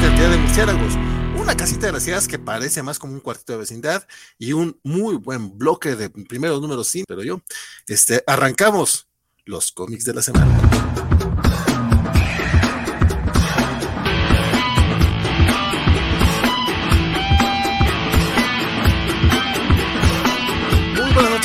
cantidad 0.00 0.30
de 0.30 0.36
murciélagos, 0.36 0.94
una 1.40 1.56
casita 1.56 1.86
de 1.86 1.92
las 1.92 2.06
ideas 2.06 2.28
que 2.28 2.38
parece 2.38 2.82
más 2.82 2.98
como 2.98 3.14
un 3.14 3.20
cuartito 3.20 3.52
de 3.52 3.58
vecindad 3.58 4.06
y 4.38 4.52
un 4.52 4.78
muy 4.84 5.16
buen 5.16 5.58
bloque 5.58 5.96
de 5.96 6.10
primeros 6.10 6.60
números 6.60 6.88
sin, 6.88 7.04
pero 7.06 7.22
yo, 7.22 7.40
este, 7.86 8.22
arrancamos 8.26 9.08
los 9.44 9.72
cómics 9.72 10.04
de 10.04 10.14
la 10.14 10.22
semana. 10.22 10.78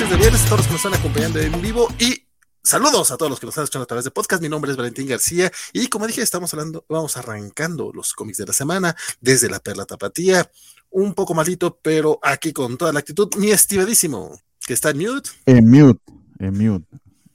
de 0.10 0.18
viernes 0.18 0.44
todos 0.46 0.58
los 0.58 0.68
que 0.68 0.74
nos 0.74 0.86
están 0.86 1.00
acompañando 1.00 1.40
en 1.40 1.62
vivo 1.62 1.88
y 1.98 2.23
saludos 2.64 3.12
a 3.12 3.18
todos 3.18 3.30
los 3.30 3.40
que 3.40 3.46
nos 3.46 3.54
están 3.54 3.66
escuchando 3.66 3.84
a 3.84 3.88
través 3.88 4.06
de 4.06 4.12
podcast. 4.12 4.42
Mi 4.42 4.50
nombre 4.50 4.72
es 4.72 4.78
Valentín 4.78 5.08
García 5.08 5.52
y 5.74 5.88
como 5.88 6.08
dije, 6.08 6.22
estamos 6.22 6.54
hablando, 6.54 6.86
vamos 6.88 7.18
arrancando 7.18 7.92
los 7.94 8.14
cómics 8.14 8.38
de 8.38 8.46
la 8.46 8.54
semana 8.54 8.96
desde 9.22 9.50
la 9.50 9.60
Perla 9.60 9.86
Tapatía. 9.86 10.50
Un 10.90 11.14
poco 11.14 11.34
malito, 11.34 11.80
pero 11.82 12.20
aquí 12.22 12.54
con 12.54 12.78
toda 12.78 12.94
la 12.94 13.00
actitud, 13.00 13.30
mi 13.38 13.52
estimadísimo, 13.52 14.40
que 14.66 14.74
está 14.74 14.92
en 14.92 15.00
mute. 15.00 15.30
En 15.46 15.70
mute, 15.70 16.02
en 16.40 16.58
mute. 16.58 16.88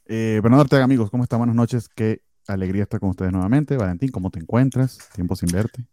Eh, 0.06 0.40
Bernardo 0.42 0.62
Ortega, 0.62 0.84
amigos, 0.84 1.10
¿cómo 1.10 1.24
están? 1.24 1.40
Buenas 1.40 1.56
noches. 1.56 1.88
Qué 1.94 2.22
alegría 2.46 2.84
estar 2.84 3.00
con 3.00 3.10
ustedes 3.10 3.32
nuevamente. 3.32 3.76
Valentín, 3.76 4.10
¿cómo 4.10 4.30
te 4.30 4.38
encuentras? 4.38 4.98
Tiempo 5.14 5.36
sin 5.36 5.50
verte. 5.50 5.84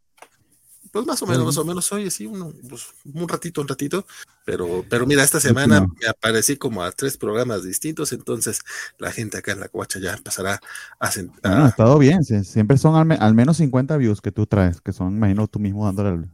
Pues 0.96 1.06
más 1.06 1.22
o 1.22 1.28
menos, 1.28 1.44
más 1.44 1.58
o 1.58 1.66
menos 1.66 1.92
hoy, 1.92 2.10
sí, 2.10 2.26
pues, 2.70 2.86
un 3.14 3.28
ratito, 3.28 3.60
un 3.60 3.68
ratito. 3.68 4.06
Pero, 4.46 4.86
pero 4.90 5.06
mira, 5.06 5.26
esta 5.26 5.42
semana 5.42 5.82
me 5.82 6.08
aparecí 6.08 6.56
como 6.56 6.82
a 6.84 6.92
tres 6.94 7.18
programas 7.18 7.66
distintos, 7.66 8.14
entonces 8.14 8.62
la 8.98 9.12
gente 9.12 9.38
acá 9.38 9.52
en 9.52 9.60
la 9.60 9.68
covacha 9.68 10.00
ya 10.00 10.14
empezará 10.14 10.62
a 10.98 11.12
sentar. 11.12 11.64
ha 11.64 11.68
estado 11.68 12.00
bien, 12.00 12.24
siempre 12.24 12.78
son 12.78 13.12
al, 13.12 13.34
menos 13.34 13.58
50 13.58 13.98
views 13.98 14.22
que 14.22 14.32
tú 14.32 14.48
traes, 14.48 14.80
que 14.80 14.94
son, 14.94 15.18
imagino, 15.18 15.50
tú 15.50 15.60
mismo 15.60 15.84
dándole 15.84 16.30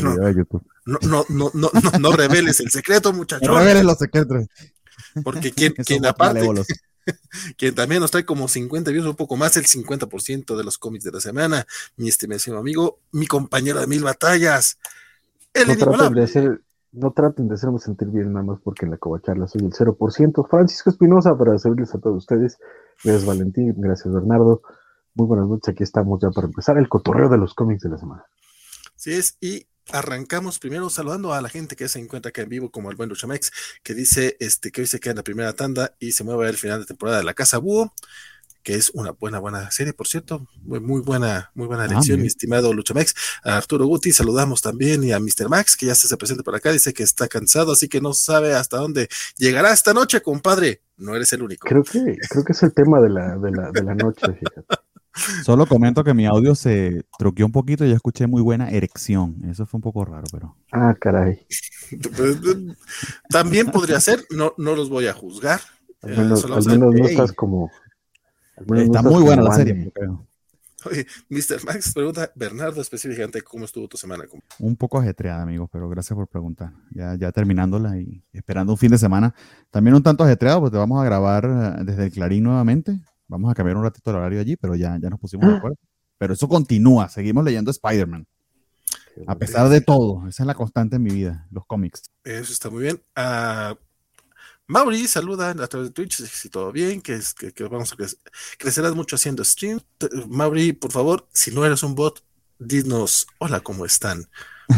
no, 0.00 0.14
No, 0.14 0.98
no, 1.02 1.24
no, 1.28 1.50
no, 1.52 1.70
no, 1.98 2.12
reveles 2.12 2.60
el 2.60 2.70
secreto, 2.70 3.12
muchachos. 3.12 3.48
No 3.48 3.58
reveles 3.58 3.82
los 3.82 3.98
secretos. 3.98 4.46
Porque 5.24 5.50
quien, 5.50 5.72
quien 5.84 6.06
aparte, 6.06 6.48
quien 7.58 7.74
también 7.74 8.00
nos 8.00 8.10
trae 8.10 8.24
como 8.24 8.48
50 8.48 8.90
views, 8.90 9.06
un 9.06 9.16
poco 9.16 9.36
más, 9.36 9.56
el 9.56 9.64
50% 9.64 10.56
de 10.56 10.64
los 10.64 10.78
cómics 10.78 11.04
de 11.04 11.12
la 11.12 11.20
semana, 11.20 11.66
mi 11.96 12.08
estimación 12.08 12.56
amigo, 12.56 12.98
mi 13.12 13.26
compañero 13.26 13.80
de 13.80 13.86
mil 13.86 14.02
batallas, 14.02 14.78
no 15.54 15.76
traten, 15.76 16.14
de 16.14 16.22
hacer, 16.22 16.60
no 16.92 17.12
traten 17.12 17.48
de 17.48 17.54
hacerme 17.54 17.78
sentir 17.78 18.08
bien 18.08 18.32
nada 18.32 18.44
más 18.44 18.58
porque 18.62 18.86
en 18.86 18.90
la 18.90 18.96
covacharla 18.96 19.46
soy 19.46 19.62
el 19.64 19.72
0%. 19.72 20.48
Francisco 20.48 20.90
Espinosa 20.90 21.36
para 21.36 21.56
servirles 21.58 21.94
a 21.94 21.98
todos 21.98 22.18
ustedes. 22.18 22.58
Gracias 23.02 23.24
Valentín, 23.24 23.74
gracias 23.78 24.12
Bernardo. 24.12 24.62
Muy 25.14 25.28
buenas 25.28 25.48
noches, 25.48 25.68
aquí 25.68 25.84
estamos 25.84 26.20
ya 26.20 26.30
para 26.30 26.48
empezar 26.48 26.76
el 26.76 26.88
cotorreo 26.88 27.28
de 27.28 27.38
los 27.38 27.54
cómics 27.54 27.82
de 27.82 27.90
la 27.90 27.98
semana. 27.98 28.24
Sí 28.96 29.12
es, 29.12 29.36
y 29.40 29.66
arrancamos 29.92 30.58
primero 30.58 30.90
saludando 30.90 31.32
a 31.34 31.40
la 31.40 31.48
gente 31.48 31.76
que 31.76 31.88
se 31.88 31.98
encuentra 31.98 32.30
acá 32.30 32.42
en 32.42 32.48
vivo, 32.48 32.70
como 32.70 32.90
el 32.90 32.96
buen 32.96 33.08
Luchamex, 33.08 33.52
que 33.82 33.94
dice 33.94 34.36
este, 34.40 34.70
que 34.70 34.82
hoy 34.82 34.86
se 34.86 35.00
queda 35.00 35.12
en 35.12 35.16
la 35.18 35.24
primera 35.24 35.52
tanda 35.52 35.94
y 35.98 36.12
se 36.12 36.24
mueve 36.24 36.48
al 36.48 36.56
final 36.56 36.80
de 36.80 36.86
temporada 36.86 37.18
de 37.18 37.24
la 37.24 37.34
Casa 37.34 37.58
Búho 37.58 37.92
que 38.64 38.74
es 38.74 38.90
una 38.94 39.12
buena, 39.12 39.38
buena 39.38 39.70
serie, 39.70 39.92
por 39.92 40.08
cierto. 40.08 40.48
Muy, 40.62 41.00
buena, 41.02 41.50
muy 41.54 41.66
buena 41.66 41.82
ah, 41.82 41.86
elección, 41.86 42.20
mi 42.20 42.26
estimado 42.26 42.72
Luchamex. 42.72 43.14
A 43.44 43.58
Arturo 43.58 43.84
Guti 43.84 44.10
saludamos 44.10 44.62
también 44.62 45.04
y 45.04 45.12
a 45.12 45.20
Mr. 45.20 45.50
Max, 45.50 45.76
que 45.76 45.86
ya 45.86 45.94
se 45.94 46.16
presente 46.16 46.42
por 46.42 46.54
acá, 46.56 46.72
dice 46.72 46.94
que 46.94 47.02
está 47.02 47.28
cansado, 47.28 47.72
así 47.72 47.88
que 47.88 48.00
no 48.00 48.14
sabe 48.14 48.54
hasta 48.54 48.78
dónde 48.78 49.08
llegará 49.36 49.72
esta 49.72 49.92
noche, 49.92 50.22
compadre. 50.22 50.80
No 50.96 51.14
eres 51.14 51.32
el 51.34 51.42
único. 51.42 51.68
Creo 51.68 51.84
que, 51.84 52.16
creo 52.30 52.44
que 52.44 52.52
es 52.52 52.62
el 52.62 52.72
tema 52.72 53.00
de 53.00 53.10
la, 53.10 53.36
de 53.36 53.50
la, 53.50 53.70
de 53.70 53.82
la 53.82 53.94
noche, 53.94 54.32
fíjate. 54.32 54.83
Solo 55.44 55.66
comento 55.66 56.02
que 56.02 56.14
mi 56.14 56.26
audio 56.26 56.54
se 56.54 57.04
troqueó 57.18 57.46
un 57.46 57.52
poquito 57.52 57.84
y 57.84 57.90
ya 57.90 57.94
escuché 57.94 58.26
muy 58.26 58.42
buena 58.42 58.70
erección. 58.70 59.36
Eso 59.48 59.64
fue 59.66 59.78
un 59.78 59.82
poco 59.82 60.04
raro, 60.04 60.24
pero. 60.32 60.56
Ah, 60.72 60.94
caray. 60.98 61.46
También 63.30 63.70
podría 63.70 64.00
ser, 64.00 64.24
no, 64.30 64.54
no 64.58 64.74
los 64.74 64.88
voy 64.88 65.06
a 65.06 65.12
juzgar. 65.12 65.60
Al 66.02 66.10
menos, 66.16 66.44
al 66.44 66.64
menos 66.66 66.94
no 66.94 67.06
estás 67.06 67.32
como 67.32 67.70
Está 68.56 69.02
muy 69.02 69.22
buena 69.22 69.42
la 69.42 69.54
serie, 69.54 69.90
creo. 69.92 70.26
Oye, 70.86 71.06
Mr. 71.30 71.64
Max 71.64 71.94
pregunta, 71.94 72.30
Bernardo, 72.34 72.80
específicamente, 72.82 73.40
¿cómo 73.40 73.64
estuvo 73.64 73.88
tu 73.88 73.96
semana? 73.96 74.24
Un 74.58 74.76
poco 74.76 74.98
ajetreada, 74.98 75.42
amigo, 75.42 75.66
pero 75.72 75.88
gracias 75.88 76.14
por 76.14 76.28
preguntar. 76.28 76.72
Ya, 76.90 77.14
ya 77.14 77.32
terminándola 77.32 77.98
y 77.98 78.22
esperando 78.32 78.74
un 78.74 78.78
fin 78.78 78.90
de 78.90 78.98
semana. 78.98 79.34
También 79.70 79.94
un 79.94 80.02
tanto 80.02 80.24
ajetreado, 80.24 80.60
porque 80.60 80.76
vamos 80.76 81.00
a 81.00 81.04
grabar 81.04 81.46
eh, 81.46 81.84
desde 81.84 82.04
el 82.04 82.12
Clarín 82.12 82.44
nuevamente. 82.44 83.00
Vamos 83.28 83.50
a 83.50 83.54
cambiar 83.54 83.76
un 83.76 83.84
ratito 83.84 84.10
el 84.10 84.16
horario 84.16 84.40
allí, 84.40 84.56
pero 84.56 84.74
ya, 84.74 84.98
ya 85.00 85.10
nos 85.10 85.20
pusimos 85.20 85.48
de 85.48 85.56
acuerdo. 85.56 85.78
Pero 86.18 86.34
eso 86.34 86.48
continúa, 86.48 87.08
seguimos 87.08 87.44
leyendo 87.44 87.70
Spider-Man. 87.70 88.26
A 89.26 89.36
pesar 89.36 89.68
de 89.68 89.80
todo, 89.80 90.26
esa 90.28 90.42
es 90.42 90.46
la 90.46 90.54
constante 90.54 90.96
en 90.96 91.02
mi 91.02 91.10
vida, 91.10 91.46
los 91.50 91.64
cómics. 91.66 92.02
Eso 92.24 92.52
está 92.52 92.68
muy 92.68 92.82
bien. 92.82 93.02
Uh, 93.16 93.74
Mauri 94.66 95.06
saluda 95.06 95.50
a 95.50 95.66
través 95.68 95.88
de 95.88 95.92
Twitch, 95.92 96.22
si 96.24 96.48
todo 96.48 96.72
bien, 96.72 97.00
que, 97.00 97.14
es, 97.14 97.34
que, 97.34 97.52
vamos 97.64 97.92
a 97.92 97.96
crecer. 97.96 98.18
Crecerás 98.58 98.94
mucho 98.94 99.16
haciendo 99.16 99.44
stream. 99.44 99.80
Mauri, 100.28 100.72
por 100.72 100.90
favor, 100.90 101.28
si 101.32 101.50
no 101.50 101.64
eres 101.64 101.82
un 101.82 101.94
bot, 101.94 102.24
dinos 102.58 103.26
hola, 103.38 103.60
¿cómo 103.60 103.84
están? 103.84 104.28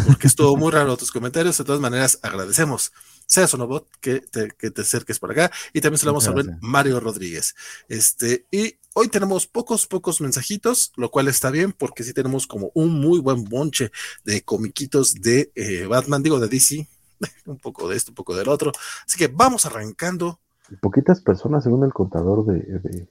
Porque 0.07 0.27
estuvo 0.27 0.57
muy 0.57 0.73
raro 0.73 0.97
tus 0.97 1.13
comentarios. 1.13 1.57
De 1.57 1.65
todas 1.65 1.81
maneras, 1.81 2.19
agradecemos. 2.23 2.93
Seas 3.27 3.53
un 3.55 3.67
bot, 3.67 3.89
que 4.01 4.21
te, 4.21 4.51
que 4.57 4.71
te 4.71 4.83
acerques 4.83 5.19
por 5.19 5.33
acá. 5.33 5.51
Y 5.73 5.81
también 5.81 5.99
se 5.99 6.07
lo 6.07 6.13
vamos 6.13 6.29
a 6.29 6.33
ver 6.33 6.47
Mario 6.61 7.01
Rodríguez. 7.01 7.55
Este, 7.89 8.47
y 8.51 8.77
hoy 8.95 9.09
tenemos 9.09 9.47
pocos, 9.47 9.87
pocos 9.87 10.21
mensajitos, 10.21 10.93
lo 10.97 11.11
cual 11.11 11.29
está 11.29 11.51
bien, 11.51 11.73
porque 11.73 12.05
sí 12.05 12.15
tenemos 12.15 12.47
como 12.47 12.71
un 12.75 13.01
muy 13.01 13.19
buen 13.19 13.45
bonche 13.45 13.91
de 14.25 14.43
comiquitos 14.43 15.15
de 15.15 15.53
eh, 15.55 15.87
Batman, 15.87 16.23
digo 16.23 16.39
de 16.41 16.49
DC, 16.49 16.89
un 17.47 17.59
poco 17.59 17.89
de 17.89 17.97
esto, 17.97 18.13
un 18.13 18.15
poco 18.15 18.37
del 18.37 18.49
otro. 18.49 18.73
Así 19.07 19.19
que 19.19 19.29
vamos 19.29 19.67
arrancando. 19.67 20.41
Poquitas 20.81 21.21
personas, 21.21 21.65
según 21.65 21.85
el 21.85 21.93
contador 21.93 22.47
de, 22.47 22.81
de, 22.81 23.09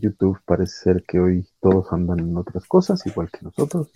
YouTube, 0.00 0.38
parece 0.44 0.84
ser 0.84 1.04
que 1.06 1.18
hoy 1.18 1.48
todos 1.60 1.92
andan 1.92 2.20
en 2.20 2.36
otras 2.36 2.64
cosas, 2.66 3.04
igual 3.06 3.28
que 3.30 3.40
nosotros. 3.42 3.88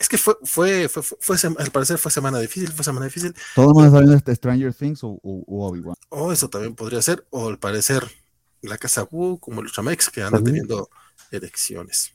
Es 0.00 0.08
que 0.08 0.16
fue, 0.16 0.34
fue, 0.44 0.88
fue, 0.88 1.02
fue, 1.02 1.36
al 1.58 1.70
parecer 1.70 1.98
fue 1.98 2.10
semana 2.10 2.38
difícil, 2.38 2.72
fue 2.72 2.84
semana 2.84 3.06
difícil. 3.06 3.34
Todos 3.54 3.74
van 3.74 3.86
a 3.86 3.90
saber 3.90 4.16
este 4.16 4.34
Stranger 4.34 4.72
Things 4.72 5.00
o, 5.02 5.18
Obi-Wan. 5.22 5.96
O 6.10 6.32
eso 6.32 6.48
también 6.48 6.74
podría 6.74 7.02
ser, 7.02 7.26
o 7.30 7.48
al 7.48 7.58
parecer 7.58 8.04
la 8.62 8.78
casa 8.78 9.06
Wu, 9.10 9.38
como 9.38 9.60
el 9.60 9.70
Chamex, 9.70 10.10
que 10.10 10.22
anda 10.22 10.40
teniendo 10.42 10.88
elecciones. 11.30 12.12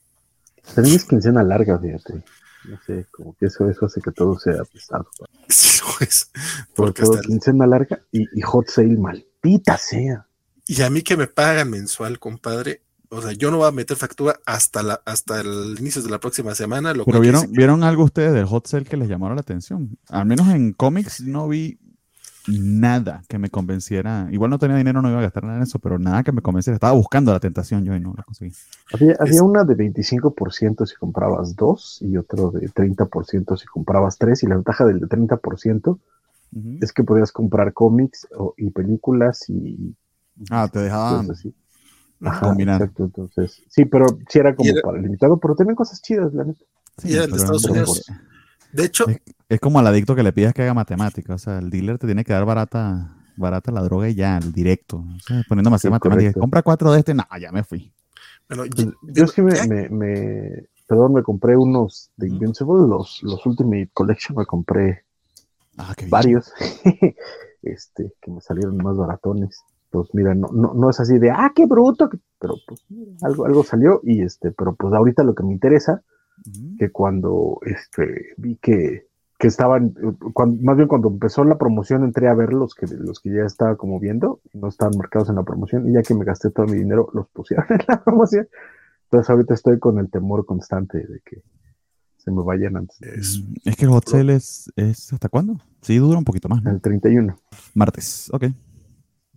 También 0.76 0.96
es 0.96 1.06
quincena 1.06 1.44
larga, 1.44 1.78
fíjate. 1.78 2.24
No 2.66 2.80
sé, 2.86 3.06
como 3.12 3.36
que 3.36 3.48
eso, 3.48 3.70
eso 3.70 3.86
hace 3.86 4.02
que 4.02 4.12
todo 4.12 4.40
sea 4.40 4.64
pesado. 4.64 5.08
Sí, 5.50 5.82
pues. 5.98 6.32
Porque 6.76 7.04
todo 7.04 7.20
quincena 7.20 7.68
larga 7.68 8.02
y, 8.12 8.42
hot 8.42 8.70
sale 8.70 8.98
maldita 8.98 9.78
sea. 9.78 10.28
Y 10.66 10.82
a 10.82 10.90
mí 10.90 11.02
que 11.02 11.18
me 11.18 11.28
pagan 11.28 11.70
mensual, 11.70 12.20
compadre. 12.20 12.82
O 13.14 13.22
sea, 13.22 13.32
yo 13.34 13.52
no 13.52 13.58
voy 13.58 13.68
a 13.68 13.72
meter 13.72 13.96
factura 13.96 14.40
hasta 14.46 14.82
la, 14.82 15.02
hasta 15.06 15.40
el 15.42 15.78
inicio 15.80 16.02
de 16.02 16.10
la 16.10 16.20
próxima 16.20 16.56
semana. 16.56 16.94
Pero 17.06 17.20
vieron, 17.20 17.52
vieron 17.52 17.84
algo 17.84 18.04
ustedes 18.04 18.34
del 18.34 18.46
hot 18.46 18.66
sale 18.68 18.86
que 18.86 18.98
les 18.98 19.08
llamaron 19.08 19.36
la 19.36 19.42
atención. 19.42 19.98
Al 20.10 20.26
menos 20.26 20.48
en 20.50 20.74
cómics 20.74 21.22
no 21.22 21.48
vi 21.48 21.78
nada 22.48 23.24
que 23.28 23.38
me 23.38 23.50
convenciera. 23.50 24.28
Igual 24.32 24.50
no 24.50 24.58
tenía 24.58 24.76
dinero, 24.76 25.02
no 25.02 25.10
iba 25.10 25.20
a 25.20 25.24
gastar 25.24 25.44
nada 25.44 25.58
en 25.58 25.64
eso, 25.64 25.78
pero 25.80 26.00
nada 26.00 26.24
que 26.24 26.32
me 26.32 26.42
convenciera. 26.42 26.76
Estaba 26.76 26.94
buscando 26.94 27.32
la 27.32 27.40
tentación 27.40 27.86
yo 27.86 27.96
y 27.96 28.00
no 28.00 28.14
la 28.18 28.24
conseguí. 28.24 28.52
Había, 28.92 29.44
una 29.44 29.64
de 29.64 29.76
25% 29.78 30.86
si 30.88 30.96
comprabas 30.96 31.56
dos 31.56 32.00
y 32.02 32.18
otro 32.18 32.52
de 32.52 32.68
30% 32.68 33.58
si 33.58 33.66
comprabas 33.68 34.18
tres. 34.18 34.44
Y 34.44 34.48
la 34.48 34.56
ventaja 34.56 34.86
del 34.86 35.00
de 35.00 35.08
30% 35.08 36.00
es 36.82 36.94
que 36.94 37.04
podías 37.04 37.32
comprar 37.32 37.74
cómics 37.74 38.28
y 38.58 38.70
películas 38.72 39.50
y. 39.50 39.96
Ah, 40.50 40.68
te 40.72 40.80
dejaban. 40.80 41.30
Así. 41.30 41.54
Combinar. 42.40 42.82
Exacto, 42.82 43.06
entonces. 43.06 43.62
Sí, 43.70 43.86
pero 43.86 44.06
sí 44.30 44.40
era 44.40 44.56
como 44.56 44.70
para 44.84 45.02
limitado, 45.02 45.38
pero 45.38 45.56
tenían 45.56 45.76
cosas 45.76 46.02
chidas, 46.02 46.34
la 46.34 46.46
neta. 46.46 46.64
Sí, 46.98 47.10
de 47.10 47.24
Estados 47.24 47.66
Unidos. 47.66 48.06
De 48.72 48.86
hecho, 48.86 49.06
es, 49.50 49.60
como 49.60 49.80
al 49.80 49.88
adicto 49.88 50.16
que 50.16 50.24
le 50.24 50.34
pidas 50.34 50.54
que 50.54 50.64
haga 50.64 50.74
matemáticas. 50.74 51.36
O 51.36 51.44
sea, 51.44 51.60
el 51.60 51.70
dealer 51.70 52.00
te 52.00 52.08
tiene 52.08 52.24
que 52.24 52.34
dar 52.34 52.46
barata, 52.46 53.16
barata 53.38 53.72
la 53.72 53.82
droga 53.82 54.10
y 54.10 54.16
ya, 54.16 54.38
el 54.38 54.52
directo. 54.52 54.98
O 54.98 55.20
sea, 55.20 55.44
poniendo 55.48 55.70
más 55.70 55.86
matemáticas. 55.86 56.34
Compra 56.34 56.64
cuatro 56.64 56.92
de 56.92 57.00
este, 57.00 57.14
no, 57.14 57.24
ya 57.40 57.52
me 57.52 57.64
fui. 57.64 57.94
Bueno, 58.50 58.64
pues, 58.76 58.88
yo, 59.04 59.24
es 59.26 59.32
que 59.32 59.42
me, 59.42 59.90
me, 59.90 60.68
perdón, 60.88 61.14
me 61.14 61.24
compré 61.24 61.56
unos 61.56 62.12
de 62.18 62.28
Invincible, 62.28 62.88
los, 62.88 63.22
los 63.24 63.46
Ultimate 63.46 63.90
Collection, 63.94 64.38
me 64.38 64.46
compré 64.46 65.06
ah, 65.78 65.94
varios, 66.10 66.52
este, 67.62 68.14
que 68.22 68.32
me 68.32 68.42
salieron 68.42 68.78
más 68.78 68.98
baratones. 68.98 69.64
Pues 69.94 70.10
mira, 70.14 70.34
no, 70.34 70.48
no, 70.52 70.74
no 70.74 70.90
es 70.90 71.00
así 71.00 71.20
de, 71.20 71.30
ah, 71.30 71.52
qué 71.54 71.68
bruto, 71.68 72.10
pero 72.40 72.56
pues 72.68 72.84
algo, 73.22 73.46
algo 73.46 73.64
salió 73.64 74.02
y 74.02 74.24
este, 74.24 74.52
pero 74.52 74.74
pues 74.74 74.92
ahorita 74.92 75.24
lo 75.24 75.36
que 75.36 75.44
me 75.44 75.54
interesa 75.54 76.02
que 76.80 76.90
cuando 76.90 77.60
este, 77.64 78.34
vi 78.38 78.56
que, 78.56 79.06
que 79.38 79.48
estaban, 79.48 79.94
más 80.62 80.78
bien 80.78 80.88
cuando 80.88 81.10
empezó 81.10 81.44
la 81.44 81.60
promoción 81.60 82.04
entré 82.04 82.28
a 82.28 82.34
ver 82.34 82.54
los 82.54 82.74
que, 82.74 82.88
los 82.88 83.20
que 83.20 83.36
ya 83.36 83.44
estaba 83.44 83.76
como 83.76 84.00
viendo, 84.00 84.42
no 84.54 84.68
estaban 84.68 84.98
marcados 84.98 85.30
en 85.30 85.36
la 85.36 85.44
promoción, 85.44 85.88
y 85.88 85.94
ya 85.94 86.02
que 86.02 86.16
me 86.16 86.26
gasté 86.26 86.50
todo 86.50 86.66
mi 86.66 86.80
dinero, 86.80 87.10
los 87.14 87.28
pusieron 87.30 87.68
en 87.70 87.86
la 87.88 88.04
promoción. 88.04 88.48
Entonces 89.04 89.30
ahorita 89.30 89.54
estoy 89.54 89.78
con 89.78 90.00
el 90.00 90.10
temor 90.10 90.44
constante 90.48 90.98
de 90.98 91.22
que 91.24 91.44
se 92.18 92.32
me 92.32 92.42
vayan 92.42 92.78
antes. 92.78 93.00
Es, 93.00 93.44
es 93.64 93.76
que 93.76 93.86
el 93.86 93.92
hot 93.92 94.10
sale 94.10 94.34
es, 94.34 94.74
es, 94.76 95.14
¿hasta 95.14 95.30
cuándo? 95.30 95.60
Sí, 95.82 96.00
dura 96.00 96.18
un 96.18 96.26
poquito 96.26 96.50
más. 96.50 96.66
El 96.66 96.82
31. 96.82 97.38
Martes, 97.76 98.32
ok. 98.34 98.46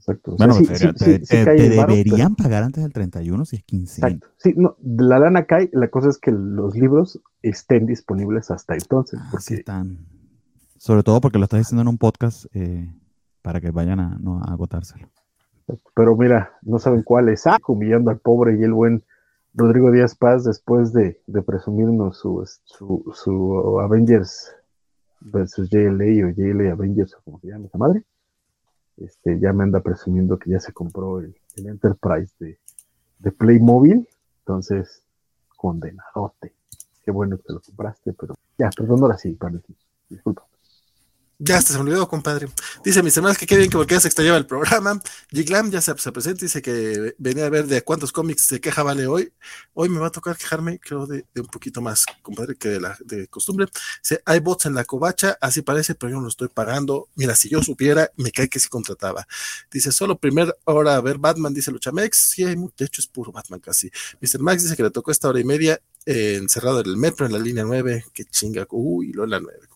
Exacto. 0.06 0.36
bueno, 0.36 0.54
te, 0.56 1.44
deberían 1.44 2.36
pagar 2.36 2.62
antes 2.62 2.82
del 2.82 2.92
31 2.92 3.44
si 3.44 3.56
es 3.56 3.64
15. 3.64 4.00
Exacto. 4.00 4.28
Sí, 4.36 4.54
no, 4.56 4.76
la 4.82 5.18
lana 5.18 5.46
cae, 5.46 5.68
la 5.72 5.88
cosa 5.88 6.08
es 6.10 6.18
que 6.18 6.30
los 6.30 6.76
libros 6.76 7.20
estén 7.42 7.86
disponibles 7.86 8.50
hasta 8.50 8.74
entonces. 8.74 9.18
Ah, 9.20 9.28
porque... 9.32 9.54
están. 9.54 9.98
Sobre 10.78 11.02
todo 11.02 11.20
porque 11.20 11.38
lo 11.38 11.44
estás 11.44 11.60
diciendo 11.60 11.82
en 11.82 11.88
un 11.88 11.98
podcast 11.98 12.46
eh, 12.54 12.88
para 13.42 13.60
que 13.60 13.70
vayan 13.70 13.98
a, 13.98 14.16
no, 14.20 14.40
a 14.42 14.52
agotárselo. 14.52 15.08
Pero 15.94 16.16
mira, 16.16 16.52
no 16.62 16.78
saben 16.78 17.02
cuál 17.02 17.28
es. 17.28 17.46
Ah, 17.46 17.58
humillando 17.66 18.10
al 18.10 18.18
pobre 18.18 18.56
y 18.56 18.62
el 18.62 18.72
buen 18.72 19.02
Rodrigo 19.54 19.90
Díaz 19.90 20.14
Paz 20.14 20.44
después 20.44 20.92
de, 20.92 21.20
de 21.26 21.42
presumirnos 21.42 22.18
su, 22.18 22.46
su, 22.64 23.10
su, 23.14 23.80
Avengers 23.80 24.54
versus 25.20 25.68
JLA 25.70 26.26
o 26.26 26.30
JLA 26.30 26.72
Avengers 26.72 27.14
o 27.14 27.22
como 27.24 27.40
se 27.40 27.48
llama 27.48 27.66
esa 27.66 27.78
madre. 27.78 28.04
Este, 28.96 29.38
ya 29.38 29.52
me 29.52 29.64
anda 29.64 29.80
presumiendo 29.80 30.38
que 30.38 30.50
ya 30.50 30.60
se 30.60 30.72
compró 30.72 31.20
el, 31.20 31.34
Enterprise 31.56 32.34
de, 32.38 32.58
de 33.18 33.32
Playmobil. 33.32 34.08
Entonces, 34.40 35.02
condenadote. 35.56 36.52
Qué 37.04 37.10
bueno 37.10 37.36
que 37.36 37.44
te 37.44 37.52
lo 37.52 37.60
compraste, 37.60 38.12
pero 38.12 38.34
ya, 38.58 38.70
perdón, 38.70 39.02
ahora 39.02 39.16
sí, 39.16 39.38
disculpa. 40.08 40.45
Ya 41.38 41.60
se 41.60 41.74
me 41.74 41.80
olvidó, 41.80 42.08
compadre. 42.08 42.48
Dice 42.82 43.02
mis 43.02 43.14
hermanos 43.14 43.36
que 43.36 43.46
qué 43.46 43.58
bien 43.58 43.68
que 43.68 43.76
porque 43.76 43.94
ya 43.94 44.00
se 44.00 44.08
extrañaba 44.08 44.38
el 44.38 44.46
programa. 44.46 45.02
Giglam 45.30 45.70
ya 45.70 45.82
se, 45.82 45.96
se, 45.98 46.10
presenta, 46.10 46.46
dice 46.46 46.62
que 46.62 47.14
venía 47.18 47.44
a 47.44 47.50
ver 47.50 47.66
de 47.66 47.82
cuántos 47.82 48.10
cómics 48.10 48.46
se 48.46 48.58
queja 48.58 48.82
vale 48.82 49.06
hoy. 49.06 49.30
Hoy 49.74 49.90
me 49.90 49.98
va 49.98 50.06
a 50.06 50.10
tocar 50.10 50.38
quejarme, 50.38 50.78
creo, 50.78 51.06
de, 51.06 51.26
un 51.36 51.46
poquito 51.48 51.82
más, 51.82 52.06
compadre, 52.22 52.56
que 52.56 52.80
de 53.04 53.28
costumbre. 53.28 53.66
Dice, 54.02 54.22
hay 54.24 54.40
bots 54.40 54.64
en 54.64 54.74
la 54.74 54.86
covacha, 54.86 55.36
así 55.42 55.60
parece, 55.60 55.94
pero 55.94 56.12
yo 56.12 56.16
no 56.16 56.22
lo 56.22 56.28
estoy 56.28 56.48
pagando. 56.48 57.10
Mira, 57.16 57.36
si 57.36 57.50
yo 57.50 57.62
supiera, 57.62 58.10
me 58.16 58.30
cae 58.32 58.48
que 58.48 58.58
sí 58.58 58.70
contrataba. 58.70 59.26
Dice, 59.70 59.92
solo 59.92 60.18
primera 60.18 60.54
hora 60.64 60.96
a 60.96 61.00
ver 61.02 61.18
Batman, 61.18 61.52
dice 61.52 61.70
Luchamex. 61.70 62.16
Sí, 62.16 62.44
hay, 62.44 62.54
de 62.54 62.84
hecho 62.86 63.02
es 63.02 63.08
puro 63.08 63.30
Batman 63.30 63.60
casi. 63.60 63.90
Mr. 64.22 64.40
Max 64.40 64.62
dice 64.62 64.74
que 64.74 64.84
le 64.84 64.90
tocó 64.90 65.10
esta 65.10 65.28
hora 65.28 65.38
y 65.38 65.44
media 65.44 65.82
eh, 66.06 66.36
encerrado 66.36 66.80
en 66.80 66.86
el 66.86 66.96
metro, 66.96 67.26
en 67.26 67.32
la 67.32 67.38
línea 67.38 67.64
9. 67.64 68.06
Que 68.14 68.24
chinga, 68.24 68.66
uy, 68.70 69.12
lo 69.12 69.24
en 69.24 69.30
la 69.30 69.40
9 69.40 69.68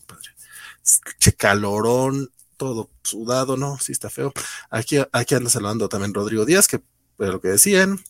che 1.19 1.33
calorón, 1.33 2.31
todo 2.57 2.91
sudado, 3.03 3.57
¿no? 3.57 3.79
Sí 3.79 3.93
está 3.93 4.11
feo. 4.11 4.33
Aquí, 4.71 4.99
aquí 5.13 5.35
anda 5.35 5.51
saludando 5.51 5.89
también 5.89 6.15
Rodrigo 6.15 6.45
Díaz, 6.45 6.69
que 6.69 6.83
pero 7.21 7.33
lo 7.33 7.41
que 7.43 7.49
decían. 7.49 8.03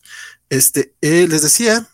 Este, 0.48 0.94
eh, 1.00 1.26
les 1.28 1.42
decía 1.42 1.88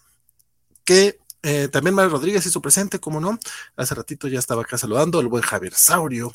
que 0.84 1.18
eh, 1.42 1.68
también 1.68 1.94
Mario 1.94 2.10
Rodríguez 2.10 2.44
hizo 2.44 2.60
presente, 2.60 3.00
como 3.00 3.20
no. 3.20 3.38
Hace 3.74 3.94
ratito 3.94 4.28
ya 4.28 4.38
estaba 4.38 4.62
acá 4.62 4.76
saludando 4.76 5.18
el 5.20 5.28
buen 5.28 5.42
Javier 5.42 5.72
Saurio. 5.72 6.34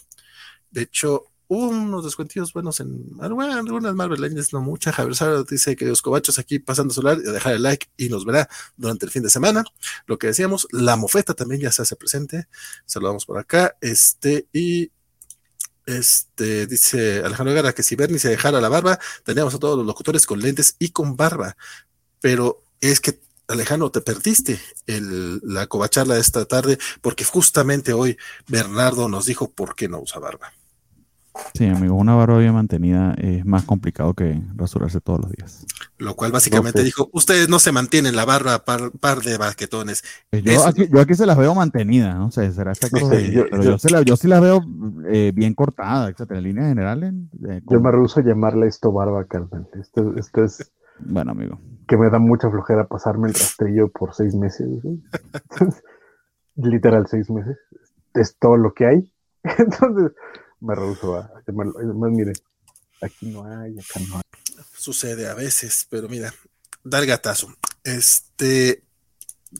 De 0.71 0.81
hecho, 0.81 1.30
unos 1.57 2.05
descuentillos 2.05 2.53
buenos 2.53 2.79
en 2.79 3.09
bueno, 3.09 3.53
algunas 3.53 3.93
Marvel 3.93 4.21
Legends, 4.21 4.53
no 4.53 4.61
mucha. 4.61 4.93
Javier 4.93 5.15
Saurio 5.15 5.43
dice 5.43 5.75
que 5.75 5.85
los 5.85 6.01
cobachos 6.01 6.39
aquí 6.39 6.59
pasando 6.59 6.93
solar 6.93 7.17
dejar 7.17 7.55
el 7.55 7.63
like 7.63 7.87
y 7.97 8.07
nos 8.07 8.23
verá 8.23 8.47
durante 8.77 9.05
el 9.05 9.11
fin 9.11 9.21
de 9.21 9.29
semana. 9.29 9.65
Lo 10.05 10.17
que 10.17 10.27
decíamos, 10.27 10.65
la 10.71 10.95
mofeta 10.95 11.33
también 11.33 11.59
ya 11.59 11.71
se 11.73 11.81
hace 11.81 11.97
presente. 11.97 12.47
Saludamos 12.85 13.25
por 13.25 13.37
acá. 13.37 13.75
Este, 13.81 14.47
y 14.53 14.91
este 15.85 16.67
dice 16.67 17.19
Alejandro 17.19 17.53
Gara 17.53 17.73
que 17.73 17.83
si 17.83 17.97
Bernie 17.97 18.19
se 18.19 18.29
dejara 18.29 18.61
la 18.61 18.69
barba, 18.69 18.97
teníamos 19.25 19.53
a 19.53 19.59
todos 19.59 19.77
los 19.77 19.85
locutores 19.85 20.25
con 20.25 20.39
lentes 20.39 20.77
y 20.79 20.91
con 20.91 21.17
barba. 21.17 21.57
Pero 22.21 22.63
es 22.79 23.01
que 23.01 23.19
Alejandro, 23.49 23.91
te 23.91 23.99
perdiste 23.99 24.57
el, 24.87 25.41
la 25.43 25.67
covacharla 25.67 26.15
de 26.15 26.21
esta 26.21 26.45
tarde 26.45 26.77
porque 27.01 27.25
justamente 27.25 27.91
hoy 27.91 28.17
Bernardo 28.47 29.09
nos 29.09 29.25
dijo 29.25 29.51
por 29.51 29.75
qué 29.75 29.89
no 29.89 29.99
usa 29.99 30.21
barba. 30.21 30.53
Sí, 31.53 31.65
amigo, 31.65 31.95
una 31.95 32.13
barba 32.15 32.37
bien 32.39 32.53
mantenida 32.53 33.13
es 33.17 33.45
más 33.45 33.63
complicado 33.63 34.13
que 34.13 34.41
rasurarse 34.55 34.99
todos 34.99 35.21
los 35.21 35.31
días. 35.31 35.65
Lo 35.97 36.15
cual 36.15 36.31
básicamente 36.31 36.83
dijo, 36.83 37.09
ustedes 37.13 37.47
no 37.47 37.59
se 37.59 37.71
mantienen 37.71 38.15
la 38.15 38.25
barba 38.25 38.59
par, 38.65 38.91
par 38.99 39.19
de 39.19 39.37
baquetones. 39.37 40.03
Pues 40.29 40.43
yo, 40.43 40.99
aquí, 40.99 41.15
se 41.15 41.25
las 41.25 41.37
veo 41.37 41.55
mantenidas, 41.55 42.15
no 42.15 42.31
sé, 42.31 42.51
será 42.51 42.73
esta 42.73 42.89
cosa 42.89 43.19
yo, 43.19 43.45
pero 43.49 43.63
yo, 43.63 44.17
sí 44.17 44.27
las 44.27 44.41
veo 44.41 44.61
eh, 45.07 45.31
bien 45.33 45.53
cortadas, 45.53 46.13
en 46.29 46.43
líneas 46.43 46.67
generales. 46.67 47.13
Eh, 47.47 47.61
yo 47.69 47.79
me 47.79 47.91
rehuso 47.91 48.19
a 48.19 48.23
llamarle 48.23 48.67
esto 48.67 48.91
barba, 48.91 49.23
carnal. 49.25 49.67
Esto, 49.79 50.13
esto 50.17 50.43
es... 50.43 50.71
Bueno, 50.99 51.31
amigo. 51.31 51.59
Que 51.87 51.97
me 51.97 52.09
da 52.09 52.19
mucha 52.19 52.49
flojera 52.49 52.87
pasarme 52.87 53.29
el 53.29 53.33
rastrillo 53.33 53.89
por 53.89 54.13
seis 54.13 54.35
meses. 54.35 54.67
Literal, 56.55 57.07
seis 57.07 57.29
meses. 57.29 57.57
Es 58.13 58.37
todo 58.37 58.57
lo 58.57 58.73
que 58.73 58.85
hay. 58.85 59.13
Entonces 59.43 60.11
me 60.61 60.75
rehuso 60.75 61.15
a. 61.15 61.31
Además, 61.45 61.67
mire, 62.11 62.33
aquí 63.01 63.27
no 63.27 63.43
hay, 63.45 63.77
acá 63.77 63.99
no 64.07 64.15
hay. 64.15 64.21
Sucede 64.77 65.27
a 65.27 65.33
veces, 65.33 65.85
pero 65.89 66.07
mira, 66.07 66.33
dar 66.83 67.05
gatazo. 67.05 67.53
Este, 67.83 68.83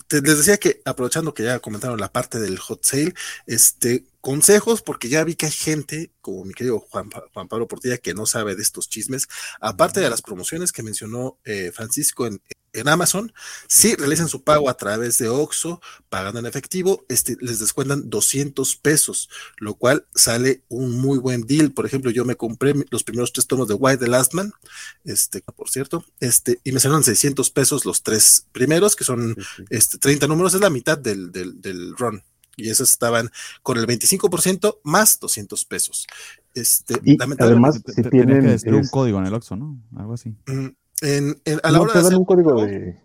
les 0.09 0.37
decía 0.37 0.57
que 0.57 0.81
aprovechando 0.85 1.33
que 1.33 1.43
ya 1.43 1.59
comentaron 1.59 1.99
la 1.99 2.11
parte 2.11 2.39
del 2.39 2.59
hot 2.59 2.83
sale, 2.83 3.13
este, 3.45 4.05
consejos, 4.21 4.81
porque 4.81 5.09
ya 5.09 5.23
vi 5.23 5.35
que 5.35 5.47
hay 5.47 5.51
gente, 5.51 6.11
como 6.21 6.45
mi 6.45 6.53
querido 6.53 6.79
Juan, 6.79 7.09
Juan 7.33 7.47
Pablo 7.47 7.67
Portilla, 7.67 7.97
que 7.97 8.13
no 8.13 8.25
sabe 8.25 8.55
de 8.55 8.61
estos 8.61 8.87
chismes, 8.87 9.27
aparte 9.59 9.99
de 9.99 10.09
las 10.09 10.21
promociones 10.21 10.71
que 10.71 10.83
mencionó 10.83 11.39
eh, 11.43 11.71
Francisco 11.73 12.27
en, 12.27 12.41
en 12.73 12.87
Amazon, 12.87 13.33
si 13.67 13.95
realizan 13.95 14.29
su 14.29 14.43
pago 14.43 14.69
a 14.69 14.77
través 14.77 15.17
de 15.17 15.27
Oxxo, 15.27 15.81
pagando 16.09 16.39
en 16.39 16.45
efectivo, 16.45 17.05
este, 17.09 17.35
les 17.41 17.59
descuentan 17.59 18.09
200 18.09 18.75
pesos, 18.77 19.29
lo 19.57 19.75
cual 19.75 20.05
sale 20.15 20.63
un 20.69 20.99
muy 20.99 21.17
buen 21.17 21.41
deal. 21.41 21.71
Por 21.71 21.85
ejemplo, 21.85 22.11
yo 22.11 22.23
me 22.23 22.35
compré 22.35 22.73
los 22.89 23.03
primeros 23.03 23.33
tres 23.33 23.47
tomos 23.47 23.67
de 23.67 23.73
White 23.73 24.05
the 24.05 24.09
Last 24.09 24.33
Man, 24.33 24.53
este, 25.03 25.41
por 25.41 25.69
cierto, 25.69 26.05
este, 26.19 26.59
y 26.63 26.71
me 26.71 26.79
salieron 26.79 27.03
600 27.03 27.49
pesos 27.49 27.85
los 27.85 28.03
tres 28.03 28.45
primeros, 28.51 28.95
que 28.95 29.03
son 29.03 29.35
este, 29.69 29.97
30 29.97 30.27
números, 30.27 30.53
es 30.53 30.61
la 30.61 30.69
mitad 30.69 30.97
del, 30.97 31.31
del, 31.31 31.59
del 31.61 31.95
run. 31.97 32.23
Y 32.57 32.69
esos 32.69 32.89
estaban 32.89 33.29
con 33.63 33.77
el 33.77 33.87
25% 33.87 34.79
más 34.83 35.19
200 35.19 35.65
pesos. 35.65 36.07
Este, 36.53 36.95
y 37.03 37.17
además, 37.39 37.81
si 37.85 38.03
tienen 38.03 38.41
que 38.41 38.47
decir 38.47 38.73
un 38.73 38.87
código 38.87 39.19
en 39.19 39.25
el 39.25 39.33
Oxxo, 39.33 39.55
¿no? 39.55 39.81
Algo 39.95 40.13
así. 40.13 40.35
Mm, 40.47 40.67
en, 41.01 41.35
a 41.63 41.71
la 41.71 41.81
hora 41.81 41.93
te 41.93 42.01
dan 42.01 42.15
un 42.15 42.25
código 42.25 42.65
de. 42.65 42.99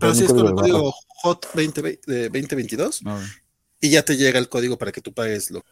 Pero 0.00 0.14
si 0.14 0.24
es 0.24 0.32
con 0.32 0.46
el 0.46 0.54
código 0.54 0.94
HOT 1.24 1.46
2022 1.54 3.02
y 3.80 3.90
ya 3.90 4.04
te 4.04 4.16
llega 4.16 4.38
el 4.38 4.48
código 4.48 4.78
para 4.78 4.92
que 4.92 5.00
tú 5.00 5.12
pagues 5.12 5.50
lo. 5.50 5.62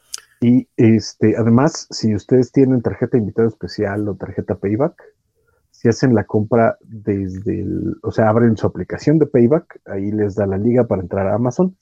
Y 0.41 0.69
este, 0.77 1.37
además, 1.37 1.87
si 1.91 2.15
ustedes 2.15 2.53
tienen 2.53 2.83
tarjeta 2.83 3.17
invitado 3.17 3.49
especial 3.49 4.09
o 4.09 4.17
tarjeta 4.17 4.57
Payback, 4.57 5.03
si 5.71 5.89
hacen 5.89 6.15
la 6.15 6.25
compra 6.25 6.77
desde 6.83 7.61
el, 7.61 7.97
o 8.03 8.11
sea, 8.11 8.29
abren 8.29 8.57
su 8.57 8.67
aplicación 8.67 9.19
de 9.19 9.27
Payback, 9.27 9.81
ahí 9.87 10.11
les 10.11 10.35
da 10.35 10.47
la 10.47 10.59
liga 10.59 10.87
para 10.87 11.03
entrar 11.03 11.27
a 11.27 11.35
Amazon. 11.35 11.77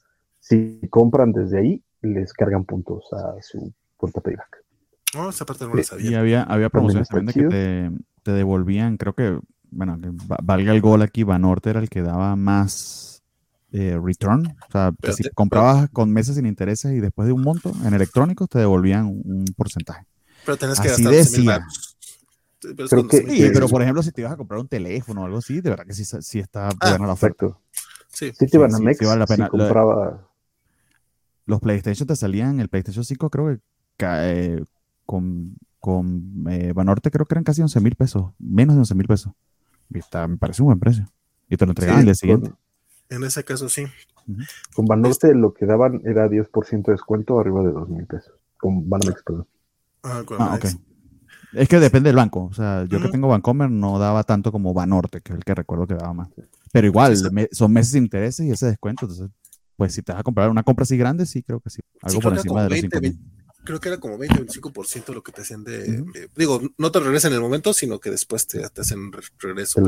Si 0.47 0.79
compran 0.91 1.33
desde 1.33 1.59
ahí, 1.59 1.83
les 2.03 2.35
cargan 2.35 2.65
puntos 2.67 3.11
a 3.15 3.41
su 3.41 3.73
cuenta 3.97 4.21
Payback. 4.21 4.63
No, 5.15 5.31
esa 5.31 5.47
parte 5.47 5.65
no 5.65 5.75
la 5.75 5.83
sabía. 5.83 6.11
Y 6.11 6.15
había, 6.15 6.43
había 6.43 6.69
promociones 6.69 7.09
también 7.09 7.27
de 7.27 7.33
que 7.33 7.49
te, 7.49 7.91
te 8.23 8.33
devolvían, 8.33 8.99
creo 8.99 9.15
que, 9.15 9.39
bueno, 9.71 9.99
que 9.99 10.11
valga 10.43 10.73
el 10.73 10.83
gol 10.83 11.01
aquí, 11.01 11.23
Banorte 11.23 11.71
era 11.71 11.81
el 11.81 11.89
que 11.89 12.03
daba 12.03 12.37
más 12.37 13.23
eh, 13.73 13.99
return. 14.03 14.47
O 14.69 14.71
sea, 14.71 14.93
si 15.15 15.31
comprabas 15.31 15.89
con 15.91 16.13
meses 16.13 16.35
sin 16.35 16.45
intereses 16.45 16.93
y 16.93 17.01
después 17.01 17.27
de 17.27 17.33
un 17.33 17.41
monto 17.41 17.73
en 17.83 17.95
electrónicos 17.95 18.47
te 18.51 18.59
devolvían 18.59 19.07
un 19.07 19.47
porcentaje. 19.57 20.05
Pero 20.45 20.59
tenés 20.59 20.79
que 20.79 20.89
Así 20.89 21.05
decía. 21.05 21.65
Pero 22.61 22.89
sí, 23.11 23.51
pero 23.53 23.69
por 23.69 23.81
ejemplo, 23.81 24.03
si 24.03 24.13
te 24.13 24.21
ibas 24.21 24.35
a 24.35 24.37
comprar 24.37 24.61
un 24.61 24.69
teléfono 24.69 25.23
o 25.23 25.25
algo 25.25 25.39
así, 25.39 25.63
de 25.63 25.71
verdad 25.71 25.87
que 25.87 25.95
sí, 25.95 26.05
sí 26.05 26.39
está 26.39 26.69
ah, 26.69 26.91
buena 26.91 27.07
la 27.07 27.15
oferta. 27.15 27.57
Sí, 28.09 28.31
sí 28.39 28.47
te 28.47 28.59
iban 28.59 28.75
a 28.75 28.79
Mex, 28.79 29.01
vale 29.01 29.21
la 29.21 29.27
pena. 29.27 29.49
compraba... 29.49 30.34
Los 31.47 31.61
PlayStation 31.61 32.07
te 32.07 32.17
salían, 32.17 32.61
el 32.61 32.69
PlayStation 32.69 33.05
5 33.05 33.31
creo 33.31 33.59
que 33.97 34.07
eh, 34.07 34.65
con 35.05 35.57
con 35.85 36.47
eh, 36.49 36.73
Banorte 36.73 37.11
creo 37.11 37.27
que 37.27 37.35
eran 37.35 37.45
casi 37.45 37.61
11 37.61 37.79
mil 37.81 37.95
pesos, 37.95 38.33
menos 38.39 38.75
de 38.75 38.81
11 38.81 38.95
mil 38.95 39.07
pesos. 39.07 39.35
Y 39.91 39.99
está, 39.99 40.27
me 40.27 40.39
parece 40.39 40.63
un 40.63 40.69
buen 40.69 40.81
precio. 40.81 41.05
Y 41.47 41.59
te 41.59 41.67
lo 41.67 41.73
entregaban 41.73 42.01
al 42.01 42.07
día 42.07 42.15
siguiente. 42.15 42.53
En 43.11 43.23
ese 43.23 43.45
caso 43.45 43.69
sí. 43.69 43.85
Con 44.75 44.87
Banorte 44.87 45.35
lo 45.35 45.53
que 45.53 45.67
daban 45.67 46.01
era 46.07 46.27
10% 46.27 46.87
de 46.87 46.93
descuento 46.93 47.39
arriba 47.39 47.63
de 47.63 47.73
2 47.73 47.91
mil 47.91 48.07
pesos. 48.07 48.33
Con 48.57 48.89
Banamex, 48.89 49.23
perdón. 49.25 49.47
Ah, 50.05 50.23
ah 50.39 50.55
ok. 50.57 50.65
Es 51.53 51.69
que 51.69 51.79
depende 51.79 52.09
del 52.09 52.17
banco. 52.17 52.45
O 52.45 52.55
sea, 52.55 52.85
yo 52.85 53.03
que 53.03 53.09
tengo 53.09 53.29
Bancomer 53.29 53.71
no 53.71 53.99
daba 53.99 54.23
tanto 54.25 54.53
como 54.53 54.73
Banorte, 54.73 55.21
que 55.21 55.35
es 55.35 55.37
el 55.37 55.45
que 55.45 55.55
recuerdo 55.55 55.87
que 55.87 55.97
daba 55.97 56.15
más. 56.15 56.29
Pero 56.73 56.87
igual, 56.87 57.15
son 57.53 57.73
meses 57.75 57.93
de 57.93 57.99
intereses 57.99 58.47
y 58.47 58.51
ese 58.51 58.69
descuento. 58.69 59.05
Entonces, 59.05 59.29
pues 59.77 59.95
si 59.95 60.03
te 60.03 60.13
vas 60.13 60.21
a 60.21 60.25
comprar 60.25 60.51
una 60.51 60.63
compra 60.63 60.85
así 60.85 60.97
grande, 60.97 61.27
sí 61.27 61.43
creo 61.43 61.61
que 61.61 61.71
sí. 61.71 61.81
Algo 62.03 62.21
por 62.21 62.35
encima 62.35 62.63
de 62.65 62.71
los 62.71 62.81
5 62.81 63.01
mil 63.01 63.19
creo 63.65 63.81
que 63.81 63.89
era 63.89 63.99
como 63.99 64.19
20-25% 64.19 65.13
lo 65.15 65.23
que 65.23 65.33
te 65.33 65.41
hacían 65.41 65.65
de, 65.65 66.05
Digo, 66.37 66.61
no 66.79 66.93
te 66.93 67.01
regresan 67.01 67.33
en 67.33 67.37
el 67.37 67.43
momento, 67.43 67.73
sino 67.73 67.99
que 67.99 68.11
después 68.11 68.47
te, 68.47 68.63
hacen 68.63 69.11
regreso. 69.39 69.83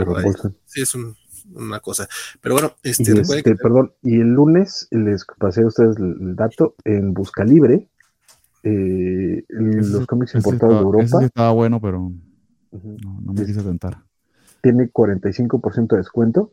sí, 0.64 0.82
es 0.82 0.94
un, 0.94 1.14
una 1.54 1.80
cosa. 1.80 2.08
Pero 2.40 2.54
bueno, 2.54 2.74
este, 2.82 3.20
este 3.20 3.56
perdón, 3.56 3.92
y 4.02 4.20
el 4.20 4.28
lunes 4.28 4.88
les 4.90 5.24
pasé 5.38 5.62
a 5.62 5.66
ustedes 5.66 5.96
el, 5.98 6.34
dato 6.34 6.74
en 6.84 7.14
Busca 7.14 7.44
Libre. 7.44 7.88
Eh, 8.62 9.44
los 9.48 10.06
cómics 10.06 10.34
importados 10.34 10.74
de 10.74 10.80
Europa. 10.80 11.04
Ese 11.04 11.26
estaba 11.26 11.52
bueno, 11.52 11.80
pero 11.80 12.10
no, 12.72 13.32
me 13.32 13.44
quise 13.44 13.62
tentar. 13.62 14.02
Tiene 14.60 14.90
45% 14.90 15.88
de 15.88 15.96
descuento. 15.98 16.52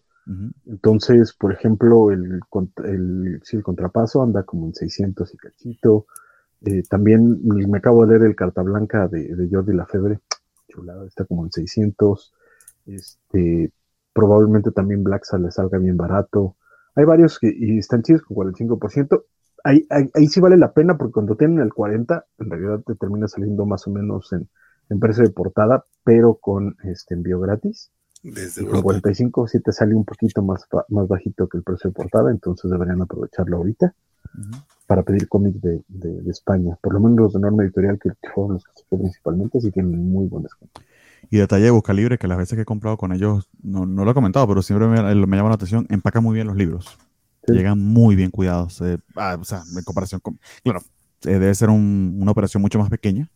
Entonces, 0.65 1.33
por 1.33 1.51
ejemplo, 1.53 2.11
el, 2.11 2.39
el, 2.85 3.41
el 3.51 3.63
contrapaso 3.63 4.23
anda 4.23 4.43
como 4.43 4.67
en 4.67 4.73
600 4.73 5.33
y 5.33 5.37
cachito. 5.37 6.05
Eh, 6.65 6.83
también 6.89 7.39
me 7.43 7.77
acabo 7.77 8.05
de 8.05 8.11
leer 8.11 8.29
el 8.29 8.35
Carta 8.35 8.61
Blanca 8.61 9.07
de, 9.07 9.35
de 9.35 9.49
Jordi 9.49 9.73
Lafebre. 9.73 10.19
Chulada, 10.69 11.05
está 11.05 11.25
como 11.25 11.43
en 11.43 11.51
600. 11.51 12.33
Este, 12.85 13.71
probablemente 14.13 14.71
también 14.71 15.03
Black 15.03 15.25
le 15.39 15.51
salga 15.51 15.77
bien 15.77 15.97
barato. 15.97 16.55
Hay 16.95 17.05
varios 17.05 17.39
que 17.39 17.49
están 17.77 18.03
chidos 18.03 18.21
con 18.23 18.37
45%. 18.37 19.23
Ahí, 19.65 19.85
ahí, 19.89 20.09
ahí, 20.13 20.27
sí 20.27 20.39
vale 20.39 20.57
la 20.57 20.73
pena 20.73 20.97
porque 20.97 21.13
cuando 21.13 21.35
tienen 21.35 21.59
el 21.59 21.73
40, 21.73 22.25
en 22.39 22.49
realidad 22.49 22.81
te 22.85 22.95
termina 22.95 23.27
saliendo 23.27 23.65
más 23.65 23.87
o 23.87 23.91
menos 23.91 24.31
en, 24.33 24.49
en 24.89 24.99
precio 24.99 25.23
de 25.23 25.31
portada, 25.31 25.85
pero 26.03 26.35
con 26.35 26.75
este 26.83 27.13
envío 27.13 27.39
gratis. 27.39 27.91
Desde 28.23 28.65
con 28.65 28.81
45 28.81 29.47
sí 29.47 29.59
te 29.59 29.73
sale 29.73 29.93
un 29.93 30.05
poquito 30.05 30.41
más, 30.41 30.65
más 30.87 31.07
bajito 31.07 31.47
que 31.47 31.57
el 31.57 31.63
precio 31.63 31.89
de 31.89 31.93
portada, 31.93 32.31
entonces 32.31 32.71
deberían 32.71 33.01
aprovecharlo 33.01 33.57
ahorita 33.57 33.93
para 34.87 35.03
pedir 35.03 35.27
cómics 35.27 35.61
de, 35.61 35.83
de, 35.87 36.31
España. 36.31 36.77
Por 36.81 36.93
lo 36.93 36.99
menos 37.01 37.17
los 37.17 37.33
de 37.33 37.39
Norma 37.39 37.63
Editorial, 37.63 37.99
que 37.99 38.11
fueron 38.33 38.53
los 38.53 38.63
que 38.63 38.71
se 38.75 38.97
principalmente, 38.97 39.59
sí 39.59 39.71
tienen 39.71 40.11
muy 40.11 40.27
buen 40.27 40.43
descuento. 40.43 40.81
Y 41.29 41.37
detalle 41.37 41.65
de 41.65 41.71
Busca 41.71 41.93
Libre, 41.93 42.17
que 42.17 42.27
las 42.27 42.37
veces 42.37 42.55
que 42.55 42.61
he 42.61 42.65
comprado 42.65 42.97
con 42.97 43.11
ellos, 43.11 43.49
no, 43.61 43.85
no 43.85 44.05
lo 44.05 44.11
he 44.11 44.13
comentado, 44.13 44.47
pero 44.47 44.61
siempre 44.61 44.87
me, 44.87 45.01
me 45.01 45.37
llama 45.37 45.49
la 45.49 45.55
atención, 45.55 45.85
empaca 45.89 46.21
muy 46.21 46.35
bien 46.35 46.47
los 46.47 46.55
libros. 46.55 46.97
Llegan 47.47 47.79
muy 47.79 48.15
bien 48.15 48.31
cuidados. 48.31 48.79
Eh, 48.81 48.97
ah, 49.15 49.37
o 49.39 49.43
sea, 49.43 49.63
en 49.75 49.83
comparación 49.83 50.21
con... 50.21 50.39
Claro, 50.63 50.81
eh, 51.25 51.39
debe 51.39 51.53
ser 51.55 51.69
una 51.69 52.31
operación 52.31 52.61
mucho 52.61 52.79
más 52.79 52.89
pequeña, 52.89 53.29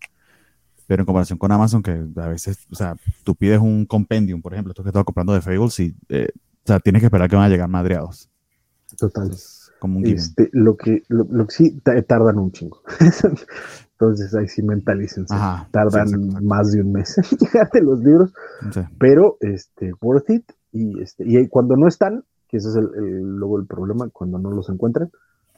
pero 0.88 1.02
en 1.02 1.06
comparación 1.06 1.38
con 1.38 1.52
Amazon, 1.52 1.84
que 1.84 1.92
a 2.16 2.28
veces, 2.28 2.66
o 2.72 2.76
sea, 2.76 2.96
tú 3.24 3.36
pides 3.36 3.60
un 3.60 3.86
compendium, 3.86 4.42
por 4.42 4.54
ejemplo, 4.54 4.72
esto 4.72 4.84
que 4.84 4.90
estaba 4.90 5.04
comprando 5.04 5.34
de 5.34 5.42
Fables, 5.42 5.80
y, 5.82 5.96
eh, 6.10 6.30
o 6.34 6.68
sea, 6.68 6.80
tienes 6.80 7.02
que 7.02 7.08
esperar 7.08 7.30
que 7.30 7.36
van 7.36 7.46
a 7.46 7.50
llegar 7.50 7.68
madreados. 7.70 8.30
Total. 8.98 9.30
como 9.80 10.00
un 10.00 10.08
este, 10.08 10.50
lo, 10.54 10.78
que, 10.78 11.04
lo, 11.10 11.46
que 11.46 11.54
sí 11.54 11.82
tardan 12.08 12.40
un 12.40 12.52
chingo. 12.54 12.82
Entonces 14.00 14.34
ahí 14.36 14.48
sí 14.48 14.62
mentalícense. 14.62 15.36
Tardan 15.72 16.44
más 16.44 16.72
de 16.72 16.82
un 16.82 16.94
mes 16.94 17.18
en 17.18 17.24
llegarte 17.40 17.82
los 17.82 18.00
libros, 18.00 18.32
pero 18.98 19.38
este, 19.42 19.92
worth 20.02 20.30
it. 20.30 20.52
Y, 20.72 21.02
este, 21.02 21.26
y 21.28 21.48
cuando 21.48 21.76
no 21.76 21.88
están, 21.88 22.24
que 22.48 22.58
ese 22.58 22.70
es 22.70 22.76
el, 22.76 22.86
luego 23.38 23.60
el 23.60 23.66
problema, 23.66 24.08
cuando 24.10 24.38
no 24.40 24.52
los 24.52 24.70
encuentran, 24.70 25.12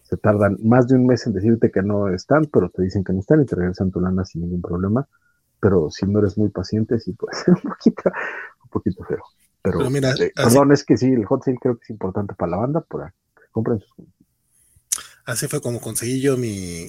se 0.10 0.18
tardan 0.18 0.58
más 0.64 0.88
de 0.88 0.96
un 0.96 1.06
mes 1.06 1.28
en 1.28 1.34
decirte 1.34 1.72
que 1.72 1.84
no 1.84 2.08
están, 2.10 2.46
pero 2.46 2.70
te 2.70 2.82
dicen 2.82 3.04
que 3.04 3.14
no 3.14 3.20
están 3.20 3.42
y 3.42 3.46
te 3.46 3.56
regresan 3.56 3.92
tu 3.92 4.02
lana 4.02 4.26
sin 4.26 4.42
ningún 4.42 4.62
problema. 4.62 5.08
Pero 5.60 5.92
si 5.92 6.08
no 6.08 6.18
eres 6.18 6.36
muy 6.36 6.50
paciente, 6.50 7.00
sí 7.00 7.14
puede 7.14 7.38
ser 7.38 7.54
un 7.64 7.70
poquito, 7.70 8.12
un 8.64 8.70
poquito 8.72 9.04
feo. 9.04 9.24
Pero, 9.62 9.90
mira, 9.90 10.14
eh, 10.20 10.32
perdón, 10.36 10.72
es 10.72 10.84
que 10.84 10.98
sí, 10.98 11.08
el 11.08 11.26
hot 11.26 11.44
sale 11.44 11.58
creo 11.62 11.78
que 11.78 11.84
es 11.84 11.90
importante 11.92 12.34
para 12.34 12.52
la 12.52 12.58
banda, 12.58 12.84
que 12.90 13.42
compren 13.52 13.80
sus 13.80 14.08
Así 15.26 15.48
fue 15.48 15.62
como 15.62 15.80
conseguí 15.80 16.22
yo 16.22 16.38
mi, 16.38 16.88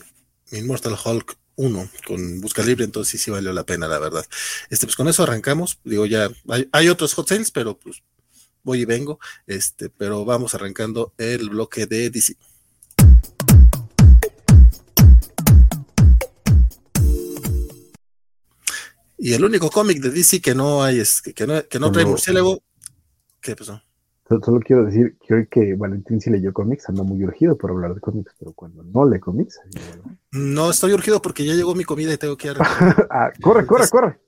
mi 0.51 0.59
Immortal 0.61 0.95
Hulk 1.05 1.37
1 1.57 1.89
con 2.07 2.41
busca 2.41 2.63
libre, 2.63 2.85
entonces 2.85 3.11
sí, 3.11 3.19
sí 3.19 3.31
valió 3.31 3.53
la 3.53 3.65
pena, 3.65 3.87
la 3.87 3.99
verdad. 3.99 4.25
Este, 4.71 4.87
pues 4.87 4.97
con 4.97 5.09
eso 5.09 5.25
arrancamos. 5.25 5.79
Digo, 5.85 6.07
ya 6.07 6.31
hay, 6.49 6.67
hay 6.73 6.89
otros 6.89 7.13
hot 7.15 7.29
sales, 7.29 7.51
pero 7.51 7.77
pues 7.77 8.03
voy 8.63 8.81
y 8.81 8.85
vengo. 8.87 9.19
Este, 9.47 9.91
pero 9.91 10.25
vamos 10.25 10.55
arrancando 10.55 11.13
el 11.19 11.51
bloque 11.51 11.85
de 11.85 12.09
DC. 12.09 12.37
Y 19.23 19.35
el 19.35 19.45
único 19.45 19.71
cómic 19.71 20.01
de 20.01 20.11
DC 20.11 20.41
que 20.41 20.55
no 20.55 20.83
hay 20.83 20.99
es 20.99 21.21
que, 21.21 21.47
no, 21.47 21.63
que 21.69 21.79
no 21.79 21.93
trae 21.93 22.07
murciélago. 22.07 22.63
¿Qué 23.43 23.55
pasó? 23.55 23.83
Solo 24.27 24.61
quiero 24.61 24.87
decir 24.87 25.19
que 25.21 25.35
hoy 25.35 25.47
que 25.47 25.75
Valentín 25.75 26.23
sí 26.23 26.31
leyó 26.31 26.55
cómics, 26.55 26.89
anda 26.89 27.03
muy 27.03 27.23
urgido 27.23 27.59
por 27.59 27.71
hablar 27.71 27.95
de 27.95 28.01
cómics, 28.01 28.33
pero 28.39 28.55
cuando 28.55 28.83
no 28.83 29.07
lee 29.07 29.21
cómics. 29.21 29.61
No 30.33 30.71
estoy 30.71 30.95
urgido 30.95 31.21
porque 31.21 31.45
ya 31.45 31.53
llegó 31.53 31.75
mi 31.75 31.85
comida 31.85 32.15
y 32.15 32.17
tengo 32.17 32.37
que 32.39 32.49
ir 32.49 32.57
ah, 33.11 33.31
corre, 33.43 33.67
corre, 33.67 33.89
corre. 33.91 34.21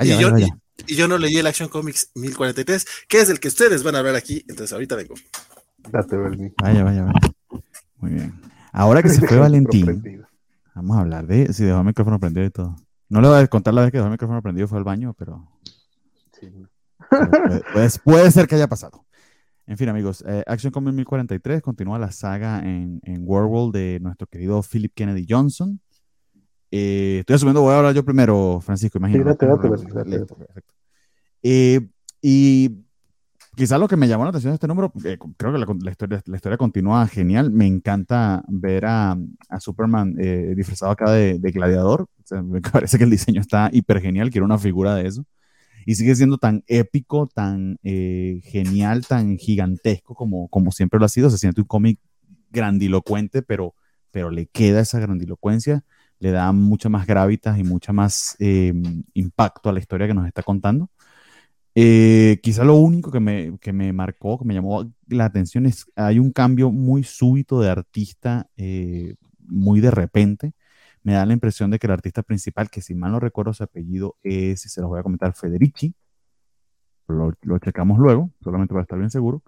y, 0.00 0.94
yo, 0.94 1.06
no 1.06 1.18
leí 1.18 1.36
el 1.36 1.46
Action 1.46 1.68
Comics 1.68 2.10
1043, 2.14 2.86
que 3.06 3.20
es 3.20 3.28
el 3.28 3.38
que 3.38 3.48
ustedes 3.48 3.82
van 3.82 3.96
a 3.96 3.98
hablar 3.98 4.14
aquí, 4.14 4.46
entonces 4.48 4.72
ahorita 4.72 4.96
vengo. 4.96 5.14
Date, 5.90 6.16
Bernie. 6.16 6.54
Vaya, 6.62 6.84
vaya, 6.84 7.02
vaya. 7.02 7.20
Muy 7.96 8.12
bien. 8.12 8.40
Ahora 8.72 9.02
que 9.02 9.10
se 9.10 9.26
fue 9.26 9.36
Valentín, 9.36 10.24
vamos 10.74 10.96
a 10.96 11.00
hablar 11.00 11.26
de 11.26 11.52
si 11.52 11.64
dejó 11.64 11.80
el 11.80 11.84
micrófono 11.84 12.18
prendido 12.18 12.46
y 12.46 12.50
todo. 12.50 12.76
No 13.08 13.20
le 13.22 13.28
voy 13.28 13.38
a 13.38 13.46
contar 13.46 13.72
la 13.72 13.82
vez 13.82 13.90
que 13.90 13.96
dejó 13.96 14.06
el 14.06 14.12
micrófono 14.12 14.42
prendido, 14.42 14.68
fue 14.68 14.78
al 14.78 14.84
baño, 14.84 15.14
pero. 15.16 15.48
Puede, 18.04 18.30
ser 18.30 18.46
que 18.46 18.54
haya 18.54 18.68
pasado. 18.68 19.04
En 19.66 19.76
fin, 19.76 19.88
amigos, 19.88 20.22
eh, 20.26 20.42
Action 20.46 20.72
Comics 20.72 20.94
1043 20.94 21.62
continúa 21.62 21.98
la 21.98 22.10
saga 22.12 22.60
en, 22.60 23.00
en 23.04 23.22
World 23.24 23.74
de 23.74 23.98
nuestro 24.00 24.26
querido 24.26 24.62
Philip 24.62 24.92
Kennedy 24.94 25.26
Johnson. 25.28 25.80
Eh, 26.70 27.18
estoy 27.20 27.36
asumiendo, 27.36 27.62
voy 27.62 27.72
a 27.72 27.78
hablar 27.78 27.94
yo 27.94 28.04
primero, 28.04 28.60
Francisco, 28.62 28.98
imagínate. 28.98 29.46
Eh, 31.42 31.88
y 32.20 32.84
quizás 33.56 33.80
lo 33.80 33.88
que 33.88 33.96
me 33.96 34.08
llamó 34.08 34.24
la 34.24 34.30
atención 34.30 34.52
de 34.52 34.56
este 34.56 34.68
número, 34.68 34.92
creo 35.36 35.52
que 35.52 35.58
la, 35.58 35.90
historia, 35.90 36.22
la 36.26 36.36
historia 36.36 36.58
continúa 36.58 37.06
genial. 37.06 37.50
Me 37.50 37.66
encanta 37.66 38.42
ver 38.48 38.84
a, 38.84 39.16
a 39.48 39.60
Superman 39.60 40.14
disfrazado 40.14 40.92
acá 40.92 41.10
de, 41.10 41.38
de 41.38 41.50
gladiador. 41.50 42.06
Me 42.32 42.60
parece 42.60 42.98
que 42.98 43.04
el 43.04 43.10
diseño 43.10 43.40
está 43.40 43.70
hiper 43.72 44.00
genial. 44.00 44.30
Quiero 44.30 44.44
una 44.44 44.58
figura 44.58 44.94
de 44.94 45.08
eso 45.08 45.24
y 45.88 45.94
sigue 45.94 46.14
siendo 46.14 46.36
tan 46.36 46.64
épico, 46.66 47.28
tan 47.28 47.78
eh, 47.82 48.42
genial, 48.44 49.06
tan 49.06 49.38
gigantesco 49.38 50.14
como, 50.14 50.48
como 50.48 50.70
siempre 50.70 51.00
lo 51.00 51.06
ha 51.06 51.08
sido. 51.08 51.30
Se 51.30 51.38
siente 51.38 51.62
un 51.62 51.66
cómic 51.66 51.98
grandilocuente, 52.50 53.40
pero, 53.40 53.74
pero 54.10 54.30
le 54.30 54.48
queda 54.48 54.80
esa 54.80 54.98
grandilocuencia, 55.00 55.84
le 56.18 56.30
da 56.30 56.52
mucha 56.52 56.90
más 56.90 57.06
gravitas 57.06 57.58
y 57.58 57.64
mucha 57.64 57.94
más 57.94 58.36
eh, 58.38 58.74
impacto 59.14 59.70
a 59.70 59.72
la 59.72 59.80
historia 59.80 60.06
que 60.06 60.12
nos 60.12 60.26
está 60.26 60.42
contando. 60.42 60.90
Eh, 61.74 62.38
quizá 62.42 62.64
lo 62.64 62.74
único 62.76 63.10
que 63.10 63.20
me, 63.20 63.58
que 63.58 63.72
me, 63.72 63.90
marcó, 63.94 64.38
que 64.38 64.44
me 64.44 64.52
llamó 64.52 64.92
la 65.06 65.24
atención 65.24 65.64
es 65.64 65.86
hay 65.96 66.18
un 66.18 66.32
cambio 66.32 66.70
muy 66.70 67.02
súbito 67.02 67.62
de 67.62 67.70
artista, 67.70 68.46
muy 69.38 69.80
de 69.80 69.90
repente 69.90 70.52
me 71.02 71.14
da 71.14 71.26
la 71.26 71.32
impresión 71.32 71.70
de 71.70 71.78
que 71.78 71.86
el 71.86 71.92
artista 71.92 72.22
principal, 72.22 72.70
que 72.70 72.82
si 72.82 72.94
mal 72.94 73.12
no 73.12 73.20
recuerdo 73.20 73.52
su 73.52 73.62
apellido 73.64 74.16
es, 74.22 74.64
y 74.66 74.68
se 74.68 74.80
los 74.80 74.90
voy 74.90 75.00
a 75.00 75.02
comentar, 75.02 75.34
Federici, 75.34 75.94
lo, 77.08 77.32
lo 77.42 77.58
checamos 77.58 77.98
luego, 77.98 78.30
solamente 78.42 78.72
para 78.72 78.82
estar 78.82 78.98
bien 78.98 79.10
seguro, 79.10 79.42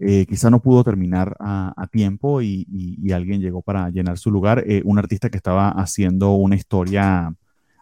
eh, 0.00 0.26
quizá 0.26 0.48
no 0.48 0.62
pudo 0.62 0.84
terminar 0.84 1.36
a, 1.40 1.88
tiempo 1.90 2.40
y, 2.40 2.66
alguien 3.12 3.40
llegó 3.40 3.62
para 3.62 3.90
llenar 3.90 4.18
su 4.18 4.30
lugar, 4.30 4.62
eh, 4.66 4.82
un 4.84 4.98
artista 4.98 5.28
que 5.28 5.38
estaba 5.38 5.70
haciendo 5.70 6.34
una 6.34 6.54
historia 6.54 7.34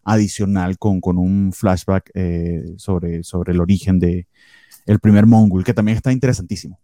adicional 0.05 0.79
con, 0.79 1.01
con 1.01 1.19
un 1.19 1.53
flashback 1.53 2.11
eh, 2.15 2.65
sobre, 2.77 3.23
sobre 3.23 3.53
el 3.53 3.61
origen 3.61 3.99
de 3.99 4.29
el 4.87 5.01
primer 5.01 5.27
Mongol, 5.27 5.65
que 5.65 5.75
también 5.75 5.97
está 5.97 6.13
interesantísimo. 6.13 6.79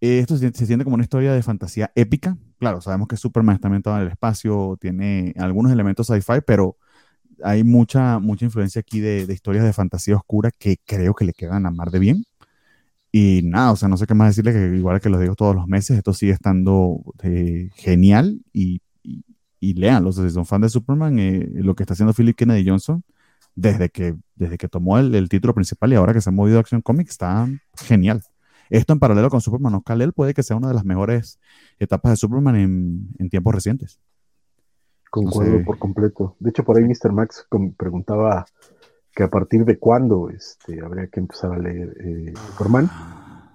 Esto 0.00 0.36
se, 0.36 0.52
siente 0.52 0.84
como 0.84 0.94
una 0.94 1.04
historia 1.04 1.32
de 1.32 1.42
fantasía 1.42 1.90
épica, 1.94 2.36
claro, 2.58 2.80
sabemos 2.80 3.08
que 3.08 3.16
Superman 3.16 3.56
está 3.56 3.68
ambientado 3.68 3.96
en 3.96 4.02
el 4.02 4.08
espacio, 4.08 4.76
tiene 4.80 5.34
algunos 5.38 5.72
elementos 5.72 6.06
sci-fi, 6.08 6.40
pero 6.46 6.76
hay 7.42 7.64
mucha, 7.64 8.18
mucha 8.18 8.44
influencia 8.44 8.80
aquí 8.80 9.00
de, 9.00 9.22
historias 9.32 9.64
de 9.64 9.72
fantasía 9.72 10.16
oscura 10.16 10.50
que 10.50 10.78
creo 10.84 11.14
que 11.14 11.24
le 11.24 11.32
quedan 11.32 11.66
a 11.66 11.70
mar 11.70 11.90
de 11.90 11.98
bien. 11.98 12.24
Y 13.12 13.42
nada, 13.44 13.72
o 13.72 13.76
sea, 13.76 13.88
no 13.88 13.96
sé 13.96 14.06
qué 14.06 14.14
más 14.14 14.28
decirle, 14.28 14.52
que 14.52 14.76
igual 14.76 15.00
que 15.00 15.08
lo 15.08 15.18
digo 15.18 15.34
todos 15.34 15.54
los 15.54 15.66
meses, 15.66 15.96
esto 15.96 16.12
sigue 16.12 16.32
estando 16.32 17.00
eh, 17.22 17.70
genial 17.76 18.42
y, 18.52 18.82
y, 19.02 19.24
y 19.60 19.74
leanlo. 19.74 20.12
si 20.12 20.28
son 20.30 20.44
fan 20.46 20.60
de 20.60 20.68
Superman, 20.68 21.18
eh, 21.18 21.48
lo 21.54 21.74
que 21.74 21.82
está 21.84 21.94
haciendo 21.94 22.12
Philip 22.12 22.36
Kennedy 22.36 22.68
Johnson, 22.68 23.02
desde 23.54 23.88
que, 23.88 24.16
desde 24.34 24.58
que 24.58 24.68
tomó 24.68 24.98
el, 24.98 25.14
el 25.14 25.28
título 25.30 25.54
principal 25.54 25.92
y 25.92 25.96
ahora 25.96 26.12
que 26.12 26.20
se 26.20 26.28
ha 26.28 26.32
movido 26.32 26.58
a 26.58 26.60
Action 26.60 26.82
Comics, 26.82 27.12
está 27.12 27.48
genial. 27.76 28.22
Esto 28.70 28.92
en 28.92 28.98
paralelo 28.98 29.30
con 29.30 29.40
Superman 29.40 29.74
o 29.74 29.82
Kal-El 29.82 30.12
puede 30.12 30.34
que 30.34 30.42
sea 30.42 30.56
una 30.56 30.68
de 30.68 30.74
las 30.74 30.84
mejores 30.84 31.38
etapas 31.78 32.12
de 32.12 32.16
Superman 32.16 32.56
en, 32.56 33.28
tiempos 33.30 33.54
recientes. 33.54 34.00
Concuerdo 35.10 35.64
por 35.64 35.78
completo. 35.78 36.36
De 36.40 36.50
hecho, 36.50 36.64
por 36.64 36.76
ahí 36.76 36.84
Mr. 36.84 37.12
Max 37.12 37.46
preguntaba 37.76 38.44
que 39.14 39.22
a 39.22 39.30
partir 39.30 39.64
de 39.64 39.78
cuándo 39.78 40.28
este, 40.28 40.84
habría 40.84 41.06
que 41.06 41.20
empezar 41.20 41.52
a 41.52 41.58
leer 41.58 41.96
eh, 42.00 42.34
Superman. 42.48 42.90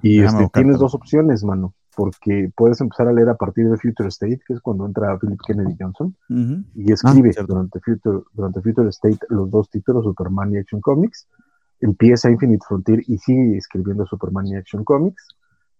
Y 0.02 0.22
este, 0.22 0.50
tienes 0.52 0.80
dos 0.80 0.96
opciones, 0.96 1.44
mano, 1.44 1.76
porque 1.96 2.52
puedes 2.56 2.82
empezar 2.82 3.08
a 3.08 3.14
leer 3.14 3.30
a 3.30 3.36
partir 3.36 3.70
de 3.70 3.78
Future 3.78 4.10
State, 4.10 4.42
que 4.48 4.54
es 4.54 4.62
cuando 4.62 4.88
entra 4.88 5.20
Philip 5.20 5.40
Kennedy 5.46 5.76
Johnson, 5.80 6.16
y 6.74 6.92
escribe 6.92 7.32
ah, 7.38 7.44
durante, 7.48 7.80
Future, 7.80 8.24
durante 8.34 8.62
Future 8.62 8.90
State 8.90 9.20
los 9.30 9.52
dos 9.52 9.70
títulos, 9.70 10.04
Superman 10.04 10.52
y 10.54 10.58
Action 10.58 10.82
Comics, 10.82 11.28
empieza 11.82 12.30
Infinite 12.30 12.64
Frontier 12.68 13.02
y 13.08 13.18
sigue 13.18 13.58
escribiendo 13.58 14.06
Superman 14.06 14.48
y 14.48 14.56
Action 14.56 14.84
Comics. 14.84 15.28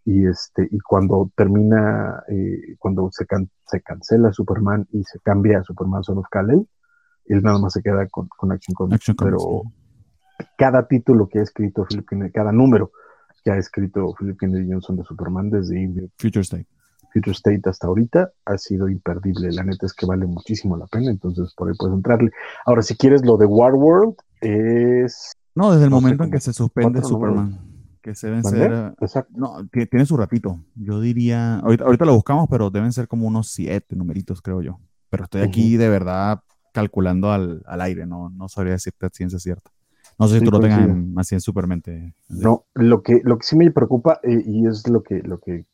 Y, 0.04 0.26
este, 0.26 0.68
y 0.72 0.80
cuando 0.80 1.32
termina, 1.36 2.24
eh, 2.28 2.76
cuando 2.80 3.10
se, 3.12 3.26
se 3.68 3.82
cancela 3.82 4.34
Superman 4.34 4.88
y 4.92 5.04
se 5.04 5.20
cambia 5.20 5.60
a 5.60 5.64
Superman 5.64 6.04
Son 6.04 6.18
of 6.18 6.26
Kal-El, 6.30 6.68
él 7.26 7.42
nada 7.44 7.60
más 7.60 7.74
se 7.74 7.84
queda 7.84 8.08
con, 8.08 8.28
Action 8.52 8.74
Comics. 8.74 9.12
pero 9.18 9.38
cada 10.58 10.88
título 10.88 11.30
que 11.30 11.40
ha 11.40 11.44
escrito 11.44 11.86
Philip 11.86 12.08
Kennedy, 12.10 12.32
cada 12.32 12.52
número 12.52 12.92
que 13.44 13.52
ha 13.52 13.58
escrito 13.58 14.14
Philip 14.18 14.40
Kennedy 14.40 14.72
Johnson 14.72 14.98
de 14.98 15.04
Superman 15.04 15.50
desde 15.50 16.10
Future 16.18 16.42
State. 16.42 16.68
Future 17.14 17.34
State 17.34 17.62
hasta 17.66 17.88
ahorita 17.88 18.32
ha 18.46 18.58
sido 18.58 18.90
imperdible. 18.90 19.52
La 19.52 19.64
neta 19.64 19.86
es 19.86 19.94
que 19.94 20.06
vale 20.06 20.26
muchísimo 20.26 20.78
la 20.78 20.88
pena, 20.88 21.12
entonces 21.12 21.54
por 21.56 21.68
ahí 21.68 21.76
puedes 21.78 21.96
entrarle. 21.96 22.32
Ahora, 22.66 22.82
si 22.82 22.96
quieres 22.96 23.26
lo 23.26 23.38
de 23.38 23.46
War 23.46 23.74
World, 23.76 24.16
es. 24.40 25.34
No, 25.56 25.72
desde 25.72 25.86
el 25.86 25.90
momento 25.90 26.24
en 26.24 26.32
que 26.32 26.40
se 26.40 26.54
suspende 26.54 27.02
Superman. 27.04 27.60
Que 28.02 28.16
se 28.16 28.28
deben 28.28 28.44
ser. 28.44 28.96
Exacto. 29.00 29.32
No, 29.36 29.68
tiene 29.70 30.06
su 30.06 30.18
ratito. 30.18 30.60
Yo 30.76 31.00
diría. 31.00 31.60
Ahorita, 31.60 32.06
lo 32.06 32.16
buscamos, 32.16 32.48
pero 32.50 32.70
deben 32.70 32.92
ser 32.94 33.08
como 33.08 33.28
unos 33.28 33.50
siete 33.52 33.96
numeritos, 33.96 34.42
creo 34.42 34.62
yo. 34.62 34.80
Pero 35.10 35.26
estoy 35.26 35.42
aquí 35.42 35.78
de 35.78 35.90
verdad 35.90 36.42
calculando 36.74 37.32
al, 37.32 37.64
aire, 37.82 38.06
no, 38.06 38.30
no 38.30 38.48
sabría 38.48 38.74
decirte 38.74 39.10
ciencia 39.12 39.40
cierta. 39.40 39.72
No 40.18 40.28
sé 40.28 40.40
si 40.40 40.46
tú 40.46 40.52
lo 40.52 40.60
tengas 40.60 40.88
así 41.18 41.36
en 41.36 41.42
supermente. 41.42 42.14
No, 42.30 42.66
lo 42.74 43.02
que, 43.02 43.22
lo 43.24 43.38
que 43.38 43.44
sí 43.44 43.58
me 43.58 43.72
preocupa, 43.72 44.20
eh, 44.24 44.44
y 44.46 44.68
es 44.68 44.88
lo 44.88 45.04
que, 45.04 45.22
lo 45.24 45.40
que 45.40 45.66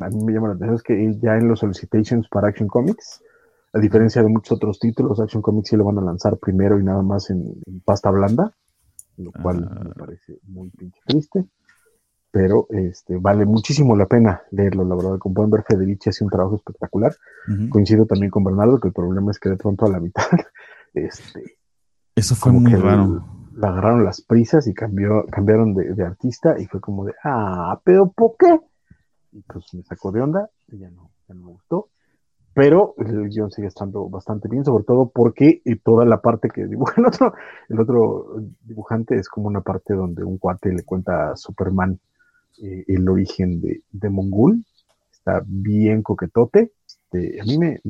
a 0.00 0.08
mí 0.10 0.24
me 0.24 0.32
llama 0.32 0.48
la 0.48 0.54
atención 0.54 0.74
es 0.74 0.82
que 0.82 1.18
ya 1.20 1.36
en 1.36 1.48
los 1.48 1.60
solicitations 1.60 2.28
para 2.28 2.48
Action 2.48 2.68
Comics, 2.68 3.22
a 3.72 3.78
diferencia 3.78 4.22
de 4.22 4.28
muchos 4.28 4.56
otros 4.56 4.78
títulos, 4.78 5.20
Action 5.20 5.42
Comics 5.42 5.70
sí 5.70 5.76
lo 5.76 5.84
van 5.84 5.98
a 5.98 6.02
lanzar 6.02 6.36
primero 6.38 6.78
y 6.78 6.84
nada 6.84 7.02
más 7.02 7.30
en, 7.30 7.42
pasta 7.84 8.10
blanda, 8.10 8.54
lo 9.18 9.32
cual 9.32 9.60
me 9.60 9.90
ah. 9.90 9.94
parece 9.96 10.38
muy 10.44 10.70
pinche 10.70 11.00
triste. 11.06 11.44
Pero 12.30 12.66
este, 12.70 13.16
vale 13.16 13.46
muchísimo 13.46 13.96
la 13.96 14.06
pena 14.06 14.42
leerlo, 14.50 14.84
la 14.84 14.94
verdad. 14.94 15.18
Como 15.18 15.34
pueden 15.34 15.50
ver, 15.50 15.64
Federici 15.66 16.10
hace 16.10 16.24
un 16.24 16.30
trabajo 16.30 16.56
espectacular. 16.56 17.14
Coincido 17.70 18.04
también 18.04 18.30
con 18.30 18.44
Bernardo 18.44 18.78
que 18.78 18.88
el 18.88 18.94
problema 18.94 19.30
es 19.30 19.38
que 19.38 19.48
de 19.48 19.56
pronto 19.56 19.86
a 19.86 19.88
la 19.88 19.98
mitad, 19.98 20.24
este, 20.94 21.56
eso 22.14 22.34
fue 22.34 22.52
muy 22.52 22.74
raro. 22.74 23.24
Agarraron 23.62 24.04
las 24.04 24.20
prisas 24.20 24.66
y 24.68 24.74
cambió, 24.74 25.24
cambiaron 25.30 25.74
de, 25.74 25.94
de, 25.94 26.04
artista 26.04 26.60
y 26.60 26.66
fue 26.66 26.80
como 26.80 27.04
de, 27.06 27.14
ah, 27.24 27.80
pero 27.82 28.12
¿por 28.12 28.36
qué? 28.38 28.60
y 29.32 29.42
pues 29.42 29.72
me 29.74 29.82
sacó 29.82 30.12
de 30.12 30.20
onda 30.20 30.50
y 30.68 30.78
ya 30.78 30.90
no, 30.90 31.10
ya 31.28 31.34
no 31.34 31.46
me 31.46 31.52
gustó. 31.52 31.90
Pero 32.58 32.96
el 32.98 33.28
guion 33.28 33.52
sigue 33.52 33.68
estando 33.68 34.08
bastante 34.08 34.48
bien, 34.48 34.64
sobre 34.64 34.82
todo 34.82 35.10
porque 35.14 35.62
toda 35.84 36.04
la 36.04 36.20
parte 36.20 36.48
que 36.48 36.66
dibuja 36.66 36.94
el 36.98 37.06
otro, 37.06 37.32
el 37.68 37.78
otro 37.78 38.42
dibujante 38.64 39.14
es 39.14 39.28
como 39.28 39.46
una 39.46 39.60
parte 39.60 39.94
donde 39.94 40.24
un 40.24 40.38
cuate 40.38 40.72
le 40.72 40.82
cuenta 40.82 41.30
a 41.30 41.36
Superman 41.36 42.00
eh, 42.60 42.84
el 42.88 43.08
origen 43.08 43.60
de, 43.60 43.84
de 43.92 44.10
Mongul. 44.10 44.64
Está 45.12 45.40
bien 45.46 46.02
coquetote. 46.02 46.72
Este, 46.84 47.40
a 47.40 47.44
mí 47.44 47.58
me, 47.58 47.80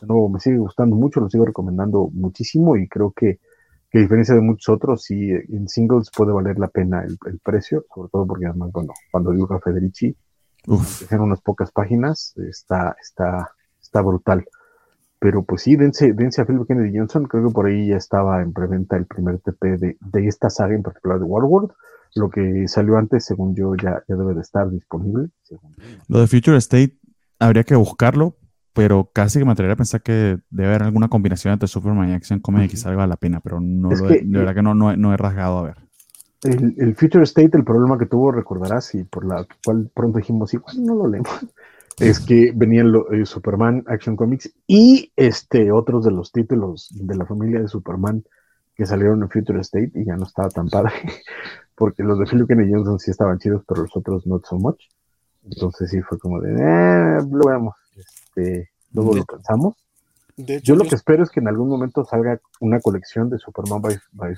no, 0.00 0.30
me 0.30 0.40
sigue 0.40 0.56
gustando 0.56 0.96
mucho, 0.96 1.20
lo 1.20 1.28
sigo 1.28 1.44
recomendando 1.44 2.08
muchísimo 2.10 2.74
y 2.78 2.88
creo 2.88 3.12
que, 3.12 3.38
que 3.90 3.98
a 3.98 4.00
diferencia 4.00 4.34
de 4.34 4.40
muchos 4.40 4.74
otros, 4.74 5.02
sí, 5.02 5.28
en 5.30 5.68
singles 5.68 6.10
puede 6.16 6.32
valer 6.32 6.58
la 6.58 6.68
pena 6.68 7.04
el, 7.04 7.18
el 7.26 7.38
precio, 7.40 7.84
sobre 7.94 8.08
todo 8.08 8.26
porque 8.26 8.46
además, 8.46 8.72
bueno, 8.72 8.94
cuando 9.12 9.32
dibuja 9.32 9.60
Federici, 9.60 10.16
en 11.10 11.20
unas 11.20 11.42
pocas 11.42 11.70
páginas, 11.70 12.34
está, 12.38 12.96
está, 12.98 13.50
está 13.96 14.02
brutal. 14.02 14.44
Pero 15.18 15.42
pues 15.44 15.62
sí, 15.62 15.76
dense, 15.76 16.12
dense 16.12 16.42
a 16.42 16.44
Philip 16.44 16.66
Kennedy 16.66 16.96
Johnson, 16.96 17.24
creo 17.24 17.48
que 17.48 17.54
por 17.54 17.66
ahí 17.66 17.88
ya 17.88 17.96
estaba 17.96 18.42
en 18.42 18.52
preventa 18.52 18.96
el 18.96 19.06
primer 19.06 19.38
TP 19.38 19.78
de, 19.78 19.96
de 19.98 20.28
esta 20.28 20.50
saga 20.50 20.74
en 20.74 20.82
particular 20.82 21.18
de 21.18 21.24
Warworld. 21.24 21.70
Lo 22.14 22.30
que 22.30 22.68
salió 22.68 22.96
antes, 22.96 23.24
según 23.24 23.54
yo, 23.54 23.74
ya, 23.74 24.02
ya 24.06 24.14
debe 24.14 24.34
de 24.34 24.40
estar 24.40 24.70
disponible. 24.70 25.28
Lo 26.08 26.20
de 26.20 26.26
Future 26.26 26.56
State 26.58 26.98
habría 27.38 27.64
que 27.64 27.74
buscarlo, 27.74 28.36
pero 28.72 29.10
casi 29.12 29.38
que 29.38 29.44
me 29.44 29.52
atrevería 29.52 29.74
a 29.74 29.76
pensar 29.76 30.02
que 30.02 30.38
debe 30.50 30.68
haber 30.68 30.82
alguna 30.82 31.08
combinación 31.08 31.52
entre 31.52 31.68
Superman 31.68 32.10
y 32.10 32.12
Action 32.12 32.40
Comedy 32.40 32.68
que 32.68 32.76
salga 32.76 33.06
la 33.06 33.16
pena, 33.16 33.40
pero 33.40 33.60
no 33.60 33.88
de 33.88 34.26
verdad 34.26 34.54
que 34.54 34.62
no, 34.62 34.74
no, 34.74 34.96
no 34.96 35.12
he 35.12 35.16
rasgado 35.16 35.58
a 35.58 35.62
ver. 35.62 35.76
El, 36.42 36.94
Future 36.94 37.24
State, 37.24 37.56
el 37.56 37.64
problema 37.64 37.98
que 37.98 38.06
tuvo, 38.06 38.30
recordarás, 38.30 38.94
y 38.94 39.04
por 39.04 39.26
la 39.26 39.46
cual 39.64 39.90
pronto 39.92 40.18
dijimos, 40.18 40.52
igual 40.54 40.84
no 40.84 40.94
lo 40.94 41.08
leemos, 41.08 41.30
es 41.98 42.20
que 42.20 42.52
venían 42.54 42.92
eh, 43.12 43.24
Superman 43.24 43.84
Action 43.86 44.16
Comics 44.16 44.52
y 44.66 45.12
este 45.16 45.72
otros 45.72 46.04
de 46.04 46.10
los 46.10 46.32
títulos 46.32 46.88
de 46.94 47.16
la 47.16 47.26
familia 47.26 47.60
de 47.60 47.68
Superman 47.68 48.24
que 48.74 48.86
salieron 48.86 49.22
en 49.22 49.30
Future 49.30 49.60
State 49.60 49.92
y 49.94 50.04
ya 50.04 50.16
no 50.16 50.24
estaba 50.24 50.48
tan 50.50 50.68
padre, 50.68 50.92
porque 51.74 52.02
los 52.02 52.18
de 52.18 52.26
Philip 52.26 52.48
Kennedy 52.48 52.72
Johnson 52.72 52.98
sí 52.98 53.10
estaban 53.10 53.38
chidos, 53.38 53.62
pero 53.66 53.82
los 53.82 53.96
otros 53.96 54.26
not 54.26 54.44
so 54.46 54.56
much. 54.58 54.80
Entonces 55.44 55.90
sí 55.90 56.02
fue 56.02 56.18
como 56.18 56.40
de, 56.40 56.52
eh, 56.52 57.18
lo 57.30 57.46
veamos, 57.46 57.74
este, 57.96 58.70
luego 58.92 59.14
lo 59.14 59.24
pensamos 59.24 59.76
yo 60.36 60.76
lo 60.76 60.84
que 60.84 60.94
espero 60.94 61.22
es 61.22 61.30
que 61.30 61.40
en 61.40 61.48
algún 61.48 61.68
momento 61.68 62.04
salga 62.04 62.38
una 62.60 62.78
colección 62.80 63.30
de 63.30 63.38
Superman 63.38 63.80
by, 63.80 64.34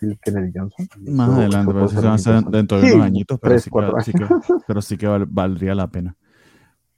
Philip 0.00 0.18
Kennedy 0.22 0.52
Johnson. 0.54 0.88
Más 1.06 1.30
adelante, 1.30 1.72
pero 1.72 1.88
si 1.88 1.96
se 1.96 2.02
va 2.02 2.12
a 2.12 2.14
hacer 2.14 2.44
dentro 2.44 2.80
de 2.80 2.94
unos 2.94 3.06
añitos, 3.06 3.38
pero, 3.40 3.58
sí, 3.58 3.70
que, 4.12 4.26
pero 4.66 4.80
sí 4.80 4.96
que 4.96 5.06
valdría 5.06 5.74
la 5.74 5.88
pena. 5.88 6.16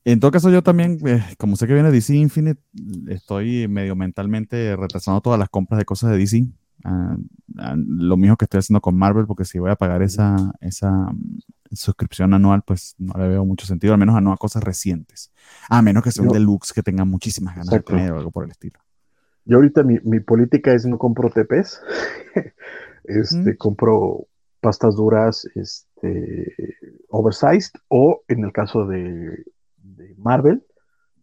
En 0.07 0.21
todo 0.21 0.31
caso, 0.31 0.51
yo 0.51 0.63
también, 0.63 1.01
eh, 1.05 1.21
como 1.37 1.57
sé 1.57 1.67
que 1.67 1.75
viene 1.75 1.91
DC 1.91 2.15
Infinite, 2.15 2.63
estoy 3.09 3.67
medio 3.67 3.97
mentalmente 3.97 4.77
retrasando 4.77 5.21
todas 5.21 5.37
las 5.37 5.49
compras 5.49 5.81
de 5.81 5.85
cosas 5.85 6.13
de 6.13 6.19
DC. 6.19 6.47
Ah, 6.85 7.17
ah, 7.59 7.75
lo 7.77 8.17
mismo 8.17 8.37
que 8.37 8.45
estoy 8.45 8.59
haciendo 8.59 8.81
con 8.81 8.97
Marvel, 8.97 9.27
porque 9.27 9.45
si 9.45 9.59
voy 9.59 9.73
a 9.73 9.75
pagar 9.75 10.03
esa, 10.03 10.53
esa 10.61 11.13
suscripción 11.73 12.35
anual, 12.35 12.63
pues 12.65 12.95
no 12.99 13.15
le 13.19 13.27
veo 13.27 13.45
mucho 13.45 13.67
sentido, 13.67 13.95
al 13.95 13.99
menos 13.99 14.15
a 14.15 14.21
nuevas 14.21 14.39
cosas 14.39 14.63
recientes. 14.63 15.33
A 15.69 15.83
menos 15.83 16.05
que 16.05 16.13
sea 16.13 16.23
un 16.23 16.31
deluxe 16.31 16.73
que 16.73 16.85
tenga 16.85 17.05
muchísimas 17.05 17.57
ganas 17.57 17.71
de 17.71 17.81
tener 17.81 18.13
o 18.13 18.19
algo 18.19 18.31
por 18.31 18.45
el 18.45 18.53
estilo. 18.53 18.79
Yo 19.45 19.57
ahorita 19.57 19.83
mi, 19.83 20.21
política 20.21 20.73
es 20.73 20.87
no 20.87 20.99
compro 20.99 21.31
TPs, 21.31 21.81
este, 23.07 23.57
compro 23.57 24.29
pastas 24.61 24.95
duras, 24.95 25.49
este, 25.57 26.55
oversized, 27.09 27.73
o 27.89 28.23
en 28.29 28.45
el 28.45 28.53
caso 28.53 28.87
de, 28.87 29.45
Marvel, 30.17 30.65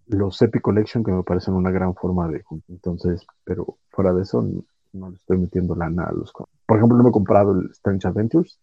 los 0.08 0.42
Epic 0.42 0.62
Collection 0.62 1.04
que 1.04 1.12
me 1.12 1.24
parecen 1.24 1.54
una 1.54 1.72
gran 1.72 1.96
forma 1.96 2.28
de 2.28 2.44
entonces, 2.70 3.26
pero 3.44 3.78
fuera 3.90 4.14
de 4.14 4.24
eso 4.24 4.46
no, 4.94 5.10
le 5.10 5.16
estoy 5.16 5.38
metiendo 5.38 5.76
lana 5.76 6.04
a 6.04 6.12
los 6.12 6.32
por 6.66 6.78
ejemplo 6.78 6.98
no 6.98 7.04
me 7.04 7.10
he 7.10 7.14
comprado 7.14 7.54
el 7.54 7.72
Strange 7.72 8.08
Adventures 8.08 8.60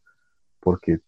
porque 0.61 1.01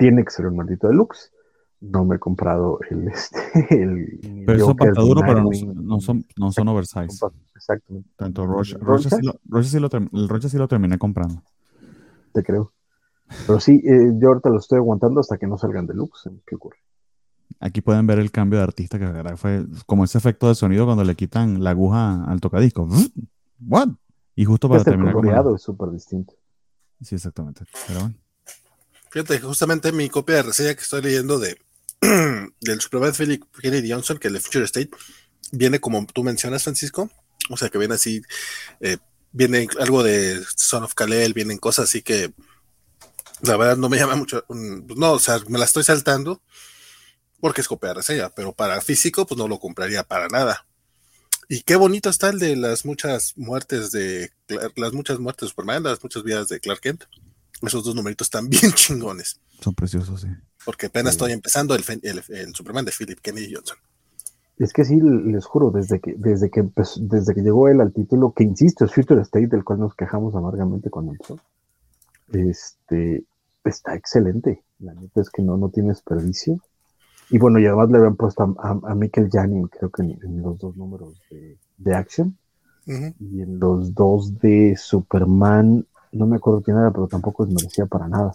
tiene 0.00 0.24
que 0.24 0.30
ser 0.30 0.46
un 0.46 0.56
maldito 0.56 0.88
deluxe. 0.88 1.32
No 1.80 2.04
me 2.04 2.16
he 2.16 2.18
comprado 2.18 2.78
el. 2.90 3.08
Este, 3.12 3.82
el 3.82 4.44
pero 4.46 4.66
son 4.66 4.76
pasta 4.76 5.00
duro, 5.00 5.20
pero 5.20 5.44
no, 5.74 6.00
son, 6.00 6.24
no 6.36 6.52
son 6.52 6.68
oversize. 6.68 7.26
Exactamente. 7.54 8.08
Tanto 8.16 8.46
Roche, 8.46 8.76
Roche, 8.78 9.08
sí 9.10 9.22
lo, 9.22 9.40
Roche, 9.48 9.68
sí 9.68 9.78
lo, 9.78 9.88
el 9.92 10.28
Roche 10.28 10.48
sí 10.48 10.58
lo 10.58 10.68
terminé 10.68 10.98
comprando. 10.98 11.42
Te 12.32 12.42
creo. 12.42 12.72
Pero 13.46 13.60
sí, 13.60 13.82
eh, 13.84 14.12
yo 14.18 14.28
ahorita 14.28 14.50
lo 14.50 14.58
estoy 14.58 14.78
aguantando 14.78 15.20
hasta 15.20 15.38
que 15.38 15.46
no 15.46 15.56
salgan 15.56 15.86
deluxe. 15.86 16.30
¿Qué 16.46 16.54
ocurre? 16.54 16.78
Aquí 17.58 17.80
pueden 17.80 18.06
ver 18.06 18.18
el 18.18 18.30
cambio 18.30 18.58
de 18.58 18.64
artista 18.64 18.98
que 18.98 19.36
fue 19.36 19.64
como 19.86 20.04
ese 20.04 20.18
efecto 20.18 20.48
de 20.48 20.54
sonido 20.54 20.86
cuando 20.86 21.04
le 21.04 21.14
quitan 21.16 21.62
la 21.62 21.70
aguja 21.70 22.24
al 22.24 22.40
tocadisco. 22.40 22.88
¿What? 23.66 23.88
Y 24.36 24.44
justo 24.44 24.68
para 24.68 24.84
terminar. 24.84 25.14
El 25.16 25.54
es 25.54 25.62
súper 25.62 25.90
distinto. 25.90 26.34
Sí, 27.02 27.14
exactamente. 27.14 27.64
Pero 27.86 28.00
bueno. 28.00 28.14
Fíjate 29.10 29.40
justamente 29.40 29.90
mi 29.92 30.08
copia 30.08 30.36
de 30.36 30.42
reseña 30.44 30.74
que 30.74 30.82
estoy 30.82 31.02
leyendo 31.02 31.38
de 31.38 31.58
del 32.60 32.80
Superman 32.80 33.12
Philip 33.12 33.44
Kennedy 33.60 33.90
Johnson, 33.90 34.18
que 34.18 34.28
el 34.28 34.34
de 34.34 34.40
Future 34.40 34.64
State, 34.64 34.90
viene 35.52 35.80
como 35.80 36.06
tú 36.06 36.22
mencionas, 36.22 36.62
Francisco. 36.62 37.10
O 37.50 37.56
sea, 37.56 37.68
que 37.68 37.78
viene 37.78 37.94
así, 37.94 38.22
eh, 38.80 38.98
viene 39.32 39.66
algo 39.80 40.02
de 40.02 40.40
Son 40.56 40.84
of 40.84 40.94
Kalel, 40.94 41.34
vienen 41.34 41.58
cosas 41.58 41.84
así 41.84 42.02
que 42.02 42.32
la 43.42 43.56
verdad 43.56 43.76
no 43.76 43.88
me 43.88 43.98
llama 43.98 44.16
mucho. 44.16 44.44
Pues 44.46 44.98
no, 44.98 45.12
o 45.12 45.18
sea, 45.18 45.38
me 45.48 45.58
la 45.58 45.64
estoy 45.64 45.82
saltando 45.82 46.40
porque 47.40 47.60
es 47.60 47.68
copia 47.68 47.90
de 47.90 47.94
reseña, 47.96 48.30
pero 48.30 48.52
para 48.52 48.80
físico, 48.80 49.26
pues 49.26 49.38
no 49.38 49.48
lo 49.48 49.58
compraría 49.58 50.02
para 50.04 50.28
nada. 50.28 50.66
Y 51.48 51.62
qué 51.62 51.74
bonito 51.74 52.10
está 52.10 52.28
el 52.28 52.38
de 52.38 52.54
las 52.54 52.84
muchas 52.84 53.36
muertes 53.36 53.90
de 53.90 54.30
las 54.76 54.92
muchas 54.92 55.18
muertes 55.18 55.46
de 55.46 55.50
Superman, 55.50 55.82
las 55.82 56.02
muchas 56.02 56.22
vidas 56.22 56.48
de 56.48 56.60
Clark 56.60 56.80
Kent. 56.80 57.04
Esos 57.62 57.82
dos 57.84 57.94
numeritos 57.94 58.26
están 58.26 58.48
bien 58.50 58.72
chingones. 58.72 59.40
Son 59.60 59.74
preciosos, 59.74 60.20
sí. 60.20 60.28
Porque 60.64 60.86
apenas 60.86 61.14
estoy 61.14 61.32
empezando 61.32 61.74
el, 61.74 61.84
el, 62.02 62.54
Superman 62.54 62.84
de 62.84 62.92
Philip 62.92 63.18
Kennedy 63.20 63.54
Johnson. 63.54 63.78
Es 64.58 64.72
que 64.72 64.84
sí, 64.84 65.00
les 65.00 65.44
juro, 65.46 65.70
desde 65.70 66.00
que, 66.00 66.14
desde 66.16 66.50
que 66.50 66.62
desde 67.00 67.34
que 67.34 67.40
llegó 67.40 67.66
él 67.68 67.80
al 67.80 67.92
título, 67.92 68.32
que 68.32 68.44
insisto, 68.44 68.84
es 68.84 68.92
Future 68.92 69.22
State, 69.22 69.48
del 69.48 69.64
cual 69.64 69.80
nos 69.80 69.94
quejamos 69.94 70.36
amargamente 70.36 70.90
cuando 70.90 71.12
empezó, 71.12 71.40
este, 72.32 73.24
está 73.64 73.96
excelente. 73.96 74.62
La 74.78 74.94
neta 74.94 75.20
es 75.22 75.30
que 75.30 75.42
no, 75.42 75.56
no 75.56 75.70
tiene 75.70 75.88
desperdicio. 75.88 76.60
Y 77.30 77.38
bueno, 77.38 77.58
y 77.58 77.66
además 77.66 77.90
le 77.90 77.98
habían 77.98 78.16
puesto 78.16 78.54
a, 78.58 78.70
a, 78.70 78.94
Michael 78.94 79.28
Janin, 79.30 79.68
creo 79.68 79.90
que 79.90 80.02
en, 80.02 80.42
los 80.42 80.58
dos 80.58 80.76
números 80.76 81.14
de, 81.30 81.56
de 81.78 81.94
Action. 81.94 82.36
Y 82.86 83.42
en 83.42 83.60
los 83.60 83.94
dos 83.94 84.36
de 84.40 84.74
Superman 84.76 85.86
no 86.12 86.26
me 86.26 86.36
acuerdo 86.36 86.62
quién 86.62 86.76
era, 86.76 86.90
pero 86.90 87.06
tampoco 87.06 87.44
desmerecía 87.44 87.86
para 87.86 88.08
nada. 88.08 88.32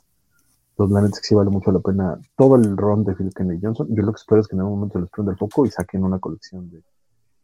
Los 0.77 0.91
la 0.91 1.01
que 1.07 1.19
sí 1.21 1.33
vale 1.33 1.49
mucho 1.49 1.71
la 1.71 1.79
pena 1.79 2.19
todo 2.37 2.55
el 2.55 2.75
run 2.75 3.05
de 3.05 3.15
Phil 3.15 3.33
Kennedy 3.33 3.59
Johnson. 3.61 3.87
Yo 3.89 4.03
lo 4.03 4.11
que 4.11 4.17
espero 4.17 4.41
es 4.41 4.47
que 4.47 4.55
en 4.55 4.61
algún 4.61 4.79
momento 4.79 4.99
les 4.99 5.09
prenda 5.09 5.31
el 5.31 5.37
foco 5.37 5.65
y 5.65 5.71
saquen 5.71 6.03
una 6.03 6.19
colección 6.19 6.69
de, 6.69 6.77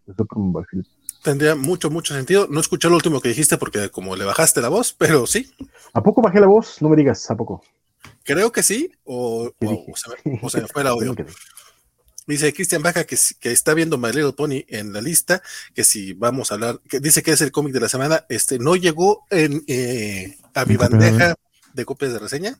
de 0.06 0.14
Superman 0.14 0.66
Phil. 0.70 0.86
Tendría 1.24 1.56
mucho, 1.56 1.90
mucho 1.90 2.14
sentido. 2.14 2.48
No 2.50 2.60
escuché 2.60 2.90
lo 2.90 2.96
último 2.96 3.22
que 3.22 3.30
dijiste 3.30 3.58
porque 3.58 3.90
como 3.90 4.16
le 4.16 4.26
bajaste 4.26 4.62
la 4.62 4.70
voz, 4.70 4.94
pero 4.94 5.26
sí. 5.28 5.50
¿A 5.94 6.04
poco 6.04 6.22
bajé 6.22 6.40
la 6.40 6.48
voz? 6.48 6.82
No 6.82 6.90
me 6.90 6.98
digas, 6.98 7.30
¿a 7.32 7.36
poco? 7.36 7.62
Creo 8.24 8.52
que 8.52 8.64
sí, 8.64 8.92
o, 9.04 9.52
se, 10.50 10.62
me 10.62 10.68
fue 10.68 10.82
el 10.82 10.88
audio. 10.90 11.16
Dice 12.28 12.54
Cristian 12.54 12.84
Baja 12.84 13.04
que, 13.04 13.18
que, 13.40 13.52
está 13.52 13.74
viendo 13.74 13.98
My 13.98 14.10
Little 14.10 14.34
Pony 14.34 14.64
en 14.68 14.94
la 14.94 15.02
lista, 15.02 15.42
que 15.74 15.84
si 15.84 16.14
vamos 16.14 16.52
a 16.52 16.54
hablar, 16.54 16.80
que 16.88 17.00
dice 17.00 17.24
que 17.24 17.32
es 17.32 17.42
el 17.42 17.52
cómic 17.52 17.74
de 17.74 17.80
la 17.80 17.90
semana, 17.90 18.26
este 18.30 18.60
no 18.60 18.76
llegó 18.76 19.26
en, 19.32 19.64
eh, 19.68 20.38
a 20.54 20.66
mi 20.66 20.78
bandeja 20.78 21.36
de 21.74 21.86
copias 21.86 22.14
de 22.14 22.20
reseña. 22.20 22.60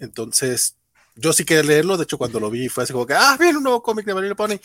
Entonces, 0.00 0.76
yo 1.16 1.32
sí 1.32 1.44
quería 1.44 1.64
leerlo, 1.64 1.96
de 1.96 2.04
hecho 2.04 2.18
cuando 2.18 2.38
lo 2.38 2.50
vi 2.50 2.68
fue 2.68 2.84
así 2.84 2.92
como 2.92 3.06
que, 3.06 3.14
ah, 3.14 3.36
viene 3.38 3.58
un 3.58 3.64
nuevo 3.64 3.82
cómic 3.82 4.06
de 4.06 4.14
My 4.14 4.20
Little 4.20 4.36
Pony. 4.36 4.60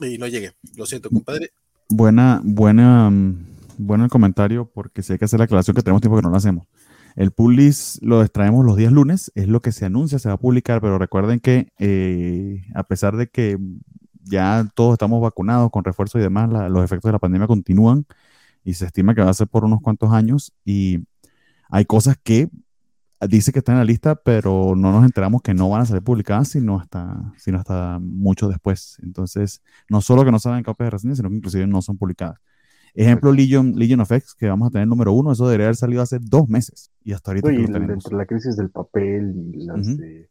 Y 0.00 0.18
no 0.18 0.26
llegué, 0.26 0.52
lo 0.76 0.86
siento, 0.86 1.10
compadre. 1.10 1.52
Buena, 1.88 2.40
buena, 2.42 3.10
mm, 3.10 3.46
bueno 3.78 4.04
el 4.04 4.10
comentario, 4.10 4.70
porque 4.72 5.02
sé 5.02 5.18
que 5.18 5.24
hacer 5.24 5.38
la 5.38 5.44
aclaración 5.44 5.74
que 5.74 5.82
tenemos 5.82 6.00
tiempo 6.00 6.16
que 6.16 6.22
no 6.22 6.30
lo 6.30 6.36
hacemos. 6.36 6.66
El 7.16 7.30
pull 7.30 7.56
lo 8.00 8.22
extraemos 8.22 8.64
los 8.64 8.76
días 8.76 8.92
lunes, 8.92 9.30
es 9.34 9.48
lo 9.48 9.60
que 9.60 9.72
se 9.72 9.84
anuncia, 9.84 10.18
se 10.18 10.28
va 10.28 10.34
a 10.34 10.38
publicar, 10.38 10.80
pero 10.80 10.98
recuerden 10.98 11.40
que 11.40 11.68
eh, 11.78 12.62
a 12.74 12.82
pesar 12.82 13.16
de 13.16 13.28
que 13.28 13.58
ya 14.24 14.68
todos 14.74 14.94
estamos 14.94 15.22
vacunados 15.22 15.70
con 15.70 15.84
refuerzo 15.84 16.18
y 16.18 16.22
demás, 16.22 16.50
los 16.70 16.84
efectos 16.84 17.08
de 17.08 17.12
la 17.12 17.18
pandemia 17.18 17.46
continúan 17.46 18.06
y 18.64 18.74
se 18.74 18.86
estima 18.86 19.14
que 19.14 19.22
va 19.22 19.30
a 19.30 19.34
ser 19.34 19.46
por 19.48 19.64
unos 19.64 19.80
cuantos 19.80 20.12
años 20.12 20.52
y 20.64 21.06
hay 21.70 21.84
cosas 21.84 22.16
que 22.22 22.50
dice 23.28 23.52
que 23.52 23.60
están 23.60 23.74
en 23.74 23.80
la 23.80 23.84
lista, 23.84 24.16
pero 24.16 24.74
no 24.76 24.92
nos 24.92 25.04
enteramos 25.04 25.42
que 25.42 25.54
no 25.54 25.68
van 25.68 25.82
a 25.82 25.86
ser 25.86 26.02
publicadas 26.02 26.48
sino 26.48 26.78
hasta, 26.80 27.32
sino 27.36 27.58
hasta 27.58 27.98
mucho 28.00 28.48
después. 28.48 28.98
Entonces, 29.02 29.62
no 29.88 30.00
solo 30.00 30.24
que 30.24 30.32
no 30.32 30.38
salen 30.38 30.64
copias 30.64 30.86
de 30.86 30.90
reseña, 30.90 31.14
sino 31.14 31.28
que 31.30 31.36
inclusive 31.36 31.66
no 31.66 31.80
son 31.82 31.96
publicadas. 31.96 32.40
Ejemplo, 32.94 33.32
Legion, 33.32 33.72
Legion 33.76 34.00
of 34.00 34.12
X, 34.12 34.34
que 34.34 34.46
vamos 34.46 34.68
a 34.68 34.70
tener 34.70 34.86
número 34.86 35.12
uno, 35.12 35.32
eso 35.32 35.46
debería 35.46 35.66
haber 35.66 35.76
salido 35.76 36.00
hace 36.00 36.18
dos 36.20 36.48
meses. 36.48 36.92
Y 37.02 37.12
hasta 37.12 37.32
ahorita. 37.32 37.52
Y 37.52 37.64
entre 37.64 38.16
la 38.16 38.24
crisis 38.24 38.56
del 38.56 38.70
papel 38.70 39.34
y 39.52 39.64
las 39.64 39.96
de 39.96 40.28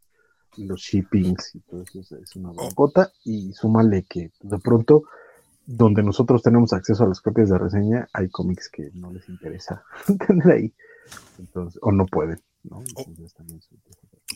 los 0.57 0.79
shippings 0.79 1.55
y 1.55 1.59
todo 1.61 1.83
eso 1.83 2.17
es 2.17 2.35
una 2.35 2.51
bocota. 2.51 3.11
Y 3.25 3.51
súmale 3.53 4.03
que 4.03 4.31
de 4.41 4.59
pronto, 4.59 5.03
donde 5.65 6.03
nosotros 6.03 6.41
tenemos 6.41 6.71
acceso 6.71 7.03
a 7.03 7.07
las 7.07 7.19
copias 7.19 7.49
de 7.49 7.57
reseña, 7.57 8.07
hay 8.13 8.29
cómics 8.29 8.69
que 8.69 8.91
no 8.93 9.11
les 9.11 9.27
interesa 9.27 9.83
tener 10.27 10.47
ahí. 10.49 10.73
Entonces, 11.39 11.79
o 11.81 11.91
no 11.91 12.05
pueden. 12.05 12.41
¿no? 12.63 12.81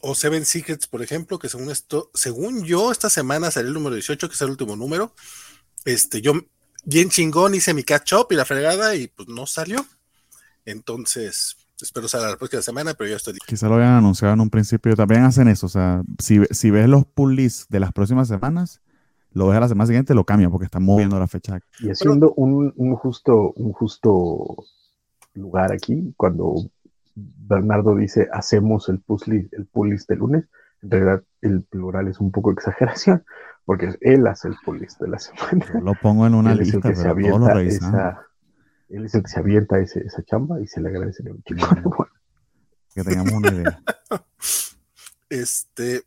o 0.02 0.16
Seven 0.16 0.44
Secrets, 0.44 0.88
por 0.88 1.02
ejemplo, 1.02 1.40
que 1.40 1.48
según 1.48 1.72
esto, 1.72 2.12
según 2.14 2.66
yo, 2.66 2.92
esta 2.92 3.10
semana 3.10 3.52
salió 3.52 3.70
el 3.70 3.74
número 3.74 3.96
18, 3.96 4.28
que 4.28 4.36
es 4.36 4.42
el 4.42 4.50
último 4.50 4.76
número. 4.76 5.14
Este, 5.86 6.22
yo 6.22 6.34
bien 6.88 7.10
chingón, 7.10 7.54
hice 7.54 7.74
mi 7.74 7.84
catch 7.84 8.14
up 8.14 8.28
y 8.32 8.36
la 8.36 8.46
fregada 8.46 8.96
y 8.96 9.08
pues 9.08 9.28
no 9.28 9.46
salió. 9.46 9.86
Entonces, 10.66 11.58
espero 11.80 12.08
salga 12.08 12.30
la 12.30 12.38
próxima 12.38 12.62
semana, 12.62 12.94
pero 12.94 13.10
ya 13.10 13.18
estoy. 13.18 13.38
Quizá 13.46 13.68
lo 13.68 13.76
habían 13.76 13.94
anunciado 13.94 14.34
en 14.34 14.42
un 14.42 14.50
principio. 14.50 14.96
También 14.96 15.24
hacen 15.24 15.48
eso. 15.48 15.68
O 15.68 15.70
sea, 15.70 16.02
si, 16.18 16.42
si 16.50 16.72
ves 16.72 16.88
los 16.90 17.06
pull 17.06 17.36
lists 17.36 17.68
de 17.70 17.80
las 17.80 17.92
próximas 17.92 18.28
semanas, 18.28 18.82
lo 19.32 19.48
ves 19.48 19.58
a 19.58 19.62
la 19.62 19.68
semana 19.68 19.88
siguiente, 19.88 20.16
lo 20.16 20.26
cambian 20.26 20.50
porque 20.50 20.66
están 20.66 20.84
moviendo 20.84 21.20
la 21.20 21.28
fecha. 21.28 21.60
Y 21.80 21.90
haciendo 21.90 22.34
un, 22.34 22.74
un, 22.76 22.96
justo, 22.96 23.52
un 23.56 23.74
justo 23.74 24.66
lugar 25.34 25.72
aquí, 25.72 26.14
cuando 26.18 26.56
Bernardo 27.16 27.96
dice 27.96 28.28
hacemos 28.32 28.90
el 28.90 29.00
pull 29.00 29.20
list, 29.28 29.54
el 29.54 29.66
pull 29.66 29.90
list 29.90 30.10
de 30.10 30.16
lunes, 30.16 30.46
en 30.82 30.92
realidad 30.92 31.24
el 31.42 31.64
plural 31.64 32.08
es 32.08 32.20
un 32.20 32.32
poco 32.32 32.52
exageración, 32.52 33.24
porque 33.66 33.96
él 34.02 34.28
hace 34.28 34.48
el 34.48 34.56
polis 34.64 34.98
de 35.00 35.08
la 35.08 35.20
semana. 35.20 35.66
lo 35.82 35.94
pongo 35.96 36.26
en 36.26 36.34
una 36.34 36.56
lista, 36.56 36.80
pero 36.82 37.16
todos 37.16 37.40
lo 37.40 37.60
esa, 37.60 38.26
Él 38.90 39.06
es 39.06 39.16
el 39.16 39.24
que 39.24 39.30
se 39.30 39.40
avienta 39.40 39.80
esa 39.80 40.24
chamba 40.24 40.62
y 40.62 40.68
se 40.68 40.82
le 40.82 40.90
agradece 40.90 41.24
un 41.30 41.44
Que 42.94 43.04
tengamos 43.04 43.34
una 43.34 43.50
idea. 43.50 43.82
Este, 45.30 46.04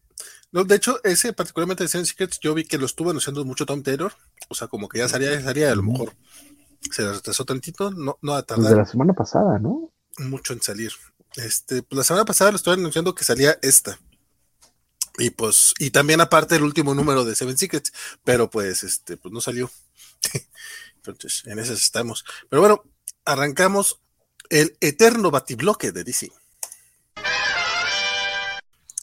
no, 0.50 0.64
de 0.64 0.76
hecho, 0.76 0.98
ese 1.04 1.34
particularmente 1.34 1.84
de 1.84 1.88
Seven 1.88 2.06
Secrets, 2.06 2.40
yo 2.40 2.54
vi 2.54 2.64
que 2.64 2.78
lo 2.78 2.86
estuvo 2.86 3.10
anunciando 3.10 3.44
mucho 3.44 3.66
Tom 3.66 3.82
Taylor, 3.82 4.10
o 4.48 4.54
sea, 4.54 4.66
como 4.66 4.88
que 4.88 4.98
ya 4.98 5.08
salía, 5.08 5.32
ya 5.32 5.42
salía, 5.42 5.70
a 5.70 5.74
lo 5.74 5.82
mejor 5.82 6.14
se 6.90 7.10
retrasó 7.12 7.44
tantito, 7.44 7.90
no, 7.90 8.18
no 8.22 8.34
a 8.34 8.42
tardar. 8.42 8.64
Desde 8.64 8.76
la 8.76 8.86
semana 8.86 9.12
pasada, 9.12 9.58
¿no? 9.58 9.92
Mucho 10.18 10.52
en 10.52 10.62
salir. 10.62 10.92
Este, 11.36 11.82
pues 11.82 11.96
la 11.96 12.04
semana 12.04 12.24
pasada 12.24 12.50
lo 12.50 12.56
estuve 12.56 12.74
anunciando 12.74 13.14
que 13.14 13.24
salía 13.24 13.58
esta. 13.62 13.98
Y 15.20 15.30
pues, 15.30 15.74
y 15.78 15.90
también 15.90 16.20
aparte 16.22 16.56
el 16.56 16.62
último 16.62 16.94
número 16.94 17.24
de 17.24 17.34
Seven 17.34 17.58
Secrets, 17.58 17.92
pero 18.24 18.50
pues 18.50 18.82
este, 18.84 19.18
pues 19.18 19.32
no 19.32 19.40
salió. 19.40 19.70
Entonces, 20.96 21.42
en 21.46 21.58
esas 21.58 21.80
estamos. 21.82 22.24
Pero 22.48 22.60
bueno, 22.62 22.84
arrancamos 23.24 24.00
el 24.48 24.76
eterno 24.80 25.30
batibloque 25.30 25.92
de 25.92 26.04
DC. 26.04 26.32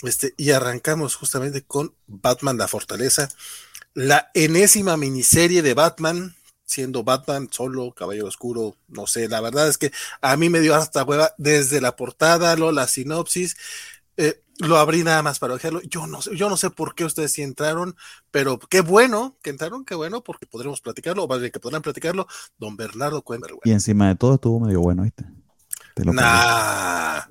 Este, 0.04 0.34
y 0.38 0.52
arrancamos 0.52 1.16
justamente 1.16 1.64
con 1.64 1.96
Batman 2.08 2.58
La 2.58 2.68
Fortaleza, 2.68 3.30
la 3.94 4.30
enésima 4.34 4.98
miniserie 4.98 5.62
de 5.62 5.74
Batman, 5.74 6.36
siendo 6.66 7.04
Batman 7.04 7.50
solo, 7.52 7.94
Caballero 7.94 8.28
Oscuro, 8.28 8.76
no 8.88 9.08
sé, 9.08 9.28
la 9.28 9.42
verdad 9.42 9.68
es 9.68 9.78
que 9.78 9.92
a 10.22 10.38
mí 10.38 10.50
me 10.50 10.60
dio 10.60 10.76
hasta 10.76 11.04
hueva 11.04 11.34
desde 11.38 11.82
la 11.82 11.96
portada, 11.96 12.56
lo, 12.56 12.72
la 12.72 12.88
sinopsis, 12.88 13.58
eh, 14.18 14.44
lo 14.60 14.78
abrí 14.78 15.04
nada 15.04 15.22
más 15.24 15.40
para 15.40 15.54
dejarlo. 15.54 15.82
Yo 15.84 16.08
no 16.08 16.22
sé, 16.22 16.36
yo 16.36 16.50
no 16.50 16.58
sé 16.58 16.70
por 16.70 16.96
qué 16.96 17.06
ustedes 17.06 17.32
sí 17.32 17.42
entraron, 17.42 17.96
pero 18.32 18.58
qué 18.60 18.82
bueno 18.82 19.38
que 19.42 19.50
entraron, 19.50 19.86
qué 19.86 19.96
bueno, 19.96 20.24
porque 20.24 20.48
podremos 20.48 20.82
platicarlo, 20.82 21.24
o 21.24 21.28
más 21.28 21.40
bien 21.40 21.52
que 21.52 21.60
podrán 21.60 21.82
platicarlo, 21.82 22.28
don 22.58 22.76
Bernardo 22.76 23.22
Cuenber. 23.22 23.52
Y 23.64 23.72
encima 23.72 24.08
de 24.08 24.16
todo 24.16 24.36
estuvo 24.36 24.60
medio 24.60 24.82
bueno, 24.82 25.04
¿viste? 25.04 25.26
nah. 26.06 27.22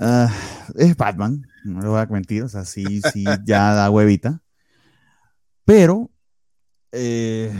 Ah, 0.00 0.32
es 0.76 0.96
Batman, 0.96 1.44
no 1.64 1.80
le 1.80 1.88
voy 1.88 2.00
a 2.00 2.06
mentir, 2.06 2.44
o 2.44 2.48
sea, 2.48 2.64
sí, 2.64 3.02
sí, 3.12 3.24
ya 3.44 3.74
da 3.74 3.90
huevita. 3.90 4.40
Pero 5.64 6.08
eh, 6.92 7.52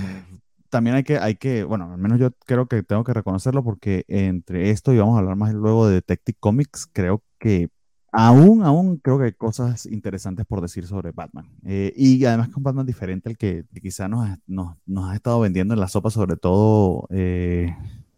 también 0.70 0.96
hay 0.96 1.02
que, 1.02 1.18
hay 1.18 1.34
que, 1.34 1.64
bueno, 1.64 1.92
al 1.92 1.98
menos 1.98 2.20
yo 2.20 2.30
creo 2.46 2.66
que 2.68 2.82
tengo 2.84 3.02
que 3.02 3.12
reconocerlo 3.12 3.64
porque 3.64 4.04
entre 4.06 4.70
esto 4.70 4.92
y 4.92 4.98
vamos 4.98 5.16
a 5.16 5.18
hablar 5.18 5.36
más 5.36 5.52
luego 5.52 5.88
de 5.88 5.94
Detective 5.94 6.38
Comics, 6.38 6.88
creo 6.92 7.24
que 7.40 7.70
Aún, 8.10 8.62
aún 8.62 8.96
creo 8.96 9.18
que 9.18 9.26
hay 9.26 9.32
cosas 9.32 9.84
interesantes 9.86 10.46
por 10.46 10.62
decir 10.62 10.86
sobre 10.86 11.12
Batman. 11.12 11.46
Eh, 11.64 11.92
y 11.94 12.24
además 12.24 12.48
con 12.48 12.62
Batman 12.62 12.86
diferente 12.86 13.28
al 13.28 13.36
que, 13.36 13.64
quizá 13.82 14.08
nos, 14.08 14.26
nos, 14.46 14.76
nos, 14.86 15.10
ha 15.10 15.14
estado 15.14 15.40
vendiendo 15.40 15.74
en 15.74 15.80
la 15.80 15.88
sopa, 15.88 16.10
sobre 16.10 16.36
todo 16.36 17.06
eh, 17.10 17.76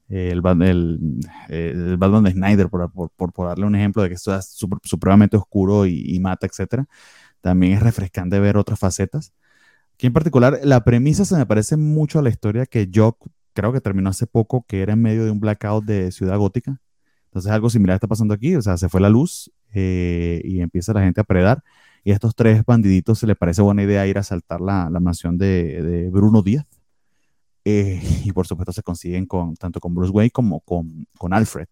el, 0.09 0.43
el, 0.63 1.21
el, 1.49 1.97
Batman 1.97 2.25
de 2.25 2.33
Snyder, 2.33 2.69
por, 2.69 2.91
por, 2.93 3.33
por, 3.33 3.47
darle 3.49 3.67
un 3.67 3.75
ejemplo 3.75 4.03
de 4.03 4.09
que 4.09 4.15
esto 4.15 4.35
es 4.37 4.57
supremamente 4.85 5.37
oscuro 5.37 5.87
y, 5.87 6.03
y, 6.07 6.21
mata, 6.21 6.47
etc. 6.47 6.85
También 7.41 7.73
es 7.73 7.83
refrescante 7.83 8.39
ver 8.39 8.57
otras 8.57 8.79
facetas. 8.79 9.33
Aquí 9.95 10.07
en 10.07 10.13
particular, 10.13 10.61
la 10.65 10.85
premisa 10.85 11.25
se 11.25 11.37
me 11.37 11.47
parece 11.47 11.77
mucho 11.77 12.19
a 12.19 12.23
la 12.23 12.31
historia 12.31 12.67
que 12.67 12.89
yo 12.89 13.19
creo 13.55 13.73
que 13.73 13.81
terminó 13.81 14.11
hace 14.11 14.27
poco, 14.27 14.65
que 14.67 14.83
era 14.83 14.93
en 14.95 15.03
medio 15.03 15.25
de 15.25 15.31
un 15.31 15.41
blackout 15.41 15.85
de 15.85 16.13
Ciudad 16.13 16.39
Gótica. 16.39 16.81
Entonces 17.31 17.53
algo 17.53 17.71
similar 17.71 17.95
está 17.95 18.09
pasando 18.09 18.35
aquí, 18.35 18.57
o 18.57 18.63
sea, 18.63 18.77
se 18.77 18.89
fue 18.89 19.01
la 19.01 19.09
luz 19.09 19.53
eh, 19.73 20.43
y 20.45 20.61
empieza 20.61 20.93
la 20.93 21.03
gente 21.03 21.21
a 21.21 21.25
predar. 21.25 21.63
Y 22.03 22.11
a 22.11 22.15
estos 22.15 22.35
tres 22.35 22.65
bandiditos 22.65 23.21
se 23.21 23.27
les 23.29 23.37
parece 23.37 23.63
buena 23.63 23.85
idea 23.85 24.05
ir 24.07 24.17
a 24.17 24.23
asaltar 24.23 24.61
la, 24.61 24.91
la 24.91 24.99
mansión 24.99 25.39
de, 25.39 25.81
de, 25.81 26.11
Bruno 26.11 26.43
Díaz. 26.43 26.67
Eh, 27.65 28.03
y 28.25 28.33
por 28.33 28.49
supuesto 28.49 28.73
se 28.73 28.83
consiguen 28.83 29.27
con, 29.27 29.55
tanto 29.55 29.79
con 29.79 29.95
Bruce 29.95 30.11
Wayne 30.11 30.31
como 30.33 30.61
con, 30.61 31.07
con 31.19 31.33
Alfred. 31.33 31.69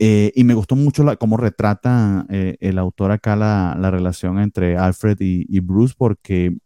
Eh, 0.00 0.32
y 0.34 0.42
me 0.42 0.54
gustó 0.54 0.74
mucho 0.74 1.04
la, 1.04 1.14
cómo 1.14 1.36
retrata 1.36 2.26
el 2.28 2.78
autor 2.78 3.12
acá 3.12 3.36
la, 3.36 3.76
la 3.78 3.90
relación 3.92 4.40
entre 4.40 4.76
Alfred 4.76 5.18
y, 5.20 5.46
y 5.48 5.60
Bruce, 5.60 5.94
porque 5.96 6.56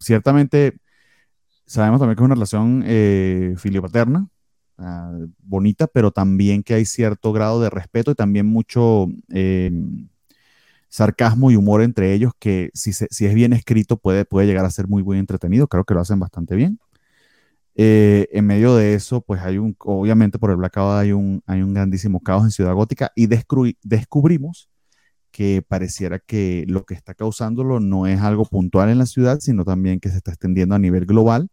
ciertamente 0.00 0.78
sabemos 1.66 2.00
también 2.00 2.16
que 2.16 2.22
es 2.22 2.26
una 2.26 2.34
relación 2.34 2.84
filiopaterna, 3.58 4.28
Ah, 4.82 5.12
bonita, 5.42 5.86
pero 5.88 6.10
también 6.10 6.62
que 6.62 6.72
hay 6.72 6.86
cierto 6.86 7.34
grado 7.34 7.60
de 7.60 7.68
respeto 7.68 8.12
y 8.12 8.14
también 8.14 8.46
mucho 8.46 9.08
eh, 9.28 9.70
sarcasmo 10.88 11.50
y 11.50 11.56
humor 11.56 11.82
entre 11.82 12.14
ellos 12.14 12.32
que 12.38 12.70
si, 12.72 12.90
es 12.90 13.34
bien 13.34 13.52
escrito 13.52 13.98
puede, 13.98 14.24
puede 14.24 14.46
llegar 14.46 14.64
a 14.64 14.70
ser 14.70 14.88
muy, 14.88 15.02
muy 15.04 15.18
entretenido. 15.18 15.68
Creo 15.68 15.84
que 15.84 15.92
lo 15.94 16.00
hacen 16.00 16.18
bastante 16.18 16.56
bien. 16.56 16.78
Eh, 17.74 18.28
en 18.32 18.46
medio 18.46 18.74
de 18.74 18.94
eso, 18.94 19.20
pues 19.20 19.42
hay 19.42 19.58
un, 19.58 19.76
obviamente 19.80 20.38
por 20.38 20.50
el 20.50 20.56
Blackout 20.56 20.98
hay 20.98 21.12
un, 21.12 21.42
hay 21.46 21.62
un 21.62 21.74
grandísimo 21.74 22.20
caos 22.20 22.44
en 22.44 22.50
Ciudad 22.50 22.74
Gótica 22.74 23.12
y 23.14 23.26
descubrimos 23.26 24.70
que 25.30 25.62
pareciera 25.66 26.18
que 26.18 26.64
lo 26.68 26.84
que 26.84 26.94
está 26.94 27.14
causándolo 27.14 27.80
no 27.80 28.06
es 28.06 28.20
algo 28.20 28.44
puntual 28.46 28.90
en 28.90 28.98
la 28.98 29.06
ciudad, 29.06 29.40
sino 29.40 29.64
también 29.64 30.00
que 30.00 30.10
se 30.10 30.16
está 30.18 30.32
extendiendo 30.32 30.74
a 30.74 30.78
nivel 30.78 31.06
global, 31.06 31.48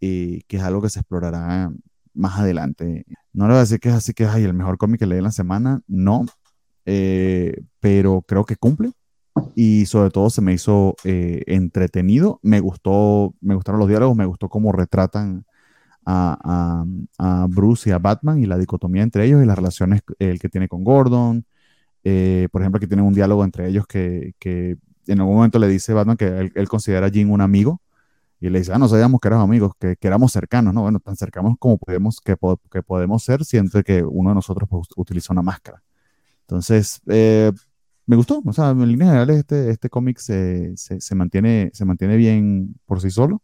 eh, 0.00 0.42
que 0.48 0.58
es 0.58 0.62
algo 0.62 0.82
que 0.82 0.90
se 0.90 1.00
explorará 1.00 1.72
más 2.14 2.38
adelante. 2.38 3.04
No 3.32 3.46
le 3.46 3.52
voy 3.52 3.58
a 3.58 3.60
decir 3.60 3.80
que 3.80 3.88
es 3.88 3.94
así 3.94 4.14
que 4.14 4.24
es 4.24 4.34
el 4.34 4.54
mejor 4.54 4.78
cómic 4.78 5.00
que 5.00 5.06
leí 5.06 5.18
en 5.18 5.24
la 5.24 5.32
semana, 5.32 5.80
no, 5.86 6.26
eh, 6.86 7.62
pero 7.80 8.22
creo 8.22 8.44
que 8.44 8.56
cumple 8.56 8.92
y 9.54 9.86
sobre 9.86 10.10
todo 10.10 10.30
se 10.30 10.42
me 10.42 10.52
hizo 10.52 10.96
eh, 11.04 11.42
entretenido. 11.46 12.40
Me 12.42 12.60
gustó, 12.60 13.34
me 13.40 13.54
gustaron 13.54 13.78
los 13.80 13.88
diálogos, 13.88 14.16
me 14.16 14.26
gustó 14.26 14.48
cómo 14.48 14.72
retratan 14.72 15.44
a, 16.04 16.84
Bruce 17.48 17.90
y 17.90 17.92
a 17.92 17.98
Batman 17.98 18.42
y 18.42 18.46
la 18.46 18.58
dicotomía 18.58 19.02
entre 19.02 19.24
ellos 19.24 19.42
y 19.42 19.46
las 19.46 19.56
relaciones 19.56 20.02
el 20.18 20.38
que 20.38 20.48
tiene 20.48 20.68
con 20.68 20.84
Gordon. 20.84 21.44
Eh, 22.04 22.48
por 22.50 22.62
ejemplo, 22.62 22.80
que 22.80 22.88
tienen 22.88 23.06
un 23.06 23.14
diálogo 23.14 23.44
entre 23.44 23.68
ellos 23.68 23.86
que, 23.86 24.34
en 25.06 25.20
algún 25.20 25.36
momento 25.36 25.58
le 25.58 25.68
dice 25.68 25.92
Batman 25.92 26.16
que 26.16 26.50
él, 26.54 26.68
considera 26.68 27.06
a 27.06 27.08
Jean 27.08 27.30
un 27.30 27.40
amigo 27.40 27.80
y 28.42 28.50
le 28.50 28.58
dice, 28.58 28.72
ah, 28.72 28.78
no 28.78 28.88
sabíamos 28.88 29.20
que 29.20 29.28
éramos 29.28 29.44
amigos, 29.44 29.72
que, 29.78 29.94
que, 29.94 30.08
éramos 30.08 30.32
cercanos, 30.32 30.74
¿no? 30.74 30.82
Bueno, 30.82 30.98
tan 30.98 31.14
cercanos 31.14 31.54
como 31.60 31.78
podemos, 31.78 32.20
que, 32.20 32.36
que 32.72 32.82
podemos 32.82 33.22
ser 33.22 33.44
siempre 33.44 33.84
que 33.84 34.02
uno 34.02 34.30
de 34.30 34.34
nosotros 34.34 34.68
pues, 34.68 34.88
utiliza 34.96 35.32
una 35.32 35.42
máscara. 35.42 35.80
Entonces, 36.40 37.00
eh, 37.06 37.52
me 38.04 38.16
gustó, 38.16 38.42
o 38.44 38.52
sea, 38.52 38.70
en 38.70 38.80
líneas 38.88 39.10
generales 39.10 39.38
este, 39.38 39.70
este 39.70 39.88
cómic 39.88 40.18
se, 40.18 40.76
se, 40.76 41.14
mantiene, 41.14 41.70
se 41.72 41.84
mantiene 41.84 42.16
bien 42.16 42.74
por 42.84 43.00
sí 43.00 43.12
solo. 43.12 43.42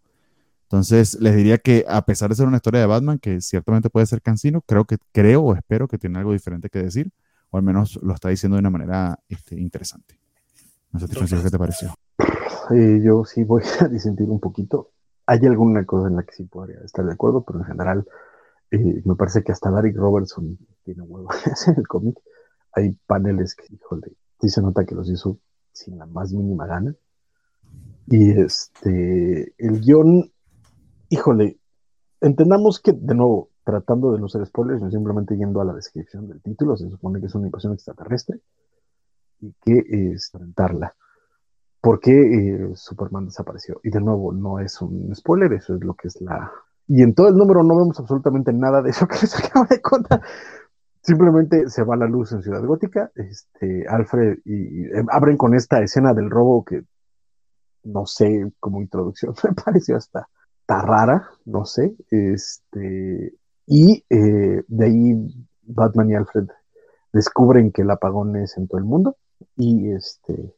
Entonces, 0.64 1.16
les 1.20 1.37
diría 1.37 1.58
que 1.58 1.84
a 1.88 2.02
pesar 2.04 2.30
de 2.30 2.34
ser 2.34 2.48
una 2.48 2.56
historia 2.56 2.80
de 2.80 2.87
Batman, 2.87 3.20
que 3.20 3.40
ciertamente 3.40 3.90
puede 3.90 4.04
ser 4.06 4.20
cansino, 4.20 4.62
creo 4.62 4.84
que, 4.84 4.96
creo 5.12 5.42
o 5.42 5.54
espero 5.54 5.87
que 5.87 5.98
tiene 5.98 6.18
algo 6.18 6.32
diferente 6.32 6.70
que 6.70 6.82
decir, 6.82 7.12
o 7.50 7.56
al 7.56 7.62
menos 7.62 8.00
lo 8.02 8.14
está 8.14 8.30
diciendo 8.30 8.56
de 8.56 8.61
una 8.62 8.70
manera 8.70 9.20
este, 9.28 9.61
interesante. 9.61 10.18
No 10.90 10.98
sé, 10.98 11.06
¿qué 11.06 11.50
te 11.50 11.58
pareció? 11.58 11.94
Yo 12.70 13.24
sí 13.24 13.44
voy 13.44 13.62
a 13.81 13.88
disentir 13.88 14.28
un 14.28 14.40
poquito. 14.40 14.90
Hay 15.26 15.44
alguna 15.46 15.85
cosa 15.85 16.09
en 16.09 16.16
la 16.16 16.22
que 16.22 16.35
sí 16.35 16.44
podría 16.44 16.81
estar 16.81 17.04
de 17.04 17.12
acuerdo, 17.12 17.44
pero 17.44 17.61
en 17.61 17.64
general 17.66 18.07
eh, 18.70 19.02
me 19.04 19.14
parece 19.14 19.42
que 19.42 19.52
hasta 19.52 19.70
Derek 19.70 19.96
Robertson 19.96 20.59
tiene 20.85 21.02
huevo 21.02 21.28
en 21.66 21.74
el 21.76 21.88
cómic. 21.88 22.18
Hay 22.72 22.92
paneles 23.07 23.54
que, 23.54 23.66
híjole, 23.72 24.12
sí 24.40 24.48
se 24.48 24.62
nota 24.62 24.85
que 24.85 24.94
los 24.94 25.11
hizo 25.11 25.38
sin 25.72 25.98
la 25.98 26.07
más 26.07 26.33
mínima 26.33 26.66
gana. 26.66 26.94
Y 28.07 28.31
este, 28.31 29.54
el 29.59 29.81
guion, 29.81 30.33
híjole, 31.11 31.59
entendamos 32.20 32.81
que, 32.81 32.92
de 32.92 33.14
nuevo, 33.14 33.50
tratando 33.64 34.12
de 34.12 34.20
no 34.20 34.28
ser 34.28 34.46
spoilers, 34.46 34.81
no 34.81 34.90
simplemente 34.90 35.37
yendo 35.37 35.61
a 35.61 35.64
la 35.64 35.74
descripción 35.74 36.26
del 36.26 36.40
título, 36.40 36.76
se 36.76 36.88
supone 36.88 37.20
que 37.20 37.26
es 37.26 37.35
una 37.35 37.46
invasión 37.46 37.74
extraterrestre 37.74 38.40
y 39.40 39.52
que 39.62 39.85
es 40.14 40.31
enfrentarla. 40.33 40.94
¿Por 41.81 42.01
qué 42.01 42.12
eh, 42.12 42.71
Superman 42.75 43.27
desapareció? 43.27 43.81
Y 43.85 43.91
de 43.91 44.01
nuevo, 44.01 44.33
no 44.33 44.59
es 44.59 44.81
un 44.83 45.14
spoiler, 45.14 45.53
eso 45.53 45.75
es 45.77 45.85
lo 45.85 45.95
que 45.95 46.09
es 46.09 46.21
la... 46.21 46.51
Y 46.87 47.03
en 47.03 47.14
todo 47.14 47.29
el 47.29 47.37
número 47.37 47.62
no 47.62 47.77
vemos 47.77 48.01
absolutamente 48.01 48.53
nada 48.53 48.83
de 48.83 48.91
eso 48.91 49.07
que 49.09 49.19
les 49.21 49.38
acabo 49.38 49.67
de 49.67 49.81
contar. 49.81 50.23
Simplemente 51.03 51.69
se 51.71 51.85
va 51.85 51.97
la 51.97 52.07
luz 52.07 52.33
en 52.33 52.43
Ciudad 52.43 52.64
Gótica. 52.64 53.11
Este, 53.14 53.87
Alfred 53.88 54.38
y, 54.45 54.85
eh, 54.87 55.05
abren 55.11 55.37
con 55.37 55.55
esta 55.55 55.81
escena 55.81 56.12
del 56.12 56.31
robo 56.31 56.64
que 56.64 56.85
no 57.85 58.07
sé, 58.07 58.53
como 58.61 58.81
introducción, 58.81 59.35
me 59.45 59.53
pareció 59.53 59.97
hasta, 59.97 60.29
hasta 60.61 60.83
rara, 60.83 61.31
no 61.45 61.64
sé. 61.64 61.95
Este, 62.11 63.35
y 63.67 64.05
eh, 64.11 64.62
de 64.67 64.85
ahí 64.85 65.47
Batman 65.62 66.11
y 66.11 66.14
Alfred 66.14 66.49
descubren 67.12 67.73
que 67.73 67.83
el 67.83 67.91
apagón 67.91 68.37
es 68.37 68.57
en 68.57 68.69
todo 68.69 68.79
el 68.79 68.85
mundo. 68.85 69.17
Y 69.57 69.93
este, 69.93 70.55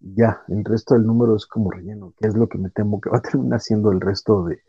ya, 0.00 0.42
el 0.48 0.64
resto 0.64 0.94
del 0.94 1.06
número 1.06 1.36
es 1.36 1.46
como 1.46 1.70
relleno, 1.70 2.14
que 2.16 2.28
es 2.28 2.34
lo 2.34 2.48
que 2.48 2.58
me 2.58 2.70
temo 2.70 3.00
que 3.00 3.10
va 3.10 3.18
a 3.18 3.22
terminar 3.22 3.60
siendo 3.60 3.90
el 3.90 4.00
resto 4.00 4.44
de, 4.44 4.62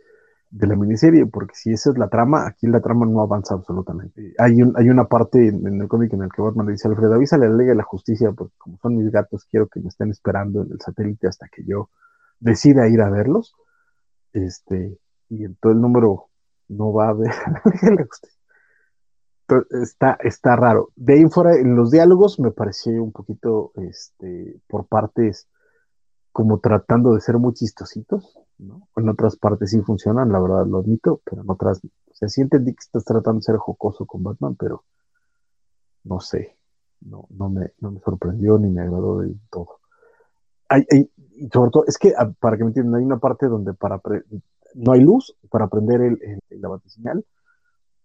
de 0.51 0.67
la 0.67 0.75
miniserie, 0.75 1.25
porque 1.27 1.53
si 1.55 1.71
esa 1.71 1.91
es 1.91 1.97
la 1.97 2.09
trama, 2.09 2.47
aquí 2.47 2.67
la 2.67 2.81
trama 2.81 3.05
no 3.05 3.21
avanza 3.21 3.53
absolutamente. 3.53 4.33
Hay, 4.39 4.61
un, 4.61 4.73
hay 4.75 4.89
una 4.89 5.05
parte 5.05 5.47
en, 5.47 5.81
el 5.81 5.87
cómic 5.87 6.13
en 6.13 6.23
el 6.23 6.31
que 6.31 6.41
Batman 6.41 6.65
le 6.65 6.71
dice 6.73 6.87
Alfred, 6.87 7.11
avísale 7.11 7.45
a 7.45 7.49
la 7.49 7.57
Liga 7.57 7.69
de 7.69 7.77
la 7.77 7.83
Justicia, 7.83 8.31
porque 8.31 8.55
como 8.57 8.77
son 8.77 8.97
mis 8.97 9.11
gatos, 9.11 9.45
quiero 9.45 9.67
que 9.67 9.79
me 9.79 9.89
estén 9.89 10.09
esperando 10.09 10.63
en 10.63 10.71
el 10.71 10.79
satélite 10.81 11.27
hasta 11.27 11.47
que 11.49 11.63
yo 11.63 11.89
decida 12.39 12.87
ir 12.87 13.01
a 13.01 13.09
verlos. 13.09 13.53
Este, 14.33 14.97
y 15.29 15.43
en 15.43 15.55
todo 15.55 15.71
el 15.71 15.81
número 15.81 16.29
no 16.67 16.93
va 16.93 17.07
a 17.07 17.09
haber 17.09 17.31
a 17.83 17.91
la 17.91 18.05
Justicia. 18.05 18.38
Está, 19.71 20.17
está 20.23 20.55
raro. 20.55 20.89
De 20.95 21.13
ahí 21.13 21.25
fuera, 21.29 21.55
en 21.55 21.75
los 21.75 21.91
diálogos 21.91 22.39
me 22.39 22.51
pareció 22.51 23.03
un 23.03 23.11
poquito, 23.11 23.71
este, 23.75 24.59
por 24.67 24.87
partes, 24.87 25.47
como 26.31 26.59
tratando 26.59 27.13
de 27.13 27.21
ser 27.21 27.37
muy 27.37 27.53
chistositos 27.53 28.39
en 28.59 29.09
otras 29.09 29.37
partes 29.37 29.71
sí 29.71 29.81
funcionan, 29.81 30.31
la 30.31 30.39
verdad 30.39 30.65
lo 30.67 30.79
admito, 30.79 31.21
pero 31.23 31.41
en 31.41 31.49
otras, 31.49 31.81
o 31.83 32.13
sea, 32.13 32.27
sí 32.27 32.41
entendí 32.41 32.73
que 32.73 32.81
estás 32.81 33.05
tratando 33.05 33.39
de 33.39 33.43
ser 33.43 33.57
jocoso 33.57 34.05
con 34.05 34.23
Batman, 34.23 34.55
pero 34.55 34.83
no 36.03 36.19
sé, 36.19 36.57
no, 37.01 37.25
no, 37.29 37.49
me, 37.49 37.71
no 37.79 37.91
me 37.91 37.99
sorprendió 38.01 38.57
ni 38.57 38.69
me 38.69 38.81
agradó 38.81 39.19
del 39.19 39.39
todo. 39.49 39.79
Hay, 40.67 40.85
y 40.89 41.47
sobre 41.47 41.71
todo, 41.71 41.85
es 41.87 41.97
que, 41.97 42.13
ah, 42.17 42.31
para 42.39 42.57
que 42.57 42.63
me 42.63 42.69
entiendan, 42.69 42.95
hay 42.95 43.05
una 43.05 43.19
parte 43.19 43.47
donde 43.47 43.73
para 43.73 44.01
no 44.75 44.91
hay 44.91 45.01
luz 45.01 45.35
para 45.49 45.67
prender 45.67 46.01
el, 46.01 46.19
el, 46.21 46.61
la 46.61 46.67
batiseñal, 46.67 47.25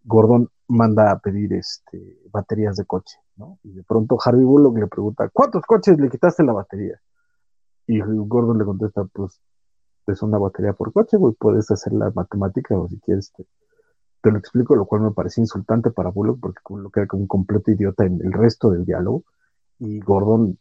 Gordon 0.05 0.49
manda 0.75 1.11
a 1.11 1.19
pedir 1.19 1.53
este, 1.53 2.19
baterías 2.31 2.77
de 2.77 2.85
coche, 2.85 3.17
¿no? 3.37 3.59
Y 3.63 3.73
de 3.73 3.83
pronto 3.85 4.19
Harvey 4.23 4.45
Bullock 4.45 4.79
le 4.79 4.87
pregunta, 4.89 5.31
¿cuántos 5.33 5.63
coches 5.63 5.99
le 5.99 6.11
quitaste 6.11 6.43
la 6.43 6.53
batería? 6.53 7.01
Y 7.87 8.01
Gordon 8.01 8.59
le 8.59 8.65
contesta, 8.65 9.05
pues 9.05 9.41
es 10.07 10.23
una 10.23 10.39
batería 10.39 10.73
por 10.73 10.93
coche, 10.93 11.17
güey, 11.17 11.35
puedes 11.39 11.71
hacer 11.71 11.93
la 11.93 12.11
matemática 12.15 12.77
o 12.77 12.89
si 12.89 12.99
quieres 13.01 13.33
te, 13.33 14.31
lo 14.31 14.39
explico, 14.39 14.75
lo 14.75 14.87
cual 14.87 15.03
me 15.03 15.11
pareció 15.13 15.43
insultante 15.43 15.91
para 15.91 16.11
Bullock 16.11 16.41
porque 16.41 16.61
lo 16.71 16.91
queda 16.91 17.07
como 17.07 17.23
un 17.23 17.29
completo 17.29 17.71
idiota 17.71 18.05
en 18.05 18.21
el 18.23 18.33
resto 18.33 18.71
del 18.71 18.85
diálogo 18.85 19.25
y 19.79 20.01
Gordon 20.01 20.59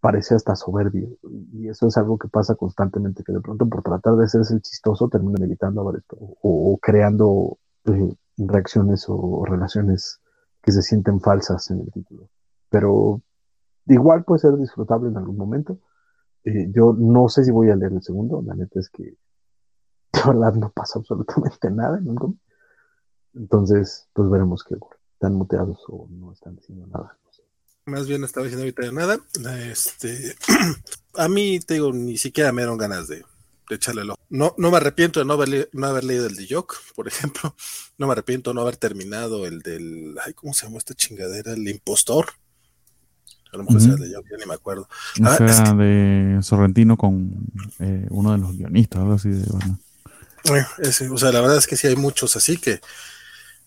parece 0.00 0.34
hasta 0.34 0.56
soberbio 0.56 1.08
y 1.52 1.68
eso 1.68 1.88
es 1.88 1.96
algo 1.96 2.18
que 2.18 2.28
pasa 2.28 2.54
constantemente, 2.54 3.22
que 3.22 3.32
de 3.32 3.40
pronto 3.40 3.68
por 3.68 3.82
tratar 3.82 4.16
de 4.16 4.28
ser 4.28 4.42
el 4.50 4.62
chistoso 4.62 5.08
termina 5.08 5.44
evitando 5.44 5.92
o, 6.42 6.78
creando 6.80 7.58
eh, 7.84 8.14
reacciones 8.36 9.06
o 9.08 9.44
relaciones 9.44 10.20
que 10.62 10.72
se 10.72 10.82
sienten 10.82 11.20
falsas 11.20 11.70
en 11.70 11.80
el 11.80 11.92
título. 11.92 12.28
Pero 12.68 13.22
igual 13.86 14.24
puede 14.24 14.40
ser 14.40 14.56
disfrutable 14.56 15.08
en 15.08 15.16
algún 15.16 15.36
momento 15.36 15.78
eh, 16.46 16.70
yo 16.72 16.94
no 16.96 17.28
sé 17.28 17.44
si 17.44 17.50
voy 17.50 17.70
a 17.70 17.76
leer 17.76 17.92
el 17.92 18.02
segundo, 18.02 18.40
la 18.46 18.54
neta 18.54 18.78
es 18.78 18.88
que 18.88 19.02
de 20.12 20.20
verdad 20.24 20.54
no 20.54 20.70
pasa 20.70 21.00
absolutamente 21.00 21.70
nada 21.70 21.98
nunca. 22.00 22.26
Entonces, 23.34 24.08
pues 24.12 24.30
veremos 24.30 24.64
qué 24.64 24.76
ocurre. 24.76 24.96
¿Están 25.14 25.34
muteados 25.34 25.78
o 25.88 26.06
no 26.08 26.32
están 26.32 26.56
diciendo 26.56 26.86
nada? 26.86 27.18
Más 27.86 28.08
bien 28.08 28.20
no 28.20 28.26
estaba 28.26 28.44
diciendo 28.44 28.62
ahorita 28.62 28.92
nada. 28.92 29.18
Este, 29.70 30.34
a 31.14 31.28
mí, 31.28 31.58
te 31.60 31.74
digo, 31.74 31.92
ni 31.92 32.16
siquiera 32.16 32.52
me 32.52 32.62
dieron 32.62 32.78
ganas 32.78 33.08
de, 33.08 33.24
echarle 33.70 34.02
el 34.02 34.10
ojo. 34.10 34.20
No, 34.28 34.54
no 34.58 34.70
me 34.70 34.76
arrepiento 34.76 35.20
de 35.20 35.26
no 35.26 35.34
haber, 35.34 35.68
no 35.72 35.86
haber 35.86 36.04
leído 36.04 36.26
el 36.26 36.36
de 36.36 36.46
Jock, 36.48 36.76
por 36.94 37.08
ejemplo. 37.08 37.54
No 37.98 38.06
me 38.06 38.12
arrepiento 38.12 38.50
de 38.50 38.54
no 38.54 38.60
haber 38.62 38.76
terminado 38.76 39.46
el 39.46 39.60
del. 39.60 40.16
Ay, 40.24 40.34
¿Cómo 40.34 40.52
se 40.54 40.66
llama 40.66 40.78
esta 40.78 40.94
chingadera? 40.94 41.52
El 41.52 41.66
impostor. 41.68 42.26
A 43.52 43.56
lo 43.56 43.64
mejor 43.64 43.80
sea 43.80 43.94
de 43.94 44.10
yo, 44.10 44.20
ni 44.38 44.44
me 44.44 44.54
acuerdo. 44.54 44.88
Ah, 45.22 45.36
sea 45.36 45.72
de 45.72 46.38
Sorrentino 46.42 46.96
con 46.96 47.32
eh, 47.78 48.06
uno 48.10 48.32
de 48.32 48.38
los 48.38 48.56
guionistas, 48.56 49.00
algo 49.00 49.14
así 49.14 49.30
de 49.30 49.46
eh, 50.54 51.08
o 51.10 51.18
sea, 51.18 51.32
la 51.32 51.40
verdad 51.40 51.56
es 51.56 51.66
que 51.66 51.76
sí 51.76 51.86
hay 51.86 51.96
muchos 51.96 52.36
así 52.36 52.56
que, 52.56 52.80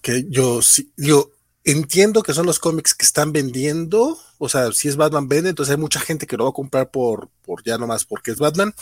que 0.01 0.27
yo 0.29 0.61
sí, 0.61 0.91
yo 0.95 1.31
entiendo 1.71 2.23
que 2.23 2.33
son 2.33 2.45
los 2.45 2.59
cómics 2.59 2.93
que 2.93 3.05
están 3.05 3.31
vendiendo. 3.31 4.17
O 4.37 4.49
sea, 4.49 4.71
si 4.71 4.87
es 4.87 4.95
Batman 4.95 5.27
vende, 5.27 5.49
entonces 5.49 5.71
hay 5.71 5.79
mucha 5.79 5.99
gente 5.99 6.25
que 6.25 6.37
lo 6.37 6.45
va 6.45 6.49
a 6.49 6.53
comprar 6.53 6.89
por, 6.89 7.29
por 7.43 7.63
ya 7.63 7.77
nomás 7.77 8.05
porque 8.05 8.31
es 8.31 8.37
Batman. 8.37 8.73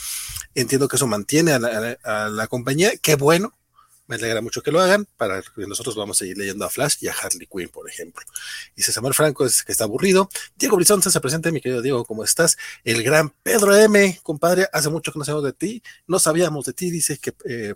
Entiendo 0.55 0.87
que 0.87 0.95
eso 0.95 1.07
mantiene 1.07 1.53
a 1.53 1.59
la, 1.59 2.47
compañía. 2.47 2.91
Qué 2.97 3.15
bueno, 3.15 3.53
me 4.07 4.15
alegra 4.15 4.41
mucho 4.41 4.61
que 4.61 4.71
lo 4.71 4.79
hagan, 4.79 5.05
para 5.17 5.41
que 5.41 5.67
nosotros 5.67 5.95
vamos 5.95 6.17
a 6.17 6.19
seguir 6.19 6.37
leyendo 6.37 6.65
a 6.65 6.69
Flash 6.69 6.97
y 7.01 7.07
a 7.07 7.13
Harley 7.13 7.47
Quinn, 7.47 7.69
por 7.69 7.89
ejemplo. 7.89 8.25
Dice 8.75 8.93
Samuel 8.93 9.13
Franco, 9.13 9.45
es 9.45 9.63
que 9.63 9.71
está 9.71 9.83
aburrido. 9.83 10.29
Diego 10.55 10.77
Brizón 10.77 11.01
se 11.01 11.19
presenta, 11.19 11.51
mi 11.51 11.59
querido 11.59 11.81
Diego, 11.81 12.05
¿cómo 12.05 12.23
estás? 12.23 12.57
El 12.83 13.03
gran 13.03 13.31
Pedro 13.43 13.75
M, 13.75 14.19
compadre, 14.23 14.67
hace 14.71 14.89
mucho 14.89 15.11
que 15.11 15.19
no 15.19 15.25
sabemos 15.25 15.43
de 15.43 15.53
ti, 15.53 15.83
no 16.07 16.19
sabíamos 16.19 16.65
de 16.65 16.73
ti, 16.73 16.89
dice 16.89 17.17
que 17.17 17.33
eh, 17.45 17.75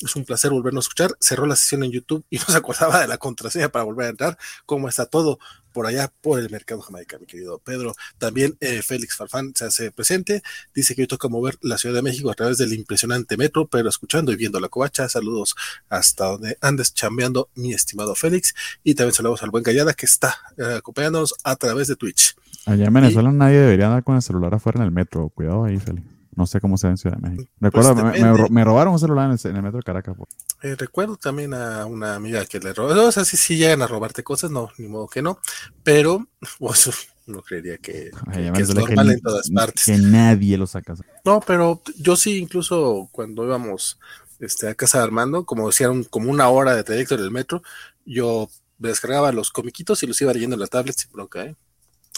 es 0.00 0.16
un 0.16 0.24
placer 0.24 0.50
volvernos 0.50 0.84
a 0.84 0.86
escuchar. 0.86 1.16
Cerró 1.20 1.46
la 1.46 1.56
sesión 1.56 1.84
en 1.84 1.92
YouTube 1.92 2.24
y 2.30 2.38
no 2.38 2.44
se 2.44 2.56
acordaba 2.56 3.00
de 3.00 3.08
la 3.08 3.18
contraseña 3.18 3.68
para 3.68 3.84
volver 3.84 4.06
a 4.06 4.10
entrar. 4.10 4.38
¿Cómo 4.66 4.88
está 4.88 5.06
todo 5.06 5.38
por 5.72 5.86
allá 5.86 6.12
por 6.20 6.40
el 6.40 6.50
mercado 6.50 6.80
jamaica, 6.80 7.18
mi 7.18 7.26
querido 7.26 7.58
Pedro? 7.58 7.94
También 8.18 8.56
eh, 8.60 8.82
Félix 8.82 9.16
Farfán 9.16 9.52
se 9.54 9.66
hace 9.66 9.90
presente. 9.90 10.42
Dice 10.74 10.94
que 10.94 11.02
hoy 11.02 11.06
toca 11.06 11.28
mover 11.28 11.58
la 11.62 11.78
Ciudad 11.78 11.94
de 11.94 12.02
México 12.02 12.30
a 12.30 12.34
través 12.34 12.58
del 12.58 12.72
impresionante 12.72 13.36
metro, 13.36 13.66
pero 13.66 13.88
escuchando 13.88 14.32
y 14.32 14.36
viendo 14.36 14.60
la 14.60 14.68
covacha. 14.68 15.08
Saludos 15.08 15.54
hasta 15.88 16.26
donde 16.26 16.58
andes 16.60 16.94
chambeando, 16.94 17.48
mi 17.54 17.72
estimado 17.72 18.14
Félix. 18.14 18.54
Y 18.82 18.94
también 18.94 19.14
saludos 19.14 19.42
al 19.42 19.50
buen 19.50 19.62
Gallada 19.62 19.94
que 19.94 20.06
está 20.06 20.36
eh, 20.56 20.76
acompañándonos 20.78 21.34
a 21.44 21.56
través 21.56 21.88
de 21.88 21.96
Twitch. 21.96 22.34
Allá 22.66 22.86
en 22.86 22.92
Venezuela 22.92 23.32
nadie 23.32 23.58
debería 23.58 23.86
andar 23.86 24.04
con 24.04 24.16
el 24.16 24.22
celular 24.22 24.54
afuera 24.54 24.80
en 24.80 24.84
el 24.84 24.90
metro. 24.90 25.28
Cuidado 25.30 25.64
ahí, 25.64 25.78
Félix. 25.78 26.19
No 26.34 26.46
sé 26.46 26.60
cómo 26.60 26.78
sea 26.78 26.90
en 26.90 26.96
Ciudad 26.96 27.16
de 27.16 27.28
México. 27.28 27.50
Pues 27.58 27.72
Recuerdo, 27.72 28.48
me, 28.50 28.64
robaron 28.64 28.92
un 28.92 28.98
celular 28.98 29.30
en 29.30 29.56
el, 29.56 29.62
metro 29.62 29.78
de 29.78 29.82
Caracas. 29.82 30.16
Eh, 30.62 30.76
recuerdo 30.78 31.16
también 31.16 31.54
a 31.54 31.86
una 31.86 32.14
amiga 32.14 32.44
que 32.44 32.60
le 32.60 32.72
robó. 32.72 32.92
O 33.06 33.12
sea, 33.12 33.24
si, 33.24 33.36
si 33.36 33.56
llegan 33.56 33.82
a 33.82 33.86
robarte 33.86 34.22
cosas, 34.22 34.50
no, 34.50 34.70
ni 34.78 34.86
modo 34.86 35.08
que 35.08 35.22
no. 35.22 35.40
Pero, 35.82 36.28
pues, 36.58 36.90
no 37.26 37.42
creería 37.42 37.78
que, 37.78 38.10
es 38.54 38.74
normal 38.74 39.10
en 39.10 39.20
todas 39.20 39.50
partes. 39.50 39.84
Que 39.84 39.98
nadie 39.98 40.56
lo 40.56 40.66
saca. 40.66 40.94
No, 41.24 41.40
pero 41.40 41.82
yo 41.96 42.16
sí, 42.16 42.38
incluso 42.38 43.08
cuando 43.12 43.44
íbamos 43.44 43.98
este, 44.38 44.68
a 44.68 44.74
casa 44.74 44.98
de 44.98 45.04
Armando, 45.04 45.44
como 45.44 45.66
decían, 45.66 46.04
como 46.04 46.30
una 46.30 46.48
hora 46.48 46.74
de 46.74 46.84
trayecto 46.84 47.14
en 47.14 47.22
el 47.22 47.30
metro, 47.30 47.62
yo 48.04 48.48
descargaba 48.78 49.32
los 49.32 49.50
comiquitos 49.50 50.02
y 50.02 50.06
los 50.06 50.20
iba 50.20 50.32
leyendo 50.32 50.54
en 50.54 50.60
la 50.60 50.66
tablet 50.66 50.96
sin 50.96 51.12
bronca, 51.12 51.44
¿eh? 51.44 51.56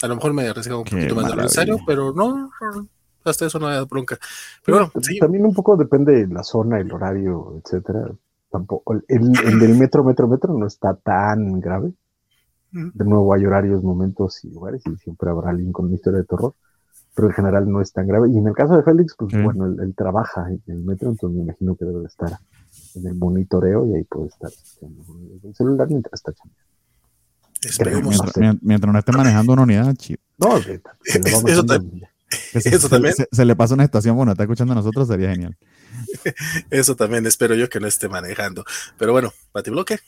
A 0.01 0.07
lo 0.07 0.15
mejor 0.15 0.33
me 0.33 0.47
arriesgaba 0.47 0.79
un 0.79 0.85
poquito 0.85 1.15
más 1.15 1.25
de 1.25 1.35
lo 1.35 1.43
necesario, 1.43 1.79
pero 1.85 2.13
no, 2.13 2.51
hasta 3.23 3.45
eso 3.45 3.59
no 3.59 3.67
había 3.67 3.83
bronca. 3.83 4.17
Pero 4.65 4.77
bueno, 4.77 4.91
También 5.19 5.45
un 5.45 5.53
poco 5.53 5.77
depende 5.77 6.25
de 6.25 6.27
la 6.27 6.43
zona, 6.43 6.79
el 6.79 6.91
horario, 6.91 7.61
etcétera. 7.63 8.11
Tampoco, 8.49 8.93
el, 8.93 9.03
el 9.07 9.59
del 9.59 9.75
metro, 9.75 10.03
metro, 10.03 10.27
metro 10.27 10.53
no 10.53 10.67
está 10.67 10.95
tan 10.95 11.59
grave. 11.59 11.93
De 12.71 13.05
nuevo 13.05 13.31
hay 13.33 13.45
horarios, 13.45 13.83
momentos 13.83 14.43
y 14.43 14.49
lugares 14.49 14.81
y 14.87 14.95
siempre 14.97 15.29
habrá 15.29 15.51
alguien 15.51 15.71
con 15.71 15.85
una 15.85 15.93
historia 15.93 16.21
de 16.21 16.25
terror, 16.25 16.55
pero 17.13 17.27
en 17.27 17.33
general 17.35 17.69
no 17.69 17.81
es 17.81 17.93
tan 17.93 18.07
grave. 18.07 18.31
Y 18.31 18.37
en 18.39 18.47
el 18.47 18.55
caso 18.55 18.75
de 18.75 18.81
Félix, 18.81 19.15
pues 19.15 19.31
bueno, 19.43 19.67
él, 19.67 19.93
trabaja 19.95 20.49
en 20.49 20.61
el 20.65 20.79
metro, 20.79 21.11
entonces 21.11 21.37
me 21.37 21.43
imagino 21.43 21.75
que 21.75 21.85
debe 21.85 21.99
de 21.99 22.07
estar 22.07 22.31
en 22.95 23.07
el 23.07 23.13
monitoreo 23.13 23.85
y 23.87 23.95
ahí 23.95 24.03
puede 24.05 24.27
estar 24.27 24.49
en 24.81 25.39
el 25.43 25.55
celular 25.55 25.87
mientras 25.87 26.13
está 26.13 26.33
chambeando. 26.33 26.73
Mientras, 28.09 28.63
mientras, 28.63 28.93
no 28.93 28.99
esté 28.99 29.11
manejando 29.11 29.53
una 29.53 29.61
unidad, 29.61 29.93
chido. 29.95 30.19
No, 30.39 30.59
se, 30.59 30.81
eso, 31.47 31.63
también. 31.63 32.07
Eso 32.53 32.89
también. 32.89 33.13
Se, 33.31 33.45
le 33.45 33.55
pasa 33.55 33.73
una 33.73 33.83
estación, 33.83 34.15
bueno, 34.15 34.31
está 34.31 34.43
escuchando 34.43 34.73
a 34.73 34.75
nosotros, 34.75 35.07
sería 35.07 35.29
genial. 35.29 35.57
Eso 36.71 36.95
también 36.95 37.25
espero 37.27 37.53
yo 37.53 37.69
que 37.69 37.79
no 37.79 37.87
esté 37.87 38.09
manejando. 38.09 38.65
Pero 38.97 39.11
bueno, 39.11 39.31
bloque 39.67 39.99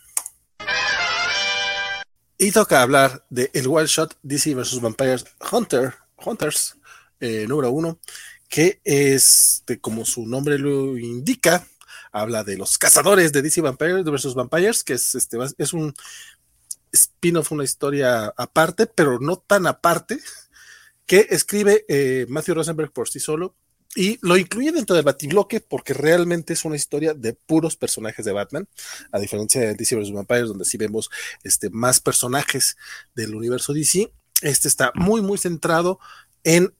y 2.37 2.51
toca 2.51 2.81
hablar 2.81 3.25
de 3.29 3.49
el 3.53 3.67
Wild 3.67 3.87
Shot 3.87 4.17
DC 4.23 4.55
vs. 4.55 4.81
Vampires 4.81 5.25
Hunter, 5.51 5.93
Hunters, 6.23 6.77
eh, 7.19 7.45
número 7.47 7.71
uno, 7.71 7.99
que 8.49 8.81
es, 8.83 9.63
como 9.81 10.05
su 10.05 10.25
nombre 10.27 10.59
lo 10.59 10.97
indica, 10.97 11.65
habla 12.11 12.43
de 12.43 12.57
los 12.57 12.77
cazadores 12.77 13.31
de 13.31 13.41
DC 13.41 13.61
Vampires 13.61 14.03
vs. 14.03 14.35
Vampires, 14.35 14.83
que 14.83 14.93
es, 14.93 15.15
este, 15.15 15.37
es 15.57 15.73
un 15.73 15.93
spin-off, 16.91 17.51
una 17.51 17.63
historia 17.63 18.33
aparte, 18.37 18.85
pero 18.85 19.19
no 19.19 19.37
tan 19.37 19.67
aparte, 19.67 20.19
que 21.05 21.27
escribe 21.29 21.85
eh, 21.87 22.25
Matthew 22.29 22.55
Rosenberg 22.55 22.91
por 22.91 23.09
sí 23.09 23.19
solo 23.19 23.55
y 23.95 24.19
lo 24.21 24.35
incluye 24.35 24.71
dentro 24.71 24.95
del 24.95 25.05
Batibloque 25.05 25.61
porque 25.61 25.93
realmente 25.93 26.53
es 26.53 26.65
una 26.65 26.75
historia 26.75 27.13
de 27.13 27.33
puros 27.33 27.77
personajes 27.77 28.25
de 28.25 28.33
Batman, 28.33 28.67
a 29.11 29.19
diferencia 29.19 29.61
de 29.61 29.73
DC 29.73 29.95
vs. 29.95 30.11
Vampires, 30.11 30.49
donde 30.49 30.65
sí 30.65 30.77
vemos 30.77 31.09
este, 31.43 31.69
más 31.69 32.01
personajes 32.01 32.75
del 33.15 33.35
universo 33.35 33.73
DC. 33.73 34.11
Este 34.41 34.67
está 34.67 34.91
muy, 34.95 35.21
muy 35.21 35.37
centrado 35.37 35.99
en 36.43 36.73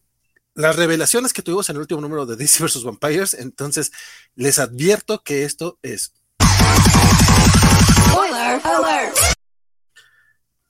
las 0.55 0.75
revelaciones 0.75 1.31
que 1.31 1.41
tuvimos 1.41 1.69
en 1.69 1.77
el 1.77 1.81
último 1.81 2.01
número 2.01 2.25
de 2.25 2.35
DC 2.35 2.61
vs. 2.61 2.83
Vampires. 2.83 3.33
Entonces, 3.33 3.93
les 4.35 4.59
advierto 4.59 5.23
que 5.23 5.45
esto 5.45 5.79
es. 5.83 6.13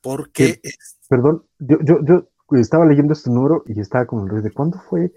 Porque. 0.01 0.61
Perdón, 1.09 1.47
yo, 1.59 1.77
yo, 1.83 1.99
yo 2.05 2.29
estaba 2.51 2.85
leyendo 2.85 3.13
este 3.13 3.29
número 3.29 3.63
y 3.65 3.79
estaba 3.79 4.05
como 4.05 4.25
¿de 4.25 4.51
cuándo 4.51 4.79
fue? 4.79 5.11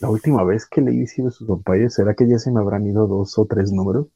La 0.00 0.10
última 0.10 0.42
vez 0.44 0.66
que 0.66 0.80
leí 0.80 1.00
de 1.00 1.30
sus 1.30 1.46
Vampires 1.46 1.94
será 1.94 2.14
que 2.14 2.28
ya 2.28 2.38
se 2.38 2.50
me 2.50 2.60
habrán 2.60 2.86
ido 2.86 3.06
dos 3.06 3.38
o 3.38 3.46
tres 3.46 3.72
números, 3.72 4.08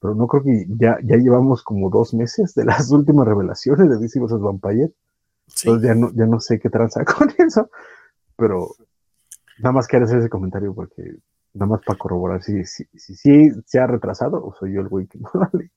pero 0.00 0.14
no 0.14 0.26
creo 0.26 0.42
que 0.42 0.66
ya, 0.68 0.98
ya 1.02 1.16
llevamos 1.16 1.62
como 1.62 1.88
dos 1.88 2.12
meses 2.12 2.54
de 2.54 2.64
las 2.64 2.90
últimas 2.92 3.26
revelaciones 3.26 3.88
de 3.88 3.98
DC 3.98 4.20
vs. 4.20 4.40
Vampires. 4.40 4.90
Entonces 5.64 5.88
ya 5.88 5.94
no, 5.94 6.12
ya 6.12 6.26
no 6.26 6.40
sé 6.40 6.58
qué 6.58 6.70
tranza 6.70 7.04
con 7.06 7.28
eso, 7.38 7.70
pero 8.36 8.68
nada 9.58 9.72
más 9.72 9.86
quiero 9.86 10.04
hacer 10.04 10.18
ese 10.18 10.28
comentario 10.28 10.74
porque 10.74 11.02
nada 11.54 11.70
más 11.70 11.80
para 11.84 11.98
corroborar 11.98 12.42
si, 12.42 12.64
si, 12.64 12.86
si, 12.94 13.50
se 13.66 13.78
ha 13.78 13.86
retrasado 13.86 14.44
o 14.44 14.54
soy 14.54 14.74
yo 14.74 14.80
el 14.80 14.88
güey 14.88 15.06
que 15.06 15.18
no 15.18 15.30
leí. 15.52 15.70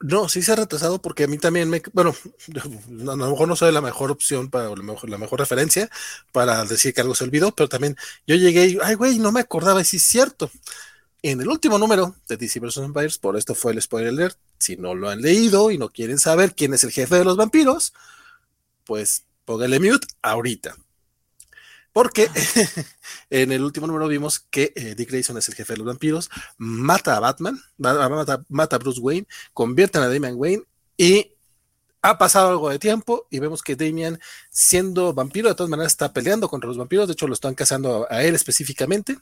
No, 0.00 0.28
sí 0.28 0.42
se 0.42 0.52
ha 0.52 0.56
retrasado 0.56 1.02
porque 1.02 1.24
a 1.24 1.26
mí 1.26 1.38
también 1.38 1.68
me, 1.68 1.82
bueno, 1.92 2.14
a 2.54 3.16
lo 3.16 3.16
mejor 3.16 3.48
no 3.48 3.56
soy 3.56 3.72
la 3.72 3.80
mejor 3.80 4.12
opción 4.12 4.48
para 4.48 4.68
la 4.68 4.76
mejor, 4.76 5.10
la 5.10 5.18
mejor 5.18 5.40
referencia 5.40 5.90
para 6.32 6.64
decir 6.64 6.94
que 6.94 7.00
algo 7.00 7.16
se 7.16 7.24
olvidó, 7.24 7.52
pero 7.52 7.68
también 7.68 7.96
yo 8.26 8.36
llegué 8.36 8.66
y, 8.66 8.78
ay, 8.82 8.94
güey, 8.94 9.18
no 9.18 9.32
me 9.32 9.40
acordaba, 9.40 9.80
y 9.80 9.84
sí 9.84 9.96
es 9.96 10.04
cierto. 10.04 10.50
En 11.22 11.40
el 11.40 11.48
último 11.48 11.78
número 11.78 12.14
de 12.28 12.36
DC 12.36 12.60
vs. 12.60 12.78
Vampires, 12.78 13.18
por 13.18 13.36
esto 13.36 13.54
fue 13.56 13.72
el 13.72 13.82
spoiler 13.82 14.10
alert, 14.10 14.38
si 14.58 14.76
no 14.76 14.94
lo 14.94 15.10
han 15.10 15.20
leído 15.20 15.70
y 15.72 15.78
no 15.78 15.88
quieren 15.90 16.18
saber 16.18 16.54
quién 16.54 16.74
es 16.74 16.84
el 16.84 16.92
jefe 16.92 17.16
de 17.16 17.24
los 17.24 17.36
vampiros, 17.36 17.92
pues 18.84 19.24
póngale 19.44 19.80
mute 19.80 20.06
ahorita. 20.22 20.76
Porque 21.92 22.30
en 23.30 23.52
el 23.52 23.62
último 23.62 23.86
número 23.86 24.08
vimos 24.08 24.40
que 24.40 24.72
eh, 24.76 24.94
Dick 24.94 25.10
Grayson 25.10 25.38
es 25.38 25.48
el 25.48 25.54
jefe 25.54 25.72
de 25.72 25.78
los 25.78 25.86
vampiros, 25.86 26.30
mata 26.56 27.16
a 27.16 27.20
Batman, 27.20 27.60
mata, 27.76 28.76
a 28.76 28.78
Bruce 28.78 29.00
Wayne, 29.00 29.26
convierte 29.52 29.98
a 29.98 30.08
Damian 30.08 30.34
Wayne 30.36 30.64
y 30.96 31.32
ha 32.02 32.16
pasado 32.18 32.50
algo 32.50 32.70
de 32.70 32.78
tiempo 32.78 33.26
y 33.30 33.38
vemos 33.38 33.62
que 33.62 33.74
Damian, 33.74 34.20
siendo 34.50 35.12
vampiro, 35.12 35.48
de 35.48 35.54
todas 35.54 35.70
maneras 35.70 35.92
está 35.92 36.12
peleando 36.12 36.48
contra 36.48 36.68
los 36.68 36.78
vampiros, 36.78 37.08
de 37.08 37.14
hecho 37.14 37.26
lo 37.26 37.34
están 37.34 37.54
cazando 37.54 38.06
a, 38.08 38.22
él 38.22 38.34
específicamente. 38.34 39.18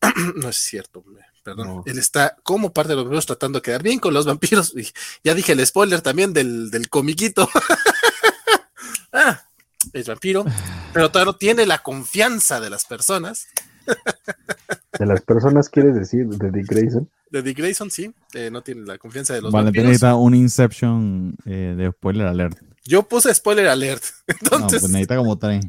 no 0.36 0.48
es 0.48 0.56
cierto, 0.56 1.04
perdón. 1.42 1.82
Él 1.84 1.98
está 1.98 2.36
como 2.42 2.72
parte 2.72 2.90
de 2.90 2.96
los 2.96 3.04
vampiros 3.04 3.26
tratando 3.26 3.58
de 3.58 3.62
quedar 3.62 3.82
bien 3.82 3.98
con 3.98 4.14
los 4.14 4.26
vampiros. 4.26 4.74
Y 4.76 4.88
ya 5.22 5.34
dije 5.34 5.52
el 5.52 5.66
spoiler 5.66 6.00
también 6.00 6.32
del, 6.32 6.70
del 6.70 6.88
comiquito. 6.88 7.48
ah, 9.12 9.49
es 9.92 10.08
vampiro, 10.08 10.44
pero 10.92 11.10
todavía 11.10 11.32
no 11.32 11.38
tiene 11.38 11.66
la 11.66 11.78
confianza 11.82 12.60
de 12.60 12.70
las 12.70 12.84
personas. 12.84 13.48
¿De 14.98 15.06
las 15.06 15.20
personas 15.22 15.68
quieres 15.68 15.94
decir? 15.94 16.26
¿De 16.26 16.50
Dick 16.50 16.68
Grayson? 16.68 17.08
De 17.30 17.42
Dick 17.42 17.58
Grayson, 17.58 17.90
sí. 17.90 18.12
Eh, 18.34 18.50
no 18.50 18.62
tiene 18.62 18.82
la 18.82 18.98
confianza 18.98 19.34
de 19.34 19.42
los 19.42 19.52
vale, 19.52 19.66
vampiros. 19.66 19.86
necesita 19.86 20.14
un 20.16 20.34
Inception 20.34 21.36
eh, 21.46 21.74
de 21.76 21.90
spoiler 21.90 22.26
alert. 22.26 22.58
Yo 22.84 23.02
puse 23.04 23.32
spoiler 23.34 23.68
alert. 23.68 24.02
Entonces... 24.26 24.50
No, 24.60 24.66
pues 24.80 24.82
necesita 24.92 25.16
como 25.16 25.38
tres. 25.38 25.64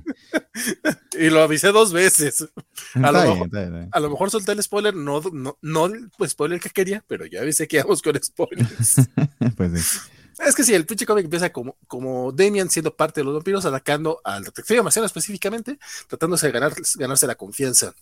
y 1.19 1.29
lo 1.29 1.41
avisé 1.41 1.71
dos 1.71 1.93
veces. 1.93 2.47
A, 2.95 3.11
lo, 3.11 3.21
mejor, 3.21 3.49
a 3.91 3.99
lo, 3.99 4.09
mejor, 4.09 4.31
solté 4.31 4.53
el 4.53 4.63
spoiler, 4.63 4.95
no, 4.95 5.21
no, 5.31 5.57
no 5.61 5.85
el 5.85 6.09
spoiler 6.27 6.59
que 6.59 6.69
quería, 6.69 7.03
pero 7.07 7.25
ya 7.25 7.41
avisé 7.41 7.67
que 7.67 7.77
íbamos 7.77 8.01
con 8.01 8.21
spoilers. 8.21 8.95
pues 9.57 9.81
sí. 9.81 9.99
Es 10.45 10.55
que 10.55 10.63
sí, 10.63 10.73
el 10.73 10.85
pinche 10.85 11.05
cómic 11.05 11.25
empieza 11.25 11.51
como, 11.51 11.77
como 11.87 12.31
Damian 12.31 12.69
siendo 12.69 12.95
parte 12.95 13.21
de 13.21 13.25
los 13.25 13.35
vampiros, 13.35 13.65
atacando 13.65 14.21
al 14.23 14.43
detective 14.43 14.81
Marciano 14.81 15.05
específicamente, 15.05 15.77
tratándose 16.07 16.47
de 16.47 16.53
ganar, 16.53 16.73
ganarse 16.95 17.27
la 17.27 17.35
confianza 17.35 17.93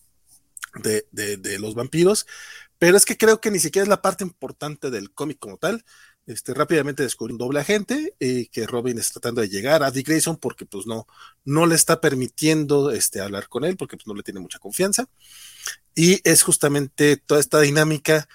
de, 0.75 1.05
de, 1.11 1.59
los 1.59 1.75
vampiros. 1.75 2.25
Pero 2.77 2.95
es 2.95 3.05
que 3.05 3.17
creo 3.17 3.41
que 3.41 3.51
ni 3.51 3.59
siquiera 3.59 3.83
es 3.83 3.89
la 3.89 4.01
parte 4.01 4.23
importante 4.23 4.89
del 4.89 5.11
cómic 5.11 5.37
como 5.39 5.57
tal. 5.57 5.83
Este, 6.25 6.53
rápidamente 6.53 7.03
descubre 7.03 7.33
un 7.33 7.39
doble 7.39 7.59
agente 7.59 8.15
y 8.19 8.45
que 8.47 8.67
Robin 8.67 8.99
está 8.99 9.19
tratando 9.19 9.41
de 9.41 9.49
llegar 9.49 9.81
a 9.81 9.89
Dick 9.89 10.07
Grayson 10.07 10.37
porque 10.37 10.65
pues 10.65 10.85
no, 10.85 11.07
no 11.43 11.65
le 11.65 11.73
está 11.73 11.99
permitiendo 12.01 12.91
este, 12.91 13.19
hablar 13.19 13.49
con 13.49 13.65
él 13.65 13.77
porque 13.77 13.97
pues, 13.97 14.05
no 14.05 14.13
le 14.13 14.23
tiene 14.23 14.39
mucha 14.39 14.59
confianza. 14.59 15.09
Y 15.95 16.21
es 16.23 16.43
justamente 16.43 17.17
toda 17.17 17.41
esta 17.41 17.59
dinámica 17.59 18.29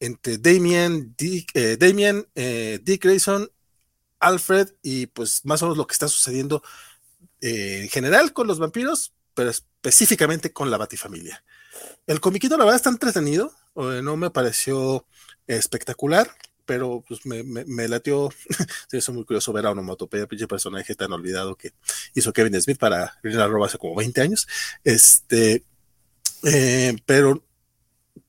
entre 0.00 0.38
Damien, 0.38 1.14
Dick, 1.16 1.50
eh, 1.54 1.76
Damien, 1.78 2.26
eh, 2.34 2.80
Dick 2.82 3.04
Grayson, 3.04 3.50
Alfred 4.18 4.70
y 4.82 5.06
pues 5.06 5.44
más 5.44 5.62
o 5.62 5.66
menos 5.66 5.78
lo 5.78 5.86
que 5.86 5.92
está 5.92 6.08
sucediendo 6.08 6.62
eh, 7.40 7.80
en 7.82 7.88
general 7.88 8.32
con 8.32 8.46
los 8.46 8.58
vampiros, 8.58 9.12
pero 9.34 9.50
específicamente 9.50 10.52
con 10.52 10.70
la 10.70 10.78
Batifamilia. 10.78 11.44
El 12.06 12.20
comiquito 12.20 12.56
la 12.56 12.64
verdad 12.64 12.76
está 12.76 12.90
entretenido, 12.90 13.52
no 13.74 14.16
me 14.16 14.30
pareció 14.30 15.06
espectacular, 15.46 16.30
pero 16.66 17.04
pues 17.06 17.24
me, 17.24 17.42
me, 17.42 17.64
me 17.64 17.88
latió, 17.88 18.30
eso 18.92 19.12
muy 19.12 19.24
curioso 19.24 19.52
ver 19.52 19.66
a 19.66 19.70
Onomatopeya, 19.70 20.26
pinche 20.26 20.48
personaje 20.48 20.94
tan 20.94 21.12
olvidado 21.12 21.56
que 21.56 21.72
hizo 22.14 22.32
Kevin 22.32 22.60
Smith 22.60 22.78
para 22.78 23.18
la 23.22 23.46
roba 23.46 23.66
hace 23.66 23.78
como 23.78 23.94
20 23.94 24.20
años, 24.20 24.48
este, 24.84 25.64
pero 27.06 27.42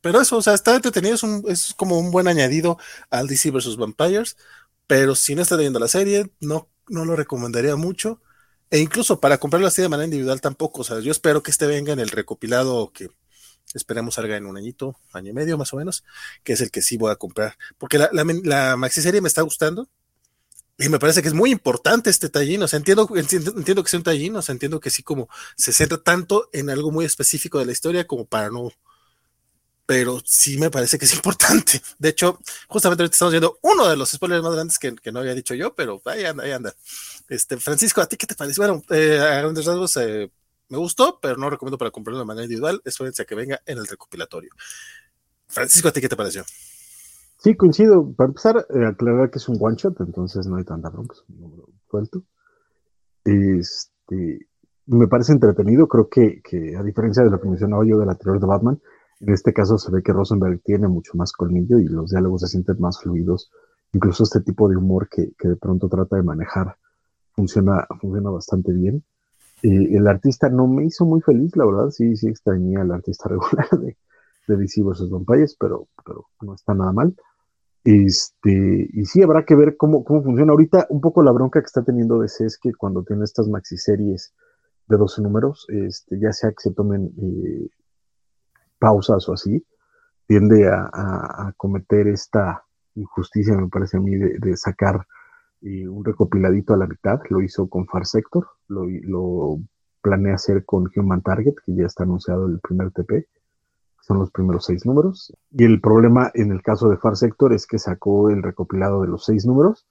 pero 0.02 0.22
eso, 0.22 0.38
o 0.38 0.42
sea, 0.42 0.54
está 0.54 0.76
entretenido, 0.76 1.16
es, 1.16 1.24
un, 1.24 1.44
es 1.48 1.74
como 1.76 2.00
un 2.00 2.12
buen 2.12 2.28
añadido 2.28 2.78
al 3.10 3.28
DC 3.28 3.52
vs. 3.52 3.78
Vampires, 3.78 4.38
pero 4.88 5.16
si 5.16 5.36
no 5.36 5.42
está 5.42 5.56
leyendo 5.58 5.80
la 5.80 5.88
serie, 5.88 6.32
no, 6.40 6.70
no 6.88 7.06
lo 7.06 7.16
recomendaría 7.16 7.76
mucho. 7.76 8.22
E 8.70 8.80
incluso 8.80 9.20
para 9.20 9.38
comprarlo 9.38 9.68
así 9.68 9.82
de 9.82 9.90
manera 9.90 10.06
individual 10.06 10.42
tampoco. 10.42 10.82
O 10.82 10.84
sea, 10.84 11.00
yo 11.00 11.12
espero 11.12 11.44
que 11.44 11.52
este 11.52 11.68
venga 11.68 11.94
en 11.94 12.00
el 12.00 12.10
recopilado 12.10 12.92
que 12.94 13.10
esperemos 13.74 14.16
salga 14.16 14.38
en 14.38 14.46
un 14.46 14.58
añito, 14.58 14.98
año 15.14 15.32
y 15.32 15.34
medio 15.34 15.58
más 15.58 15.74
o 15.74 15.78
menos, 15.78 16.04
que 16.44 16.54
es 16.54 16.62
el 16.62 16.72
que 16.72 16.82
sí 16.82 16.98
voy 16.98 17.12
a 17.12 17.16
comprar. 17.16 17.58
Porque 17.78 17.98
la, 17.98 18.10
la, 18.14 18.26
la 18.44 18.78
maxi 18.78 19.02
serie 19.02 19.22
me 19.22 19.28
está 19.28 19.42
gustando. 19.42 19.88
Y 20.78 20.90
me 20.90 21.00
parece 21.00 21.22
que 21.22 21.28
es 21.28 21.34
muy 21.34 21.52
importante 21.52 22.10
este 22.10 22.30
tallín, 22.30 22.64
o 22.64 22.68
sea, 22.68 22.78
entiendo, 22.78 23.08
entiendo, 23.16 23.54
entiendo 23.56 23.84
que 23.84 23.90
sea 23.90 24.00
un 24.00 24.04
tallín, 24.04 24.36
o 24.36 24.42
sea, 24.42 24.54
entiendo 24.54 24.80
que 24.80 24.90
sí 24.90 25.04
como 25.04 25.30
se 25.56 25.74
centra 25.74 26.00
tanto 26.00 26.50
en 26.54 26.72
algo 26.72 26.92
muy 26.92 27.06
específico 27.06 27.60
de 27.60 27.66
la 27.66 27.72
historia 27.72 28.08
como 28.08 28.26
para 28.26 28.50
no, 28.50 28.72
pero 29.92 30.20
sí 30.24 30.58
me 30.58 30.72
parece 30.72 30.98
que 30.98 31.04
es 31.04 31.14
importante. 31.16 31.82
De 32.00 32.08
hecho, 32.08 32.40
justamente 32.70 33.04
ahorita 33.04 33.14
estamos 33.14 33.34
viendo 33.34 33.58
uno 33.62 33.90
de 33.90 33.98
los 33.98 34.10
spoilers 34.10 34.42
más 34.42 34.54
grandes 34.54 34.80
que, 34.80 34.96
que 34.96 35.12
no 35.12 35.20
había 35.20 35.36
dicho 35.36 35.54
yo, 35.54 35.76
pero 35.76 36.02
ahí 36.06 36.24
anda, 36.24 36.46
ahí 36.46 36.52
anda. 36.52 36.74
Este, 37.28 37.58
Francisco, 37.58 38.00
¿a 38.00 38.06
ti 38.06 38.16
qué 38.16 38.26
te 38.26 38.36
parece? 38.36 38.62
Bueno, 38.62 38.82
eh, 38.90 39.20
a 39.20 39.42
grandes 39.42 39.66
rasgos 39.66 39.98
eh, 39.98 40.32
me 40.70 40.78
gustó, 40.78 41.20
pero 41.22 41.36
no 41.36 41.50
recomiendo 41.50 41.78
para 41.78 41.92
comprarlo 41.92 42.20
de 42.20 42.26
manera 42.26 42.46
individual. 42.46 42.82
Espérense 42.86 43.24
a 43.24 43.26
que 43.26 43.36
venga 43.36 43.60
en 43.66 43.80
el 43.80 43.86
recopilatorio. 43.86 44.52
Francisco, 45.48 45.90
¿a 45.90 45.92
ti 45.92 46.00
qué 46.00 46.08
te 46.08 46.16
pareció? 46.16 46.46
Sí, 47.40 47.58
coincido. 47.58 48.14
Para 48.14 48.30
empezar, 48.30 48.66
eh, 48.74 48.86
aclarar 48.86 49.30
que 49.30 49.40
es 49.40 49.50
un 49.50 49.58
one 49.60 49.76
shot, 49.76 50.00
entonces 50.00 50.48
no 50.48 50.56
hay 50.56 50.64
tanta 50.64 50.88
bronca, 50.88 51.16
es 51.16 51.24
un 51.28 51.42
número 51.42 51.68
suelto. 51.90 52.24
Este, 53.26 54.48
me 54.86 55.10
parece 55.10 55.34
entretenido, 55.34 55.90
creo 55.90 56.08
que, 56.08 56.42
que, 56.42 56.78
a 56.78 56.82
diferencia 56.82 57.26
de 57.26 57.30
lo 57.30 57.42
que 57.42 57.50
mencionaba 57.50 57.86
yo 57.86 58.00
del 58.00 58.10
anterior 58.10 58.40
de 58.40 58.48
Batman, 58.48 58.82
en 59.22 59.34
este 59.34 59.54
caso 59.54 59.78
se 59.78 59.92
ve 59.92 60.02
que 60.02 60.14
Rosenberg 60.14 60.62
tiene 60.64 60.88
mucho 60.88 61.12
más 61.16 61.32
colmillo 61.32 61.80
y 61.80 61.86
los 61.86 62.10
diálogos 62.10 62.42
se 62.42 62.48
sienten 62.48 62.80
más 62.80 63.00
fluidos. 63.00 63.52
Incluso 63.94 64.24
este 64.24 64.42
tipo 64.42 64.68
de 64.68 64.78
humor 64.78 65.10
que, 65.10 65.32
de 65.42 65.56
pronto 65.58 65.88
trata 65.90 66.16
de 66.16 66.24
manejar 66.24 66.76
funciona, 67.36 67.86
funciona 68.00 68.30
bastante 68.32 68.74
bien. 68.74 69.04
Eh, 69.62 69.96
el 69.96 70.08
artista 70.08 70.50
no 70.50 70.68
me 70.68 70.86
hizo 70.86 71.06
muy 71.06 71.22
feliz, 71.22 71.56
la 71.56 71.66
verdad, 71.66 71.90
sí, 71.92 72.16
sí 72.16 72.28
extrañé 72.28 72.78
al 72.78 72.92
artista 72.92 73.30
regular 73.30 73.70
de, 73.80 73.98
de 74.48 74.58
DC 74.58 74.82
vs. 74.82 75.10
Vampires, 75.12 75.56
pero, 75.60 75.88
pero 76.04 76.26
no 76.42 76.56
está 76.56 76.74
nada 76.74 76.92
mal. 76.92 77.16
Este, 77.84 78.90
y 78.94 79.06
sí, 79.06 79.22
habrá 79.22 79.46
que 79.46 79.56
ver 79.56 79.78
cómo, 79.78 80.04
cómo 80.04 80.24
funciona. 80.24 80.52
Ahorita, 80.52 80.88
un 80.90 81.02
poco 81.02 81.22
la 81.22 81.32
bronca 81.32 81.60
que 81.62 81.66
está 81.66 81.84
teniendo 81.84 82.20
DC 82.20 82.46
es 82.46 82.58
que 82.58 82.74
cuando 82.74 83.04
tiene 83.04 83.24
estas 83.24 83.48
maxiseries 83.48 84.34
de 84.88 84.98
12 84.98 85.22
números, 85.22 85.66
este, 85.70 86.20
ya 86.20 86.32
sea 86.32 86.50
que 86.50 86.62
se 86.62 86.74
tomen 86.74 87.12
eh, 87.18 87.70
pausas 88.82 89.30
o 89.30 89.34
así, 89.34 89.64
tiende 90.28 90.68
a, 90.68 91.54
cometer 91.56 92.08
esta 92.08 92.66
injusticia, 92.96 93.56
me 93.56 93.70
parece 93.70 93.98
a 93.98 94.00
mí, 94.00 94.16
de, 94.16 94.58
sacar 94.58 95.06
y 95.62 95.86
un 95.86 96.04
recopiladito 96.04 96.74
a 96.74 96.78
la 96.78 96.88
mitad, 96.88 97.20
lo 97.30 97.42
hizo 97.42 97.70
con 97.70 97.86
Far 97.86 98.08
Sector, 98.08 98.48
lo, 98.68 98.88
lo 98.88 99.60
planea 100.02 100.36
hacer 100.36 100.66
con 100.66 100.90
Human 100.96 101.22
Target, 101.22 101.56
que 101.64 101.76
ya 101.76 101.86
está 101.86 102.04
anunciado 102.04 102.48
el 102.48 102.60
primer 102.60 102.92
TP, 102.92 103.28
son 104.02 104.18
los 104.18 104.32
primeros 104.32 104.66
seis 104.66 104.86
números. 104.86 105.32
Y 105.52 105.64
el 105.64 105.80
problema 105.80 106.32
en 106.34 106.52
el 106.52 106.64
caso 106.64 106.90
de 106.90 106.98
Far 106.98 107.16
Sector 107.16 107.54
es 107.54 107.68
que 107.68 107.78
sacó 107.78 108.32
el 108.32 108.42
recopilado 108.42 109.02
de 109.04 109.10
los 109.10 109.26
seis 109.26 109.46
números, 109.46 109.86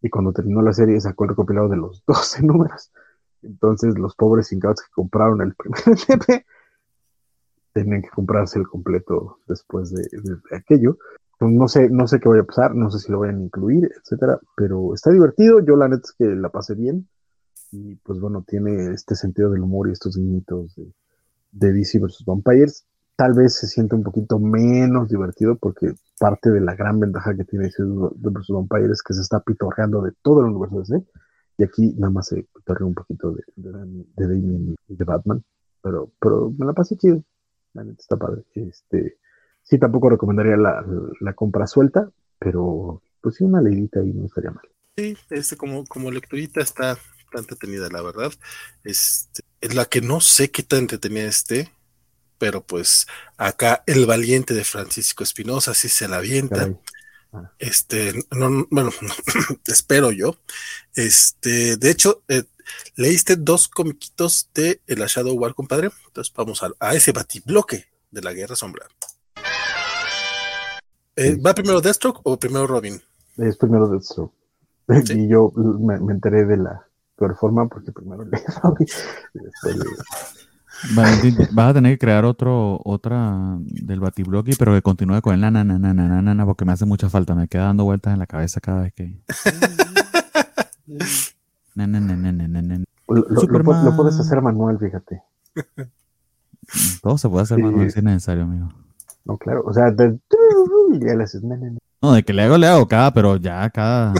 y 0.00 0.10
cuando 0.10 0.32
terminó 0.32 0.62
la 0.62 0.72
serie 0.72 1.00
sacó 1.00 1.24
el 1.24 1.30
recopilado 1.30 1.68
de 1.68 1.76
los 1.76 2.04
12 2.06 2.44
números. 2.44 2.92
Entonces 3.42 3.98
los 3.98 4.14
pobres 4.14 4.52
incapaces 4.52 4.86
que 4.86 4.92
compraron 4.92 5.40
el 5.42 5.54
primer 5.56 5.98
TP 5.98 6.44
tenían 7.82 8.02
que 8.02 8.10
comprarse 8.10 8.58
el 8.58 8.66
completo 8.66 9.38
después 9.46 9.92
de 9.92 10.06
aquello. 10.52 10.98
Pues, 11.38 11.52
no 11.52 11.68
sé, 11.68 11.88
no 11.88 12.06
sé 12.08 12.18
qué 12.18 12.28
voy 12.28 12.40
a 12.40 12.44
pasar, 12.44 12.74
no 12.74 12.90
sé 12.90 12.98
si 12.98 13.12
lo 13.12 13.18
voy 13.18 13.28
a 13.28 13.32
incluir, 13.32 13.88
etcétera, 14.02 14.40
pero 14.56 14.92
está 14.92 15.10
divertido, 15.12 15.60
yo 15.60 15.76
la 15.76 15.88
neta 15.88 16.02
es 16.04 16.12
que 16.12 16.24
la 16.24 16.48
pasé 16.48 16.74
bien, 16.74 17.08
y 17.70 17.94
pues 17.96 18.18
bueno, 18.18 18.44
tiene 18.46 18.92
este 18.92 19.14
sentido 19.14 19.50
del 19.50 19.62
humor 19.62 19.88
y 19.88 19.92
estos 19.92 20.16
guiñitos 20.16 20.74
de, 20.74 20.92
de 21.52 21.72
DC 21.72 21.98
vs. 22.00 22.24
Vampires. 22.26 22.86
Tal 23.14 23.34
vez 23.34 23.54
se 23.56 23.66
siente 23.66 23.94
un 23.94 24.02
poquito 24.02 24.38
menos 24.38 25.08
divertido 25.08 25.56
porque 25.56 25.92
parte 26.18 26.50
de 26.50 26.60
la 26.60 26.74
gran 26.74 26.98
ventaja 27.00 27.34
que 27.36 27.44
tiene 27.44 27.66
DC 27.66 27.82
vs. 27.84 28.46
Vampires 28.48 28.90
es 28.90 29.02
que 29.02 29.14
se 29.14 29.22
está 29.22 29.40
pitorreando 29.40 30.02
de 30.02 30.12
todo 30.22 30.40
el 30.40 30.46
universo 30.46 30.80
DC, 30.80 31.04
y 31.58 31.64
aquí 31.64 31.94
nada 31.98 32.10
más 32.10 32.26
se 32.26 32.46
pitorrea 32.54 32.86
un 32.86 32.94
poquito 32.94 33.32
de, 33.32 33.42
de, 33.56 33.70
de 34.16 34.26
Damien 34.26 34.74
y 34.88 34.96
de 34.96 35.04
Batman, 35.04 35.44
pero, 35.82 36.10
pero 36.20 36.52
me 36.56 36.66
la 36.66 36.72
pasé 36.72 36.96
chido, 36.96 37.22
la 37.74 37.84
neta 37.84 38.00
está 38.00 38.16
padre. 38.16 38.44
Este, 38.54 39.18
Sí, 39.68 39.78
tampoco 39.78 40.08
recomendaría 40.08 40.56
la, 40.56 40.82
la 41.20 41.34
compra 41.34 41.66
suelta, 41.66 42.10
pero 42.38 43.02
pues 43.20 43.34
sí, 43.34 43.44
una 43.44 43.60
leidita 43.60 44.00
ahí 44.00 44.14
no 44.14 44.24
estaría 44.24 44.50
mal. 44.50 44.64
Sí, 44.96 45.14
este 45.28 45.58
como, 45.58 45.84
como 45.84 46.10
lecturita 46.10 46.62
está 46.62 46.94
tan 47.30 47.40
entretenida, 47.40 47.88
la 47.90 48.00
verdad. 48.00 48.32
Este, 48.82 49.42
es 49.60 49.74
la 49.74 49.84
que 49.84 50.00
no 50.00 50.22
sé 50.22 50.50
qué 50.50 50.62
tan 50.62 50.80
entretenida 50.80 51.24
esté, 51.24 51.70
pero 52.38 52.62
pues 52.62 53.06
acá 53.36 53.82
el 53.86 54.06
valiente 54.06 54.54
de 54.54 54.64
Francisco 54.64 55.22
Espinosa 55.22 55.74
sí 55.74 55.90
se 55.90 56.08
la 56.08 56.16
avienta. 56.16 56.74
Ah. 57.30 57.52
Este, 57.58 58.14
no, 58.30 58.66
bueno, 58.70 58.90
espero 59.66 60.12
yo. 60.12 60.38
Este, 60.94 61.76
de 61.76 61.90
hecho, 61.90 62.22
eh, 62.28 62.44
leíste 62.96 63.36
dos 63.36 63.68
comiquitos 63.68 64.50
de 64.54 64.80
El 64.86 64.98
Shadow 64.98 65.34
War, 65.34 65.54
compadre. 65.54 65.90
Entonces 66.06 66.32
vamos 66.34 66.62
a, 66.62 66.70
a 66.80 66.94
ese 66.94 67.12
batibloque 67.12 67.86
de 68.10 68.22
la 68.22 68.32
Guerra 68.32 68.56
Sombra. 68.56 68.86
Eh, 71.16 71.36
¿Va 71.36 71.52
primero 71.52 71.80
Deathstroke 71.80 72.20
o 72.22 72.38
primero 72.38 72.66
Robin? 72.66 73.00
Es 73.36 73.56
primero 73.56 73.88
Deathstroke. 73.88 74.32
Y 75.14 75.28
yo 75.28 75.52
me, 75.54 75.96
enteré 76.12 76.46
de 76.46 76.56
la 76.56 76.86
peor 77.16 77.36
forma 77.36 77.68
porque 77.68 77.92
primero 77.92 78.24
leí 78.24 78.40
Robin. 78.62 78.86
Valentín, 80.94 81.36
vas 81.52 81.70
a 81.70 81.74
tener 81.74 81.92
que 81.94 81.98
crear 81.98 82.24
otro, 82.24 82.80
otra 82.84 83.56
del 83.60 83.98
Batibloqui, 83.98 84.52
pero 84.56 84.72
que 84.74 84.82
continúe 84.82 85.20
con 85.20 85.34
el 85.34 85.40
na, 85.40 85.50
na, 85.50 85.64
na, 85.64 85.78
na, 85.78 85.92
na, 85.92 86.22
na, 86.22 86.46
porque 86.46 86.64
me 86.64 86.72
hace 86.72 86.86
mucha 86.86 87.10
falta. 87.10 87.34
Me 87.34 87.48
queda 87.48 87.64
dando 87.64 87.84
vueltas 87.84 88.12
en 88.12 88.20
la 88.20 88.26
cabeza 88.26 88.60
cada 88.60 88.82
vez 88.82 88.92
que. 88.94 89.20
na, 91.86 92.00
na, 92.00 92.16
na. 92.16 92.84
Lo, 93.08 93.24
lo, 93.28 93.42
lo, 93.42 93.96
puedes 93.96 94.18
hacer 94.18 94.42
manual, 94.42 94.78
fíjate. 94.78 95.22
Todo 97.02 97.16
se 97.16 97.28
puede 97.28 97.44
hacer 97.44 97.58
manual 97.58 97.90
si 97.90 97.98
es 97.98 98.04
necesario, 98.04 98.44
amigo. 98.44 98.68
No, 99.24 99.36
claro, 99.36 99.62
o 99.64 99.72
sea, 99.72 99.90
de, 99.90 100.18
no, 102.00 102.12
de 102.12 102.22
que 102.22 102.32
le 102.32 102.42
hago, 102.42 102.58
le 102.58 102.66
hago 102.66 102.86
cada, 102.86 103.12
pero 103.12 103.36
ya 103.36 103.68
cada, 103.70 104.14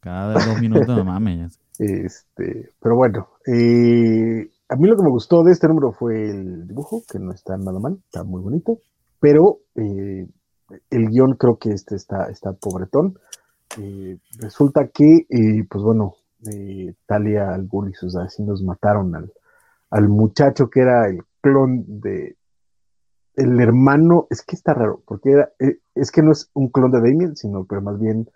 cada 0.00 0.34
dos 0.34 0.60
minutos, 0.60 0.88
no 0.88 1.04
mames. 1.04 1.58
Este, 1.78 2.70
pero 2.80 2.96
bueno, 2.96 3.28
eh, 3.46 4.50
a 4.68 4.76
mí 4.76 4.88
lo 4.88 4.96
que 4.96 5.02
me 5.02 5.10
gustó 5.10 5.42
de 5.42 5.52
este 5.52 5.68
número 5.68 5.92
fue 5.92 6.30
el 6.30 6.66
dibujo, 6.66 7.02
que 7.10 7.18
no 7.18 7.32
está 7.32 7.56
nada 7.56 7.78
mal, 7.78 7.98
está 8.04 8.24
muy 8.24 8.40
bonito, 8.40 8.78
pero 9.20 9.58
eh, 9.74 10.26
el 10.90 11.08
guion 11.08 11.34
creo 11.34 11.58
que 11.58 11.70
este 11.72 11.96
está, 11.96 12.30
está 12.30 12.52
pobretón. 12.52 13.18
Eh, 13.78 14.18
resulta 14.38 14.88
que, 14.88 15.26
pues 15.68 15.84
bueno, 15.84 16.14
Talia 17.06 17.54
al 17.54 17.68
y 17.88 17.94
sus 17.94 18.14
vecinos 18.14 18.62
mataron 18.62 19.14
al, 19.14 19.32
al 19.90 20.08
muchacho 20.08 20.70
que 20.70 20.80
era 20.80 21.08
el 21.08 21.22
clon 21.40 21.84
de, 22.00 22.36
el 23.34 23.60
hermano, 23.60 24.26
es 24.30 24.42
que 24.42 24.56
está 24.56 24.74
raro, 24.74 25.02
porque 25.06 25.32
era, 25.32 25.52
eh, 25.58 25.78
es 25.94 26.10
que 26.10 26.22
no 26.22 26.32
es 26.32 26.50
un 26.54 26.68
clon 26.68 26.90
de 26.90 27.00
Damien, 27.00 27.36
sino 27.36 27.66
que 27.66 27.80
más 27.80 27.98
bien 27.98 28.28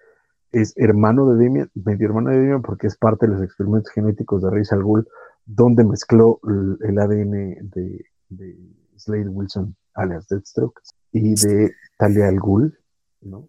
es 0.53 0.73
hermano 0.77 1.29
de 1.29 1.45
Damien, 1.45 1.71
medio 1.75 2.09
hermano 2.09 2.31
de 2.31 2.39
Damien, 2.39 2.63
porque 2.63 2.87
es 2.87 2.97
parte 2.97 3.27
de 3.27 3.33
los 3.33 3.43
experimentos 3.43 3.91
genéticos 3.93 4.43
de 4.43 4.51
Rachel 4.51 4.81
Al 4.81 5.07
donde 5.45 5.85
mezcló 5.85 6.41
el, 6.83 6.99
ADN 6.99 7.71
de, 7.71 8.05
de, 8.31 8.59
Slade 8.97 9.29
Wilson, 9.29 9.77
alias 9.95 10.27
Deathstroke, 10.29 10.81
y 11.13 11.35
de 11.35 11.73
Talia 11.99 12.29
Al 12.29 12.41
Ghul, 12.41 12.79
¿no? 13.21 13.49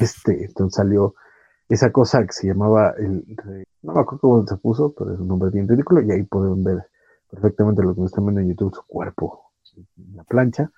Este, 0.00 0.44
entonces 0.44 0.76
salió 0.76 1.14
esa 1.68 1.92
cosa 1.92 2.26
que 2.26 2.32
se 2.32 2.48
llamaba, 2.48 2.94
el, 2.98 3.24
no 3.82 3.94
me 3.94 4.00
acuerdo 4.00 4.20
cómo 4.20 4.46
se 4.46 4.56
puso, 4.56 4.94
pero 4.96 5.14
es 5.14 5.20
un 5.20 5.28
nombre 5.28 5.50
bien 5.50 5.68
ridículo, 5.68 6.02
y 6.02 6.10
ahí 6.10 6.22
pueden 6.24 6.64
ver 6.64 6.86
perfectamente 7.30 7.82
lo 7.82 7.94
que 7.94 8.00
me 8.00 8.06
están 8.06 8.24
viendo 8.24 8.40
en 8.40 8.48
YouTube, 8.48 8.74
su 8.74 8.82
cuerpo, 8.86 9.52
la 10.14 10.24
plancha, 10.24 10.70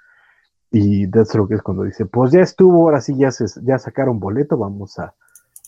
y 0.71 1.07
Deathstroke 1.07 1.53
es 1.53 1.63
cuando 1.63 1.83
dice, 1.83 2.07
pues 2.07 2.31
ya 2.31 2.41
estuvo, 2.41 2.85
ahora 2.85 3.01
sí 3.01 3.17
ya, 3.17 3.31
se, 3.31 3.47
ya 3.63 3.79
sacaron 3.79 4.21
boleto, 4.21 4.57
vamos 4.57 4.99
a, 4.99 5.15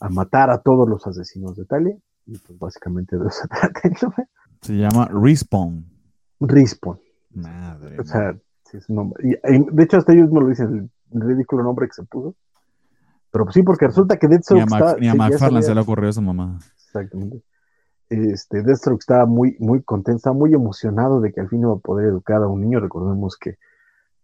a 0.01 0.09
matar 0.09 0.51
a 0.51 0.59
todos 0.59 0.89
los 0.89 1.07
asesinos 1.07 1.57
de 1.57 1.64
Talia. 1.64 1.97
Y 2.26 2.39
pues 2.39 2.59
básicamente 2.59 3.16
de 3.16 3.26
eso 3.26 3.43
se 3.43 3.49
trata 3.80 3.80
Se 4.61 4.74
llama 4.74 5.09
Respawn. 5.12 5.85
Respawn. 6.41 7.01
Madre. 7.35 7.99
O 7.99 8.05
sea, 8.05 8.37
sí 8.64 8.76
es 8.76 8.89
un 8.89 8.97
nombre. 8.97 9.22
Y, 9.24 9.74
de 9.74 9.83
hecho, 9.83 9.97
hasta 9.97 10.12
ellos 10.12 10.30
me 10.30 10.41
lo 10.41 10.49
dicen, 10.49 10.91
el 11.12 11.20
ridículo 11.20 11.64
nombre 11.64 11.87
que 11.89 11.95
se 11.95 12.05
puso. 12.05 12.37
Pero 13.30 13.45
pues 13.45 13.55
sí, 13.55 13.62
porque 13.62 13.87
resulta 13.87 14.18
que 14.18 14.28
Deathstroke. 14.28 15.01
Ni 15.01 15.09
a, 15.09 15.14
McFarlane 15.14 15.62
se 15.62 15.74
le 15.74 15.80
ocurrió 15.80 16.11
a 16.11 16.12
su 16.12 16.22
mamá. 16.22 16.59
Exactamente. 16.93 17.43
Este, 18.09 18.62
Deathstroke 18.62 19.01
estaba 19.01 19.26
muy, 19.26 19.57
muy 19.59 19.82
contento, 19.82 20.18
estaba 20.18 20.36
muy 20.36 20.53
emocionado 20.53 21.20
de 21.20 21.32
que 21.32 21.40
al 21.40 21.49
fin 21.49 21.61
iba 21.61 21.72
a 21.72 21.76
poder 21.76 22.07
educar 22.07 22.43
a 22.43 22.49
un 22.49 22.61
niño. 22.61 22.80
Recordemos 22.80 23.36
que 23.36 23.59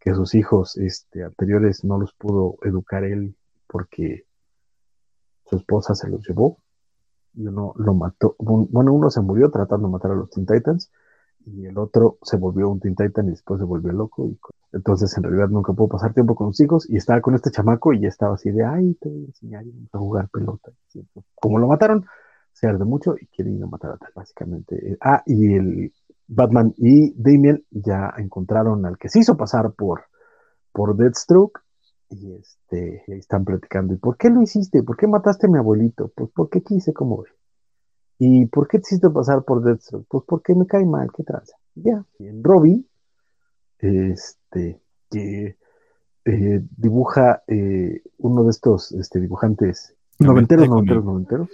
que 0.01 0.15
sus 0.15 0.35
hijos 0.35 0.77
este, 0.77 1.25
anteriores 1.25 1.85
no 1.85 1.99
los 1.99 2.13
pudo 2.15 2.57
educar 2.63 3.05
él 3.05 3.35
porque 3.67 4.25
su 5.47 5.57
esposa 5.57 5.95
se 5.95 6.09
los 6.09 6.27
llevó 6.27 6.59
y 7.35 7.47
uno 7.47 7.75
lo 7.77 7.95
mató. 7.95 8.37
Bueno, 8.39 8.93
uno 8.93 9.11
se 9.11 9.21
murió 9.21 9.51
tratando 9.51 9.89
de 9.89 9.93
matar 9.93 10.13
a 10.13 10.15
los 10.15 10.31
Teen 10.31 10.47
Titans 10.47 10.91
y 11.47 11.67
el 11.67 11.79
otro 11.79 12.19
se 12.23 12.37
volvió 12.37 12.69
un 12.69 12.81
Teen 12.81 12.95
Titan 12.95 13.27
y 13.27 13.31
después 13.31 13.59
se 13.59 13.65
volvió 13.65 13.93
loco. 13.93 14.27
Y 14.27 14.39
entonces 14.73 15.17
en 15.17 15.25
realidad 15.25 15.49
nunca 15.49 15.73
pudo 15.73 15.89
pasar 15.89 16.15
tiempo 16.15 16.35
con 16.35 16.53
sus 16.53 16.61
hijos 16.65 16.89
y 16.89 16.97
estaba 16.97 17.21
con 17.21 17.35
este 17.35 17.51
chamaco 17.51 17.93
y 17.93 18.01
ya 18.01 18.09
estaba 18.09 18.35
así 18.35 18.51
de, 18.51 18.65
ay, 18.65 18.95
te 19.01 19.09
voy 19.09 19.23
a 19.23 19.27
enseñar 19.27 19.65
a 19.93 19.99
jugar 19.99 20.29
pelota. 20.29 20.71
Como 21.35 21.59
lo 21.59 21.69
mataron, 21.69 22.07
se 22.59 22.67
arde 22.67 22.85
mucho 22.85 23.15
y 23.21 23.27
quiere 23.27 23.53
ir 23.53 23.63
a 23.63 23.67
matar 23.67 23.93
a 23.93 23.97
tal, 23.99 24.11
básicamente. 24.15 24.99
Ah, 25.01 25.23
y 25.27 25.55
el, 25.55 25.93
Batman 26.27 26.75
y 26.77 27.15
Damien 27.15 27.65
ya 27.71 28.13
encontraron 28.19 28.85
al 28.85 28.99
que 28.99 29.09
se 29.09 29.21
hizo 29.21 29.37
pasar 29.37 29.73
por, 29.73 30.05
por 30.73 30.97
Deathstroke 30.97 31.61
y 32.11 32.33
este, 32.33 33.05
ahí 33.09 33.19
están 33.19 33.45
platicando. 33.45 33.95
¿Y 33.95 33.97
por 33.97 34.17
qué 34.17 34.29
lo 34.29 34.43
hiciste? 34.43 34.83
¿Por 34.83 34.97
qué 34.97 35.07
mataste 35.07 35.47
a 35.47 35.51
mi 35.51 35.59
abuelito? 35.59 36.13
Pues 36.15 36.31
porque 36.35 36.63
quise 36.63 36.93
como 36.93 37.25
¿Y 38.19 38.47
por 38.47 38.67
qué 38.67 38.79
te 38.79 38.89
hiciste 38.89 39.09
pasar 39.11 39.45
por 39.45 39.63
Deathstroke? 39.63 40.07
Pues 40.09 40.25
porque 40.27 40.55
me 40.55 40.67
cae 40.67 40.85
mal, 40.85 41.09
qué 41.17 41.23
tranza. 41.23 41.57
Ya. 41.77 42.05
Y 42.19 42.27
en 42.27 42.43
Robin, 42.43 42.85
este, 43.79 44.81
que 45.09 45.57
eh, 46.25 46.63
dibuja 46.77 47.43
eh, 47.47 48.03
uno 48.19 48.43
de 48.43 48.51
estos 48.51 48.91
este, 48.93 49.21
dibujantes 49.21 49.95
noventeros, 50.19 50.69
noventeros, 50.69 51.05
noventeros. 51.05 51.49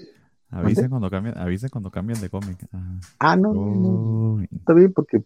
Avisen 0.51 0.89
cuando, 0.89 1.11
cambian, 1.11 1.37
avisen 1.37 1.69
cuando 1.69 1.91
cambian 1.91 2.21
de 2.21 2.31
cómic. 2.31 2.59
Ah, 2.73 3.01
ah 3.19 3.37
no, 3.37 3.53
no, 3.53 4.43
está 4.43 4.73
bien 4.73 4.93
porque... 4.93 5.23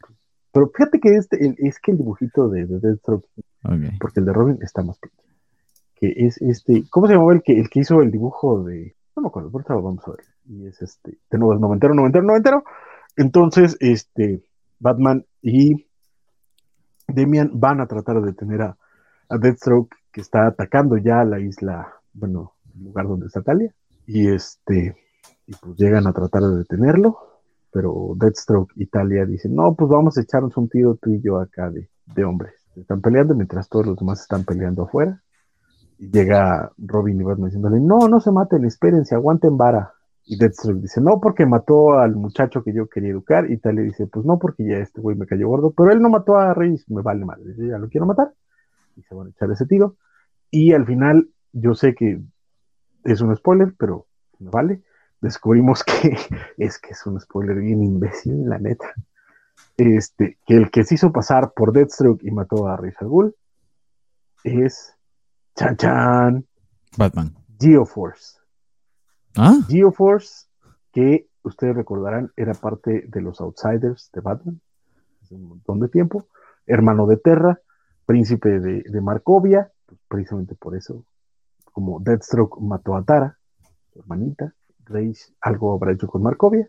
Pero 0.52 0.70
fíjate 0.74 0.98
que 0.98 1.16
este, 1.16 1.54
es 1.58 1.78
que 1.78 1.92
el 1.92 1.98
dibujito 1.98 2.48
de, 2.48 2.64
de 2.64 2.80
Deathstroke, 2.80 3.26
porque 4.00 4.20
el 4.20 4.26
de 4.26 4.32
Robin 4.32 4.58
está 4.62 4.82
más 4.82 4.98
pequeño. 4.98 5.22
Que 5.94 6.14
es 6.16 6.40
este, 6.40 6.84
¿cómo 6.88 7.06
se 7.06 7.12
llamaba 7.12 7.34
el 7.34 7.42
que, 7.42 7.58
el 7.58 7.68
que 7.68 7.80
hizo 7.80 8.00
el 8.00 8.10
dibujo 8.10 8.64
de... 8.64 8.96
No 9.14 9.22
me 9.22 9.28
acuerdo, 9.28 9.50
ahorita 9.52 9.74
vamos 9.74 10.02
a 10.06 10.12
ver. 10.12 10.24
Y 10.46 10.66
es 10.66 10.80
este, 10.80 11.18
de 11.30 11.38
nuevo, 11.38 11.54
es 11.54 11.60
noventero, 11.60 11.94
noventero, 11.94 12.24
noventero. 12.24 12.64
Entonces, 13.16 13.76
este, 13.80 14.42
Batman 14.78 15.26
y 15.42 15.86
Demian 17.08 17.50
van 17.52 17.80
a 17.80 17.86
tratar 17.86 18.20
de 18.20 18.28
detener 18.28 18.62
a, 18.62 18.78
a 19.28 19.38
Deathstroke, 19.38 19.94
que 20.12 20.20
está 20.20 20.46
atacando 20.46 20.96
ya 20.96 21.24
la 21.24 21.40
isla, 21.40 21.94
bueno, 22.14 22.54
el 22.74 22.84
lugar 22.84 23.06
donde 23.06 23.26
está 23.26 23.42
Talia. 23.42 23.74
Y 24.06 24.28
este, 24.28 24.96
y 25.48 25.52
pues 25.56 25.76
llegan 25.76 26.06
a 26.06 26.12
tratar 26.12 26.42
de 26.42 26.58
detenerlo, 26.58 27.16
pero 27.72 28.12
Deathstroke 28.16 28.70
y 28.76 28.86
Talia 28.86 29.24
dicen, 29.24 29.54
no, 29.54 29.74
pues 29.74 29.88
vamos 29.90 30.18
a 30.18 30.20
echarnos 30.20 30.54
un 30.58 30.68
tiro 30.68 30.96
tú 31.00 31.10
y 31.10 31.22
yo 31.22 31.38
acá 31.38 31.70
de, 31.70 31.88
de 32.04 32.24
hombres. 32.24 32.52
Están 32.76 33.00
peleando 33.00 33.34
mientras 33.34 33.66
todos 33.68 33.86
los 33.86 33.96
demás 33.96 34.20
están 34.20 34.44
peleando 34.44 34.82
afuera. 34.82 35.22
Y 35.98 36.10
llega 36.10 36.70
Robin 36.76 37.18
y 37.18 37.24
Batman 37.24 37.46
diciéndole, 37.46 37.80
no, 37.80 38.08
no 38.08 38.20
se 38.20 38.30
maten, 38.30 38.66
espérense, 38.66 39.14
aguanten 39.14 39.56
vara. 39.56 39.94
Y 40.26 40.36
Deathstroke 40.36 40.82
dice, 40.82 41.00
no, 41.00 41.18
porque 41.18 41.46
mató 41.46 41.98
al 41.98 42.14
muchacho 42.14 42.62
que 42.62 42.74
yo 42.74 42.86
quería 42.86 43.10
educar. 43.10 43.50
Y 43.50 43.56
Talia 43.56 43.82
dice, 43.82 44.06
pues 44.06 44.26
no, 44.26 44.38
porque 44.38 44.68
ya 44.68 44.76
este 44.76 45.00
güey 45.00 45.16
me 45.16 45.26
cayó 45.26 45.48
gordo. 45.48 45.72
Pero 45.74 45.90
él 45.90 46.02
no 46.02 46.10
mató 46.10 46.36
a 46.36 46.52
Rey, 46.52 46.78
me 46.88 47.00
vale 47.00 47.24
madre, 47.24 47.54
yo 47.56 47.64
ya 47.64 47.78
lo 47.78 47.88
quiero 47.88 48.06
matar. 48.06 48.34
Y 48.96 49.02
se 49.02 49.14
van 49.14 49.28
a 49.28 49.30
echar 49.30 49.50
ese 49.50 49.64
tiro. 49.64 49.96
Y 50.50 50.74
al 50.74 50.84
final, 50.84 51.30
yo 51.52 51.74
sé 51.74 51.94
que 51.94 52.20
es 53.04 53.20
un 53.22 53.34
spoiler, 53.34 53.74
pero 53.78 54.06
me 54.38 54.50
vale. 54.50 54.82
Descubrimos 55.20 55.84
que 55.84 56.16
es 56.58 56.78
que 56.78 56.90
es 56.90 57.06
un 57.06 57.20
spoiler 57.20 57.56
bien 57.56 57.82
imbécil, 57.82 58.48
la 58.48 58.58
neta. 58.58 58.92
Este, 59.76 60.38
que 60.46 60.56
el 60.56 60.70
que 60.70 60.84
se 60.84 60.96
hizo 60.96 61.12
pasar 61.12 61.52
por 61.52 61.72
Deathstroke 61.72 62.24
y 62.24 62.30
mató 62.30 62.66
a 62.66 62.76
Rey 62.76 62.92
Ghul 63.00 63.34
es 64.44 64.94
Chan 65.54 65.76
Chan. 65.76 66.46
Batman. 66.96 67.34
Geoforce. 67.60 68.38
¿Ah? 69.36 69.58
Geoforce, 69.68 70.46
que 70.92 71.28
ustedes 71.42 71.76
recordarán, 71.76 72.32
era 72.36 72.54
parte 72.54 73.04
de 73.08 73.20
los 73.20 73.40
Outsiders 73.40 74.10
de 74.12 74.20
Batman 74.20 74.60
hace 75.22 75.34
un 75.34 75.44
montón 75.44 75.80
de 75.80 75.88
tiempo, 75.88 76.26
hermano 76.66 77.06
de 77.06 77.16
Terra, 77.16 77.60
príncipe 78.06 78.60
de, 78.60 79.00
Markovia, 79.00 79.70
pues, 79.86 80.00
precisamente 80.08 80.54
por 80.54 80.76
eso, 80.76 81.04
como 81.72 82.00
Deathstroke 82.00 82.60
mató 82.60 82.96
a 82.96 83.04
Tara, 83.04 83.38
su 83.92 84.00
hermanita, 84.00 84.54
Rage 84.88 85.32
algo 85.40 85.74
habrá 85.74 85.92
hecho 85.92 86.08
con 86.08 86.22
Markovia, 86.22 86.68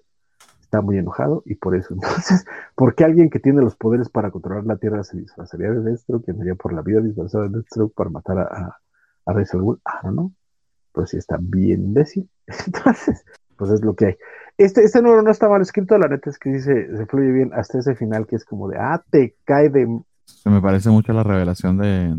está 0.61 0.81
muy 0.81 0.97
enojado 0.97 1.43
y 1.45 1.55
por 1.55 1.75
eso. 1.75 1.93
Entonces, 1.93 2.45
¿por 2.75 2.95
qué 2.95 3.03
alguien 3.03 3.29
que 3.29 3.39
tiene 3.39 3.61
los 3.61 3.75
poderes 3.75 4.09
para 4.09 4.31
controlar 4.31 4.65
la 4.65 4.77
Tierra 4.77 5.03
se 5.03 5.17
disfrazaría 5.17 5.71
de 5.71 5.81
Deathstroke 5.81 6.27
y 6.27 6.31
andaría 6.31 6.55
por 6.55 6.73
la 6.73 6.81
vida 6.81 7.01
disfrazado 7.01 7.45
de 7.45 7.49
Deathstroke 7.49 7.93
para 7.93 8.09
matar 8.09 8.39
a, 8.39 8.43
a, 8.43 8.79
a 9.25 9.33
Rage 9.33 9.57
Ah, 9.85 10.01
no, 10.03 10.11
no 10.11 10.31
pues 10.91 11.11
sí 11.11 11.17
está 11.17 11.37
bien 11.39 11.83
imbécil. 11.83 12.29
Entonces, 12.65 13.23
pues 13.55 13.71
es 13.71 13.81
lo 13.81 13.95
que 13.95 14.05
hay. 14.05 14.17
Este, 14.57 14.83
este 14.83 15.01
número 15.01 15.21
no 15.21 15.31
está 15.31 15.47
mal 15.47 15.61
escrito, 15.61 15.97
la 15.97 16.07
neta 16.07 16.29
es 16.29 16.37
que 16.37 16.49
dice, 16.49 16.95
se 16.95 17.05
fluye 17.05 17.31
bien 17.31 17.51
hasta 17.53 17.79
ese 17.79 17.95
final 17.95 18.27
que 18.27 18.35
es 18.35 18.43
como 18.43 18.67
de, 18.67 18.77
ah, 18.77 19.01
te 19.09 19.37
cae 19.45 19.69
de... 19.69 20.01
Se 20.25 20.49
me 20.49 20.61
parece 20.61 20.89
mucho 20.89 21.13
la 21.13 21.23
revelación 21.23 21.77
de, 21.77 22.13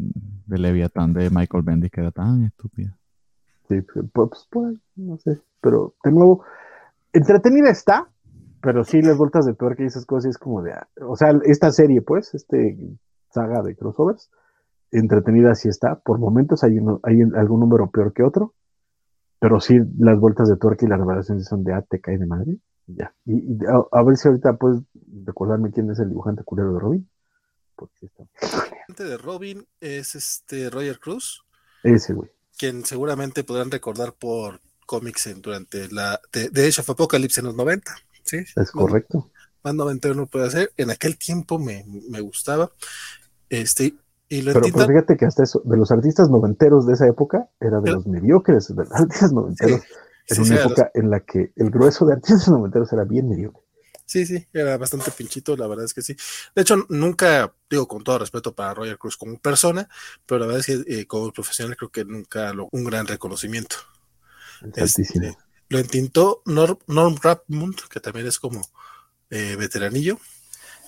de 0.46 0.58
Leviathan 0.58 1.12
de 1.12 1.28
Michael 1.30 1.62
Bendis, 1.62 1.90
que 1.90 2.00
era 2.00 2.10
tan 2.10 2.44
estúpida. 2.44 2.96
Sí, 3.68 3.82
pues, 3.82 4.06
pues, 4.12 4.48
pues, 4.50 4.78
no 4.96 5.18
sé, 5.18 5.40
pero 5.60 5.94
de 6.04 6.12
nuevo, 6.12 6.44
entretenida 7.12 7.70
está, 7.70 8.08
pero 8.62 8.84
sí 8.84 9.02
las 9.02 9.16
vueltas 9.16 9.46
de 9.46 9.54
tuerca 9.54 9.82
y 9.82 9.86
esas 9.86 10.06
cosas 10.06 10.30
es 10.30 10.38
como 10.38 10.62
de, 10.62 10.74
o 11.00 11.16
sea, 11.16 11.32
esta 11.44 11.72
serie, 11.72 12.02
pues, 12.02 12.34
este 12.34 12.76
saga 13.30 13.62
de 13.62 13.76
crossovers, 13.76 14.30
entretenida 14.90 15.54
sí 15.54 15.68
está, 15.68 16.00
por 16.00 16.18
momentos 16.18 16.64
hay, 16.64 16.78
uno, 16.78 17.00
hay 17.02 17.22
algún 17.36 17.60
número 17.60 17.90
peor 17.90 18.12
que 18.12 18.22
otro, 18.22 18.54
pero 19.40 19.58
sí, 19.58 19.80
las 19.98 20.20
vueltas 20.20 20.48
de 20.48 20.56
tuerca 20.56 20.84
y 20.84 20.88
las 20.88 20.98
revelaciones 20.98 21.46
son 21.46 21.64
de, 21.64 21.72
ah, 21.72 21.82
te 21.82 22.00
cae 22.00 22.18
de 22.18 22.26
madre. 22.26 22.58
Ya. 22.86 23.14
Y, 23.24 23.58
a, 23.66 24.02
ver 24.02 24.16
si 24.18 24.28
ahorita 24.28 24.56
puedes 24.58 24.82
recordarme 25.24 25.70
quién 25.70 25.90
es 25.90 25.98
el 25.98 26.10
dibujante 26.10 26.44
culero 26.44 26.74
de 26.74 26.80
Robin. 26.80 27.10
Porque 27.74 28.06
está... 28.06 28.24
El 28.24 28.50
dibujante 28.50 29.04
de 29.04 29.16
Robin 29.16 29.66
es 29.80 30.14
este 30.14 30.68
Roger 30.68 30.98
Cruz. 30.98 31.42
Ese, 31.82 32.12
güey. 32.12 32.30
Quien 32.58 32.84
seguramente 32.84 33.42
podrán 33.42 33.70
recordar 33.70 34.12
por 34.12 34.60
cómics 34.90 35.30
durante 35.40 35.86
la 35.92 36.20
de, 36.32 36.48
de 36.48 36.66
Age 36.66 36.80
of 36.80 36.90
Apocalypse 36.90 37.38
en 37.38 37.46
los 37.46 37.54
90. 37.54 37.94
¿sí? 38.24 38.38
Es 38.56 38.72
correcto. 38.72 39.30
Más 39.62 39.72
91 39.72 40.26
puede 40.26 40.48
hacer. 40.48 40.72
En 40.76 40.90
aquel 40.90 41.16
tiempo 41.16 41.60
me, 41.60 41.84
me 42.08 42.20
gustaba. 42.20 42.72
Este, 43.48 43.94
pero, 44.28 44.62
fíjate 44.62 45.16
que 45.16 45.26
hasta 45.26 45.44
eso, 45.44 45.62
de 45.64 45.76
los 45.76 45.92
artistas 45.92 46.28
noventeros 46.28 46.86
de 46.88 46.94
esa 46.94 47.06
época, 47.06 47.48
era 47.60 47.80
de 47.80 47.92
los 47.92 48.06
mediocres, 48.06 48.68
de 48.68 48.82
los 48.82 48.92
artistas 48.92 49.32
noventeros, 49.32 49.80
en 50.26 50.42
una 50.42 50.54
época 50.56 50.90
en 50.94 51.10
la 51.10 51.20
que 51.20 51.52
el 51.54 51.70
grueso 51.70 52.04
de 52.04 52.14
artistas 52.14 52.48
noventeros 52.56 52.92
era 52.92 53.04
bien 53.04 53.28
mediocre. 53.28 53.62
Sí, 54.06 54.26
sí, 54.26 54.44
era 54.52 54.76
bastante 54.76 55.12
pinchito, 55.12 55.56
la 55.56 55.68
verdad 55.68 55.84
es 55.84 55.94
que 55.94 56.02
sí. 56.02 56.16
De 56.56 56.62
hecho, 56.62 56.84
nunca, 56.88 57.54
digo 57.68 57.86
con 57.86 58.02
todo 58.02 58.18
respeto 58.18 58.52
para 58.56 58.74
Roger 58.74 58.98
Cruz 58.98 59.16
como 59.16 59.38
persona, 59.38 59.88
pero 60.26 60.40
la 60.40 60.46
verdad 60.46 60.60
es 60.60 60.66
que 60.66 61.00
eh, 61.00 61.06
como 61.06 61.32
profesional 61.32 61.76
creo 61.76 61.90
que 61.90 62.04
nunca 62.04 62.52
lo, 62.52 62.68
un 62.72 62.82
gran 62.82 63.06
reconocimiento. 63.06 63.76
Este, 64.76 65.36
lo 65.68 65.78
entintó 65.78 66.42
Norm, 66.46 66.78
Norm 66.86 67.16
que 67.90 68.00
también 68.00 68.26
es 68.26 68.38
como 68.38 68.60
eh, 69.30 69.56
veteranillo, 69.56 70.18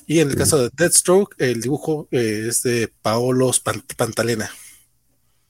y 0.07 0.21
en 0.21 0.31
el 0.31 0.37
caso 0.37 0.59
de 0.59 0.71
Deathstroke, 0.77 1.37
el 1.39 1.61
dibujo 1.61 2.09
eh, 2.11 2.47
es 2.49 2.63
de 2.63 2.93
Paolo 3.03 3.51
Pantalena. 3.97 4.51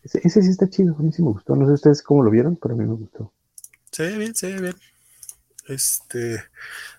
Ese, 0.02 0.42
sí 0.42 0.48
está 0.50 0.68
chido, 0.68 0.96
a 0.98 1.02
mí 1.02 1.12
sí 1.12 1.22
me 1.22 1.28
gustó. 1.28 1.56
No 1.56 1.66
sé 1.66 1.72
ustedes 1.72 2.02
cómo 2.02 2.22
lo 2.22 2.30
vieron, 2.30 2.56
pero 2.60 2.74
a 2.74 2.76
mí 2.76 2.84
me 2.84 2.94
gustó. 2.94 3.32
Se 3.90 4.04
ve 4.04 4.18
bien, 4.18 4.34
se 4.34 4.52
ve 4.52 4.60
bien. 4.60 4.76
Este, 5.68 6.42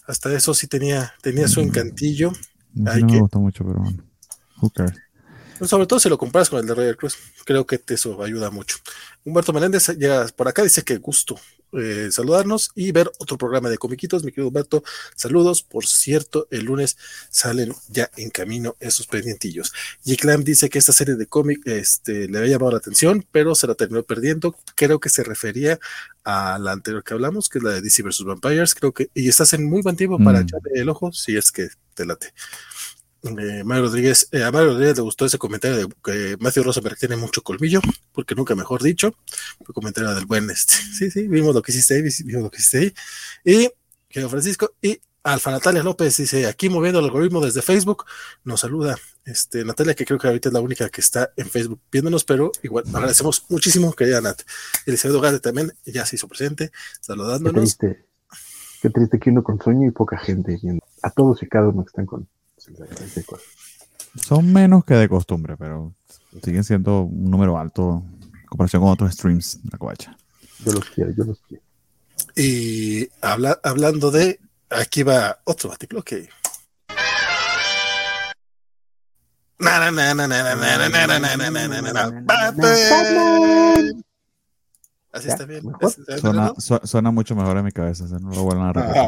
hasta 0.08 0.34
eso 0.34 0.54
sí 0.54 0.68
tenía, 0.68 1.14
tenía 1.22 1.48
su 1.48 1.60
encantillo. 1.60 2.32
No, 2.74 2.94
me 2.94 3.20
gustó 3.20 3.40
mucho, 3.40 3.66
pero 3.66 3.80
bueno. 3.80 4.04
Who 4.62 4.72
sobre 5.62 5.88
todo 5.88 6.00
si 6.00 6.10
lo 6.10 6.18
comparas 6.18 6.50
con 6.50 6.60
el 6.60 6.66
de 6.66 6.76
Royal 6.76 6.98
Cruz, 6.98 7.18
creo 7.46 7.66
que 7.66 7.82
eso 7.88 8.22
ayuda 8.24 8.50
mucho. 8.50 8.78
Humberto 9.26 9.54
Meléndez 9.54 9.90
llega 9.98 10.28
por 10.36 10.48
acá, 10.48 10.64
dice 10.64 10.84
que 10.84 10.98
gusto 10.98 11.40
eh, 11.76 12.10
saludarnos 12.12 12.72
y 12.76 12.92
ver 12.92 13.12
otro 13.18 13.38
programa 13.38 13.70
de 13.70 13.78
comiquitos. 13.78 14.24
Mi 14.24 14.32
querido 14.32 14.50
Humberto, 14.50 14.84
saludos. 15.16 15.64
Por 15.64 15.86
cierto, 15.86 16.48
el 16.52 16.66
lunes 16.66 16.98
salen 17.30 17.74
ya 17.90 18.10
en 18.16 18.30
camino 18.30 18.76
esos 18.80 19.08
pendientillos. 19.08 19.74
Y 20.06 20.16
Clam 20.18 20.44
dice 20.44 20.70
que 20.70 20.78
esta 20.78 20.94
serie 20.94 21.16
de 21.16 21.26
cómic 21.26 21.62
este, 21.66 22.28
le 22.28 22.38
había 22.38 22.52
llamado 22.52 22.72
la 22.72 22.78
atención, 22.78 23.26
pero 23.32 23.56
se 23.56 23.68
la 23.68 23.76
terminó 23.76 24.04
perdiendo. 24.04 24.56
Creo 24.76 25.00
que 25.00 25.10
se 25.10 25.24
refería 25.24 25.80
a 26.24 26.60
la 26.60 26.74
anterior 26.74 27.04
que 27.04 27.14
hablamos, 27.14 27.50
que 27.50 27.58
es 27.58 27.64
la 27.64 27.72
de 27.72 27.82
DC 27.82 28.04
vs. 28.04 28.24
Vampires. 28.24 28.76
Creo 28.76 28.94
que, 28.94 29.10
y 29.14 29.28
estás 29.30 29.54
en 29.54 29.66
muy 29.66 29.82
buen 29.82 29.96
tiempo 29.96 30.20
para 30.24 30.40
mm. 30.40 30.44
echarle 30.44 30.72
el 30.76 30.90
ojo, 30.90 31.12
si 31.12 31.36
es 31.36 31.52
que 31.52 31.70
te 31.96 32.06
late. 32.06 32.34
Eh, 33.24 33.64
Mario 33.64 33.86
Rodríguez, 33.86 34.28
eh, 34.34 34.44
a 34.44 34.52
Mario 34.52 34.72
Rodríguez 34.72 34.98
le 34.98 35.04
gustó 35.04 35.26
ese 35.26 35.38
comentario 35.38 35.78
de 35.78 35.88
que 36.04 36.36
Matthew 36.42 36.64
Rosenberg 36.64 36.98
tiene 36.98 37.16
mucho 37.16 37.42
colmillo, 37.42 37.80
porque 38.12 38.36
nunca 38.36 38.54
mejor 38.54 38.84
dicho, 38.84 39.16
el 39.66 39.74
comentario 39.74 40.14
del 40.14 40.26
buen 40.26 40.50
este. 40.50 40.74
Sí, 40.94 41.10
sí, 41.10 41.28
vimos 41.28 41.56
lo 41.56 41.62
que 41.62 41.72
hiciste 41.72 41.96
ahí, 41.96 42.02
vimos 42.26 42.44
lo 42.44 42.52
que 42.52 42.58
hiciste 42.58 42.78
ahí. 42.80 42.94
Y, 43.46 43.72
querido 44.10 44.30
Francisco, 44.30 44.74
y 44.82 45.00
Alfa 45.24 45.52
Natalia 45.52 45.84
López 45.84 46.18
dice, 46.18 46.48
aquí 46.48 46.68
moviendo 46.68 47.00
el 47.00 47.06
algoritmo 47.06 47.40
desde 47.40 47.62
Facebook, 47.62 48.06
nos 48.44 48.60
saluda. 48.60 48.98
Este, 49.24 49.64
Natalia, 49.64 49.96
que 49.96 50.06
creo 50.06 50.20
que 50.20 50.28
ahorita 50.28 50.50
es 50.50 50.54
la 50.54 50.60
única 50.60 50.90
que 50.90 51.00
está 51.00 51.32
en 51.38 51.48
Facebook 51.48 51.80
viéndonos, 51.90 52.26
pero 52.26 52.52
igual 52.62 52.84
agradecemos 52.94 53.46
muchísimo, 53.48 53.94
querida 53.94 54.20
Nat. 54.20 54.42
Eliseo 54.86 55.22
Gade 55.22 55.40
también 55.40 55.72
ya 55.86 56.06
se 56.06 56.18
hizo 56.18 56.28
presente, 56.28 56.72
saludándonos. 57.00 57.78
Qué 57.78 57.88
triste, 57.88 58.06
qué 58.82 58.90
triste 58.90 59.20
que 59.20 59.30
uno 59.30 59.44
con 59.44 59.62
sueño 59.62 59.88
y 59.88 59.92
poca 59.92 60.18
gente 60.18 60.60
viendo. 60.62 60.86
A 61.02 61.10
todos 61.10 61.42
y 61.42 61.48
cada 61.48 61.70
uno 61.70 61.86
que 61.86 61.90
están 61.90 62.06
con 62.06 62.28
son 64.16 64.54
menos 64.54 64.86
que 64.86 64.94
de 64.94 65.10
costumbre, 65.10 65.58
pero 65.58 65.94
siguen 66.44 66.64
siendo 66.64 67.02
un 67.02 67.30
número 67.30 67.58
alto 67.58 68.04
en 68.22 68.46
comparación 68.46 68.82
con 68.82 68.92
otros 68.92 69.14
streams 69.14 69.60
la 69.72 69.78
covacha. 69.78 70.18
Yo 70.66 70.74
los 70.74 70.86
quiero, 70.90 71.12
yo 71.12 71.24
los 71.26 71.40
quiero. 71.48 71.64
Y 72.36 73.10
habla, 73.22 73.60
hablando 73.64 74.12
de, 74.12 74.40
aquí 74.70 75.04
va 75.04 75.40
otro 75.46 75.72
artículo 75.72 76.04
que 76.04 76.30
Así 85.12 85.30
está 85.30 85.46
bien. 85.46 85.64
Suena, 86.20 86.54
suena, 86.58 87.12
mucho 87.12 87.36
mejor 87.36 87.58
en 87.58 87.66
mi 87.66 87.72
cabeza, 87.72 88.06
no 88.20 88.32
lo 88.32 88.44
vuelvan 88.44 88.70
a 88.70 88.74
repetir. 88.74 89.02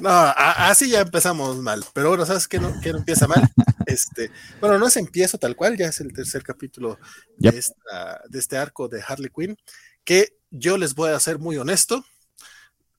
No, 0.00 0.10
así 0.10 0.90
ya 0.90 1.00
empezamos 1.02 1.56
mal. 1.58 1.84
Pero 1.92 2.08
bueno, 2.10 2.26
¿sabes 2.26 2.48
qué 2.48 2.58
no, 2.58 2.72
qué 2.80 2.92
no 2.92 2.98
empieza 2.98 3.26
mal? 3.26 3.42
Este, 3.86 4.30
bueno, 4.62 4.78
no 4.78 4.86
es 4.86 4.96
empiezo 4.96 5.36
tal 5.36 5.54
cual, 5.54 5.76
ya 5.76 5.88
es 5.88 6.00
el 6.00 6.12
tercer 6.12 6.42
capítulo 6.42 6.98
de, 7.36 7.50
de 7.50 8.38
este 8.38 8.56
arco 8.56 8.88
de 8.88 9.04
Harley 9.06 9.30
Quinn, 9.30 9.58
que 10.04 10.38
yo 10.50 10.78
les 10.78 10.94
voy 10.94 11.10
a 11.10 11.20
ser 11.20 11.38
muy 11.38 11.58
honesto. 11.58 12.02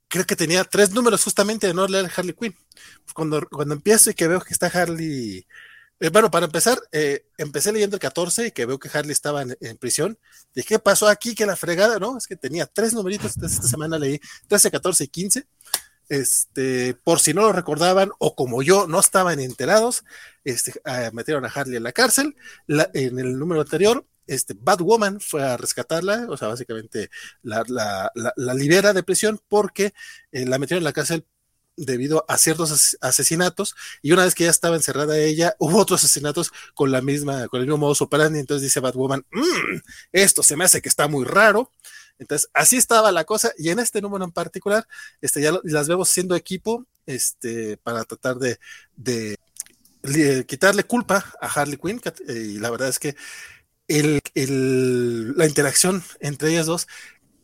Creo 0.08 0.26
que 0.26 0.36
tenía 0.36 0.64
tres 0.64 0.91
números 0.91 1.24
justamente 1.24 1.66
de 1.66 1.74
no 1.74 1.88
leer 1.88 2.10
Harley 2.16 2.36
Quinn. 2.39 2.56
Cuando, 3.16 3.46
cuando 3.50 3.74
empiezo 3.74 4.12
y 4.12 4.14
que 4.14 4.28
veo 4.28 4.39
que 4.41 4.54
está 4.54 4.68
Harley 4.68 5.46
eh, 6.00 6.10
bueno, 6.10 6.30
para 6.30 6.46
empezar, 6.46 6.78
eh, 6.91 7.26
empecé 7.38 7.72
leyendo 7.72 7.96
el 7.96 8.02
14 8.02 8.48
y 8.48 8.52
que 8.52 8.66
veo 8.66 8.80
que 8.80 8.89
Harley 8.93 9.14
estaba 9.14 9.43
en, 9.43 9.78
prisión. 9.78 10.20
Dije, 10.54 10.68
¿qué 10.68 10.80
pasó 10.80 11.08
aquí? 11.08 11.36
Que 11.36 11.46
la 11.46 11.56
fregada, 11.56 12.00
¿no? 12.00 12.18
Es 12.18 12.28
que 12.28 12.36
tenía 12.36 12.66
tres 12.66 12.93
numeritos, 12.93 13.38
esta 13.38 13.50
semana 13.50 13.98
leí 13.98 14.20
13, 14.48 14.72
14 14.72 15.04
y 15.06 15.08
15. 15.08 15.48
Este, 16.10 16.95
por 17.03 17.20
si 17.20 17.34
no 17.34 17.41
lo 17.41 17.51
recordaban 17.51 18.12
o 18.20 18.36
como 18.36 18.62
yo 18.62 18.88
no 18.88 18.99
estaban 18.99 19.39
enterados, 19.39 20.03
este, 20.43 20.74
ah, 20.86 21.10
metieron 21.14 21.45
a 21.45 21.49
Harley 21.49 21.78
en 21.78 21.84
la 21.84 21.91
cárcel. 21.91 22.36
en 22.68 23.20
el 23.20 23.39
número 23.39 23.62
anterior, 23.62 24.06
este, 24.28 24.56
Batwoman 24.60 25.20
fue 25.20 25.43
a 25.43 25.58
rescatarla, 25.58 26.28
o 26.30 26.38
sea, 26.38 26.47
básicamente 26.47 27.10
la, 27.43 27.64
libera 28.56 28.93
de 28.93 29.03
prisión 29.03 29.39
porque 29.47 29.93
eh, 30.32 30.45
la 30.45 30.58
metieron 30.58 30.82
en 30.82 30.86
la 30.86 30.93
cárcel 30.93 31.26
debido 31.78 32.26
a 32.30 32.38
ciertos 32.38 32.97
asesinatos 33.01 33.76
y 34.01 34.14
una 34.14 34.24
vez 34.24 34.34
que 34.34 34.45
ya 34.45 34.49
estaba 34.49 34.76
encerrada 34.76 35.18
ella, 35.18 35.56
hubo 35.60 35.80
otros 35.80 36.03
asesinatos 36.03 36.51
con 36.74 36.91
la 36.91 37.01
misma, 37.01 37.47
con 37.47 37.60
el 37.60 37.68
mismo 37.68 37.78
modo 37.78 37.95
operandi, 37.99 38.39
entonces 38.39 38.64
dice 38.64 38.80
Batwoman, 38.80 39.26
mmm, 39.32 39.80
esto 40.12 40.43
se 40.43 40.56
me 40.56 40.66
hace 40.66 40.82
que 40.82 40.89
está 40.89 41.08
muy 41.08 41.26
raro. 41.26 41.72
Entonces, 42.20 42.49
así 42.53 42.78
estaba 42.78 43.11
la 43.11 43.26
cosa, 43.26 43.51
y 43.57 43.70
en 43.70 43.80
este 43.80 44.01
número 44.01 44.24
en 44.24 44.32
particular, 44.32 44.88
este, 45.22 45.41
ya 45.41 45.53
las 45.63 45.88
vemos 45.88 46.09
siendo 46.09 46.36
equipo, 46.36 46.86
este, 47.05 47.78
para 47.78 48.03
tratar 48.03 48.38
de, 48.38 48.57
de, 48.95 49.38
quitarle 50.45 50.84
culpa 50.84 51.34
a 51.41 51.47
Harley 51.47 51.78
Quinn, 51.78 52.01
y 52.28 52.59
la 52.59 52.70
verdad 52.70 52.89
es 52.89 52.99
que 52.99 53.16
el, 53.88 54.20
el, 54.34 55.38
la 55.38 55.45
interacción 55.45 56.03
entre 56.20 56.49
ellas 56.49 56.66
dos 56.66 56.88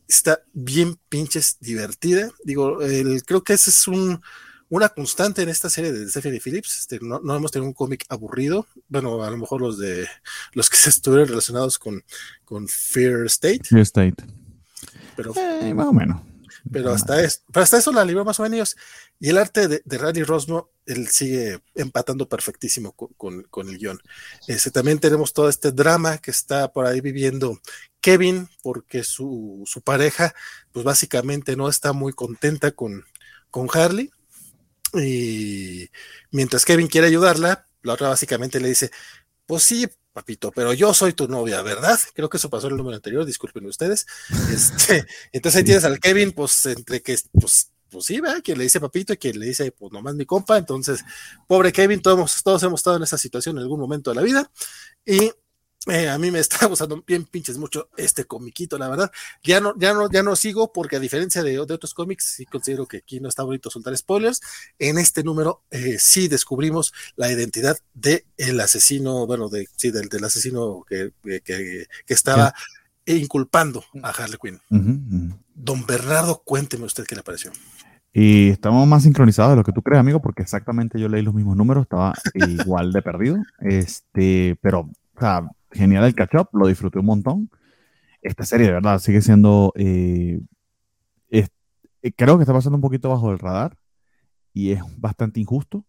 está 0.08 0.42
bien 0.52 0.98
pinches 1.08 1.58
divertida. 1.60 2.30
Digo, 2.44 2.82
el, 2.82 3.24
creo 3.24 3.42
que 3.42 3.54
ese 3.54 3.70
es 3.70 3.86
un, 3.88 4.20
una 4.68 4.88
constante 4.88 5.42
en 5.42 5.48
esta 5.48 5.70
serie 5.70 5.92
de 5.92 6.08
Stephanie 6.08 6.40
Phillips. 6.40 6.80
Este, 6.80 6.98
no, 7.00 7.20
no, 7.20 7.36
hemos 7.36 7.50
tenido 7.50 7.68
un 7.68 7.74
cómic 7.74 8.04
aburrido. 8.08 8.66
Bueno, 8.88 9.22
a 9.22 9.30
lo 9.30 9.38
mejor 9.38 9.60
los 9.60 9.78
de 9.78 10.06
los 10.52 10.68
que 10.68 10.76
se 10.76 10.90
estuvieron 10.90 11.28
relacionados 11.28 11.78
con, 11.78 12.02
con 12.44 12.64
State. 12.66 13.60
Fear 13.64 13.82
State. 13.82 14.24
Pero, 15.16 15.32
eh, 15.36 15.74
más 15.74 15.86
o 15.86 15.92
menos. 15.92 16.20
Pero 16.70 16.92
hasta, 16.92 17.22
es, 17.22 17.42
pero 17.52 17.64
hasta 17.64 17.78
eso 17.78 17.92
la 17.92 18.04
libró 18.04 18.24
más 18.24 18.38
o 18.38 18.44
menos. 18.44 18.76
Y 19.18 19.30
el 19.30 19.38
arte 19.38 19.68
de, 19.68 19.82
de 19.84 19.98
Randy 19.98 20.22
Rosmo, 20.22 20.70
él 20.86 21.08
sigue 21.08 21.60
empatando 21.74 22.28
perfectísimo 22.28 22.92
con, 22.92 23.42
con, 23.44 23.68
el 23.68 23.78
guion. 23.78 24.00
Este, 24.46 24.70
también 24.70 24.98
tenemos 24.98 25.32
todo 25.32 25.48
este 25.48 25.72
drama 25.72 26.18
que 26.18 26.30
está 26.30 26.72
por 26.72 26.86
ahí 26.86 27.00
viviendo 27.00 27.60
Kevin, 28.00 28.48
porque 28.62 29.02
su, 29.04 29.62
su 29.66 29.82
pareja, 29.82 30.34
pues 30.72 30.84
básicamente 30.84 31.56
no 31.56 31.68
está 31.68 31.92
muy 31.92 32.12
contenta 32.12 32.70
con, 32.72 33.04
con 33.50 33.68
Harley. 33.72 34.10
Y 34.94 35.88
mientras 36.30 36.64
Kevin 36.64 36.88
quiere 36.88 37.06
ayudarla, 37.06 37.66
la 37.82 37.94
otra 37.94 38.08
básicamente 38.08 38.60
le 38.60 38.68
dice, 38.68 38.90
pues 39.46 39.62
sí, 39.62 39.88
papito, 40.12 40.52
pero 40.52 40.72
yo 40.72 40.92
soy 40.94 41.12
tu 41.12 41.28
novia, 41.28 41.62
¿verdad? 41.62 41.98
Creo 42.14 42.28
que 42.28 42.36
eso 42.36 42.50
pasó 42.50 42.66
en 42.66 42.72
el 42.72 42.78
número 42.78 42.96
anterior, 42.96 43.24
disculpen 43.24 43.66
ustedes. 43.66 44.06
Este, 44.52 45.06
entonces 45.32 45.58
ahí 45.58 45.64
tienes 45.64 45.84
al 45.84 45.98
Kevin, 46.00 46.32
pues 46.32 46.66
entre 46.66 47.02
que, 47.02 47.16
pues, 47.32 47.70
pues 47.90 48.04
sí, 48.06 48.20
¿verdad? 48.20 48.42
Quien 48.42 48.58
le 48.58 48.64
dice 48.64 48.80
papito 48.80 49.12
y 49.12 49.16
quien 49.16 49.38
le 49.38 49.46
dice, 49.46 49.70
pues 49.72 49.92
nomás 49.92 50.14
mi 50.14 50.24
compa. 50.24 50.56
Entonces, 50.56 51.04
pobre 51.46 51.72
Kevin, 51.72 52.00
todos, 52.00 52.42
todos 52.42 52.62
hemos 52.62 52.80
estado 52.80 52.96
en 52.96 53.02
esa 53.02 53.18
situación 53.18 53.56
en 53.56 53.62
algún 53.62 53.80
momento 53.80 54.10
de 54.10 54.16
la 54.16 54.22
vida. 54.22 54.50
Y 55.04 55.30
eh, 55.86 56.08
a 56.08 56.18
mí 56.18 56.30
me 56.30 56.38
está 56.38 56.66
gustando 56.66 57.02
bien 57.06 57.24
pinches 57.24 57.58
mucho 57.58 57.88
este 57.96 58.24
comiquito, 58.24 58.78
la 58.78 58.88
verdad. 58.88 59.10
Ya 59.42 59.60
no, 59.60 59.74
ya 59.78 59.92
no, 59.92 60.10
ya 60.10 60.22
no 60.22 60.36
sigo 60.36 60.72
porque 60.72 60.96
a 60.96 61.00
diferencia 61.00 61.42
de, 61.42 61.58
otros 61.58 61.94
cómics, 61.94 62.34
sí 62.36 62.46
considero 62.46 62.86
que 62.86 62.98
aquí 62.98 63.20
no 63.20 63.28
está 63.28 63.42
bonito 63.42 63.70
soltar 63.70 63.96
spoilers. 63.96 64.40
En 64.78 64.98
este 64.98 65.22
número 65.22 65.62
eh, 65.70 65.96
sí 65.98 66.28
descubrimos 66.28 66.92
la 67.16 67.30
identidad 67.30 67.78
del 67.94 68.24
el 68.36 68.60
asesino, 68.60 69.26
bueno, 69.26 69.48
de, 69.48 69.68
sí, 69.76 69.90
del, 69.90 70.08
del 70.08 70.24
asesino 70.24 70.84
que, 70.88 71.12
que, 71.22 71.86
estaba 72.06 72.54
inculpando 73.06 73.84
a 74.02 74.10
Harley 74.10 74.38
Quinn. 74.40 74.60
Don 75.54 75.86
Bernardo, 75.86 76.42
cuénteme 76.44 76.84
usted 76.84 77.04
qué 77.06 77.16
le 77.16 77.22
pareció. 77.22 77.50
Y 78.12 78.50
estamos 78.50 78.86
más 78.86 79.04
sincronizados 79.04 79.52
de 79.52 79.56
lo 79.56 79.64
que 79.64 79.72
tú 79.72 79.82
crees, 79.82 80.00
amigo, 80.00 80.20
porque 80.20 80.42
exactamente 80.42 81.00
yo 81.00 81.08
leí 81.08 81.22
los 81.22 81.32
mismos 81.32 81.56
números, 81.56 81.84
estaba 81.84 82.12
igual 82.34 82.92
de 82.92 83.02
perdido. 83.02 83.38
Este, 83.60 84.56
pero, 84.60 84.80
o 84.80 85.20
sea, 85.20 85.48
genial 85.72 86.04
el 86.04 86.14
catch 86.14 86.34
up, 86.34 86.48
lo 86.52 86.66
disfruté 86.66 86.98
un 86.98 87.06
montón. 87.06 87.50
Esta 88.20 88.44
serie, 88.44 88.66
de 88.66 88.72
verdad, 88.74 88.98
sigue 88.98 89.20
siendo. 89.20 89.72
Eh, 89.76 90.40
eh, 91.30 92.12
creo 92.16 92.36
que 92.36 92.42
está 92.42 92.52
pasando 92.52 92.76
un 92.76 92.82
poquito 92.82 93.08
bajo 93.08 93.30
el 93.30 93.38
radar 93.38 93.76
y 94.52 94.70
es 94.70 94.82
bastante 94.96 95.40
injusto. 95.40 95.84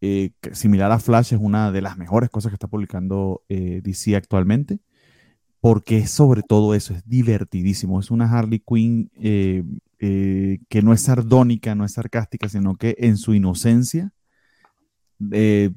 Eh, 0.00 0.32
similar 0.52 0.90
a 0.90 0.98
Flash, 0.98 1.34
es 1.34 1.40
una 1.40 1.70
de 1.70 1.80
las 1.80 1.96
mejores 1.96 2.28
cosas 2.28 2.50
que 2.50 2.56
está 2.56 2.66
publicando 2.66 3.42
DC 3.48 4.16
actualmente, 4.16 4.80
porque 5.60 6.06
sobre 6.06 6.42
todo 6.42 6.74
eso, 6.74 6.94
es 6.94 7.06
divertidísimo. 7.06 8.00
Es 8.00 8.10
una 8.10 8.30
Harley 8.30 8.62
Quinn 8.66 9.10
que 9.18 10.82
no 10.82 10.92
es 10.92 11.02
sardónica, 11.02 11.74
no 11.74 11.84
es 11.84 11.92
sarcástica, 11.92 12.48
sino 12.48 12.76
que 12.76 12.96
en 12.98 13.16
su 13.16 13.34
inocencia 13.34 14.12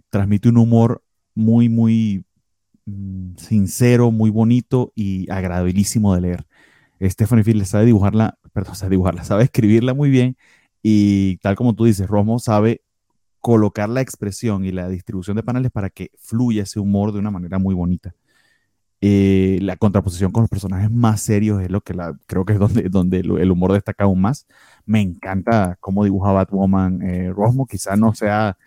transmite 0.10 0.50
un 0.50 0.58
humor 0.58 1.04
muy, 1.36 1.70
muy 1.70 2.25
sincero, 3.38 4.12
muy 4.12 4.30
bonito 4.30 4.92
y 4.96 5.30
agradabilísimo 5.32 6.14
de 6.16 6.22
leer. 6.22 6.48
Stephanie 7.02 7.44
Field 7.44 7.66
sabe 7.66 7.86
dibujarla, 7.86 8.38
perdón, 8.54 8.76
sabe 8.76 8.92
dibujarla, 8.92 9.24
sabe 9.24 9.44
escribirla 9.44 9.94
muy 9.94 10.10
bien 10.10 10.38
y 10.82 11.38
tal 11.38 11.56
como 11.56 11.74
tú 11.74 11.86
dices, 11.86 12.08
Romo 12.08 12.40
sabe 12.40 12.82
colocar 13.42 13.90
la 13.90 14.02
expresión 14.02 14.66
y 14.66 14.72
la 14.72 14.88
distribución 14.90 15.36
de 15.36 15.44
paneles 15.44 15.72
para 15.72 15.90
que 15.90 16.12
fluya 16.20 16.64
ese 16.64 16.80
humor 16.80 17.12
de 17.12 17.20
una 17.20 17.32
manera 17.32 17.60
muy 17.60 17.76
bonita. 17.76 18.16
Eh, 19.02 19.60
la 19.62 19.78
contraposición 19.78 20.32
con 20.32 20.44
los 20.44 20.50
personajes 20.50 20.90
más 20.90 21.22
serios 21.22 21.62
es 21.62 21.70
lo 21.70 21.82
que 21.82 21.94
la, 21.94 22.18
creo 22.28 22.46
que 22.46 22.54
es 22.54 22.60
donde, 22.60 22.90
donde 22.90 23.20
el 23.20 23.52
humor 23.52 23.74
destaca 23.74 24.06
aún 24.06 24.22
más. 24.22 24.48
Me 24.86 25.02
encanta 25.02 25.78
cómo 25.80 26.04
dibuja 26.04 26.32
Batwoman 26.32 27.02
eh, 27.02 27.32
Rosmo, 27.32 27.68
quizá 27.68 27.96
no 27.96 28.16
sea 28.16 28.58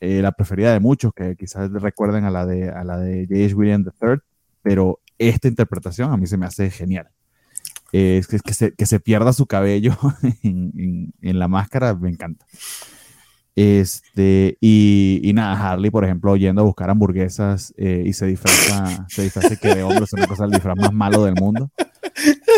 eh, 0.00 0.22
la 0.22 0.32
preferida 0.32 0.72
de 0.72 0.80
muchos, 0.80 1.12
que 1.14 1.36
quizás 1.36 1.70
recuerden 1.70 2.24
a 2.24 2.30
la 2.30 2.46
de, 2.46 2.70
a 2.70 2.84
la 2.84 2.98
de 2.98 3.26
J.H. 3.28 3.54
Williams 3.54 3.86
III, 4.00 4.16
pero 4.62 5.00
esta 5.18 5.48
interpretación 5.48 6.12
a 6.12 6.16
mí 6.16 6.26
se 6.26 6.38
me 6.38 6.46
hace 6.46 6.70
genial. 6.70 7.08
es 7.92 8.26
que, 8.26 8.38
que, 8.40 8.54
se, 8.54 8.74
que, 8.74 8.86
se, 8.86 9.00
pierda 9.00 9.32
su 9.32 9.46
cabello 9.46 9.96
en, 10.42 11.12
en, 11.20 11.38
la 11.38 11.48
máscara, 11.48 11.94
me 11.94 12.08
encanta. 12.08 12.46
Este, 13.56 14.56
y, 14.60 15.20
y, 15.22 15.32
nada, 15.32 15.72
Harley, 15.72 15.90
por 15.90 16.04
ejemplo, 16.04 16.34
yendo 16.36 16.62
a 16.62 16.64
buscar 16.64 16.88
hamburguesas 16.88 17.74
eh, 17.76 18.04
y 18.06 18.12
se 18.12 18.26
disfraza, 18.26 19.06
se 19.08 19.24
disfraza 19.24 19.56
que 19.56 19.74
de 19.74 19.82
hombre 19.82 20.04
es 20.04 20.12
una 20.14 20.26
cosa 20.26 20.44
el 20.44 20.52
disfraz 20.52 20.76
más 20.78 20.92
malo 20.92 21.24
del 21.24 21.34
mundo. 21.34 21.70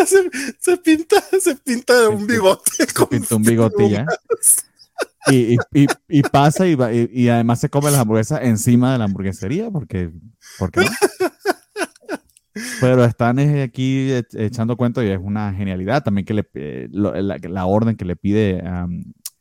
Se, 0.07 0.19
se 0.59 0.77
pinta, 0.79 1.21
se 1.41 1.55
pinta 1.57 2.09
un 2.09 2.27
bigote. 2.27 2.73
Se 2.73 3.07
pinta 3.07 3.37
un 3.37 3.43
bigote 3.43 3.89
ya. 3.89 4.07
Y, 5.31 5.55
y, 5.73 5.87
y, 6.09 6.23
pasa 6.23 6.67
y, 6.67 6.77
y, 7.13 7.29
además 7.29 7.61
se 7.61 7.69
come 7.69 7.93
las 7.93 8.01
hamburguesas 8.01 8.41
encima 8.43 8.93
de 8.93 8.99
la 8.99 9.05
hamburguesería, 9.05 9.71
porque, 9.71 10.11
porque 10.59 10.81
no. 10.81 10.87
Pero 12.81 13.05
están 13.05 13.39
aquí 13.39 14.13
echando 14.35 14.77
cuento 14.77 15.03
y 15.03 15.09
es 15.09 15.19
una 15.23 15.55
genialidad 15.55 16.03
también 16.03 16.27
que 16.27 16.35
le, 16.35 16.49
eh, 16.55 16.89
la, 16.91 17.67
orden 17.67 17.97
que 17.97 18.05
le 18.05 18.17
pide 18.17 18.61
a, 18.67 18.87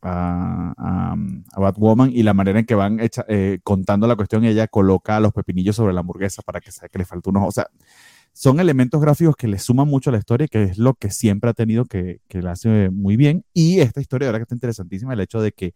a, 0.02 1.16
Batwoman 1.58 2.12
y 2.14 2.24
la 2.24 2.34
manera 2.34 2.60
en 2.60 2.66
que 2.66 2.76
van 2.76 3.00
eh, 3.28 3.60
contando 3.64 4.08
la 4.08 4.16
cuestión 4.16 4.46
ella 4.46 4.68
coloca 4.68 5.20
los 5.20 5.34
pepinillos 5.34 5.76
sobre 5.76 5.94
la 5.94 6.00
hamburguesa 6.02 6.42
para 6.42 6.62
que, 6.62 6.72
que 6.90 6.98
le 6.98 7.06
falte 7.06 7.30
unos. 7.30 7.48
O 7.48 7.52
sea, 7.52 7.68
son 8.34 8.60
elementos 8.60 9.02
gráficos 9.02 9.36
que 9.36 9.48
le 9.48 9.60
suman 9.60 9.88
mucho 9.88 10.10
a 10.10 10.14
la 10.14 10.20
historia, 10.20 10.48
que 10.48 10.64
es 10.64 10.78
lo 10.78 10.94
que 10.96 11.12
siempre 11.12 11.50
ha 11.50 11.54
tenido 11.54 11.86
que, 11.86 12.22
que 12.28 12.42
la 12.42 12.52
hace 12.52 12.90
muy 12.90 13.18
bien. 13.18 13.46
Y 13.54 13.80
esta 13.80 14.02
historia, 14.02 14.28
verdad 14.28 14.40
que 14.40 14.44
está 14.44 14.56
interesantísima, 14.56 15.14
el 15.14 15.20
hecho 15.22 15.42
de 15.42 15.52
que, 15.52 15.74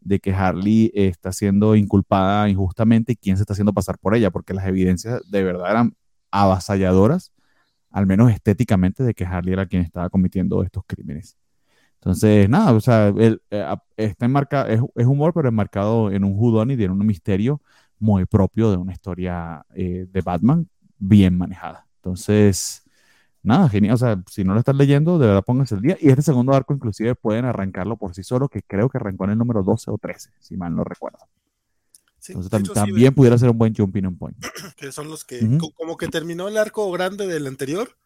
de 0.00 0.20
que 0.20 0.32
Harley 0.32 0.90
está 0.94 1.32
siendo 1.32 1.76
inculpada 1.76 2.48
injustamente 2.48 3.12
y 3.12 3.16
quién 3.16 3.36
se 3.36 3.42
está 3.42 3.54
haciendo 3.54 3.72
pasar 3.74 3.98
por 3.98 4.14
ella, 4.14 4.30
porque 4.30 4.54
las 4.54 4.66
evidencias 4.66 5.20
de 5.30 5.44
verdad 5.44 5.70
eran 5.70 5.96
avasalladoras, 6.30 7.32
al 7.90 8.06
menos 8.06 8.30
estéticamente, 8.32 9.02
de 9.04 9.14
que 9.14 9.24
Harley 9.24 9.52
era 9.54 9.66
quien 9.66 9.82
estaba 9.82 10.10
cometiendo 10.10 10.62
estos 10.62 10.84
crímenes. 10.86 11.36
Entonces, 11.94 12.48
nada, 12.48 12.72
o 12.74 12.80
sea, 12.80 13.08
él, 13.08 13.42
eh, 13.50 13.76
está 13.96 14.26
enmarcado, 14.26 14.68
es, 14.68 14.80
es, 14.96 15.06
humor, 15.06 15.32
pero 15.34 15.48
enmarcado 15.48 16.12
en 16.12 16.24
un 16.24 16.36
judón 16.36 16.70
y 16.70 16.76
tiene 16.76 16.92
un 16.92 17.04
misterio 17.06 17.60
muy 17.98 18.24
propio 18.26 18.70
de 18.70 18.76
una 18.76 18.92
historia 18.92 19.64
eh, 19.74 20.06
de 20.08 20.20
Batman 20.22 20.68
bien 20.98 21.36
manejada. 21.36 21.87
Entonces, 21.98 22.82
nada, 23.42 23.68
genial. 23.68 23.94
O 23.94 23.98
sea, 23.98 24.22
si 24.30 24.44
no 24.44 24.54
lo 24.54 24.60
están 24.60 24.78
leyendo, 24.78 25.18
de 25.18 25.26
verdad 25.26 25.44
pónganse 25.44 25.74
el 25.74 25.82
día. 25.82 25.96
Y 26.00 26.08
este 26.08 26.22
segundo 26.22 26.52
arco, 26.52 26.74
inclusive, 26.74 27.14
pueden 27.14 27.44
arrancarlo 27.44 27.96
por 27.96 28.14
sí 28.14 28.22
solo, 28.22 28.48
que 28.48 28.62
creo 28.62 28.88
que 28.88 28.98
arrancó 28.98 29.24
en 29.24 29.30
el 29.30 29.38
número 29.38 29.62
12 29.62 29.90
o 29.90 29.98
13, 29.98 30.30
si 30.40 30.56
mal 30.56 30.74
no 30.74 30.84
recuerdo. 30.84 31.18
Entonces, 32.26 32.72
también 32.74 33.14
pudiera 33.14 33.38
ser 33.38 33.48
un 33.48 33.58
buen 33.58 33.74
jumping 33.74 34.04
on 34.06 34.16
point. 34.16 34.36
Que 34.76 34.92
son 34.92 35.08
los 35.08 35.24
que, 35.24 35.40
como 35.76 35.96
que 35.96 36.08
terminó 36.08 36.48
el 36.48 36.58
arco 36.58 36.90
grande 36.92 37.26
del 37.26 37.46
anterior. 37.46 37.96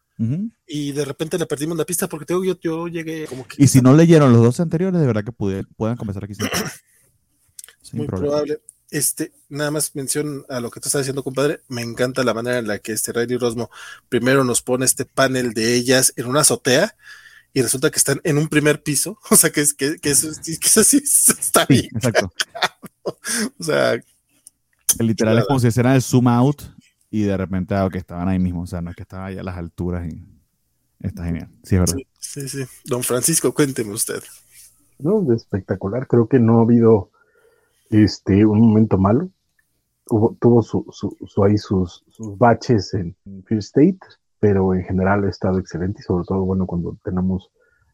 Y 0.68 0.92
de 0.92 1.04
repente 1.04 1.36
le 1.36 1.46
perdimos 1.46 1.76
la 1.76 1.84
pista 1.84 2.08
porque 2.08 2.24
tengo, 2.24 2.44
yo, 2.44 2.56
yo 2.60 2.86
llegué 2.86 3.26
como 3.26 3.44
que... 3.44 3.60
Y 3.60 3.66
si 3.66 3.80
no 3.80 3.92
leyeron 3.92 4.32
los 4.32 4.40
dos 4.40 4.60
anteriores, 4.60 5.00
de 5.00 5.06
verdad 5.06 5.24
que 5.24 5.32
pueden 5.32 5.96
comenzar 5.96 6.22
aquí. 6.22 6.34
Muy 7.92 8.06
probable. 8.06 8.60
Este, 8.92 9.32
nada 9.48 9.70
más 9.70 9.96
mención 9.96 10.44
a 10.50 10.60
lo 10.60 10.70
que 10.70 10.78
tú 10.78 10.88
estás 10.90 11.00
diciendo, 11.00 11.24
compadre. 11.24 11.62
Me 11.66 11.80
encanta 11.80 12.22
la 12.24 12.34
manera 12.34 12.58
en 12.58 12.66
la 12.66 12.78
que 12.78 12.92
este 12.92 13.10
Rey 13.10 13.26
Rosmo 13.38 13.70
primero 14.10 14.44
nos 14.44 14.60
pone 14.60 14.84
este 14.84 15.06
panel 15.06 15.54
de 15.54 15.74
ellas 15.74 16.12
en 16.16 16.26
una 16.26 16.40
azotea 16.40 16.94
y 17.54 17.62
resulta 17.62 17.90
que 17.90 17.96
están 17.96 18.20
en 18.22 18.36
un 18.36 18.48
primer 18.48 18.82
piso. 18.82 19.18
O 19.30 19.36
sea, 19.36 19.48
que 19.48 19.62
es 19.62 19.72
que, 19.72 19.96
que 19.96 20.10
eso, 20.10 20.28
que 20.42 20.80
así 20.80 20.98
está 20.98 21.64
bien. 21.64 21.88
exacto. 21.94 22.34
o 23.58 23.64
sea, 23.64 23.98
literal 24.98 25.38
es 25.38 25.46
como 25.46 25.58
si 25.58 25.68
hicieran 25.68 25.94
el 25.94 26.02
zoom 26.02 26.28
out 26.28 26.60
y 27.10 27.22
de 27.22 27.34
repente 27.34 27.74
ah, 27.74 27.88
que 27.90 27.96
estaban 27.96 28.28
ahí 28.28 28.38
mismo. 28.38 28.60
O 28.60 28.66
sea, 28.66 28.82
no 28.82 28.90
es 28.90 28.96
que 28.96 29.04
estaban 29.04 29.24
allá 29.24 29.40
a 29.40 29.44
las 29.44 29.56
alturas 29.56 30.06
y 30.06 30.22
está 31.00 31.24
genial. 31.24 31.48
Sí, 31.62 31.76
es 31.76 31.80
verdad. 31.80 31.96
Sí, 32.18 32.46
sí, 32.46 32.64
Don 32.84 33.02
Francisco, 33.02 33.54
cuénteme 33.54 33.94
usted. 33.94 34.22
No, 34.98 35.26
espectacular. 35.32 36.06
Creo 36.06 36.28
que 36.28 36.38
no 36.38 36.58
ha 36.58 36.62
habido 36.62 37.10
este, 37.92 38.44
un 38.44 38.60
momento 38.60 38.98
malo. 38.98 39.30
tuvo 40.40 40.62
su, 40.62 40.86
su, 40.90 41.44
ahí 41.44 41.56
sus, 41.56 42.04
sus, 42.08 42.36
baches 42.38 42.94
en 42.94 43.14
Fear 43.44 43.58
State, 43.58 43.98
pero 44.40 44.74
en 44.74 44.82
general 44.82 45.24
ha 45.24 45.28
estado 45.28 45.58
excelente 45.58 46.00
y 46.00 46.02
sobre 46.02 46.24
todo, 46.24 46.44
bueno, 46.44 46.66
cuando 46.66 46.96
tenemos 47.04 47.50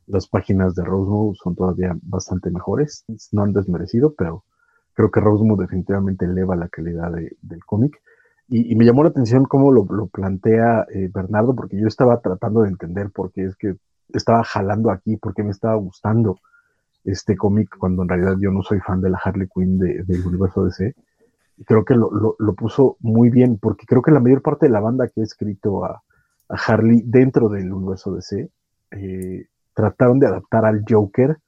las 0.07 0.27
páginas 0.27 0.75
de 0.75 0.85
Rosemont 0.85 1.37
son 1.37 1.55
todavía 1.55 1.97
bastante 2.03 2.51
mejores. 2.51 3.05
No 3.33 3.43
han 3.43 3.53
desmerecido, 3.53 4.15
pero 4.17 4.45
creo 4.95 5.11
que 5.11 5.21
Rosemont 5.21 5.61
definitivamente 5.61 6.25
eleva 6.25 6.57
la 6.57 6.69
calidad 6.69 7.13
del 7.13 7.65
cómic. 7.65 8.01
Y, 8.51 8.75
me 8.77 8.87
llamó 8.87 9.03
la 9.03 9.11
atención 9.11 9.45
cómo 9.45 9.71
lo, 9.71 9.85
plantea 10.07 10.87
eh, 10.95 11.11
Bernardo, 11.13 11.55
porque 11.55 11.79
yo 11.79 11.87
estaba 11.87 12.19
tratando 12.23 12.63
de 12.63 12.71
entender 12.71 13.11
por 13.11 13.31
qué 13.31 13.45
es 13.45 13.57
que 13.57 13.77
estaba 14.15 14.43
jalando 14.43 14.91
aquí, 14.91 15.19
por 15.19 15.35
qué 15.35 15.43
me 15.43 15.51
estaba 15.51 15.75
gustando 15.75 16.39
este 17.13 17.37
cómic 17.37 17.69
cuando 17.79 18.03
en 18.03 18.09
realidad 18.09 18.37
yo 18.39 18.51
no 18.51 18.63
soy 18.63 18.81
fan 18.81 19.01
de 19.01 19.11
la 19.11 19.21
Harley 19.23 19.49
Quinn 19.55 19.79
del 19.79 20.27
universo 20.27 20.65
DC. 20.65 20.95
Y 21.57 21.65
creo 21.65 21.85
que 21.85 21.95
lo, 21.95 22.37
lo, 22.39 22.55
puso 22.55 22.97
muy 23.01 23.31
bien, 23.31 23.59
porque 23.59 23.85
creo 23.85 24.01
que 24.01 24.13
la 24.13 24.21
mayor 24.21 24.43
parte 24.43 24.67
de 24.67 24.73
la 24.73 24.81
banda 24.81 25.09
que 25.09 25.21
ha 25.21 25.25
escrito 25.25 25.85
a, 25.85 26.03
a 26.49 26.55
Harley 26.55 27.03
dentro 27.05 27.49
del 27.49 27.73
universo 27.73 28.15
DC 28.15 28.49
eh, 28.93 29.47
trataron 29.75 30.19
de 30.19 30.27
adaptar 30.27 30.65
al 30.65 30.85
Joker, 30.89 31.39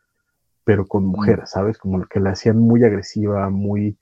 pero 0.64 0.86
con 0.86 1.04
mujeres, 1.04 1.50
¿sabes? 1.50 1.78
Como 1.78 2.04
que 2.06 2.20
la 2.20 2.30
hacían 2.30 2.58
muy 2.58 2.82
agresiva, 2.84 3.50
muy, 3.50 3.98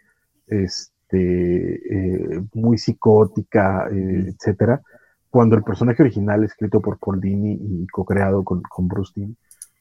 este, 0.46 2.34
eh, 2.34 2.42
muy 2.54 2.78
psicótica, 2.78 3.88
eh, 3.90 4.34
etcétera. 4.34 4.80
Cuando 5.30 5.56
el 5.56 5.62
personaje 5.62 6.02
original, 6.02 6.44
escrito 6.44 6.80
por 6.80 6.98
Paul 6.98 7.20
Dini 7.20 7.58
y 7.60 7.86
co-creado 7.88 8.44
con, 8.44 8.62
con 8.62 8.88
Bruce 8.88 9.12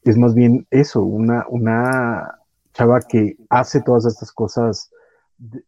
es 0.09 0.17
más 0.17 0.33
bien 0.33 0.65
eso, 0.69 1.01
una, 1.01 1.45
una 1.49 2.39
chava 2.73 2.99
que 3.01 3.35
hace 3.49 3.81
todas 3.81 4.05
estas 4.05 4.31
cosas 4.31 4.91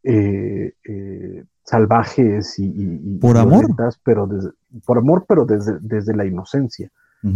eh, 0.04 0.74
eh, 0.84 1.44
salvajes 1.64 2.58
y, 2.58 3.18
por 3.20 3.38
amor, 3.38 3.66
pero 4.04 4.28
por 4.86 4.98
amor, 4.98 5.26
pero 5.28 5.46
desde, 5.46 5.78
desde 5.82 6.16
la 6.16 6.26
inocencia. 6.26 6.90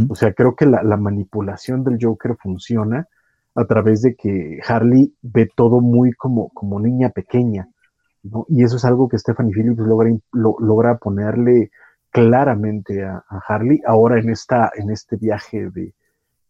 O 0.08 0.16
sea, 0.16 0.34
creo 0.34 0.56
que 0.56 0.66
la, 0.66 0.98
manipulación 0.98 1.84
del 1.84 1.98
Joker 2.02 2.38
funciona 2.42 3.08
a 3.54 3.66
través 3.66 4.02
de 4.02 4.16
que 4.16 4.60
Harley 4.66 5.14
ve 5.22 5.50
todo 5.54 5.82
muy 5.82 6.14
como, 6.14 6.50
como 6.50 6.80
niña 6.80 7.10
pequeña, 7.10 7.68
Y 8.48 8.64
eso 8.64 8.78
es 8.78 8.86
algo 8.86 9.10
que 9.10 9.20
Stephanie 9.20 9.54
Phillips 9.54 9.80
logra, 9.80 10.10
logra 10.32 10.98
ponerle 10.98 11.70
claramente 12.12 13.04
a, 13.04 13.26
a, 13.28 13.42
Harley 13.46 13.82
ahora 13.86 14.20
en, 14.20 14.30
esta, 14.30 14.72
en 14.74 14.90
este 14.90 15.18
viaje 15.18 15.70
de, 15.70 15.94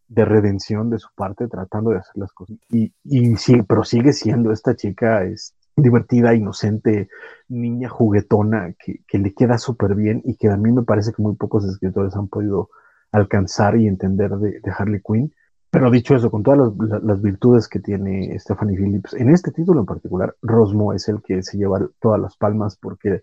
de 0.07 0.25
redención 0.25 0.89
de 0.89 0.99
su 0.99 1.09
parte, 1.15 1.47
tratando 1.47 1.91
de 1.91 1.97
hacer 1.97 2.17
las 2.17 2.31
cosas. 2.33 2.57
Y, 2.69 2.93
y 3.03 3.35
sí, 3.37 3.61
pero 3.67 3.83
sigue 3.83 4.13
siendo 4.13 4.51
esta 4.51 4.75
chica 4.75 5.23
es 5.23 5.55
divertida, 5.75 6.35
inocente, 6.35 7.09
niña 7.47 7.89
juguetona, 7.89 8.73
que, 8.73 9.01
que 9.07 9.17
le 9.17 9.33
queda 9.33 9.57
súper 9.57 9.95
bien 9.95 10.21
y 10.23 10.35
que 10.35 10.49
a 10.49 10.57
mí 10.57 10.71
me 10.71 10.83
parece 10.83 11.13
que 11.13 11.21
muy 11.21 11.35
pocos 11.35 11.65
escritores 11.65 12.15
han 12.15 12.27
podido 12.27 12.69
alcanzar 13.11 13.77
y 13.77 13.87
entender 13.87 14.31
de, 14.37 14.61
Harley 14.77 15.01
Quinn. 15.01 15.33
Pero 15.69 15.89
dicho 15.89 16.15
eso, 16.15 16.29
con 16.29 16.43
todas 16.43 16.71
las, 16.77 17.03
las, 17.03 17.21
virtudes 17.21 17.67
que 17.67 17.79
tiene 17.79 18.37
Stephanie 18.37 18.77
Phillips, 18.77 19.13
en 19.15 19.29
este 19.29 19.51
título 19.51 19.79
en 19.79 19.87
particular, 19.87 20.35
Rosmo 20.41 20.93
es 20.93 21.07
el 21.09 21.21
que 21.23 21.41
se 21.41 21.57
lleva 21.57 21.79
todas 21.99 22.21
las 22.21 22.37
palmas 22.37 22.77
porque 22.77 23.21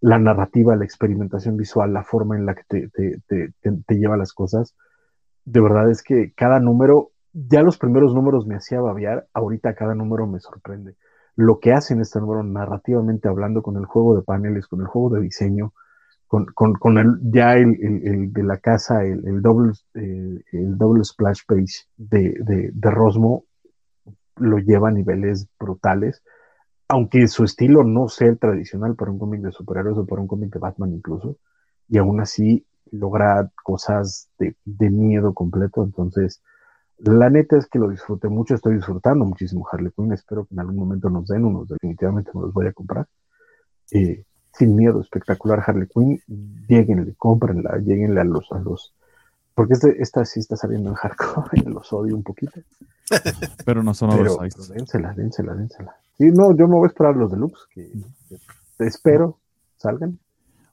la 0.00 0.18
narrativa, 0.18 0.76
la 0.76 0.84
experimentación 0.84 1.56
visual, 1.56 1.94
la 1.94 2.02
forma 2.02 2.36
en 2.36 2.44
la 2.44 2.54
que 2.54 2.64
te, 2.68 2.90
te, 3.26 3.52
te 3.62 3.94
lleva 3.94 4.18
las 4.18 4.34
cosas, 4.34 4.74
de 5.46 5.60
verdad 5.60 5.90
es 5.90 6.02
que 6.02 6.32
cada 6.34 6.60
número, 6.60 7.12
ya 7.32 7.62
los 7.62 7.78
primeros 7.78 8.14
números 8.14 8.46
me 8.46 8.56
hacía 8.56 8.80
babear, 8.80 9.28
ahorita 9.32 9.74
cada 9.74 9.94
número 9.94 10.26
me 10.26 10.40
sorprende. 10.40 10.96
Lo 11.36 11.60
que 11.60 11.72
hace 11.72 11.94
en 11.94 12.00
este 12.00 12.18
número 12.18 12.42
narrativamente 12.42 13.28
hablando 13.28 13.62
con 13.62 13.76
el 13.76 13.86
juego 13.86 14.16
de 14.16 14.22
paneles, 14.22 14.66
con 14.66 14.80
el 14.80 14.88
juego 14.88 15.10
de 15.10 15.20
diseño, 15.22 15.72
con, 16.26 16.46
con, 16.46 16.98
el, 16.98 17.20
ya 17.22 17.54
el, 17.54 18.32
de 18.32 18.42
la 18.42 18.58
casa, 18.58 19.04
el, 19.04 19.24
el 19.28 19.40
doble, 19.40 19.72
eh, 19.94 20.42
el 20.52 21.04
splash 21.04 21.42
page 21.46 21.86
de, 21.96 22.34
de, 22.74 22.90
Rosmo, 22.90 23.44
lo 24.36 24.58
lleva 24.58 24.88
a 24.88 24.92
niveles 24.92 25.48
brutales, 25.58 26.24
aunque 26.88 27.28
su 27.28 27.44
estilo 27.44 27.84
no 27.84 28.08
sea 28.08 28.28
el 28.28 28.38
tradicional 28.40 28.96
para 28.96 29.12
un 29.12 29.20
cómic 29.20 29.42
de 29.42 29.52
superhéroes 29.52 29.98
o 29.98 30.06
para 30.06 30.20
un 30.20 30.26
cómic 30.26 30.52
de 30.52 30.58
Batman 30.58 30.92
incluso, 30.92 31.36
y 31.88 31.98
aún 31.98 32.20
así 32.20 32.66
logra 32.90 33.50
cosas 33.62 34.28
de, 34.38 34.54
miedo 34.90 35.34
completo. 35.34 35.82
Entonces, 35.82 36.42
la 36.98 37.30
neta 37.30 37.56
es 37.56 37.66
que 37.66 37.78
lo 37.78 37.88
disfruté 37.88 38.28
mucho, 38.28 38.54
estoy 38.54 38.76
disfrutando 38.76 39.24
muchísimo 39.24 39.66
Harley 39.70 39.92
Quinn, 39.94 40.12
espero 40.12 40.46
que 40.46 40.54
en 40.54 40.60
algún 40.60 40.76
momento 40.76 41.10
nos 41.10 41.26
den 41.28 41.44
unos, 41.44 41.68
definitivamente 41.68 42.30
me 42.34 42.42
los 42.42 42.52
voy 42.52 42.66
a 42.66 42.72
comprar. 42.72 43.06
Eh, 43.90 44.24
sin 44.52 44.74
miedo, 44.74 45.00
espectacular 45.00 45.62
Harley 45.66 45.86
Quinn, 45.86 46.20
lleguenle, 46.66 47.14
cómprenla, 47.18 47.78
lleguenle 47.78 48.20
a 48.20 48.24
los, 48.24 48.50
a 48.52 48.58
los, 48.58 48.94
porque 49.54 49.74
este, 49.74 50.02
esta 50.02 50.24
sí 50.24 50.40
está 50.40 50.56
saliendo 50.56 50.90
en 50.90 50.94
hardcore, 50.96 51.62
los 51.66 51.92
odio 51.92 52.14
un 52.16 52.22
poquito. 52.22 52.60
Pero 53.64 53.82
no 53.82 53.94
son 53.94 54.10
Pero, 54.16 54.38
dénsela, 54.70 55.12
dénsela, 55.12 55.54
dénsela. 55.54 55.96
Sí, 56.18 56.30
no, 56.30 56.56
yo 56.56 56.66
me 56.66 56.76
voy 56.76 56.84
a 56.84 56.88
esperar 56.88 57.16
los 57.16 57.30
deluxe, 57.30 57.66
que, 57.70 57.90
que 58.78 58.86
espero 58.86 59.38
salgan. 59.76 60.18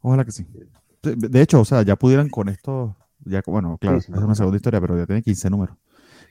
Ojalá 0.01 0.25
que 0.25 0.31
sí. 0.31 0.45
De 1.03 1.41
hecho, 1.41 1.59
o 1.61 1.65
sea, 1.65 1.81
ya 1.81 1.97
pudieran 1.97 2.29
con 2.29 2.49
esto, 2.49 2.95
ya, 3.25 3.43
bueno, 3.45 3.77
claro, 3.77 3.97
es 3.97 4.09
una 4.09 4.35
segunda 4.35 4.55
historia, 4.55 4.79
pero 4.79 4.97
ya 4.97 5.05
tiene 5.05 5.21
15 5.21 5.49
números. 5.49 5.77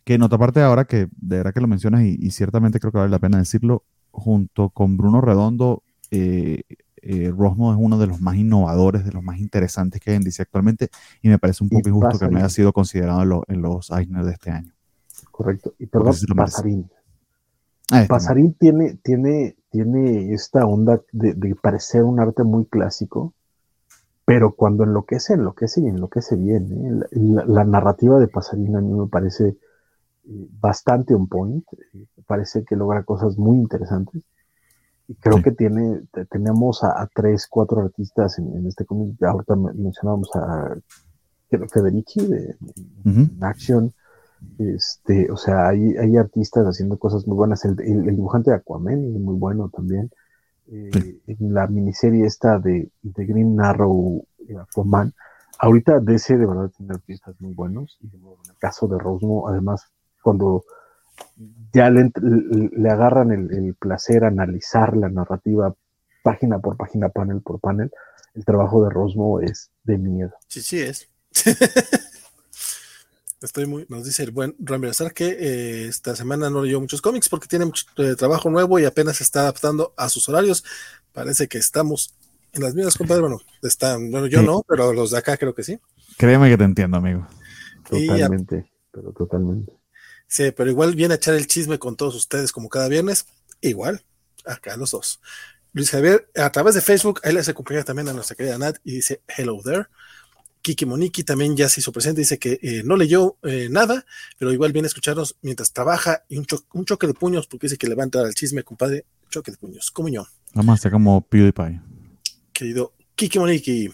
Que 0.04 0.14
en 0.14 0.22
otra 0.22 0.38
parte 0.38 0.60
ahora 0.62 0.84
que 0.84 1.08
de 1.16 1.36
verdad 1.36 1.52
que 1.52 1.60
lo 1.60 1.68
mencionas 1.68 2.02
y, 2.02 2.30
ciertamente 2.30 2.80
creo 2.80 2.90
que 2.90 2.98
vale 2.98 3.10
la 3.10 3.18
pena 3.18 3.38
decirlo, 3.38 3.84
junto 4.10 4.70
con 4.70 4.96
Bruno 4.96 5.20
Redondo, 5.20 5.82
eh, 6.10 6.62
eh, 7.04 7.32
Rosmo 7.36 7.72
es 7.72 7.78
uno 7.80 7.98
de 7.98 8.06
los 8.06 8.20
más 8.20 8.36
innovadores, 8.36 9.04
de 9.04 9.12
los 9.12 9.22
más 9.22 9.38
interesantes 9.38 10.00
que 10.00 10.10
hay 10.10 10.16
en 10.16 10.22
DC 10.22 10.42
actualmente 10.42 10.88
y 11.20 11.28
me 11.28 11.38
parece 11.38 11.64
un 11.64 11.70
poco 11.70 11.88
injusto 11.88 12.18
que 12.18 12.28
no 12.28 12.38
haya 12.38 12.48
sido 12.48 12.72
considerado 12.72 13.44
en, 13.48 13.60
los 13.60 13.90
Eisner 13.90 14.24
de 14.24 14.32
este 14.32 14.50
año. 14.50 14.72
Correcto. 15.30 15.74
Y 15.78 15.86
perdón, 15.86 16.14
Pasarín. 16.36 16.90
Ah, 17.90 18.06
Pasarín 18.08 18.54
tiene, 18.54 18.94
tiene, 19.02 19.56
tiene 19.70 20.32
esta 20.32 20.64
onda 20.64 21.00
de, 21.10 21.34
de 21.34 21.54
parecer 21.56 22.04
un 22.04 22.20
arte 22.20 22.44
muy 22.44 22.66
clásico, 22.66 23.34
pero 24.24 24.54
cuando 24.54 24.84
enloquece, 24.84 25.34
enloquece 25.34 25.80
y 25.80 25.86
enloquece 25.86 26.36
bien. 26.36 27.04
¿eh? 27.12 27.44
La, 27.46 27.64
narrativa 27.64 28.18
de 28.18 28.28
Pasarina 28.28 28.78
a 28.78 28.82
mí 28.82 28.92
me 28.92 29.08
parece 29.08 29.48
eh, 29.48 29.56
bastante 30.60 31.14
on 31.14 31.26
point, 31.26 31.64
eh, 31.72 32.06
parece 32.26 32.64
que 32.64 32.76
logra 32.76 33.02
cosas 33.02 33.36
muy 33.36 33.58
interesantes. 33.58 34.22
Y 35.08 35.14
creo 35.16 35.42
que 35.42 35.50
tiene, 35.50 36.02
tenemos 36.30 36.84
a, 36.84 37.08
tres, 37.12 37.48
cuatro 37.48 37.80
artistas 37.80 38.38
en, 38.38 38.66
este 38.66 38.84
cómic. 38.84 39.20
Ahorita 39.22 39.56
mencionábamos 39.56 40.30
a 40.34 40.76
Federici 41.68 42.24
de, 42.26 42.54
Action. 43.40 43.92
Este, 44.58 45.30
o 45.30 45.36
sea, 45.36 45.68
hay, 45.68 45.96
hay, 45.96 46.16
artistas 46.16 46.64
haciendo 46.64 46.98
cosas 46.98 47.26
muy 47.26 47.36
buenas. 47.36 47.64
El, 47.64 47.76
dibujante 47.76 48.50
de 48.50 48.56
Aquaman 48.56 49.04
es 49.04 49.20
muy 49.20 49.34
bueno 49.34 49.68
también. 49.70 50.10
Eh, 50.74 51.20
en 51.26 51.52
la 51.52 51.66
miniserie 51.66 52.24
esta 52.24 52.58
de, 52.58 52.88
de 53.02 53.26
Green 53.26 53.60
Arrow 53.60 54.24
y 54.38 54.54
Aquaman. 54.54 55.12
Ahorita 55.58 56.00
DC 56.00 56.38
de 56.38 56.46
verdad 56.46 56.70
tiene 56.74 56.94
artistas 56.94 57.38
muy 57.40 57.52
buenos. 57.52 57.98
Y 58.00 58.06
en 58.06 58.22
el 58.24 58.56
caso 58.58 58.88
de 58.88 58.98
Rosmo, 58.98 59.48
además, 59.48 59.92
cuando 60.22 60.64
ya 61.74 61.90
le, 61.90 62.10
agarran 62.90 63.32
el, 63.32 63.74
placer 63.74 64.24
a 64.24 64.28
analizar 64.28 64.96
la 64.96 65.10
narrativa 65.10 65.74
página 66.22 66.58
por 66.58 66.78
página, 66.78 67.10
panel 67.10 67.42
por 67.42 67.60
panel, 67.60 67.90
el 68.34 68.44
trabajo 68.46 68.82
de 68.82 68.90
Rosmo 68.90 69.40
es 69.40 69.70
de 69.84 69.98
miedo. 69.98 70.32
Sí, 70.48 70.62
sí 70.62 70.80
es. 70.80 71.10
Estoy 73.42 73.66
muy, 73.66 73.86
nos 73.88 74.04
dice 74.04 74.22
el 74.22 74.30
buen 74.30 74.54
Ramírez 74.60 74.98
que 75.14 75.26
eh, 75.26 75.88
esta 75.88 76.14
semana 76.14 76.48
no 76.48 76.62
leyó 76.62 76.80
muchos 76.80 77.02
cómics 77.02 77.28
porque 77.28 77.48
tiene 77.48 77.64
mucho 77.64 77.84
eh, 77.96 78.14
trabajo 78.14 78.50
nuevo 78.50 78.78
y 78.78 78.84
apenas 78.84 79.16
se 79.16 79.24
está 79.24 79.40
adaptando 79.40 79.92
a 79.96 80.08
sus 80.08 80.28
horarios. 80.28 80.64
Parece 81.12 81.48
que 81.48 81.58
estamos 81.58 82.14
en 82.52 82.62
las 82.62 82.74
mismas, 82.74 82.96
compadre. 82.96 83.22
Bueno, 83.22 83.40
están, 83.62 84.10
bueno, 84.10 84.26
yo 84.26 84.42
no, 84.42 84.62
pero 84.68 84.92
los 84.92 85.10
de 85.10 85.18
acá 85.18 85.36
creo 85.36 85.54
que 85.54 85.64
sí. 85.64 85.78
Créeme 86.16 86.50
que 86.50 86.58
te 86.58 86.64
entiendo, 86.64 86.98
amigo. 86.98 87.26
Totalmente, 87.88 88.70
pero 88.92 89.12
totalmente. 89.12 89.72
Sí, 90.28 90.52
pero 90.52 90.70
igual 90.70 90.94
viene 90.94 91.14
a 91.14 91.16
echar 91.16 91.34
el 91.34 91.46
chisme 91.46 91.78
con 91.78 91.96
todos 91.96 92.14
ustedes 92.14 92.52
como 92.52 92.68
cada 92.68 92.88
viernes. 92.88 93.26
Igual, 93.60 94.02
acá 94.44 94.76
los 94.76 94.92
dos. 94.92 95.20
Luis 95.72 95.90
Javier, 95.90 96.28
a 96.36 96.50
través 96.50 96.74
de 96.74 96.80
Facebook, 96.80 97.20
él 97.24 97.38
hace 97.38 97.54
compañía 97.54 97.84
también 97.84 98.08
a 98.08 98.12
nuestra 98.12 98.36
querida 98.36 98.58
Nat 98.58 98.76
y 98.84 98.92
dice 98.92 99.22
hello 99.26 99.60
there. 99.64 99.86
Kiki 100.62 100.86
Moniki 100.86 101.24
también 101.24 101.56
ya 101.56 101.68
se 101.68 101.80
hizo 101.80 101.92
presente, 101.92 102.20
dice 102.20 102.38
que 102.38 102.58
eh, 102.62 102.82
no 102.84 102.96
leyó 102.96 103.36
eh, 103.42 103.68
nada, 103.70 104.06
pero 104.38 104.52
igual 104.52 104.72
viene 104.72 104.86
a 104.86 104.88
escucharnos 104.88 105.36
mientras 105.42 105.72
trabaja 105.72 106.24
y 106.28 106.38
un, 106.38 106.46
choque 106.46 107.06
de 107.06 107.14
puños, 107.14 107.48
porque 107.48 107.66
dice 107.66 107.76
que 107.76 107.88
le 107.88 107.96
va 107.96 108.02
a 108.02 108.06
entrar 108.06 108.24
al 108.24 108.34
chisme, 108.34 108.62
compadre. 108.62 109.04
Choque 109.28 109.50
de 109.50 109.56
puños, 109.56 109.90
comunión. 109.90 110.26
Vamos 110.54 110.72
a 110.72 110.74
hacer 110.74 110.92
como 110.92 111.22
PewDiePie. 111.22 111.80
Querido 112.52 112.92
Kiki 113.14 113.38
Moniki. 113.38 113.90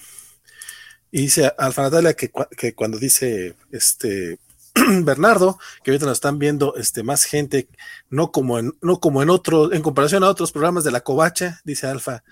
Y 1.11 1.23
dice 1.23 1.51
al 1.57 1.73
Natalia 1.77 2.15
que, 2.15 2.31
que 2.57 2.75
cuando 2.75 2.99
dice 2.99 3.55
este 3.71 4.39
Bernardo, 5.05 5.59
que 5.83 5.91
ahorita 5.91 6.07
nos 6.07 6.19
están 6.19 6.39
viendo 6.39 6.75
este, 6.77 7.03
más 7.03 7.25
gente, 7.25 7.69
no 8.11 8.31
como 8.31 8.59
en, 8.59 8.73
no 8.83 9.01
como 9.01 9.23
en 9.23 9.31
otros, 9.31 9.73
en 9.73 9.83
comparación 9.83 10.25
a 10.25 10.29
otros 10.29 10.53
programas 10.53 10.85
de 10.85 10.91
la 10.91 11.01
covacha, 11.01 11.61
dice 11.65 11.87
Alfa, 11.87 12.25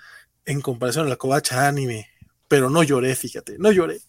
en 0.45 0.61
comparación 0.61 1.07
a 1.07 1.09
la 1.09 1.15
covacha 1.15 1.67
anime, 1.67 2.07
pero 2.47 2.69
no 2.69 2.83
lloré, 2.83 3.15
fíjate, 3.15 3.57
no 3.57 3.71
lloré. 3.71 3.99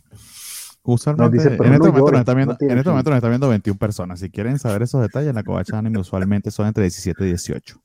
Usualmente, 0.82 1.36
en, 1.36 1.52
este 1.52 1.62
momento 1.90 2.10
nos 2.12 2.34
viendo, 2.34 2.56
en 2.60 2.78
este 2.78 2.88
momento 2.88 3.10
nos 3.10 3.16
están 3.18 3.30
viendo 3.30 3.48
21 3.48 3.78
personas. 3.78 4.20
Si 4.20 4.30
quieren 4.30 4.58
saber 4.58 4.82
esos 4.82 5.02
detalles, 5.02 5.28
en 5.30 5.34
la 5.34 5.42
covacha 5.42 5.76
anime 5.76 5.98
usualmente 5.98 6.50
son 6.50 6.66
entre 6.66 6.84
17 6.84 7.24
y 7.24 7.28
18. 7.28 7.82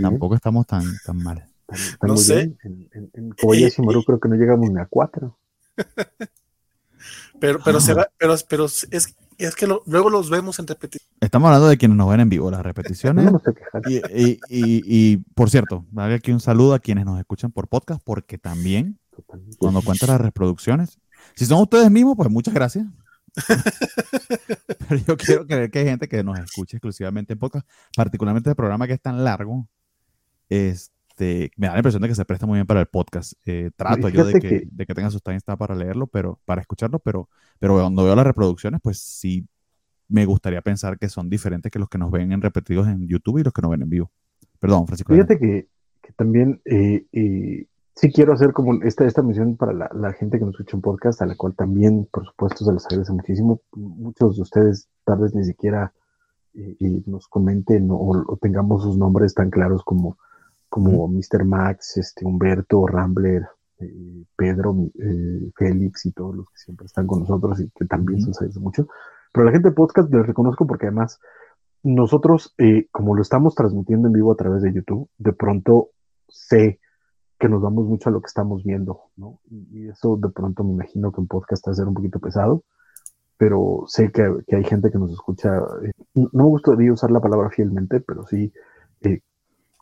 tampoco 0.00 0.34
estamos 0.34 0.66
tan, 0.66 0.84
tan 1.04 1.18
mal. 1.18 1.46
no 2.02 2.16
sé. 2.16 2.56
En, 2.62 2.88
en, 2.92 3.10
en 3.12 3.30
creo 4.06 4.20
que 4.20 4.28
no 4.28 4.34
llegamos 4.36 4.70
ni 4.70 4.80
a 4.80 4.86
4. 4.86 5.38
Pero, 7.40 7.58
pero, 7.64 7.80
se 7.80 7.94
va, 7.94 8.06
pero, 8.18 8.34
pero 8.50 8.66
es, 8.66 9.16
es 9.44 9.54
que 9.56 9.66
luego 9.66 10.10
los 10.10 10.30
vemos 10.30 10.58
en 10.58 10.66
repetición. 10.66 11.08
Estamos 11.20 11.46
hablando 11.48 11.68
de 11.68 11.78
quienes 11.78 11.96
nos 11.96 12.08
ven 12.08 12.20
en 12.20 12.28
vivo, 12.28 12.50
las 12.50 12.62
repeticiones. 12.62 13.30
y, 13.88 13.96
y, 13.96 14.38
y, 14.48 15.16
por 15.34 15.50
cierto, 15.50 15.84
darle 15.90 16.16
aquí 16.16 16.32
un 16.32 16.40
saludo 16.40 16.74
a 16.74 16.78
quienes 16.78 17.04
nos 17.04 17.18
escuchan 17.18 17.52
por 17.52 17.68
podcast, 17.68 18.02
porque 18.04 18.38
también, 18.38 18.98
cuando 19.58 19.82
cuento 19.82 20.06
las 20.06 20.20
reproducciones, 20.20 20.98
si 21.34 21.46
son 21.46 21.60
ustedes 21.60 21.90
mismos, 21.90 22.16
pues 22.16 22.30
muchas 22.30 22.54
gracias. 22.54 22.86
Pero 24.88 25.00
yo 25.06 25.16
quiero 25.16 25.46
creer 25.46 25.70
que 25.70 25.80
hay 25.80 25.84
gente 25.84 26.08
que 26.08 26.24
nos 26.24 26.38
escuche 26.38 26.76
exclusivamente 26.76 27.34
en 27.34 27.38
podcast, 27.38 27.66
particularmente 27.96 28.50
el 28.50 28.56
programa 28.56 28.86
que 28.86 28.94
es 28.94 29.00
tan 29.00 29.22
largo. 29.24 29.68
Es, 30.48 30.90
este, 31.20 31.50
me 31.56 31.66
da 31.66 31.74
la 31.74 31.80
impresión 31.80 32.02
de 32.02 32.08
que 32.08 32.14
se 32.14 32.24
presta 32.24 32.46
muy 32.46 32.56
bien 32.56 32.66
para 32.66 32.80
el 32.80 32.86
podcast. 32.86 33.34
Eh, 33.44 33.70
trato 33.76 34.08
yo 34.08 34.24
de 34.24 34.40
que, 34.40 34.66
de 34.70 34.86
que 34.86 34.94
tenga 34.94 35.10
sus 35.10 35.22
timestamps 35.22 35.58
para 35.58 35.74
leerlo, 35.74 36.06
pero 36.06 36.40
para 36.46 36.62
escucharlo, 36.62 36.98
pero, 36.98 37.28
pero 37.58 37.74
cuando 37.74 38.04
veo 38.04 38.16
las 38.16 38.26
reproducciones, 38.26 38.80
pues 38.82 39.00
sí 39.00 39.46
me 40.08 40.24
gustaría 40.24 40.62
pensar 40.62 40.98
que 40.98 41.08
son 41.08 41.28
diferentes 41.28 41.70
que 41.70 41.78
los 41.78 41.88
que 41.88 41.98
nos 41.98 42.10
ven 42.10 42.32
en 42.32 42.40
repetidos 42.40 42.88
en 42.88 43.06
YouTube 43.06 43.38
y 43.38 43.42
los 43.44 43.52
que 43.52 43.62
nos 43.62 43.70
ven 43.70 43.82
en 43.82 43.90
vivo. 43.90 44.10
Perdón, 44.58 44.86
Francisco. 44.86 45.12
Fíjate 45.12 45.38
que, 45.38 45.68
que, 46.02 46.12
también 46.14 46.60
eh, 46.64 47.04
eh, 47.12 47.66
sí 47.94 48.12
quiero 48.12 48.32
hacer 48.32 48.52
como 48.52 48.82
esta, 48.82 49.06
esta 49.06 49.22
misión 49.22 49.56
para 49.56 49.72
la, 49.72 49.90
la, 49.94 50.12
gente 50.12 50.38
que 50.38 50.44
nos 50.44 50.54
escucha 50.54 50.76
en 50.76 50.82
podcast, 50.82 51.22
a 51.22 51.26
la 51.26 51.36
cual 51.36 51.54
también, 51.54 52.08
por 52.10 52.26
supuesto, 52.26 52.64
se 52.64 52.72
les 52.72 52.86
agradece 52.86 53.12
muchísimo. 53.12 53.60
Muchos 53.72 54.36
de 54.36 54.42
ustedes 54.42 54.88
tal 55.04 55.20
vez 55.20 55.34
ni 55.34 55.44
siquiera 55.44 55.92
nos 57.06 57.28
comenten 57.28 57.88
o, 57.92 58.36
tengamos 58.40 58.82
sus 58.82 58.98
nombres 58.98 59.34
tan 59.34 59.50
claros 59.50 59.84
como 59.84 60.18
como 60.70 61.08
Mr. 61.08 61.44
Max, 61.44 61.98
este, 61.98 62.24
Humberto, 62.24 62.86
Rambler, 62.86 63.42
eh, 63.80 64.24
Pedro, 64.36 64.74
eh, 64.94 65.50
Félix 65.56 66.06
y 66.06 66.12
todos 66.12 66.34
los 66.36 66.46
que 66.48 66.58
siempre 66.58 66.86
están 66.86 67.06
con 67.06 67.20
nosotros 67.20 67.60
y 67.60 67.68
que 67.70 67.84
también 67.86 68.22
se 68.22 68.30
-huh. 68.30 68.60
mucho. 68.60 68.86
Pero 69.32 69.44
la 69.44 69.52
gente 69.52 69.68
de 69.70 69.74
podcast 69.74 70.12
les 70.12 70.26
reconozco 70.26 70.66
porque 70.66 70.86
además 70.86 71.20
nosotros, 71.82 72.54
eh, 72.58 72.86
como 72.92 73.14
lo 73.14 73.22
estamos 73.22 73.54
transmitiendo 73.54 74.06
en 74.06 74.14
vivo 74.14 74.32
a 74.32 74.36
través 74.36 74.62
de 74.62 74.72
YouTube, 74.72 75.08
de 75.18 75.32
pronto 75.32 75.90
sé 76.28 76.78
que 77.38 77.48
nos 77.48 77.62
vamos 77.62 77.86
mucho 77.86 78.08
a 78.08 78.12
lo 78.12 78.20
que 78.20 78.26
estamos 78.26 78.62
viendo, 78.62 79.00
¿no? 79.16 79.40
Y, 79.50 79.88
eso 79.88 80.16
de 80.16 80.28
pronto 80.28 80.62
me 80.62 80.72
imagino 80.72 81.10
que 81.10 81.20
en 81.20 81.26
podcast 81.26 81.66
va 81.66 81.72
a 81.72 81.74
ser 81.74 81.88
un 81.88 81.94
poquito 81.94 82.20
pesado, 82.20 82.64
pero 83.38 83.84
sé 83.86 84.12
que, 84.12 84.22
que 84.46 84.56
hay 84.56 84.64
gente 84.64 84.90
que 84.90 84.98
nos 84.98 85.10
escucha, 85.10 85.50
no 86.14 86.28
me 86.32 86.44
gustaría 86.44 86.92
usar 86.92 87.10
la 87.10 87.20
palabra 87.20 87.48
fielmente, 87.48 88.00
pero 88.00 88.26
sí 88.26 88.52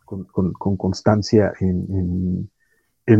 con, 0.09 0.77
constancia 0.77 1.53
en, 1.61 2.51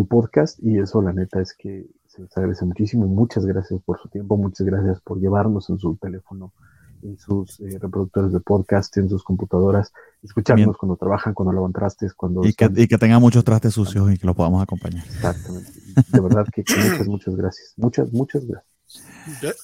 podcast 0.09 0.59
y 0.63 0.79
eso 0.79 1.01
la 1.03 1.13
neta 1.13 1.41
es 1.41 1.55
que 1.55 1.87
se 2.07 2.23
les 2.23 2.37
agradece 2.37 2.65
muchísimo 2.65 3.07
y 3.07 3.09
muchas 3.09 3.45
gracias 3.47 3.81
por 3.83 3.99
su 3.99 4.09
tiempo, 4.09 4.37
muchas 4.37 4.67
gracias 4.67 5.01
por 5.01 5.19
llevarnos 5.19 5.71
en 5.71 5.79
su 5.79 5.97
teléfono, 5.97 6.53
en 7.03 7.19
sus 7.19 7.61
eh, 7.61 7.79
reproductores 7.79 8.33
de 8.33 8.41
podcast, 8.41 8.97
en 8.99 9.09
sus 9.09 9.23
computadoras, 9.23 9.93
escucharnos 10.23 10.77
cuando 10.77 10.97
trabajan, 10.97 11.33
cuando 11.35 11.53
lavan 11.53 11.73
trastes, 11.73 12.15
cuando... 12.15 12.45
Y 12.45 12.53
que, 12.53 12.71
y 12.75 12.87
que 12.87 12.99
tengan 12.99 13.21
muchos 13.21 13.45
trastes 13.45 13.75
sucios 13.75 14.13
y 14.13 14.19
que 14.19 14.27
lo 14.27 14.35
podamos 14.35 14.63
acompañar. 14.63 15.05
Exactamente. 15.07 15.73
De 16.11 16.21
verdad 16.21 16.47
que 16.53 16.65
muchas, 16.77 17.09
muchas 17.09 17.37
gracias. 17.37 17.75
Muchas, 17.77 18.13
muchas 18.13 18.45
gracias. 18.47 18.78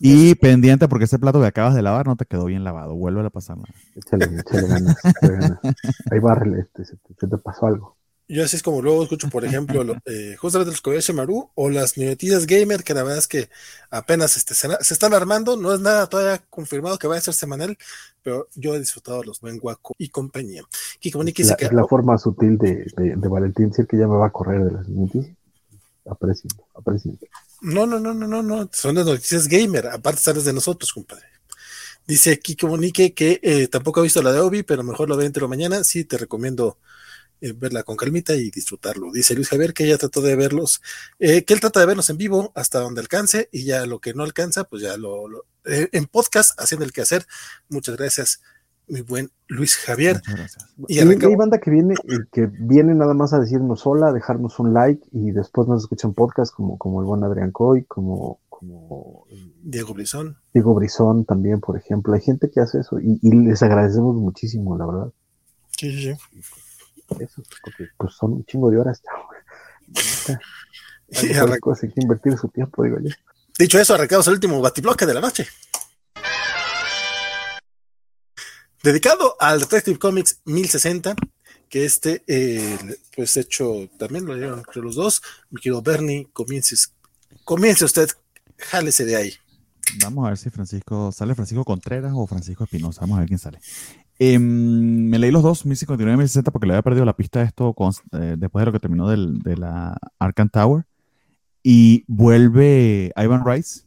Y 0.01 0.35
pendiente 0.35 0.89
porque 0.89 1.07
ese 1.07 1.19
plato 1.19 1.41
que 1.41 1.47
acabas 1.47 1.75
de 1.75 1.83
lavar 1.83 2.07
no 2.07 2.17
te 2.17 2.27
quedó 2.27 2.45
bien 2.45 2.65
lavado. 2.65 2.95
Vuelve 2.95 3.25
a 3.27 3.31
pasar 3.31 3.57
Échale, 3.95 4.27
échale 4.39 4.69
ganas, 4.69 4.97
ganas. 5.21 5.59
Ahí 6.11 6.19
bárrele, 6.19 6.61
este, 6.61 6.85
se, 6.85 6.97
te, 6.97 7.39
pasó 7.39 7.67
algo. 7.67 7.97
Yo 8.27 8.43
así 8.43 8.57
es 8.57 8.63
como 8.63 8.81
luego 8.81 9.03
escucho, 9.03 9.29
por 9.29 9.45
ejemplo, 9.45 9.85
eh, 10.07 10.35
justamente 10.39 10.71
los 10.71 10.81
Kobayashi 10.81 11.13
Maru 11.13 11.51
o 11.55 11.69
las 11.69 11.99
noticias 11.99 12.47
gamer, 12.47 12.83
que 12.83 12.95
la 12.95 13.03
verdad 13.03 13.19
es 13.19 13.29
que 13.29 13.51
apenas 13.91 14.39
este, 14.39 14.55
se, 14.55 14.69
están 14.81 15.13
armando, 15.13 15.59
no 15.59 15.75
es 15.75 15.81
nada 15.81 16.07
todavía 16.07 16.43
confirmado 16.49 16.99
que 16.99 17.07
vaya 17.07 17.19
a 17.19 17.23
ser 17.23 17.35
semanal, 17.35 17.77
pero 18.23 18.49
yo 18.55 18.75
he 18.75 18.79
disfrutado 18.79 19.21
de 19.21 19.27
los 19.27 19.41
buen 19.41 19.59
guaco 19.59 19.95
y 19.99 20.09
compañía. 20.09 20.63
la, 20.63 21.33
que, 21.33 21.43
es 21.43 21.73
la 21.73 21.87
forma 21.87 22.17
sutil 22.17 22.57
de, 22.57 22.87
de, 22.97 23.29
Valentín 23.29 23.69
decir 23.69 23.87
que 23.87 23.99
ya 23.99 24.09
me 24.09 24.17
va 24.17 24.29
a 24.29 24.31
correr 24.31 24.65
de 24.65 24.73
las 24.73 24.89
noticias. 24.89 25.37
Aprecio, 26.07 26.51
aprecio. 26.75 27.13
No, 27.65 27.87
no, 27.87 27.99
no, 27.99 28.13
no, 28.13 28.27
no, 28.29 28.43
no. 28.43 28.69
Son 28.75 28.95
las 28.95 29.07
noticias 29.07 29.49
gamer. 29.49 29.87
Aparte, 29.87 30.21
sabes 30.21 30.45
de 30.45 30.53
nosotros, 30.53 30.93
compadre. 30.93 31.25
Dice 32.07 32.39
Kiko 32.39 32.69
Monique 32.69 33.15
que 33.15 33.41
eh, 33.43 33.69
tampoco 33.69 34.01
ha 34.01 34.03
visto 34.03 34.21
la 34.21 34.33
de 34.33 34.41
Obi, 34.41 34.63
pero 34.63 34.83
mejor 34.83 35.09
lo 35.09 35.17
ve 35.17 35.25
entre 35.25 35.47
mañana. 35.49 35.83
Sí, 35.83 36.05
te 36.05 36.19
recomiendo 36.19 36.79
eh, 37.41 37.55
verla 37.57 37.83
con 37.83 37.97
calmita 37.97 38.35
y 38.35 38.51
disfrutarlo. 38.51 39.11
Dice 39.11 39.35
Luis 39.35 39.49
Javier 39.49 39.73
que 39.73 39.85
ella 39.85 39.97
trató 39.97 40.21
de 40.21 40.37
verlos, 40.37 40.83
eh, 41.19 41.45
que 41.45 41.55
él 41.55 41.61
trata 41.61 41.81
de 41.81 41.87
verlos 41.87 42.11
en 42.11 42.19
vivo 42.19 42.53
hasta 42.55 42.81
donde 42.81 43.01
alcance 43.01 43.49
y 43.51 43.65
ya 43.65 43.87
lo 43.87 43.99
que 43.99 44.13
no 44.13 44.25
alcanza, 44.25 44.65
pues 44.65 44.83
ya 44.83 44.99
lo, 44.99 45.47
en 45.65 46.05
podcast 46.05 46.61
haciendo 46.61 46.85
el 46.85 46.93
que 46.93 47.01
hacer. 47.01 47.27
Muchas 47.71 47.97
gracias, 47.97 48.43
mi 48.89 49.01
buen 49.03 49.31
Luis 49.49 49.77
Javier. 49.77 50.21
Y, 50.89 50.99
hay 50.99 51.37
banda 51.37 51.59
que 51.59 51.71
viene, 51.71 51.95
que 52.33 52.47
viene 52.47 52.95
nada 52.95 53.15
más 53.15 53.33
a 53.33 53.41
decirnos 53.41 53.87
hola, 53.87 54.13
dejarnos 54.13 54.59
un 54.59 54.75
like 54.75 55.07
y 55.13 55.31
después 55.31 55.69
nos 55.69 55.83
escuchan 55.83 56.15
podcast 56.15 56.55
como, 56.55 56.79
como 56.79 57.01
el 57.01 57.07
buen 57.07 57.25
Adrián 57.25 57.51
Coy, 57.53 57.85
como, 57.85 58.41
como 58.49 59.27
Diego 59.63 59.95
Brizón. 59.95 60.37
Diego 60.53 60.75
Brizón 60.75 61.25
también, 61.25 61.61
por 61.61 61.77
ejemplo. 61.77 62.15
Hay 62.15 62.21
gente 62.21 62.51
que 62.51 62.61
hace 62.61 62.81
eso 62.81 62.99
y, 63.01 63.19
les 63.23 63.63
agradecemos 63.63 64.17
muchísimo, 64.17 64.77
la 64.77 64.87
verdad. 64.87 65.13
Sí, 65.77 65.91
sí, 65.91 66.03
sí. 66.03 66.41
Eso, 67.21 67.43
porque 67.63 67.89
pues 67.97 68.15
son 68.15 68.33
un 68.33 68.45
chingo 68.45 68.71
de 68.71 68.79
horas. 68.79 69.03
Hay 71.13 71.59
cosas 71.61 71.91
que 71.93 72.01
invertir 72.01 72.37
su 72.39 72.49
tiempo, 72.49 72.83
digo 72.83 72.99
yo. 73.01 73.11
Dicho 73.59 73.79
eso, 73.79 73.95
arrancamos 73.95 74.27
el 74.27 74.35
último 74.35 74.61
batibloque 74.61 75.07
de 75.07 75.15
la 75.15 75.21
noche. 75.21 75.47
Dedicado 78.85 79.35
al 79.41 79.61
Detective 79.61 79.99
Comics 79.99 80.43
1060, 80.45 81.17
que 81.71 81.87
este, 81.87 82.23
eh, 82.27 82.79
pues 83.17 83.37
hecho, 83.39 83.89
también 83.99 84.27
lo 84.27 84.37
dieron 84.37 84.59
entre 84.59 84.83
los 84.83 84.95
dos. 84.95 85.23
Mi 85.51 85.61
querido 85.61 85.81
Bernie, 85.81 86.29
comience, 86.35 86.77
comience 87.45 87.85
usted, 87.85 88.11
jálese 88.59 89.07
de 89.07 89.17
ahí. 89.17 89.33
Vamos 90.03 90.27
a 90.27 90.29
ver 90.29 90.39
si 90.39 90.51
Francisco, 90.51 91.11
¿sale 91.13 91.35
Francisco 91.35 91.65
Contreras 91.65 92.13
o 92.15 92.27
Francisco 92.27 92.65
Espinosa? 92.65 93.01
Vamos 93.01 93.17
a 93.17 93.21
ver 93.21 93.29
quién 93.29 93.39
sale. 93.39 93.59
Em, 94.19 95.09
me 95.09 95.19
leí 95.19 95.31
los 95.31 95.43
dos, 95.43 95.65
1059 95.65 96.15
y 96.15 96.19
1060, 96.19 96.51
porque 96.51 96.67
le 96.67 96.75
había 96.75 96.83
perdido 96.83 97.07
la 97.07 97.17
pista 97.17 97.41
de 97.41 97.47
esto 97.47 97.75
eh, 98.13 98.37
después 98.39 98.61
de 98.63 98.67
lo 98.67 98.73
que 98.73 98.81
terminó 98.81 99.09
de 99.09 99.57
la 99.57 99.97
Arkham 100.19 100.51
Tower. 100.51 100.85
Y 101.63 102.05
vuelve 102.07 103.13
Ivan 103.17 103.47
Rice 103.47 103.85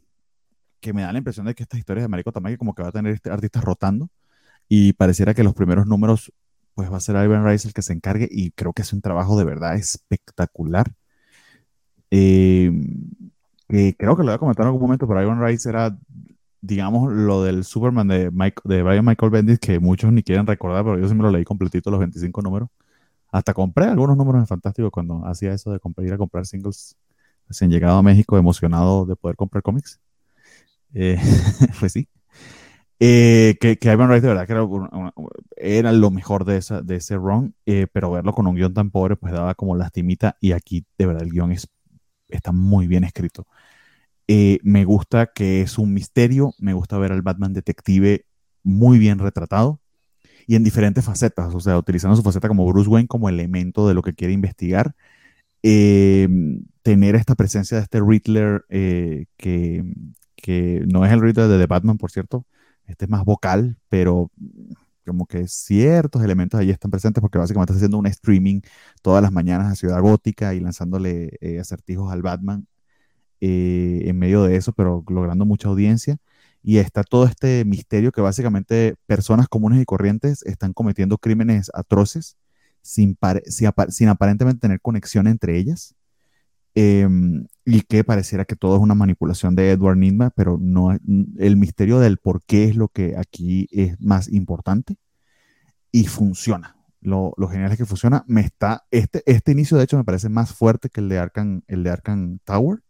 que 0.80 0.92
me 0.92 1.04
da 1.04 1.12
la 1.12 1.20
impresión 1.20 1.46
de 1.46 1.54
que 1.54 1.64
estas 1.64 1.80
historias 1.80 2.04
de 2.04 2.08
Mariko 2.08 2.32
Tamaki 2.32 2.58
como 2.58 2.74
que 2.74 2.82
va 2.82 2.90
a 2.90 2.92
tener 2.92 3.14
este 3.14 3.30
artistas 3.30 3.64
rotando 3.64 4.10
y 4.70 4.94
pareciera 4.94 5.34
que 5.34 5.44
los 5.44 5.54
primeros 5.54 5.88
números 5.88 6.32
pues 6.76 6.92
va 6.92 6.98
a 6.98 7.00
ser 7.00 7.16
Ivan 7.16 7.46
Rice 7.46 7.68
el 7.68 7.74
que 7.74 7.82
se 7.82 7.94
encargue 7.94 8.28
y 8.30 8.52
creo 8.52 8.72
que 8.72 8.84
es 8.84 8.94
un 8.94 9.02
trabajo 9.02 9.38
de 9.38 9.46
verdad 9.46 9.76
espectacular. 9.76 10.94
Eh, 12.12 12.72
creo 13.68 14.16
que 14.16 14.24
lo 14.24 14.28
voy 14.28 14.34
a 14.34 14.38
comentar 14.38 14.64
en 14.64 14.68
algún 14.68 14.82
momento, 14.82 15.08
pero 15.08 15.22
Ivan 15.22 15.44
Rice 15.44 15.68
era, 15.68 15.98
digamos, 16.62 17.12
lo 17.12 17.44
del 17.44 17.64
Superman 17.64 18.08
de, 18.08 18.30
Mike, 18.32 18.62
Brian 18.64 19.04
Michael 19.04 19.32
Bendis 19.32 19.60
que 19.60 19.80
muchos 19.80 20.12
ni 20.12 20.24
quieren 20.24 20.46
recordar, 20.46 20.84
pero 20.84 21.00
yo 21.00 21.08
sí 21.08 21.16
me 21.16 21.24
lo 21.24 21.32
leí 21.32 21.44
completito 21.44 21.90
los 21.90 22.00
25 22.00 22.42
números. 22.42 22.70
Hasta 23.32 23.54
compré 23.54 23.86
algunos 23.86 24.16
números 24.16 24.42
en 24.42 24.48
Fantástico 24.48 24.92
cuando 24.92 25.26
hacía 25.26 25.54
eso 25.54 25.72
de 25.72 25.80
ir 26.06 26.14
a 26.14 26.18
comprar 26.18 26.46
singles 26.46 26.96
recién 27.48 27.72
llegado 27.72 27.98
a 27.98 28.04
México, 28.04 28.38
emocionado 28.38 29.06
de 29.06 29.16
poder 29.16 29.36
comprar 29.36 29.64
cómics. 29.64 30.00
Eh, 30.94 31.18
pues 31.80 31.94
sí. 31.94 32.08
Eh, 33.00 33.58
que, 33.62 33.78
que, 33.78 33.92
Ivan 33.92 34.10
Rice 34.10 34.22
de 34.22 34.28
verdad 34.30 34.48
que 34.48 34.54
era, 35.56 35.92
lo 35.92 36.10
mejor 36.10 36.46
de, 36.46 36.58
esa, 36.58 36.82
de 36.82 36.96
ese 36.96 37.16
run, 37.16 37.54
eh, 37.68 37.86
pero 37.94 38.10
verlo 38.10 38.34
con 38.34 38.48
un 38.48 38.56
guion 38.56 38.74
tan 38.74 38.90
pobre 38.90 39.16
pues 39.16 39.32
daba 39.34 39.54
como 39.54 39.76
lastimita 39.76 40.36
y 40.42 40.54
aquí 40.54 40.84
de 40.98 41.06
verdad 41.06 41.22
el 41.22 41.32
guion 41.32 41.52
es, 41.52 41.70
está 42.28 42.52
muy 42.52 42.88
bien 42.88 43.04
escrito. 43.04 43.46
me 44.64 44.86
gusta 44.86 45.28
que 45.28 45.62
es 45.62 45.78
un 45.78 45.94
misterio, 45.94 46.54
me 46.60 46.74
gusta 46.74 46.98
ver 46.98 47.12
al 47.12 47.22
Batman 47.22 47.54
detective 47.54 48.26
muy 48.64 48.98
bien 49.00 49.20
retratado 49.20 49.80
y 50.48 50.56
en 50.56 50.64
diferentes 50.64 51.06
facetas, 51.06 51.54
o 51.56 51.60
sea, 51.60 51.78
utilizando 51.78 52.16
su 52.16 52.24
faceta 52.24 52.48
como 52.48 52.66
Bruce 52.68 52.90
Wayne 52.90 53.08
como 53.08 53.30
elemento 53.30 53.88
de 53.88 53.94
lo 53.96 54.02
que 54.04 54.16
quiere 54.16 54.34
investigar. 54.34 54.96
tener 56.84 57.16
esta 57.16 57.36
presencia 57.36 57.78
de 57.78 57.84
este 57.84 58.00
Riddler 58.02 58.66
que, 58.70 59.84
que 60.36 60.84
no 60.88 61.06
es 61.06 61.12
el 61.12 61.22
Riddler 61.22 61.48
de 61.48 61.60
The 61.60 61.68
Batman, 61.68 61.98
por 61.98 62.12
cierto, 62.12 62.46
este 62.88 63.06
es 63.06 63.12
más 63.12 63.24
vocal, 63.26 63.78
pero 63.90 64.32
como 65.06 65.26
que 65.26 65.48
ciertos 65.48 66.24
elementos 66.24 66.60
ahí 66.60 66.70
están 66.70 66.92
presentes 66.92 67.22
porque 67.22 67.38
básicamente 67.38 67.72
está 67.72 67.78
haciendo 67.78 67.98
un 67.98 68.08
streaming 68.08 68.62
todas 69.02 69.22
las 69.22 69.32
mañanas 69.32 69.72
a 69.72 69.76
Ciudad 69.76 70.02
Gótica 70.02 70.54
y 70.54 70.60
lanzándole 70.60 71.38
eh, 71.42 71.60
acertijos 71.60 72.12
al 72.12 72.22
Batman 72.22 72.68
eh, 73.42 74.04
en 74.06 74.18
medio 74.20 74.44
de 74.44 74.56
eso, 74.58 74.74
pero 74.74 75.04
logrando 75.10 75.46
mucha 75.46 75.70
audiencia. 75.70 76.18
Y 76.64 76.80
está 76.80 77.04
todo 77.04 77.26
este 77.26 77.64
misterio 77.66 78.12
que 78.12 78.22
básicamente 78.22 78.96
personas 79.06 79.48
comunes 79.48 79.82
y 79.82 79.86
corrientes 79.86 80.44
están 80.44 80.74
cometiendo 80.74 81.18
crímenes 81.18 81.72
atroces 81.74 82.36
sin, 82.82 83.18
sin 83.90 84.10
aparentemente 84.10 84.62
tener 84.62 84.82
conexión 84.82 85.28
entre 85.28 85.58
ellas. 85.58 85.96
Em, 86.80 87.48
y 87.66 87.82
que 87.82 88.04
pareciera 88.04 88.46
que 88.46 88.56
todo 88.56 88.76
es 88.76 88.82
una 88.84 88.94
manipulación 88.94 89.56
de 89.56 89.72
Edward 89.72 89.98
Nidma, 89.98 90.30
pero 90.30 90.60
no 90.62 90.92
el 90.92 91.58
misterio 91.58 91.98
del 91.98 92.18
por 92.18 92.44
qué 92.44 92.66
es 92.66 92.76
lo 92.76 92.90
que 92.90 93.16
aquí 93.18 93.68
es 93.72 94.00
más 94.00 94.32
importante 94.32 94.96
y 95.92 96.06
funciona. 96.06 96.76
Lo, 97.02 97.34
lo 97.38 97.48
genial 97.48 97.72
es 97.72 97.80
que 97.80 97.86
funciona. 97.88 98.24
Me 98.28 98.42
está, 98.42 98.86
este, 98.92 99.24
este 99.26 99.54
inicio, 99.54 99.76
de 99.76 99.86
hecho, 99.86 99.98
me 99.98 100.04
parece 100.04 100.30
más 100.30 100.54
fuerte 100.54 100.90
que 100.90 101.02
el 101.02 101.10
de 101.10 101.18
Arkham, 101.18 101.64
el 101.68 101.84
de 101.84 101.90
Arkham 101.90 102.38
Tower. 102.44 102.84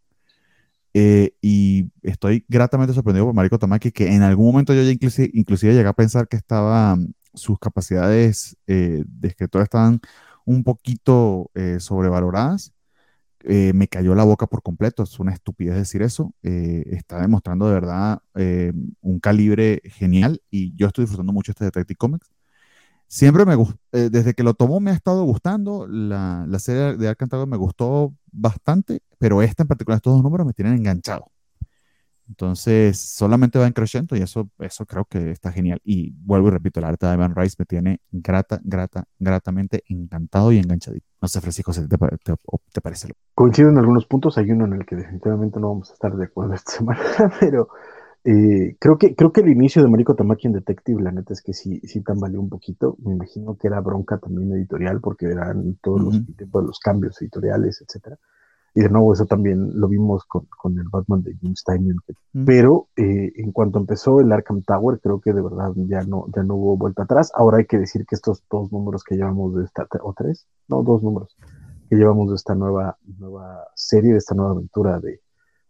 Eh, 0.93 1.37
y 1.41 1.89
estoy 2.01 2.43
gratamente 2.49 2.93
sorprendido 2.93 3.25
por 3.25 3.35
Mariko 3.35 3.57
Tamaki, 3.57 3.91
que 3.93 4.13
en 4.13 4.21
algún 4.21 4.47
momento 4.47 4.73
yo 4.73 4.83
ya 4.83 4.91
inclusive, 4.91 5.29
inclusive 5.33 5.73
llegué 5.73 5.87
a 5.87 5.93
pensar 5.93 6.27
que 6.27 6.35
estaba, 6.35 6.97
sus 7.33 7.57
capacidades 7.57 8.57
eh, 8.67 9.05
de 9.07 9.27
escritor 9.29 9.61
estaban 9.61 10.01
un 10.43 10.65
poquito 10.65 11.51
eh, 11.55 11.77
sobrevaloradas 11.79 12.73
eh, 13.43 13.71
me 13.73 13.87
cayó 13.87 14.15
la 14.15 14.23
boca 14.23 14.47
por 14.47 14.61
completo. 14.61 15.03
Es 15.03 15.19
una 15.19 15.33
estupidez 15.33 15.75
decir 15.75 16.01
eso. 16.01 16.33
Eh, 16.43 16.83
está 16.91 17.21
demostrando 17.21 17.67
de 17.67 17.73
verdad 17.73 18.21
eh, 18.35 18.73
un 19.01 19.19
calibre 19.19 19.81
genial 19.85 20.41
y 20.49 20.75
yo 20.75 20.87
estoy 20.87 21.03
disfrutando 21.03 21.33
mucho 21.33 21.51
este 21.51 21.65
Detective 21.65 21.97
Comics. 21.97 22.31
Siempre 23.09 23.45
me 23.45 23.55
gustó, 23.55 23.79
desde 23.91 24.33
que 24.33 24.43
lo 24.43 24.53
tomó 24.53 24.81
me 24.81 24.91
ha 24.91 24.93
estado 24.93 25.23
gustando. 25.23 25.87
La, 25.87 26.45
la 26.47 26.59
serie 26.59 26.97
de 26.97 27.07
Arkham 27.07 27.47
me 27.47 27.55
gustó 27.55 28.13
bastante, 28.31 29.01
pero 29.17 29.41
esta 29.41 29.63
en 29.63 29.67
particular, 29.67 29.97
estos 29.97 30.13
dos 30.13 30.23
números 30.23 30.45
me 30.45 30.53
tienen 30.53 30.73
enganchado. 30.73 31.31
Entonces, 32.27 32.99
solamente 32.99 33.57
va 33.57 33.67
en 33.67 33.73
creciendo 33.73 34.15
y 34.15 34.21
eso, 34.21 34.49
eso 34.59 34.85
creo 34.85 35.05
que 35.05 35.31
está 35.31 35.51
genial. 35.51 35.79
Y 35.83 36.11
vuelvo 36.23 36.49
y 36.49 36.51
repito, 36.51 36.79
el 36.79 36.85
arte 36.85 37.05
de 37.05 37.13
Ivan 37.13 37.35
Rice 37.35 37.55
me 37.57 37.65
tiene 37.65 38.01
grata, 38.11 38.59
grata, 38.63 39.05
gratamente 39.19 39.83
encantado 39.87 40.51
y 40.51 40.57
enganchadito. 40.57 41.05
No 41.21 41.27
sé, 41.27 41.41
Francisco, 41.41 41.71
¿te, 41.71 41.87
te, 41.87 42.33
te, 42.73 42.81
parece? 42.81 43.13
Coincido 43.33 43.69
en 43.69 43.77
algunos 43.77 44.05
puntos. 44.05 44.37
Hay 44.37 44.51
uno 44.51 44.65
en 44.65 44.73
el 44.73 44.85
que 44.85 44.95
definitivamente 44.95 45.59
no 45.59 45.69
vamos 45.69 45.89
a 45.89 45.93
estar 45.93 46.15
de 46.15 46.25
acuerdo 46.25 46.53
esta 46.53 46.71
semana, 46.77 47.01
pero 47.39 47.69
eh, 48.23 48.75
creo, 48.79 48.97
que, 48.97 49.15
creo 49.15 49.31
que 49.31 49.41
el 49.41 49.49
inicio 49.49 49.81
de 49.81 49.87
Mariko 49.87 50.15
Tamaki 50.15 50.47
en 50.47 50.53
Detective, 50.53 51.01
la 51.01 51.11
neta 51.11 51.33
es 51.33 51.41
que 51.41 51.53
sí, 51.53 51.79
sí 51.85 52.01
tambaleó 52.01 52.41
un 52.41 52.49
poquito. 52.49 52.97
Me 53.03 53.13
imagino 53.13 53.55
que 53.55 53.67
era 53.67 53.79
bronca 53.79 54.17
también 54.17 54.51
editorial 54.51 54.99
porque 54.99 55.27
eran 55.27 55.77
todos 55.81 56.01
los 56.01 56.21
los 56.65 56.79
cambios 56.79 57.21
editoriales, 57.21 57.81
etcétera. 57.81 58.17
Y 58.75 58.81
de 58.81 58.89
nuevo, 58.89 59.13
eso 59.13 59.25
también 59.25 59.79
lo 59.79 59.87
vimos 59.87 60.23
con, 60.25 60.45
con 60.57 60.77
el 60.77 60.87
Batman 60.89 61.23
de 61.23 61.35
Jim 61.37 61.55
Steinman. 61.55 61.97
Pero 62.45 62.89
eh, 62.95 63.31
en 63.35 63.51
cuanto 63.51 63.79
empezó 63.79 64.19
el 64.19 64.31
Arkham 64.31 64.61
Tower, 64.61 64.99
creo 64.99 65.19
que 65.19 65.33
de 65.33 65.41
verdad 65.41 65.71
ya 65.75 66.03
no, 66.03 66.25
ya 66.35 66.43
no 66.43 66.55
hubo 66.55 66.77
vuelta 66.77 67.03
atrás. 67.03 67.31
Ahora 67.33 67.57
hay 67.57 67.65
que 67.65 67.79
decir 67.79 68.05
que 68.05 68.15
estos 68.15 68.43
dos 68.51 68.71
números 68.71 69.03
que 69.03 69.15
llevamos 69.15 69.55
de 69.55 69.65
esta, 69.65 69.87
o 70.01 70.13
tres, 70.13 70.45
no, 70.67 70.83
dos 70.83 71.01
números 71.01 71.35
que 71.89 71.95
llevamos 71.95 72.29
de 72.29 72.35
esta 72.35 72.53
nueva, 72.53 72.97
nueva 73.17 73.65
serie, 73.73 74.11
de 74.11 74.17
esta 74.17 74.35
nueva 74.35 74.51
aventura 74.51 74.99
de, 74.99 75.21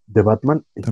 de 0.08 0.22
Batman, 0.22 0.66
este 0.76 0.92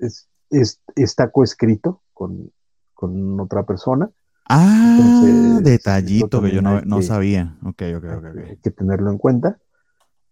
es, 0.00 0.28
es, 0.50 0.80
está 0.96 1.30
coescrito 1.30 2.02
con, 2.12 2.50
con 2.94 3.38
otra 3.40 3.64
persona. 3.64 4.10
Ah, 4.48 5.60
detallito 5.62 6.42
que 6.42 6.50
yo 6.50 6.60
no, 6.60 6.80
no 6.80 7.02
sabía. 7.02 7.56
Ok, 7.62 7.82
ok, 7.96 8.04
ok. 8.18 8.24
Hay 8.48 8.56
que 8.56 8.70
tenerlo 8.70 9.10
en 9.10 9.18
cuenta. 9.18 9.58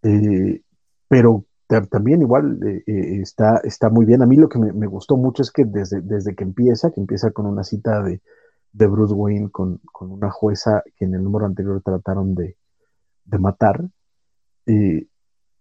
Eh, 0.02 0.62
pero 1.08 1.44
también 1.90 2.22
igual 2.22 2.58
eh, 2.66 2.82
eh, 2.86 3.20
está, 3.20 3.60
está 3.64 3.90
muy 3.90 4.06
bien. 4.06 4.22
A 4.22 4.26
mí 4.26 4.36
lo 4.36 4.48
que 4.48 4.58
me, 4.58 4.86
gustó 4.86 5.16
mucho 5.16 5.42
es 5.42 5.50
que 5.50 5.64
desde, 5.64 6.00
desde 6.00 6.34
que 6.34 6.44
empieza, 6.44 6.90
que 6.90 7.00
empieza 7.00 7.30
con 7.30 7.46
una 7.46 7.62
cita 7.62 8.02
de, 8.02 8.22
de 8.72 8.86
Bruce 8.86 9.14
Wayne 9.14 9.50
con, 9.50 9.80
con, 9.92 10.10
una 10.10 10.30
jueza 10.30 10.82
que 10.96 11.04
en 11.04 11.14
el 11.14 11.22
número 11.22 11.46
anterior 11.46 11.82
trataron 11.82 12.34
de, 12.34 12.56
de 13.24 13.38
matar, 13.38 13.84
y, 14.66 15.08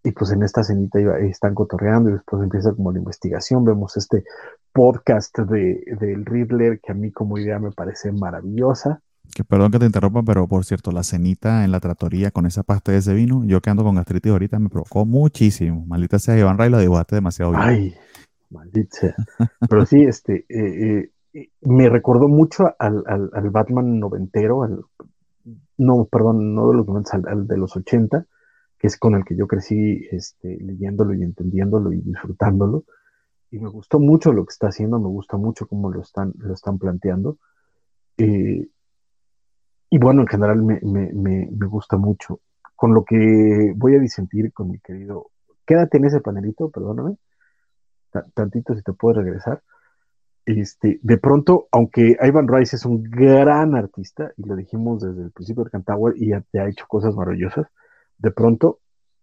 y, 0.04 0.12
pues 0.12 0.32
en 0.32 0.44
esta 0.44 0.64
cenita 0.64 1.00
están 1.20 1.56
cotorreando 1.56 2.10
y 2.10 2.14
después 2.14 2.44
empieza 2.44 2.74
como 2.74 2.92
la 2.92 3.00
investigación. 3.00 3.64
Vemos 3.66 3.96
este 3.98 4.24
podcast 4.74 5.38
de, 5.40 5.84
del 6.00 6.26
Riddler 6.26 6.80
que 6.80 6.92
a 6.92 6.96
mí 6.96 7.12
como 7.12 7.38
idea 7.38 7.60
me 7.60 7.72
parece 7.72 8.12
maravillosa. 8.12 9.02
Perdón 9.48 9.72
que 9.72 9.80
te 9.80 9.86
interrumpa, 9.86 10.24
pero 10.24 10.48
por 10.48 10.66
cierto, 10.66 10.92
la 10.92 11.04
cenita 11.04 11.64
en 11.64 11.72
la 11.72 11.80
tratoría 11.80 12.32
con 12.32 12.46
esa 12.46 12.64
pasta 12.64 12.92
de 12.92 13.00
ese 13.00 13.14
vino, 13.14 13.44
yo 13.46 13.62
que 13.62 13.70
ando 13.70 13.84
con 13.84 13.96
gastritis 13.96 14.32
ahorita 14.32 14.60
me 14.60 14.70
provocó 14.70 15.06
muchísimo. 15.06 15.86
Maldita 15.86 16.20
sea 16.20 16.38
Iván 16.38 16.58
Ray, 16.58 16.70
lo 16.70 16.80
dibujaste 16.80 17.16
demasiado 17.16 17.52
bien. 17.52 17.64
Ay, 17.64 17.94
maldita 18.50 19.16
Pero 19.70 19.86
sí, 19.86 20.04
este, 20.04 20.46
eh, 20.50 21.12
eh, 21.34 21.50
me 21.62 21.90
recordó 21.90 22.28
mucho 22.28 22.76
al, 22.80 23.04
al, 23.06 23.50
Batman 23.50 24.00
noventero, 24.00 24.64
al, 24.64 24.84
no, 25.78 26.06
perdón, 26.06 26.56
no 26.56 26.70
de 26.70 26.78
los 26.78 26.88
noventas, 26.88 27.22
al, 27.26 27.48
de 27.48 27.58
los 27.58 27.76
ochenta, 27.76 28.26
que 28.80 28.88
es 28.88 28.98
con 28.98 29.16
el 29.16 29.24
que 29.24 29.36
yo 29.36 29.48
crecí 29.48 30.08
este, 30.12 30.58
leyéndolo 30.62 31.14
y 31.14 31.24
entendiéndolo 31.24 31.92
y 31.94 32.02
disfrutándolo. 32.02 32.86
Y 33.52 33.60
me 33.60 33.70
gustó 33.70 34.00
mucho 34.00 34.34
lo 34.34 34.46
que 34.46 34.52
está 34.52 34.68
haciendo, 34.68 35.00
me 35.00 35.08
gusta 35.08 35.38
mucho 35.38 35.68
cómo 35.68 35.92
lo 35.92 36.02
están, 36.02 36.34
lo 36.38 36.54
están 36.54 36.78
planteando. 36.80 37.38
Eh, 38.18 38.68
y 39.90 39.98
bueno, 39.98 40.22
en 40.22 40.28
general 40.28 40.62
me, 40.64 40.80
me, 40.82 41.12
me, 41.14 41.68
gusta 41.68 41.98
mucho. 41.98 42.42
Con 42.76 42.94
lo 42.94 43.04
que 43.04 43.74
voy 43.76 43.96
a 43.96 44.00
disentir 44.00 44.54
con 44.54 44.70
mi 44.70 44.80
querido. 44.80 45.32
Quédate 45.66 45.98
en 45.98 46.06
ese 46.06 46.22
panelito, 46.22 46.70
perdóname. 46.70 47.18
Tantito 48.34 48.76
si 48.76 48.82
te 48.84 48.94
puedo 48.94 49.22
regresar. 49.22 49.62
Este, 50.46 51.00
de 51.02 51.18
pronto, 51.18 51.68
aunque 51.72 52.18
Ivan 52.22 52.48
Rice 52.48 52.78
es 52.78 52.86
un 52.86 53.04
gran 53.04 53.76
artista, 53.76 54.32
y 54.38 54.44
lo 54.44 54.56
dijimos 54.56 55.02
desde 55.02 55.24
el 55.24 55.32
principio 55.32 55.64
de 55.66 55.72
Cantower, 55.72 56.14
y 56.18 56.30
ya 56.30 56.42
te 56.52 56.60
ha 56.60 56.70
hecho 56.70 56.86
cosas 56.88 57.16
maravillosas, 57.16 57.68
de 58.18 58.32
pronto 58.32 58.80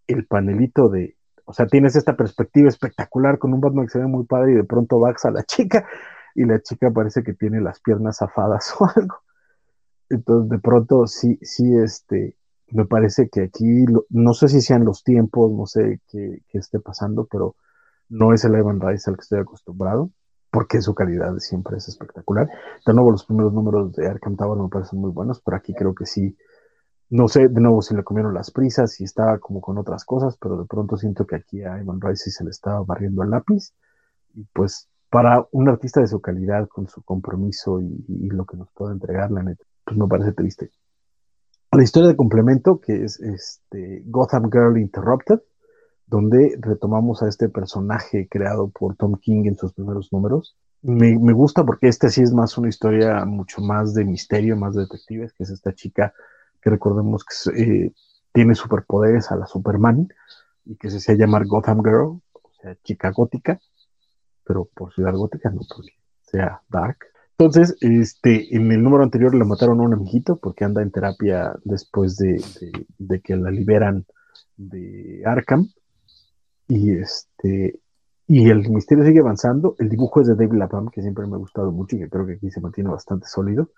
el 0.07 0.27
panelito 0.27 0.89
de, 0.89 1.17
o 1.47 1.53
sea, 1.53 1.67
tienes 1.67 1.97
esta 1.97 2.17
perspectiva 2.17 2.69
espectacular 2.69 3.39
con 3.39 3.55
un 3.55 3.61
Batman 3.61 3.87
que 3.87 3.93
se 3.93 3.99
ve 4.01 4.07
muy 4.07 4.25
padre 4.25 4.53
y 4.53 4.57
de 4.57 4.65
pronto 4.65 4.99
vas 4.99 5.25
a 5.25 5.31
la 5.31 5.43
chica 5.45 5.87
y 6.35 6.45
la 6.45 6.61
chica 6.61 6.91
parece 6.91 7.23
que 7.23 7.33
tiene 7.33 7.61
las 7.61 7.81
piernas 7.81 8.19
zafadas 8.19 8.75
o 8.81 8.87
algo. 8.95 9.24
Entonces, 10.09 10.51
de 10.51 10.59
pronto, 10.59 11.07
sí, 11.07 11.39
sí, 11.43 11.77
este, 11.77 12.37
me 12.69 12.87
parece 12.87 13.29
que 13.29 13.43
aquí, 13.43 13.85
no 14.11 14.35
sé 14.35 14.49
si 14.49 14.61
sean 14.61 14.85
los 14.85 15.03
tiempos, 15.03 15.51
no 15.53 15.67
sé 15.67 16.01
qué, 16.09 16.43
esté 16.53 16.81
pasando, 16.81 17.27
pero 17.31 17.57
no 18.09 18.33
es 18.33 18.45
el 18.45 18.55
Evan 18.55 18.81
Rice 18.81 19.11
al 19.11 19.17
que 19.17 19.23
estoy 19.23 19.41
acostumbrado, 19.41 20.11
porque 20.51 20.81
su 20.83 20.95
calidad 20.95 21.37
siempre 21.39 21.77
es 21.79 21.89
espectacular. 21.89 22.49
De 22.87 22.95
nuevo, 22.95 23.11
los 23.11 23.25
primeros 23.25 23.53
números 23.53 23.93
de 23.93 24.07
Arkham 24.07 24.37
Tower 24.37 24.61
me 24.61 24.69
parecen 24.69 25.01
muy 25.01 25.11
buenos, 25.11 25.41
pero 25.41 25.57
aquí 25.57 25.75
creo 25.75 25.95
que 25.95 26.07
sí, 26.07 26.37
no 27.11 27.29
sé 27.29 27.49
de 27.49 27.61
nuevo 27.61 27.83
si 27.83 27.95
le 27.95 28.05
comieron 28.05 28.35
las 28.35 28.51
prisas, 28.51 28.93
si 28.93 29.05
estaba 29.05 29.39
como 29.39 29.61
con 29.61 29.79
otras 29.79 30.05
cosas, 30.05 30.37
pero 30.37 30.57
de 30.59 30.67
pronto 30.67 30.97
siento 30.97 31.27
que 31.27 31.37
aquí 31.37 31.63
a 31.63 31.79
Evan 31.81 32.01
Rice 32.01 32.31
se 32.31 32.45
le 32.45 32.51
estaba 32.51 32.83
barriendo 32.83 33.23
el 33.23 33.31
lápiz 33.31 33.73
y 34.35 34.45
pues 34.53 34.89
para 35.15 35.47
un 35.53 35.69
artista 35.69 36.01
de 36.01 36.09
su 36.09 36.21
calidad, 36.21 36.67
con 36.67 36.89
su 36.89 37.01
compromiso 37.05 37.81
y, 37.81 38.29
lo 38.31 38.47
que 38.47 38.57
nos 38.57 38.73
puede 38.73 38.95
entregar, 38.95 39.31
la 39.31 39.45
neta, 39.45 39.65
pues 39.85 39.97
me 39.97 40.07
parece 40.07 40.32
triste. 40.32 40.70
La 41.72 41.82
historia 41.82 42.09
de 42.09 42.16
complemento, 42.16 42.80
que 42.80 43.05
es 43.05 43.18
este 43.20 44.03
Gotham 44.07 44.51
Girl 44.51 44.78
Interrupted, 44.78 45.41
donde 46.07 46.57
retomamos 46.61 47.22
a 47.22 47.28
este 47.28 47.49
personaje 47.49 48.28
creado 48.28 48.68
por 48.68 48.97
Tom 48.97 49.16
King 49.16 49.47
en 49.47 49.57
sus 49.57 49.72
primeros 49.72 50.12
números. 50.12 50.57
Me, 50.82 51.16
gusta 51.32 51.64
porque 51.64 51.89
este 51.89 52.11
sí 52.11 52.22
es 52.22 52.32
más 52.32 52.59
una 52.59 52.68
historia 52.68 53.24
mucho 53.24 53.62
más 53.62 53.95
de 53.95 54.05
misterio, 54.05 54.57
más 54.57 54.74
de 54.74 54.82
detectives, 54.82 55.32
que 55.32 55.45
es 55.45 55.51
esta 55.51 55.72
chica 55.74 56.12
que 56.61 56.70
recordemos 56.70 57.24
que 57.24 57.62
eh, 57.62 57.93
tiene 58.32 58.55
superpoderes 58.55 59.30
a 59.30 59.37
la 59.37 59.47
Superman 59.47 60.09
y 60.64 60.76
que 60.76 60.91
se 60.91 60.99
hacía 60.99 61.14
llamar 61.14 61.47
Gotham 61.47 61.82
Girl, 61.82 62.20
o 62.32 62.51
sea, 62.61 62.76
chica 62.85 63.11
gótica, 63.11 63.59
pero 64.45 64.66
por 64.66 64.93
ciudad 64.93 65.14
gótica, 65.14 65.51
no 65.51 65.62
porque 65.68 65.93
sea 66.22 66.61
dark. 66.68 66.99
Entonces, 67.37 67.76
este, 67.80 68.55
en 68.55 68.70
el 68.70 68.82
número 68.82 69.03
anterior 69.03 69.35
le 69.35 69.45
mataron 69.45 69.80
a 69.80 69.82
un 69.82 69.93
amiguito 69.93 70.37
porque 70.37 70.64
anda 70.64 70.82
en 70.82 70.93
terapia 70.93 71.53
después 71.64 72.16
de, 72.16 72.41
que 73.22 73.37
la 73.37 73.51
liberan 73.51 74.07
de 74.57 75.22
Arkham. 75.26 75.68
Y 76.68 76.93
este, 76.93 77.80
y 78.28 78.49
el 78.49 78.70
misterio 78.70 79.05
sigue 79.05 79.18
avanzando. 79.18 79.74
El 79.78 79.89
dibujo 79.89 80.20
es 80.20 80.28
de 80.28 80.37
David 80.37 80.59
Lapam, 80.59 80.91
que 80.91 81.03
siempre 81.03 81.26
me 81.26 81.35
ha 81.35 81.39
gustado 81.39 81.72
mucho 81.72 81.97
y 81.97 82.01
que 82.01 82.09
creo 82.09 82.24
que 82.24 82.35
aquí 82.35 82.51
se 82.51 82.61
mantiene 82.61 82.91
bastante 82.91 83.26
sólido. 83.26 83.70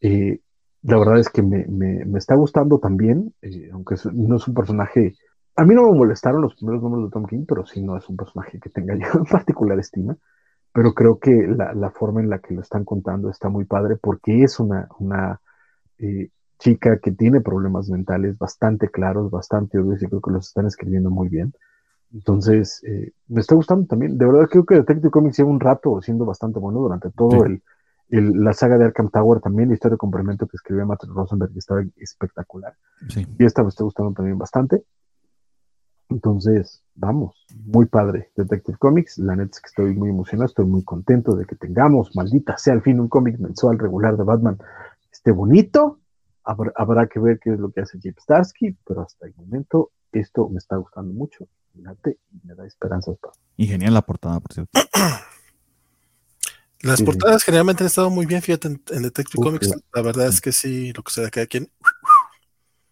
Eh, 0.00 0.40
la 0.82 0.98
verdad 0.98 1.18
es 1.18 1.28
que 1.28 1.42
me, 1.42 1.66
me, 1.66 2.18
está 2.18 2.34
gustando 2.34 2.80
también, 2.80 3.34
eh, 3.42 3.70
aunque 3.72 3.96
no 4.12 4.36
es 4.36 4.48
un 4.48 4.54
personaje. 4.54 5.14
A 5.54 5.64
mí 5.64 5.74
no 5.74 5.90
me 5.90 5.96
molestaron 5.96 6.42
los 6.42 6.56
primeros 6.56 6.82
números 6.82 7.06
de 7.06 7.12
Tom 7.12 7.26
King, 7.26 7.44
pero 7.46 7.64
sí 7.66 7.82
no 7.82 7.96
es 7.96 8.08
un 8.08 8.16
personaje 8.16 8.58
que 8.58 8.70
tenga 8.70 8.96
yo 8.96 9.24
particular 9.30 9.78
estima. 9.78 10.16
Pero 10.72 10.94
creo 10.94 11.18
que 11.18 11.32
la, 11.48 11.74
la 11.74 11.90
forma 11.90 12.20
en 12.20 12.30
la 12.30 12.38
que 12.38 12.54
lo 12.54 12.60
están 12.60 12.84
contando 12.84 13.28
está 13.28 13.48
muy 13.48 13.64
padre 13.64 13.96
porque 13.96 14.42
es 14.42 14.60
una, 14.60 14.88
una 14.98 15.40
eh, 15.98 16.30
chica 16.58 16.98
que 16.98 17.12
tiene 17.12 17.40
problemas 17.40 17.88
mentales 17.88 18.38
bastante 18.38 18.88
claros, 18.88 19.30
bastante 19.30 19.78
obvios 19.78 20.02
y 20.02 20.06
creo 20.06 20.20
que 20.20 20.30
los 20.30 20.48
están 20.48 20.66
escribiendo 20.66 21.10
muy 21.10 21.28
bien. 21.28 21.52
Entonces, 22.12 22.82
eh, 22.84 23.12
me 23.28 23.40
está 23.40 23.54
gustando 23.54 23.86
también. 23.86 24.18
De 24.18 24.26
verdad 24.26 24.48
creo 24.48 24.64
que 24.64 24.74
Detective 24.76 25.10
Comics 25.10 25.38
lleva 25.38 25.50
un 25.50 25.60
rato 25.60 26.00
siendo 26.02 26.24
bastante 26.24 26.58
bueno 26.58 26.80
durante 26.80 27.10
todo 27.10 27.44
el, 27.44 27.62
la 28.10 28.52
saga 28.52 28.76
de 28.76 28.84
Arkham 28.84 29.10
Tower, 29.10 29.40
también 29.40 29.68
la 29.68 29.74
historia 29.74 29.94
de 29.94 29.98
complemento 29.98 30.46
que 30.46 30.56
escribió 30.56 30.84
Matt 30.84 31.04
Rosenberg, 31.04 31.52
que 31.52 31.60
estaba 31.60 31.82
espectacular. 31.96 32.74
Y 33.38 33.44
esta 33.44 33.62
me 33.62 33.68
está 33.68 33.84
gustando 33.84 34.12
también 34.12 34.36
bastante. 34.36 34.82
Entonces, 36.10 36.82
vamos, 36.94 37.46
muy 37.64 37.86
padre 37.86 38.30
Detective 38.36 38.76
Comics. 38.78 39.18
La 39.18 39.36
neta 39.36 39.52
es 39.52 39.60
que 39.60 39.68
estoy 39.68 39.94
muy 39.94 40.10
emocionado, 40.10 40.46
estoy 40.46 40.66
muy 40.66 40.84
contento 40.84 41.36
de 41.36 41.46
que 41.46 41.56
tengamos, 41.56 42.14
maldita 42.14 42.58
sea 42.58 42.74
al 42.74 42.82
fin, 42.82 43.00
un 43.00 43.08
cómic 43.08 43.38
mensual 43.38 43.78
regular 43.78 44.16
de 44.16 44.24
Batman. 44.24 44.58
Esté 45.12 45.30
bonito. 45.30 45.98
Habrá, 46.42 47.06
que 47.06 47.20
ver 47.20 47.38
qué 47.38 47.52
es 47.52 47.60
lo 47.60 47.70
que 47.70 47.80
hace 47.82 47.98
Jeep 48.00 48.18
Starsky, 48.18 48.76
pero 48.84 49.02
hasta 49.02 49.26
el 49.26 49.34
momento 49.36 49.90
esto 50.10 50.48
me 50.48 50.58
está 50.58 50.76
gustando 50.76 51.12
mucho 51.12 51.46
me 51.74 52.54
da 52.54 52.66
esperanzas. 52.66 53.16
Y 53.56 53.66
genial 53.66 53.94
la 53.94 54.02
portada, 54.02 54.40
por 54.40 54.52
cierto. 54.52 54.72
Las 56.82 57.02
portadas 57.02 57.42
generalmente 57.42 57.82
han 57.82 57.88
estado 57.88 58.08
muy 58.10 58.26
bien, 58.26 58.40
fíjate, 58.40 58.68
en, 58.68 59.02
Detective 59.02 59.42
Comics. 59.42 59.70
La 59.94 60.02
verdad 60.02 60.28
es 60.28 60.40
que 60.40 60.50
sí, 60.50 60.92
lo 60.94 61.02
que 61.02 61.12
sea 61.12 61.24
de 61.24 61.30
cada 61.30 61.46
quien. 61.46 61.70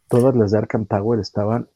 Todas 0.09 0.37
las 0.37 0.53
de 0.53 0.59
Arkham 0.59 0.87
Tower 0.87 1.19
estaban. 1.21 1.69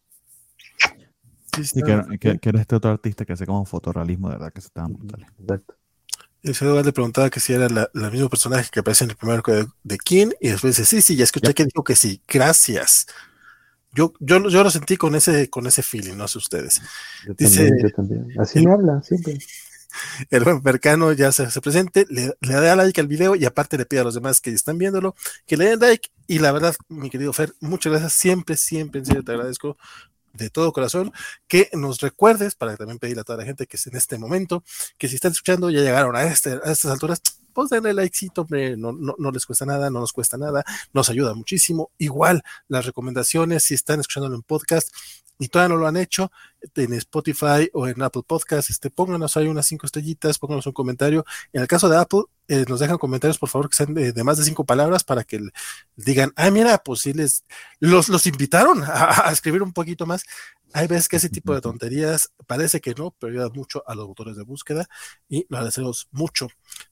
Sí, 1.60 1.82
que, 1.82 2.38
era 2.42 2.60
este 2.60 2.76
otro 2.76 2.90
artista 2.90 3.24
que 3.24 3.34
hace 3.34 3.44
como 3.44 3.64
fotorrealismo, 3.64 4.28
de 4.28 4.36
verdad, 4.36 4.52
que 4.52 4.60
se 4.60 4.68
estaban 4.68 4.94
brutales. 4.94 5.28
Exacto. 5.38 5.74
Ese 6.42 6.64
le 6.64 6.92
preguntaba 6.92 7.30
que 7.30 7.38
si 7.38 7.52
era 7.52 7.68
la, 7.68 8.10
mismo 8.10 8.28
personaje 8.28 8.68
que 8.72 8.80
aparece 8.80 9.04
en 9.04 9.10
el 9.10 9.16
primer 9.16 9.42
de, 9.42 9.66
de 9.84 9.98
King, 9.98 10.30
y 10.40 10.48
después 10.48 10.76
dice, 10.76 10.88
sí, 10.88 11.00
sí, 11.00 11.14
ya 11.14 11.24
escuché 11.24 11.54
que 11.54 11.64
dijo 11.64 11.84
que 11.84 11.94
sí, 11.94 12.20
gracias. 12.26 13.06
Yo, 13.94 14.12
yo, 14.18 14.48
yo 14.48 14.64
lo 14.64 14.70
sentí 14.70 14.96
con 14.96 15.14
ese, 15.14 15.50
con 15.50 15.66
ese 15.66 15.82
feeling, 15.82 16.16
no 16.16 16.26
sé 16.26 16.38
ustedes. 16.38 16.80
Dice, 17.36 17.70
Así 18.38 18.66
me 18.66 18.72
habla 18.72 19.02
siempre. 19.02 19.38
El 20.30 20.42
buen 20.44 20.62
Mercano 20.64 21.12
ya 21.12 21.30
se, 21.32 21.60
presente, 21.60 22.06
le, 22.08 22.34
le, 22.40 22.54
da 22.54 22.74
like 22.74 22.98
al 22.98 23.06
video 23.06 23.36
y 23.36 23.44
aparte 23.44 23.76
le 23.76 23.84
pide 23.84 24.00
a 24.00 24.04
los 24.04 24.14
demás 24.14 24.40
que 24.40 24.50
están 24.50 24.78
viéndolo 24.78 25.14
que 25.46 25.56
le 25.56 25.66
den 25.66 25.80
like. 25.80 26.08
Y 26.26 26.38
la 26.38 26.50
verdad, 26.50 26.74
mi 26.88 27.10
querido 27.10 27.32
Fer, 27.34 27.52
muchas 27.60 27.92
gracias. 27.92 28.14
Siempre, 28.14 28.56
siempre, 28.56 29.00
en 29.00 29.06
serio, 29.06 29.22
te 29.22 29.32
agradezco 29.32 29.76
de 30.32 30.50
todo 30.50 30.72
corazón 30.72 31.12
que 31.48 31.68
nos 31.72 32.00
recuerdes, 32.00 32.54
para 32.54 32.76
también 32.76 32.98
pedir 32.98 33.18
a 33.18 33.24
toda 33.24 33.38
la 33.38 33.44
gente 33.44 33.66
que 33.66 33.76
es 33.76 33.86
en 33.86 33.96
este 33.96 34.18
momento, 34.18 34.64
que 34.98 35.08
si 35.08 35.16
están 35.16 35.32
escuchando, 35.32 35.70
ya 35.70 35.80
llegaron 35.80 36.16
a, 36.16 36.24
este, 36.24 36.52
a 36.64 36.72
estas 36.72 36.92
alturas, 36.92 37.20
pues 37.52 37.70
denle 37.70 37.92
likecito, 37.92 38.46
no, 38.78 38.92
no, 38.92 39.14
no, 39.18 39.30
les 39.30 39.46
cuesta 39.46 39.66
nada, 39.66 39.90
no 39.90 40.00
nos 40.00 40.12
cuesta 40.12 40.38
nada, 40.38 40.64
nos 40.92 41.10
ayuda 41.10 41.34
muchísimo. 41.34 41.90
Igual, 41.98 42.42
las 42.68 42.86
recomendaciones, 42.86 43.64
si 43.64 43.74
están 43.74 44.00
escuchándolo 44.00 44.34
en 44.36 44.42
podcast 44.42 44.88
y 45.42 45.48
todavía 45.48 45.74
no 45.74 45.80
lo 45.80 45.88
han 45.88 45.96
hecho, 45.96 46.30
en 46.76 46.92
Spotify 46.92 47.68
o 47.72 47.88
en 47.88 48.00
Apple 48.00 48.22
Podcast, 48.24 48.70
este, 48.70 48.90
pónganos 48.90 49.36
ahí 49.36 49.48
unas 49.48 49.66
cinco 49.66 49.86
estrellitas, 49.86 50.38
pónganos 50.38 50.68
un 50.68 50.72
comentario. 50.72 51.24
En 51.52 51.62
el 51.62 51.66
caso 51.66 51.88
de 51.88 51.96
Apple, 51.96 52.22
eh, 52.46 52.64
nos 52.68 52.78
dejan 52.78 52.96
comentarios, 52.96 53.38
por 53.38 53.48
favor, 53.48 53.68
que 53.68 53.74
sean 53.74 53.92
de, 53.92 54.22
más 54.22 54.38
de 54.38 54.44
cinco 54.44 54.64
palabras 54.64 55.02
para 55.02 55.24
que 55.24 55.40
digan, 55.96 56.32
ah, 56.36 56.48
mira, 56.52 56.78
pues 56.78 57.00
sí 57.00 57.12
les, 57.12 57.44
los, 57.80 58.08
los 58.08 58.24
invitaron 58.28 58.84
a, 58.84 59.28
a 59.28 59.32
escribir 59.32 59.64
un 59.64 59.72
poquito 59.72 60.06
más. 60.06 60.22
Hay 60.74 60.86
veces 60.86 61.08
que 61.08 61.16
ese 61.16 61.28
tipo 61.28 61.52
de 61.52 61.60
tonterías 61.60 62.32
parece 62.46 62.80
que 62.80 62.94
no, 62.94 63.12
pero 63.18 63.32
ayuda 63.32 63.48
mucho 63.48 63.82
a 63.84 63.96
los 63.96 64.06
motores 64.06 64.36
de 64.36 64.44
búsqueda 64.44 64.86
y 65.28 65.44
lo 65.48 65.56
agradecemos 65.56 66.08
mucho. 66.12 66.46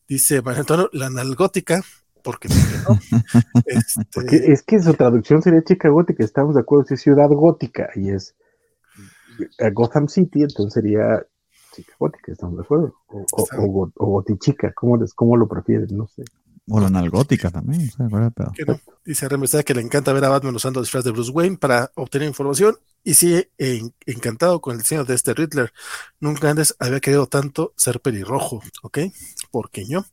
Dice 0.09 0.43
María 0.43 0.63
Antonio, 0.63 0.91
la 0.93 1.07
analgótica, 1.07 1.85
porque, 2.25 2.49
no? 2.49 2.99
este... 3.67 4.53
es 4.53 4.63
que 4.63 4.83
su 4.83 4.95
traducción 4.95 5.41
sería 5.41 5.63
chica 5.63 5.89
gótica, 5.89 6.25
estamos 6.25 6.57
de 6.57 6.63
acuerdo, 6.63 6.87
es 6.91 7.01
ciudad 7.01 7.29
gótica 7.29 7.91
y 7.95 8.11
es 8.11 8.35
Gotham 9.73 10.09
City, 10.09 10.43
entonces 10.43 10.75
sería 10.75 11.25
chica 11.75 11.93
gótica, 11.99 12.33
estamos 12.33 12.57
de 12.57 12.63
acuerdo, 12.63 12.95
o, 13.09 13.25
o, 13.33 13.91
o, 13.97 14.07
gotichica, 14.07 14.73
¿cómo, 14.73 14.99
¿cómo 15.15 15.37
lo 15.37 15.49
prefieren? 15.49 15.89
No 15.97 16.07
sé. 16.07 16.25
O 16.69 16.79
la 16.79 16.87
analgótica 16.87 17.51
también. 17.51 17.91
Dice 19.05 19.29
Remesada 19.29 19.65
que 19.65 19.75
le 19.75 19.81
encanta 19.81 20.13
ver 20.13 20.25
a 20.25 20.29
Batman 20.29 20.55
usando 20.55 20.81
disfraz 20.81 21.03
de 21.03 21.11
Bruce 21.11 21.33
Wayne 21.33 21.57
para 21.57 21.91
obtener 21.97 22.29
información. 22.29 22.77
Y 23.03 23.15
sí, 23.15 23.45
encantado 24.07 24.61
con 24.61 24.75
el 24.75 24.79
diseño 24.79 25.05
de 25.05 25.15
este 25.15 25.35
Riddler. 25.35 25.73
Nunca 26.21 26.49
antes 26.51 26.77
había 26.79 27.01
querido 27.01 27.27
tanto 27.27 27.73
ser 27.77 28.01
pelirrojo, 28.01 28.63
¿ok? 28.83 28.99
Porqueño. 29.51 30.05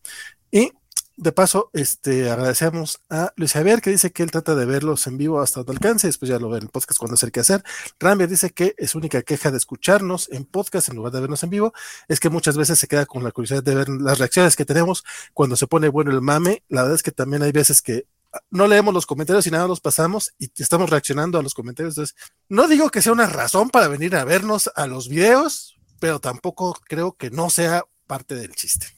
Y 0.50 0.72
de 1.18 1.32
paso, 1.32 1.72
este, 1.74 2.30
agradecemos 2.30 3.02
a 3.10 3.34
Luis 3.36 3.54
Javier 3.54 3.82
que 3.82 3.90
dice 3.90 4.12
que 4.12 4.22
él 4.22 4.30
trata 4.30 4.54
de 4.54 4.66
verlos 4.66 5.08
en 5.08 5.18
vivo 5.18 5.42
hasta 5.42 5.62
donde 5.62 5.74
alcance, 5.74 6.06
después 6.06 6.30
ya 6.30 6.38
lo 6.38 6.50
ve 6.50 6.60
en 6.60 6.66
el 6.66 6.70
podcast 6.70 7.00
cuando 7.00 7.18
el 7.20 7.32
que 7.32 7.40
hacer. 7.40 7.64
Rambia 8.00 8.28
dice 8.28 8.52
que 8.52 8.76
es 8.78 8.94
única 8.94 9.24
queja 9.24 9.50
de 9.50 9.58
escucharnos 9.58 10.30
en 10.32 10.46
podcast 10.46 10.90
en 10.90 10.96
lugar 10.96 11.12
de 11.12 11.22
vernos 11.22 11.42
en 11.44 11.50
vivo, 11.50 11.74
es 12.08 12.20
que 12.20 12.30
muchas 12.30 12.56
veces 12.56 12.78
se 12.78 12.88
queda 12.88 13.08
con 13.08 13.24
la 13.24 13.32
curiosidad 13.32 13.64
de 13.64 13.74
ver 13.74 13.90
las 13.90 14.20
reacciones 14.20 14.56
que 14.56 14.64
tenemos 14.64 15.04
cuando 15.34 15.56
se 15.56 15.66
pone 15.66 15.88
bueno 15.88 16.12
el 16.12 16.22
mame. 16.22 16.64
La 16.70 16.84
verdad 16.84 16.96
es 16.96 17.04
que 17.04 17.12
también 17.12 17.42
hay 17.42 17.52
veces 17.52 17.82
que 17.82 18.06
no 18.52 18.68
leemos 18.68 18.94
los 18.94 19.08
comentarios 19.08 19.48
y 19.48 19.52
nada 19.52 19.68
los 19.68 19.82
pasamos 19.82 20.34
y 20.38 20.52
estamos 20.62 20.92
reaccionando 20.92 21.40
a 21.40 21.44
los 21.44 21.56
comentarios. 21.56 21.98
Entonces, 21.98 22.16
no 22.48 22.68
digo 22.68 22.92
que 22.92 23.02
sea 23.02 23.14
una 23.14 23.26
razón 23.26 23.72
para 23.72 23.88
venir 23.88 24.16
a 24.16 24.24
vernos 24.24 24.70
a 24.76 24.86
los 24.86 25.10
videos, 25.10 25.80
pero 26.00 26.20
tampoco 26.20 26.78
creo 26.88 27.14
que 27.14 27.32
no 27.32 27.50
sea 27.50 27.86
parte 28.06 28.36
del 28.36 28.54
chiste. 28.54 28.97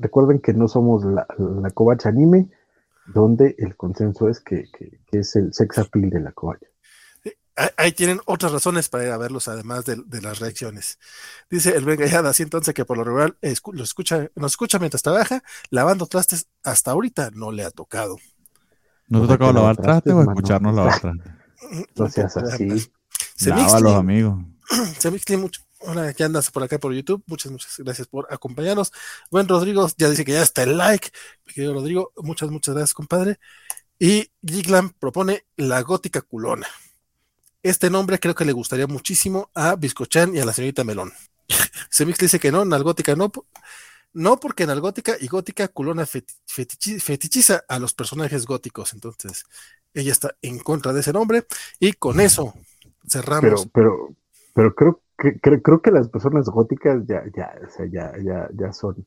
Recuerden, 0.00 0.40
que 0.40 0.52
no 0.52 0.68
somos 0.68 1.04
la, 1.04 1.26
la 1.38 1.72
anime, 2.04 2.50
donde 3.06 3.54
el 3.58 3.76
consenso 3.76 4.28
es 4.28 4.40
que, 4.40 4.68
es 5.10 5.36
el 5.36 5.52
sex 5.52 5.78
appeal 5.78 6.10
de 6.10 6.20
la 6.20 6.32
covacha. 6.32 6.66
Ahí 7.76 7.92
tienen 7.92 8.18
otras 8.24 8.50
razones 8.50 8.88
para 8.88 9.04
ir 9.04 9.10
a 9.10 9.18
verlos, 9.18 9.46
además 9.46 9.84
de, 9.84 10.22
las 10.22 10.38
reacciones. 10.38 10.98
Dice 11.50 11.76
el 11.76 11.84
Ben 11.84 11.98
Gallada, 11.98 12.30
así 12.30 12.42
entonces 12.42 12.72
que 12.72 12.86
por 12.86 12.96
lo 12.96 13.04
regular 13.04 13.36
lo 13.40 13.84
escucha, 13.84 14.30
nos 14.34 14.52
escucha 14.52 14.78
mientras 14.78 15.02
trabaja, 15.02 15.42
lavando 15.70 16.06
trastes, 16.06 16.48
hasta 16.62 16.92
ahorita 16.92 17.30
no 17.34 17.52
le 17.52 17.64
ha 17.64 17.70
tocado. 17.70 18.16
¿No 19.08 19.20
te 19.20 19.24
ha 19.26 19.36
tocado 19.36 19.52
lavar 19.52 19.76
trastes 19.76 20.12
o 20.14 20.22
escucharnos 20.22 20.74
lavar 20.74 21.00
trastes? 21.00 21.32
No 21.94 22.08
seas 22.08 22.36
así. 22.38 22.90
Lávalos, 23.44 23.94
amigos. 23.96 24.42
Se 24.98 25.10
mezcla 25.10 25.36
mucho. 25.38 25.60
Hola, 25.84 26.14
que 26.14 26.22
andas 26.22 26.50
por 26.50 26.62
acá 26.62 26.78
por 26.78 26.92
YouTube. 26.94 27.24
Muchas, 27.26 27.50
muchas 27.50 27.76
gracias 27.78 28.06
por 28.06 28.28
acompañarnos. 28.30 28.92
Buen 29.30 29.48
Rodrigo 29.48 29.88
ya 29.96 30.08
dice 30.08 30.24
que 30.24 30.32
ya 30.32 30.42
está 30.42 30.62
el 30.62 30.76
like. 30.76 31.10
Mi 31.44 31.52
querido 31.52 31.74
Rodrigo, 31.74 32.12
muchas, 32.18 32.50
muchas 32.50 32.74
gracias, 32.74 32.94
compadre. 32.94 33.40
Y 33.98 34.30
Giglam 34.46 34.90
propone 34.90 35.44
la 35.56 35.82
gótica 35.82 36.20
culona. 36.20 36.68
Este 37.64 37.90
nombre 37.90 38.20
creo 38.20 38.34
que 38.34 38.44
le 38.44 38.52
gustaría 38.52 38.86
muchísimo 38.86 39.50
a 39.54 39.74
Biscochan 39.74 40.36
y 40.36 40.40
a 40.40 40.44
la 40.44 40.52
señorita 40.52 40.84
Melón. 40.84 41.12
Semix 41.90 42.18
dice 42.18 42.38
que 42.38 42.52
no, 42.52 42.64
Nalgótica 42.64 43.16
no. 43.16 43.32
No, 44.12 44.38
porque 44.38 44.66
Nalgótica 44.66 45.16
y 45.18 45.26
Gótica 45.26 45.68
culona 45.68 46.06
fetichiza 46.06 47.64
a 47.66 47.78
los 47.78 47.94
personajes 47.94 48.46
góticos. 48.46 48.92
Entonces, 48.92 49.44
ella 49.94 50.12
está 50.12 50.36
en 50.42 50.58
contra 50.58 50.92
de 50.92 51.00
ese 51.00 51.12
nombre. 51.12 51.46
Y 51.80 51.94
con 51.94 52.20
eso 52.20 52.54
cerramos. 53.08 53.66
Pero, 53.72 53.72
pero, 53.72 54.16
pero 54.54 54.74
creo 54.74 55.01
creo, 55.40 55.80
que 55.80 55.90
las 55.90 56.08
personas 56.08 56.46
góticas 56.46 57.06
ya, 57.06 57.22
ya, 57.34 57.54
o 57.64 57.70
sea, 57.70 57.86
ya, 57.86 58.12
ya, 58.22 58.48
ya 58.52 58.72
son. 58.72 59.06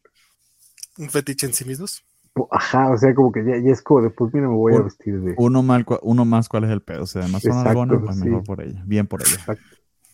¿Un 0.98 1.10
fetiche 1.10 1.48
en 1.48 1.54
sí 1.54 1.66
mismos? 1.66 2.06
Ajá, 2.52 2.92
o 2.92 2.98
sea, 2.98 3.14
como 3.14 3.32
que 3.32 3.44
ya, 3.46 3.56
es 3.72 3.82
como 3.82 4.02
de, 4.02 4.10
pues 4.10 4.34
mira, 4.34 4.48
me 4.48 4.56
voy 4.56 4.76
a 4.76 4.82
vestir 4.82 5.20
de. 5.22 5.36
Uno, 5.38 5.62
mal, 5.62 5.86
uno 6.02 6.26
más, 6.26 6.50
¿cuál 6.50 6.66
es 6.66 6.72
el 6.72 6.82
pedo? 6.82 7.04
O 7.04 7.08
sea, 7.08 7.24
además 7.24 7.44
son 7.44 7.68
algonas, 7.68 8.02
pues 8.04 8.18
mejor 8.18 8.44
por 8.44 8.62
ella, 8.62 8.82
bien 8.86 9.08
por 9.08 9.22
ella. 9.22 9.58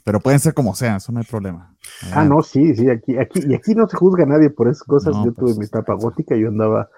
Pero 0.04 0.20
pueden 0.20 0.40
ser 0.40 0.56
como 0.56 0.74
sean, 0.74 0.98
eso 0.98 1.12
no 1.12 1.20
hay 1.20 1.26
problema. 1.26 1.76
Ah, 2.12 2.26
no, 2.26 2.42
sí, 2.42 2.76
sí, 2.76 2.90
aquí, 2.90 3.18
aquí, 3.18 3.42
y 3.48 3.54
aquí 3.54 3.76
no 3.76 3.88
se 3.88 3.98
juzga 3.98 4.24
a 4.24 4.28
nadie 4.28 4.50
por 4.50 4.68
esas 4.68 4.84
cosas. 4.84 5.14
yo 5.16 5.32
tuve 5.34 5.54
pues 5.54 5.58
mi 5.60 5.66
etapa 5.66 5.94
gótica, 5.94 6.36
yo 6.36 6.48
andaba 6.48 6.90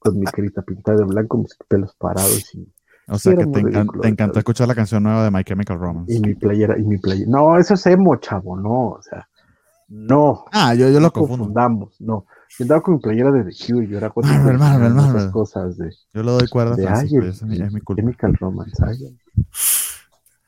con 0.00 0.18
mi 0.18 0.24
carita 0.26 0.62
pintada 0.62 0.98
de 0.98 1.04
blanco, 1.04 1.38
mis 1.38 1.56
pelos 1.68 1.94
parados 1.94 2.54
y. 2.54 2.68
O 3.10 3.18
sea 3.18 3.34
que 3.34 3.46
te, 3.46 3.62
te 3.62 4.08
encantó 4.08 4.38
escuchar 4.38 4.68
la 4.68 4.74
canción 4.74 5.02
nueva 5.02 5.24
de 5.24 5.30
My 5.30 5.42
Chemical 5.42 5.78
Romance. 5.78 6.14
Y 6.14 6.20
mi 6.20 6.34
playera, 6.34 6.78
y 6.78 6.84
mi 6.84 6.96
playera. 6.98 7.28
No, 7.30 7.58
eso 7.58 7.74
es 7.74 7.86
emo, 7.86 8.16
chavo, 8.16 8.56
no, 8.56 8.90
o 8.90 9.02
sea, 9.02 9.28
no. 9.88 10.44
Ah, 10.52 10.74
yo, 10.74 10.88
yo 10.88 11.00
lo 11.00 11.10
confundo. 11.12 11.44
Confundamos, 11.44 12.00
no. 12.00 12.26
Yo 12.56 12.64
andaba 12.64 12.80
con 12.80 12.94
mi 12.94 13.00
playera 13.00 13.32
de 13.32 13.44
The 13.44 13.50
Cure, 13.66 13.86
yo 13.88 13.98
era 13.98 14.10
con 14.10 14.24
Marvel, 14.24 15.30
cosas 15.32 15.76
de. 15.76 15.90
Yo 16.14 16.22
le 16.22 16.30
doy 16.30 16.48
cuerda. 16.48 16.76
De 16.76 16.84
es, 16.84 17.42
mi, 17.42 17.60
es 17.60 17.72
mi 17.72 17.80
culpa. 17.80 18.00
Chemical 18.00 18.34
Romance, 18.34 18.76
ay. 18.86 19.18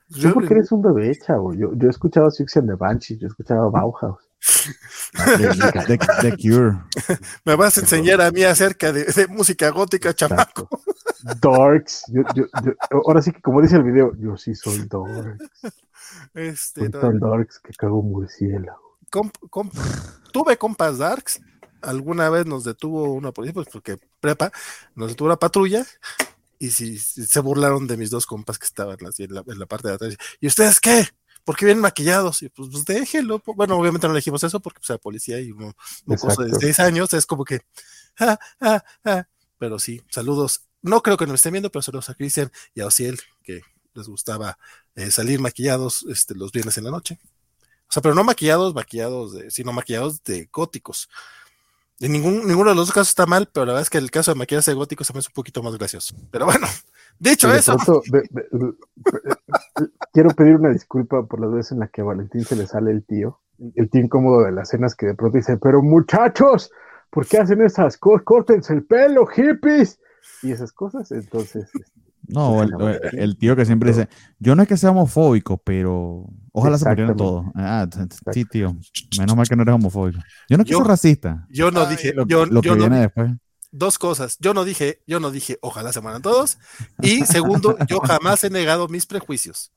Yo 0.09 0.33
porque 0.33 0.53
eres 0.53 0.71
un 0.71 0.81
bebé, 0.81 1.11
chavo. 1.17 1.53
Yo, 1.53 1.73
yo 1.75 1.87
he 1.87 1.89
escuchado 1.89 2.29
Six 2.31 2.57
and 2.57 2.69
the 2.69 2.75
Banshees, 2.75 3.19
yo 3.19 3.27
he 3.27 3.29
escuchado 3.29 3.69
Bauhaus. 3.69 4.19
The, 5.13 6.37
Cure. 6.37 6.79
Me 7.45 7.55
vas 7.55 7.77
a 7.77 7.81
enseñar 7.81 8.21
a 8.21 8.31
mí 8.31 8.43
acerca 8.43 8.91
de, 8.91 9.05
de 9.05 9.27
música 9.27 9.69
gótica, 9.69 10.13
chamaco. 10.13 10.67
Dorks. 11.39 12.03
Yo, 12.07 12.23
yo, 12.35 12.45
ahora 13.05 13.21
sí 13.21 13.31
que, 13.31 13.41
como 13.41 13.61
dice 13.61 13.77
el 13.77 13.83
video, 13.83 14.13
yo 14.17 14.37
sí 14.37 14.55
soy 14.55 14.79
Dorks. 14.87 15.49
Este, 16.33 16.81
soy 16.81 16.91
tan 16.91 17.19
Dorks 17.19 17.59
que 17.59 17.73
cago 17.73 18.01
murciélago. 18.01 18.97
tuve 20.31 20.57
compas 20.57 20.97
Darks. 20.97 21.41
Alguna 21.81 22.29
vez 22.29 22.45
nos 22.45 22.63
detuvo 22.63 23.13
una 23.13 23.31
policía, 23.31 23.53
pues 23.53 23.67
porque 23.71 23.97
prepa, 24.19 24.51
nos 24.95 25.09
detuvo 25.09 25.27
una 25.27 25.37
patrulla 25.37 25.85
y 26.63 26.71
si, 26.71 26.97
se 26.97 27.39
burlaron 27.41 27.87
de 27.87 27.97
mis 27.97 28.09
dos 28.09 28.25
compas 28.25 28.57
que 28.57 28.65
estaban 28.65 28.97
así 29.05 29.23
en, 29.23 29.33
la, 29.33 29.65
parte 29.65 29.89
de 29.89 29.95
atrás. 29.95 30.15
¿Y 30.39 30.47
ustedes 30.47 30.79
qué? 30.79 31.05
¿Por 31.43 31.57
qué 31.57 31.65
vienen 31.65 31.81
maquillados? 31.81 32.41
Y 32.41 32.47
pues, 32.47 32.69
pues 32.71 32.85
déjenlo. 32.85 33.41
Bueno, 33.45 33.77
obviamente 33.77 34.07
no 34.07 34.13
le 34.13 34.19
dijimos 34.19 34.43
eso 34.45 34.61
porque 34.61 34.79
pues, 34.79 34.89
la 34.89 34.97
policía 34.97 35.41
y 35.41 35.51
uno, 35.51 35.73
cosa 36.17 36.43
de 36.43 36.53
seis 36.57 36.79
años 36.79 37.13
es 37.13 37.25
como 37.25 37.43
que. 37.43 37.59
Ah, 38.17 38.39
ah, 38.61 38.83
ah. 39.03 39.27
Pero 39.57 39.77
sí, 39.77 40.01
saludos. 40.09 40.65
No 40.83 41.01
creo 41.01 41.17
que 41.17 41.25
nos 41.25 41.35
estén 41.35 41.53
viendo, 41.53 41.71
pero 41.71 41.81
saludos 41.81 42.09
a 42.09 42.13
Cristian 42.13 42.51
y 42.75 42.81
a 42.81 42.85
Ociel, 42.85 43.19
que 43.41 43.61
les 43.95 44.07
gustaba 44.07 44.57
eh, 44.95 45.09
salir 45.11 45.39
maquillados 45.39 46.05
este, 46.09 46.35
los 46.35 46.51
viernes 46.51 46.77
en 46.77 46.83
la 46.83 46.91
noche. 46.91 47.19
O 47.87 47.91
sea, 47.93 48.01
pero 48.01 48.15
no 48.15 48.23
maquillados, 48.23 48.75
maquillados, 48.75 49.33
de, 49.33 49.49
sino 49.49 49.71
maquillados 49.71 50.23
de 50.23 50.49
góticos. 50.51 51.09
En 51.99 52.11
ningún, 52.11 52.45
ninguno 52.47 52.71
de 52.71 52.75
los 52.75 52.87
dos 52.87 52.93
casos 52.93 53.09
está 53.09 53.25
mal, 53.25 53.49
pero 53.51 53.65
la 53.65 53.73
verdad 53.73 53.83
es 53.83 53.89
que 53.89 53.97
el 53.97 54.11
caso 54.11 54.33
de 54.33 54.37
maquillarse 54.37 54.73
gótico 54.73 55.03
se 55.03 55.13
me 55.13 55.19
hace 55.19 55.29
un 55.29 55.35
poquito 55.35 55.63
más 55.63 55.77
gracioso. 55.77 56.15
Pero 56.31 56.45
bueno, 56.45 56.67
dicho 57.19 57.53
eso. 57.53 57.77
quiero 60.11 60.29
pedir 60.31 60.55
una 60.55 60.69
disculpa 60.69 61.25
por 61.25 61.39
las 61.39 61.51
veces 61.51 61.71
en 61.73 61.79
las 61.79 61.91
que 61.91 62.01
a 62.01 62.05
Valentín 62.05 62.43
se 62.43 62.55
le 62.55 62.67
sale 62.67 62.91
el 62.91 63.05
tío, 63.05 63.39
el 63.75 63.89
tío 63.89 64.01
incómodo 64.01 64.43
de 64.43 64.51
las 64.51 64.69
cenas 64.69 64.95
que 64.95 65.05
de 65.05 65.15
pronto 65.15 65.37
dice, 65.37 65.57
pero 65.57 65.81
muchachos, 65.81 66.71
¿por 67.09 67.25
qué 67.25 67.37
hacen 67.37 67.61
esas 67.61 67.97
cosas? 67.97 68.23
Córtense 68.25 68.73
el 68.73 68.83
pelo, 68.83 69.25
hippies. 69.27 69.99
Y 70.43 70.51
esas 70.51 70.71
cosas, 70.71 71.11
entonces. 71.11 71.69
No, 72.27 72.61
el, 72.61 73.37
tío 73.37 73.55
que 73.55 73.65
siempre 73.65 73.89
dice, 73.89 74.07
yo 74.39 74.55
no 74.55 74.61
es 74.61 74.67
que 74.67 74.77
sea 74.77 74.91
homofóbico, 74.91 75.57
pero 75.57 76.25
ojalá 76.53 76.77
se 76.77 76.87
murieran 76.87 77.17
todos. 77.17 77.45
Ah, 77.53 77.85
sí, 78.31 78.45
tío, 78.45 78.77
menos 79.17 79.35
mal 79.35 79.47
que 79.47 79.55
no 79.55 79.63
eres 79.63 79.75
homofóbico. 79.75 80.19
Yo 80.49 80.57
no 80.57 80.63
quiero 80.63 80.83
racista. 80.83 81.45
Yo 81.49 81.69
no 81.69 81.85
dije, 81.85 82.13
lo, 82.13 82.25
yo, 82.25 82.47
que 82.61 82.75
viene 82.75 83.01
después. 83.01 83.31
Dos 83.71 83.97
cosas, 83.97 84.37
yo 84.39 84.53
no 84.53 84.63
dije, 84.63 85.01
yo 85.07 85.19
no 85.19 85.31
dije, 85.31 85.57
ojalá 85.61 85.91
se 85.91 85.99
mueran 85.99 86.21
todos. 86.21 86.59
Y 87.01 87.25
segundo, 87.25 87.77
yo 87.87 87.99
jamás 87.99 88.43
he 88.43 88.49
negado 88.49 88.87
mis 88.87 89.05
prejuicios. 89.05 89.73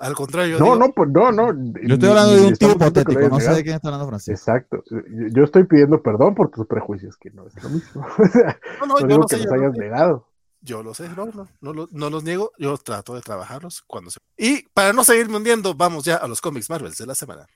Al 0.00 0.14
contrario. 0.14 0.58
No, 0.58 0.74
no, 0.74 0.92
pues 0.92 1.08
no, 1.10 1.30
no. 1.30 1.52
Yo 1.82 1.94
estoy 1.94 2.08
hablando 2.08 2.34
de 2.34 2.46
un 2.46 2.56
tío 2.56 2.72
hipotético, 2.72 3.28
no 3.28 3.38
sé 3.38 3.54
de 3.54 3.62
quién 3.62 3.76
está 3.76 3.88
hablando 3.88 4.08
Francisco. 4.08 4.32
Exacto. 4.32 4.82
Yo 5.30 5.44
estoy 5.44 5.64
pidiendo 5.64 6.02
perdón 6.02 6.34
por 6.34 6.50
tus 6.50 6.66
prejuicios, 6.66 7.16
que 7.16 7.30
no 7.30 7.46
es 7.46 7.62
lo 7.62 7.70
mismo. 7.70 8.04
no, 8.80 8.86
no, 8.86 9.00
yo 9.00 9.18
no 9.18 9.26
que 9.26 9.36
sé, 9.36 9.44
los 9.44 9.52
hayas 9.52 9.72
negado. 9.74 10.28
Yo 10.60 10.82
lo 10.82 10.94
sé, 10.94 11.08
no, 11.10 11.26
no, 11.26 11.46
no, 11.60 11.88
no, 11.92 12.10
los 12.10 12.24
niego, 12.24 12.50
yo 12.58 12.76
trato 12.78 13.14
de 13.14 13.20
trabajarlos 13.20 13.82
cuando 13.86 14.10
se... 14.10 14.18
Y 14.36 14.62
para 14.72 14.94
no 14.94 15.04
seguirme 15.04 15.36
hundiendo, 15.36 15.74
vamos 15.74 16.04
ya 16.04 16.16
a 16.16 16.26
los 16.26 16.40
cómics 16.40 16.70
Marvel 16.70 16.92
de 16.92 17.06
la 17.06 17.14
semana. 17.14 17.46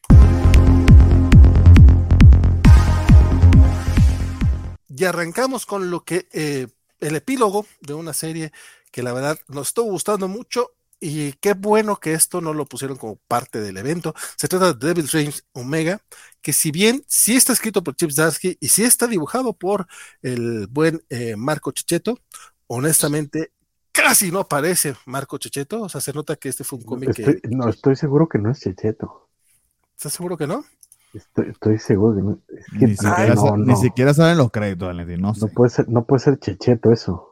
Y 4.88 5.04
arrancamos 5.04 5.64
con 5.64 5.90
lo 5.90 6.04
que 6.04 6.28
eh, 6.32 6.66
el 7.00 7.16
epílogo 7.16 7.64
de 7.80 7.94
una 7.94 8.12
serie 8.12 8.52
que 8.92 9.02
la 9.02 9.14
verdad 9.14 9.38
nos 9.48 9.68
estuvo 9.68 9.90
gustando 9.90 10.28
mucho 10.28 10.72
y 11.00 11.32
qué 11.34 11.54
bueno 11.54 11.96
que 11.96 12.12
esto 12.12 12.40
no 12.40 12.52
lo 12.52 12.66
pusieron 12.66 12.96
como 12.96 13.16
parte 13.28 13.60
del 13.60 13.76
evento. 13.76 14.14
Se 14.36 14.48
trata 14.48 14.72
de 14.72 14.86
Devil's 14.86 15.12
Reigns 15.12 15.44
Omega, 15.52 16.00
que 16.42 16.52
si 16.52 16.70
bien 16.70 17.02
sí 17.06 17.36
está 17.36 17.52
escrito 17.52 17.82
por 17.82 17.96
Chip 17.96 18.10
Zdarsky 18.10 18.56
y 18.60 18.68
sí 18.68 18.84
está 18.84 19.06
dibujado 19.06 19.52
por 19.52 19.86
el 20.22 20.66
buen 20.68 21.02
eh, 21.10 21.36
Marco 21.36 21.70
Checheto, 21.70 22.18
honestamente 22.66 23.52
casi 23.92 24.30
no 24.30 24.40
aparece 24.40 24.94
Marco 25.06 25.38
Checheto, 25.38 25.82
o 25.82 25.88
sea, 25.88 26.00
se 26.00 26.12
nota 26.12 26.36
que 26.36 26.48
este 26.48 26.64
fue 26.64 26.78
un 26.78 26.84
cómic 26.84 27.14
que... 27.14 27.40
No, 27.50 27.68
estoy 27.68 27.96
seguro 27.96 28.28
que 28.28 28.38
no 28.38 28.50
es 28.50 28.60
Checheto. 28.60 29.28
¿Estás 29.96 30.12
seguro 30.12 30.36
que 30.36 30.46
no? 30.46 30.64
Estoy, 31.12 31.78
seguro 31.78 32.14
que 32.14 32.22
no. 32.22 32.38
ni, 33.56 33.76
siquiera 33.76 34.14
saben 34.14 34.38
los 34.38 34.50
créditos, 34.50 34.94
No, 34.94 35.32
no, 35.32 35.48
puede 35.48 35.70
ser, 35.70 35.88
no 35.88 36.04
puede 36.04 36.20
ser 36.20 36.38
Checheto 36.38 36.92
eso. 36.92 37.27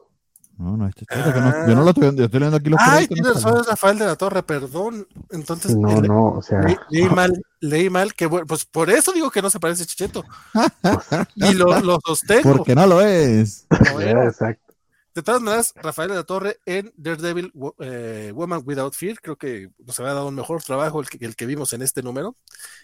No, 0.57 0.75
no 0.75 0.87
es 0.87 0.95
Checheto. 0.95 1.31
yo 1.67 1.75
no 1.75 1.83
lo 1.83 1.89
estoy 1.89 2.01
viendo, 2.01 2.21
yo 2.21 2.25
estoy 2.25 2.39
leyendo 2.39 2.57
aquí 2.57 2.69
los 2.69 2.79
Ay, 2.81 3.07
créditos. 3.07 3.35
Ay, 3.37 3.43
tienes 3.43 3.67
Rafael 3.67 3.99
de 3.99 4.05
la 4.05 4.15
Torre, 4.15 4.41
perdón. 4.41 5.07
Entonces, 5.29 5.75
no, 5.75 6.01
no, 6.01 6.29
o 6.29 6.41
sea. 6.41 6.61
Leí, 6.89 7.07
mal, 7.09 7.31
leí 7.59 7.89
mal, 7.91 8.15
que 8.15 8.27
pues 8.27 8.65
por 8.65 8.89
eso 8.89 9.13
digo 9.13 9.29
que 9.29 9.41
no 9.43 9.51
se 9.51 9.59
parece 9.59 9.83
a 9.83 9.85
Checheto. 9.85 10.25
y 11.35 11.53
lo, 11.53 11.79
lo 11.81 11.99
sostengo. 12.03 12.57
Porque 12.57 12.73
no 12.73 12.87
lo 12.87 13.01
es. 13.01 13.67
exacto. 13.99 14.66
De 15.17 15.23
todas 15.23 15.41
maneras, 15.41 15.73
Rafael 15.75 16.09
de 16.09 16.15
la 16.15 16.25
Torre 16.25 16.59
en 16.67 16.93
Daredevil 16.95 17.51
eh, 17.79 18.31
Woman 18.35 18.61
Without 18.63 18.93
Fear, 18.93 19.19
creo 19.19 19.35
que 19.35 19.71
nos 19.79 19.99
había 19.99 20.13
dado 20.13 20.27
un 20.27 20.35
mejor 20.35 20.61
trabajo 20.61 21.01
el 21.01 21.09
que, 21.09 21.25
el 21.25 21.35
que 21.35 21.47
vimos 21.47 21.73
en 21.73 21.81
este 21.81 22.03
número. 22.03 22.35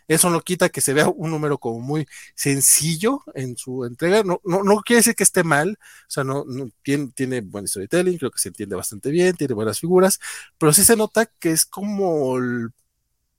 Eso 0.08 0.32
no 0.32 0.42
quita 0.42 0.70
que 0.70 0.82
se 0.82 0.94
vea 0.94 1.10
un 1.10 1.30
número 1.30 1.60
como 1.60 1.80
muy 1.80 2.08
sencillo 2.34 3.22
en 3.36 3.56
su 3.56 3.86
entrega. 3.86 4.24
No, 4.24 4.42
no, 4.46 4.64
no 4.64 4.82
quiere 4.82 5.02
decir 5.02 5.14
que 5.14 5.22
esté 5.22 5.44
mal, 5.44 5.78
o 5.80 6.10
sea, 6.10 6.24
no, 6.24 6.44
tiene, 6.82 7.12
tiene 7.14 7.42
buen 7.42 7.68
storytelling, 7.68 8.18
creo 8.18 8.32
que 8.32 8.40
se 8.40 8.48
entiende 8.48 8.76
bastante 8.76 9.12
bien, 9.12 9.36
tiene 9.36 9.54
buenas 9.54 9.80
figuras, 9.80 10.20
pero 10.58 10.74
sí 10.74 10.84
se 10.84 10.96
nota 10.96 11.28
que 11.28 11.52
es 11.52 11.68
como, 11.68 12.36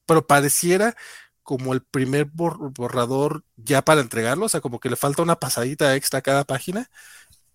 pero 0.06 0.24
pareciera 0.24 0.94
como 1.42 1.74
el 1.74 1.82
primer 1.82 2.26
borrador 2.26 3.42
ya 3.56 3.82
para 3.82 4.02
entregarlo, 4.02 4.46
o 4.46 4.48
sea, 4.48 4.60
como 4.60 4.78
que 4.78 4.88
le 4.88 4.96
falta 4.96 5.22
una 5.22 5.40
pasadita 5.40 5.96
extra 5.96 6.20
a 6.20 6.22
cada 6.22 6.44
página 6.44 6.88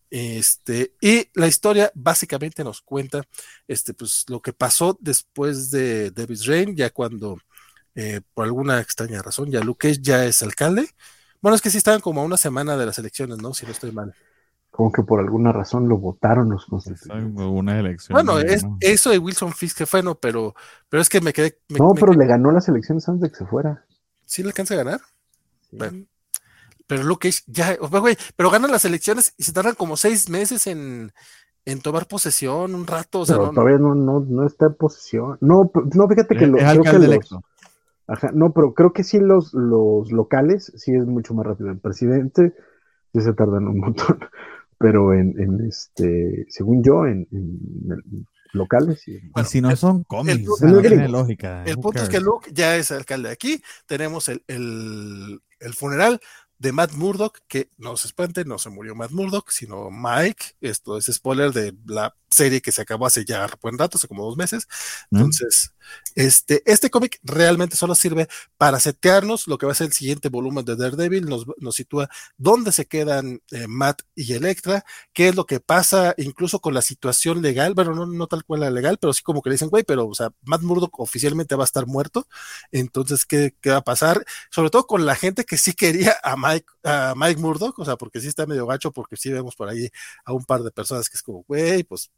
este, 0.10 0.94
y 1.02 1.30
la 1.36 1.48
historia 1.48 1.92
básicamente 1.94 2.64
nos 2.64 2.82
cuenta 2.82 3.24
este, 3.68 3.94
pues, 3.94 4.26
lo 4.28 4.42
que 4.42 4.54
pasó 4.54 4.98
después 5.00 5.70
de 5.70 6.12
Davis 6.12 6.46
Rain, 6.46 6.76
ya 6.76 6.90
cuando 6.90 7.38
eh, 7.96 8.22
por 8.34 8.46
alguna 8.46 8.80
extraña 8.80 9.22
razón 9.22 9.52
ya 9.52 9.62
Luke 9.62 9.94
ya 10.02 10.26
es 10.26 10.42
alcalde. 10.42 10.88
Bueno, 11.42 11.56
es 11.56 11.62
que 11.62 11.70
sí 11.70 11.78
estaban 11.78 12.02
como 12.02 12.22
a 12.22 12.26
una 12.26 12.38
semana 12.38 12.76
de 12.76 12.86
las 12.86 12.98
elecciones, 12.98 13.38
¿no? 13.38 13.54
Si 13.54 13.66
no 13.66 13.72
estoy 13.72 13.92
mal. 13.92 14.14
Como 14.72 14.92
que 14.92 15.04
por 15.04 15.20
alguna 15.20 15.52
razón 15.52 15.88
lo 15.88 15.98
votaron 15.98 16.50
los 16.50 16.66
constituyentes. 16.66 18.08
Bueno, 18.10 18.40
es, 18.40 18.66
eso 18.80 19.10
de 19.10 19.18
Wilson 19.18 19.52
Fisk 19.52 19.78
que 19.78 19.86
fue, 19.86 20.02
no, 20.02 20.16
pero, 20.16 20.54
pero 20.90 21.02
es 21.02 21.10
que 21.10 21.22
me 21.22 21.34
quedé. 21.34 21.60
no, 21.70 21.94
pero 21.94 22.14
le 22.14 22.26
ganó 22.26 22.52
las 22.52 22.68
elecciones 22.68 23.08
antes 23.08 23.22
de 23.22 23.30
que 23.30 23.36
se 23.36 23.46
fuera. 23.46 23.86
¿Sí 24.26 24.42
le 24.42 24.50
alcanza 24.50 24.76
a 24.76 24.78
ganar? 24.78 25.02
Bueno 25.72 26.06
pero 26.90 27.04
Luke 27.04 27.30
ya, 27.46 27.76
güey, 27.76 28.18
pero 28.36 28.50
ganan 28.50 28.72
las 28.72 28.84
elecciones 28.84 29.36
y 29.38 29.44
se 29.44 29.54
tardan 29.54 29.76
como 29.76 29.96
seis 29.96 30.28
meses 30.28 30.66
en, 30.66 31.12
tomar 31.84 32.08
posesión, 32.08 32.74
un 32.74 32.88
rato. 32.88 33.20
O 33.20 33.26
sea, 33.28 33.38
pero 33.38 33.52
todavía 33.52 33.78
no, 33.78 33.94
no, 33.94 34.22
no, 34.22 34.48
está 34.48 34.66
en 34.66 34.74
posesión. 34.74 35.38
No, 35.40 35.72
no 35.94 36.08
fíjate 36.08 36.36
que, 36.36 36.48
lo, 36.48 36.58
creo 36.58 36.82
que 36.82 36.94
los, 36.94 37.36
ajá, 38.08 38.32
no, 38.34 38.54
pero 38.54 38.74
creo 38.74 38.92
que 38.92 39.04
sí 39.04 39.20
los, 39.20 39.54
los 39.54 40.12
locales 40.12 40.74
sí 40.78 40.96
es 40.96 41.06
mucho 41.06 41.36
más 41.36 41.46
rápido. 41.46 41.70
El 41.70 41.78
presidente 41.78 42.56
sí 43.14 43.22
se 43.22 43.34
tardan 43.34 43.68
un 43.68 43.78
montón, 43.78 44.18
pero 44.80 45.14
en, 45.14 45.40
en 45.40 45.68
este, 45.68 46.48
según 46.50 46.82
yo, 46.82 47.06
en, 47.06 47.28
locales. 48.52 49.08
Y, 49.08 49.22
si 49.46 49.62
no 49.62 49.76
son 49.76 50.04
cómics, 50.06 50.42
no 50.64 50.82
tiene 50.82 51.08
lógica. 51.08 51.64
El 51.66 51.78
punto 51.78 52.02
es 52.02 52.10
que 52.10 52.20
Luke 52.20 52.50
ya 52.52 52.78
es 52.78 52.90
alcalde 52.90 53.30
aquí, 53.30 53.62
tenemos 53.86 54.28
el, 54.28 54.44
el, 54.48 55.40
el 55.60 55.74
funeral 55.74 56.20
de 56.60 56.72
Matt 56.74 56.92
Murdock, 56.92 57.40
que 57.48 57.70
no 57.78 57.98
se 57.98 58.08
espante, 58.08 58.46
no 58.46 58.60
se 58.60 58.70
murió 58.70 58.94
Matt 58.94 59.12
Murdock, 59.12 59.50
sino 59.50 59.90
Mike. 59.90 60.58
Esto 60.62 60.98
es 60.98 61.06
spoiler 61.06 61.52
de 61.52 61.74
la 61.86 62.16
serie 62.30 62.62
que 62.62 62.72
se 62.72 62.82
acabó 62.82 63.06
hace 63.06 63.26
ya 63.26 63.50
buen 63.62 63.78
rato, 63.78 63.98
hace 63.98 64.08
como 64.08 64.26
dos 64.26 64.38
meses. 64.38 64.68
Mm. 65.10 65.18
Entonces, 65.18 65.74
este, 66.16 66.62
este 66.66 66.90
cómic 66.90 67.20
realmente 67.24 67.76
solo 67.76 67.96
sirve 67.96 68.28
para 68.58 68.80
setearnos 68.80 69.48
lo 69.48 69.58
que 69.58 69.66
va 69.66 69.72
a 69.72 69.76
ser 69.76 69.88
el 69.88 69.94
siguiente 69.94 70.30
volumen 70.30 70.66
de 70.66 70.76
Daredevil, 70.76 71.26
nos, 71.26 71.46
nos 71.58 71.76
sitúa 71.76 72.10
dónde 72.38 72.72
se 72.72 72.86
quedan 72.86 73.42
eh, 73.52 73.68
Matt 73.68 74.02
y 74.16 74.34
Electra, 74.34 74.86
qué 75.14 75.30
es 75.30 75.36
lo 75.36 75.46
que 75.46 75.60
pasa 75.60 76.14
incluso 76.18 76.60
con 76.60 76.74
la 76.74 76.82
situación 76.82 77.42
legal, 77.42 77.74
bueno, 77.74 77.96
no, 77.96 78.06
no 78.06 78.28
tal 78.28 78.44
cual 78.44 78.62
la 78.62 78.70
legal, 78.70 78.98
pero 79.00 79.14
sí 79.14 79.24
como 79.24 79.42
que 79.42 79.50
le 79.50 79.56
dicen, 79.56 79.70
güey, 79.70 79.84
pero, 79.84 80.08
o 80.08 80.14
sea, 80.14 80.32
Matt 80.44 80.62
Murdock 80.62 81.00
oficialmente 81.00 81.56
va 81.56 81.64
a 81.64 81.66
estar 81.66 81.88
muerto, 81.88 82.28
entonces, 82.72 83.26
¿qué, 83.26 83.56
¿qué, 83.62 83.72
va 83.72 83.78
a 83.78 83.84
pasar? 83.84 84.26
Sobre 84.52 84.70
todo 84.70 84.86
con 84.86 85.06
la 85.06 85.16
gente 85.16 85.46
que 85.46 85.58
sí 85.58 85.74
quería 85.74 86.18
a 86.24 86.36
Mike, 86.52 86.68
a 86.84 87.14
Mike 87.16 87.40
Murdock, 87.42 87.80
o 87.80 87.86
sea, 87.86 87.96
porque 87.98 88.20
sí 88.22 88.28
está 88.28 88.46
medio 88.46 88.66
gacho, 88.66 88.92
porque 88.92 89.18
sí 89.18 89.32
vemos 89.32 89.56
por 89.56 89.70
ahí 89.70 89.90
a 90.26 90.34
un 90.34 90.46
par 90.46 90.62
de 90.64 90.72
personas 90.72 91.10
que 91.10 91.16
es 91.16 91.24
como, 91.24 91.44
güey, 91.48 91.84
pues 91.84 92.12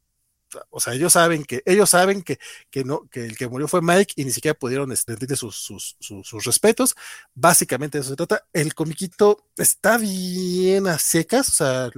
o 0.70 0.80
sea, 0.80 0.94
ellos 0.94 1.14
saben 1.14 1.44
que, 1.44 1.62
ellos 1.66 1.90
saben 1.90 2.22
que, 2.24 2.40
que, 2.70 2.84
no, 2.84 3.08
que 3.10 3.26
el 3.26 3.38
que 3.38 3.48
murió 3.48 3.68
fue 3.68 3.82
Mike 3.82 4.14
y 4.18 4.26
ni 4.26 4.32
siquiera 4.32 4.58
pudieron 4.58 4.92
extenderle 4.92 5.36
sus, 5.36 5.56
sus, 5.56 5.98
sus, 6.00 6.46
respetos. 6.46 6.96
Básicamente 7.34 7.98
de 7.98 8.02
eso 8.02 8.12
se 8.12 8.16
trata. 8.16 8.46
El 8.54 8.74
comiquito 8.74 9.46
está 9.58 9.98
bien 9.98 10.88
a 10.88 10.98
secas, 10.98 11.50
o 11.50 11.52
sea, 11.52 11.92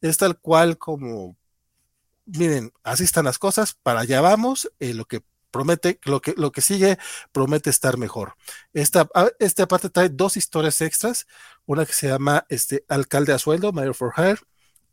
es 0.00 0.18
tal 0.18 0.38
cual 0.38 0.78
como, 0.78 1.36
miren, 2.26 2.72
así 2.82 3.04
están 3.04 3.24
las 3.24 3.38
cosas, 3.38 3.74
para 3.74 4.00
allá 4.00 4.20
vamos, 4.20 4.70
eh, 4.80 4.94
lo 4.94 5.06
que 5.06 5.22
promete, 5.50 5.98
lo 6.04 6.20
que, 6.20 6.34
lo 6.36 6.52
que 6.52 6.60
sigue 6.60 6.98
promete 7.32 7.70
estar 7.70 7.96
mejor. 7.98 8.34
Esta, 8.72 9.08
esta 9.38 9.68
parte 9.68 9.90
trae 9.90 10.08
dos 10.08 10.36
historias 10.36 10.80
extras, 10.80 11.26
una 11.66 11.86
que 11.86 11.92
se 11.92 12.08
llama 12.08 12.46
este, 12.48 12.84
Alcalde 12.88 13.32
a 13.32 13.38
sueldo, 13.38 13.72
Mayor 13.72 13.94
for 13.94 14.12
Hire, 14.16 14.40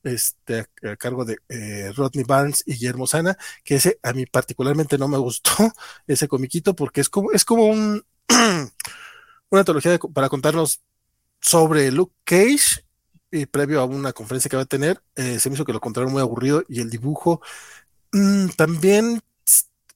este, 0.03 0.65
a, 0.83 0.95
cargo 0.97 1.25
de 1.25 1.37
eh, 1.49 1.91
Rodney 1.95 2.23
Barnes 2.23 2.63
y 2.65 2.73
Guillermo 2.73 3.07
Sana, 3.07 3.37
que 3.63 3.75
ese 3.75 3.99
a 4.03 4.13
mí 4.13 4.25
particularmente 4.25 4.97
no 4.97 5.07
me 5.07 5.17
gustó, 5.17 5.51
ese 6.07 6.27
comiquito, 6.27 6.75
porque 6.75 7.01
es 7.01 7.09
como, 7.09 7.31
es 7.31 7.45
como 7.45 7.65
un, 7.65 8.05
una 9.49 9.61
antología 9.61 9.97
para 10.13 10.29
contarnos 10.29 10.81
sobre 11.39 11.91
Luke 11.91 12.15
Cage, 12.23 12.87
y 13.31 13.45
previo 13.45 13.81
a 13.81 13.85
una 13.85 14.13
conferencia 14.13 14.49
que 14.49 14.55
va 14.55 14.63
a 14.63 14.65
tener, 14.65 15.01
eh, 15.15 15.39
se 15.39 15.49
me 15.49 15.55
hizo 15.55 15.65
que 15.65 15.73
lo 15.73 15.81
contaron 15.81 16.11
muy 16.11 16.21
aburrido 16.21 16.63
y 16.67 16.81
el 16.81 16.89
dibujo 16.89 17.41
mm, 18.13 18.49
también 18.55 19.21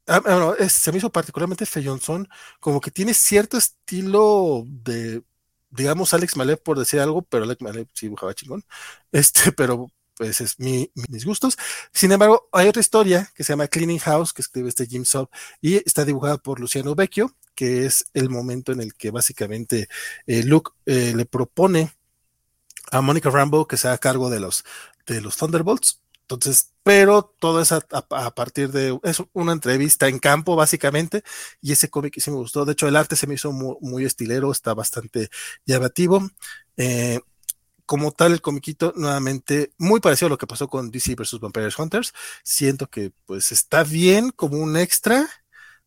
ah, 0.07 0.21
ah, 0.25 0.69
se 0.69 0.91
me 0.91 0.97
hizo 0.97 1.11
particularmente 1.11 1.65
feyonzón, 1.65 2.27
como 2.59 2.81
que 2.81 2.91
tiene 2.91 3.13
cierto 3.13 3.57
estilo 3.57 4.65
de 4.67 5.23
digamos 5.71 6.13
Alex 6.13 6.35
Malev 6.35 6.61
por 6.61 6.77
decir 6.77 6.99
algo, 6.99 7.21
pero 7.23 7.45
Alex 7.45 7.61
Malev 7.61 7.87
sí 7.93 8.07
dibujaba 8.07 8.33
chingón. 8.33 8.63
Este, 9.11 9.51
pero 9.51 9.87
pues 10.15 10.41
es 10.41 10.59
mi, 10.59 10.91
mis 11.09 11.25
gustos. 11.25 11.57
Sin 11.91 12.11
embargo, 12.11 12.47
hay 12.51 12.67
otra 12.67 12.81
historia 12.81 13.31
que 13.35 13.43
se 13.43 13.53
llama 13.53 13.67
Cleaning 13.67 13.99
House, 13.99 14.33
que 14.33 14.41
escribe 14.41 14.69
este 14.69 14.85
Jim 14.85 15.05
Sub, 15.05 15.29
y 15.61 15.77
está 15.77 16.05
dibujada 16.05 16.37
por 16.37 16.59
Luciano 16.59 16.93
Vecchio, 16.95 17.35
que 17.55 17.85
es 17.85 18.05
el 18.13 18.29
momento 18.29 18.71
en 18.71 18.81
el 18.81 18.93
que 18.93 19.11
básicamente 19.11 19.87
eh, 20.27 20.43
Luke 20.43 20.71
eh, 20.85 21.13
le 21.15 21.25
propone 21.25 21.91
a 22.91 23.01
Monica 23.01 23.29
Rambo 23.29 23.67
que 23.67 23.77
sea 23.77 23.93
a 23.93 23.97
cargo 23.97 24.29
de 24.29 24.39
los, 24.39 24.63
de 25.07 25.21
los 25.21 25.37
Thunderbolts. 25.37 26.01
Entonces, 26.35 26.73
pero 26.83 27.23
todo 27.39 27.61
es 27.61 27.71
a, 27.71 27.81
partir 28.35 28.71
de, 28.71 28.97
es 29.03 29.21
una 29.33 29.51
entrevista 29.51 30.07
en 30.07 30.19
campo 30.19 30.55
básicamente, 30.55 31.23
y 31.61 31.73
ese 31.73 31.89
cómic 31.89 32.19
sí 32.19 32.31
me 32.31 32.37
gustó. 32.37 32.65
De 32.65 32.73
hecho, 32.73 32.87
el 32.87 32.95
arte 32.95 33.15
se 33.15 33.27
me 33.27 33.35
hizo 33.35 33.51
muy, 33.51 34.05
estilero, 34.05 34.51
está 34.51 34.73
bastante 34.73 35.29
llamativo. 35.65 36.29
Eh, 36.77 37.19
como 37.85 38.11
tal, 38.13 38.33
el 38.33 38.41
comiquito, 38.41 38.93
nuevamente, 38.95 39.73
muy 39.77 39.99
parecido 39.99 40.27
a 40.27 40.29
lo 40.31 40.37
que 40.37 40.47
pasó 40.47 40.67
con 40.69 40.91
DC 40.91 41.15
vs. 41.15 41.39
Vampire 41.41 41.69
Hunters. 41.77 42.13
Siento 42.43 42.87
que 42.87 43.11
pues 43.25 43.51
está 43.51 43.83
bien 43.83 44.31
como 44.31 44.57
un 44.57 44.77
extra. 44.77 45.27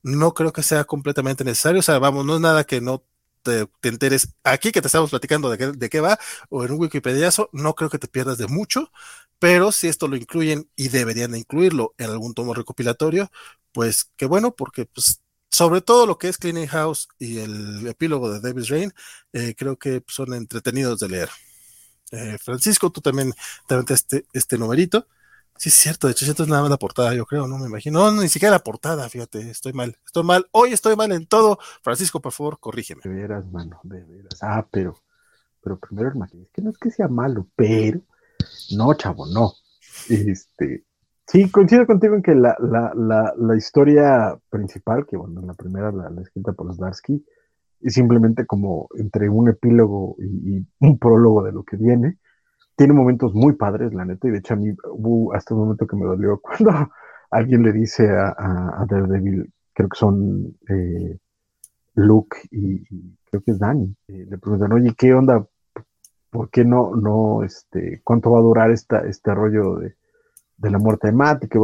No 0.03 0.35
creo 0.35 0.53
que 0.53 0.62
sea 0.62 0.85
completamente 0.85 1.45
necesario. 1.45 1.81
O 1.81 1.83
sea, 1.83 1.99
vamos, 1.99 2.27
no 2.27 2.35
es 2.37 2.41
nada 2.43 2.65
que 2.65 2.81
no 2.81 3.05
te, 3.45 3.69
enteres 3.83 4.35
aquí 4.43 4.73
que 4.73 4.81
te 4.83 4.89
estamos 4.89 5.11
platicando 5.11 5.51
de 5.51 5.59
qué, 5.59 5.66
de 5.73 5.89
qué 5.91 6.01
va 6.01 6.19
o 6.49 6.65
en 6.65 6.73
un 6.73 6.81
Wikipediazo, 6.81 7.51
no 7.53 7.75
creo 7.75 7.91
que 7.91 7.99
te 7.99 8.09
pierdas 8.09 8.39
de 8.39 8.49
mucho, 8.49 8.91
pero 9.39 9.73
si 9.73 9.89
esto 9.89 10.09
lo 10.09 10.16
incluyen 10.16 10.69
y 10.77 10.89
deberían 10.89 11.35
incluirlo 11.35 11.94
en 11.98 12.11
algún 12.11 12.35
tomo 12.35 12.55
recopilatorio, 12.55 13.31
pues 13.73 14.11
qué 14.16 14.27
bueno, 14.27 14.55
porque 14.55 14.86
pues 14.86 15.20
sobre 15.55 15.81
todo 15.82 16.06
lo 16.06 16.19
que 16.19 16.28
es 16.28 16.39
Cleaning 16.39 16.66
House 16.66 17.09
y 17.19 17.39
el 17.39 17.86
epílogo 17.86 18.32
de 18.32 18.40
Davis 18.40 18.69
Rain, 18.69 18.93
eh, 19.32 19.55
creo 19.56 19.78
que 19.78 20.02
son 20.09 20.35
entretenidos 20.35 20.98
de 20.98 21.09
leer. 21.09 21.28
Eh, 22.11 22.39
Francisco, 22.39 22.90
tú 22.90 23.01
también 23.01 23.32
te 23.69 23.94
este, 23.94 24.27
este 24.32 24.59
numerito. 24.59 25.06
Sí, 25.56 25.69
es 25.69 25.77
cierto, 25.77 26.09
de 26.09 26.12
hecho, 26.12 26.27
esto 26.27 26.43
es 26.43 26.48
nada 26.48 26.62
más 26.62 26.70
la 26.70 26.77
portada, 26.77 27.15
yo 27.15 27.24
creo, 27.27 27.47
no 27.47 27.59
me 27.59 27.66
imagino. 27.66 28.11
No, 28.11 28.20
ni 28.20 28.28
siquiera 28.28 28.52
la 28.52 28.65
portada, 28.65 29.09
fíjate, 29.09 29.48
estoy 29.51 29.73
mal, 29.73 29.97
estoy 30.05 30.24
mal. 30.24 30.48
Hoy 30.51 30.73
estoy 30.73 30.97
mal 30.97 31.12
en 31.12 31.27
todo. 31.27 31.59
Francisco, 31.82 32.20
por 32.20 32.32
favor, 32.32 32.59
corrígeme. 32.59 33.02
De 33.05 33.11
veras, 33.11 33.47
mano, 33.47 33.78
de 33.85 34.02
veras. 34.02 34.43
Ah, 34.43 34.66
pero, 34.69 35.01
pero 35.62 35.78
primero 35.78 36.09
el 36.09 36.16
maquillaje, 36.16 36.51
que 36.52 36.62
no 36.62 36.70
es 36.70 36.78
que 36.78 36.90
sea 36.90 37.06
malo, 37.06 37.47
pero, 37.55 38.01
no, 38.77 38.95
chavo, 38.95 39.27
no. 39.27 39.53
Este, 40.09 40.85
sí, 41.27 41.51
coincido 41.51 41.87
contigo 41.87 42.15
en 42.15 42.23
que 42.23 42.35
la, 42.35 42.57
la, 42.61 42.93
la, 42.95 43.35
la 43.37 43.57
historia 43.57 44.39
principal, 44.51 45.07
que 45.07 45.16
bueno, 45.16 45.41
la 45.43 45.55
primera, 45.55 45.93
la, 45.93 46.11
escrita 46.23 46.53
por 46.53 46.66
los 46.66 46.79
Darsky, 46.79 47.25
es 47.81 47.95
simplemente 47.95 48.47
como 48.47 48.89
entre 48.97 49.29
un 49.29 49.49
epílogo 49.49 50.16
y 50.19 50.66
un 50.81 50.99
prólogo 50.99 51.43
de 51.43 51.53
lo 51.53 51.62
que 51.62 51.77
viene 51.77 52.19
tiene 52.77 52.93
momentos 52.93 53.35
muy 53.35 53.55
padres, 53.55 53.95
la 53.95 54.05
neta, 54.05 54.29
y 54.29 54.33
de 54.33 54.39
hecho 54.39 54.55
a 54.55 54.57
mí 54.57 54.75
hubo 54.91 55.35
hasta 55.35 55.55
un 55.55 55.61
momento 55.61 55.87
que 55.87 55.97
me 55.97 56.05
dolió 56.05 56.41
cuando 56.43 56.91
alguien 57.31 57.62
le 57.62 57.73
dice 57.73 58.09
a, 58.11 58.35
a, 58.37 58.87
Daredevil, 58.89 59.53
creo 59.73 59.89
que 59.89 59.99
son 59.99 60.57
eh, 60.69 61.19
Luke 61.95 62.37
y, 62.51 62.85
creo 63.31 63.43
que 63.43 63.53
es 63.53 63.59
Danny, 63.59 63.95
eh, 64.09 64.27
le 64.29 64.39
preguntan, 64.39 64.73
oye, 64.73 64.95
¿qué 64.97 65.15
onda? 65.15 65.45
¿Por 66.35 66.51
qué 66.51 66.65
no, 66.65 66.97
no, 66.97 67.44
este, 67.44 68.01
cuánto 68.02 68.32
va 68.32 68.40
a 68.40 68.43
durar 68.43 68.73
esta, 68.73 69.06
este 69.06 69.32
rollo 69.32 69.77
de, 69.77 69.94
la 70.69 70.78
muerte 70.78 71.06
de 71.06 71.12
Matt? 71.12 71.44
Y 71.44 71.48
que, 71.48 71.61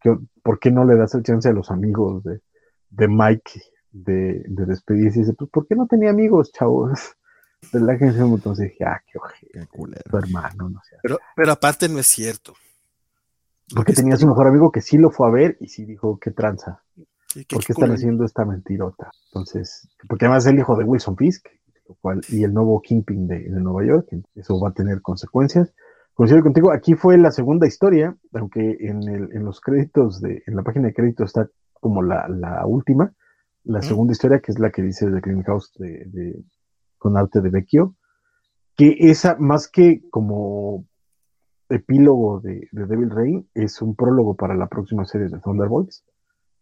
que, 0.00 0.16
¿Por 0.44 0.60
qué 0.60 0.70
no 0.70 0.84
le 0.84 0.94
das 0.94 1.16
el 1.16 1.24
chance 1.24 1.48
a 1.48 1.52
los 1.52 1.72
amigos 1.72 2.22
de, 2.22 2.40
de 2.88 3.08
Mike 3.08 3.60
de, 3.90 4.44
de 4.46 4.66
despedirse? 4.66 5.18
Y 5.18 5.22
dice, 5.22 5.32
pues, 5.32 5.50
¿por 5.50 5.66
qué 5.66 5.74
no 5.74 5.88
tenía 5.88 6.10
amigos, 6.10 6.52
chavos? 6.52 7.16
de 7.72 7.80
la 7.80 7.94
agencia 7.94 8.22
entonces 8.22 8.70
dije, 8.70 8.84
ah, 8.84 9.02
qué 9.04 9.18
ojete, 9.18 9.66
tu 10.08 10.16
hermano, 10.16 10.68
no 10.68 10.80
sé. 10.88 10.96
Pero, 11.02 11.18
pero 11.34 11.50
aparte 11.50 11.88
no 11.88 11.98
es 11.98 12.06
cierto. 12.06 12.54
Porque 13.74 13.92
tenía 13.92 14.16
su 14.16 14.28
mejor 14.28 14.46
amigo 14.46 14.70
que 14.70 14.82
sí 14.82 14.98
lo 14.98 15.10
fue 15.10 15.26
a 15.26 15.30
ver 15.32 15.56
y 15.58 15.66
sí 15.66 15.84
dijo, 15.84 16.16
qué 16.20 16.30
tranza. 16.30 16.84
¿Por 17.48 17.64
qué 17.64 17.72
están 17.72 17.90
haciendo 17.90 18.24
esta 18.24 18.44
mentirota? 18.44 19.10
Entonces, 19.32 19.88
porque 20.08 20.26
además 20.26 20.46
es 20.46 20.52
el 20.52 20.60
hijo 20.60 20.76
de 20.76 20.84
Wilson 20.84 21.16
Fisk, 21.16 21.48
lo 21.90 21.96
cual, 22.00 22.20
y 22.28 22.44
el 22.44 22.54
nuevo 22.54 22.80
Kingpin 22.80 23.26
de, 23.26 23.40
de 23.40 23.60
Nueva 23.60 23.84
York, 23.84 24.08
eso 24.36 24.60
va 24.60 24.68
a 24.68 24.72
tener 24.72 25.02
consecuencias. 25.02 25.74
Coincido 26.14 26.42
contigo, 26.42 26.72
aquí 26.72 26.94
fue 26.94 27.18
la 27.18 27.32
segunda 27.32 27.66
historia, 27.66 28.16
aunque 28.32 28.76
en, 28.80 29.02
el, 29.08 29.28
en 29.32 29.44
los 29.44 29.60
créditos, 29.60 30.20
de, 30.20 30.42
en 30.46 30.54
la 30.54 30.62
página 30.62 30.86
de 30.86 30.94
crédito 30.94 31.24
está 31.24 31.48
como 31.80 32.02
la, 32.02 32.28
la 32.28 32.64
última, 32.66 33.12
la 33.64 33.82
segunda 33.82 34.12
historia, 34.12 34.40
que 34.40 34.52
es 34.52 34.58
la 34.58 34.70
que 34.70 34.82
dice 34.82 35.10
de 35.10 35.20
Green 35.20 35.42
House 35.42 35.72
de, 35.78 36.44
con 36.98 37.16
arte 37.16 37.40
de 37.40 37.50
Vecchio, 37.50 37.96
que 38.76 38.96
esa, 38.98 39.36
más 39.38 39.68
que 39.68 40.02
como 40.10 40.86
epílogo 41.68 42.40
de, 42.40 42.68
Devil 42.70 43.10
Rain, 43.10 43.48
es 43.54 43.82
un 43.82 43.96
prólogo 43.96 44.36
para 44.36 44.54
la 44.54 44.68
próxima 44.68 45.04
serie 45.04 45.28
de 45.28 45.40
Thunderbolts, 45.40 46.04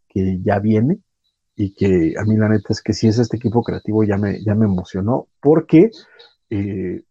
que 0.07 0.41
ya 0.41 0.59
viene, 0.59 1.01
y 1.61 1.73
que 1.73 2.15
a 2.17 2.23
mí 2.23 2.37
la 2.37 2.47
neta 2.47 2.67
es 2.69 2.81
que 2.81 2.93
si 2.93 3.09
es 3.09 3.19
este 3.19 3.35
equipo 3.35 3.61
creativo 3.61 4.05
ya 4.05 4.15
me, 4.15 4.41
ya 4.41 4.55
me 4.55 4.63
emocionó, 4.63 5.27
porque 5.41 5.91
eh, 6.49 7.03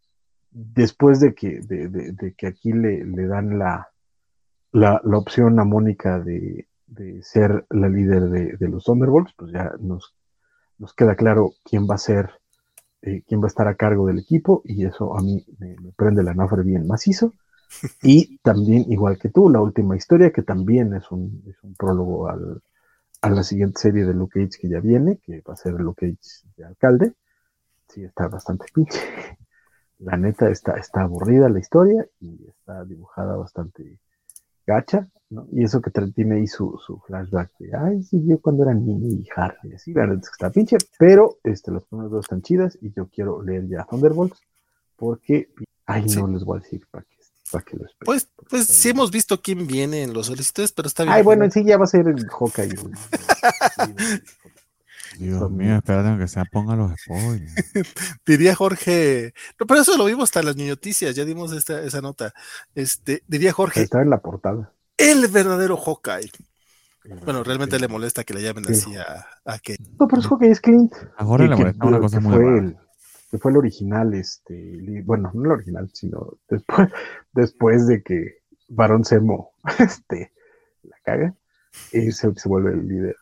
después 0.51 1.21
de 1.21 1.35
que, 1.35 1.61
de, 1.61 2.35
que 2.35 2.47
aquí 2.47 2.73
le, 2.73 3.05
dan 3.27 3.59
la, 3.59 3.91
la, 4.73 5.03
opción 5.19 5.61
a 5.61 5.65
Mónica 5.65 6.19
de, 6.19 6.67
ser 7.21 7.67
la 7.69 7.91
líder 7.91 8.57
de, 8.59 8.69
los 8.69 8.85
Thunderbolts, 8.85 9.35
pues 9.37 9.53
ya 9.53 9.71
nos, 9.81 10.15
nos 10.79 10.95
queda 10.95 11.15
claro 11.15 11.53
quién 11.63 11.87
va 11.87 11.97
a 11.97 11.99
ser 11.99 12.31
eh, 13.03 13.23
quién 13.29 13.43
va 13.43 13.45
a 13.45 13.49
estar 13.49 13.69
a 13.69 13.75
cargo 13.75 14.07
del 14.07 14.19
equipo 14.19 14.63
y 14.65 14.87
eso 14.87 15.15
a 15.15 15.21
mí 15.21 15.45
me, 15.59 15.77
prende 15.95 16.23
la 16.23 16.33
nafre 16.33 16.63
bien 16.63 16.87
macizo. 16.87 17.35
Y 18.03 18.39
también, 18.39 18.91
igual 18.91 19.19
que 19.19 19.29
tú, 19.29 19.51
la 19.51 19.61
última 19.61 19.95
historia, 19.95 20.33
que 20.33 20.43
también 20.43 20.95
es 20.95 21.11
un, 21.11 21.43
es 21.47 21.63
un 21.63 21.75
prólogo 21.75 22.29
al, 22.29 22.63
a 23.21 23.31
la 23.31 23.43
siguiente 23.43 23.81
serie 23.81 24.05
de 24.05 24.15
Luke 24.15 24.41
Cage 24.41 24.61
que 24.61 24.69
ya 24.69 24.81
viene, 24.81 25.19
que 25.19 25.41
va 25.41 25.55
a 25.55 25.57
ser 25.57 25.75
Luke 25.75 26.07
Cage 26.07 26.49
de 26.57 26.65
alcalde. 26.65 27.15
Sí, 27.89 28.05
está 28.05 28.29
bastante 28.29 28.67
pinche. 28.73 28.99
La 29.99 30.17
neta 30.17 30.49
está, 30.49 30.77
está 30.77 31.03
aburrida 31.03 31.49
la 31.49 31.59
historia 31.59 32.07
y 32.21 32.47
está 32.47 32.85
dibujada 32.85 33.35
bastante 33.35 33.99
gacha, 34.65 35.09
¿no? 35.31 35.49
Y 35.51 35.65
eso 35.65 35.81
que 35.81 35.91
tiene 35.91 36.37
ahí 36.37 36.47
su, 36.47 36.79
su 36.79 37.01
flashback 37.01 37.51
de, 37.59 37.77
ay, 37.77 38.03
sí, 38.05 38.25
yo 38.25 38.41
cuando 38.41 38.63
era 38.63 38.75
niño 38.75 39.09
y 39.09 39.27
Harry, 39.35 39.73
así, 39.75 39.93
la 39.93 40.05
es 40.05 40.21
que 40.21 40.33
está 40.33 40.51
pinche, 40.51 40.77
pero 40.99 41.39
este, 41.43 41.73
los 41.73 41.85
primeros 41.87 42.13
dos 42.13 42.27
están 42.27 42.43
chidas 42.43 42.79
y 42.81 42.93
yo 42.93 43.09
quiero 43.09 43.43
leer 43.43 43.67
ya 43.67 43.85
Thunderbolts, 43.91 44.41
porque, 44.95 45.49
ay, 45.87 46.07
no 46.15 46.29
les 46.29 46.45
voy 46.45 46.59
a 46.59 46.61
decir 46.61 46.87
para 46.93 47.05
que, 47.05 47.18
para 47.49 47.65
que 47.65 47.77
lo 47.77 47.85
esperen. 47.85 48.05
Pues, 48.05 48.29
pues 48.49 48.67
sí 48.67 48.91
hemos 48.91 49.11
visto 49.11 49.41
quién 49.41 49.67
viene 49.67 50.03
en 50.03 50.13
los 50.13 50.27
solicitudes, 50.27 50.73
pero 50.73 50.89
está 50.89 51.05
bien. 51.05 51.15
Ay, 51.15 51.23
bueno, 51.23 51.45
en 51.45 51.51
sí 51.51 51.65
ya 51.65 51.77
va 51.77 51.85
a 51.85 51.89
ser 51.89 52.09
el 52.09 52.27
Hawkeye. 52.29 52.75
Dios 55.19 55.51
mío, 55.51 55.77
espérate 55.77 56.19
que 56.19 56.29
sea 56.29 56.45
ponga 56.45 56.77
los 56.77 56.93
spoilers. 57.01 57.53
diría 58.27 58.55
Jorge, 58.55 59.33
no, 59.59 59.67
pero 59.67 59.81
eso 59.81 59.97
lo 59.97 60.05
vimos 60.05 60.25
hasta 60.25 60.41
en 60.41 60.47
las 60.47 60.57
noticias, 60.57 61.15
ya 61.15 61.25
dimos 61.25 61.53
esta, 61.53 61.83
esa 61.83 62.01
nota. 62.01 62.33
Este, 62.75 63.23
diría 63.27 63.53
Jorge. 63.53 63.83
Está 63.83 64.03
en 64.03 64.11
la 64.11 64.19
portada. 64.19 64.73
El 64.97 65.27
verdadero 65.29 65.77
Hawkeye. 65.77 66.31
Bueno, 67.25 67.43
realmente 67.43 67.79
le 67.79 67.89
molesta 67.89 68.23
que 68.23 68.35
le 68.35 68.43
llamen 68.43 68.67
así 68.69 68.95
a, 68.97 69.27
a 69.45 69.59
que. 69.59 69.77
No, 69.99 70.07
pero 70.07 70.21
es 70.21 70.29
Hawkeye, 70.29 70.51
es 70.51 70.61
Clint. 70.61 70.93
A 71.17 71.25
Jorge 71.25 71.49
le 71.49 71.57
molesta 71.57 71.87
una 71.87 71.99
cosa 71.99 72.21
muy 72.21 72.35
fue 72.35 72.59
el, 72.59 72.77
que 73.31 73.39
fue 73.39 73.51
el 73.51 73.59
original, 73.59 74.15
este, 74.15 75.03
bueno, 75.05 75.31
no 75.35 75.45
el 75.45 75.51
original, 75.53 75.91
sino 75.93 76.39
después, 76.49 76.89
después 77.33 77.87
de 77.87 78.03
que 78.03 78.39
Barón 78.69 79.05
Semo 79.05 79.53
este, 79.79 80.33
la 80.83 80.97
caga, 81.05 81.35
y 81.93 82.11
se, 82.13 82.35
se 82.35 82.49
vuelve 82.49 82.73
el 82.73 82.89
líder 82.89 83.17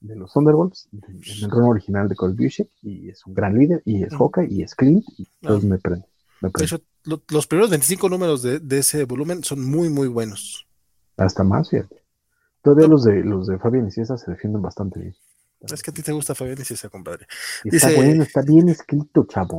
de 0.00 0.16
los 0.16 0.32
Thunderbolts, 0.32 0.88
en 0.92 1.44
el 1.44 1.50
rol 1.50 1.70
original 1.70 2.08
de 2.08 2.14
Cole 2.14 2.34
Busiek, 2.34 2.70
y 2.82 3.08
es 3.08 3.26
un 3.26 3.34
gran 3.34 3.58
líder, 3.58 3.82
y 3.84 4.04
es 4.04 4.14
Hawkeye, 4.14 4.48
y 4.48 4.62
es 4.62 4.74
Clint, 4.74 5.04
y 5.16 5.26
me 5.42 5.78
prenden. 5.78 6.08
Me 6.40 6.50
De 6.56 6.64
hecho, 6.64 6.80
lo, 7.04 7.20
los 7.30 7.46
primeros 7.48 7.70
25 7.70 8.08
números 8.08 8.42
de, 8.42 8.60
de, 8.60 8.78
ese 8.78 9.04
volumen 9.04 9.42
son 9.42 9.64
muy, 9.64 9.88
muy 9.88 10.06
buenos. 10.06 10.68
Hasta 11.16 11.42
más, 11.42 11.70
fíjate. 11.70 11.96
Todavía 12.62 12.86
no. 12.86 12.92
los 12.92 13.04
de 13.04 13.24
los 13.24 13.46
de 13.48 13.58
Fabián 13.58 13.88
y 13.88 13.90
César 13.90 14.18
se 14.18 14.30
defienden 14.30 14.62
bastante 14.62 15.00
bien. 15.00 15.14
Es 15.60 15.82
que 15.82 15.90
a 15.90 15.94
ti 15.94 16.02
te 16.02 16.12
gusta 16.12 16.34
Fabián 16.34 16.58
y 16.60 16.64
César, 16.64 16.90
compadre. 16.90 17.26
Está 17.64 17.88
Dice, 17.88 17.96
bueno, 17.96 18.22
está 18.22 18.42
bien 18.42 18.68
escrito, 18.68 19.26
chavo. 19.28 19.58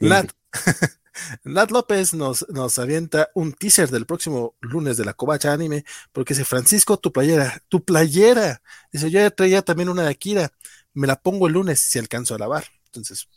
Nat, 0.00 0.30
Nat 1.44 1.70
López 1.70 2.14
nos, 2.14 2.46
nos 2.48 2.78
avienta 2.78 3.28
un 3.34 3.52
teaser 3.52 3.90
del 3.90 4.06
próximo 4.06 4.54
lunes 4.60 4.96
de 4.96 5.04
la 5.04 5.14
Covacha 5.14 5.52
Anime, 5.52 5.84
porque 6.12 6.34
dice, 6.34 6.44
Francisco, 6.44 6.98
tu 6.98 7.12
playera, 7.12 7.60
tu 7.68 7.84
playera. 7.84 8.62
Dice, 8.92 9.10
yo 9.10 9.20
ya 9.20 9.30
traía 9.30 9.62
también 9.62 9.88
una 9.88 10.02
de 10.02 10.10
Akira, 10.10 10.50
me 10.94 11.06
la 11.06 11.16
pongo 11.16 11.48
el 11.48 11.54
lunes 11.54 11.80
si 11.80 11.98
alcanzo 11.98 12.34
a 12.34 12.38
lavar. 12.38 12.64
Entonces, 12.86 13.28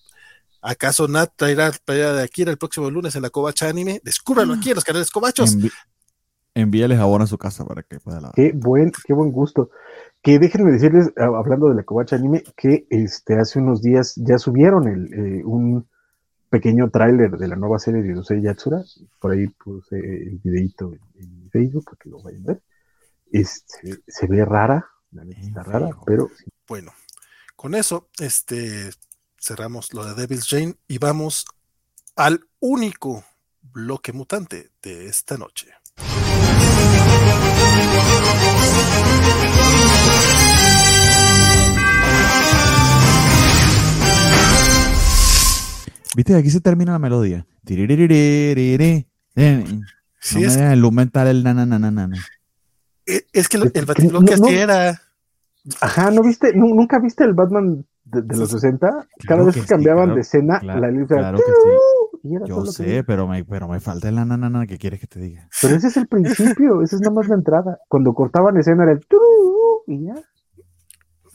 ¿acaso 0.62 1.08
Nat 1.08 1.32
traerá 1.36 1.72
playera 1.84 2.14
de 2.14 2.24
Akira 2.24 2.52
el 2.52 2.58
próximo 2.58 2.90
lunes 2.92 3.16
en 3.16 3.24
la 3.24 3.30
Covacha 3.30 3.68
Anime? 3.68 4.00
Descúbralo 4.04 4.54
aquí 4.54 4.70
en 4.70 4.76
los 4.76 4.84
canales 4.84 5.10
Covachos. 5.10 5.54
Envi 5.54 5.72
envíale 6.54 6.98
jabón 6.98 7.22
a 7.22 7.28
su 7.28 7.38
casa 7.38 7.66
para 7.66 7.84
que 7.84 8.00
pueda 8.00 8.22
lavar. 8.22 8.36
Qué 8.36 8.52
buen, 8.54 8.92
qué 9.06 9.14
buen 9.14 9.32
gusto. 9.32 9.72
Que 10.22 10.38
déjenme 10.38 10.72
decirles, 10.72 11.12
hablando 11.16 11.70
de 11.70 11.76
la 11.76 11.84
Covacha 11.84 12.18
Anime, 12.18 12.44
que 12.58 12.86
este, 12.90 13.40
hace 13.40 13.60
unos 13.60 13.82
días 13.82 14.16
ya 14.18 14.38
subieron 14.38 14.88
el, 14.88 15.14
eh, 15.14 15.44
un 15.46 15.88
pequeño 16.50 16.90
tráiler 16.90 17.32
de 17.38 17.48
la 17.48 17.56
nueva 17.56 17.80
serie 17.80 18.02
de 18.02 18.16
Yosei 18.16 18.42
Yatsura. 18.42 18.84
Por 19.20 19.32
ahí 19.32 19.48
puse 19.48 19.98
el 19.98 20.40
videito 20.44 20.92
en 21.16 21.50
Facebook 21.52 21.86
para 21.86 21.98
que 21.98 22.10
lo 22.10 22.22
vayan 22.22 22.44
a 22.44 22.48
ver. 22.48 22.62
Este, 23.32 24.00
se 24.08 24.28
ve 24.28 24.44
rara, 24.44 24.86
la 25.12 25.24
neta 25.24 25.42
está 25.42 25.64
rara, 25.64 25.90
pero... 26.06 26.30
Bueno, 26.68 26.92
con 27.56 27.76
eso 27.76 28.10
este, 28.20 28.90
cerramos 29.40 29.94
lo 29.94 30.06
de 30.06 30.16
Devil's 30.16 30.48
Jane 30.48 30.76
y 30.88 30.98
vamos 30.98 31.46
al 32.16 32.42
único 32.60 33.24
bloque 33.62 34.12
mutante 34.12 34.72
de 34.82 35.08
esta 35.08 35.38
noche. 35.38 35.68
Viste 46.16 46.34
que 46.34 46.40
aquí 46.40 46.50
se 46.50 46.62
termina 46.62 46.94
la 46.94 47.00
melodía. 47.00 47.46
Sí, 50.22 50.42
no 50.42 50.48
es, 50.48 50.58
me 50.58 50.74
el 50.74 50.92
mental 50.92 51.28
el 51.28 51.44
nananana. 51.44 52.18
Es, 53.06 53.26
es 53.32 53.48
que 53.48 53.58
el, 53.58 53.72
el 53.74 53.86
no, 54.12 54.20
así 54.20 54.42
no, 54.42 54.50
era. 54.50 55.02
Ajá, 55.82 56.12
¿no 56.12 56.24
viste? 56.24 56.54
¿Nunca 56.54 57.00
viste 57.00 57.24
el 57.24 57.34
Batman 57.34 57.86
de, 58.04 58.22
de 58.22 58.38
los 58.38 58.50
60? 58.50 58.88
Cada 58.88 59.06
claro 59.20 59.46
vez 59.46 59.56
que, 59.56 59.62
que 59.62 59.68
cambiaban 59.68 60.04
sí, 60.04 60.06
claro, 60.06 60.16
de 60.16 60.22
escena, 60.22 60.60
claro, 60.60 60.80
la 60.82 60.92
luz 60.92 61.08
claro 61.08 61.38
que 61.38 61.44
sí. 61.44 62.00
Yo 62.46 62.66
sé, 62.66 63.04
pero 63.06 63.28
me, 63.28 63.46
pero 63.46 63.68
me 63.68 63.80
falta 63.80 64.10
el 64.10 64.16
nananana 64.16 64.68
que 64.68 64.78
quieres 64.78 65.00
que 65.00 65.08
te 65.08 65.20
diga. 65.20 65.48
Pero 65.62 65.76
ese 65.76 65.88
es 65.88 65.98
el 65.98 66.08
principio, 66.08 66.82
esa 66.82 66.98
es 66.98 67.02
nada 67.02 67.14
más 67.14 67.28
la 67.30 67.36
entrada. 67.36 67.80
Cuando 67.88 68.14
cortaban 68.14 68.58
escena 68.58 68.84
era 68.84 68.92
el 68.92 69.06
y 69.88 70.06
ya. 70.06 70.16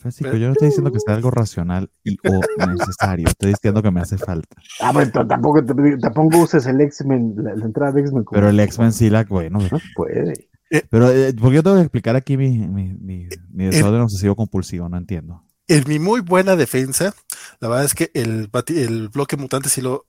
Francisco, 0.05 0.37
yo 0.37 0.49
no 0.49 0.53
estoy 0.53 0.69
diciendo 0.69 0.93
que 0.93 1.01
sea 1.01 1.15
algo 1.15 1.31
racional 1.31 1.91
y 2.05 2.19
o 2.29 2.67
necesario, 2.67 3.27
estoy 3.27 3.53
diciendo 3.53 3.83
que 3.83 3.91
me 3.91 4.03
hace 4.03 4.19
falta. 4.19 4.55
Ah, 4.81 4.93
bueno, 4.93 5.11
tampoco, 5.11 5.65
tampoco 5.65 6.39
uses 6.41 6.67
el 6.67 6.79
X-Men, 6.83 7.35
la, 7.39 7.55
la, 7.55 7.65
entrada 7.65 7.93
de 7.93 8.03
X-Men. 8.03 8.25
Pero 8.31 8.51
el 8.51 8.61
X-Men 8.61 8.93
sí 8.93 9.09
la, 9.09 9.25
bueno. 9.25 9.61
No 9.61 9.81
puede. 9.97 10.51
Pero, 10.91 11.11
eh, 11.11 11.33
porque 11.41 11.57
yo 11.57 11.63
tengo 11.63 11.77
que 11.77 11.83
explicar 11.83 12.17
aquí 12.17 12.37
mi, 12.37 12.51
mi, 12.59 12.93
mi, 12.93 13.29
mi 13.51 13.65
desorden 13.65 14.03
obsesivo 14.03 14.37
compulsivo, 14.37 14.91
no 14.91 14.99
entiendo. 14.99 15.43
En 15.69 15.85
mi 15.89 15.99
muy 15.99 16.21
buena 16.21 16.55
defensa, 16.55 17.15
la 17.61 17.69
verdad 17.69 17.87
es 17.87 17.95
que 17.95 18.11
el, 18.13 18.51
el 18.67 19.09
bloque 19.09 19.39
mutante 19.39 19.71
sí 19.71 19.81
lo, 19.81 20.05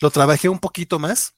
lo 0.00 0.10
trabajé 0.10 0.48
un 0.48 0.58
poquito 0.58 0.98
más 0.98 1.36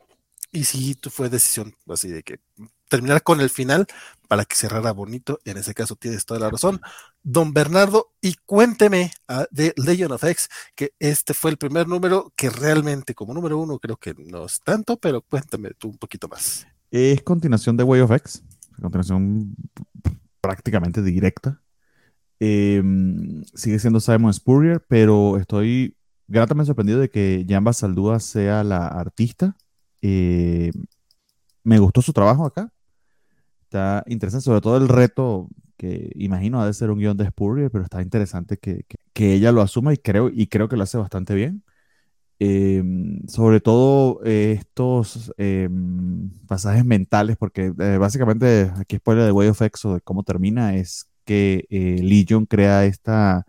y 0.51 0.65
sí 0.65 0.97
fue 1.11 1.29
decisión 1.29 1.75
así 1.89 2.09
de 2.09 2.23
que 2.23 2.41
terminar 2.89 3.23
con 3.23 3.41
el 3.41 3.51
final 3.51 3.87
para 4.29 4.45
que 4.45 4.57
cerrara 4.57 4.93
bonito. 4.93 5.39
En 5.45 5.57
ese 5.57 5.75
caso 5.75 5.97
tienes 5.97 6.25
toda 6.25 6.41
la 6.41 6.51
razón. 6.51 6.81
Don 7.23 7.53
Bernardo, 7.53 8.13
y 8.21 8.35
cuénteme 8.47 9.13
uh, 9.29 9.45
de 9.51 9.75
Legend 9.77 10.13
of 10.13 10.25
X, 10.25 10.49
que 10.75 10.93
este 10.99 11.35
fue 11.35 11.51
el 11.51 11.57
primer 11.57 11.87
número 11.89 12.33
que 12.37 12.51
realmente 12.51 13.15
como 13.15 13.35
número 13.35 13.59
uno 13.59 13.79
creo 13.79 13.97
que 13.97 14.15
no 14.15 14.47
es 14.47 14.61
tanto, 14.61 14.97
pero 14.97 15.23
cuéntame 15.23 15.71
tú 15.79 15.89
un 15.89 15.99
poquito 15.99 16.29
más. 16.29 16.67
Es 16.91 17.23
continuación 17.23 17.77
de 17.77 17.85
Way 17.85 18.01
of 18.01 18.11
X, 18.13 18.43
continuación 18.81 19.55
prácticamente 20.41 21.03
directa. 21.03 21.61
Eh, 22.41 22.83
sigue 23.55 23.79
siendo 23.79 24.01
Simon 24.01 24.33
Spurrier, 24.33 24.85
pero 24.89 25.39
estoy 25.39 25.97
gratamente 26.29 26.69
sorprendido 26.69 27.01
de 27.01 27.11
que 27.11 27.45
Jamba 27.49 27.73
Saldúa 27.73 28.21
sea 28.21 28.63
la 28.63 28.87
artista. 28.87 29.57
Eh, 30.03 30.71
me 31.65 31.79
gustó 31.79 32.03
su 32.03 32.13
trabajo 32.13 32.47
acá. 32.47 32.73
Está 33.69 34.03
interesante, 34.07 34.45
sobre 34.45 34.63
todo 34.63 34.79
el 34.79 34.89
reto 34.89 35.49
que 35.77 36.11
imagino 36.17 36.61
ha 36.61 36.67
de 36.67 36.73
ser 36.73 36.91
un 36.91 36.99
guion 36.99 37.19
de 37.19 37.27
Spurrier, 37.27 37.71
pero 37.71 37.85
está 37.85 38.01
interesante 38.01 38.57
que, 38.57 38.85
que, 38.89 38.97
que, 39.13 39.35
ella 39.35 39.53
lo 39.53 39.61
asuma 39.61 39.93
y 39.93 39.99
creo, 39.99 40.31
y 40.33 40.47
creo 40.47 40.69
que 40.71 40.77
lo 40.77 40.85
hace 40.85 40.97
bastante 40.97 41.35
bien. 41.35 41.63
Eh, 42.41 42.83
sobre 43.29 43.61
todo 43.61 44.21
eh, 44.25 44.57
estos 44.61 45.33
eh, 45.39 45.69
pasajes 46.47 46.85
mentales, 46.85 47.37
porque 47.37 47.73
eh, 47.79 47.99
básicamente 47.99 48.73
aquí 48.79 48.97
spoiler 48.97 49.25
de 49.27 49.33
Way 49.33 49.49
of 49.49 49.61
X 49.63 49.85
o 49.85 49.95
de 49.95 50.01
cómo 50.01 50.23
termina 50.23 50.77
es 50.77 51.07
que 51.25 51.67
Legion 52.03 52.47
crea 52.47 52.87
esta 52.87 53.45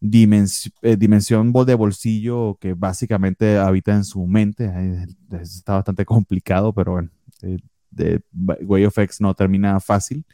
dimens 0.00 0.70
dimensión 0.82 1.52
de 1.52 1.74
bolsillo 1.74 2.58
que 2.60 2.74
básicamente 2.74 3.56
habita 3.58 3.94
en 3.94 4.04
su 4.04 4.26
mente. 4.26 4.70
Está 5.40 5.74
bastante 5.76 6.04
complicado, 6.04 6.74
pero 6.74 6.92
bueno, 6.92 7.10
de 7.96 8.22
Way 8.32 8.84
of 8.86 8.98
X 8.98 9.20
no 9.20 9.34
termina 9.34 9.80
fácil 9.80 10.24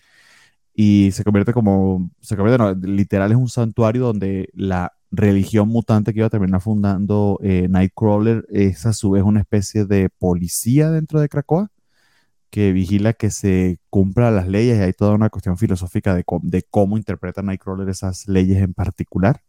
y 0.75 1.11
se 1.13 1.25
convierte 1.25 1.53
como, 1.53 2.11
se 2.21 2.37
convierte, 2.37 2.63
no, 2.63 2.75
literal 2.75 3.31
es 3.31 3.37
un 3.37 3.49
santuario 3.49 4.03
donde 4.03 4.49
la 4.55 4.93
religión 5.11 5.69
mutante 5.69 6.13
que 6.13 6.21
iba 6.21 6.27
a 6.29 6.31
terminar 6.31 6.63
fundando 6.63 7.39
eh, 7.43 7.69
Nightcrawler 7.69 8.47
es 8.51 8.87
a 8.87 8.95
su 8.95 9.11
vez 9.11 9.23
una 9.23 9.41
especie 9.41 9.85
de 9.85 10.09
policía 10.09 10.91
dentro 10.91 11.21
de 11.21 11.29
Krakoa 11.29 11.71
que 12.51 12.73
vigila 12.73 13.15
que 13.15 13.31
se 13.31 13.81
cumplan 13.91 14.37
las 14.37 14.49
leyes. 14.49 14.79
Y 14.79 14.83
hay 14.83 14.93
toda 14.93 15.15
una 15.15 15.31
cuestión 15.31 15.59
filosófica 15.59 16.15
de, 16.15 16.25
de 16.43 16.63
cómo 16.71 16.99
interpreta 16.99 17.43
Nightcrawler 17.43 17.89
esas 17.89 18.29
leyes 18.29 18.63
en 18.63 18.75
particular. 18.75 19.43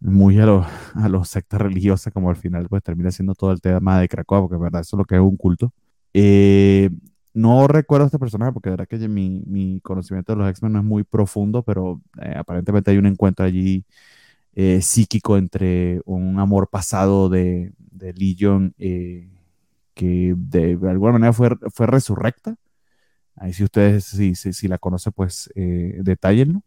Muy 0.00 0.38
a 0.40 0.46
los 0.46 0.66
a 0.94 1.08
lo 1.08 1.24
sectas 1.24 1.60
religiosas 1.60 2.12
como 2.12 2.30
al 2.30 2.36
final 2.36 2.68
pues 2.68 2.82
termina 2.82 3.10
siendo 3.10 3.34
todo 3.34 3.52
el 3.52 3.60
tema 3.60 4.00
de 4.00 4.08
Krakoa 4.08 4.40
porque 4.40 4.56
en 4.56 4.62
verdad 4.62 4.80
eso 4.82 4.96
es 4.96 4.98
lo 4.98 5.04
que 5.04 5.16
es 5.16 5.20
un 5.20 5.36
culto. 5.36 5.72
Eh, 6.14 6.90
no 7.32 7.68
recuerdo 7.68 8.04
a 8.04 8.06
este 8.06 8.18
personaje 8.18 8.52
porque 8.52 8.70
de 8.70 8.76
verdad 8.76 8.88
que 8.88 9.08
mi, 9.08 9.42
mi 9.46 9.80
conocimiento 9.80 10.32
de 10.32 10.38
los 10.38 10.50
X-Men 10.50 10.72
no 10.72 10.78
es 10.80 10.84
muy 10.84 11.04
profundo, 11.04 11.62
pero 11.62 12.00
eh, 12.20 12.34
aparentemente 12.36 12.90
hay 12.90 12.98
un 12.98 13.06
encuentro 13.06 13.44
allí 13.44 13.84
eh, 14.54 14.80
psíquico 14.82 15.36
entre 15.38 16.00
un 16.04 16.38
amor 16.40 16.68
pasado 16.68 17.28
de, 17.28 17.72
de 17.78 18.12
Legion 18.14 18.74
eh, 18.78 19.30
que 19.94 20.34
de, 20.36 20.76
de, 20.76 20.90
alguna 20.90 21.12
manera 21.12 21.32
fue, 21.32 21.50
fue 21.72 21.86
resurrecta. 21.86 22.56
Ahí 23.36 23.52
si 23.52 23.64
ustedes, 23.64 24.04
si, 24.04 24.34
si, 24.34 24.52
si 24.52 24.68
la 24.68 24.78
conocen, 24.78 25.12
pues 25.14 25.50
detállenlo. 25.54 26.62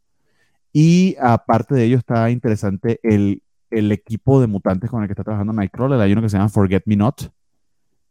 Y 0.72 1.16
aparte 1.22 1.76
de 1.76 1.86
ello 1.86 1.98
está 1.98 2.32
interesante 2.32 3.00
el, 3.04 3.44
el 3.70 3.92
equipo 3.92 4.42
de 4.42 4.48
mutantes 4.48 4.90
con 4.90 5.02
el 5.04 5.08
que 5.08 5.14
está 5.14 5.24
trabajando 5.24 5.54
Nightcrawler. 5.54 6.00
Hay 6.00 6.14
uno 6.14 6.22
que 6.22 6.30
se 6.30 6.38
llama 6.38 6.50
Forget 6.50 6.84
Me 6.86 6.96
Not. 6.96 7.32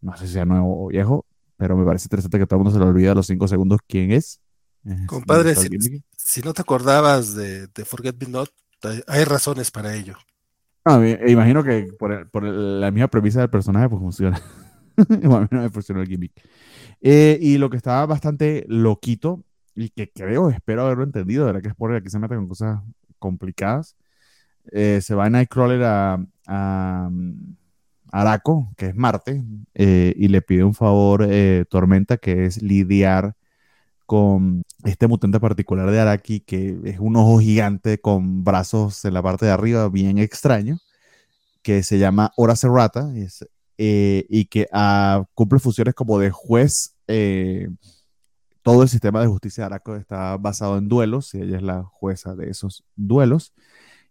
No 0.01 0.17
sé 0.17 0.27
si 0.27 0.35
sea 0.35 0.45
nuevo 0.45 0.87
o 0.87 0.89
viejo 0.89 1.27
pero 1.63 1.77
me 1.77 1.85
parece 1.85 2.07
interesante 2.07 2.41
que 2.41 2.47
todo 2.47 2.57
el 2.59 2.65
mundo 2.65 2.77
se 2.77 2.85
le 2.85 2.91
olvida 2.91 3.13
a 3.13 3.15
los 3.15 3.25
cinco 3.25 3.47
segundos 3.47 3.79
quién 3.87 4.11
es. 4.11 4.41
Compadre, 5.07 5.55
si, 5.55 5.69
si, 6.17 6.41
no 6.41 6.53
te 6.53 6.61
acordabas 6.61 7.37
de, 7.37 7.69
de, 7.69 7.85
Forget 7.85 8.17
Me 8.19 8.33
Not, 8.33 8.51
hay 9.07 9.23
razones 9.23 9.71
para 9.71 9.95
ello. 9.95 10.17
imagino 11.29 11.63
que 11.63 11.87
por, 11.97 12.43
la 12.43 12.91
misma 12.91 13.07
premisa 13.07 13.43
del 13.43 13.49
personaje, 13.49 13.89
pues 13.89 14.01
funciona. 14.01 14.43
Igual 15.23 15.47
me 15.53 15.71
funcionó 15.71 16.03
el 16.03 16.09
gimmick. 16.09 16.33
Eh, 17.01 17.39
y 17.41 17.59
lo 17.59 17.71
que 17.71 17.77
estaba 17.77 18.05
bastante 18.07 18.65
loquito, 18.67 19.45
y 19.77 19.91
que 19.91 20.11
creo, 20.11 20.51
espero 20.51 20.85
haberlo 20.85 21.05
entendido, 21.05 21.49
era 21.49 21.61
que 21.61 21.69
es 21.69 21.77
por 21.77 21.95
aquí 21.95 22.11
se 22.11 22.19
mete 22.19 22.35
con 22.35 22.49
cosas 22.49 22.81
complicadas. 23.21 23.95
Eh, 24.73 24.99
se 25.01 25.15
va 25.15 25.31
Nightcrawler 25.31 25.85
a, 25.85 26.27
a, 26.49 27.09
Araco, 28.13 28.73
que 28.77 28.87
es 28.89 28.95
Marte, 28.95 29.43
eh, 29.75 30.15
y 30.17 30.29
le 30.29 30.43
pide 30.43 30.65
un 30.65 30.75
favor 30.75 31.27
Tormenta, 31.69 32.19
que 32.19 32.45
es 32.47 32.63
lidiar 32.63 33.35
con 34.07 34.63
este 34.85 35.07
mutante 35.07 35.41
particular 35.41 35.91
de 35.91 35.99
Araki, 35.99 36.41
que 36.41 36.79
es 36.85 36.99
un 37.01 37.17
ojo 37.17 37.39
gigante 37.39 37.99
con 37.99 38.45
brazos 38.45 39.05
en 39.07 39.15
la 39.15 39.23
parte 39.23 39.47
de 39.47 39.53
arriba, 39.53 39.89
bien 39.89 40.19
extraño, 40.19 40.79
que 41.63 41.83
se 41.83 41.99
llama 41.99 42.33
Hora 42.37 42.57
Serrata, 42.57 43.11
eh, 43.79 44.27
y 44.29 44.45
que 44.47 44.69
ah, 44.73 45.25
cumple 45.35 45.59
funciones 45.59 45.95
como 45.95 46.19
de 46.19 46.31
juez. 46.31 46.95
Eh, 47.09 47.69
todo 48.63 48.83
el 48.83 48.91
sistema 48.91 49.23
de 49.23 49.29
justicia 49.29 49.63
de 49.63 49.67
Araco 49.67 49.97
está 49.97 50.37
basado 50.37 50.77
en 50.79 50.89
duelos, 50.89 51.35
y 51.35 51.41
ella 51.41 51.57
es 51.57 51.63
la 51.63 51.83
jueza 51.83 52.35
de 52.35 52.51
esos 52.51 52.85
duelos. 52.97 53.55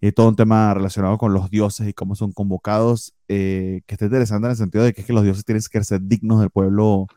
Y 0.01 0.11
todo 0.13 0.29
un 0.29 0.35
tema 0.35 0.73
relacionado 0.73 1.17
con 1.19 1.33
los 1.33 1.51
dioses 1.51 1.87
y 1.87 1.93
cómo 1.93 2.15
son 2.15 2.31
convocados, 2.31 3.13
eh, 3.27 3.81
que 3.85 3.95
está 3.95 4.05
interesante 4.05 4.47
en 4.47 4.51
el 4.51 4.57
sentido 4.57 4.83
de 4.83 4.93
que, 4.93 5.01
es 5.01 5.07
que 5.07 5.13
los 5.13 5.23
dioses 5.23 5.45
tienen 5.45 5.61
que 5.71 5.83
ser 5.83 6.01
dignos 6.01 6.39
del 6.41 6.49
pueblo, 6.49 7.07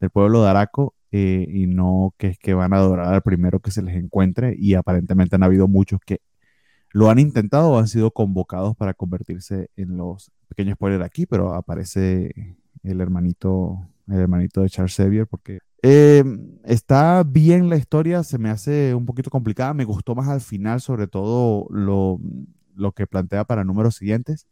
del 0.00 0.10
pueblo 0.10 0.42
de 0.42 0.50
Araco 0.50 0.94
eh, 1.12 1.46
y 1.48 1.66
no 1.68 2.14
que 2.18 2.28
es 2.28 2.38
que 2.38 2.54
van 2.54 2.72
a 2.72 2.78
adorar 2.78 3.14
al 3.14 3.22
primero 3.22 3.60
que 3.60 3.70
se 3.70 3.82
les 3.82 3.94
encuentre 3.96 4.56
y 4.58 4.74
aparentemente 4.74 5.36
han 5.36 5.44
habido 5.44 5.68
muchos 5.68 6.00
que 6.04 6.20
lo 6.90 7.10
han 7.10 7.18
intentado 7.18 7.70
o 7.70 7.78
han 7.78 7.88
sido 7.88 8.10
convocados 8.10 8.76
para 8.76 8.94
convertirse 8.94 9.70
en 9.76 9.96
los 9.96 10.32
pequeños 10.48 10.74
spoilers 10.74 11.04
aquí, 11.04 11.26
pero 11.26 11.54
aparece 11.54 12.56
el 12.82 13.00
hermanito, 13.00 13.88
el 14.08 14.20
hermanito 14.20 14.62
de 14.62 14.70
Charles 14.70 14.96
Xavier 14.96 15.26
porque 15.26 15.60
eh, 15.82 16.24
está 16.64 17.24
bien 17.24 17.68
la 17.68 17.76
historia, 17.76 18.22
se 18.22 18.38
me 18.38 18.50
hace 18.50 18.94
un 18.94 19.06
poquito 19.06 19.30
complicada, 19.30 19.74
me 19.74 19.84
gustó 19.84 20.14
más 20.14 20.28
al 20.28 20.40
final, 20.40 20.80
sobre 20.80 21.08
todo 21.08 21.66
lo, 21.70 22.20
lo 22.74 22.92
que 22.92 23.06
plantea 23.06 23.44
para 23.44 23.64
números 23.64 23.96
siguientes. 23.96 24.46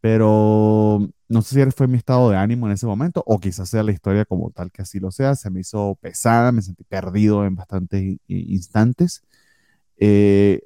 Pero 0.00 1.08
no 1.28 1.42
sé 1.42 1.64
si 1.64 1.70
fue 1.70 1.86
mi 1.88 1.96
estado 1.96 2.30
de 2.30 2.36
ánimo 2.36 2.66
en 2.66 2.72
ese 2.72 2.86
momento 2.86 3.22
o 3.26 3.38
quizás 3.40 3.68
sea 3.70 3.84
la 3.84 3.92
historia 3.92 4.24
como 4.24 4.50
tal 4.50 4.72
que 4.72 4.82
así 4.82 5.00
lo 5.00 5.12
sea. 5.12 5.36
Se 5.36 5.50
me 5.50 5.60
hizo 5.60 5.96
pesada, 6.00 6.52
me 6.52 6.62
sentí 6.62 6.84
perdido 6.84 7.46
en 7.46 7.56
bastantes 7.56 8.18
instantes. 8.28 9.22
Eh, 9.98 10.60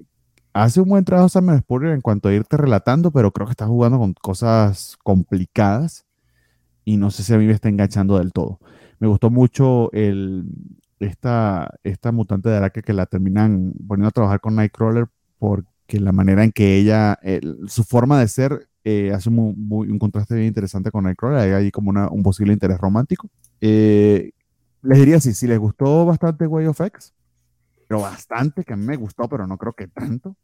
hace 0.54 0.80
un 0.80 0.88
buen 0.88 1.04
trabajo 1.04 1.28
Samuel 1.28 1.60
Spurrier 1.60 1.92
en 1.94 2.00
cuanto 2.00 2.28
a 2.28 2.34
irte 2.34 2.56
relatando, 2.56 3.12
pero 3.12 3.32
creo 3.32 3.46
que 3.46 3.52
está 3.52 3.66
jugando 3.66 3.98
con 3.98 4.14
cosas 4.14 4.96
complicadas 5.04 6.06
y 6.84 6.96
no 6.96 7.10
sé 7.10 7.22
si 7.24 7.34
a 7.34 7.38
mí 7.38 7.46
me 7.46 7.52
está 7.52 7.68
enganchando 7.68 8.18
del 8.18 8.32
todo. 8.32 8.60
Me 8.98 9.08
gustó 9.08 9.30
mucho 9.30 9.90
el, 9.92 10.44
esta, 11.00 11.74
esta 11.84 12.12
mutante 12.12 12.48
de 12.48 12.56
Arake 12.56 12.82
que 12.82 12.92
la 12.92 13.06
terminan 13.06 13.72
poniendo 13.86 14.08
a 14.08 14.12
trabajar 14.12 14.40
con 14.40 14.56
Nightcrawler 14.56 15.06
porque 15.38 16.00
la 16.00 16.12
manera 16.12 16.44
en 16.44 16.52
que 16.52 16.76
ella, 16.76 17.18
su 17.66 17.84
forma 17.84 18.18
de 18.20 18.28
ser 18.28 18.68
eh, 18.84 19.12
hace 19.12 19.28
un 19.28 19.98
contraste 19.98 20.34
bien 20.34 20.46
interesante 20.46 20.90
con 20.90 21.04
Nightcrawler, 21.04 21.40
hay 21.40 21.50
ahí 21.50 21.70
como 21.70 21.90
un 21.90 22.22
posible 22.22 22.52
interés 22.52 22.78
romántico. 22.78 23.28
Eh, 23.60 24.30
les 24.82 24.98
diría 24.98 25.16
así, 25.16 25.34
si 25.34 25.46
les 25.46 25.58
gustó 25.58 26.06
bastante 26.06 26.46
Way 26.46 26.66
of 26.66 26.80
X, 26.80 27.12
pero 27.88 28.00
bastante, 28.00 28.64
que 28.64 28.72
a 28.72 28.76
mí 28.76 28.84
me 28.84 28.96
gustó, 28.96 29.28
pero 29.28 29.46
no 29.46 29.58
creo 29.58 29.72
que 29.72 29.88
tanto, 29.88 30.36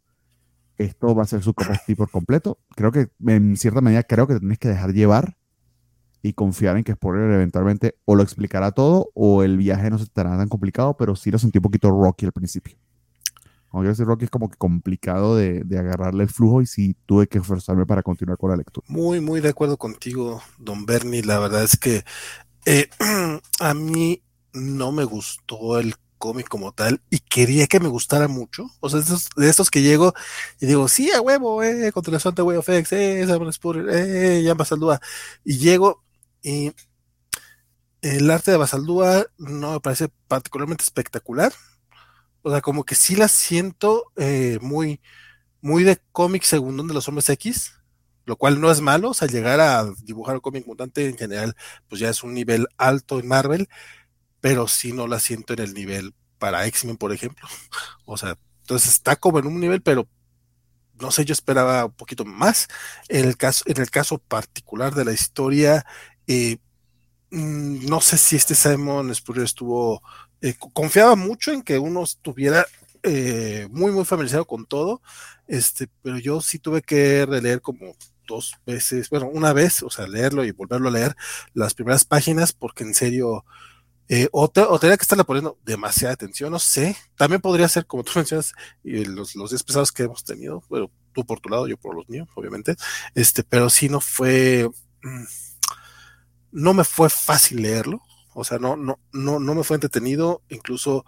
esto 0.77 1.15
va 1.15 1.23
a 1.23 1.27
ser 1.27 1.43
su 1.43 1.55
copy 1.55 1.95
por 1.95 2.11
completo. 2.11 2.59
Creo 2.75 2.93
que 2.93 3.09
en 3.27 3.57
cierta 3.57 3.81
medida 3.81 4.03
creo 4.03 4.27
que 4.27 4.39
tenéis 4.39 4.59
que 4.59 4.69
dejar 4.69 4.93
llevar 4.93 5.37
y 6.23 6.33
confiar 6.35 6.77
en 6.77 6.85
que 6.85 6.93
Spoiler 6.93 7.31
eventualmente 7.33 7.97
o 8.05 8.15
lo 8.15 8.23
explicará 8.23 8.71
todo 8.71 9.11
o 9.15 9.43
el 9.43 9.57
viaje 9.57 9.91
no 9.91 9.99
se 9.99 10.05
estará 10.05 10.37
tan 10.37 10.49
complicado, 10.49 10.97
pero 10.97 11.17
sí 11.17 11.31
lo 11.31 11.39
sentí 11.39 11.59
un 11.59 11.63
poquito 11.63 11.91
rocky 11.91 12.27
al 12.27 12.33
principio. 12.33 12.77
Como 13.69 13.85
decir 13.85 14.05
Rocky 14.05 14.27
es 14.27 14.31
como 14.31 14.51
que 14.51 14.57
complicado 14.59 15.35
de, 15.35 15.65
agarrarle 15.79 16.25
el 16.25 16.29
flujo 16.29 16.61
y 16.61 16.67
sí 16.67 16.95
tuve 17.07 17.27
que 17.27 17.39
esforzarme 17.39 17.87
para 17.87 18.03
continuar 18.03 18.37
con 18.37 18.51
la 18.51 18.57
lectura. 18.57 18.87
Muy, 18.89 19.21
muy 19.21 19.41
de 19.41 19.49
acuerdo 19.49 19.79
contigo, 19.79 20.43
don 20.59 20.85
Bernie. 20.85 21.23
La 21.23 21.39
verdad 21.39 21.65
es 21.65 21.79
que 21.79 22.05
eh, 22.67 22.91
a 23.61 23.73
mí 23.73 24.23
no 24.53 24.93
me 24.93 25.05
gustó 25.05 25.79
el 25.79 25.95
cómic 26.19 26.49
como 26.49 26.73
tal 26.73 27.01
y 27.11 27.19
quería 27.19 27.67
que 27.67 27.81
me 27.81 27.89
gustara 27.89 28.29
mucho. 28.29 28.71
O 28.81 28.91
sea, 28.91 29.01
de 29.37 29.49
estos, 29.49 29.71
que 29.71 29.81
llego 29.81 30.13
y 30.61 30.67
digo, 30.67 30.87
sí, 30.87 31.11
a 31.11 31.23
huevo, 31.23 31.63
eh, 31.63 31.91
contra 31.93 32.17
el 32.17 32.43
Way 32.43 32.59
of 32.59 32.69
X, 32.69 32.93
eh, 32.93 33.23
eh, 33.23 34.43
ya 34.45 34.55
Basaldúa. 34.55 35.01
Y 35.45 35.57
llego 35.57 36.03
y 36.43 36.73
el 38.03 38.31
arte 38.31 38.51
de 38.51 38.57
Basaldúa 38.57 39.27
no 39.39 39.73
me 39.73 39.81
parece 39.81 40.09
particularmente 40.29 40.85
espectacular. 40.85 41.53
O 42.43 42.51
sea, 42.51 42.61
como 42.61 42.85
que 42.85 42.97
sí 42.97 43.15
la 43.17 43.29
siento 43.29 44.13
eh, 44.17 44.59
muy, 44.61 45.01
muy 45.61 45.85
de 45.85 46.01
cómic 46.11 46.43
segundón 46.43 46.89
de 46.89 46.95
los 46.95 47.09
hombres 47.09 47.29
X, 47.31 47.75
lo 48.25 48.37
cual 48.37 48.61
no 48.61 48.71
es 48.71 48.81
malo. 48.81 49.11
O 49.11 49.15
sea, 49.15 49.29
llegar 49.29 49.61
a 49.61 49.85
dibujar 50.03 50.41
cómic 50.41 50.67
mutante 50.67 51.09
en 51.09 51.17
general, 51.17 51.57
pues 51.89 52.01
ya 52.01 52.11
es 52.11 52.25
un 52.25 52.35
nivel 52.35 52.67
alto 52.77 53.21
en 53.21 53.29
Marvel, 53.29 53.69
pero 54.41 54.67
sí 54.69 54.93
no 54.93 55.07
la 55.07 55.21
siento 55.21 55.53
en 55.55 55.61
el 55.61 55.75
nivel 55.75 56.15
para 56.39 56.67
X-Men, 56.67 56.97
por 56.97 57.13
ejemplo. 57.13 57.49
O 58.05 58.17
sea, 58.17 58.37
entonces 58.63 58.93
está 58.93 59.17
como 59.17 59.39
en 59.39 59.47
un 59.47 59.61
nivel, 59.61 59.81
pero 59.83 60.09
no 61.01 61.11
sé, 61.11 61.25
yo 61.25 61.33
esperaba 61.33 61.87
un 61.87 61.93
poquito 61.93 62.25
más. 62.25 62.69
En 63.09 63.27
el 63.27 63.37
caso, 63.37 63.65
en 63.67 63.81
el 63.81 63.91
caso 63.91 64.19
particular 64.19 64.95
de 64.95 65.05
la 65.05 65.13
historia, 65.13 65.85
mm, 66.29 67.87
no 67.87 68.01
sé 68.01 68.19
si 68.19 68.37
este 68.37 68.55
Simon 68.55 69.15
Spurrier 69.15 69.45
estuvo 69.45 70.03
eh, 70.43 70.57
confiaba 70.73 71.15
mucho 71.15 71.53
en 71.53 71.63
que 71.63 71.79
uno 71.79 72.03
estuviera 72.03 72.67
eh, 73.05 73.69
muy, 73.71 73.93
muy 73.93 74.05
familiarizado 74.05 74.45
con 74.45 74.67
todo, 74.67 75.01
este, 75.47 75.89
pero 76.03 76.19
yo 76.19 76.41
sí 76.41 76.59
tuve 76.59 76.83
que 76.83 77.25
releer 77.27 77.61
como 77.61 77.95
dos 78.27 78.55
veces, 78.67 79.09
bueno, 79.09 79.29
una 79.33 79.53
vez, 79.53 79.85
o 79.85 79.91
sea, 79.91 80.09
leerlo 80.09 80.45
y 80.45 80.51
volverlo 80.51 80.89
a 80.89 80.93
leer 80.93 81.17
las 81.55 81.75
primeras 81.75 82.05
páginas, 82.05 82.53
porque 82.53 82.83
en 82.83 82.95
serio, 82.95 83.45
eh, 84.09 84.29
o, 84.33 84.49
tenía 84.51 84.97
que 84.97 85.03
estarle 85.03 85.25
poniendo 85.25 85.59
demasiada 85.65 86.15
atención, 86.15 86.51
no 86.51 86.59
sé, 86.59 86.97
también 87.17 87.41
podría 87.41 87.69
ser, 87.69 87.87
como 87.87 88.03
tú 88.03 88.13
mencionas, 88.17 88.53
los, 88.83 89.37
los 89.37 89.51
10 89.51 89.63
pesados 89.63 89.93
que 89.93 90.05
hemos 90.05 90.25
tenido, 90.25 90.65
bueno, 90.69 90.91
tú 91.13 91.25
por 91.25 91.39
tu 91.39 91.49
lado, 91.49 91.69
yo 91.69 91.77
por 91.77 91.95
los 91.95 92.09
míos, 92.09 92.29
obviamente, 92.35 92.75
este, 93.15 93.45
pero 93.45 93.71
sí 93.71 93.89
no 93.89 94.01
fue, 94.01 94.69
mm, 95.03 95.25
no 96.53 96.75
me 96.75 96.85
fue 96.85 97.11
fácil 97.11 97.63
leerlo, 97.63 98.03
o 98.35 98.45
sea, 98.45 98.59
no, 98.59 98.77
no, 98.77 98.99
no, 99.13 99.41
no 99.41 99.55
me 99.55 99.65
fue 99.65 99.77
entretenido, 99.77 100.43
incluso 100.49 101.05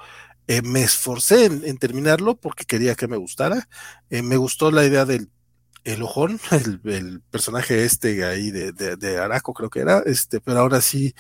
eh, 0.47 0.63
me 0.63 0.83
esforcé 0.83 1.47
en, 1.47 1.79
terminarlo 1.79 2.37
porque 2.37 2.67
quería 2.67 2.95
que 2.95 3.09
me 3.09 3.17
gustara. 3.17 3.69
Eh, 4.11 4.23
me 4.23 4.37
gustó 4.37 4.71
la 4.71 4.85
idea 4.85 5.05
del 5.05 5.31
el 5.85 6.03
ojón, 6.03 6.41
el, 6.51 7.21
personaje 7.31 7.85
este 7.85 8.25
ahí 8.25 8.51
de, 8.51 8.73
de, 8.73 9.19
Araco 9.19 9.53
creo 9.53 9.69
que 9.71 9.81
era, 9.81 10.03
este, 10.07 10.41
pero 10.41 10.61
ahora 10.61 10.81
sí, 10.81 11.15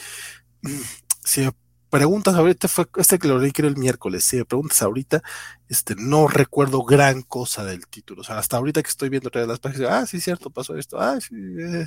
si 1.22 1.42
me 1.42 1.52
preguntas 1.94 2.34
ahorita, 2.34 2.66
fue 2.66 2.86
este 2.96 3.20
que 3.20 3.28
lo 3.28 3.38
leí 3.38 3.52
el 3.56 3.76
miércoles, 3.76 4.24
si 4.24 4.36
me 4.36 4.44
preguntas 4.44 4.82
ahorita, 4.82 5.22
este, 5.68 5.94
no 5.94 6.26
recuerdo 6.26 6.82
gran 6.82 7.22
cosa 7.22 7.64
del 7.64 7.86
título, 7.86 8.22
o 8.22 8.24
sea, 8.24 8.36
hasta 8.38 8.56
ahorita 8.56 8.82
que 8.82 8.88
estoy 8.88 9.10
viendo 9.10 9.30
las 9.32 9.60
páginas, 9.60 9.90
ah, 9.92 10.04
sí, 10.04 10.20
cierto, 10.20 10.50
pasó 10.50 10.76
esto, 10.76 10.98
ah, 10.98 11.20
sí, 11.20 11.36
eh, 11.36 11.86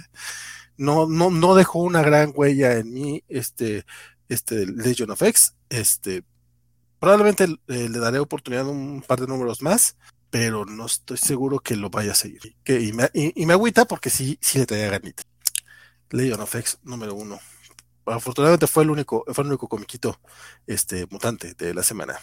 no, 0.78 1.08
no, 1.08 1.30
no 1.30 1.56
dejó 1.56 1.80
una 1.80 2.02
gran 2.04 2.32
huella 2.34 2.78
en 2.78 2.94
mí, 2.94 3.22
este, 3.28 3.86
este 4.30 4.66
Legion 4.66 5.12
of 5.12 5.22
X, 5.22 5.56
este, 5.68 6.24
probablemente 7.00 7.44
eh, 7.68 7.90
le 7.90 8.00
daré 8.00 8.20
oportunidad 8.20 8.66
un 8.66 9.04
par 9.06 9.20
de 9.20 9.28
números 9.28 9.62
más, 9.62 9.98
pero 10.30 10.64
no 10.64 10.86
estoy 10.86 11.18
seguro 11.18 11.60
que 11.60 11.76
lo 11.76 11.90
vaya 11.90 12.14
a 12.14 12.16
seguir. 12.16 12.56
Que, 12.64 12.80
y, 12.80 12.94
me, 12.94 13.10
y, 13.14 13.52
agüita 13.52 13.84
porque 13.84 14.10
sí, 14.10 14.38
sí 14.42 14.58
le 14.58 14.66
traía 14.66 14.90
ganita. 14.90 15.24
Legion 16.12 16.40
of 16.40 16.56
X 16.56 16.80
número 16.84 17.14
uno. 17.14 17.40
Afortunadamente 18.08 18.68
fue 18.68 18.84
el 18.84 18.90
único, 18.90 19.24
fue 19.28 19.44
el 19.44 19.50
único 19.50 19.68
comiquito 19.68 20.20
este, 20.66 21.08
mutante 21.10 21.54
de 21.54 21.74
la 21.74 21.84
semana. 21.84 22.18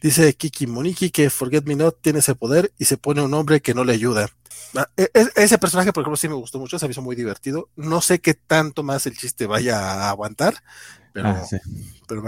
Dice 0.00 0.32
Kiki 0.34 0.66
Moniki 0.66 1.10
que 1.10 1.28
Forget 1.28 1.64
Me 1.64 1.74
Not 1.74 2.00
tiene 2.00 2.20
ese 2.20 2.34
poder 2.34 2.72
y 2.78 2.84
se 2.84 2.96
pone 2.96 3.20
un 3.20 3.34
hombre 3.34 3.60
que 3.60 3.74
no 3.74 3.84
le 3.84 3.92
ayuda. 3.92 4.30
Ah, 4.74 4.88
e, 4.96 5.10
e, 5.14 5.26
ese 5.36 5.58
personaje, 5.58 5.92
por 5.92 6.02
ejemplo, 6.02 6.16
sí 6.16 6.28
me 6.28 6.34
gustó 6.34 6.58
mucho, 6.58 6.78
se 6.78 6.86
me 6.86 6.92
hizo 6.92 7.02
muy 7.02 7.16
divertido. 7.16 7.68
No 7.76 8.00
sé 8.00 8.20
qué 8.20 8.34
tanto 8.34 8.82
más 8.82 9.06
el 9.06 9.16
chiste 9.16 9.46
vaya 9.46 9.78
a 9.78 10.10
aguantar, 10.10 10.62
pero, 11.12 11.28
ah, 11.28 11.46
pero 12.06 12.22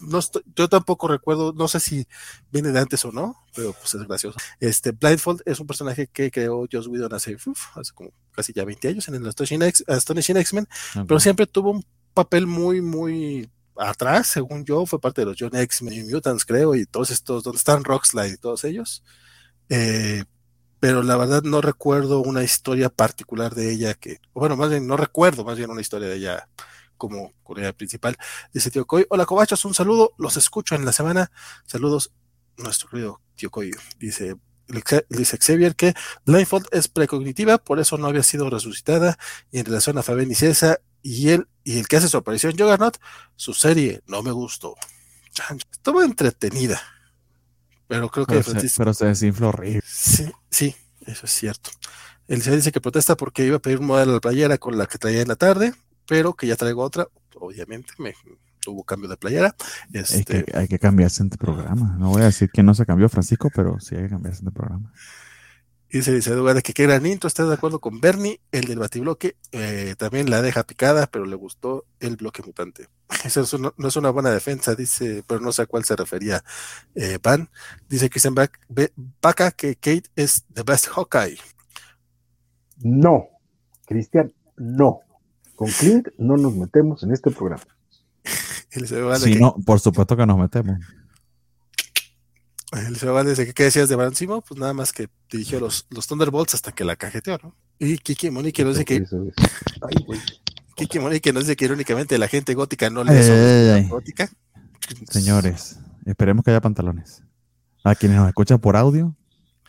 no 0.00 0.20
yo 0.54 0.68
tampoco 0.68 1.08
recuerdo, 1.08 1.52
no 1.52 1.68
sé 1.68 1.80
si 1.80 2.06
viene 2.50 2.70
de 2.70 2.80
antes 2.80 3.04
o 3.04 3.12
no, 3.12 3.36
pero 3.54 3.72
pues 3.72 3.94
es 3.94 4.02
gracioso. 4.06 4.38
Este 4.60 4.92
Blindfold 4.92 5.42
es 5.44 5.60
un 5.60 5.66
personaje 5.66 6.06
que 6.06 6.30
creó 6.30 6.66
Joss 6.70 6.86
Whedon 6.86 7.12
hace, 7.14 7.36
hace 7.74 7.92
como 7.92 8.10
casi 8.32 8.52
ya 8.52 8.64
20 8.64 8.88
años 8.88 9.08
en 9.08 9.14
el 9.14 9.26
Astonishing 9.26 10.36
X-Men, 10.36 10.68
pero 11.06 11.20
siempre 11.20 11.46
tuvo 11.46 11.72
un 11.72 11.84
papel 12.14 12.46
muy, 12.46 12.80
muy 12.80 13.50
atrás, 13.76 14.28
según 14.28 14.64
yo, 14.64 14.86
fue 14.86 15.00
parte 15.00 15.22
de 15.22 15.26
los 15.26 15.36
John 15.38 15.54
X 15.56 15.82
Men 15.82 16.08
Mutants, 16.08 16.44
creo, 16.44 16.74
y 16.74 16.86
todos 16.86 17.10
estos, 17.10 17.42
donde 17.42 17.58
están 17.58 17.84
Rockslide 17.84 18.34
y 18.34 18.36
todos 18.36 18.64
ellos. 18.64 19.02
Eh, 19.68 20.24
pero 20.84 21.02
la 21.02 21.16
verdad 21.16 21.42
no 21.42 21.62
recuerdo 21.62 22.20
una 22.20 22.42
historia 22.42 22.90
particular 22.90 23.54
de 23.54 23.72
ella 23.72 23.94
que, 23.94 24.20
bueno, 24.34 24.54
más 24.54 24.68
bien 24.68 24.86
no 24.86 24.98
recuerdo 24.98 25.42
más 25.42 25.56
bien 25.56 25.70
una 25.70 25.80
historia 25.80 26.08
de 26.08 26.16
ella 26.16 26.46
como 26.98 27.32
coreana 27.42 27.72
principal. 27.72 28.18
Dice 28.52 28.70
Tío 28.70 28.86
Coy, 28.86 29.06
hola 29.08 29.24
Cobachos, 29.24 29.64
un 29.64 29.72
saludo, 29.72 30.12
los 30.18 30.36
escucho 30.36 30.74
en 30.74 30.84
la 30.84 30.92
semana. 30.92 31.30
Saludos, 31.64 32.12
nuestro 32.58 32.90
querido 32.90 33.22
Tío 33.34 33.48
Coy. 33.50 33.70
Dice, 33.98 34.36
dice 35.08 35.38
Xavier 35.38 35.74
que 35.74 35.94
Blindfold 36.26 36.66
es 36.70 36.88
precognitiva, 36.88 37.56
por 37.56 37.80
eso 37.80 37.96
no 37.96 38.06
había 38.06 38.22
sido 38.22 38.50
resucitada. 38.50 39.16
Y 39.50 39.60
en 39.60 39.64
relación 39.64 39.96
a 39.96 40.02
Fabián 40.02 40.30
y 40.30 40.34
César 40.34 40.82
y 41.00 41.30
él, 41.30 41.48
y 41.64 41.78
el 41.78 41.88
que 41.88 41.96
hace 41.96 42.08
su 42.08 42.18
aparición, 42.18 42.58
Juggernaut, 42.58 42.98
su 43.36 43.54
serie 43.54 44.02
no 44.06 44.22
me 44.22 44.32
gustó. 44.32 44.76
Estuvo 45.72 46.02
entretenida. 46.02 46.82
Pero 47.86 48.08
creo 48.08 48.26
que. 48.26 48.42
Pero 48.76 48.94
se, 48.94 49.06
desinfló 49.06 49.48
horrible. 49.48 49.82
Sí, 49.84 50.30
sí, 50.50 50.74
eso 51.06 51.26
es 51.26 51.32
cierto. 51.32 51.70
El 52.26 52.42
señor 52.42 52.56
dice 52.56 52.72
que 52.72 52.80
protesta 52.80 53.16
porque 53.16 53.44
iba 53.44 53.56
a 53.56 53.60
pedir 53.60 53.80
un 53.80 53.86
modelo 53.86 54.12
de 54.12 54.16
la 54.16 54.20
playera 54.20 54.58
con 54.58 54.78
la 54.78 54.86
que 54.86 54.98
traía 54.98 55.20
en 55.20 55.28
la 55.28 55.36
tarde, 55.36 55.74
pero 56.06 56.34
que 56.34 56.46
ya 56.46 56.56
traigo 56.56 56.82
otra. 56.82 57.08
Obviamente, 57.36 57.92
me 57.98 58.14
tuvo 58.60 58.82
cambio 58.84 59.08
de 59.08 59.16
playera. 59.16 59.54
Este... 59.92 60.46
Hay, 60.54 60.66
que, 60.66 60.78
cambiarse 60.78 61.22
en 61.22 61.28
programa. 61.28 61.96
No 61.98 62.08
voy 62.08 62.22
a 62.22 62.26
decir 62.26 62.50
que 62.50 62.62
no 62.62 62.74
se 62.74 62.86
cambió 62.86 63.08
Francisco, 63.08 63.50
pero 63.54 63.78
sí 63.78 63.94
hay 63.94 64.04
que 64.04 64.08
cambiarse 64.10 64.42
en 64.42 64.52
programa. 64.52 64.92
Dice 65.94 66.10
de 66.10 66.62
que 66.62 66.72
qué 66.72 66.82
granito, 66.88 67.28
está 67.28 67.44
de 67.44 67.54
acuerdo 67.54 67.78
con 67.78 68.00
Bernie, 68.00 68.40
el 68.50 68.64
del 68.64 68.80
batibloque, 68.80 69.36
eh, 69.52 69.94
también 69.96 70.28
la 70.28 70.42
deja 70.42 70.64
picada, 70.64 71.06
pero 71.06 71.24
le 71.24 71.36
gustó 71.36 71.84
el 72.00 72.16
bloque 72.16 72.42
mutante. 72.42 72.88
Eso 73.24 73.46
no 73.58 73.86
es 73.86 73.94
una 73.94 74.10
buena 74.10 74.30
defensa, 74.30 74.74
dice, 74.74 75.22
pero 75.28 75.38
no 75.38 75.52
sé 75.52 75.62
a 75.62 75.66
cuál 75.66 75.84
se 75.84 75.94
refería 75.94 76.42
eh, 76.96 77.20
Pan. 77.20 77.48
Dice 77.88 78.10
Christian 78.10 78.34
Baca 78.34 79.52
que 79.52 79.76
Kate 79.76 80.10
es 80.16 80.44
the 80.52 80.64
best 80.64 80.88
Hawkeye. 80.88 81.38
No, 82.82 83.28
Cristian, 83.86 84.34
no. 84.56 84.98
Con 85.54 85.70
Clint 85.70 86.08
no 86.18 86.36
nos 86.36 86.56
metemos 86.56 87.04
en 87.04 87.12
este 87.12 87.30
programa. 87.30 87.62
sí, 89.18 89.36
no, 89.36 89.54
por 89.64 89.78
supuesto 89.78 90.16
que 90.16 90.26
nos 90.26 90.38
metemos. 90.38 90.76
El 92.72 92.96
señor 92.96 93.26
dice, 93.26 93.52
¿qué 93.54 93.64
decías 93.64 93.88
de 93.88 93.96
Barancimo? 93.96 94.40
Pues 94.40 94.58
nada 94.58 94.72
más 94.72 94.92
que 94.92 95.08
dirigió 95.30 95.60
los, 95.60 95.86
los 95.90 96.06
Thunderbolts 96.06 96.54
hasta 96.54 96.72
que 96.72 96.84
la 96.84 96.96
cajeteó, 96.96 97.38
¿no? 97.42 97.54
Y 97.78 97.98
Kiki 97.98 98.30
Monique 98.30 98.64
nos 98.64 98.78
dice 98.78 98.84
que... 98.84 99.04
Kiki 100.74 100.98
Monique 100.98 101.32
nos 101.32 101.44
dice 101.44 101.56
que 101.56 101.66
irónicamente 101.66 102.18
la 102.18 102.28
gente 102.28 102.54
gótica 102.54 102.90
no 102.90 103.04
le 103.04 103.86
gótica. 103.88 104.28
Señores, 105.08 105.78
esperemos 106.04 106.44
que 106.44 106.50
haya 106.50 106.60
pantalones. 106.60 107.22
A 107.84 107.94
quienes 107.94 108.18
nos 108.18 108.28
escuchan 108.28 108.58
por 108.58 108.76
audio, 108.76 109.14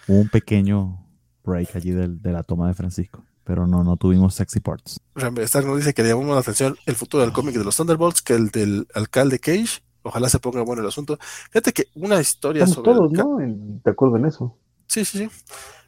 un 0.07 0.29
pequeño 0.29 1.05
break 1.43 1.75
allí 1.75 1.91
de, 1.91 2.07
de 2.07 2.31
la 2.31 2.43
toma 2.43 2.67
de 2.67 2.73
Francisco 2.73 3.23
pero 3.45 3.67
no, 3.67 3.83
no 3.83 3.95
tuvimos 3.95 4.33
sexy 4.35 4.59
parts. 4.59 4.99
Stark 5.15 5.67
nos 5.67 5.77
dice 5.77 5.93
que 5.93 6.03
le 6.03 6.09
llamó 6.09 6.33
la 6.33 6.39
atención 6.41 6.75
el 6.85 6.95
futuro 6.95 7.23
del 7.23 7.31
cómic 7.31 7.55
de 7.55 7.63
los 7.63 7.77
Thunderbolts 7.77 8.21
que 8.21 8.33
el 8.33 8.49
del 8.49 8.87
alcalde 8.93 9.39
Cage 9.39 9.81
Ojalá 10.05 10.29
se 10.29 10.39
ponga 10.39 10.61
bueno 10.61 10.83
el 10.83 10.87
asunto. 10.87 11.17
Fíjate 11.49 11.73
que 11.73 11.87
una 11.95 12.21
historia 12.21 12.67
sobre. 12.67 12.93
todos, 12.93 13.11
¿no? 13.11 13.37
De 13.39 13.91
acuerdo 13.91 14.17
en 14.17 14.25
eso. 14.25 14.55
Sí, 14.85 15.03
sí, 15.03 15.17
sí. 15.17 15.29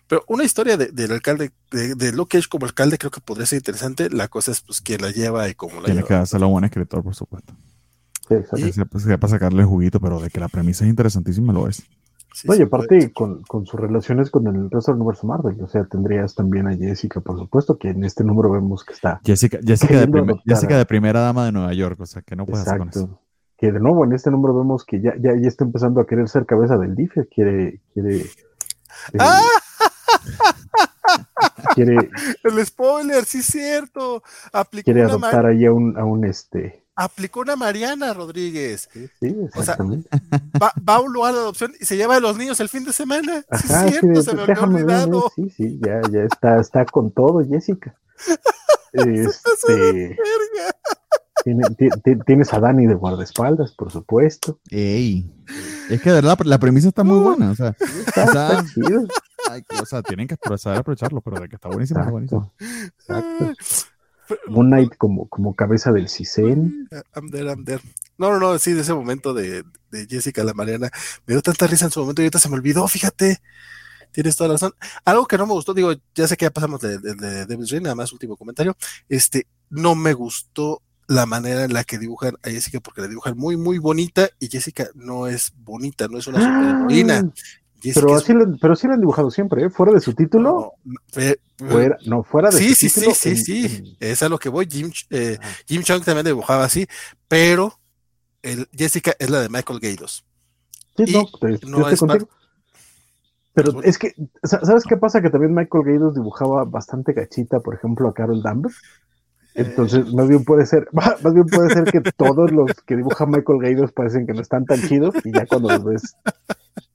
Pero 0.07 0.23
una 0.27 0.43
historia 0.43 0.75
del 0.75 1.11
alcalde, 1.11 1.51
de, 1.69 1.93
de 1.93 2.11
Luke 2.13 2.37
Cage 2.37 2.47
como 2.49 2.65
alcalde, 2.65 2.97
creo 2.97 3.11
que 3.11 3.21
podría 3.21 3.45
ser 3.45 3.57
interesante. 3.57 4.09
La 4.09 4.27
cosa 4.27 4.51
es, 4.51 4.61
pues, 4.61 4.81
quién 4.81 5.01
la 5.01 5.11
lleva 5.11 5.47
y 5.49 5.53
cómo 5.53 5.75
la 5.75 5.85
Tiene 5.85 5.97
lleva. 5.97 6.07
que 6.07 6.13
hacerlo 6.15 6.49
buen 6.49 6.63
escritor, 6.63 7.03
por 7.03 7.13
supuesto. 7.13 7.53
Sí, 8.27 8.33
exacto. 8.33 9.11
Y, 9.11 9.17
para 9.17 9.27
sacarle 9.27 9.63
juguito, 9.63 9.99
pero 9.99 10.19
de 10.19 10.29
que 10.29 10.39
la 10.39 10.47
premisa 10.47 10.83
es 10.83 10.89
interesantísima 10.89 11.53
lo 11.53 11.67
es. 11.67 11.83
Oye, 12.47 12.63
aparte 12.63 13.11
con, 13.13 13.43
con, 13.43 13.65
sus 13.65 13.79
relaciones 13.79 14.29
con 14.31 14.47
el 14.47 14.69
resto 14.69 14.91
del 14.91 15.01
universo 15.01 15.27
Marvel, 15.27 15.61
o 15.61 15.67
sea, 15.67 15.85
tendrías 15.85 16.33
también 16.35 16.67
a 16.67 16.75
Jessica, 16.75 17.19
por 17.19 17.37
supuesto, 17.37 17.77
que 17.77 17.89
en 17.89 18.03
este 18.03 18.23
número 18.23 18.51
vemos 18.51 18.83
que 18.83 18.93
está. 18.93 19.19
Jessica, 19.23 19.59
Jessica, 19.63 20.05
de, 20.05 20.39
Jessica 20.45 20.77
de, 20.77 20.85
primera 20.85 21.19
dama 21.19 21.45
de 21.45 21.51
Nueva 21.51 21.73
York, 21.73 21.99
o 21.99 22.05
sea, 22.05 22.21
que 22.21 22.35
no 22.35 22.45
puede 22.45 22.61
hacer 22.61 22.77
con 22.77 22.89
eso 22.89 23.19
que 23.57 23.71
de 23.71 23.79
nuevo 23.79 24.05
en 24.05 24.13
este 24.13 24.29
número 24.29 24.55
vemos 24.55 24.85
que 24.85 25.01
ya, 25.01 25.13
ya, 25.19 25.31
ya 25.35 25.47
está 25.47 25.63
empezando 25.63 25.99
a 25.99 26.05
querer 26.05 26.29
ser 26.29 26.45
cabeza 26.45 26.77
del 26.77 26.95
DIF, 26.95 27.13
quiere, 27.33 27.81
quiere, 27.93 28.17
eh, 29.13 29.17
¡Ah! 29.19 29.41
quiere 31.75 32.09
el 32.43 32.65
spoiler, 32.65 33.25
sí 33.25 33.39
es 33.39 33.45
cierto. 33.45 34.23
Aplicó 34.51 34.85
quiere 34.85 35.03
adoptar 35.03 35.45
ahí 35.45 35.65
a 35.65 35.71
un, 35.71 35.97
a 35.97 36.05
un 36.05 36.25
este. 36.25 36.83
Aplicó 36.95 37.41
una 37.41 37.55
Mariana 37.55 38.13
Rodríguez. 38.13 38.89
Sí, 38.91 39.07
sí 39.19 39.35
exactamente. 39.53 40.09
va, 40.61 40.73
va, 40.87 40.95
a 40.95 40.99
un 40.99 41.13
lugar 41.13 41.33
de 41.33 41.39
adopción 41.39 41.73
y 41.79 41.85
se 41.85 41.95
lleva 41.95 42.15
a 42.15 42.19
los 42.19 42.37
niños 42.37 42.59
el 42.59 42.69
fin 42.69 42.83
de 42.85 42.93
semana. 42.93 43.45
sí, 43.51 43.67
es 43.71 43.99
cierto, 43.99 44.21
se 44.23 44.35
me 44.35 44.41
había 44.41 44.61
olvidado. 44.61 45.31
sí, 45.35 45.49
sí, 45.51 45.79
ya, 45.79 46.01
ya 46.11 46.23
está, 46.23 46.59
está 46.59 46.85
con 46.85 47.11
todo, 47.11 47.45
Jessica. 47.47 47.95
este, 48.93 50.17
tienes 52.25 52.53
a 52.53 52.59
Dani 52.59 52.87
de 52.87 52.95
guardaespaldas, 52.95 53.71
por 53.73 53.91
supuesto. 53.91 54.59
Ey. 54.69 55.33
Es 55.89 56.01
que 56.01 56.09
de 56.09 56.15
verdad 56.15 56.37
la 56.43 56.59
premisa 56.59 56.89
está 56.89 57.03
muy 57.03 57.19
buena. 57.19 57.51
O 57.51 57.55
sea, 57.55 57.75
o 59.81 59.85
sea, 59.85 60.01
tienen 60.03 60.27
que 60.27 60.37
saber 60.57 60.79
aprovecharlo, 60.79 61.21
pero 61.21 61.39
de 61.39 61.49
que 61.49 61.55
está 61.55 61.69
buenísimo, 61.69 61.99
está 61.99 62.11
buenísimo. 62.11 62.53
Exacto. 62.59 63.53
Moon 64.47 64.67
Knight 64.67 64.95
como, 64.97 65.27
como 65.29 65.55
cabeza 65.55 65.91
del 65.91 66.09
CISEN. 66.09 66.89
I'm 67.15 67.29
there, 67.31 67.49
I'm 67.49 67.63
there. 67.63 67.81
No, 68.17 68.31
no, 68.31 68.39
no, 68.39 68.59
sí, 68.59 68.73
de 68.73 68.81
ese 68.81 68.93
momento 68.93 69.33
de, 69.33 69.63
de 69.91 70.07
Jessica 70.07 70.43
la 70.43 70.53
Mariana. 70.53 70.89
Me 71.25 71.33
dio 71.33 71.41
tanta 71.41 71.67
risa 71.67 71.85
en 71.85 71.91
su 71.91 72.01
momento 72.01 72.21
y 72.21 72.25
ahorita 72.25 72.39
se 72.39 72.49
me 72.49 72.55
olvidó, 72.55 72.87
fíjate. 72.87 73.39
Tienes 74.11 74.35
toda 74.35 74.49
la 74.49 74.53
razón. 74.55 74.73
Algo 75.05 75.25
que 75.27 75.37
no 75.37 75.45
me 75.45 75.53
gustó, 75.53 75.73
digo, 75.73 75.93
ya 76.15 76.27
sé 76.27 76.35
que 76.35 76.45
ya 76.45 76.51
pasamos 76.51 76.81
de, 76.81 76.97
de, 76.97 77.15
de 77.15 77.45
Devil's 77.45 77.81
nada 77.81 77.95
más 77.95 78.11
último 78.11 78.35
comentario. 78.35 78.75
Este, 79.07 79.47
no 79.69 79.95
me 79.95 80.13
gustó 80.13 80.81
la 81.07 81.25
manera 81.25 81.63
en 81.63 81.73
la 81.73 81.83
que 81.83 81.97
dibujan 81.97 82.35
a 82.43 82.49
Jessica, 82.49 82.79
porque 82.81 83.01
la 83.01 83.07
dibujan 83.07 83.37
muy, 83.37 83.55
muy 83.55 83.79
bonita 83.79 84.29
y 84.39 84.49
Jessica 84.49 84.87
no 84.93 85.27
es 85.27 85.53
bonita, 85.57 86.07
no 86.07 86.17
es 86.17 86.27
una 86.27 86.39
superheroína. 86.39 87.19
Ah, 87.19 87.41
pero, 87.93 88.15
así 88.15 88.33
pero 88.59 88.75
sí 88.75 88.87
la 88.87 88.95
han 88.95 88.99
dibujado 88.99 89.31
siempre, 89.31 89.63
¿eh? 89.63 89.69
Fuera 89.69 89.93
de 89.93 90.01
su 90.01 90.13
título. 90.13 90.73
No, 90.83 90.99
fuera, 91.57 91.97
no, 92.05 92.23
fuera 92.23 92.49
de 92.49 92.57
sí, 92.57 92.69
su 92.69 92.75
sí, 92.75 92.89
título. 92.89 93.15
Sí, 93.15 93.37
sí, 93.37 93.69
sí, 93.69 93.97
Es 93.99 94.21
a 94.21 94.29
lo 94.29 94.37
que 94.37 94.49
voy. 94.49 94.67
Jim, 94.69 94.91
eh, 95.09 95.37
Jim 95.65 95.83
Chung 95.83 96.03
también 96.03 96.25
dibujaba 96.25 96.65
así, 96.65 96.87
pero 97.27 97.79
el, 98.41 98.67
Jessica 98.73 99.13
es 99.17 99.29
la 99.29 99.41
de 99.41 99.49
Michael 99.49 99.79
Gaydos. 99.79 100.25
Sí, 100.97 101.13
no, 101.13 101.25
no 101.67 101.87
es 101.89 102.03
Pero 103.53 103.83
es 103.83 103.97
que, 103.97 104.15
¿sabes 104.43 104.83
qué 104.83 104.97
pasa? 104.97 105.21
Que 105.21 105.29
también 105.29 105.53
Michael 105.53 105.83
Gaydos 105.85 106.15
dibujaba 106.15 106.65
bastante 106.65 107.13
gachita, 107.13 107.59
por 107.59 107.75
ejemplo, 107.75 108.09
a 108.09 108.13
Carol 108.13 108.41
Danvers. 108.41 108.75
Entonces, 109.57 110.13
más 110.13 110.27
bien 110.27 110.45
puede 110.45 110.65
ser, 110.65 110.87
más 110.93 111.33
bien 111.33 111.45
puede 111.47 111.71
ser 111.71 111.83
que 111.85 111.99
todos 112.15 112.51
los 112.51 112.71
que 112.85 112.95
dibuja 112.95 113.25
Michael 113.25 113.59
Gaydos 113.59 113.91
parecen 113.91 114.27
que 114.27 114.33
no 114.33 114.41
están 114.41 114.65
tan 114.65 114.81
chidos, 114.81 115.15
y 115.25 115.31
ya 115.31 115.45
cuando 115.45 115.69
los 115.69 115.83
ves 115.83 116.15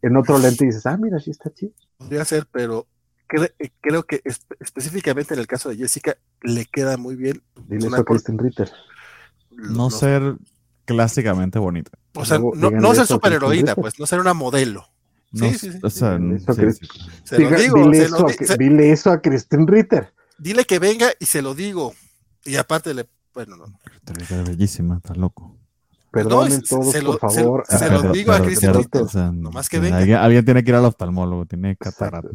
en 0.00 0.16
otro 0.16 0.38
lente 0.38 0.64
dices, 0.64 0.86
ah, 0.86 0.96
mira, 0.96 1.18
sí 1.18 1.30
está 1.30 1.52
chido. 1.52 1.72
Podría 1.98 2.24
ser, 2.24 2.46
pero 2.50 2.86
eh, 3.58 3.70
creo, 3.80 4.04
que 4.04 4.22
específicamente 4.60 5.34
en 5.34 5.40
el 5.40 5.46
caso 5.46 5.70
de 5.70 5.76
Jessica 5.76 6.16
le 6.42 6.66
queda 6.66 6.96
muy 6.96 7.16
bien. 7.16 7.42
Dile 7.66 7.86
eso 7.86 7.96
a 7.96 8.04
Kristen 8.04 8.38
Ritter. 8.38 8.70
No, 9.50 9.90
ser 9.90 10.36
clásicamente 10.84 11.58
bonita. 11.58 11.90
O 12.14 12.24
sea, 12.24 12.38
no, 12.38 12.70
no 12.70 12.94
ser 12.94 13.06
superheroína, 13.06 13.74
pues, 13.74 13.98
no 13.98 14.06
ser 14.06 14.20
una 14.20 14.34
modelo. 14.34 14.86
sí, 15.32 15.54
sí, 15.54 15.72
sí. 15.72 15.78
O 15.82 15.90
sea, 15.90 16.18
se 17.24 17.38
lo 17.38 17.50
digo. 17.56 17.90
Dile, 17.90 18.92
eso, 18.92 19.10
a, 19.10 19.20
Kristen 19.20 19.66
Ritter. 19.66 20.12
Dile 20.38 20.64
que 20.64 20.78
venga 20.78 21.08
y 21.18 21.26
se 21.26 21.42
lo 21.42 21.54
digo. 21.54 21.94
Y 22.44 22.56
aparte 22.56 22.94
le, 22.94 23.08
bueno, 23.34 23.56
no. 23.56 23.78
Bellísima, 24.44 24.96
está 24.96 25.14
loco. 25.14 25.56
Perdonen 26.10 26.60
todos, 26.62 26.94
por 26.94 27.18
favor. 27.18 27.64
Se, 27.66 27.90
lo 27.90 28.12
digo 28.12 28.32
a 28.32 28.42
Cristian 28.42 28.74
no 29.40 29.50
más 29.50 29.68
que 29.68 29.78
venga. 29.78 30.22
Alguien, 30.22 30.44
tiene 30.44 30.62
que 30.62 30.70
ir 30.70 30.74
al 30.74 30.84
oftalmólogo, 30.84 31.46
tiene 31.46 31.76
cataratas. 31.76 32.32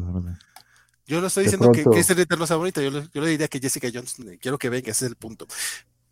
Yo 1.06 1.20
no 1.20 1.28
estoy 1.28 1.44
diciendo 1.44 1.70
que 1.72 1.84
Cristian 1.84 2.18
Ritter 2.18 2.38
no 2.38 2.46
sea 2.46 2.56
bonita, 2.56 2.82
yo, 2.82 2.90
yo, 2.90 3.20
le 3.22 3.30
diría 3.30 3.48
que 3.48 3.60
Jessica 3.60 3.88
Johnson, 3.92 4.26
quiero 4.40 4.58
que 4.58 4.68
venga, 4.68 4.90
ese 4.90 5.06
es 5.06 5.10
el 5.10 5.16
punto. 5.16 5.46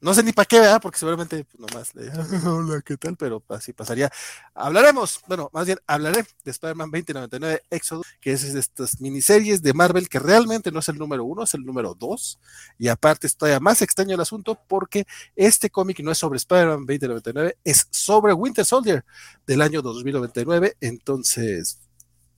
No 0.01 0.13
sé 0.13 0.23
ni 0.23 0.33
para 0.33 0.45
qué, 0.45 0.61
¿verdad? 0.61 0.81
Porque 0.81 0.99
seguramente 0.99 1.45
pues, 1.45 1.59
nomás 1.59 1.95
le 1.95 2.11
hola, 2.49 2.83
¿qué 2.83 2.97
tal? 2.97 3.17
Pero 3.17 3.43
así 3.49 3.73
pasaría. 3.73 4.11
Hablaremos, 4.55 5.21
bueno, 5.27 5.49
más 5.53 5.67
bien 5.67 5.79
hablaré 5.87 6.25
de 6.45 6.51
Spider-Man 6.51 6.91
2099 6.91 7.63
Exodus, 7.71 8.07
que 8.21 8.33
es 8.33 8.53
de 8.53 8.61
estas 8.61 9.01
miniseries 9.01 9.63
de 9.63 9.73
Marvel 9.73 10.09
que 10.09 10.19
realmente 10.19 10.71
no 10.71 10.81
es 10.81 10.89
el 10.89 10.99
número 10.99 11.25
uno, 11.25 11.45
es 11.45 11.55
el 11.55 11.65
número 11.65 11.95
dos. 11.95 12.39
Y 12.79 12.89
aparte 12.89 13.27
está 13.27 13.41
todavía 13.41 13.61
más 13.61 13.81
extraño 13.81 14.15
el 14.15 14.21
asunto 14.21 14.59
porque 14.69 15.07
este 15.35 15.71
cómic 15.71 16.01
no 16.01 16.11
es 16.11 16.19
sobre 16.19 16.37
Spider-Man 16.37 16.87
2099, 16.87 17.57
es 17.65 17.89
sobre 17.91 18.35
Winter 18.35 18.65
Soldier 18.65 19.05
del 19.47 19.63
año 19.63 19.81
2099. 19.81 20.77
Entonces, 20.81 21.79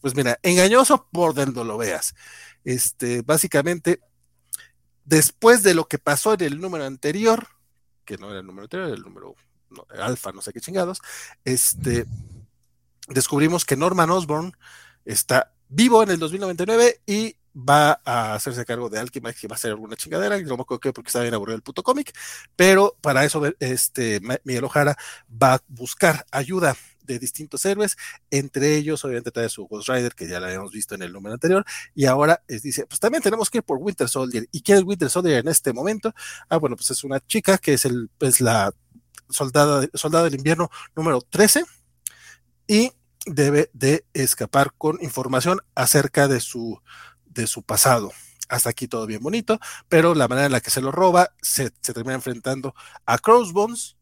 pues 0.01 0.14
mira, 0.14 0.39
engañoso 0.43 1.06
por 1.10 1.35
donde 1.35 1.64
lo 1.64 1.76
veas. 1.76 2.14
Este, 2.64 3.22
básicamente 3.22 4.01
Después 5.09 5.62
de 5.62 5.72
lo 5.72 5.89
que 5.89 5.98
pasó 5.98 6.35
en 6.35 6.43
el 6.43 6.60
número 6.60 6.85
anterior, 6.85 7.48
que 8.05 8.18
no 8.18 8.28
era 8.30 8.40
el 8.40 8.47
número 8.47 8.64
anterior, 8.64 8.89
era 8.89 8.97
el 8.97 9.02
número 9.02 9.35
alfa, 9.98 10.32
no 10.32 10.43
sé 10.43 10.52
qué 10.52 10.60
chingados, 10.60 11.01
este, 11.47 12.05
descubrimos 13.09 13.64
que 13.64 13.74
Norman 13.74 14.10
Osborn 14.10 14.52
está 15.06 15.55
vivo 15.70 16.02
en 16.02 16.10
el 16.10 16.18
2099 16.18 17.01
y 17.06 17.36
va 17.56 18.02
a 18.05 18.35
hacerse 18.35 18.66
cargo 18.66 18.90
de 18.90 18.98
Alchemax 18.98 19.40
que 19.40 19.48
va 19.48 19.55
a 19.55 19.56
hacer 19.56 19.70
alguna 19.70 19.97
chingadera, 19.97 20.36
y 20.36 20.44
no 20.44 20.59
me 20.59 20.62
acuerdo 20.62 20.80
qué 20.80 20.93
porque 20.93 21.09
está 21.09 21.22
bien 21.22 21.32
aburrido 21.32 21.56
el 21.56 21.62
puto 21.62 21.82
cómic, 21.82 22.14
pero 22.55 22.94
para 23.01 23.24
eso 23.24 23.43
este, 23.60 24.20
Miguel 24.44 24.64
Ojara 24.64 24.94
va 25.30 25.55
a 25.55 25.62
buscar 25.68 26.26
ayuda 26.30 26.76
de 27.09 27.18
distintos 27.18 27.64
héroes, 27.64 27.97
entre 28.30 28.76
ellos 28.76 29.05
obviamente 29.05 29.30
trae 29.30 29.48
su 29.48 29.66
Ghost 29.66 29.89
Rider, 29.89 30.14
que 30.14 30.28
ya 30.28 30.39
la 30.39 30.47
habíamos 30.48 30.70
visto 30.70 30.94
en 30.94 31.02
el 31.02 31.12
número 31.12 31.35
anterior, 31.35 31.64
y 31.94 32.05
ahora 32.05 32.43
dice, 32.47 32.86
pues 32.86 33.01
también 33.01 33.22
tenemos 33.22 33.51
que 33.51 33.59
ir 33.59 33.64
por 33.64 33.78
Winter 33.78 34.09
Soldier. 34.09 34.47
¿Y 34.52 34.62
quién 34.62 34.78
es 34.78 34.85
Winter 34.85 35.10
Soldier 35.10 35.39
en 35.39 35.48
este 35.48 35.72
momento? 35.72 36.14
Ah, 36.48 36.59
bueno, 36.59 36.76
pues 36.76 36.90
es 36.90 37.02
una 37.02 37.18
chica 37.26 37.59
que 37.59 37.74
es, 37.74 37.85
el, 37.85 38.10
es 38.20 38.40
la 38.40 38.72
soldada, 39.30 39.86
soldado 39.94 40.24
del 40.24 40.35
invierno 40.35 40.70
número 40.94 41.20
13 41.20 41.64
y 42.66 42.93
debe 43.26 43.70
de 43.72 44.05
escapar 44.14 44.72
con 44.76 44.98
información 45.02 45.60
acerca 45.74 46.28
de 46.28 46.40
su, 46.40 46.80
de 47.26 47.47
su 47.47 47.62
pasado. 47.62 48.12
Hasta 48.48 48.70
aquí 48.70 48.89
todo 48.89 49.06
bien 49.06 49.22
bonito, 49.22 49.60
pero 49.89 50.14
la 50.14 50.28
manera 50.28 50.47
en 50.47 50.52
la 50.52 50.60
que 50.60 50.70
se 50.70 50.80
lo 50.80 50.90
roba 50.90 51.35
se, 51.43 51.70
se 51.82 51.93
termina 51.93 52.14
enfrentando 52.14 52.74
a 53.05 53.18
Crossbones, 53.18 53.97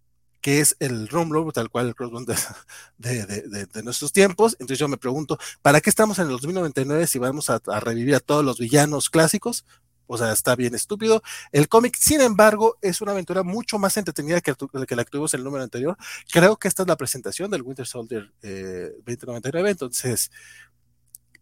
que 0.47 0.61
es 0.61 0.77
el 0.79 1.09
Rumble, 1.09 1.51
tal 1.53 1.71
cual 1.71 1.89
el 1.89 1.97
Crossbones 1.97 2.47
de, 2.99 3.83
nuestros 3.83 4.13
tiempos. 4.13 4.53
Entonces 4.61 4.79
yo 4.79 4.87
me 4.87 4.97
pregunto, 4.97 5.41
¿para 5.61 5.81
qué 5.81 5.91
estamos 5.91 6.21
en 6.21 6.27
el 6.27 6.31
2099 6.31 7.09
si 7.09 7.19
vamos 7.19 7.51
a, 7.51 7.59
revivir 7.81 8.15
a 8.15 8.21
todos 8.21 8.45
los 8.45 8.61
villanos 8.61 9.11
clásicos? 9.11 9.65
o 10.07 10.17
sea, 10.17 10.31
está 10.31 10.55
bien 10.55 10.77
estúpido. 10.77 11.21
El 11.51 11.69
cómic, 11.69 11.97
sin 11.99 12.21
embargo, 12.21 12.79
es 12.81 13.01
una 13.01 13.11
aventura 13.11 13.43
mucho 13.43 13.77
más 13.81 13.97
entretenida 13.97 14.41
que, 14.41 14.55
que 14.55 14.95
la 14.95 15.05
que 15.05 15.11
tuvimos 15.11 15.35
en 15.35 15.41
el 15.41 15.45
número 15.45 15.65
anterior. 15.65 15.97
Creo 16.31 16.57
que 16.57 16.69
esta 16.69 16.85
es 16.85 16.89
la 16.89 16.97
presentación 16.97 17.51
del 17.51 17.63
Winter 17.63 17.85
Soldier 17.85 18.33
eh, 18.41 18.93
2099, 18.99 19.71
entonces, 19.71 20.31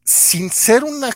sin 0.02 0.48
ser 0.48 0.82
una 0.82 1.10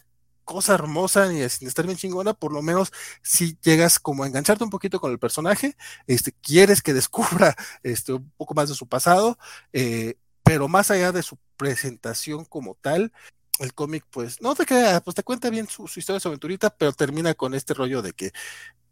cosa 0.49 0.73
hermosa 0.73 1.29
ni 1.29 1.47
sin 1.51 1.69
estar 1.69 1.85
bien 1.85 1.99
chingona, 1.99 2.33
por 2.33 2.55
lo 2.55 2.63
menos 2.63 2.91
si 3.23 3.59
llegas 3.63 3.99
como 3.99 4.25
a 4.25 4.27
engancharte 4.27 4.65
un 4.65 4.71
poquito 4.71 4.99
con 4.99 5.13
el 5.13 5.19
personaje, 5.19 5.77
este, 6.07 6.33
quieres 6.33 6.81
que 6.81 6.95
descubra 7.01 7.55
este, 7.83 8.15
un 8.15 8.31
poco 8.39 8.55
más 8.55 8.71
de 8.71 8.75
su 8.75 8.89
pasado, 8.89 9.39
eh, 9.75 10.17
pero 10.43 10.67
más 10.67 10.91
allá 10.91 11.13
de 11.13 11.23
su 11.23 11.39
presentación 11.59 12.47
como 12.47 12.77
tal, 12.81 13.13
el 13.59 13.75
cómic, 13.75 14.07
pues, 14.11 14.41
no 14.41 14.55
te 14.55 14.65
queda, 14.65 15.03
pues 15.03 15.15
te 15.17 15.23
cuenta 15.23 15.51
bien 15.51 15.69
su, 15.69 15.85
historia, 15.97 16.19
su 16.19 16.29
aventurita, 16.29 16.71
pero 16.71 16.93
termina 16.93 17.35
con 17.35 17.55
este 17.55 17.75
rollo 17.75 18.01
de 18.01 18.15
que, 18.15 18.33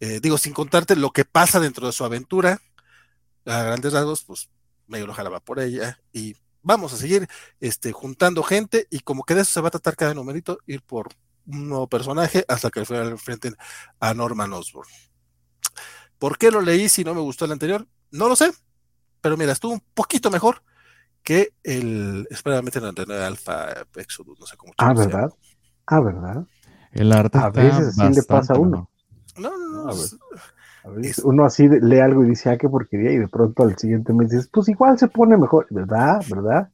eh, 0.01 0.21
digo, 0.21 0.37
sin 0.37 0.53
contarte 0.53 0.95
lo 0.95 1.11
que 1.11 1.25
pasa 1.25 1.59
dentro 1.59 1.87
de 1.87 1.93
su 1.95 2.05
aventura, 2.05 2.61
a 3.47 3.63
grandes 3.63 3.95
rasgos, 3.95 4.25
pues 4.25 4.51
medio 4.89 5.07
lo 5.07 5.15
jalaba 5.15 5.41
por 5.41 5.61
ella 5.61 6.01
y 6.13 6.37
vamos 6.63 6.93
a 6.93 6.97
seguir 6.99 7.29
este, 7.61 7.93
juntando 7.93 8.43
gente 8.43 8.89
y 8.91 9.01
como 9.01 9.25
que 9.25 9.35
de 9.35 9.43
eso 9.43 9.53
se 9.53 9.61
va 9.63 9.69
a 9.69 9.71
tratar 9.71 9.97
cada 9.97 10.13
numerito, 10.15 10.59
ir 10.67 10.83
por 10.83 11.09
un 11.47 11.69
nuevo 11.69 11.89
personaje 11.89 12.45
hasta 12.49 12.71
que 12.71 12.81
al 12.81 13.09
enfrenten 13.09 13.55
a 14.01 14.15
Norman 14.15 14.53
Osborn. 14.53 14.89
¿Por 16.19 16.39
qué 16.39 16.51
lo 16.51 16.61
leí 16.61 16.89
si 16.89 17.05
no 17.05 17.15
me 17.15 17.21
gustó 17.21 17.45
el 17.45 17.53
anterior? 17.53 17.87
No 18.11 18.29
lo 18.29 18.37
sé, 18.37 18.53
pero 19.21 19.37
mira, 19.37 19.53
estuvo 19.53 19.73
un 19.73 19.83
poquito 19.95 20.31
mejor 20.31 20.63
que 21.23 21.53
el. 21.63 22.27
Espera, 22.31 22.63
meten 22.63 22.85
en 22.85 23.13
Alpha 23.13 23.67
Exodus, 23.97 24.39
no 24.39 24.47
sé 24.47 24.57
cómo. 24.57 24.73
Ah, 24.79 24.95
¿verdad? 24.95 25.31
Ah, 25.87 26.01
¿verdad? 26.01 26.47
El 26.93 27.13
arte 27.13 27.39
a 27.39 27.51
veces 27.51 27.95
sí 27.95 28.09
le 28.09 28.23
pasa 28.23 28.55
a 28.55 28.59
uno. 28.59 28.91
No, 29.37 29.51
no, 29.51 29.85
no. 29.85 29.91
A 29.91 30.89
veces, 30.89 31.19
uno 31.19 31.45
así 31.45 31.69
lee 31.69 31.99
algo 31.99 32.25
y 32.25 32.29
dice, 32.29 32.49
ah, 32.49 32.57
qué 32.57 32.69
porquería, 32.69 33.13
y 33.13 33.19
de 33.19 33.29
pronto 33.29 33.65
al 33.65 33.77
siguiente 33.77 34.13
mes 34.13 34.31
dices, 34.31 34.49
pues 34.53 34.69
igual 34.69 34.99
se 34.99 35.09
pone 35.09 35.37
mejor, 35.37 35.67
¿verdad? 35.71 36.23
¿Verdad? 36.31 36.71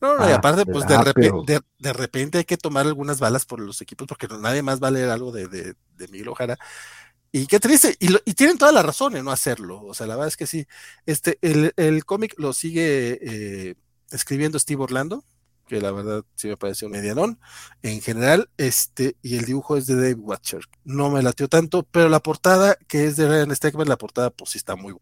No, 0.00 0.16
no, 0.16 0.28
y 0.28 0.32
ah, 0.32 0.36
aparte, 0.36 0.64
pues 0.64 0.86
de, 0.86 0.98
repente, 1.02 1.60
de, 1.78 1.92
repente 1.92 2.38
hay 2.38 2.44
que 2.44 2.56
tomar 2.56 2.86
algunas 2.86 3.20
balas 3.20 3.44
por 3.44 3.60
los 3.60 3.80
equipos 3.80 4.06
porque 4.06 4.28
nadie 4.28 4.62
más 4.62 4.82
va 4.82 4.88
a 4.88 4.92
leer 4.92 5.10
algo 5.10 5.30
de, 5.32 5.46
de, 5.48 5.74
de 5.96 6.08
Miguel 6.08 6.28
Ojara. 6.28 6.58
Y 7.32 7.46
qué 7.46 7.60
triste, 7.60 7.96
y, 8.00 8.12
y, 8.24 8.34
tienen 8.34 8.58
toda 8.58 8.72
la 8.72 8.82
razón 8.82 9.16
en 9.16 9.24
no 9.24 9.30
hacerlo. 9.30 9.82
O 9.84 9.94
sea, 9.94 10.06
la 10.06 10.16
verdad 10.16 10.28
es 10.28 10.36
que 10.36 10.46
sí. 10.46 10.66
Este, 11.06 11.38
el, 11.42 11.72
el 11.76 12.04
cómic 12.04 12.34
lo 12.38 12.52
sigue 12.52 13.18
eh, 13.22 13.74
escribiendo 14.10 14.58
Steve 14.58 14.82
Orlando, 14.82 15.24
que 15.70 15.80
la 15.80 15.92
verdad 15.92 16.24
sí 16.34 16.48
me 16.48 16.56
parece 16.56 16.86
un 16.86 16.92
medianón 16.92 17.38
en 17.82 18.00
general, 18.00 18.50
este, 18.56 19.16
y 19.22 19.36
el 19.36 19.44
dibujo 19.44 19.76
es 19.76 19.86
de 19.86 19.94
Dave 19.94 20.14
Watcher. 20.14 20.62
No 20.82 21.10
me 21.10 21.22
latió 21.22 21.48
tanto, 21.48 21.84
pero 21.84 22.08
la 22.08 22.18
portada, 22.18 22.76
que 22.88 23.04
es 23.04 23.16
de 23.16 23.28
Ryan 23.28 23.54
Stegman, 23.54 23.88
la 23.88 23.96
portada 23.96 24.30
pues 24.30 24.50
sí 24.50 24.58
está 24.58 24.74
muy 24.74 24.96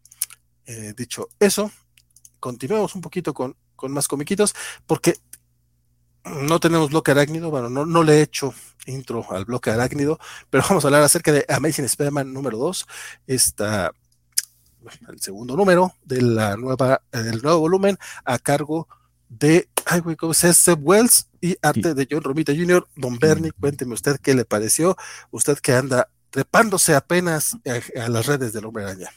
eh, 0.67 0.93
dicho 0.95 1.27
eso, 1.39 1.71
continuemos 2.39 2.93
un 2.93 3.01
poquito 3.01 3.33
con, 3.33 3.55
con 3.79 3.91
más 3.91 4.07
comiquitos, 4.07 4.53
porque 4.85 5.15
no 6.25 6.59
tenemos 6.59 6.89
bloque 6.89 7.11
arácnido, 7.11 7.49
bueno, 7.49 7.69
no, 7.69 7.85
no 7.85 8.03
le 8.03 8.17
he 8.17 8.21
hecho 8.21 8.53
intro 8.85 9.25
al 9.31 9.45
bloque 9.45 9.71
arácnido, 9.71 10.19
pero 10.49 10.63
vamos 10.69 10.83
a 10.83 10.87
hablar 10.87 11.03
acerca 11.03 11.31
de 11.31 11.45
Amazing 11.47 11.85
Spider-Man 11.85 12.33
número 12.33 12.57
2, 12.57 12.85
esta 13.27 13.91
el 15.09 15.19
segundo 15.19 15.57
número 15.57 15.93
de 16.05 16.21
la 16.21 16.55
nueva, 16.55 17.01
del 17.11 17.41
nuevo 17.41 17.59
volumen 17.59 17.97
a 18.23 18.39
cargo 18.39 18.87
de 19.27 19.67
ay, 19.85 19.99
güey, 19.99 20.15
¿cómo 20.15 20.33
Wells 20.79 21.27
y 21.41 21.57
arte 21.61 21.93
de 21.93 22.07
John 22.09 22.21
Romita 22.21 22.53
Jr. 22.53 22.87
Don 22.95 23.17
Bernie, 23.17 23.51
cuénteme 23.51 23.93
usted 23.93 24.19
qué 24.21 24.33
le 24.33 24.45
pareció, 24.45 24.97
usted 25.31 25.57
que 25.59 25.73
anda 25.73 26.09
trepándose 26.29 26.95
apenas 26.95 27.57
a, 27.95 28.09
las 28.09 28.25
redes 28.25 28.53
del 28.53 28.65
Hombre 28.65 28.83
Araña. 28.83 29.09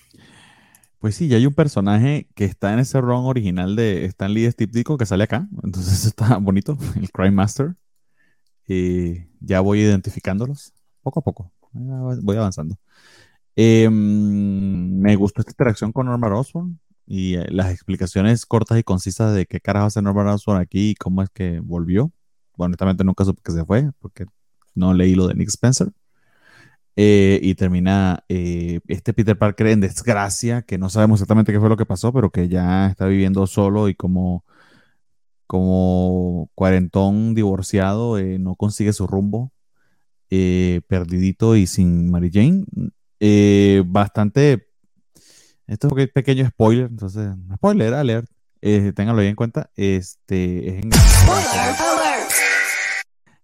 Pues 1.02 1.16
sí, 1.16 1.26
ya 1.26 1.36
hay 1.36 1.46
un 1.46 1.52
personaje 1.52 2.28
que 2.36 2.44
está 2.44 2.72
en 2.72 2.78
ese 2.78 3.00
ron 3.00 3.24
original 3.24 3.74
de 3.74 4.04
Stan 4.04 4.32
Lee 4.32 4.48
Steve 4.48 4.84
que 4.96 5.04
sale 5.04 5.24
acá, 5.24 5.48
entonces 5.64 6.04
está 6.06 6.36
bonito, 6.38 6.78
el 6.94 7.10
Crime 7.10 7.32
Master. 7.32 7.74
Y 8.68 9.24
ya 9.40 9.60
voy 9.60 9.80
identificándolos 9.80 10.72
poco 11.02 11.18
a 11.18 11.22
poco, 11.24 11.50
voy 11.72 12.36
avanzando. 12.36 12.76
Em, 13.56 15.00
me 15.00 15.16
gustó 15.16 15.40
esta 15.40 15.50
interacción 15.50 15.90
con 15.90 16.06
Norman 16.06 16.34
Osborn, 16.34 16.78
y 17.04 17.34
eh, 17.34 17.48
las 17.50 17.72
explicaciones 17.72 18.46
cortas 18.46 18.78
y 18.78 18.84
concisas 18.84 19.34
de 19.34 19.46
qué 19.46 19.60
carajo 19.60 19.86
hace 19.86 20.02
Norman 20.02 20.28
Osborn 20.28 20.60
aquí 20.60 20.90
y 20.90 20.94
cómo 20.94 21.22
es 21.22 21.30
que 21.30 21.58
volvió. 21.58 22.12
honestamente 22.56 23.02
nunca 23.02 23.24
supe 23.24 23.42
que 23.44 23.50
se 23.50 23.64
fue 23.64 23.90
porque 23.98 24.26
no 24.76 24.94
leí 24.94 25.16
lo 25.16 25.26
de 25.26 25.34
Nick 25.34 25.48
Spencer. 25.48 25.88
Eh, 26.94 27.40
y 27.42 27.54
termina 27.54 28.22
eh, 28.28 28.80
este 28.86 29.14
Peter 29.14 29.38
Parker 29.38 29.68
en 29.68 29.80
desgracia, 29.80 30.62
que 30.62 30.76
no 30.76 30.90
sabemos 30.90 31.20
exactamente 31.20 31.52
qué 31.52 31.60
fue 31.60 31.70
lo 31.70 31.76
que 31.76 31.86
pasó, 31.86 32.12
pero 32.12 32.30
que 32.30 32.48
ya 32.48 32.88
está 32.88 33.06
viviendo 33.06 33.46
solo 33.46 33.88
y 33.88 33.94
como, 33.94 34.44
como 35.46 36.50
cuarentón 36.54 37.34
divorciado, 37.34 38.18
no 38.38 38.56
consigue 38.56 38.92
su 38.92 39.06
rumbo, 39.06 39.52
perdidito 40.28 41.56
y 41.56 41.66
sin 41.66 42.10
Mary 42.10 42.30
Jane. 42.32 42.64
bastante 43.86 44.72
esto 45.66 45.86
es 45.86 45.92
un 45.92 46.08
pequeño 46.12 46.46
spoiler, 46.48 46.88
entonces, 46.90 47.30
spoiler 47.54 47.94
alert, 47.94 48.28
eh, 48.60 48.92
ténganlo 48.94 49.20
bien 49.20 49.30
en 49.30 49.36
cuenta. 49.36 49.70
Este, 49.74 50.68
es 50.68 50.84
en... 50.84 50.90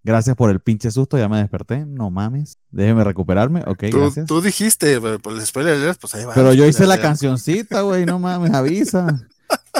Gracias 0.05 0.37
por 0.37 0.51
el 0.51 0.61
pinche 0.61 0.91
susto, 0.91 1.19
ya 1.19 1.29
me 1.29 1.39
desperté, 1.39 1.85
no 1.85 2.11
mames. 2.11 2.59
Déjeme 2.70 3.05
recuperarme, 3.05 3.62
ok, 3.66 3.85
tú, 3.91 4.01
gracias. 4.01 4.27
Tú 4.27 4.41
dijiste, 4.41 5.01
por 5.01 5.33
el 5.33 5.45
spoiler 5.45 5.75
alert, 5.75 6.01
pues 6.01 6.15
ahí 6.15 6.25
va. 6.25 6.35
Pero 6.35 6.53
yo 6.55 6.65
hice 6.69 6.87
la 6.87 7.01
cancioncita, 7.01 7.83
güey, 7.83 8.07
no 8.07 8.19
mames, 8.19 8.53
avisa. 8.53 9.29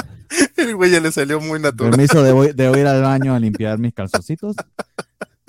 el 0.57 0.75
güey 0.75 0.91
ya 0.91 0.99
le 0.99 1.11
salió 1.11 1.39
muy 1.39 1.59
natural. 1.59 1.91
Permiso, 1.91 2.21
debo, 2.21 2.43
debo 2.53 2.77
ir 2.77 2.87
al 2.87 3.01
baño 3.01 3.33
a 3.33 3.39
limpiar 3.39 3.79
mis 3.79 3.93
calzoncitos. 3.93 4.55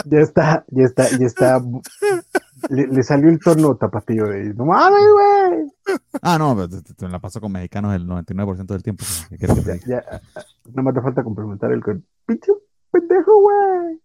Ya 0.06 0.20
está, 0.20 0.64
ya 0.68 0.84
está, 0.84 1.10
ya 1.10 1.26
está 1.26 1.60
le, 2.68 3.02
salió 3.02 3.28
el 3.28 3.38
tono 3.38 3.76
tapatío 3.76 4.26
de 4.26 4.54
no 4.54 4.66
mames, 4.66 5.02
güey. 5.12 5.98
Ah, 6.22 6.38
no, 6.38 6.68
te, 6.68 7.08
la 7.08 7.18
paso 7.18 7.40
con 7.40 7.52
mexicanos 7.52 7.94
el 7.94 8.06
99% 8.06 8.66
del 8.66 8.82
tiempo. 8.82 9.04
Ya, 9.38 9.76
ya, 9.86 10.22
no 10.72 10.82
me 10.82 10.90
hace 10.90 11.00
falta 11.00 11.24
complementar 11.24 11.72
el 11.72 11.82
con 11.82 12.04
pinche 12.26 12.52
pendejo, 12.90 13.40
güey. 13.40 14.00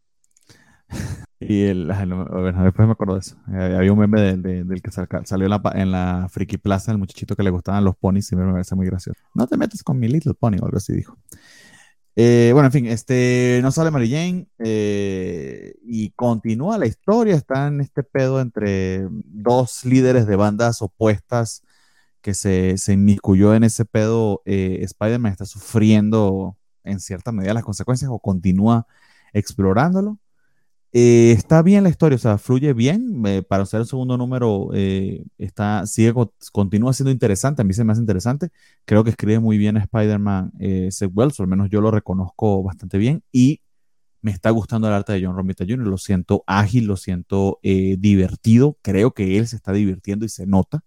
Y 1.40 1.64
el, 1.64 1.88
bueno, 1.88 2.64
después 2.64 2.88
me 2.88 2.94
acuerdo 2.94 3.16
de 3.16 3.20
eso. 3.20 3.36
Eh, 3.54 3.76
había 3.78 3.92
un 3.92 4.00
meme 4.00 4.38
del 4.38 4.82
que 4.82 4.92
salió 4.92 5.48
en 5.74 5.92
la, 5.92 6.28
Friki 6.30 6.58
Plaza, 6.58 6.92
el 6.92 6.98
muchachito 6.98 7.36
que 7.36 7.44
le 7.44 7.50
gustaban 7.50 7.84
los 7.84 7.96
ponis 7.96 8.32
y 8.32 8.36
me 8.36 8.52
parece 8.52 8.76
muy 8.76 8.86
gracioso. 8.86 9.20
No 9.34 9.46
te 9.46 9.58
metes 9.58 9.84
con 9.84 10.00
mi 10.00 10.08
Little 10.08 10.34
Pony 10.34 10.58
o 10.62 10.66
algo 10.66 10.78
así 10.78 10.94
dijo. 10.94 11.18
Eh, 12.16 12.52
bueno, 12.54 12.68
en 12.68 12.72
fin, 12.72 12.86
este, 12.86 13.60
no 13.62 13.72
sale 13.72 13.92
Mary 13.92 14.10
Jane 14.10 14.48
eh, 14.60 15.76
y 15.84 16.12
continúa 16.12 16.78
la 16.78 16.88
historia. 16.88 17.36
Está 17.36 17.68
en 17.68 17.82
este 17.82 18.04
pedo 18.04 18.40
entre 18.40 19.06
dos 19.12 19.84
líderes 19.84 20.26
de 20.26 20.38
bandas 20.38 20.82
opuestas 20.82 21.64
que 22.22 22.34
se, 22.34 22.78
se 22.78 22.94
inmiscuyó 22.94 23.54
en 23.54 23.66
ese 23.66 23.84
pedo. 23.84 24.42
Spider-Man 24.46 25.34
está 25.34 25.46
sufriendo 25.46 26.58
en 26.86 27.02
cierta 27.02 27.34
medida 27.34 27.54
las 27.54 27.64
consecuencias 27.64 28.10
o 28.12 28.20
continúa 28.20 28.88
explorándolo. 29.34 30.18
Eh, 30.98 31.34
está 31.34 31.62
bien 31.62 31.84
la 31.84 31.90
historia, 31.90 32.16
o 32.16 32.20
sea, 32.20 32.38
fluye 32.38 32.72
bien. 32.72 33.22
Eh, 33.26 33.44
para 33.44 33.66
ser 33.66 33.82
el 33.82 33.86
segundo 33.86 34.18
número, 34.18 34.70
eh, 34.74 35.26
está, 35.38 35.86
sigue, 35.86 36.14
continúa 36.54 36.94
siendo 36.94 37.12
interesante. 37.12 37.62
A 37.62 37.66
mí 37.66 37.74
se 37.74 37.84
me 37.84 37.92
hace 37.92 38.00
interesante. 38.00 38.50
Creo 38.86 39.04
que 39.04 39.10
escribe 39.10 39.40
muy 39.40 39.58
bien 39.58 39.76
Spider-Man 39.76 40.54
Seth 40.90 41.12
Wells, 41.14 41.38
o 41.40 41.44
al 41.44 41.50
menos 41.50 41.70
yo 41.70 41.82
lo 41.82 41.92
reconozco 41.92 42.64
bastante 42.64 42.98
bien. 42.98 43.24
Y 43.34 43.60
Me 44.26 44.32
está 44.32 44.50
gustando 44.50 44.88
el 44.88 44.94
arte 44.96 45.14
de 45.14 45.24
John 45.24 45.36
Romita 45.36 45.66
Jr., 45.68 45.86
lo 45.88 46.00
siento 46.00 46.44
ágil, 46.48 46.88
lo 46.88 46.98
siento 46.98 47.60
eh, 47.62 47.96
divertido, 48.00 48.76
creo 48.82 49.12
que 49.14 49.38
él 49.38 49.48
se 49.48 49.56
está 49.56 49.72
divirtiendo 49.72 50.26
y 50.26 50.30
se 50.30 50.48
nota. 50.48 50.84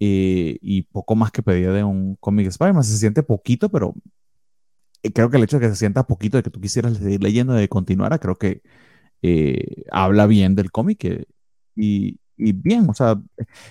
Eh, 0.00 0.56
y 0.62 0.82
poco 0.82 1.14
más 1.14 1.30
que 1.30 1.42
pedía 1.42 1.72
de 1.72 1.84
un 1.84 2.16
cómic 2.16 2.46
Spider-Man, 2.46 2.84
se 2.84 2.96
siente 2.96 3.22
poquito, 3.22 3.70
pero 3.70 3.94
eh, 5.02 5.12
creo 5.12 5.30
que 5.30 5.36
el 5.36 5.44
hecho 5.44 5.58
de 5.58 5.66
que 5.66 5.72
se 5.74 5.76
sienta 5.76 6.06
poquito, 6.06 6.38
de 6.38 6.42
que 6.42 6.50
tú 6.50 6.58
quisieras 6.60 6.96
seguir 6.96 7.22
leyendo, 7.22 7.52
de 7.52 7.68
continuar, 7.68 8.18
creo 8.18 8.36
que 8.36 8.62
habla 9.90 10.26
bien 10.26 10.54
del 10.54 10.70
cómic 10.70 11.26
y, 11.76 12.18
y 12.36 12.52
bien, 12.52 12.88
o 12.90 12.94
sea, 12.94 13.20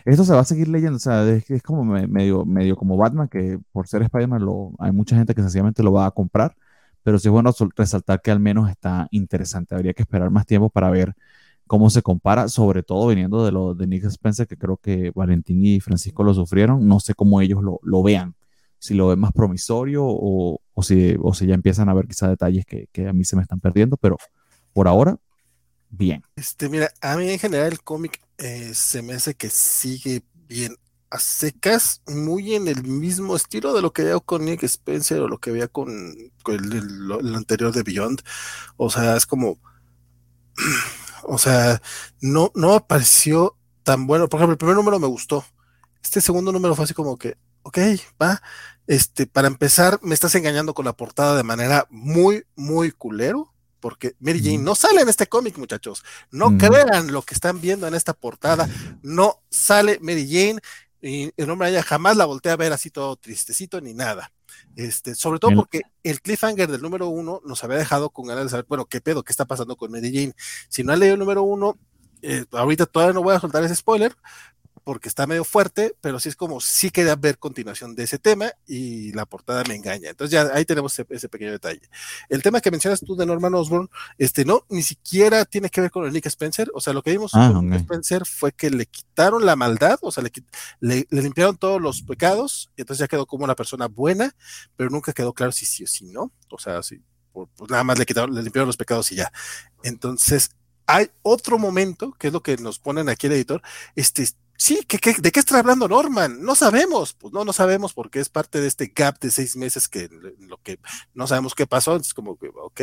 esto 0.05 0.23
se 0.23 0.33
va 0.33 0.39
a 0.41 0.45
seguir 0.45 0.67
leyendo, 0.67 0.97
o 0.97 0.99
sea, 0.99 1.27
es, 1.29 1.63
como 1.63 1.83
medio, 1.83 2.45
medio 2.45 2.75
como 2.75 2.97
Batman, 2.97 3.27
que 3.27 3.59
por 3.71 3.87
ser 3.87 4.01
Spider-Man 4.03 4.41
hay 4.79 4.91
mucha 4.91 5.15
gente 5.15 5.35
que 5.35 5.41
sencillamente 5.41 5.83
lo 5.83 5.91
va 5.91 6.05
a 6.05 6.11
comprar, 6.11 6.55
pero 7.03 7.19
sí 7.19 7.27
es 7.27 7.31
bueno 7.31 7.51
resaltar 7.75 8.21
que 8.21 8.31
al 8.31 8.39
menos 8.39 8.69
está 8.69 9.07
interesante. 9.11 9.75
Habría 9.75 9.93
que 9.93 10.03
esperar 10.03 10.29
más 10.29 10.45
tiempo 10.45 10.69
para 10.69 10.89
ver 10.89 11.15
cómo 11.67 11.89
se 11.89 12.01
compara, 12.01 12.47
sobre 12.47 12.83
todo 12.83 13.07
viniendo 13.07 13.45
de 13.45 13.51
lo 13.51 13.73
de 13.73 13.87
Nick 13.87 14.05
Spencer, 14.05 14.47
que 14.47 14.57
creo 14.57 14.77
que 14.77 15.11
Valentín 15.15 15.65
y 15.65 15.79
Francisco 15.79 16.23
lo 16.23 16.33
sufrieron. 16.33 16.87
No 16.87 16.99
sé 16.99 17.13
cómo 17.15 17.41
ellos 17.41 17.63
lo, 17.63 17.79
lo 17.83 18.03
vean, 18.03 18.35
si 18.79 18.93
lo 18.93 19.07
ven 19.07 19.19
más 19.19 19.31
promisorio 19.33 20.03
o, 20.05 20.61
o, 20.73 20.83
si, 20.83 21.15
o 21.21 21.33
si 21.33 21.47
ya 21.47 21.55
empiezan 21.55 21.89
a 21.89 21.93
ver 21.93 22.07
quizás 22.07 22.29
detalles 22.29 22.65
que, 22.65 22.87
que 22.91 23.07
a 23.07 23.13
mí 23.13 23.23
se 23.23 23.35
me 23.35 23.41
están 23.41 23.59
perdiendo, 23.59 23.97
pero 23.97 24.17
por 24.73 24.87
ahora 24.87 25.17
bien. 25.91 26.23
Este, 26.35 26.69
mira, 26.69 26.91
a 27.01 27.15
mí 27.17 27.29
en 27.29 27.39
general 27.39 27.71
el 27.71 27.81
cómic 27.81 28.21
eh, 28.37 28.71
se 28.73 29.01
me 29.01 29.13
hace 29.13 29.35
que 29.35 29.49
sigue 29.49 30.23
bien 30.47 30.75
a 31.11 31.19
secas, 31.19 32.01
muy 32.07 32.55
en 32.55 32.67
el 32.67 32.83
mismo 32.83 33.35
estilo 33.35 33.73
de 33.73 33.81
lo 33.81 33.91
que 33.91 34.03
veo 34.03 34.21
con 34.21 34.45
Nick 34.45 34.63
Spencer 34.63 35.19
o 35.19 35.27
lo 35.27 35.39
que 35.39 35.51
veía 35.51 35.67
con, 35.67 36.15
el, 36.47 37.35
anterior 37.35 37.73
de 37.73 37.83
Beyond. 37.83 38.21
O 38.77 38.89
sea, 38.89 39.17
es 39.17 39.25
como, 39.25 39.59
o 41.23 41.37
sea, 41.37 41.81
no, 42.21 42.51
no 42.55 42.73
me 42.73 42.81
pareció 42.81 43.57
tan 43.83 44.07
bueno. 44.07 44.29
Por 44.29 44.39
ejemplo, 44.39 44.53
el 44.53 44.57
primer 44.57 44.75
número 44.75 44.99
me 44.99 45.07
gustó. 45.07 45.45
Este 46.01 46.21
segundo 46.21 46.51
número 46.53 46.75
fue 46.75 46.85
así 46.85 46.93
como 46.93 47.17
que, 47.17 47.37
ok, 47.63 47.77
va. 48.21 48.41
Este, 48.87 49.27
para 49.27 49.47
empezar, 49.47 49.99
me 50.01 50.13
estás 50.13 50.33
engañando 50.35 50.73
con 50.73 50.85
la 50.85 50.93
portada 50.93 51.35
de 51.35 51.43
manera 51.43 51.87
muy, 51.89 52.45
muy 52.55 52.91
culero 52.91 53.53
porque 53.81 54.15
Mary 54.19 54.39
Jane 54.41 54.59
no 54.59 54.75
sale 54.75 55.01
en 55.01 55.09
este 55.09 55.27
cómic, 55.27 55.57
muchachos. 55.57 56.03
No 56.29 56.57
crean 56.57 57.11
lo 57.11 57.23
que 57.23 57.33
están 57.33 57.59
viendo 57.59 57.87
en 57.87 57.95
esta 57.95 58.13
portada. 58.13 58.69
No 59.01 59.41
sale 59.49 59.99
Mary 60.01 60.25
Jane 60.29 60.61
y 61.01 61.33
el 61.35 61.49
hombre 61.49 61.69
ella 61.69 61.83
jamás 61.83 62.15
la 62.15 62.25
voltea 62.25 62.53
a 62.53 62.57
ver 62.57 62.71
así 62.71 62.91
todo 62.91 63.15
tristecito 63.15 63.81
ni 63.81 63.93
nada. 63.93 64.31
Este, 64.75 65.15
sobre 65.15 65.39
todo 65.39 65.55
porque 65.55 65.81
el 66.03 66.21
cliffhanger 66.21 66.69
del 66.69 66.81
número 66.81 67.07
uno 67.07 67.41
nos 67.43 67.63
había 67.63 67.77
dejado 67.77 68.11
con 68.11 68.27
ganas 68.27 68.45
de 68.45 68.49
saber, 68.51 68.65
bueno, 68.69 68.85
qué 68.85 69.01
pedo, 69.01 69.23
qué 69.23 69.33
está 69.33 69.45
pasando 69.45 69.75
con 69.75 69.91
Mary 69.91 70.13
Jane. 70.13 70.33
Si 70.69 70.83
no 70.83 70.93
han 70.93 70.99
leído 70.99 71.15
el 71.15 71.19
número 71.19 71.43
uno, 71.43 71.77
eh, 72.21 72.45
ahorita 72.51 72.85
todavía 72.85 73.13
no 73.13 73.23
voy 73.23 73.35
a 73.35 73.39
soltar 73.39 73.63
ese 73.63 73.75
spoiler, 73.75 74.15
porque 74.83 75.09
está 75.09 75.27
medio 75.27 75.43
fuerte, 75.43 75.95
pero 76.01 76.19
sí 76.19 76.29
es 76.29 76.35
como 76.35 76.59
sí 76.59 76.89
quería 76.89 77.15
ver 77.15 77.37
continuación 77.37 77.95
de 77.95 78.03
ese 78.03 78.17
tema 78.17 78.51
y 78.65 79.11
la 79.13 79.25
portada 79.25 79.63
me 79.67 79.75
engaña. 79.75 80.09
Entonces 80.09 80.31
ya 80.31 80.49
ahí 80.53 80.65
tenemos 80.65 80.97
ese, 80.97 81.29
pequeño 81.29 81.51
detalle. 81.51 81.81
El 82.29 82.41
tema 82.41 82.61
que 82.61 82.71
mencionas 82.71 82.99
tú 83.01 83.15
de 83.15 83.25
Norman 83.25 83.53
Osborn, 83.53 83.89
este 84.17 84.43
no, 84.43 84.65
ni 84.69 84.81
siquiera 84.81 85.45
tiene 85.45 85.69
que 85.69 85.81
ver 85.81 85.91
con 85.91 86.05
el 86.05 86.13
Nick 86.13 86.25
Spencer. 86.25 86.71
O 86.73 86.81
sea, 86.81 86.93
lo 86.93 87.03
que 87.03 87.11
vimos 87.11 87.31
ah, 87.35 87.51
con 87.53 87.69
Nick 87.69 87.81
Spencer 87.81 88.25
fue 88.25 88.51
que 88.51 88.69
le 88.69 88.85
quitaron 88.87 89.45
la 89.45 89.55
maldad, 89.55 89.99
o 90.01 90.11
sea, 90.11 90.23
le, 90.23 90.31
le, 90.79 91.21
limpiaron 91.21 91.57
todos 91.57 91.79
los 91.79 92.01
pecados, 92.01 92.71
y 92.75 92.81
entonces 92.81 93.01
ya 93.01 93.07
quedó 93.07 93.25
como 93.25 93.43
una 93.43 93.55
persona 93.55 93.87
buena, 93.87 94.35
pero 94.75 94.89
nunca 94.89 95.13
quedó 95.13 95.33
claro 95.33 95.51
si 95.51 95.65
sí 95.65 95.83
o 95.83 95.87
si 95.87 96.05
no. 96.05 96.31
O 96.49 96.57
sea, 96.57 96.81
si 96.81 97.01
pues 97.33 97.47
nada 97.69 97.83
más 97.83 97.97
le 97.97 98.05
quitaron, 98.05 98.33
le 98.33 98.43
limpiaron 98.43 98.67
los 98.67 98.77
pecados 98.77 99.11
y 99.11 99.15
ya. 99.15 99.31
Entonces, 99.83 100.51
hay 100.85 101.09
otro 101.21 101.57
momento, 101.57 102.11
que 102.13 102.27
es 102.27 102.33
lo 102.33 102.43
que 102.43 102.57
nos 102.57 102.79
ponen 102.79 103.07
aquí 103.07 103.27
el 103.27 103.33
editor, 103.33 103.61
este, 103.95 104.27
Sí, 104.61 104.79
de 104.87 105.31
qué 105.31 105.39
está 105.39 105.57
hablando 105.57 105.87
Norman? 105.87 106.39
No 106.43 106.53
sabemos, 106.53 107.13
pues 107.13 107.33
no, 107.33 107.43
no 107.43 107.51
sabemos 107.51 107.93
porque 107.93 108.19
es 108.19 108.29
parte 108.29 108.61
de 108.61 108.67
este 108.67 108.93
gap 108.95 109.17
de 109.19 109.31
seis 109.31 109.55
meses 109.55 109.87
que 109.87 110.07
lo 110.37 110.57
que 110.57 110.79
no 111.15 111.25
sabemos 111.25 111.55
qué 111.55 111.65
pasó, 111.65 111.95
es 111.95 112.13
como 112.13 112.37
que, 112.37 112.49
ok, 112.49 112.79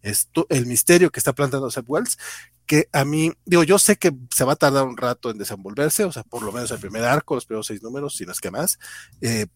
es 0.00 0.30
el 0.48 0.64
misterio 0.64 1.10
que 1.10 1.20
está 1.20 1.34
planteando 1.34 1.70
Seth 1.70 1.84
Wells, 1.86 2.16
que 2.64 2.88
a 2.90 3.04
mí, 3.04 3.30
digo, 3.44 3.64
yo 3.64 3.78
sé 3.78 3.96
que 3.96 4.16
se 4.34 4.44
va 4.44 4.54
a 4.54 4.56
tardar 4.56 4.86
un 4.86 4.96
rato 4.96 5.28
en 5.28 5.36
desenvolverse, 5.36 6.04
o 6.06 6.12
sea, 6.12 6.22
por 6.22 6.42
lo 6.42 6.52
menos 6.52 6.70
el 6.70 6.78
primer 6.78 7.04
arco, 7.04 7.34
los 7.34 7.44
primeros 7.44 7.66
seis 7.66 7.82
números, 7.82 8.16
si 8.16 8.24
no 8.24 8.32
es 8.32 8.40
que 8.40 8.50
más, 8.50 8.78
eh, 9.20 9.46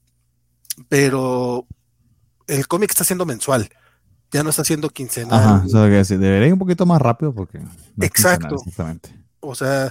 pero 0.91 1.66
el 2.47 2.69
cómic 2.69 2.91
está 2.91 3.05
siendo 3.05 3.24
mensual, 3.24 3.70
ya 4.31 4.43
no 4.43 4.51
está 4.51 4.65
siendo 4.65 4.91
quincenal. 4.91 5.41
Ajá, 5.41 5.62
o 5.65 5.69
sea, 5.70 5.89
que 5.89 6.19
debería 6.19 6.49
ir 6.49 6.53
un 6.53 6.59
poquito 6.59 6.85
más 6.85 7.01
rápido 7.01 7.35
porque... 7.35 7.62
Exacto. 8.03 8.57
O 9.41 9.55
sea, 9.55 9.91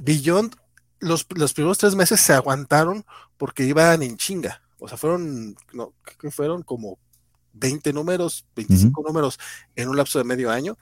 Beyond 0.00 0.54
los, 1.00 1.26
los, 1.34 1.52
primeros 1.52 1.78
tres 1.78 1.94
meses 1.94 2.20
se 2.20 2.32
aguantaron 2.32 3.04
porque 3.36 3.64
iban 3.64 4.02
en 4.02 4.16
chinga. 4.16 4.62
O 4.78 4.88
sea, 4.88 4.96
fueron, 4.96 5.56
no, 5.72 5.94
que 6.20 6.30
fueron 6.30 6.62
como 6.62 6.98
20 7.54 7.92
números, 7.92 8.46
25 8.54 9.02
números 9.02 9.38
en 9.74 9.88
un 9.88 9.96
lapso 9.96 10.18
de 10.18 10.24
medio 10.24 10.50
año. 10.50 10.78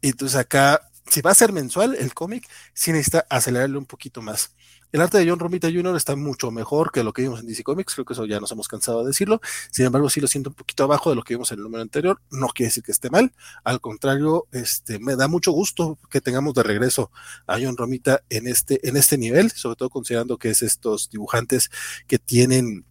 Y 0.00 0.08
entonces 0.08 0.38
acá, 0.38 0.80
si 1.06 1.20
va 1.20 1.30
a 1.30 1.34
ser 1.34 1.52
mensual 1.52 1.94
el 1.94 2.14
cómic, 2.14 2.48
sí 2.74 2.92
necesita 2.92 3.26
acelerarle 3.28 3.78
un 3.78 3.86
poquito 3.86 4.22
más. 4.22 4.54
El 4.92 5.00
arte 5.00 5.18
de 5.18 5.28
John 5.28 5.38
Romita 5.38 5.68
Jr. 5.70 5.96
está 5.96 6.16
mucho 6.16 6.50
mejor 6.50 6.90
que 6.90 7.04
lo 7.04 7.12
que 7.12 7.22
vimos 7.22 7.40
en 7.40 7.46
DC 7.46 7.62
Comics, 7.62 7.94
creo 7.94 8.04
que 8.04 8.12
eso 8.12 8.26
ya 8.26 8.40
nos 8.40 8.50
hemos 8.50 8.66
cansado 8.66 9.02
de 9.02 9.08
decirlo. 9.08 9.40
Sin 9.70 9.86
embargo, 9.86 10.10
sí 10.10 10.20
lo 10.20 10.26
siento 10.26 10.50
un 10.50 10.56
poquito 10.56 10.82
abajo 10.82 11.10
de 11.10 11.16
lo 11.16 11.22
que 11.22 11.34
vimos 11.34 11.52
en 11.52 11.58
el 11.58 11.64
número 11.64 11.82
anterior. 11.82 12.20
No 12.30 12.48
quiere 12.48 12.68
decir 12.68 12.82
que 12.82 12.90
esté 12.90 13.08
mal, 13.08 13.32
al 13.62 13.80
contrario, 13.80 14.48
este, 14.50 14.98
me 14.98 15.14
da 15.14 15.28
mucho 15.28 15.52
gusto 15.52 15.98
que 16.10 16.20
tengamos 16.20 16.54
de 16.54 16.64
regreso 16.64 17.12
a 17.46 17.58
John 17.60 17.76
Romita 17.76 18.22
en 18.30 18.48
este, 18.48 18.86
en 18.88 18.96
este 18.96 19.16
nivel, 19.16 19.52
sobre 19.52 19.76
todo 19.76 19.90
considerando 19.90 20.38
que 20.38 20.50
es 20.50 20.62
estos 20.62 21.08
dibujantes 21.08 21.70
que 22.08 22.18
tienen 22.18 22.84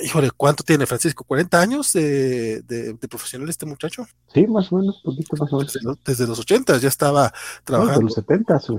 Híjole, 0.00 0.30
¿cuánto 0.30 0.64
tiene 0.64 0.86
Francisco? 0.86 1.24
¿40 1.28 1.58
años 1.58 1.92
de, 1.92 2.62
de, 2.62 3.08
profesional 3.08 3.48
este 3.50 3.66
muchacho? 3.66 4.06
Sí, 4.32 4.46
más 4.46 4.72
o 4.72 4.76
menos, 4.76 5.02
poquito 5.04 5.36
más 5.36 5.52
o 5.52 5.58
menos. 5.58 5.98
Desde, 6.04 6.26
los, 6.26 6.38
80 6.38 6.78
ya 6.78 6.88
estaba 6.88 7.32
trabajando. 7.64 8.00
desde 8.00 8.04
los 8.04 8.14
70, 8.14 8.60
sí. 8.60 8.72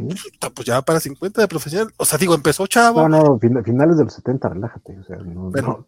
Pues 0.56 0.66
ya 0.66 0.82
para 0.82 1.00
50 1.00 1.42
de 1.42 1.48
profesional. 1.48 1.94
O 1.98 2.06
sea, 2.06 2.18
digo, 2.18 2.34
empezó 2.34 2.66
chavo. 2.66 3.08
No, 3.08 3.38
no, 3.40 3.64
finales 3.64 3.98
de 3.98 4.06
los 4.06 4.14
70, 4.14 4.50
relájate. 4.50 4.98
O 4.98 5.04
sea, 5.04 5.18
no, 5.18 5.52
pero, 5.52 5.86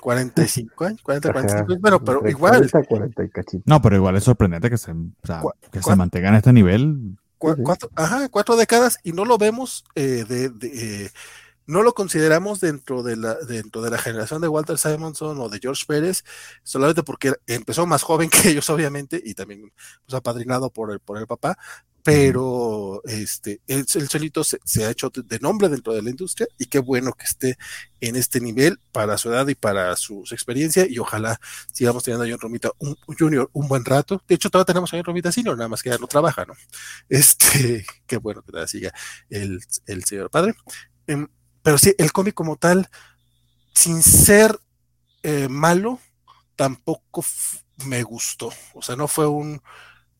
45 0.00 0.84
años, 0.84 1.02
40, 1.02 1.32
45, 1.32 1.80
bueno, 1.80 2.04
pero 2.04 2.28
igual. 2.28 2.68
40 2.70 3.24
y 3.24 3.62
no, 3.66 3.82
pero 3.82 3.96
igual 3.96 4.16
es 4.16 4.24
sorprendente 4.24 4.70
que 4.70 4.78
se, 4.78 4.92
que 5.70 5.82
se 5.82 5.96
mantenga 5.96 6.30
en 6.30 6.34
este 6.36 6.52
nivel. 6.52 7.18
cuatro, 7.38 7.90
ajá, 7.94 8.28
cuatro 8.30 8.56
décadas 8.56 8.98
y 9.04 9.12
no 9.12 9.24
lo 9.24 9.38
vemos 9.38 9.84
eh, 9.94 10.24
de, 10.28 10.48
de 10.48 11.04
eh, 11.04 11.10
no 11.70 11.82
lo 11.82 11.94
consideramos 11.94 12.60
dentro 12.60 13.02
de 13.02 13.16
la, 13.16 13.34
dentro 13.36 13.80
de 13.80 13.90
la 13.90 13.98
generación 13.98 14.42
de 14.42 14.48
Walter 14.48 14.76
Simonson 14.76 15.38
o 15.38 15.48
de 15.48 15.60
George 15.60 15.84
Pérez, 15.86 16.24
solamente 16.64 17.02
porque 17.02 17.32
empezó 17.46 17.86
más 17.86 18.02
joven 18.02 18.28
que 18.28 18.50
ellos, 18.50 18.68
obviamente, 18.70 19.20
y 19.24 19.34
también 19.34 19.72
pues, 20.04 20.14
apadrinado 20.14 20.70
por 20.70 20.92
el, 20.92 21.00
por 21.00 21.18
el 21.18 21.26
papá, 21.26 21.56
pero 22.02 23.02
este, 23.04 23.60
él, 23.66 23.86
solito 23.86 24.42
se, 24.42 24.58
ha 24.84 24.90
hecho 24.90 25.10
de 25.10 25.38
nombre 25.38 25.68
dentro 25.68 25.92
de 25.92 26.02
la 26.02 26.10
industria 26.10 26.48
y 26.58 26.66
qué 26.66 26.78
bueno 26.78 27.12
que 27.12 27.24
esté 27.24 27.58
en 28.00 28.16
este 28.16 28.40
nivel 28.40 28.80
para 28.90 29.18
su 29.18 29.28
edad 29.28 29.46
y 29.48 29.54
para 29.54 29.94
su, 29.96 30.24
experiencia 30.30 30.86
y 30.88 30.98
ojalá 30.98 31.38
sigamos 31.72 32.02
teniendo 32.02 32.24
a 32.24 32.30
John 32.30 32.40
Romita 32.40 32.70
un, 32.78 32.96
Junior 33.18 33.50
un 33.52 33.68
buen 33.68 33.84
rato. 33.84 34.22
De 34.26 34.34
hecho, 34.34 34.50
todavía 34.50 34.66
tenemos 34.66 34.92
a 34.92 34.96
John 34.96 35.04
Romita 35.04 35.30
Senior, 35.30 35.56
nada 35.56 35.68
más 35.68 35.82
que 35.82 35.90
ya 35.90 35.98
no 35.98 36.06
trabaja, 36.06 36.44
¿no? 36.46 36.54
Este, 37.08 37.84
qué 38.06 38.16
bueno 38.16 38.42
que 38.42 38.50
todavía 38.50 38.68
siga 38.68 38.92
el, 39.28 39.60
el 39.86 40.04
señor 40.04 40.30
padre. 40.30 40.54
Em, 41.06 41.28
pero 41.62 41.78
sí, 41.78 41.94
el 41.98 42.12
cómic 42.12 42.34
como 42.34 42.56
tal, 42.56 42.88
sin 43.74 44.02
ser 44.02 44.58
eh, 45.22 45.48
malo, 45.48 46.00
tampoco 46.56 47.24
me 47.86 48.02
gustó. 48.02 48.52
O 48.74 48.82
sea, 48.82 48.96
no 48.96 49.08
fue 49.08 49.26
un, 49.26 49.60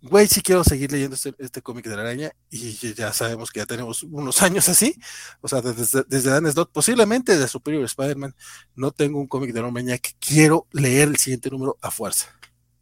güey, 0.02 0.26
sí 0.26 0.40
quiero 0.42 0.64
seguir 0.64 0.92
leyendo 0.92 1.14
este, 1.14 1.34
este 1.38 1.62
cómic 1.62 1.86
de 1.86 1.96
la 1.96 2.02
araña 2.02 2.32
y 2.50 2.72
ya 2.94 3.12
sabemos 3.12 3.50
que 3.50 3.60
ya 3.60 3.66
tenemos 3.66 4.02
unos 4.02 4.42
años 4.42 4.68
así. 4.68 4.94
O 5.40 5.48
sea, 5.48 5.60
desde, 5.60 6.04
desde 6.08 6.30
Dan 6.30 6.44
posiblemente 6.72 7.38
de 7.38 7.48
Superior 7.48 7.84
Spider-Man, 7.84 8.34
no 8.74 8.90
tengo 8.92 9.18
un 9.20 9.26
cómic 9.26 9.52
de 9.52 9.62
la 9.62 9.68
araña 9.68 9.98
que 9.98 10.10
quiero 10.18 10.66
leer 10.72 11.08
el 11.08 11.16
siguiente 11.16 11.50
número 11.50 11.78
a 11.80 11.90
fuerza. 11.90 12.34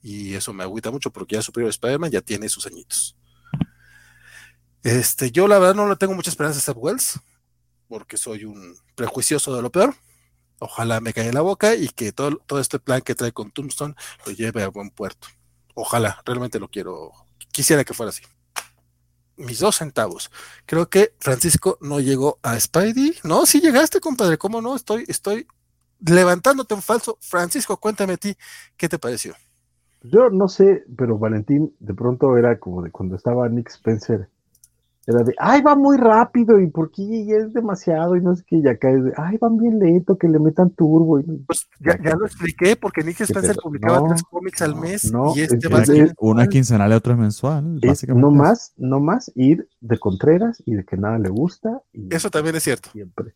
Y 0.03 0.35
eso 0.35 0.53
me 0.53 0.63
agüita 0.63 0.91
mucho 0.91 1.11
porque 1.11 1.37
ya 1.37 1.43
Superior 1.43 1.71
Spider-Man 1.71 2.11
ya 2.11 2.21
tiene 2.21 2.49
sus 2.49 2.67
añitos. 2.67 3.17
Este, 4.85 5.31
yo 5.33 5.49
la 5.49 5.59
verdad 5.59 5.75
no 5.75 5.89
le 5.89 5.97
tengo 5.97 6.15
mucha 6.15 6.31
esperanza 6.31 6.59
a 6.61 6.63
Seth 6.63 6.77
Wells 6.79 7.21
porque 7.89 8.17
soy 8.17 8.45
un 8.45 8.77
prejuicioso 8.95 9.55
de 9.55 9.63
lo 9.63 9.71
peor. 9.71 9.95
Ojalá 10.61 11.01
me 11.01 11.13
caiga 11.13 11.29
en 11.29 11.35
la 11.35 11.41
boca 11.41 11.75
y 11.75 11.89
que 11.89 12.13
todo, 12.13 12.37
todo 12.47 12.61
este 12.61 12.79
plan 12.79 13.01
que 13.01 13.15
trae 13.15 13.33
con 13.33 13.51
Tombstone 13.51 13.95
lo 14.27 14.33
lleve 14.33 14.63
a 14.63 14.69
buen 14.69 14.91
puerto. 14.91 15.29
Ojalá, 15.75 16.21
realmente 16.25 16.59
lo 16.59 16.69
quiero. 16.69 17.13
Quisiera 17.53 17.85
que 17.85 17.95
fuera 17.95 18.11
así. 18.11 18.23
Mis 19.37 19.61
dos 19.61 19.77
centavos. 19.77 20.31
Creo 20.67 20.91
que 20.91 21.15
Francisco 21.21 21.79
no 21.81 22.01
llegó 22.01 22.41
a 22.43 22.59
Spidey. 22.59 23.15
No, 23.23 23.47
sí 23.47 23.61
llegaste, 23.61 24.01
compadre. 24.01 24.37
¿Cómo 24.37 24.61
no? 24.61 24.75
Estoy, 24.75 25.05
estoy 25.07 25.47
levantándote 26.01 26.75
un 26.75 26.83
falso. 26.83 27.19
Francisco, 27.21 27.77
cuéntame 27.77 28.15
a 28.15 28.17
ti, 28.17 28.37
¿qué 28.77 28.89
te 28.89 28.99
pareció? 28.99 29.35
Yo 30.03 30.31
no 30.31 30.49
sé, 30.49 30.85
pero 30.97 31.19
Valentín 31.19 31.75
de 31.81 31.95
pronto 31.95 32.37
era 32.37 32.59
como 32.59 32.83
de 32.83 32.91
cuando 32.91 33.17
estaba 33.17 33.49
Nick 33.49 33.69
Spencer 33.71 34.29
era 35.09 35.25
de, 35.25 35.35
ay, 35.39 35.63
va 35.63 35.75
muy 35.75 35.97
rápido 35.97 36.61
y 36.61 36.67
por 36.67 36.91
qué 36.91 37.27
es 37.35 37.55
demasiado 37.55 38.15
y 38.15 38.21
no 38.21 38.37
sé 38.37 38.45
qué, 38.47 38.57
y 38.57 38.69
acá 38.69 38.91
es 38.91 39.05
de, 39.05 39.13
ay, 39.17 39.39
van 39.41 39.57
bien 39.57 39.79
lento, 39.79 40.19
que 40.19 40.29
le 40.29 40.39
metan 40.39 40.69
turbo. 40.69 41.19
Y... 41.19 41.23
Pues 41.47 41.67
ya, 41.81 41.99
ya 42.03 42.15
lo 42.15 42.27
expliqué, 42.27 42.77
porque 42.77 43.03
Nick 43.03 43.23
Spencer 43.23 43.57
publicaba 43.57 44.07
tres 44.07 44.23
cómics 44.23 44.61
al 44.61 44.77
mes 44.77 45.11
y 45.35 45.41
este 45.41 45.67
va 45.69 45.79
a 45.79 45.85
ser 45.87 46.13
una 46.19 46.47
quincenal 46.47 46.93
y 46.93 46.95
otro 46.95 47.15
es 47.15 47.19
mensual. 47.19 47.81
básicamente. 47.83 48.21
No 48.21 48.31
más, 48.31 48.75
no 48.77 49.01
más 49.01 49.33
ir 49.35 49.67
de 49.81 49.99
Contreras 49.99 50.63
y 50.67 50.75
de 50.75 50.85
que 50.85 50.99
nada 50.99 51.19
le 51.19 51.31
gusta. 51.31 51.81
Y 51.95 52.15
Eso 52.15 52.29
también 52.29 52.57
es 52.57 52.65
cierto. 52.65 52.91
Siempre. 52.91 53.33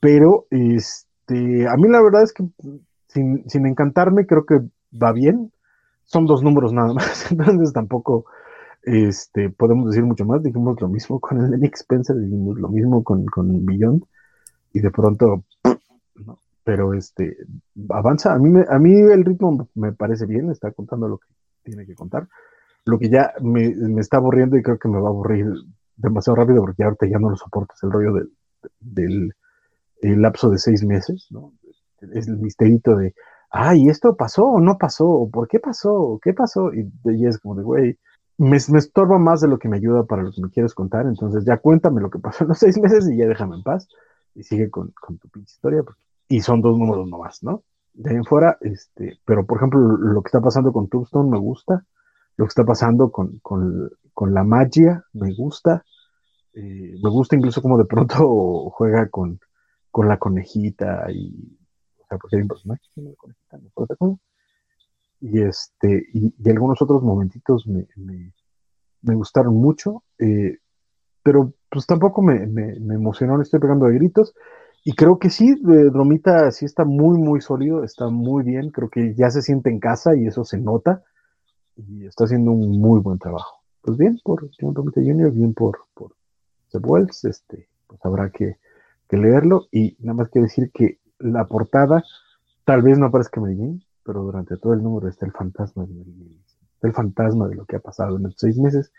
Pero, 0.00 0.48
este, 0.50 1.66
a 1.66 1.76
mí 1.78 1.88
la 1.88 2.02
verdad 2.02 2.24
es 2.24 2.34
que 2.34 2.44
sin, 3.08 3.48
sin 3.48 3.64
encantarme, 3.64 4.26
creo 4.26 4.44
que 4.44 4.60
va 4.92 5.12
bien. 5.12 5.50
Son 6.04 6.26
dos 6.26 6.42
números 6.42 6.74
nada 6.74 6.92
más, 6.92 7.26
entonces 7.32 7.72
tampoco 7.72 8.26
este, 8.82 9.50
podemos 9.50 9.90
decir 9.90 10.04
mucho 10.04 10.24
más, 10.24 10.42
dijimos 10.42 10.80
lo 10.80 10.88
mismo 10.88 11.20
con 11.20 11.40
el 11.40 11.50
de 11.50 11.58
Nick 11.58 11.76
Spencer, 11.76 12.16
dijimos 12.16 12.58
lo 12.58 12.68
mismo 12.68 13.04
con, 13.04 13.26
con 13.26 13.64
Beyond, 13.64 14.04
y 14.72 14.80
de 14.80 14.90
pronto, 14.90 15.44
pero 16.64 16.94
este, 16.94 17.36
avanza, 17.90 18.32
a 18.32 18.38
mí, 18.38 18.48
me, 18.48 18.64
a 18.68 18.78
mí 18.78 18.92
el 18.92 19.24
ritmo 19.24 19.68
me 19.74 19.92
parece 19.92 20.26
bien, 20.26 20.50
está 20.50 20.70
contando 20.72 21.08
lo 21.08 21.18
que 21.18 21.28
tiene 21.62 21.86
que 21.86 21.94
contar, 21.94 22.28
lo 22.84 22.98
que 22.98 23.10
ya 23.10 23.32
me, 23.40 23.74
me 23.74 24.00
está 24.00 24.16
aburriendo 24.16 24.56
y 24.56 24.62
creo 24.62 24.78
que 24.78 24.88
me 24.88 25.00
va 25.00 25.08
a 25.08 25.10
aburrir 25.10 25.46
demasiado 25.96 26.36
rápido 26.36 26.60
porque 26.62 26.82
ahorita 26.82 27.06
ya 27.06 27.18
no 27.18 27.30
lo 27.30 27.36
soportas, 27.36 27.82
el 27.82 27.92
rollo 27.92 28.14
del, 28.14 28.32
del 28.80 29.34
el 30.02 30.22
lapso 30.22 30.50
de 30.50 30.58
seis 30.58 30.84
meses, 30.84 31.26
¿no? 31.30 31.52
Es 32.14 32.28
el 32.28 32.38
misterito 32.38 32.96
de, 32.96 33.14
ay, 33.50 33.88
¿esto 33.88 34.16
pasó 34.16 34.46
o 34.46 34.60
no 34.60 34.78
pasó? 34.78 35.28
¿Por 35.30 35.48
qué 35.48 35.58
pasó? 35.60 36.18
¿Qué 36.22 36.32
pasó? 36.32 36.72
Y, 36.72 36.90
y 37.04 37.26
es 37.26 37.38
como 37.38 37.56
de, 37.56 37.62
güey, 37.62 37.98
me, 38.40 38.56
estorba 38.56 39.18
más 39.18 39.42
de 39.42 39.48
lo 39.48 39.58
que 39.58 39.68
me 39.68 39.76
ayuda 39.76 40.04
para 40.04 40.22
lo 40.22 40.32
que 40.32 40.40
me 40.40 40.48
quieres 40.48 40.72
contar, 40.72 41.06
entonces 41.06 41.44
ya 41.44 41.58
cuéntame 41.58 42.00
lo 42.00 42.08
que 42.08 42.18
pasó 42.18 42.44
en 42.44 42.48
los 42.48 42.58
seis 42.58 42.80
meses 42.80 43.08
y 43.10 43.18
ya 43.18 43.26
déjame 43.26 43.56
en 43.56 43.62
paz 43.62 43.86
y 44.34 44.42
sigue 44.42 44.70
con, 44.70 44.92
tu 44.92 45.28
pinche 45.28 45.52
historia, 45.52 45.84
y 46.28 46.40
son 46.40 46.62
dos 46.62 46.78
números 46.78 47.06
nomás, 47.08 47.42
¿no? 47.42 47.64
De 47.92 48.10
ahí 48.10 48.16
en 48.16 48.24
fuera, 48.24 48.56
este, 48.62 49.18
pero 49.26 49.44
por 49.44 49.58
ejemplo, 49.58 49.80
lo 49.80 50.22
que 50.22 50.28
está 50.28 50.40
pasando 50.40 50.72
con 50.72 50.88
Tombstone 50.88 51.28
me 51.28 51.38
gusta, 51.38 51.84
lo 52.36 52.46
que 52.46 52.48
está 52.48 52.64
pasando 52.64 53.10
con, 53.10 53.40
la 54.32 54.44
magia 54.44 55.04
me 55.12 55.34
gusta, 55.34 55.84
eh, 56.54 56.94
me 57.02 57.10
gusta 57.10 57.36
incluso 57.36 57.60
como 57.60 57.76
de 57.76 57.84
pronto 57.84 58.70
juega 58.70 59.08
con, 59.10 59.38
con 59.90 60.08
la 60.08 60.18
conejita 60.18 61.10
y, 61.12 61.58
o 61.98 62.06
sea, 62.08 62.16
porque 62.16 62.36
hay 62.36 62.42
un 62.42 62.48
personaje 62.48 62.82
que 62.94 63.02
la 63.02 63.10
conejita, 63.16 63.58
no 64.00 64.18
y 65.20 65.42
este 65.42 66.06
y, 66.12 66.32
algunos 66.48 66.80
otros 66.80 67.02
momentitos 67.02 67.66
me, 67.66 67.86
me, 67.96 69.14
gustaron 69.14 69.54
mucho 69.54 70.02
eh, 70.18 70.58
pero 71.22 71.52
pues 71.70 71.86
tampoco 71.86 72.22
me, 72.22 72.46
me, 72.46 72.72
emocionó 72.94 73.36
no 73.36 73.42
estoy 73.42 73.60
pegando 73.60 73.86
de 73.86 73.94
gritos 73.94 74.34
y 74.82 74.94
creo 74.94 75.18
que 75.18 75.28
sí 75.28 75.54
de 75.60 75.90
Dromita 75.90 76.50
sí 76.50 76.64
está 76.64 76.84
muy 76.84 77.18
muy 77.18 77.40
sólido 77.40 77.84
está 77.84 78.08
muy 78.08 78.44
bien 78.44 78.70
creo 78.70 78.88
que 78.88 79.14
ya 79.14 79.30
se 79.30 79.42
siente 79.42 79.70
en 79.70 79.78
casa 79.78 80.16
y 80.16 80.26
eso 80.26 80.44
se 80.44 80.58
nota 80.58 81.02
y 81.76 82.06
está 82.06 82.24
haciendo 82.24 82.52
un 82.52 82.80
muy 82.80 83.00
buen 83.00 83.18
trabajo 83.18 83.62
pues 83.82 83.98
bien 83.98 84.18
por 84.24 84.48
John 84.58 84.74
Romita 84.74 85.02
Jr. 85.02 85.30
bien 85.32 85.52
por 85.52 85.80
por 85.94 86.14
The 86.72 86.78
Wells 86.78 87.24
este 87.26 87.68
pues 87.86 88.00
habrá 88.04 88.30
que, 88.30 88.56
que 89.08 89.16
leerlo 89.16 89.66
y 89.70 89.96
nada 90.00 90.14
más 90.14 90.30
que 90.30 90.40
decir 90.40 90.70
que 90.72 90.98
la 91.18 91.44
portada 91.46 92.02
tal 92.64 92.82
vez 92.82 92.98
no 92.98 93.06
aparezca 93.06 93.40
Medellín 93.40 93.84
pero 94.04 94.22
durante 94.22 94.56
todo 94.56 94.72
el 94.72 94.82
número 94.82 95.08
está 95.08 95.26
el 95.26 95.32
fantasma 95.32 95.84
de 95.86 95.94
el 96.82 96.92
fantasma 96.94 97.46
de 97.48 97.56
lo 97.56 97.66
que 97.66 97.76
ha 97.76 97.80
pasado 97.80 98.16
en 98.16 98.26
estos 98.26 98.40
seis 98.40 98.58
meses, 98.58 98.90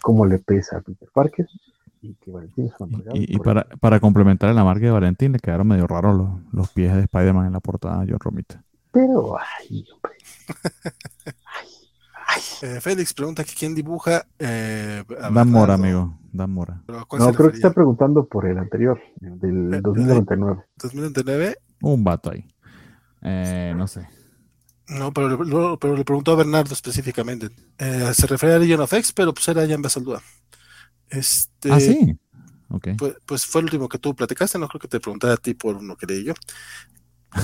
cómo 0.00 0.26
le 0.26 0.38
pesa 0.38 0.78
a 0.78 0.80
Peter 0.80 1.08
Parker 1.12 1.48
y 2.00 2.14
que 2.14 2.30
Valentín 2.30 2.66
es 2.66 2.74
Y, 3.14 3.34
y 3.34 3.38
para, 3.38 3.64
para, 3.80 3.98
complementar 3.98 4.54
la 4.54 4.62
marca 4.62 4.86
de 4.86 4.92
Valentín, 4.92 5.32
le 5.32 5.40
quedaron 5.40 5.66
medio 5.66 5.88
raros 5.88 6.16
los, 6.16 6.28
los 6.52 6.70
pies 6.70 6.94
de 6.94 7.00
Spider-Man 7.02 7.46
en 7.46 7.52
la 7.52 7.60
portada 7.60 8.04
de 8.04 8.12
John 8.12 8.20
Romita. 8.20 8.62
Pero, 8.92 9.36
ay, 9.38 9.84
hombre. 9.92 10.12
Eh, 12.62 12.80
Félix 12.80 13.14
pregunta 13.14 13.42
que 13.42 13.52
quién 13.58 13.74
dibuja. 13.74 14.26
Eh, 14.38 15.02
Dan 15.32 15.50
Mora, 15.50 15.74
amigo. 15.74 16.18
Dan 16.32 16.50
Mora. 16.50 16.82
No, 16.86 17.32
creo 17.32 17.50
que 17.50 17.56
está 17.56 17.72
preguntando 17.72 18.26
por 18.26 18.46
el 18.46 18.58
anterior, 18.58 19.00
del 19.16 19.80
2099. 19.80 20.64
¿2099? 20.78 21.56
Un 21.82 22.04
vato 22.04 22.30
ahí. 22.30 22.44
Eh, 23.22 23.74
no 23.76 23.86
sé. 23.86 24.08
No, 24.88 25.12
pero, 25.12 25.28
le 25.96 26.04
preguntó 26.04 26.32
a 26.32 26.36
Bernardo 26.36 26.72
específicamente. 26.72 27.50
Eh, 27.78 28.10
se 28.14 28.26
refiere 28.26 28.54
a 28.54 28.58
Legion 28.58 28.80
of 28.80 28.92
X, 28.92 29.12
pero 29.12 29.34
pues 29.34 29.46
era 29.48 29.64
ya 29.66 29.74
en 29.74 29.82
Basaldúa. 29.82 30.22
Este, 31.10 31.70
ah, 31.72 31.80
sí. 31.80 32.16
Pues, 32.96 33.14
pues, 33.24 33.46
fue 33.46 33.60
el 33.60 33.66
último 33.66 33.88
que 33.88 33.98
tú 33.98 34.14
platicaste, 34.14 34.58
no 34.58 34.68
creo 34.68 34.80
que 34.80 34.88
te 34.88 35.00
preguntara 35.00 35.34
a 35.34 35.38
ti 35.38 35.54
por 35.54 35.76
uno 35.76 35.96
que 35.96 36.06
leí 36.06 36.24
yo. 36.24 36.34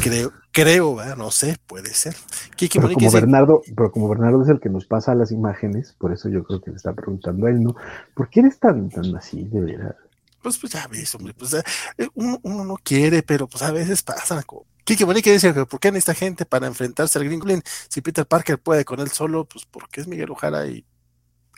Creo, 0.01 0.33
creo, 0.51 0.97
no 1.17 1.31
sé, 1.31 1.59
puede 1.67 1.93
ser. 1.93 2.17
pero, 2.59 2.91
como 2.91 3.11
Bernardo, 3.11 3.63
pero 3.77 3.93
como 3.93 4.09
Bernardo 4.09 4.43
es 4.43 4.49
el 4.49 4.59
que 4.59 4.71
nos 4.71 4.87
pasa 4.87 5.15
las 5.15 5.31
imágenes, 5.31 5.95
por 5.99 6.13
eso 6.13 6.31
yo 6.31 6.43
creo 6.45 6.61
que 6.63 6.71
le 6.71 6.77
está 6.77 6.95
preguntando 6.95 7.47
a 7.47 7.51
él, 7.51 7.63
¿no? 7.63 7.77
¿Por 8.15 8.31
qué 8.31 8.41
eres 8.41 8.59
tan, 8.59 8.89
tan 8.89 9.15
así, 9.15 9.45
de 9.45 9.61
verdad? 9.61 9.97
Pues, 10.43 10.59
pues 10.59 10.73
ya 10.73 10.87
ves, 10.89 11.15
hombre, 11.15 11.35
pues 11.35 11.55
eh, 11.55 12.09
uno, 12.15 12.39
uno, 12.43 12.65
no 12.65 12.77
quiere, 12.83 13.23
pero 13.23 13.47
pues 13.47 13.63
a 13.63 13.73
veces 13.73 14.03
pasa, 14.03 14.43
como 14.43 14.67
Kiki 14.85 15.05
Monique 15.05 15.33
dice 15.33 15.55
que 15.55 15.67
¿por 15.67 15.81
qué 15.81 15.91
necesita 15.91 16.15
gente 16.15 16.45
para 16.45 16.67
enfrentarse 16.67 17.19
al 17.19 17.25
Green 17.25 17.41
Goblin? 17.41 17.63
Si 17.89 18.01
Peter 18.01 18.27
Parker 18.27 18.59
puede 18.59 18.85
con 18.85 19.01
él 19.01 19.11
solo, 19.11 19.47
pues 19.47 19.65
porque 19.71 20.01
es 20.01 20.07
Miguel 20.07 20.31
Ojara 20.31 20.67
y, 20.67 20.85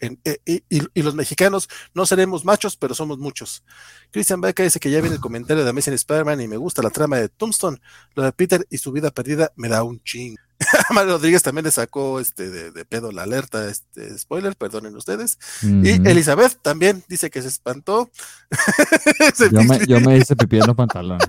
eh, 0.00 0.38
y, 0.68 1.02
los 1.02 1.14
mexicanos 1.14 1.68
no 1.94 2.04
seremos 2.04 2.44
machos, 2.44 2.76
pero 2.76 2.94
somos 2.94 3.18
muchos. 3.18 3.64
Christian 4.10 4.40
Becker 4.40 4.66
dice 4.66 4.78
que 4.78 4.90
ya 4.90 5.00
viene 5.00 5.16
el 5.16 5.22
comentario 5.22 5.64
de 5.64 5.70
Amazing 5.70 5.94
Spider-Man 5.94 6.40
y 6.40 6.48
me 6.48 6.56
gusta 6.56 6.82
la 6.82 6.90
trama 6.90 7.16
de 7.16 7.28
Tombstone. 7.28 7.78
Lo 8.14 8.22
de 8.22 8.32
Peter 8.32 8.66
y 8.70 8.78
su 8.78 8.92
vida 8.92 9.10
perdida 9.10 9.52
me 9.56 9.68
da 9.68 9.82
un 9.82 10.02
ching. 10.02 10.36
Mario 10.94 11.12
Rodríguez 11.12 11.42
también 11.42 11.64
le 11.64 11.70
sacó 11.70 12.20
este 12.20 12.50
de, 12.50 12.84
pedo 12.84 13.12
la 13.12 13.22
alerta, 13.22 13.68
este 13.68 14.16
spoiler, 14.18 14.56
perdonen 14.56 14.96
ustedes. 14.96 15.38
Y 15.62 15.90
Elizabeth 16.08 16.60
también 16.62 17.02
dice 17.08 17.30
que 17.30 17.42
se 17.42 17.48
espantó. 17.48 18.10
yo, 19.52 19.62
me, 19.62 19.86
yo, 19.86 20.00
me, 20.00 20.18
hice 20.18 20.36
pipí 20.36 20.58
en 20.58 20.66
los 20.66 20.76
pantalones. 20.76 21.26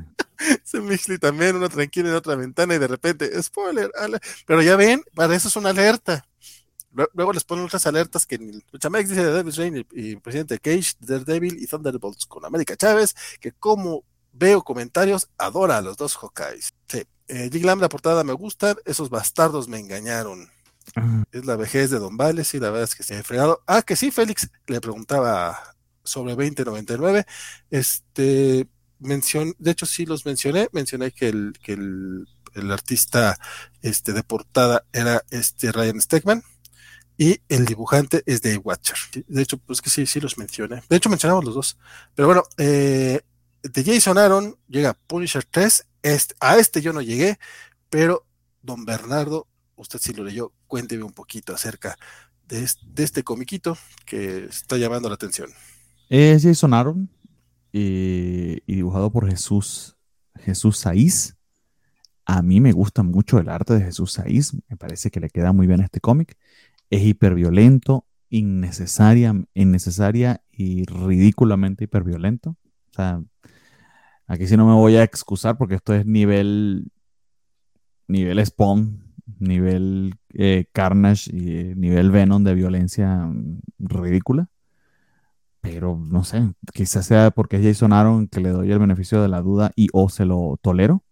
Se 0.64 0.80
Mixley 0.80 1.18
también, 1.18 1.56
uno 1.56 1.70
tranquilo 1.70 2.10
en 2.10 2.16
otra 2.16 2.36
ventana 2.36 2.76
y 2.76 2.80
de 2.80 2.88
repente, 2.88 3.42
spoiler, 3.42 3.92
pero 4.46 4.62
ya 4.62 4.76
ven, 4.76 5.04
para 5.14 5.36
eso 5.36 5.48
es 5.48 5.56
una 5.56 5.70
alerta. 5.70 6.26
Luego 7.14 7.32
les 7.32 7.44
ponen 7.44 7.66
otras 7.66 7.86
alertas 7.86 8.26
que 8.26 8.40
Chamex 8.80 9.10
dice 9.10 9.24
de 9.24 9.32
Davis 9.32 9.58
Rain 9.58 9.86
y, 9.92 10.16
presidente 10.16 10.58
Cage, 10.58 10.94
Daredevil 11.00 11.62
y 11.62 11.68
Thunderbolts 11.68 12.26
con 12.26 12.44
América 12.44 12.76
Chávez, 12.76 13.16
que 13.40 13.52
como 13.52 14.04
veo 14.34 14.64
comentarios, 14.64 15.30
adora 15.38 15.78
a 15.78 15.82
los 15.82 15.98
dos 15.98 16.18
Hawkeyes. 16.18 16.74
Sí. 16.88 17.04
Eh, 17.28 17.50
la 17.62 17.90
portada 17.90 18.24
me 18.24 18.34
gusta, 18.34 18.76
esos 18.86 19.10
bastardos 19.10 19.68
me 19.68 19.80
engañaron. 19.80 20.50
Es 21.32 21.46
la 21.46 21.58
vejez 21.58 21.92
de 21.92 22.00
Don 22.00 22.16
Vales 22.16 22.54
y 22.54 22.60
la 22.60 22.70
verdad 22.70 22.86
es 22.86 22.96
que 22.96 23.04
se 23.04 23.16
ha 23.16 23.24
fregado. 23.24 23.62
Ah, 23.68 23.82
que 23.82 23.96
sí, 23.96 24.10
Félix 24.10 24.50
le 24.68 24.80
preguntaba 24.80 25.76
sobre 26.04 26.32
2099. 26.36 27.26
Este, 27.70 28.68
de 29.00 29.72
hecho 29.72 29.86
sí 29.86 30.06
los 30.06 30.26
mencioné, 30.26 30.70
mencioné 30.72 31.12
que 31.12 31.30
el, 31.30 31.54
que 31.62 31.74
el, 31.74 32.28
artista 32.72 33.38
este, 33.82 34.14
de 34.14 34.24
portada 34.24 34.84
era 34.92 35.24
este 35.30 35.72
Ryan 35.72 36.02
Stegman 36.02 36.44
y 37.18 37.40
el 37.50 37.66
dibujante 37.66 38.24
es 38.26 38.42
de 38.42 38.58
Watcher. 38.58 38.98
De 39.28 39.42
hecho, 39.42 39.58
pues 39.58 39.82
que 39.82 39.90
sí, 39.90 40.06
sí 40.06 40.20
los 40.20 40.38
mencioné. 40.38 40.84
De 40.90 40.96
hecho, 40.96 41.10
mencionamos 41.10 41.46
los 41.46 41.56
dos. 41.56 41.78
Pero 42.16 42.28
bueno, 42.28 42.44
eh, 42.58 43.22
de 43.64 43.84
Jason 43.84 44.18
Aaron 44.18 44.56
llega 44.68 44.94
Punisher 44.94 45.44
3. 45.44 45.88
Este, 46.04 46.36
a 46.40 46.58
este 46.58 46.82
yo 46.82 46.94
no 46.94 47.02
llegué, 47.02 47.40
pero 47.90 48.26
don 48.62 48.86
Bernardo, 48.86 49.48
usted 49.76 50.00
sí 50.00 50.14
lo 50.14 50.24
leyó, 50.24 50.54
cuénteme 50.68 51.04
un 51.04 51.14
poquito 51.14 51.54
acerca 51.54 51.98
de 52.48 52.64
este, 52.64 52.86
de 52.86 53.04
este 53.04 53.24
comiquito 53.24 53.78
que 54.06 54.46
está 54.46 54.78
llamando 54.78 55.10
la 55.10 55.16
atención. 55.16 55.50
Es 56.10 56.44
Jason 56.44 56.74
Aaron, 56.74 57.10
y, 57.72 58.62
dibujado 58.66 59.12
por 59.12 59.30
Jesús, 59.30 59.98
Jesús 60.36 60.78
Saiz. 60.78 61.38
A 62.26 62.42
mí 62.42 62.60
me 62.60 62.72
gusta 62.72 63.04
mucho 63.04 63.40
el 63.40 63.50
arte 63.50 63.74
de 63.76 63.82
Jesús 63.82 64.14
Saiz, 64.14 64.54
me 64.70 64.78
parece 64.78 65.12
que 65.12 65.20
le 65.20 65.30
queda 65.30 65.54
muy 65.54 65.68
bien 65.68 65.82
a 65.82 65.86
este 65.86 66.02
cómic. 66.02 66.38
Es 66.90 67.02
hiperviolento, 67.04 68.06
innecesaria, 68.30 69.34
innecesaria 69.54 70.42
y 70.52 70.86
ridículamente 70.86 71.86
hiperviolento. 71.86 72.52
O 72.90 72.94
sea, 72.94 73.22
aquí 74.28 74.48
sí 74.48 74.58
no 74.58 74.66
me 74.66 74.74
voy 74.74 74.96
a 74.96 75.04
excusar 75.04 75.58
porque 75.58 75.76
esto 75.76 75.94
es 75.94 76.06
nivel, 76.06 76.92
nivel 78.08 78.46
Spawn, 78.46 79.14
nivel 79.40 80.16
eh, 80.34 80.66
Carnage 80.74 81.30
y 81.34 81.52
eh, 81.52 81.76
nivel 81.76 82.12
Venom 82.12 82.44
de 82.44 82.54
violencia 82.56 83.26
mm, 83.26 83.62
ridícula 83.80 84.50
pero 85.74 85.98
no 85.98 86.24
sé, 86.24 86.54
quizás 86.74 87.06
sea 87.06 87.32
porque 87.32 87.58
es 87.58 87.64
Jason 87.64 87.94
Aaron 87.94 88.28
que 88.28 88.40
le 88.40 88.50
doy 88.50 88.72
el 88.72 88.80
beneficio 88.80 89.22
de 89.22 89.28
la 89.28 89.42
duda 89.42 89.72
y 89.76 89.88
o 89.94 90.10
se 90.10 90.26
lo 90.26 90.58
tolero, 90.62 91.04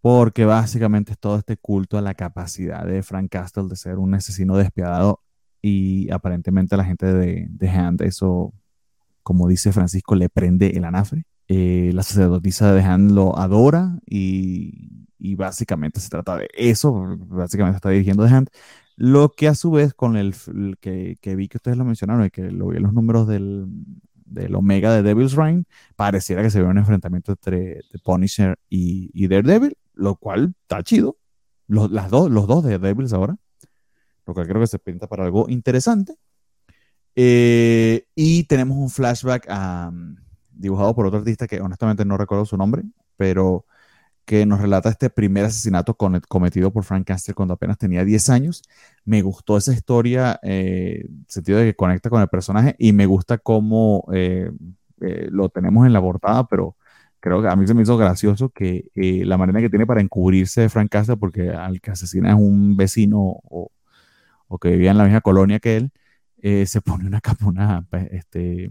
porque 0.00 0.44
básicamente 0.44 1.12
es 1.12 1.18
todo 1.18 1.36
este 1.38 1.56
culto 1.56 1.98
a 1.98 2.02
la 2.02 2.14
capacidad 2.14 2.86
de 2.86 3.02
Frank 3.02 3.30
Castle 3.30 3.68
de 3.68 3.76
ser 3.76 3.98
un 3.98 4.14
asesino 4.14 4.56
despiadado 4.56 5.20
y 5.60 6.10
aparentemente 6.10 6.76
la 6.76 6.84
gente 6.84 7.12
de, 7.12 7.46
de 7.50 7.68
Hand 7.70 8.02
eso, 8.02 8.52
como 9.22 9.48
dice 9.48 9.72
Francisco, 9.72 10.14
le 10.14 10.28
prende 10.28 10.76
el 10.76 10.84
anafre. 10.84 11.24
Eh, 11.48 11.90
la 11.94 12.02
sacerdotisa 12.02 12.72
de 12.72 12.82
Hand 12.82 13.12
lo 13.12 13.38
adora 13.38 13.98
y, 14.06 15.06
y, 15.18 15.34
básicamente 15.34 16.00
se 16.00 16.08
trata 16.08 16.38
de 16.38 16.48
eso, 16.54 17.16
básicamente 17.18 17.76
está 17.76 17.90
dirigiendo 17.90 18.26
The 18.26 18.34
Hand, 18.34 18.48
lo 18.96 19.30
que 19.30 19.48
a 19.48 19.54
su 19.54 19.70
vez 19.70 19.94
con 19.94 20.16
el, 20.16 20.34
que, 20.80 21.16
que, 21.20 21.36
vi 21.36 21.48
que 21.48 21.58
ustedes 21.58 21.76
lo 21.76 21.84
mencionaron 21.84 22.26
y 22.26 22.30
que 22.30 22.50
lo 22.50 22.68
vi 22.68 22.76
en 22.76 22.84
los 22.84 22.92
números 22.92 23.26
del, 23.26 23.66
del 24.24 24.54
Omega 24.54 24.92
de 24.94 25.02
Devil's 25.02 25.34
Reign, 25.34 25.66
pareciera 25.96 26.42
que 26.42 26.50
se 26.50 26.60
ve 26.60 26.68
un 26.68 26.78
enfrentamiento 26.78 27.32
entre 27.32 27.80
The 27.90 27.98
Punisher 27.98 28.58
y, 28.68 29.10
y 29.12 29.28
Daredevil, 29.28 29.76
lo 29.94 30.16
cual 30.16 30.54
está 30.62 30.82
chido. 30.82 31.18
Los, 31.66 31.90
las 31.90 32.10
dos, 32.10 32.30
los 32.30 32.46
dos 32.46 32.62
de 32.64 32.78
Devils 32.78 33.12
ahora, 33.12 33.36
lo 34.26 34.34
cual 34.34 34.46
creo 34.46 34.60
que 34.60 34.66
se 34.66 34.78
pinta 34.78 35.06
para 35.06 35.24
algo 35.24 35.48
interesante. 35.48 36.16
Eh, 37.16 38.06
y 38.14 38.44
tenemos 38.44 38.76
un 38.76 38.90
flashback 38.90 39.48
dibujado 40.50 40.94
por 40.94 41.06
otro 41.06 41.20
artista 41.20 41.46
que 41.46 41.60
honestamente 41.60 42.04
no 42.04 42.16
recuerdo 42.16 42.44
su 42.44 42.56
nombre, 42.56 42.82
pero 43.16 43.66
que 44.24 44.46
nos 44.46 44.60
relata 44.60 44.88
este 44.88 45.10
primer 45.10 45.44
asesinato 45.44 45.94
cometido 45.94 46.72
por 46.72 46.84
Frank 46.84 47.06
Castle 47.06 47.34
cuando 47.34 47.54
apenas 47.54 47.78
tenía 47.78 48.04
10 48.04 48.30
años. 48.30 48.62
Me 49.04 49.22
gustó 49.22 49.56
esa 49.56 49.72
historia, 49.72 50.40
eh, 50.42 51.06
sentido 51.28 51.58
de 51.58 51.66
que 51.66 51.76
conecta 51.76 52.10
con 52.10 52.22
el 52.22 52.28
personaje 52.28 52.74
y 52.78 52.92
me 52.92 53.06
gusta 53.06 53.38
cómo 53.38 54.06
eh, 54.12 54.50
eh, 55.00 55.28
lo 55.30 55.48
tenemos 55.50 55.86
en 55.86 55.92
la 55.92 56.00
portada, 56.00 56.46
pero 56.48 56.76
creo 57.20 57.42
que 57.42 57.48
a 57.48 57.56
mí 57.56 57.66
se 57.66 57.74
me 57.74 57.82
hizo 57.82 57.96
gracioso 57.96 58.50
que 58.50 58.90
la 58.94 59.36
manera 59.38 59.60
que 59.60 59.70
tiene 59.70 59.86
para 59.86 60.00
encubrirse 60.00 60.62
de 60.62 60.68
Frank 60.68 60.90
Castle, 60.90 61.16
porque 61.16 61.50
al 61.50 61.80
que 61.80 61.90
asesina 61.90 62.30
es 62.30 62.36
un 62.36 62.76
vecino 62.76 63.18
o, 63.20 63.70
o 64.48 64.58
que 64.58 64.70
vivía 64.70 64.90
en 64.90 64.98
la 64.98 65.04
misma 65.04 65.20
colonia 65.20 65.60
que 65.60 65.76
él, 65.76 65.92
se 66.66 66.80
pone 66.82 67.06
una 67.06 67.20
una, 67.46 67.86
este, 68.10 68.70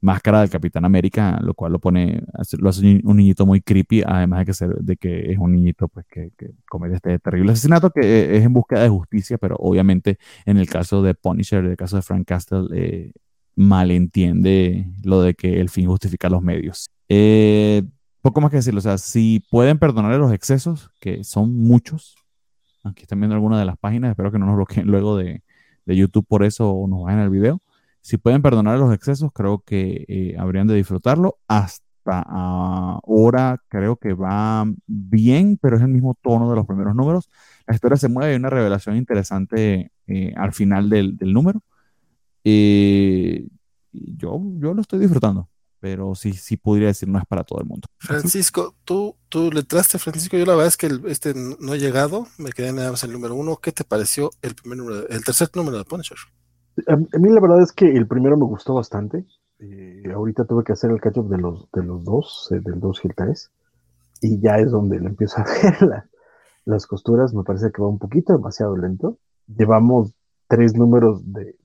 máscara 0.00 0.40
del 0.40 0.50
Capitán 0.50 0.84
América, 0.84 1.38
lo 1.42 1.54
cual 1.54 1.72
lo 1.72 1.78
pone, 1.78 2.22
lo 2.58 2.68
hace 2.68 3.00
un 3.04 3.16
niñito 3.16 3.44
muy 3.44 3.60
creepy, 3.60 4.02
además 4.06 4.40
de 4.40 4.44
que, 4.46 4.54
ser, 4.54 4.74
de 4.76 4.96
que 4.96 5.32
es 5.32 5.38
un 5.38 5.52
niñito 5.52 5.88
pues, 5.88 6.06
que, 6.06 6.32
comete 6.68 6.96
este 6.96 7.18
terrible 7.18 7.52
asesinato 7.52 7.90
que 7.90 8.00
eh, 8.00 8.36
es 8.36 8.44
en 8.44 8.52
búsqueda 8.52 8.82
de 8.82 8.88
justicia, 8.88 9.38
pero 9.38 9.56
obviamente 9.58 10.18
en 10.46 10.56
el 10.56 10.68
caso 10.68 11.02
de 11.02 11.14
Punisher, 11.14 11.64
en 11.64 11.72
el 11.72 11.76
caso 11.76 11.96
de 11.96 12.02
Frank 12.02 12.26
Castle, 12.26 12.68
eh, 12.74 13.12
malentiende 13.56 14.86
lo 15.04 15.20
de 15.22 15.34
que 15.34 15.60
el 15.60 15.68
fin 15.68 15.86
justifica 15.86 16.30
los 16.30 16.42
medios. 16.42 16.88
Eh, 17.08 17.82
poco 18.22 18.40
más 18.40 18.50
que 18.50 18.56
decirlo, 18.56 18.78
o 18.78 18.82
sea, 18.82 18.96
si 18.96 19.44
pueden 19.50 19.78
perdonarle 19.78 20.18
los 20.18 20.32
excesos, 20.32 20.90
que 20.98 21.24
son 21.24 21.54
muchos, 21.54 22.16
aquí 22.84 23.02
están 23.02 23.20
viendo 23.20 23.34
alguna 23.34 23.58
de 23.58 23.66
las 23.66 23.76
páginas, 23.76 24.10
espero 24.10 24.32
que 24.32 24.38
no 24.38 24.46
nos 24.46 24.56
bloqueen 24.56 24.86
luego 24.86 25.16
de, 25.18 25.42
de 25.84 25.96
YouTube 25.96 26.26
por 26.26 26.42
eso 26.42 26.70
o 26.70 26.88
nos 26.88 27.04
vayan 27.04 27.20
al 27.20 27.30
video 27.30 27.60
si 28.02 28.16
pueden 28.16 28.42
perdonar 28.42 28.78
los 28.78 28.94
excesos, 28.94 29.30
creo 29.32 29.62
que 29.64 30.04
eh, 30.08 30.36
habrían 30.38 30.66
de 30.66 30.74
disfrutarlo. 30.74 31.38
Hasta 31.48 31.90
ahora 32.06 33.62
creo 33.68 33.96
que 33.96 34.14
va 34.14 34.66
bien, 34.86 35.58
pero 35.60 35.76
es 35.76 35.82
el 35.82 35.88
mismo 35.88 36.16
tono 36.20 36.48
de 36.50 36.56
los 36.56 36.66
primeros 36.66 36.94
números. 36.94 37.28
La 37.66 37.74
historia 37.74 37.96
se 37.96 38.08
mueve, 38.08 38.32
hay 38.32 38.36
una 38.36 38.50
revelación 38.50 38.96
interesante 38.96 39.92
eh, 40.06 40.32
al 40.36 40.52
final 40.52 40.88
del, 40.88 41.16
número. 41.20 41.62
Eh, 42.42 43.46
yo, 43.92 44.40
yo 44.58 44.72
lo 44.72 44.80
estoy 44.80 44.98
disfrutando, 44.98 45.48
pero 45.78 46.14
sí, 46.14 46.32
sí 46.32 46.56
podría 46.56 46.88
decir 46.88 47.08
no 47.08 47.18
es 47.18 47.26
para 47.26 47.44
todo 47.44 47.60
el 47.60 47.66
mundo. 47.66 47.86
Francisco, 47.98 48.74
tú, 48.84 49.16
tú 49.28 49.52
le 49.52 49.62
traste, 49.62 49.98
Francisco. 49.98 50.38
Yo 50.38 50.46
la 50.46 50.54
verdad 50.54 50.68
es 50.68 50.76
que 50.78 50.90
este 51.06 51.34
no 51.34 51.74
he 51.74 51.78
llegado, 51.78 52.26
me 52.38 52.50
quedé 52.50 52.72
nada 52.72 52.92
más 52.92 53.04
en 53.04 53.10
el 53.10 53.14
número 53.14 53.34
uno. 53.34 53.58
¿Qué 53.58 53.72
te 53.72 53.84
pareció 53.84 54.30
el 54.40 54.54
primer 54.54 54.78
número, 54.78 55.06
el 55.08 55.22
tercer 55.22 55.50
número 55.54 55.76
de 55.76 55.84
Punisher? 55.84 56.16
A, 56.86 56.96
mí 56.96 57.28
la 57.30 57.40
verdad 57.40 57.62
es 57.62 57.72
que 57.72 57.90
el 57.90 58.06
primero 58.06 58.36
me 58.36 58.44
gustó 58.44 58.74
bastante. 58.74 59.24
Eh, 59.58 60.04
ahorita 60.14 60.44
tuve 60.44 60.64
que 60.64 60.72
hacer 60.72 60.90
el 60.90 61.00
catch-up 61.00 61.28
de 61.28 61.38
los, 61.38 61.70
de 61.72 61.82
los 61.82 62.04
dos, 62.04 62.48
eh, 62.52 62.60
del 62.60 62.80
2 62.80 63.00
y 63.04 63.08
el 63.08 63.14
3. 63.14 63.50
Y 64.22 64.40
ya 64.40 64.56
es 64.58 64.70
donde 64.70 65.00
le 65.00 65.08
empiezo 65.08 65.40
a 65.40 65.44
ver 65.80 66.04
las 66.64 66.86
costuras. 66.86 67.34
Me 67.34 67.44
parece 67.44 67.70
que 67.70 67.82
va 67.82 67.88
un 67.88 67.98
poquito 67.98 68.32
demasiado 68.32 68.76
lento. 68.76 69.18
Llevamos 69.46 70.14
tres 70.48 70.74
números 70.74 71.20
de 71.32 71.56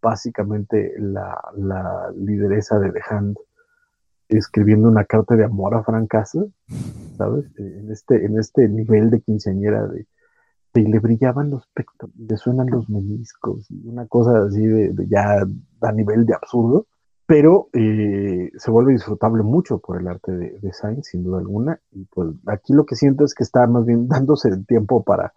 básicamente 0.00 0.94
la, 0.98 1.40
la 1.56 2.12
lideresa 2.16 2.78
de 2.78 2.90
The 2.90 3.00
Hand 3.08 3.36
escribiendo 4.28 4.88
una 4.88 5.04
carta 5.04 5.36
de 5.36 5.44
amor 5.44 5.74
a 5.74 5.84
Frank 5.84 6.08
Castle, 6.08 6.46
¿sabes? 7.16 7.44
En 7.56 7.90
este, 7.90 8.24
en 8.24 8.38
este 8.38 8.68
nivel 8.68 9.10
de 9.10 9.20
quinceañera 9.20 9.86
de 9.86 10.06
y 10.80 10.86
le 10.86 10.98
brillaban 11.00 11.50
los 11.50 11.66
pectos, 11.68 12.10
le 12.16 12.36
suenan 12.36 12.68
los 12.70 12.88
meniscos, 12.88 13.70
y 13.70 13.86
una 13.86 14.06
cosa 14.06 14.44
así 14.46 14.64
de, 14.64 14.94
ya 15.08 15.44
a 15.80 15.92
nivel 15.92 16.24
de 16.24 16.34
absurdo, 16.34 16.86
pero 17.26 17.68
eh, 17.72 18.50
se 18.56 18.70
vuelve 18.70 18.92
disfrutable 18.92 19.42
mucho 19.42 19.78
por 19.78 20.00
el 20.00 20.08
arte 20.08 20.32
de, 20.32 20.58
de 20.60 20.72
Sainz, 20.72 21.08
sin 21.08 21.24
duda 21.24 21.38
alguna, 21.38 21.80
y 21.92 22.04
pues 22.06 22.30
aquí 22.46 22.72
lo 22.72 22.86
que 22.86 22.96
siento 22.96 23.24
es 23.24 23.34
que 23.34 23.44
está 23.44 23.66
más 23.66 23.84
bien 23.84 24.08
dándose 24.08 24.48
el 24.48 24.66
tiempo 24.66 25.02
para, 25.02 25.32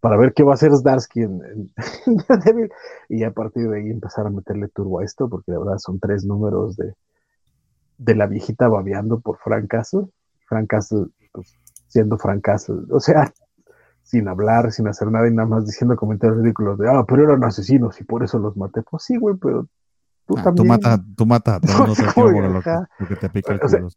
para 0.00 0.16
ver 0.16 0.32
qué 0.32 0.42
va 0.42 0.52
a 0.52 0.54
hacer 0.54 0.74
Zdarsky 0.74 1.20
en, 1.20 1.42
en, 1.44 1.70
y 3.08 3.24
a 3.24 3.30
partir 3.30 3.68
de 3.68 3.78
ahí 3.78 3.90
empezar 3.90 4.26
a 4.26 4.30
meterle 4.30 4.68
turbo 4.68 5.00
a 5.00 5.04
esto, 5.04 5.28
porque 5.28 5.52
de 5.52 5.58
verdad 5.58 5.78
son 5.78 6.00
tres 6.00 6.24
números 6.24 6.76
de, 6.76 6.94
de 7.98 8.14
la 8.14 8.26
viejita 8.26 8.68
babeando 8.68 9.20
por 9.20 9.36
Frank 9.38 9.68
Castle, 9.68 10.06
Frank 10.48 10.68
Castle, 10.68 11.06
pues, 11.32 11.56
siendo 11.88 12.16
Frank 12.18 12.42
Castle, 12.42 12.82
o 12.90 13.00
sea, 13.00 13.32
sin 14.02 14.28
hablar, 14.28 14.72
sin 14.72 14.88
hacer 14.88 15.10
nada 15.10 15.28
y 15.28 15.32
nada 15.32 15.48
más 15.48 15.66
diciendo 15.66 15.96
comentarios 15.96 16.38
ridículos 16.42 16.78
de, 16.78 16.88
ah, 16.88 17.04
pero 17.06 17.24
eran 17.24 17.44
asesinos 17.44 18.00
y 18.00 18.04
por 18.04 18.22
eso 18.22 18.38
los 18.38 18.56
maté. 18.56 18.82
Pues 18.82 19.04
sí, 19.04 19.16
güey, 19.16 19.36
pero 19.36 19.66
tú 20.26 20.34
ah, 20.38 20.42
también. 20.42 20.56
Tú 20.56 20.64
matas, 20.64 21.00
tú 21.16 21.26
matas, 21.26 21.62
no 21.62 21.94
te 21.94 22.02
lo, 22.02 23.08
que 23.08 23.16
te 23.16 23.30
pica 23.30 23.52
el 23.52 23.60
culo. 23.60 23.88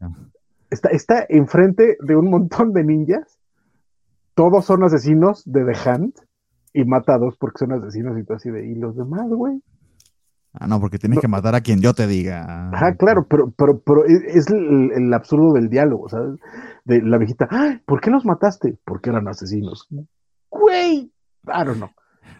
está, 0.70 0.90
está 0.90 1.26
enfrente 1.30 1.98
de 2.00 2.16
un 2.16 2.30
montón 2.30 2.74
de 2.74 2.84
ninjas, 2.84 3.40
todos 4.36 4.66
son 4.66 4.84
asesinos 4.84 5.44
de 5.46 5.66
The 5.66 5.90
Hand 5.90 6.14
y 6.74 6.84
mata 6.86 7.16
a 7.16 7.18
dos 7.18 7.38
porque 7.38 7.60
son 7.60 7.72
asesinos 7.74 8.18
y 8.20 8.24
tú 8.24 8.34
así 8.34 8.50
de, 8.52 8.68
¿y 8.68 8.76
los 8.76 8.96
demás, 8.96 9.28
güey? 9.30 9.62
Ah, 10.58 10.68
no, 10.68 10.80
porque 10.80 10.98
tienes 10.98 11.20
que 11.20 11.28
matar 11.28 11.54
a 11.56 11.62
quien 11.62 11.82
yo 11.82 11.94
te 11.94 12.08
diga. 12.08 12.70
Ajá, 12.72 12.96
claro, 12.96 13.28
pero, 13.28 13.52
pero, 13.58 13.80
pero 13.80 14.06
es 14.06 14.48
el, 14.48 14.92
el 14.94 15.14
absurdo 15.14 15.54
del 15.54 15.70
diálogo, 15.70 16.08
¿sabes? 16.08 16.40
De 16.86 17.02
la 17.02 17.18
viejita, 17.18 17.50
¿por 17.86 18.00
qué 18.00 18.10
los 18.10 18.26
mataste? 18.26 18.78
Porque 18.86 19.10
eran 19.10 19.28
asesinos. 19.28 19.88
Güey, 20.50 21.12
I 21.48 21.66
don't 21.66 21.78
know. 21.78 21.90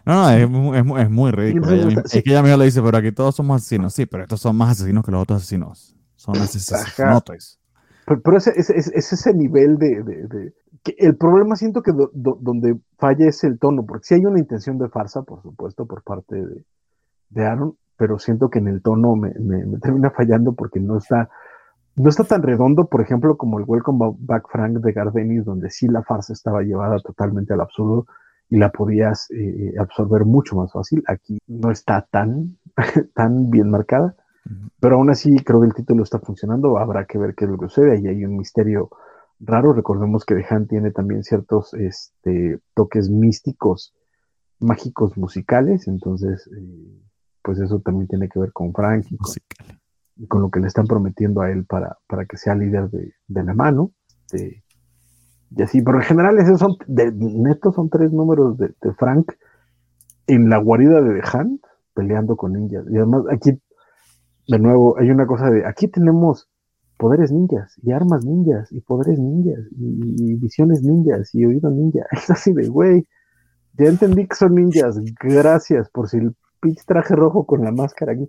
No, 0.04 0.14
no, 0.14 0.30
es, 0.30 0.42
es, 0.42 1.04
es 1.04 1.10
muy 1.10 1.32
ridículo. 1.32 2.00
Es 2.04 2.12
que 2.12 2.30
ella 2.30 2.42
misma 2.42 2.56
le 2.58 2.64
dice, 2.66 2.80
pero 2.80 2.96
aquí 2.96 3.12
todos 3.12 3.34
somos 3.34 3.56
asesinos. 3.60 3.92
Sí, 3.92 4.06
pero 4.06 4.22
estos 4.22 4.40
son 4.40 4.56
más 4.56 4.70
asesinos 4.70 5.04
que 5.04 5.10
los 5.10 5.22
otros 5.22 5.42
asesinos. 5.42 5.96
Son 6.14 6.36
asesinos. 6.36 7.58
Pero, 8.06 8.22
pero 8.22 8.36
ese, 8.36 8.52
ese, 8.56 8.92
ese, 8.94 9.34
nivel 9.34 9.78
de, 9.78 10.02
de, 10.04 10.54
que 10.84 10.94
el 10.98 11.16
problema 11.16 11.56
siento 11.56 11.82
que 11.82 11.92
donde 12.14 12.78
falla 12.98 13.28
es 13.28 13.42
el 13.42 13.58
tono, 13.58 13.84
porque 13.84 14.04
sí 14.04 14.14
hay 14.14 14.24
una 14.24 14.38
intención 14.38 14.78
de 14.78 14.88
farsa, 14.88 15.22
por 15.22 15.42
supuesto, 15.42 15.86
por 15.86 16.04
parte 16.04 16.36
de, 16.36 16.64
de 17.30 17.44
Aaron, 17.44 17.76
pero 17.96 18.20
siento 18.20 18.48
que 18.48 18.60
en 18.60 18.68
el 18.68 18.82
tono 18.82 19.16
me, 19.16 19.32
me, 19.40 19.66
me 19.66 19.78
termina 19.78 20.10
fallando 20.10 20.54
porque 20.54 20.78
no 20.78 20.98
está, 20.98 21.28
no 21.96 22.10
está 22.10 22.24
tan 22.24 22.42
redondo, 22.42 22.88
por 22.88 23.00
ejemplo, 23.00 23.36
como 23.36 23.58
el 23.58 23.64
Welcome 23.66 24.16
Back 24.18 24.48
Frank 24.50 24.78
de 24.78 24.92
Gardenis, 24.92 25.44
donde 25.44 25.70
sí 25.70 25.88
la 25.88 26.02
farsa 26.02 26.34
estaba 26.34 26.62
llevada 26.62 26.98
totalmente 26.98 27.54
al 27.54 27.62
absurdo 27.62 28.06
y 28.50 28.58
la 28.58 28.70
podías 28.70 29.30
eh, 29.30 29.74
absorber 29.78 30.26
mucho 30.26 30.56
más 30.56 30.72
fácil. 30.72 31.02
Aquí 31.08 31.38
no 31.46 31.70
está 31.70 32.06
tan, 32.10 32.58
tan 33.14 33.50
bien 33.50 33.70
marcada, 33.70 34.14
pero 34.78 34.96
aún 34.96 35.10
así 35.10 35.36
creo 35.38 35.60
que 35.60 35.68
el 35.68 35.74
título 35.74 36.02
está 36.02 36.18
funcionando. 36.18 36.78
Habrá 36.78 37.06
que 37.06 37.18
ver 37.18 37.34
qué 37.34 37.46
es 37.46 37.50
lo 37.50 37.58
que 37.58 37.68
sucede. 37.68 37.92
Ahí 37.92 38.06
hay 38.06 38.24
un 38.24 38.36
misterio 38.36 38.90
raro. 39.40 39.72
Recordemos 39.72 40.26
que 40.26 40.34
The 40.34 40.44
Hand 40.48 40.68
tiene 40.68 40.90
también 40.90 41.24
ciertos 41.24 41.72
este, 41.72 42.60
toques 42.74 43.08
místicos, 43.08 43.94
mágicos 44.60 45.16
musicales, 45.16 45.88
entonces, 45.88 46.46
eh, 46.56 47.00
pues 47.42 47.58
eso 47.58 47.80
también 47.80 48.06
tiene 48.06 48.28
que 48.28 48.38
ver 48.38 48.52
con 48.52 48.72
Frank 48.72 49.06
y 49.10 49.16
con, 49.16 49.34
con 50.28 50.42
lo 50.42 50.50
que 50.50 50.60
le 50.60 50.66
están 50.66 50.86
prometiendo 50.86 51.42
a 51.42 51.50
él 51.50 51.64
para, 51.66 51.98
para 52.06 52.24
que 52.24 52.36
sea 52.36 52.54
líder 52.54 52.90
de, 52.90 53.12
la 53.28 53.54
mano. 53.54 53.92
y 54.32 55.62
así, 55.62 55.82
pero 55.82 55.98
en 55.98 56.04
general 56.04 56.38
esos 56.38 56.58
son, 56.58 56.76
de, 56.86 57.12
son 57.74 57.90
tres 57.90 58.12
números 58.12 58.56
de, 58.58 58.74
Frank 58.98 59.32
en 60.26 60.48
la 60.48 60.58
guarida 60.58 61.00
de 61.02 61.20
The 61.20 61.58
peleando 61.94 62.36
con 62.36 62.52
ninjas. 62.52 62.86
Y 62.90 62.96
además 62.96 63.24
aquí, 63.30 63.60
de 64.48 64.58
nuevo, 64.58 64.98
hay 64.98 65.10
una 65.10 65.26
cosa 65.26 65.50
de, 65.50 65.66
aquí 65.66 65.88
tenemos 65.88 66.48
poderes 66.98 67.30
ninjas 67.30 67.78
y 67.82 67.92
armas 67.92 68.24
ninjas 68.24 68.72
y 68.72 68.80
poderes 68.80 69.18
ninjas 69.18 69.60
y, 69.72 70.34
visiones 70.36 70.82
ninjas 70.82 71.34
y 71.34 71.44
oído 71.44 71.70
ninja. 71.70 72.06
Es 72.10 72.30
así 72.30 72.52
de, 72.52 72.68
güey, 72.68 73.06
ya 73.74 73.86
entendí 73.86 74.26
que 74.26 74.34
son 74.34 74.54
ninjas. 74.54 74.98
Gracias 75.20 75.90
por 75.90 76.08
si 76.08 76.18
el 76.18 76.34
pitch 76.60 76.84
traje 76.86 77.14
rojo 77.14 77.44
con 77.44 77.62
la 77.62 77.70
máscara 77.70 78.12
aquí 78.12 78.28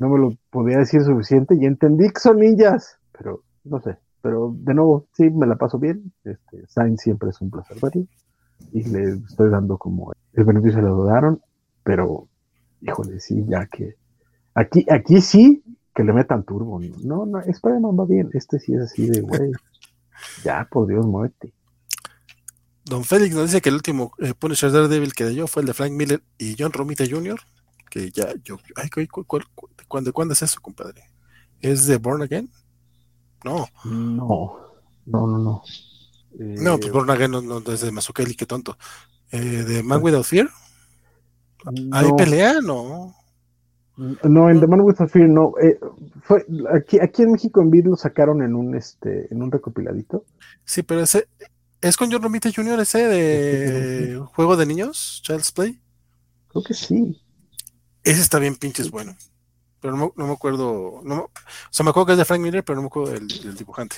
no 0.00 0.08
me 0.08 0.18
lo 0.18 0.32
podía 0.50 0.78
decir 0.78 1.02
suficiente 1.02 1.54
y 1.54 1.66
entendí 1.66 2.08
que 2.08 2.20
son 2.20 2.38
ninjas, 2.40 2.98
pero 3.12 3.42
no 3.64 3.80
sé, 3.80 3.98
pero 4.22 4.54
de 4.56 4.74
nuevo, 4.74 5.06
sí, 5.12 5.30
me 5.30 5.46
la 5.46 5.56
paso 5.56 5.78
bien. 5.78 6.12
Este, 6.24 6.66
Sainz 6.66 7.02
siempre 7.02 7.28
es 7.30 7.40
un 7.40 7.50
placer 7.50 7.76
verlo. 7.80 8.06
Y 8.72 8.84
le 8.84 9.10
estoy 9.26 9.50
dando 9.50 9.76
como 9.76 10.12
el 10.32 10.44
beneficio 10.44 10.80
lo 10.80 11.04
daron, 11.04 11.40
pero 11.84 12.28
híjole, 12.80 13.20
sí, 13.20 13.44
ya 13.46 13.66
que 13.66 13.96
aquí, 14.54 14.86
aquí 14.90 15.20
sí 15.20 15.62
que 15.94 16.02
le 16.02 16.14
metan 16.14 16.44
turbo. 16.44 16.80
No, 17.04 17.26
no, 17.26 17.40
Spider-Man 17.40 17.98
va 17.98 18.06
bien. 18.06 18.30
Este 18.32 18.58
sí 18.58 18.74
es 18.74 18.82
así 18.82 19.06
de 19.06 19.20
güey. 19.20 19.52
ya, 20.44 20.66
por 20.70 20.86
Dios, 20.86 21.06
muerte. 21.06 21.52
Don 22.86 23.04
Félix 23.04 23.34
nos 23.34 23.44
dice 23.44 23.60
que 23.60 23.68
el 23.68 23.74
último 23.74 24.12
eh, 24.18 24.32
Punisher 24.38 24.72
Daredevil 24.72 25.12
que 25.12 25.34
yo 25.34 25.46
fue 25.46 25.60
el 25.60 25.66
de 25.66 25.74
Frank 25.74 25.92
Miller 25.92 26.22
y 26.38 26.56
John 26.58 26.72
Romita 26.72 27.04
Jr. 27.08 27.38
Que 27.90 28.10
ya, 28.10 28.32
yo, 28.44 28.56
ay, 28.76 28.88
¿cuándo, 29.88 30.12
¿cuándo 30.12 30.32
es 30.32 30.42
eso, 30.42 30.60
compadre? 30.62 31.02
¿Es 31.60 31.86
de 31.86 31.96
Born 31.98 32.22
Again? 32.22 32.48
No. 33.44 33.66
No, 33.84 34.56
no, 35.06 35.26
no, 35.26 35.38
no. 35.38 35.62
no, 36.38 36.78
pues 36.78 36.92
Born 36.92 37.10
Again 37.10 37.30
no, 37.32 37.58
es 37.58 37.80
de 37.80 37.90
Mazukeli, 37.90 38.34
qué 38.36 38.46
tonto. 38.46 38.78
Eh, 39.32 39.64
¿De 39.64 39.82
Man 39.82 40.02
Without 40.02 40.24
Fear? 40.24 40.48
¿Hay 41.92 42.12
pelea? 42.16 42.60
No. 42.62 43.14
No, 43.96 44.48
en 44.48 44.60
The 44.60 44.66
Man 44.66 44.80
Without 44.80 45.10
Fear 45.10 45.28
no. 45.28 45.54
Eh, 45.60 45.78
fue, 46.22 46.46
aquí, 46.72 46.98
aquí 47.00 47.22
en 47.22 47.32
México 47.32 47.60
en 47.60 47.70
Beat 47.70 47.86
lo 47.86 47.96
sacaron 47.96 48.42
en 48.42 48.54
un 48.54 48.74
este 48.74 49.32
en 49.32 49.42
un 49.42 49.50
recopiladito. 49.50 50.24
Sí, 50.64 50.82
pero 50.82 51.02
ese 51.02 51.28
es 51.82 51.96
con 51.96 52.10
John 52.10 52.22
Romita 52.22 52.50
Jr. 52.54 52.80
ese 52.80 53.06
de 53.06 54.22
juego 54.34 54.56
de 54.56 54.66
niños, 54.66 55.20
Child's 55.22 55.52
Play. 55.52 55.80
Creo 56.48 56.62
que 56.62 56.74
sí. 56.74 57.20
Ese 58.04 58.20
está 58.20 58.38
bien 58.38 58.56
pinches 58.56 58.90
bueno. 58.90 59.16
Pero 59.80 59.96
no, 59.96 60.12
no 60.16 60.26
me 60.26 60.32
acuerdo. 60.32 61.00
No, 61.02 61.22
o 61.24 61.30
sea, 61.70 61.84
me 61.84 61.90
acuerdo 61.90 62.06
que 62.06 62.12
es 62.12 62.18
de 62.18 62.24
Frank 62.24 62.40
Miller, 62.40 62.64
pero 62.64 62.76
no 62.76 62.82
me 62.82 62.86
acuerdo 62.88 63.12
del, 63.12 63.56
dibujante. 63.56 63.96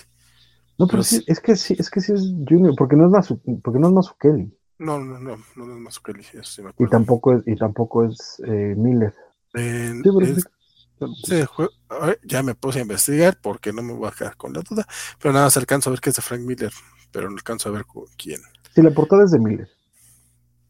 No, 0.78 0.86
pero, 0.86 1.02
sí, 1.02 1.22
es 1.26 1.40
que 1.40 1.56
sí, 1.56 1.76
es 1.78 1.90
que 1.90 2.00
sí 2.00 2.12
es 2.12 2.22
Junior, 2.48 2.74
porque 2.76 2.96
no 2.96 3.04
es 3.06 3.10
Masu, 3.10 3.40
porque 3.62 3.78
no 3.78 3.88
es 3.88 3.92
Mazukeli. 3.92 4.56
No, 4.78 4.98
no, 4.98 5.18
no, 5.18 5.36
no 5.56 5.74
es 5.74 5.80
Mazukeli, 5.80 6.20
eso 6.20 6.42
sí 6.42 6.62
me 6.62 6.70
acuerdo. 6.70 6.88
Y 6.88 6.90
tampoco 6.90 7.34
es, 7.34 7.42
y 7.46 7.56
tampoco 7.56 8.04
es 8.04 8.42
eh, 8.46 8.74
Miller. 8.76 9.14
sí, 9.52 11.44
pero 11.56 12.16
ya 12.24 12.42
me 12.42 12.54
puse 12.54 12.78
a 12.78 12.82
investigar 12.82 13.38
porque 13.40 13.72
no 13.72 13.82
me 13.82 13.92
voy 13.92 14.08
a 14.08 14.12
quedar 14.12 14.36
con 14.36 14.52
la 14.52 14.62
duda, 14.62 14.86
pero 15.20 15.32
nada 15.32 15.46
más 15.46 15.56
alcanzo 15.56 15.90
a 15.90 15.92
ver 15.92 16.00
que 16.00 16.10
es 16.10 16.16
de 16.16 16.22
Frank 16.22 16.42
Miller, 16.42 16.72
pero 17.10 17.28
no 17.28 17.36
alcanzo 17.36 17.68
a 17.68 17.72
ver 17.72 17.84
quién. 18.16 18.40
Sí, 18.74 18.82
la 18.82 18.90
portada 18.90 19.24
es 19.24 19.32
de 19.32 19.38
Miller, 19.38 19.68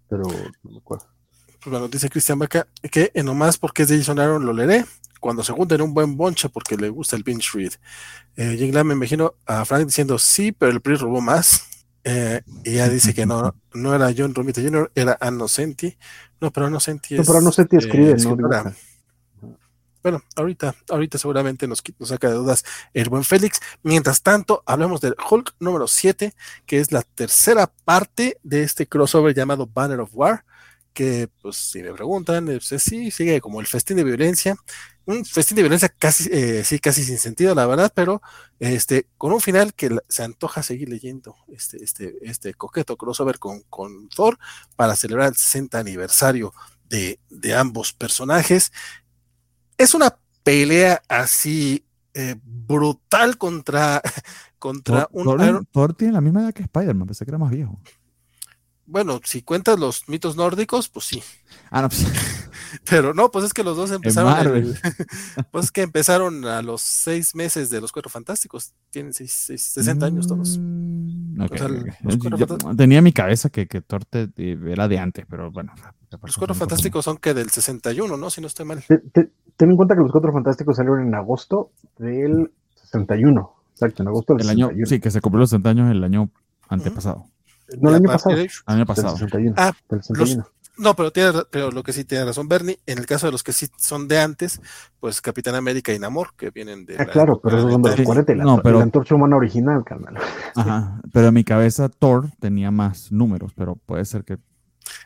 pero 0.08 0.24
no 0.24 0.70
me 0.70 0.78
acuerdo. 0.78 1.06
Pues 1.62 1.70
bueno, 1.70 1.86
dice 1.86 2.10
Cristian 2.10 2.40
Vaca 2.40 2.66
que 2.90 3.12
en 3.14 3.26
nomás 3.26 3.56
porque 3.56 3.84
es 3.84 3.88
de 3.88 3.98
Jason 3.98 4.18
Aaron 4.18 4.44
lo 4.44 4.52
leeré 4.52 4.84
cuando 5.20 5.44
se 5.44 5.52
junten 5.52 5.80
un 5.80 5.94
buen 5.94 6.16
bonche 6.16 6.48
porque 6.48 6.76
le 6.76 6.88
gusta 6.88 7.14
el 7.14 7.22
binge 7.22 7.50
read. 7.54 7.72
Eh, 8.34 8.56
Jingla 8.58 8.82
me 8.82 8.94
imagino 8.94 9.34
a 9.46 9.64
Frank 9.64 9.86
diciendo 9.86 10.18
sí, 10.18 10.50
pero 10.50 10.72
el 10.72 10.80
PRI 10.80 10.96
robó 10.96 11.20
más. 11.20 11.68
Eh, 12.02 12.42
y 12.64 12.72
ya 12.72 12.88
dice 12.88 13.14
que 13.14 13.24
no, 13.24 13.54
no 13.72 13.94
era 13.94 14.12
John 14.16 14.34
Romita 14.34 14.60
Jr., 14.60 14.90
era 14.96 15.16
Annocenti. 15.20 15.96
No, 16.40 16.52
pero 16.52 16.66
Annocenti 16.66 17.14
es. 17.14 17.20
No, 17.20 17.24
pero 17.26 17.38
Annocenti 17.38 17.76
escribe, 17.76 18.16
¿no? 18.16 18.36
Bueno, 20.02 20.20
ahorita, 20.34 20.74
ahorita 20.90 21.16
seguramente 21.16 21.68
nos, 21.68 21.80
nos, 21.96 22.08
saca 22.08 22.28
de 22.28 22.34
dudas 22.34 22.64
el 22.92 23.08
buen 23.08 23.22
Félix. 23.22 23.60
Mientras 23.84 24.22
tanto, 24.22 24.64
hablamos 24.66 25.00
del 25.00 25.14
Hulk 25.30 25.54
número 25.60 25.86
7, 25.86 26.34
que 26.66 26.80
es 26.80 26.90
la 26.90 27.02
tercera 27.02 27.72
parte 27.84 28.40
de 28.42 28.64
este 28.64 28.88
crossover 28.88 29.32
llamado 29.32 29.68
Banner 29.72 30.00
of 30.00 30.10
War 30.12 30.44
que, 30.92 31.28
pues, 31.40 31.56
si 31.56 31.82
me 31.82 31.92
preguntan, 31.92 32.46
pues, 32.46 32.82
sí, 32.82 33.10
sigue 33.10 33.40
como 33.40 33.60
el 33.60 33.66
festín 33.66 33.96
de 33.96 34.04
violencia, 34.04 34.56
un 35.04 35.24
festín 35.24 35.56
de 35.56 35.62
violencia 35.62 35.88
casi, 35.88 36.28
eh, 36.32 36.62
sí, 36.64 36.78
casi 36.78 37.02
sin 37.02 37.18
sentido, 37.18 37.54
la 37.54 37.66
verdad, 37.66 37.92
pero 37.94 38.22
este, 38.60 39.08
con 39.18 39.32
un 39.32 39.40
final 39.40 39.74
que 39.74 39.96
se 40.08 40.22
antoja 40.22 40.62
seguir 40.62 40.88
leyendo 40.88 41.36
este, 41.48 41.82
este, 41.82 42.16
este 42.22 42.54
coqueto 42.54 42.96
crossover 42.96 43.38
con, 43.38 43.62
con 43.62 44.08
Thor 44.08 44.38
para 44.76 44.94
celebrar 44.94 45.28
el 45.28 45.34
60 45.34 45.78
aniversario 45.78 46.52
de, 46.88 47.18
de 47.30 47.54
ambos 47.54 47.92
personajes. 47.92 48.72
Es 49.76 49.94
una 49.94 50.16
pelea 50.44 51.02
así 51.08 51.84
eh, 52.14 52.36
brutal 52.44 53.38
contra, 53.38 54.02
contra 54.58 55.08
un. 55.12 55.66
Thor, 55.72 55.94
tiene 55.94 56.12
la 56.12 56.20
misma 56.20 56.42
edad 56.42 56.52
que 56.52 56.62
Spider-Man, 56.62 57.06
pensé 57.06 57.24
que 57.24 57.30
era 57.30 57.38
más 57.38 57.50
viejo. 57.50 57.80
Bueno, 58.92 59.22
si 59.24 59.40
cuentas 59.40 59.78
los 59.78 60.06
mitos 60.06 60.36
nórdicos, 60.36 60.90
pues 60.90 61.06
sí. 61.06 61.22
Ah, 61.70 61.80
no, 61.80 61.88
pues. 61.88 62.06
Pero 62.90 63.14
no, 63.14 63.30
pues 63.30 63.46
es 63.46 63.54
que 63.54 63.64
los 63.64 63.74
dos 63.74 63.90
empezaron. 63.90 64.74
pues 65.50 65.72
que 65.72 65.80
empezaron 65.80 66.44
a 66.44 66.60
los 66.60 66.82
seis 66.82 67.34
meses 67.34 67.70
de 67.70 67.80
los 67.80 67.90
Cuatro 67.90 68.10
Fantásticos. 68.10 68.74
Tienen 68.90 69.14
seis, 69.14 69.32
60 69.32 70.04
años 70.04 70.28
todos. 70.28 70.58
Mm, 70.60 71.42
tenía 72.76 73.00
mi 73.00 73.14
cabeza 73.14 73.48
que, 73.48 73.66
que 73.66 73.80
Torte 73.80 74.28
era 74.36 74.88
de 74.88 74.98
antes, 74.98 75.24
pero 75.26 75.50
bueno. 75.50 75.72
Los 76.22 76.36
Cuatro 76.36 76.54
Fantásticos 76.54 77.06
son 77.06 77.16
que 77.16 77.32
del 77.32 77.48
61, 77.48 78.18
¿no? 78.18 78.28
Si 78.28 78.42
no 78.42 78.46
estoy 78.46 78.66
mal. 78.66 78.84
ten 78.86 79.30
en 79.58 79.76
cuenta 79.76 79.94
que 79.94 80.02
los 80.02 80.12
Cuatro 80.12 80.34
Fantásticos 80.34 80.76
salieron 80.76 81.06
en 81.06 81.14
agosto 81.14 81.70
del 81.96 82.52
61. 82.74 83.54
Exacto, 83.70 84.02
en 84.02 84.08
agosto 84.08 84.34
del 84.34 84.42
el 84.42 84.50
año, 84.50 84.70
Sí, 84.84 85.00
que 85.00 85.10
se 85.10 85.22
cumplió 85.22 85.40
los 85.40 85.48
60 85.48 85.70
años 85.70 85.90
el 85.90 86.04
año 86.04 86.28
antepasado. 86.68 87.24
No, 87.80 87.90
el 87.90 87.96
año 87.96 88.08
pasado. 88.08 88.36
año 88.66 88.86
pasado. 88.86 89.16
ah, 89.56 89.72
no, 90.78 90.96
pero, 90.96 91.12
tiene, 91.12 91.32
pero 91.50 91.70
lo 91.70 91.82
que 91.82 91.92
sí 91.92 92.04
tiene 92.04 92.24
razón 92.24 92.48
Bernie, 92.48 92.78
en 92.86 92.98
el 92.98 93.06
caso 93.06 93.26
de 93.26 93.32
los 93.32 93.42
que 93.42 93.52
sí 93.52 93.68
son 93.76 94.08
de 94.08 94.18
antes, 94.18 94.60
pues 95.00 95.20
Capitán 95.20 95.54
América 95.54 95.92
y 95.92 95.98
Namor, 95.98 96.34
que 96.34 96.50
vienen 96.50 96.86
de... 96.86 96.96
Ah, 96.98 97.04
claro, 97.04 97.40
pero 97.42 97.60
son 97.60 97.82
de 97.82 97.96
los 97.96 98.06
40, 98.06 98.34
la, 98.36 98.44
no, 98.44 98.62
pero, 98.62 98.78
la 98.78 98.84
antorcha 98.84 99.14
humana 99.14 99.36
original, 99.36 99.84
carnal. 99.84 100.16
Ajá, 100.56 101.00
pero 101.12 101.28
en 101.28 101.34
mi 101.34 101.44
cabeza 101.44 101.90
Thor 101.90 102.30
tenía 102.40 102.70
más 102.70 103.12
números, 103.12 103.52
pero 103.54 103.76
puede 103.76 104.04
ser 104.06 104.24
que... 104.24 104.38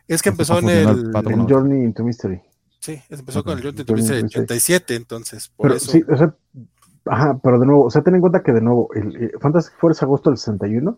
Es 0.06 0.22
que 0.22 0.28
empezó 0.28 0.60
en 0.60 0.68
el, 0.68 1.12
Journey 1.48 1.82
into 1.82 2.05
Mystery. 2.05 2.40
Sí, 2.78 3.02
empezó 3.10 3.43
con 3.43 3.59
el 3.59 3.64
Journey 3.64 3.80
into 3.80 3.94
Mystery 3.94 4.22
87, 4.22 4.94
entonces, 4.94 5.48
por 5.48 5.72
eso... 5.72 5.90
Sí, 5.90 6.02
o 6.09 6.16
sea, 6.16 6.32
ajá, 7.06 7.40
pero 7.43 7.59
de 7.59 7.66
nuevo, 7.66 7.84
o 7.86 7.90
sea, 7.90 8.02
ten 8.02 8.14
en 8.14 8.20
cuenta 8.20 8.43
que 8.43 8.52
de 8.52 8.60
nuevo, 8.60 8.88
el, 8.94 9.16
el 9.16 9.32
Fantastic 9.40 9.74
Four 9.80 9.93
es 9.93 10.02
agosto 10.02 10.30
del 10.30 10.38
61, 10.38 10.97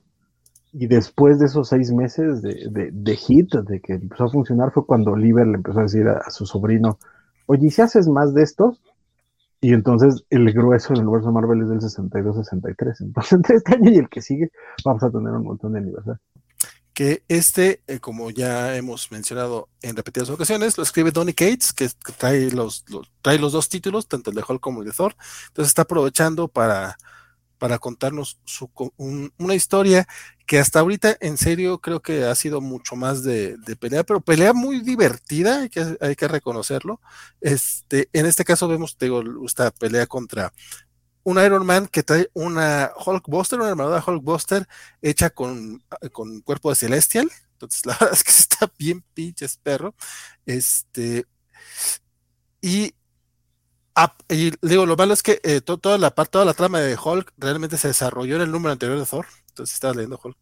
y 0.72 0.86
después 0.86 1.38
de 1.38 1.46
esos 1.46 1.68
seis 1.68 1.90
meses 1.92 2.42
de, 2.42 2.68
de, 2.70 2.90
de, 2.92 3.16
hit, 3.16 3.54
de 3.54 3.80
que 3.80 3.94
empezó 3.94 4.24
a 4.24 4.30
funcionar, 4.30 4.72
fue 4.72 4.86
cuando 4.86 5.12
Oliver 5.12 5.46
le 5.46 5.54
empezó 5.54 5.80
a 5.80 5.84
decir 5.84 6.06
a, 6.08 6.30
su 6.30 6.46
sobrino, 6.46 6.98
oye, 7.46 7.70
si 7.70 7.80
haces 7.80 8.08
más 8.08 8.34
de 8.34 8.42
estos? 8.42 8.80
Y 9.60 9.72
entonces 9.72 10.24
el 10.30 10.52
grueso 10.52 10.92
del 10.92 11.02
universo 11.02 11.32
Marvel 11.32 11.62
es 11.62 11.68
del 11.68 11.80
62-63. 11.80 12.96
Entonces, 13.00 13.32
entre 13.32 13.56
este 13.56 13.74
año 13.74 13.90
y 13.90 13.96
el 13.96 14.08
que 14.08 14.22
sigue, 14.22 14.50
vamos 14.84 15.02
a 15.02 15.10
tener 15.10 15.32
un 15.32 15.44
montón 15.44 15.72
de 15.72 15.80
aniversarios. 15.80 16.20
Que 16.92 17.22
este, 17.28 17.80
eh, 17.86 18.00
como 18.00 18.30
ya 18.30 18.76
hemos 18.76 19.10
mencionado 19.10 19.68
en 19.82 19.96
repetidas 19.96 20.30
ocasiones, 20.30 20.76
lo 20.76 20.82
escribe 20.82 21.12
Donny 21.12 21.32
Cates, 21.32 21.72
que, 21.72 21.88
trae, 22.18 22.50
los, 22.50 22.84
trae 23.22 23.38
los 23.38 23.52
dos 23.52 23.68
títulos, 23.68 24.08
tanto 24.08 24.30
el 24.30 24.36
de 24.36 24.44
Hulk 24.46 24.60
como 24.60 24.82
el 24.82 24.88
de 24.88 24.94
Thor. 24.94 25.14
Entonces 25.48 25.70
está 25.70 25.82
aprovechando 25.82 26.48
para 26.48 26.96
para 27.58 27.78
contarnos 27.78 28.38
su, 28.44 28.70
una 28.96 29.54
historia 29.54 30.06
que 30.46 30.58
hasta 30.58 30.80
ahorita 30.80 31.16
en 31.20 31.36
serio 31.36 31.78
creo 31.80 32.00
que 32.00 32.24
ha 32.24 32.34
sido 32.34 32.60
mucho 32.60 32.96
más 32.96 33.22
de, 33.22 33.58
pelea, 33.78 34.04
pero 34.04 34.20
pelea 34.20 34.52
muy 34.52 34.80
divertida, 34.80 35.60
hay 35.60 35.68
que, 35.68 35.96
hay 36.00 36.16
que 36.16 36.28
reconocerlo. 36.28 37.00
Este, 37.40 38.08
en 38.12 38.26
este 38.26 38.44
caso 38.44 38.68
vemos 38.68 38.96
digo, 38.98 39.22
esta 39.44 39.70
pelea 39.70 40.06
contra 40.06 40.52
un 41.24 41.38
Iron 41.44 41.66
Man 41.66 41.86
que 41.88 42.02
trae 42.02 42.30
una 42.32 42.90
Hulkbuster, 43.04 43.58
una 43.60 43.70
armadura 43.70 44.02
Hulkbuster 44.06 44.66
hecha 45.02 45.28
con, 45.28 45.84
con 46.12 46.40
cuerpo 46.40 46.70
de 46.70 46.76
Celestial. 46.76 47.30
Entonces, 47.52 47.84
la 47.86 47.92
verdad 47.94 48.14
es 48.14 48.24
que 48.24 48.30
está 48.30 48.72
bien 48.78 49.04
pinches 49.12 49.58
perro. 49.58 49.94
Este, 50.46 51.26
y 52.62 52.94
y 54.28 54.52
digo, 54.62 54.86
lo 54.86 54.96
malo 54.96 55.14
es 55.14 55.22
que 55.22 55.40
eh, 55.42 55.60
toda 55.60 55.98
la 55.98 56.10
toda 56.10 56.44
la 56.44 56.54
trama 56.54 56.80
de 56.80 56.96
Hulk 56.96 57.32
realmente 57.36 57.76
se 57.76 57.88
desarrolló 57.88 58.36
en 58.36 58.42
el 58.42 58.52
número 58.52 58.72
anterior 58.72 58.98
de 58.98 59.06
Thor. 59.06 59.26
Entonces, 59.48 59.70
si 59.70 59.74
estás 59.74 59.96
leyendo 59.96 60.20
Hulk, 60.22 60.36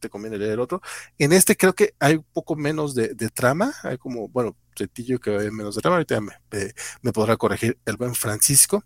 te 0.00 0.10
conviene 0.10 0.38
leer 0.38 0.52
el 0.52 0.60
otro. 0.60 0.82
En 1.18 1.32
este 1.32 1.56
creo 1.56 1.74
que 1.74 1.94
hay 2.00 2.16
un 2.16 2.26
poco 2.32 2.56
menos 2.56 2.94
de, 2.94 3.14
trama. 3.32 3.72
Hay 3.82 3.98
como, 3.98 4.28
bueno, 4.28 4.56
sencillo 4.74 5.20
que 5.20 5.36
hay 5.36 5.50
menos 5.50 5.76
de 5.76 5.82
trama. 5.82 5.96
Ahorita 5.96 6.20
me, 6.20 7.12
podrá 7.12 7.36
corregir 7.36 7.78
el 7.84 7.96
buen 7.96 8.14
Francisco. 8.14 8.84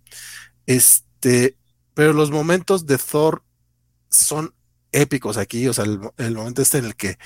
Este, 0.66 1.56
pero 1.94 2.12
los 2.12 2.30
momentos 2.30 2.86
de 2.86 2.98
Thor 2.98 3.42
son 4.10 4.55
épicos 4.92 5.36
aquí. 5.38 5.66
O 5.68 5.72
sea, 5.72 5.84
el, 5.84 6.34
momento 6.34 6.62
este 6.62 6.78
en 6.78 6.86
el 6.86 6.96
que 6.96 7.18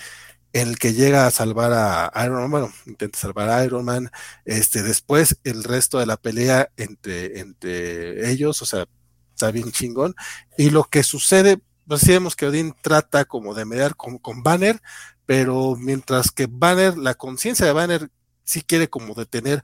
el 0.53 0.79
que 0.79 0.95
llega 0.95 1.27
a 1.27 1.31
salvar 1.31 1.73
a 1.73 2.11
Iron 2.25 2.41
Man, 2.41 2.51
bueno, 2.51 2.73
intenta 2.87 3.19
salvar 3.19 3.49
a 3.51 3.65
Iron 3.65 3.85
Man, 3.85 4.11
este, 4.45 4.83
después 4.83 5.39
el 5.45 5.65
resto 5.65 5.99
de 5.99 6.07
la 6.07 6.17
pelea 6.17 6.71
entre, 6.77 7.41
entre 7.41 8.31
ellos, 8.31 8.63
o 8.63 8.67
sea, 8.67 8.87
está 9.33 9.51
bien 9.51 9.71
chingón, 9.71 10.15
y 10.57 10.71
lo 10.71 10.85
que 10.85 11.03
sucede, 11.03 11.61
pues 11.87 12.07
vemos 12.07 12.37
que 12.37 12.47
Odín 12.47 12.75
trata 12.81 13.25
como 13.25 13.55
de 13.55 13.65
mediar 13.65 13.97
con, 13.97 14.19
con 14.19 14.43
Banner, 14.43 14.81
pero 15.27 15.77
mientras 15.77 16.31
que 16.31 16.49
Banner, 16.51 16.97
la 16.97 17.15
conciencia 17.15 17.67
de 17.67 17.73
Banner 17.73 18.11
sí 18.45 18.63
quiere 18.63 18.89
como 18.89 19.15
detener 19.15 19.63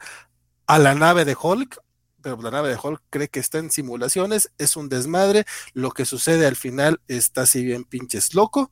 a 0.66 0.78
la 0.78 0.94
nave 0.94 1.24
de 1.24 1.36
Hulk, 1.40 1.80
pero 2.20 2.40
la 2.40 2.50
nave 2.50 2.70
de 2.70 2.78
Hulk 2.82 3.02
cree 3.10 3.28
que 3.28 3.40
está 3.40 3.58
en 3.58 3.70
simulaciones, 3.70 4.50
es 4.58 4.76
un 4.76 4.88
desmadre, 4.88 5.44
lo 5.72 5.90
que 5.90 6.04
sucede 6.04 6.46
al 6.46 6.56
final 6.56 7.00
está 7.08 7.42
así 7.42 7.64
bien 7.64 7.84
pinches 7.84 8.34
loco 8.34 8.70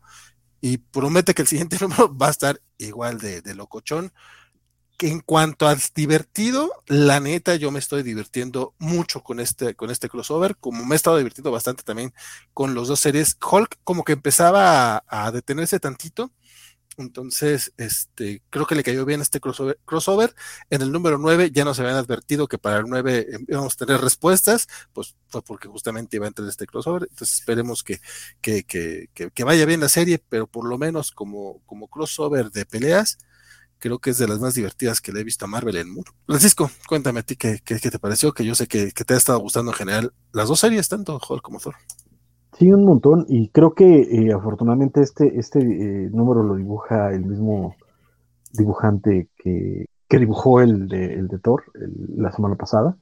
y 0.63 0.79
promete 0.79 1.35
que 1.35 1.43
el 1.43 1.49
siguiente 1.49 1.77
número 1.81 2.17
va 2.17 2.29
a 2.29 2.31
estar 2.31 2.63
igual 2.79 3.19
de, 3.19 3.43
de 3.43 3.55
locochón. 3.55 4.13
Que 4.97 5.09
en 5.09 5.21
cuanto 5.21 5.67
al 5.67 5.81
divertido, 5.97 6.71
la 6.87 7.19
neta, 7.19 7.57
yo 7.57 7.73
me 7.73 7.81
estoy 7.81 8.05
divirtiendo 8.05 8.75
mucho 8.79 9.25
con 9.25 9.41
este, 9.41 9.75
con 9.75 9.91
este 9.91 10.09
crossover, 10.09 10.57
como 10.57 10.85
me 10.87 10.95
he 10.95 10.97
estado 10.97 11.17
divirtiendo 11.17 11.51
bastante 11.51 11.83
también 11.83 12.15
con 12.55 12.75
los 12.75 12.87
dos 12.87 13.01
series. 13.01 13.37
Hulk 13.43 13.81
como 13.83 14.05
que 14.05 14.13
empezaba 14.13 14.99
a, 14.99 15.05
a 15.09 15.33
detenerse 15.33 15.81
tantito, 15.81 16.31
entonces, 16.99 17.73
este, 17.77 18.43
creo 18.51 18.67
que 18.67 18.75
le 18.75 18.83
cayó 18.83 19.05
bien 19.05 19.21
este 19.21 19.41
crossover, 19.41 19.79
crossover. 19.85 20.35
En 20.71 20.83
el 20.83 20.93
número 20.93 21.19
9 21.19 21.51
ya 21.53 21.65
nos 21.65 21.81
habían 21.81 21.97
advertido 21.97 22.49
que 22.49 22.59
para 22.59 22.79
el 22.79 22.85
9 22.87 23.27
íbamos 23.49 23.75
a 23.75 23.85
tener 23.87 24.01
respuestas, 24.01 24.69
pues 24.93 25.17
fue 25.29 25.43
porque 25.43 25.69
justamente 25.69 26.17
iba 26.17 26.27
a 26.27 26.29
entrar 26.29 26.49
este 26.49 26.67
crossover. 26.67 27.09
Entonces 27.11 27.39
esperemos 27.39 27.83
que, 27.83 28.01
que, 28.41 28.65
que, 28.65 29.09
que, 29.13 29.45
vaya 29.45 29.65
bien 29.67 29.81
la 29.81 29.89
serie, 29.89 30.23
pero 30.29 30.47
por 30.47 30.69
lo 30.69 30.79
menos 30.79 31.13
como, 31.13 31.61
como 31.67 31.89
crossover 31.89 32.51
de 32.51 32.67
peleas, 32.67 33.19
creo 33.79 33.99
que 33.99 34.11
es 34.11 34.19
de 34.19 34.29
las 34.29 34.39
más 34.39 34.55
divertidas 34.55 35.01
que 35.01 35.13
le 35.13 35.21
he 35.21 35.25
visto 35.25 35.45
a 35.45 35.49
Marvel 35.49 35.77
en 35.77 35.91
Muro. 35.91 36.15
Francisco, 36.27 36.71
cuéntame 36.87 37.21
a 37.21 37.23
ti 37.25 37.37
qué, 37.37 37.61
qué, 37.65 37.81
qué 37.81 37.91
te 37.91 37.99
pareció, 37.99 38.33
que 38.33 38.45
yo 38.45 38.55
sé 38.55 38.69
que, 38.69 38.93
te 38.93 39.15
ha 39.15 39.17
estado 39.17 39.41
gustando 39.41 39.73
en 39.73 39.77
general 39.77 40.15
las 40.33 40.49
dos 40.49 40.61
series, 40.61 40.89
tanto 40.89 41.21
Hulk 41.29 41.43
como 41.43 41.59
Thor. 41.59 41.75
Sí, 42.59 42.71
un 42.71 42.85
montón. 42.85 43.25
Y 43.29 43.49
creo 43.49 43.75
que 43.75 44.03
eh, 44.03 44.33
afortunadamente 44.33 45.01
este, 45.01 45.39
este 45.39 45.61
eh, 45.61 46.11
número 46.11 46.43
lo 46.43 46.57
dibuja 46.57 47.11
el 47.13 47.25
mismo 47.25 47.77
dibujante 48.53 49.31
que, 49.39 49.87
que 50.09 50.19
dibujó 50.19 50.61
el 50.61 50.89
de, 50.89 51.15
el 51.15 51.29
de 51.29 51.39
Thor 51.39 51.65
la 51.75 52.31
semana 52.33 52.57
pasada. 52.57 52.97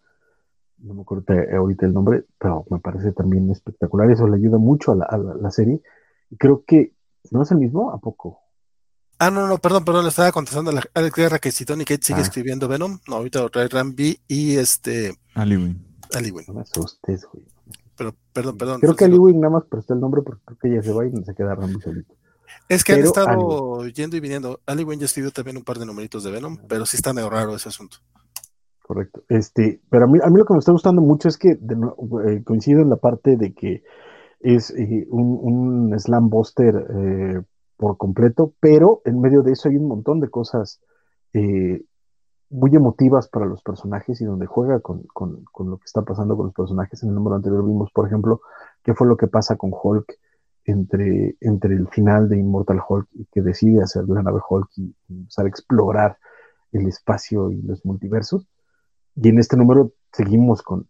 No 0.78 0.94
me 0.94 1.02
acuerdo 1.02 1.24
ahorita 1.56 1.85
el 1.85 1.93
nombre, 1.93 2.24
pero 2.39 2.64
me 2.70 2.78
parece 2.78 3.12
también 3.12 3.51
espectacular. 3.51 4.10
Eso 4.10 4.27
le 4.28 4.36
ayuda 4.36 4.59
mucho 4.59 4.93
a 4.93 4.97
la, 4.97 5.05
a 5.05 5.18
la, 5.18 5.51
serie. 5.51 5.82
Y 6.31 6.36
creo 6.36 6.64
que, 6.66 6.94
¿no 7.31 7.43
es 7.43 7.51
el 7.51 7.59
mismo? 7.59 7.90
¿A 7.93 7.98
poco? 7.98 8.40
Ah, 9.18 9.31
no, 9.31 9.47
no, 9.47 9.59
perdón, 9.59 9.85
perdón, 9.85 10.05
le 10.05 10.09
estaba 10.09 10.32
contestando 10.32 10.70
a 10.70 10.74
la 10.74 10.82
Alex 10.94 11.14
Guerra 11.14 11.39
que 11.39 11.51
si 11.51 11.66
Tony 11.66 11.85
Kate 11.85 12.02
sigue 12.02 12.20
ah. 12.20 12.22
escribiendo 12.22 12.68
Venom. 12.68 12.98
No, 13.06 13.16
ahorita 13.16 13.40
lo 13.40 13.51
trae 13.51 13.68
Rambi 13.68 14.20
y 14.27 14.56
este. 14.56 15.12
Aliwin. 15.35 15.85
Aliwin. 16.14 16.44
No 16.48 16.55
me 16.55 16.60
asustes, 16.62 17.27
güey 17.31 17.44
pero 18.01 18.14
perdón, 18.32 18.56
perdón. 18.56 18.81
Creo 18.81 18.97
que 18.97 19.09
Lee 19.09 19.18
Wing 19.18 19.40
nada 19.40 19.52
más 19.52 19.64
prestó 19.64 19.93
el 19.93 20.01
nombre 20.01 20.22
porque 20.22 20.40
creo 20.47 20.59
que 20.59 20.74
ya 20.74 20.82
se 20.82 20.90
va 20.90 21.05
y 21.05 21.10
se 21.22 21.35
queda 21.35 21.55
Rambo 21.55 21.78
solito. 21.82 22.14
Es 22.66 22.82
que 22.82 22.94
han 22.94 23.01
estado 23.01 23.86
yendo 23.89 24.16
y 24.16 24.20
viniendo. 24.20 24.59
Ali 24.64 24.85
Wayne 24.85 25.01
ya 25.01 25.05
escribió 25.05 25.31
también 25.31 25.59
un 25.59 25.64
par 25.64 25.78
de 25.78 25.85
numeritos 25.85 26.24
de 26.24 26.31
Venom, 26.31 26.56
pero 26.66 26.86
sí 26.86 26.97
está 26.97 27.12
medio 27.12 27.28
raro 27.28 27.55
ese 27.55 27.68
asunto. 27.68 27.98
Correcto. 28.81 29.22
Este, 29.28 29.82
pero 29.90 30.06
a 30.06 30.09
mí, 30.09 30.18
a 30.22 30.31
mí 30.31 30.39
lo 30.39 30.47
que 30.47 30.55
me 30.55 30.60
está 30.60 30.72
gustando 30.72 31.02
mucho 31.02 31.28
es 31.28 31.36
que 31.36 31.56
de 31.56 31.74
eh, 32.27 32.43
coincido 32.43 32.81
en 32.81 32.89
la 32.89 32.97
parte 32.97 33.36
de 33.36 33.52
que 33.52 33.85
es 34.40 34.70
eh, 34.70 35.06
un, 35.10 35.94
slam 35.98 36.31
buster 36.31 36.86
eh, 36.97 37.43
por 37.77 37.98
completo, 37.98 38.55
pero 38.60 39.02
en 39.05 39.20
medio 39.20 39.43
de 39.43 39.52
eso 39.52 39.68
hay 39.68 39.77
un 39.77 39.89
montón 39.89 40.20
de 40.20 40.31
cosas 40.31 40.81
muy 42.51 42.74
emotivas 42.74 43.28
para 43.28 43.47
los 43.47 43.62
personajes 43.62 44.20
y 44.20 44.24
donde 44.24 44.47
juega 44.47 44.81
con, 44.81 45.06
lo 45.16 45.78
que 45.78 45.85
está 45.85 46.02
pasando 46.02 46.36
con 46.36 46.47
los 46.47 46.55
personajes. 46.55 47.02
En 47.02 47.10
el 47.10 47.14
número 47.14 47.36
anterior 47.36 47.64
vimos, 47.64 47.90
por 47.93 48.06
ejemplo, 48.06 48.40
qué 48.82 48.93
fue 48.94 49.06
lo 49.06 49.16
que 49.16 49.28
pasa 49.28 49.56
con 49.56 49.70
Hulk 49.72 50.18
entre, 50.64 51.36
entre 51.40 51.74
el 51.74 51.89
final 51.89 52.28
de 52.28 52.39
Immortal 52.39 52.81
Hulk 52.86 53.09
que 53.32 53.40
decide 53.40 53.82
hacer 53.82 54.05
la 54.09 54.22
nave 54.22 54.40
Hulk 54.47 54.68
y, 54.77 54.94
empezar 55.09 55.47
a 55.47 55.48
explorar 55.48 56.18
el 56.72 56.89
espacio 56.89 57.52
y 57.52 57.62
los 57.62 57.85
multiversos. 57.85 58.47
Y 59.14 59.28
en 59.28 59.39
este 59.39 59.56
número 59.56 59.93
seguimos 60.12 60.62
con, 60.62 60.86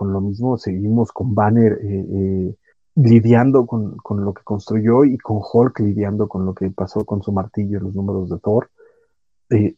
lo 0.00 0.20
mismo, 0.20 0.56
seguimos 0.56 1.10
con 1.12 1.34
Banner 1.34 1.80
eh, 1.82 2.06
eh, 2.10 2.56
lidiando 2.94 3.66
con, 3.66 3.96
con, 3.96 4.24
lo 4.24 4.34
que 4.34 4.42
construyó 4.44 5.04
y 5.04 5.18
con 5.18 5.40
Hulk 5.40 5.80
lidiando 5.80 6.28
con 6.28 6.44
lo 6.46 6.54
que 6.54 6.70
pasó 6.70 7.04
con 7.04 7.22
su 7.22 7.32
martillo 7.32 7.78
en 7.78 7.84
los 7.84 7.94
números 7.94 8.30
de 8.30 8.38
Thor 8.38 8.70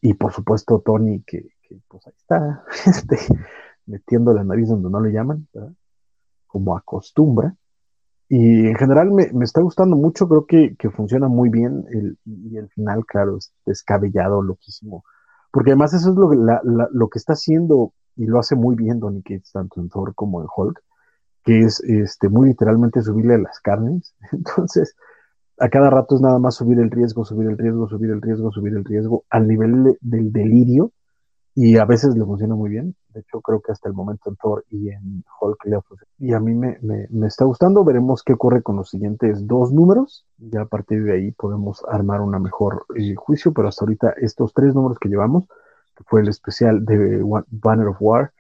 y 0.01 0.14
por 0.14 0.32
supuesto 0.32 0.80
Tony, 0.84 1.22
que, 1.22 1.48
pues 1.88 2.06
ahí 2.06 2.12
está, 2.16 2.64
este, 2.86 3.18
metiendo 3.86 4.32
la 4.32 4.44
nariz 4.44 4.68
donde 4.68 4.90
no 4.90 5.01
le 5.01 5.12
llaman, 5.12 5.46
como 6.46 6.76
acostumbra. 6.76 7.55
Y 8.28 8.66
en 8.68 8.74
general 8.76 9.10
me, 9.10 9.30
está 9.44 9.60
gustando 9.60 9.96
mucho, 9.96 10.28
creo 10.28 10.46
que, 10.46 10.90
funciona 10.90 11.28
muy 11.28 11.51
bien 11.51 11.84
el, 11.90 12.18
y 12.24 12.56
el 12.56 12.68
final, 12.70 13.05
claro, 13.05 13.36
es 13.36 13.52
descabellado, 13.66 14.42
loquísimo. 14.42 15.05
Porque 15.51 15.70
además 15.70 15.94
eso 15.94 16.10
es 16.10 16.16
lo, 16.16 16.30
lo 16.90 17.09
que 17.09 17.18
está 17.18 17.34
haciendo 17.34 17.92
y 18.16 18.26
lo 18.26 18.38
hace 18.38 18.56
muy 18.56 18.76
bien 18.76 19.01
Tony 19.01 19.22
Cates, 19.22 19.52
tanto 19.52 19.80
en 19.80 19.88
Thor 19.88 20.14
como 20.14 20.40
en 20.40 20.48
Hulk, 20.55 20.82
que 21.44 21.60
es 21.60 21.80
este, 21.80 22.28
muy 22.28 22.48
literalmente 22.48 23.02
subirle 23.02 23.38
las 23.38 23.60
carnes. 23.60 24.14
Entonces, 24.32 24.96
a 25.59 25.68
cada 25.68 25.90
rato 25.90 26.16
es 26.16 26.20
nada 26.20 26.39
más 26.39 26.56
subir 26.56 26.78
el 26.78 26.90
riesgo, 26.90 27.24
subir 27.24 27.48
el 27.48 27.59
riesgo, 27.59 27.89
subir 27.89 28.10
el 28.10 28.20
riesgo, 28.20 28.51
subir 28.51 28.74
el 28.74 28.85
riesgo 28.85 29.24
al 29.31 29.47
nivel 29.47 29.97
del 30.01 30.32
delirio 30.32 30.93
y 31.55 31.76
a 31.76 31.85
veces 31.85 32.16
le 32.16 32.24
funciona 32.24 32.56
muy 32.56 32.68
bien. 32.68 32.97
De 33.10 33.20
hecho, 33.20 33.40
creo 33.40 33.60
que 33.60 33.70
hasta 33.70 33.89
el 33.89 33.94
momento 33.94 34.28
en 34.28 34.36
Thor 34.36 34.64
y 34.70 34.89
en 34.89 35.24
Hulk 35.40 35.64
le 35.66 35.78
Y 36.18 36.32
a 36.32 36.40
mí 36.40 36.52
me, 36.52 36.78
está 37.26 37.44
gustando. 37.44 37.85
Veremos 37.85 38.24
qué 38.24 38.32
ocurre 38.32 38.62
con 38.62 38.74
los 38.74 38.90
siguientes 38.90 39.47
dos 39.47 39.72
números. 39.72 40.26
Ya 40.39 40.62
a 40.62 40.66
partir 40.66 41.05
de 41.05 41.12
ahí 41.12 41.31
podemos 41.31 41.85
armar 41.89 42.22
una 42.22 42.40
mejor 42.40 42.86
eh, 42.97 43.14
juicio, 43.14 43.52
pero 43.52 43.68
hasta 43.68 43.85
ahorita 43.85 44.14
estos 44.20 44.52
tres 44.52 44.74
números 44.74 44.98
que 44.98 45.09
llevamos, 45.09 45.47
que 45.97 46.02
fue 46.05 46.22
el 46.22 46.28
especial 46.28 46.85
de 46.85 47.22
Banner 47.51 47.86
of 47.86 47.98
War, 48.01 48.32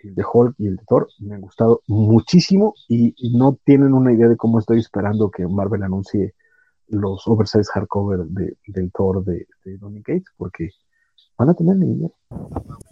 el 0.00 0.14
de 0.14 0.24
Hulk 0.30 0.54
y 0.58 0.66
el 0.66 0.76
de 0.76 0.84
Thor, 0.86 1.08
me 1.20 1.36
han 1.36 1.40
gustado 1.40 1.80
muchísimo 1.86 2.74
y 2.86 3.14
no 3.34 3.58
tienen 3.64 3.94
una 3.94 4.12
idea 4.12 4.28
de 4.28 4.36
cómo 4.36 4.58
estoy 4.58 4.78
esperando 4.80 5.30
que 5.30 5.48
Marvel 5.48 5.82
anuncie 5.84 6.34
los 6.88 7.26
oversize 7.26 7.70
hardcover 7.72 8.24
de, 8.26 8.56
del 8.66 8.90
Thor 8.92 9.24
de, 9.24 9.46
de 9.64 9.78
Donny 9.78 10.00
Gates, 10.00 10.32
porque 10.36 10.70
van 11.36 11.50
a 11.50 11.54
tener 11.54 11.76
niña. 11.76 12.08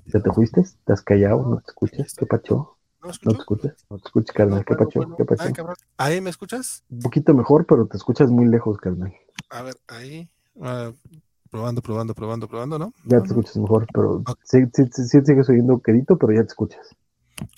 ¿Ya 0.06 0.20
te 0.20 0.32
fuiste? 0.32 0.62
¿Te 0.85 0.93
has 0.93 1.02
callado? 1.02 1.43
¿No 1.48 1.56
te 1.56 1.70
escuchas? 1.70 2.14
¿Qué 2.14 2.27
pacho? 2.27 2.77
¿No, 3.02 3.10
¿No 3.23 3.32
te 3.32 3.39
escuchas? 3.39 3.86
¿No 3.90 3.98
te 3.98 4.06
escuchas, 4.06 4.35
carnal? 4.35 4.64
¿Qué 4.64 4.74
pacho? 4.74 5.01
¿Qué 5.16 5.24
pacho? 5.24 5.52
¿Ahí 5.97 6.20
me 6.20 6.31
escuchas? 6.31 6.85
Un 6.90 7.01
poquito 7.01 7.35
mejor, 7.35 7.66
pero 7.66 7.86
te 7.86 7.97
escuchas 7.97 8.31
muy 8.31 8.47
lejos, 8.47 8.78
carnal. 8.78 9.12
A 9.51 9.62
ver, 9.62 9.74
ahí. 9.89 10.31
Uh, 10.55 10.93
probando, 11.51 11.82
probando, 11.82 12.14
probando, 12.14 12.48
probando, 12.48 12.78
¿no? 12.78 12.93
Ya 13.05 13.20
te 13.20 13.28
escuchas 13.28 13.56
mejor, 13.56 13.86
pero 13.93 14.23
sí, 14.44 14.59
sí, 14.73 14.85
sí, 14.90 15.20
sigues 15.24 15.48
oyendo 15.48 15.81
quedito, 15.81 16.16
pero 16.16 16.32
ya 16.32 16.43
te 16.43 16.48
escuchas. 16.48 16.97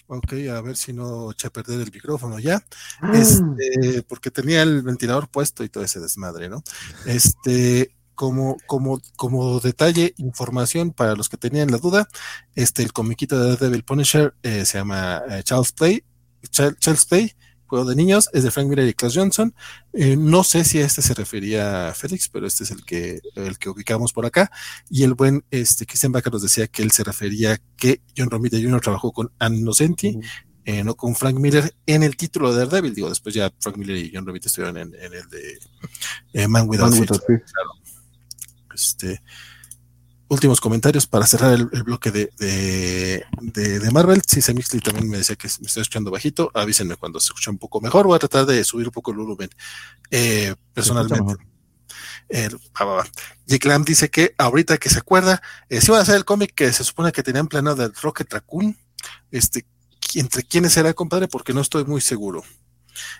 Ok, 0.07 0.33
a 0.51 0.61
ver 0.61 0.77
si 0.77 0.93
no 0.93 1.31
eché 1.31 1.49
a 1.49 1.51
perder 1.51 1.81
el 1.81 1.93
micrófono 1.93 2.39
ya. 2.39 2.65
Ah. 3.01 3.13
Este, 3.15 4.03
porque 4.03 4.31
tenía 4.31 4.63
el 4.63 4.83
ventilador 4.83 5.29
puesto 5.29 5.65
y 5.65 5.69
todo 5.69 5.85
ese 5.85 6.01
desmadre, 6.01 6.49
¿no? 6.49 6.63
Este, 7.07 7.95
como, 8.15 8.57
como, 8.67 9.01
como 9.17 9.61
detalle, 9.61 10.15
información 10.17 10.93
para 10.93 11.15
los 11.15 11.29
que 11.29 11.37
tenían 11.37 11.71
la 11.71 11.79
duda, 11.79 12.09
este, 12.57 12.83
el 12.83 12.93
comiquito 12.93 13.39
de 13.39 13.57
Devil 13.57 13.85
Punisher 13.85 14.35
eh, 14.43 14.65
se 14.65 14.79
llama 14.79 15.23
eh, 15.29 15.43
Charles 15.45 15.73
Play, 15.73 16.03
Charles 16.51 17.05
Play, 17.07 17.33
juego 17.69 17.85
de 17.85 17.95
niños, 17.95 18.29
es 18.33 18.43
de 18.43 18.51
Frank 18.51 18.67
Miller 18.69 18.89
y 18.89 18.95
Klaus 18.95 19.15
Johnson. 19.17 19.55
Eh, 19.93 20.17
no 20.17 20.43
sé 20.43 20.65
si 20.65 20.79
a 20.79 20.87
este 20.87 21.03
se 21.03 21.15
refería 21.15 21.89
a 21.89 21.95
Félix, 21.95 22.29
pero 22.29 22.47
este 22.47 22.65
es 22.65 22.71
el 22.71 22.85
que, 22.85 23.21
el 23.35 23.59
que 23.59 23.69
ubicamos 23.69 24.13
por 24.13 24.27
acá. 24.27 24.51
Y 24.91 25.05
el 25.05 25.15
buen 25.15 25.45
este, 25.51 25.87
Christian 25.87 26.13
Baker 26.13 26.33
nos 26.33 26.43
decía 26.43 26.67
que 26.67 26.83
él 26.83 26.91
se 26.91 27.05
refería 27.05 27.61
que 27.77 28.01
John 28.17 28.31
Romita 28.31 28.57
Jr. 28.57 28.81
trabajó 28.81 29.13
con 29.13 29.31
Anne 29.39 29.59
Innocenti, 29.59 30.19
eh, 30.65 30.85
no 30.85 30.97
con 30.97 31.15
Frank 31.15 31.39
Miller 31.39 31.75
en 31.87 32.03
el 32.03 32.17
título 32.17 32.53
de 32.53 32.59
Daredevil. 32.65 32.95
Digo, 32.95 33.09
después 33.09 33.35
ya 33.35 33.53
Frank 33.61 33.77
Miller 33.77 33.97
y 33.97 34.11
John 34.13 34.27
Romita 34.27 34.49
estuvieron 34.49 34.77
en, 34.79 34.95
el 34.95 35.29
de 35.29 35.59
eh, 36.33 36.49
Man 36.49 36.69
Without, 36.69 36.95
Fear. 36.95 37.43
Este, 38.75 39.23
últimos 40.29 40.61
comentarios 40.61 41.07
para 41.07 41.27
cerrar 41.27 41.55
el, 41.55 41.67
bloque 41.83 42.11
de, 42.11 42.31
de, 43.41 43.91
Marvel. 43.91 44.23
Sí, 44.27 44.43
Semixly 44.43 44.81
también 44.81 45.09
me 45.09 45.19
decía 45.19 45.37
que 45.37 45.49
me 45.61 45.67
estoy 45.67 45.83
escuchando 45.83 46.11
bajito. 46.11 46.51
Avísenme 46.55 46.97
cuando 46.97 47.21
se 47.21 47.27
escucha 47.27 47.51
un 47.51 47.59
poco 47.59 47.81
mejor. 47.81 48.07
Voy 48.07 48.17
a 48.17 48.19
tratar 48.19 48.47
de 48.47 48.63
subir 48.65 48.87
un 48.87 48.93
poco 48.93 49.11
el 49.11 49.19
volumen 49.19 49.51
eh, 50.11 50.55
personalmente. 50.73 51.37
Jake 53.47 53.69
Lamb 53.69 53.87
dice 53.87 54.11
que 54.11 54.35
ahorita 54.37 54.77
que 54.79 54.91
se 54.91 54.99
acuerda, 54.99 55.41
eh, 55.69 55.81
si 55.81 55.91
van 55.91 56.01
a 56.01 56.03
hacer 56.03 56.17
el 56.17 56.25
cómic 56.25 56.55
que 56.55 56.73
se 56.73 56.85
supone 56.85 57.13
que 57.13 57.23
tenían 57.23 57.49
planeado 57.49 57.77
de 57.77 57.89
Rocket 58.03 58.33
Raccoon. 58.33 58.77
Este, 59.31 59.65
entre 60.15 60.43
quiénes 60.43 60.73
será, 60.73 60.93
compadre, 60.95 61.29
porque 61.29 61.53
no 61.53 61.61
estoy 61.61 61.85
muy 61.85 62.01
seguro. 62.01 62.43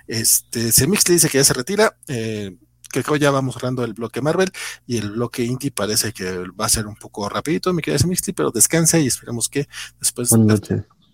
Este, 0.07 0.73
Semixly 0.73 1.15
dice 1.15 1.29
que 1.29 1.39
ya 1.39 1.45
se 1.45 1.55
retira. 1.55 1.97
Eh, 2.09 2.57
que 2.91 3.03
creo 3.03 3.17
ya 3.17 3.31
vamos 3.31 3.55
cerrando 3.55 3.85
el 3.85 3.95
bloque 3.95 4.21
Marvel 4.21 4.51
y 4.87 4.99
el 4.99 5.11
bloque 5.13 5.45
Indie 5.45 5.71
parece 5.71 6.13
que 6.13 6.45
va 6.59 6.67
a 6.67 6.69
ser 6.69 6.87
un 6.87 6.97
poco 6.97 7.29
rapidito, 7.29 7.73
mi 7.73 7.83
querida 7.83 8.07
Mixly, 8.07 8.33
pero 8.33 8.51
descansa 8.51 8.99
y 8.99 9.07
esperemos 9.07 9.49
que 9.49 9.69
después 9.99 10.31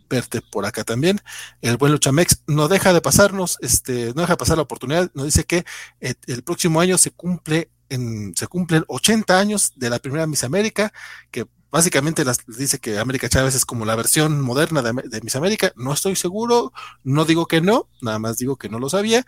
verte, 0.09 0.43
por 0.43 0.67
acá 0.67 0.85
también. 0.85 1.21
El 1.61 1.77
buen 1.77 1.93
Luchamex 1.93 2.43
no 2.47 2.69
deja 2.69 2.93
de 2.93 3.01
pasarnos, 3.01 3.59
este, 3.61 4.13
no 4.15 4.23
deja 4.23 4.35
de 4.35 4.37
pasar 4.37 4.57
la 4.57 4.63
oportunidad, 4.63 5.11
nos 5.15 5.27
dice 5.27 5.45
que 5.45 5.65
eh, 6.01 6.15
el 6.27 6.43
próximo 6.43 6.81
año 6.81 6.99
se 6.99 7.11
cumple 7.11 7.71
en, 7.89 8.35
se 8.37 8.47
cumplen 8.47 8.85
80 8.89 9.39
años 9.39 9.73
de 9.77 9.91
la 9.91 9.99
primera 9.99 10.27
Miss 10.27 10.45
América, 10.45 10.93
que 11.31 11.47
básicamente 11.71 12.25
las, 12.25 12.39
dice 12.47 12.79
que 12.79 12.99
América 12.99 13.29
Chávez 13.29 13.55
es 13.55 13.65
como 13.65 13.85
la 13.85 13.97
versión 13.97 14.41
moderna 14.41 14.83
de, 14.83 14.93
de, 15.09 15.21
Miss 15.21 15.37
América. 15.37 15.73
No 15.77 15.93
estoy 15.93 16.17
seguro, 16.17 16.73
no 17.03 17.25
digo 17.25 17.47
que 17.47 17.61
no, 17.61 17.89
nada 18.01 18.19
más 18.19 18.39
digo 18.39 18.57
que 18.57 18.69
no 18.69 18.79
lo 18.79 18.89
sabía. 18.89 19.27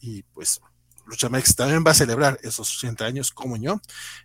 Y 0.00 0.22
pues 0.22 0.60
Luchamex 1.06 1.54
también 1.54 1.84
va 1.86 1.92
a 1.92 1.94
celebrar 1.94 2.38
esos 2.42 2.76
80 2.76 3.04
años 3.04 3.30
como 3.30 3.56
yo. 3.56 3.80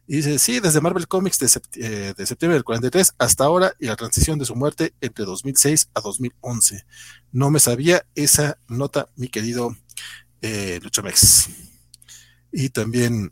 Y 0.08 0.18
dice, 0.18 0.40
sí, 0.40 0.60
desde 0.60 0.82
Marvel 0.82 1.08
Comics 1.08 1.40
de, 1.40 1.48
eh, 1.76 2.14
de, 2.18 2.26
septiembre 2.26 2.56
del 2.56 2.64
43 2.64 3.14
hasta 3.18 3.46
ahora 3.46 3.74
y 3.80 3.86
la 3.86 3.96
transición 3.96 4.40
de 4.40 4.46
su 4.46 4.56
muerte 4.56 4.94
entre 5.02 5.26
2006 5.26 5.90
a 5.94 6.02
2011. 6.02 6.86
No 7.32 7.52
me 7.52 7.60
sabía 7.60 8.06
esa 8.16 8.58
nota, 8.68 9.10
mi 9.16 9.28
querido 9.28 9.76
eh, 10.42 10.80
Luchamex. 10.82 11.50
Y 12.52 12.70
también 12.70 13.32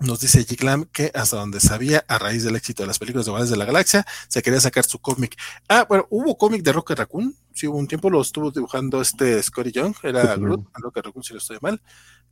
nos 0.00 0.20
dice 0.20 0.44
Giglam 0.44 0.84
que 0.86 1.10
hasta 1.14 1.36
donde 1.36 1.60
sabía, 1.60 2.04
a 2.08 2.18
raíz 2.18 2.44
del 2.44 2.56
éxito 2.56 2.82
de 2.82 2.88
las 2.88 2.98
películas 2.98 3.26
de 3.26 3.30
Guardianes 3.30 3.50
de 3.50 3.56
la 3.56 3.64
Galaxia, 3.64 4.06
se 4.28 4.42
quería 4.42 4.60
sacar 4.60 4.84
su 4.84 4.98
cómic. 4.98 5.36
Ah, 5.68 5.86
bueno, 5.88 6.06
hubo 6.10 6.36
cómic 6.36 6.62
de 6.62 6.72
Rocket 6.72 6.98
Raccoon. 6.98 7.34
Sí, 7.52 7.66
hubo 7.66 7.78
un 7.78 7.86
tiempo 7.86 8.10
lo 8.10 8.20
estuvo 8.20 8.50
dibujando 8.50 9.00
este 9.00 9.42
Scotty 9.42 9.72
Young, 9.72 9.94
era 10.02 10.36
Groot, 10.36 10.66
Rocket 10.74 11.06
Raccoon, 11.06 11.22
si 11.24 11.32
lo 11.32 11.38
estoy 11.38 11.58
mal. 11.60 11.80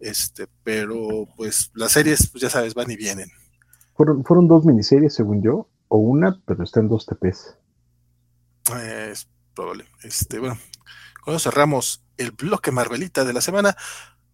Este, 0.02 0.48
pero 0.64 1.28
pues 1.36 1.70
las 1.74 1.92
series, 1.92 2.28
pues 2.28 2.42
ya 2.42 2.50
sabes, 2.50 2.74
van 2.74 2.90
y 2.90 2.96
vienen. 2.96 3.30
Fueron, 3.94 4.24
fueron 4.24 4.48
dos 4.48 4.64
miniseries, 4.64 5.14
según 5.14 5.42
yo, 5.44 5.68
o 5.86 5.98
una, 5.98 6.42
pero 6.44 6.64
está 6.64 6.80
en 6.80 6.88
dos 6.88 7.06
TPs. 7.06 7.56
es 8.82 9.28
probable. 9.54 9.86
Este, 10.02 10.40
bueno, 10.40 10.58
cuando 11.22 11.38
cerramos 11.38 12.04
el 12.16 12.32
bloque 12.32 12.72
Marvelita 12.72 13.24
de 13.24 13.32
la 13.32 13.40
semana, 13.40 13.76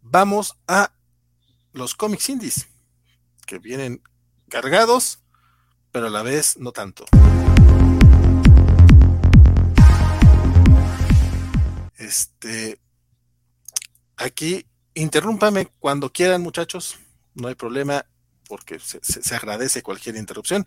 vamos 0.00 0.56
a 0.66 0.90
los 1.74 1.94
cómics 1.94 2.30
indies 2.30 2.66
que 3.46 3.58
vienen 3.58 4.02
cargados, 4.48 5.22
pero 5.92 6.06
a 6.06 6.10
la 6.10 6.22
vez 6.22 6.56
no 6.56 6.72
tanto. 6.72 7.04
Este, 11.98 12.80
aquí, 14.16 14.64
interrúmpame 15.00 15.68
cuando 15.78 16.12
quieran, 16.12 16.42
muchachos, 16.42 16.98
no 17.34 17.48
hay 17.48 17.54
problema, 17.54 18.04
porque 18.48 18.78
se, 18.78 19.00
se, 19.02 19.34
agradece 19.34 19.82
cualquier 19.82 20.16
interrupción 20.16 20.66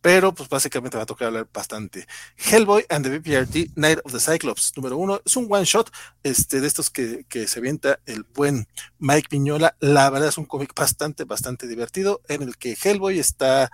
pero 0.00 0.34
pues 0.34 0.48
básicamente 0.48 0.96
va 0.96 1.02
a 1.02 1.06
tocar 1.06 1.28
hablar 1.28 1.48
bastante. 1.52 2.06
Hellboy 2.36 2.86
and 2.88 3.04
the 3.04 3.18
BPRT 3.18 3.76
Night 3.76 3.98
of 4.04 4.12
the 4.12 4.20
Cyclops, 4.20 4.72
número 4.76 4.96
uno, 4.96 5.20
es 5.24 5.36
un 5.36 5.46
one 5.50 5.64
shot 5.64 5.90
este, 6.22 6.60
de 6.60 6.66
estos 6.66 6.90
que, 6.90 7.24
que 7.28 7.46
se 7.46 7.58
avienta 7.58 8.00
el 8.06 8.24
buen 8.34 8.66
Mike 8.98 9.28
Piñola. 9.28 9.76
La 9.80 10.08
verdad 10.10 10.28
es 10.28 10.38
un 10.38 10.46
cómic 10.46 10.74
bastante, 10.74 11.24
bastante 11.24 11.66
divertido 11.66 12.22
en 12.28 12.42
el 12.42 12.56
que 12.56 12.76
Hellboy 12.82 13.18
está 13.18 13.70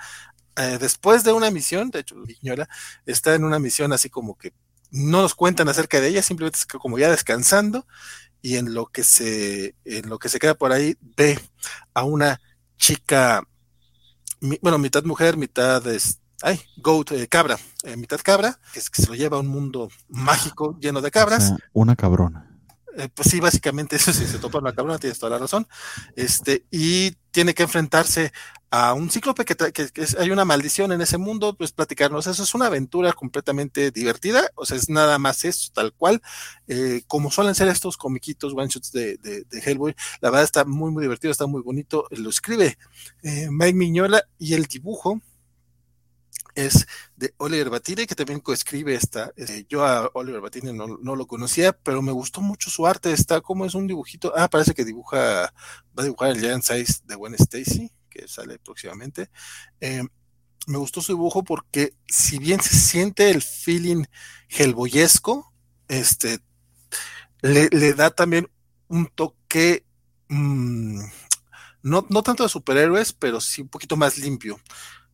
eh, 0.56 0.78
después 0.81 1.23
de 1.23 1.32
una 1.32 1.51
misión, 1.51 1.90
de 1.90 2.01
hecho 2.01 2.16
Piñola 2.24 2.68
está 3.05 3.35
en 3.35 3.44
una 3.44 3.59
misión 3.59 3.93
así 3.93 4.10
como 4.10 4.36
que 4.36 4.52
no 4.90 5.20
nos 5.20 5.35
cuentan 5.35 5.68
acerca 5.68 6.01
de 6.01 6.09
ella, 6.09 6.23
simplemente 6.23 6.59
es 6.59 6.66
como 6.66 6.98
ya 6.98 7.10
descansando 7.10 7.86
y 8.47 8.59
en 8.59 8.74
lo 8.74 8.86
que 8.86 9.02
se, 9.02 9.74
en 9.85 10.09
lo 10.09 10.20
que 10.20 10.28
se 10.28 10.39
queda 10.39 10.55
por 10.55 10.70
ahí 10.70 10.97
ve 11.16 11.36
a 11.94 12.05
una 12.05 12.40
chica 12.78 13.43
bueno, 14.62 14.78
mitad 14.78 15.02
mujer, 15.02 15.36
mitad 15.36 15.85
es, 15.89 16.20
ay, 16.43 16.60
goat, 16.77 17.10
eh, 17.10 17.27
cabra, 17.27 17.59
eh, 17.82 17.97
mitad 17.97 18.20
cabra, 18.23 18.60
que, 18.73 18.78
es, 18.78 18.89
que 18.89 19.02
se 19.02 19.09
lo 19.09 19.16
lleva 19.16 19.39
a 19.39 19.40
un 19.40 19.48
mundo 19.48 19.89
mágico 20.09 20.78
lleno 20.78 21.01
de 21.01 21.10
cabras. 21.10 21.43
O 21.43 21.47
sea, 21.48 21.56
una 21.73 21.97
cabrona. 21.97 22.48
Eh, 22.97 23.09
pues 23.12 23.31
sí, 23.31 23.40
básicamente 23.40 23.97
eso 23.97 24.12
sí, 24.12 24.24
se 24.27 24.39
topa 24.39 24.59
una 24.59 24.73
cabrona, 24.73 24.98
tienes 25.01 25.18
toda 25.18 25.31
la 25.31 25.39
razón. 25.39 25.66
Este, 26.14 26.66
y 26.70 27.16
tiene 27.32 27.52
que 27.52 27.64
enfrentarse 27.64 28.32
a 28.77 28.93
un 28.93 29.11
cíclope 29.11 29.47
que, 29.47 29.57
que, 29.57 29.89
que, 29.89 30.07
hay 30.19 30.31
una 30.31 30.44
maldición 30.44 30.93
en 30.93 31.01
ese 31.01 31.16
mundo, 31.16 31.57
pues 31.57 31.73
platicarnos. 31.73 32.27
Eso 32.27 32.43
es 32.43 32.55
una 32.55 32.66
aventura 32.66 33.15
completamente 33.15 33.90
divertida, 33.90 34.51
o 34.55 34.66
sea, 34.66 34.77
es 34.77 34.90
nada 34.90 35.19
más 35.19 35.47
eso, 35.47 35.70
tal 35.73 35.94
cual. 35.94 36.20
Eh, 36.69 37.03
como 37.07 37.31
suelen 37.31 37.55
ser 37.55 37.69
estos 37.69 37.97
comiquitos, 37.97 38.53
one 38.53 38.69
shots 38.69 38.93
de, 38.93 39.16
de, 39.16 39.47
Hellboy, 39.65 39.94
la 40.20 40.28
verdad 40.31 40.44
está 40.44 40.65
muy, 40.66 40.90
muy 40.90 41.03
divertido, 41.03 41.31
está 41.31 41.47
muy 41.47 41.62
bonito. 41.62 42.07
Lo 42.11 42.28
escribe 42.28 42.77
eh, 43.23 43.48
Mike 43.51 43.78
Miñola 43.78 44.23
y 44.39 44.53
el 44.53 44.65
dibujo 44.66 45.23
es 46.55 46.86
de 47.16 47.32
Oliver 47.39 47.70
Batine, 47.70 48.07
que 48.07 48.15
también 48.15 48.40
coescribe 48.40 48.94
esta. 48.94 49.32
Eh, 49.36 49.65
yo 49.70 49.86
a 49.86 50.11
Oliver 50.12 50.43
Batine 50.43 50.74
no, 50.74 50.98
no, 51.01 51.16
lo 51.16 51.27
conocía, 51.27 51.73
pero 51.73 52.03
me 52.03 52.12
gustó 52.12 52.43
mucho 52.43 52.69
su 52.69 52.86
arte. 52.86 53.12
Está 53.12 53.40
como 53.40 53.65
es 53.65 53.74
un 53.74 53.86
dibujito. 53.86 54.35
Ah, 54.36 54.48
parece 54.48 54.74
que 54.74 54.85
dibuja, 54.85 55.53
va 55.98 56.03
a 56.03 56.05
dibujar 56.05 56.31
el 56.31 56.40
Giant 56.40 56.62
Size 56.62 57.03
de 57.05 57.15
Gwen 57.15 57.35
Stacy, 57.35 57.90
que 58.16 58.28
sale 58.28 58.59
próximamente. 58.59 59.30
Eh, 59.80 60.02
me 60.66 60.78
gustó 60.78 61.01
su 61.01 61.12
dibujo 61.12 61.44
porque, 61.44 61.94
si 62.09 62.38
bien 62.38 62.60
se 62.60 62.76
siente 62.76 63.30
el 63.30 63.43
feeling 63.43 64.05
helboyesco, 64.48 65.52
este, 65.88 66.40
le, 67.43 67.93
da 67.94 68.10
también 68.10 68.48
un 68.88 69.06
toque. 69.06 69.84
Mmm, 70.28 71.01
no, 71.82 72.05
no 72.09 72.22
tanto 72.22 72.43
de 72.43 72.48
superhéroes, 72.48 73.12
pero 73.12 73.40
sí 73.40 73.62
un 73.62 73.68
poquito 73.68 73.97
más 73.97 74.18
limpio 74.18 74.59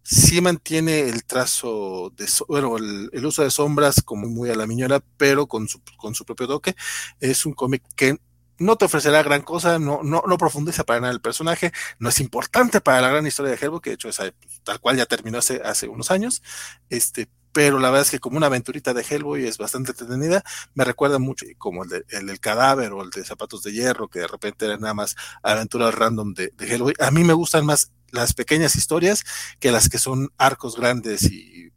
sí 0.03 0.41
mantiene 0.41 1.09
el 1.09 1.25
trazo 1.25 2.13
de, 2.17 2.27
bueno, 2.49 2.77
el, 2.77 3.25
uso 3.25 3.43
de 3.43 3.51
sombras 3.51 4.03
como 4.03 4.29
muy 4.29 4.51
a 4.51 4.57
la 4.57 4.67
miñola, 4.67 5.03
pero 5.17 5.47
con 5.47 5.69
su, 5.69 5.81
con 5.97 6.15
su 6.15 6.25
propio 6.25 6.49
toque. 6.49 6.75
Es 7.21 7.47
un 7.47 7.53
cómic 7.55 7.83
que 7.95 8.19
no 8.63 8.77
te 8.77 8.87
ofrecerá 8.87 9.23
gran 9.23 9.43
cosa, 9.43 9.79
no, 9.79 10.03
no, 10.03 10.23
no 10.27 10.39
profundiza 10.39 10.85
para 10.85 11.01
nada 11.01 11.13
el 11.13 11.21
personaje, 11.21 11.73
no 11.99 12.09
es 12.09 12.21
importante 12.21 12.81
para 12.81 13.01
la 13.01 13.11
gran 13.11 13.27
historia 13.27 13.53
de 13.53 13.59
Hellboy, 13.59 13.81
que 13.81 13.91
de 13.91 13.95
hecho 13.95 14.09
es 14.09 14.21
tal 14.63 14.81
cual 14.81 14.97
ya 14.97 15.07
terminó 15.07 15.39
hace, 15.39 15.61
hace 15.65 15.89
unos 15.89 16.11
años, 16.11 16.43
este, 16.89 17.29
pero 17.53 17.79
la 17.79 17.91
verdad 17.91 18.07
es 18.07 18.11
que 18.11 18.19
como 18.19 18.37
una 18.37 18.47
aventurita 18.47 18.95
de 18.95 19.05
Hellboy 19.09 19.47
es 19.47 19.59
bastante 19.59 19.91
entretenida, 19.91 20.43
me 20.75 20.85
recuerda 20.85 21.19
mucho 21.19 21.45
como 21.59 21.85
el, 21.85 21.91
de, 21.91 22.05
el 22.09 22.27
del 22.27 22.41
cadáver 22.41 22.93
o 22.93 23.03
el 23.03 23.11
de 23.11 23.25
zapatos 23.25 23.63
de 23.63 23.73
hierro, 23.73 24.09
que 24.09 24.21
de 24.21 24.27
repente 24.27 24.65
eran 24.65 24.81
nada 24.81 24.95
más 24.95 25.17
aventuras 25.43 25.95
random 25.95 26.33
de, 26.35 26.53
de 26.57 26.67
Hellboy. 26.67 26.95
A 26.99 27.11
mí 27.11 27.25
me 27.25 27.35
gustan 27.35 27.67
más 27.67 27.93
las 28.11 28.33
pequeñas 28.33 28.77
historias 28.77 29.25
que 29.59 29.73
las 29.73 29.89
que 29.89 29.99
son 29.99 30.33
arcos 30.39 30.77
grandes 30.77 31.25
y 31.25 31.72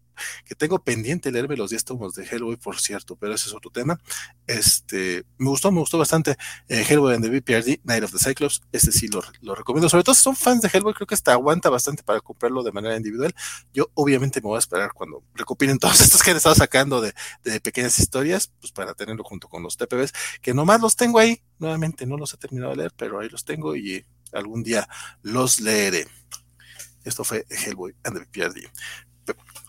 que 0.46 0.56
tengo 0.56 0.84
pendiente 0.84 1.32
leerme 1.32 1.58
los 1.58 1.70
10 1.70 1.84
tomos 1.86 2.16
de 2.16 2.26
Hellboy, 2.26 2.58
por 2.58 2.80
cierto, 2.80 3.16
pero 3.16 3.34
ese 3.34 3.50
es 3.50 3.56
otro 3.56 3.72
tema. 3.72 4.00
Este, 4.48 5.26
me 5.38 5.50
gustó, 5.50 5.72
me 5.72 5.80
gustó 5.80 5.98
bastante 5.98 6.38
eh, 6.68 6.86
Hellboy 6.88 7.16
and 7.16 7.24
the 7.24 7.30
BPRD, 7.30 7.82
Night 7.84 8.04
of 8.04 8.12
the 8.12 8.20
Cyclops, 8.20 8.62
este 8.72 8.92
sí 8.92 9.08
lo, 9.08 9.22
lo, 9.42 9.56
recomiendo, 9.56 9.90
sobre 9.90 10.04
todo 10.04 10.16
si 10.16 10.22
son 10.22 10.36
fans 10.36 10.62
de 10.62 10.70
Hellboy, 10.72 10.94
creo 10.94 11.08
que 11.08 11.16
hasta 11.16 11.34
aguanta 11.34 11.70
bastante 11.70 12.04
para 12.04 12.22
comprarlo 12.22 12.64
de 12.64 12.72
manera 12.72 12.96
individual. 12.96 13.34
Yo 13.74 13.90
obviamente 13.94 14.42
me 14.42 14.48
voy 14.48 14.58
a 14.58 14.60
esperar 14.60 14.92
cuando 14.94 15.24
recopilen 15.34 15.80
todos 15.80 16.02
estos 16.02 16.22
que 16.24 16.32
han 16.32 16.38
estado 16.38 16.56
sacando 16.56 17.02
de, 17.02 17.14
de 17.44 17.60
pequeñas 17.60 17.98
historias, 18.00 18.52
pues 18.60 18.72
para 18.72 18.94
tenerlo 18.94 19.24
junto 19.24 19.48
con 19.48 19.64
los 19.64 19.78
TPBs, 19.78 20.14
que 20.42 20.54
nomás 20.54 20.82
los 20.82 20.96
tengo 20.96 21.20
ahí, 21.20 21.42
nuevamente 21.60 22.06
no 22.06 22.18
los 22.18 22.34
he 22.34 22.38
terminado 22.38 22.72
de 22.72 22.78
leer, 22.78 22.94
pero 22.96 23.20
ahí 23.20 23.30
los 23.30 23.46
tengo 23.46 23.76
y 23.76 24.06
algún 24.34 24.64
día 24.64 24.88
los 25.22 25.60
leeré. 25.60 26.08
Esto 27.04 27.24
fue 27.24 27.46
Hellboy 27.50 27.96
and 28.04 28.18
the 28.18 28.26
BPRD. 28.26 28.70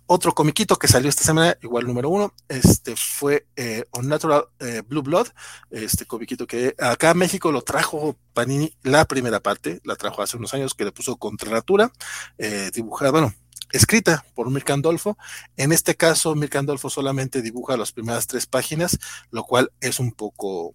Otro 0.08 0.34
comiquito 0.34 0.78
que 0.78 0.86
salió 0.86 1.08
esta 1.08 1.24
semana, 1.24 1.56
igual 1.62 1.84
número 1.84 2.08
uno, 2.08 2.32
este 2.48 2.94
fue 2.94 3.46
eh, 3.56 3.84
Unnatural 3.92 4.44
eh, 4.60 4.82
Blue 4.86 5.02
Blood, 5.02 5.28
este 5.70 6.06
comiquito 6.06 6.46
que 6.46 6.76
acá 6.78 7.10
en 7.10 7.18
México 7.18 7.50
lo 7.50 7.62
trajo 7.62 8.16
Panini, 8.32 8.72
la 8.84 9.04
primera 9.06 9.40
parte, 9.40 9.80
la 9.82 9.96
trajo 9.96 10.22
hace 10.22 10.36
unos 10.36 10.54
años, 10.54 10.74
que 10.74 10.84
le 10.84 10.92
puso 10.92 11.16
Contra 11.16 11.50
Natura, 11.50 11.90
eh, 12.38 12.70
dibujada, 12.72 13.10
bueno, 13.10 13.34
escrita 13.72 14.24
por 14.36 14.48
Mirka 14.48 14.74
Andolfo. 14.74 15.18
En 15.56 15.72
este 15.72 15.96
caso, 15.96 16.36
Mirka 16.36 16.60
Andolfo 16.60 16.88
solamente 16.88 17.42
dibuja 17.42 17.76
las 17.76 17.90
primeras 17.90 18.28
tres 18.28 18.46
páginas, 18.46 18.98
lo 19.32 19.42
cual 19.42 19.72
es 19.80 19.98
un 19.98 20.12
poco 20.12 20.72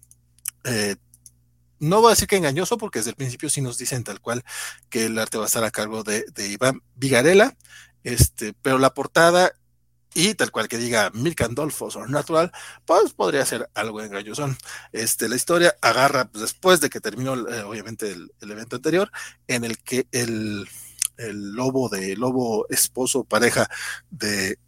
eh, 0.64 0.96
no 1.82 2.00
voy 2.00 2.08
a 2.08 2.10
decir 2.10 2.28
que 2.28 2.36
engañoso, 2.36 2.78
porque 2.78 3.00
desde 3.00 3.10
el 3.10 3.16
principio 3.16 3.50
sí 3.50 3.60
nos 3.60 3.76
dicen 3.76 4.04
tal 4.04 4.20
cual 4.20 4.44
que 4.88 5.06
el 5.06 5.18
arte 5.18 5.36
va 5.36 5.44
a 5.44 5.46
estar 5.48 5.64
a 5.64 5.72
cargo 5.72 6.04
de, 6.04 6.24
de 6.32 6.46
Iván 6.46 6.80
Vigarela, 6.94 7.56
este, 8.04 8.54
pero 8.62 8.78
la 8.78 8.94
portada 8.94 9.52
y 10.14 10.34
tal 10.34 10.50
cual 10.50 10.68
que 10.68 10.78
diga 10.78 11.10
Mirka 11.14 11.46
Andolfo 11.46 11.88
Natural, 12.08 12.52
pues 12.84 13.12
podría 13.14 13.46
ser 13.46 13.68
algo 13.74 14.02
engañoso. 14.02 14.54
Este, 14.92 15.28
la 15.28 15.36
historia 15.36 15.74
agarra 15.80 16.26
pues, 16.26 16.42
después 16.42 16.80
de 16.80 16.90
que 16.90 17.00
terminó, 17.00 17.34
eh, 17.48 17.62
obviamente, 17.62 18.12
el, 18.12 18.30
evento 18.40 18.76
anterior, 18.76 19.10
en 19.46 19.64
el 19.64 19.78
que 19.78 20.06
el, 20.12 20.68
lobo 21.16 21.88
de 21.88 22.16
lobo 22.16 22.66
esposo, 22.68 23.24
pareja 23.24 23.68
de 24.10 24.58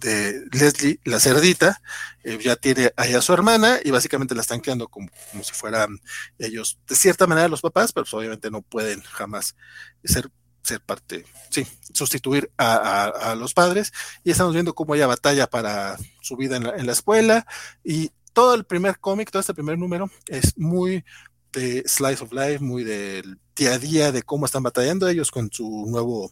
de 0.00 0.44
Leslie, 0.52 1.00
la 1.04 1.18
cerdita, 1.18 1.80
eh, 2.22 2.38
ya 2.42 2.56
tiene 2.56 2.92
ahí 2.96 3.14
a 3.14 3.22
su 3.22 3.32
hermana 3.32 3.78
y 3.82 3.90
básicamente 3.90 4.34
la 4.34 4.42
están 4.42 4.60
como, 4.60 4.88
como, 4.88 5.08
si 5.42 5.52
fueran 5.52 5.98
ellos, 6.38 6.78
de 6.86 6.94
cierta 6.94 7.26
manera, 7.26 7.48
los 7.48 7.62
papás, 7.62 7.92
pero 7.92 8.04
pues 8.04 8.12
obviamente 8.12 8.50
no 8.50 8.60
pueden 8.60 9.00
jamás 9.00 9.56
ser, 10.04 10.30
ser 10.66 10.80
parte, 10.80 11.24
sí, 11.50 11.66
sustituir 11.92 12.50
a, 12.58 13.34
los 13.38 13.54
padres. 13.54 13.92
Y 14.24 14.30
estamos 14.30 14.52
viendo 14.52 14.74
cómo 14.74 14.94
ella 14.94 15.06
batalla 15.06 15.48
para 15.48 15.96
su 16.20 16.36
vida 16.36 16.56
en 16.56 16.64
la, 16.64 16.70
en 16.76 16.86
la 16.86 16.92
escuela 16.92 17.46
y 17.84 18.10
todo 18.32 18.54
el 18.54 18.64
primer 18.64 18.98
cómic, 18.98 19.30
todo 19.30 19.40
este 19.40 19.54
primer 19.54 19.78
número 19.78 20.10
es 20.26 20.58
muy 20.58 21.04
de 21.52 21.82
Slice 21.86 22.22
of 22.22 22.32
Life, 22.32 22.58
muy 22.58 22.84
del 22.84 23.38
día 23.56 23.72
a 23.72 23.78
día 23.78 24.12
de 24.12 24.22
cómo 24.22 24.44
están 24.44 24.62
batallando 24.62 25.08
ellos 25.08 25.30
con 25.30 25.50
su 25.50 25.86
nuevo, 25.88 26.30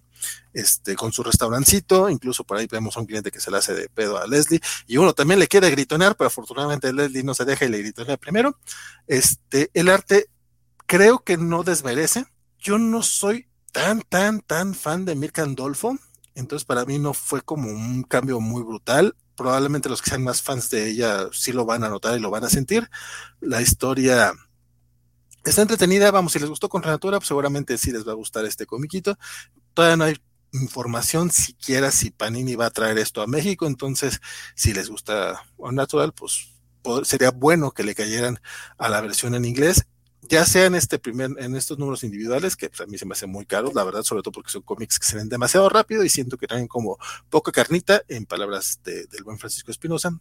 este, 0.53 0.97
con 0.97 1.13
su 1.13 1.23
restaurancito, 1.23 2.11
incluso 2.11 2.45
por 2.45 2.59
ahí 2.59 2.67
vemos 2.71 2.97
a 2.97 3.01
un 3.01 3.07
cliente 3.07 3.31
que 3.31 3.41
se 3.41 3.51
le 3.51 3.57
hace 3.57 3.73
de 3.73 3.89
pedo 3.89 4.19
a 4.19 4.27
Leslie, 4.27 4.61
y 4.87 4.99
uno 4.99 5.15
también 5.15 5.41
le 5.41 5.49
quiere 5.49 5.71
gritonear, 5.71 6.15
pero 6.15 6.29
afortunadamente 6.29 6.93
Leslie 6.93 7.23
no 7.23 7.33
se 7.33 7.47
deja 7.47 7.65
y 7.65 7.71
le 7.71 7.79
gritonea 7.79 8.19
primero. 8.19 8.59
Este, 9.07 9.71
el 9.73 9.89
arte 9.89 10.29
creo 10.85 11.25
que 11.25 11.39
no 11.39 11.63
desmerece. 11.63 12.27
Yo 12.59 12.79
no 12.79 13.03
soy 13.03 13.49
tan, 13.75 14.03
tan, 14.03 14.41
tan 14.41 14.73
fan 14.73 15.05
de 15.05 15.17
Mirka 15.17 15.43
Andolfo, 15.43 15.99
entonces 16.37 16.65
para 16.65 16.85
mí 16.85 17.01
no 17.01 17.13
fue 17.13 17.43
como 17.43 17.69
un 17.69 18.05
cambio 18.05 18.39
muy 18.39 18.63
brutal. 18.63 19.17
Probablemente 19.37 19.89
los 19.89 20.01
que 20.01 20.11
sean 20.11 20.23
más 20.23 20.43
fans 20.43 20.71
de 20.71 20.89
ella 20.89 21.27
sí 21.33 21.53
lo 21.53 21.65
van 21.65 21.83
a 21.83 21.89
notar 21.89 22.17
y 22.17 22.21
lo 22.21 22.31
van 22.31 22.45
a 22.45 22.49
sentir. 22.49 22.89
La 23.41 23.61
historia 23.61 24.33
está 25.45 25.63
entretenida, 25.63 26.13
vamos, 26.13 26.33
si 26.33 26.39
les 26.39 26.49
gustó 26.49 26.69
con 26.69 26.85
Renatura, 26.85 27.19
pues 27.19 27.27
seguramente 27.27 27.77
sí 27.77 27.91
les 27.91 28.07
va 28.07 28.13
a 28.13 28.15
gustar 28.15 28.45
este 28.45 28.65
comiquito. 28.65 29.19
Todavía 29.75 29.97
no 29.97 30.05
hay 30.05 30.17
información 30.53 31.33
siquiera 31.33 31.91
si 31.91 32.13
Panini 32.13 32.55
va 32.55 32.67
a 32.67 32.71
traer 32.71 32.97
esto 32.99 33.23
a 33.23 33.27
México, 33.27 33.67
entonces 33.67 34.21
si 34.55 34.73
les 34.73 34.89
gusta 34.89 35.43
Natural, 35.59 36.13
pues 36.13 36.55
sería 37.03 37.33
bueno 37.33 37.73
que 37.73 37.83
le 37.83 37.97
cayeran 37.97 38.39
a 38.79 38.89
la 38.89 39.01
versión 39.01 39.35
en 39.35 39.45
inglés 39.47 39.85
ya 40.29 40.45
sea 40.45 40.67
en 40.67 40.75
este 40.75 40.99
primer, 40.99 41.31
en 41.39 41.55
estos 41.55 41.79
números 41.79 42.05
individuales, 42.05 42.57
que 42.57 42.69
pues, 42.69 42.81
a 42.81 42.87
mí 42.87 42.99
se 42.99 43.07
me 43.07 43.13
hacen 43.13 43.31
muy 43.31 43.47
caros, 43.47 43.75
la 43.75 43.85
verdad, 43.85 44.03
sobre 44.03 44.23
todo 44.23 44.33
porque 44.33 44.51
son 44.51 44.63
cómics 44.63 44.99
que 44.99 45.07
se 45.07 45.17
ven 45.17 45.29
demasiado 45.29 45.69
rápido 45.69 46.05
y 46.05 46.09
siento 46.09 46.37
que 46.37 46.47
traen 46.47 46.67
como 46.67 46.99
poca 47.31 47.53
carnita, 47.53 48.03
en 48.09 48.27
palabras 48.27 48.81
del 48.85 49.25
buen 49.25 49.39
Francisco 49.39 49.71
Espinosa. 49.71 50.19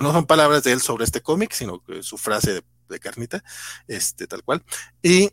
No 0.00 0.12
son 0.12 0.26
palabras 0.26 0.62
de 0.62 0.72
él 0.72 0.80
sobre 0.80 1.04
este 1.04 1.20
cómic, 1.20 1.52
sino 1.52 1.82
que 1.82 2.02
su 2.02 2.16
frase 2.16 2.62
de, 2.88 3.00
carnita, 3.00 3.42
este, 3.88 4.26
tal 4.26 4.44
cual. 4.44 4.62
Y 5.02 5.30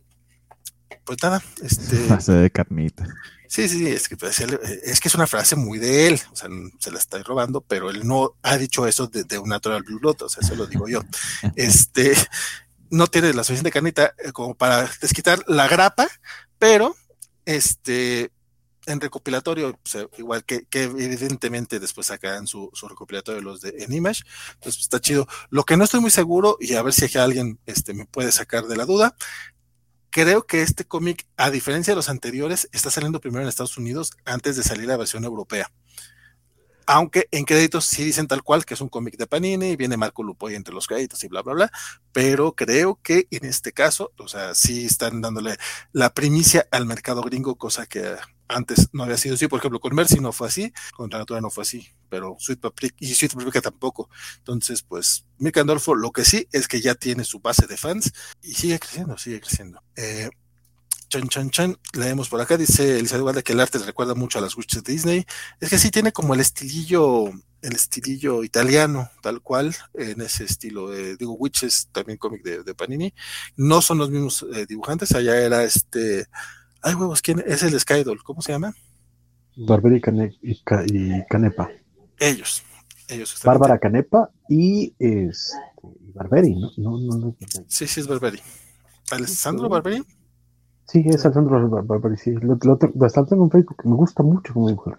pues 1.04 1.20
nada, 1.22 1.44
este. 1.62 1.96
Frase 2.08 2.34
de 2.34 2.50
carnita. 2.50 3.08
Sí, 3.48 3.70
sí, 3.70 3.88
es 3.88 4.10
que, 4.10 4.18
pues, 4.18 4.42
es 4.42 5.00
que 5.00 5.08
es 5.08 5.16
una 5.16 5.26
frase 5.26 5.56
muy 5.56 5.80
de 5.80 6.08
él, 6.08 6.20
o 6.34 6.36
sea, 6.36 6.50
se 6.80 6.92
la 6.92 7.00
está 7.00 7.18
robando, 7.24 7.62
pero 7.62 7.90
él 7.90 8.06
no 8.06 8.36
ha 8.44 8.58
dicho 8.58 8.86
eso 8.86 9.08
de, 9.08 9.40
un 9.40 9.48
natural 9.48 9.84
blue 9.84 10.00
lot, 10.02 10.22
o 10.24 10.30
sea, 10.30 10.42
eso 10.46 10.56
lo 10.56 10.68
digo 10.68 10.88
yo. 10.90 11.02
Este, 11.56 12.14
no 12.90 13.08
tiene 13.08 13.34
la 13.34 13.44
suficiente 13.44 13.72
carnita 13.72 14.14
eh, 14.24 14.32
como 14.32 14.56
para 14.56 14.90
desquitar 15.02 15.44
la 15.48 15.68
grapa, 15.68 16.08
pero 16.60 16.96
este 17.46 18.32
en 18.88 19.02
recopilatorio, 19.02 19.78
igual 20.18 20.46
que, 20.46 20.66
evidentemente 20.72 21.80
después 21.80 22.08
sacan 22.08 22.48
su, 22.48 22.72
recopilatorio 22.88 23.42
los 23.42 23.60
de 23.62 23.76
en 23.80 23.94
Image, 23.94 24.24
pues, 24.62 24.80
está 24.80 25.02
chido. 25.02 25.28
Lo 25.50 25.64
que 25.66 25.76
no 25.76 25.84
estoy 25.84 26.00
muy 26.00 26.10
seguro, 26.10 26.58
y 26.60 26.74
a 26.74 26.82
ver 26.82 26.94
si 26.94 27.18
alguien 27.18 27.60
este, 27.66 27.94
me 27.94 28.06
puede 28.06 28.32
sacar 28.32 28.66
de 28.66 28.78
la 28.78 28.86
duda, 28.86 29.16
creo 30.10 30.48
que 30.48 30.62
este 30.62 30.86
cómic, 30.86 31.28
a 31.36 31.52
diferencia 31.52 31.92
de 31.92 31.98
los 31.98 32.10
anteriores, 32.10 32.70
está 32.72 32.90
saliendo 32.90 33.20
primero 33.20 33.44
en 33.44 33.50
Estados 33.50 33.78
Unidos 33.78 34.12
antes 34.24 34.56
de 34.56 34.64
salir 34.64 34.88
la 34.88 34.98
versión 34.98 35.26
europea 35.26 35.70
aunque 36.88 37.28
en 37.32 37.44
créditos 37.44 37.86
sí 37.86 38.04
dicen 38.04 38.28
tal 38.28 38.44
cual 38.44 38.66
que 38.66 38.74
es 38.74 38.82
un 38.82 38.88
cómic 38.88 39.18
de 39.18 39.28
Panini 39.28 39.72
y 39.72 39.76
viene 39.76 39.98
Marco 39.98 40.24
Lupoy 40.24 40.56
entre 40.56 40.74
los 40.74 40.88
créditos 40.88 41.24
y 41.24 41.28
bla, 41.28 41.42
bla, 41.42 41.54
bla, 41.54 41.72
pero 42.14 42.54
creo 42.54 43.00
que 43.04 43.28
en 43.30 43.46
este 43.46 43.74
caso, 43.74 44.14
o 44.18 44.28
sea, 44.28 44.56
sí 44.56 44.86
están 44.86 45.22
dándole 45.22 45.58
la 45.92 46.14
primicia 46.14 46.66
al 46.72 46.86
mercado 46.86 47.22
gringo, 47.22 47.58
cosa 47.58 47.86
que 47.86 48.16
antes 48.48 48.88
no 48.94 49.04
había 49.04 49.18
sido 49.18 49.36
así, 49.36 49.48
por 49.48 49.60
ejemplo, 49.60 49.82
con 49.82 49.94
Mercy 49.94 50.22
no 50.22 50.32
fue 50.32 50.48
así, 50.48 50.72
con 50.96 51.10
Natura 51.10 51.42
no 51.42 51.50
fue 51.50 51.64
así, 51.64 51.90
pero 52.10 52.38
Sweet 52.40 52.62
Paprika 52.62 52.96
y 53.00 53.14
Sweet 53.14 53.34
Paprika 53.34 53.62
tampoco. 53.62 54.10
Entonces, 54.38 54.82
pues, 54.82 55.26
Mick 55.38 55.58
Andolfo 55.58 55.94
lo 55.94 56.12
que 56.12 56.24
sí 56.24 56.48
es 56.54 56.70
que 56.70 56.80
ya 56.80 56.96
tiene 56.96 57.26
su 57.26 57.40
base 57.40 57.68
de 57.68 57.76
fans 57.76 58.14
y 58.42 58.54
sigue 58.54 58.80
creciendo, 58.80 59.18
sigue 59.18 59.42
creciendo. 59.42 59.84
Eh, 59.98 60.30
Chan, 61.10 61.28
chan, 61.30 61.50
chan. 61.50 61.78
Leemos 61.94 62.28
por 62.28 62.42
acá, 62.42 62.58
dice 62.58 63.00
Elizabeth 63.00 63.22
Guarda 63.22 63.42
que 63.42 63.54
el 63.54 63.62
arte 63.62 63.78
recuerda 63.80 64.14
mucho 64.14 64.40
a 64.40 64.42
las 64.42 64.58
witches 64.58 64.84
de 64.84 64.92
Disney. 64.92 65.26
Es 65.62 65.70
que 65.70 65.78
sí 65.78 65.90
tiene 65.90 66.12
como 66.12 66.34
el 66.34 66.42
estilillo, 66.42 67.30
el 67.62 67.74
estilillo 67.74 68.44
italiano, 68.44 69.10
tal 69.22 69.42
cual, 69.42 69.74
en 69.94 70.20
ese 70.20 70.44
estilo. 70.44 70.90
de 70.90 71.16
digo, 71.16 71.34
Witches, 71.34 71.88
también 71.94 72.18
cómic 72.18 72.44
de, 72.44 72.76
Panini. 72.76 73.14
No 73.56 73.82
son 73.82 74.00
los 74.00 74.10
mismos 74.10 74.46
eh, 74.54 74.66
dibujantes, 74.68 75.14
allá 75.14 75.40
era 75.40 75.64
este. 75.64 76.26
Ay, 76.82 76.96
huevos, 76.96 77.22
¿quién 77.22 77.42
es 77.46 77.64
el 77.64 77.80
Skydoll? 77.80 78.22
¿Cómo 78.24 78.42
se 78.42 78.52
llama? 78.52 78.74
Barberi 79.56 80.02
y, 80.42 81.24
Canepa. 81.30 81.72
Ellos. 82.20 82.64
ellos 83.08 83.42
Bárbara 83.44 83.80
Canepa 83.80 84.30
y, 84.50 84.94
es, 85.00 85.54
Barberi, 86.14 86.54
¿no? 86.56 86.72
No, 86.78 87.00
no, 87.00 87.36
Sí, 87.68 87.88
sí, 87.88 88.02
es 88.02 88.08
Barberi. 88.08 88.40
¿Alessandro 89.10 89.70
Barberi? 89.70 90.04
Sí, 90.88 91.04
es 91.06 91.26
Alejandro 91.26 91.84
Barbari, 91.84 92.18
sí. 92.18 92.32
Lo, 92.32 92.58
lo, 92.62 93.06
hasta 93.06 93.26
tengo 93.26 93.44
en 93.46 93.52
Facebook, 93.52 93.78
me 93.84 93.96
gusta 93.96 94.24
mucho 94.24 94.54
como 94.54 94.70
dibuja 94.70 94.96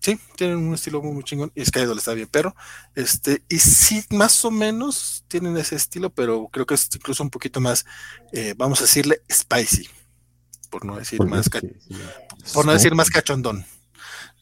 Sí, 0.00 0.18
tienen 0.36 0.58
un 0.58 0.74
estilo 0.74 1.02
muy, 1.02 1.12
muy 1.12 1.24
chingón. 1.24 1.52
Y 1.54 1.64
le 1.64 1.92
está 1.94 2.14
bien, 2.14 2.28
pero 2.30 2.54
este, 2.94 3.42
y 3.48 3.58
sí, 3.58 4.02
más 4.10 4.44
o 4.44 4.50
menos 4.50 5.24
tienen 5.28 5.56
ese 5.56 5.76
estilo, 5.76 6.10
pero 6.10 6.48
creo 6.50 6.64
que 6.64 6.74
es 6.74 6.88
incluso 6.94 7.22
un 7.22 7.30
poquito 7.30 7.60
más, 7.60 7.84
eh, 8.32 8.54
vamos 8.56 8.80
a 8.80 8.84
decirle, 8.84 9.20
spicy, 9.30 9.88
por 10.70 10.84
no 10.84 10.96
decir 10.96 11.20
más, 11.24 11.50
por 12.54 12.64
no 12.64 12.72
decir 12.72 12.94
más 12.94 13.10
cachondón. 13.10 13.64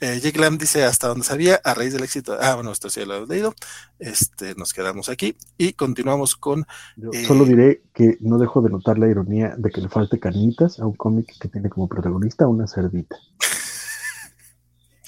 Eh, 0.01 0.20
Jake 0.20 0.39
Lamb 0.39 0.59
dice 0.59 0.85
hasta 0.85 1.09
donde 1.09 1.24
sabía, 1.24 1.59
a 1.64 1.73
raíz 1.73 1.94
del 1.94 2.05
éxito. 2.05 2.36
Ah, 2.39 2.55
bueno, 2.55 2.70
esto 2.70 2.90
sí 2.90 3.05
lo 3.05 3.24
he 3.24 3.27
leído. 3.27 3.55
Este, 3.98 4.55
nos 4.55 4.74
quedamos 4.74 5.09
aquí 5.09 5.36
y 5.56 5.73
continuamos 5.73 6.36
con. 6.36 6.66
Eh, 7.12 7.24
solo 7.24 7.47
diré 7.47 7.82
que 7.94 8.18
no 8.20 8.36
dejo 8.39 8.60
de 8.60 8.68
notar 8.68 8.98
la 8.98 9.09
ironía 9.09 9.55
de 9.56 9.70
que 9.70 9.81
le 9.81 9.89
falte 9.89 10.20
carnitas 10.20 10.78
a 10.81 10.86
un 10.86 10.94
cómic 10.94 11.32
que 11.40 11.48
tiene 11.48 11.70
como 11.70 11.89
protagonista 11.89 12.47
una 12.47 12.66
cerdita. 12.66 13.16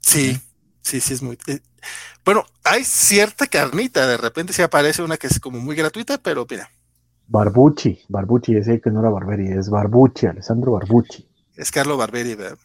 sí, 0.00 0.38
sí, 0.80 1.00
sí, 1.00 1.14
es 1.14 1.22
muy. 1.22 1.36
Eh, 1.48 1.58
bueno, 2.24 2.44
hay 2.62 2.84
cierta 2.84 3.48
carnita, 3.48 4.06
de 4.06 4.16
repente 4.16 4.52
se 4.52 4.62
aparece 4.62 5.02
una 5.02 5.16
que 5.16 5.26
es 5.26 5.40
como 5.40 5.58
muy 5.58 5.74
gratuita, 5.74 6.18
pero 6.18 6.46
mira. 6.48 6.70
Barbucci, 7.26 8.00
Barbucci, 8.08 8.54
ese 8.56 8.80
que 8.80 8.90
no 8.90 9.00
era 9.00 9.10
Barberi, 9.10 9.48
es 9.48 9.68
Barbucci, 9.70 10.26
Alessandro 10.26 10.72
Barbucci. 10.72 11.26
Es 11.56 11.70
Carlo 11.72 11.96
Barberi, 11.96 12.34
¿verdad? 12.34 12.58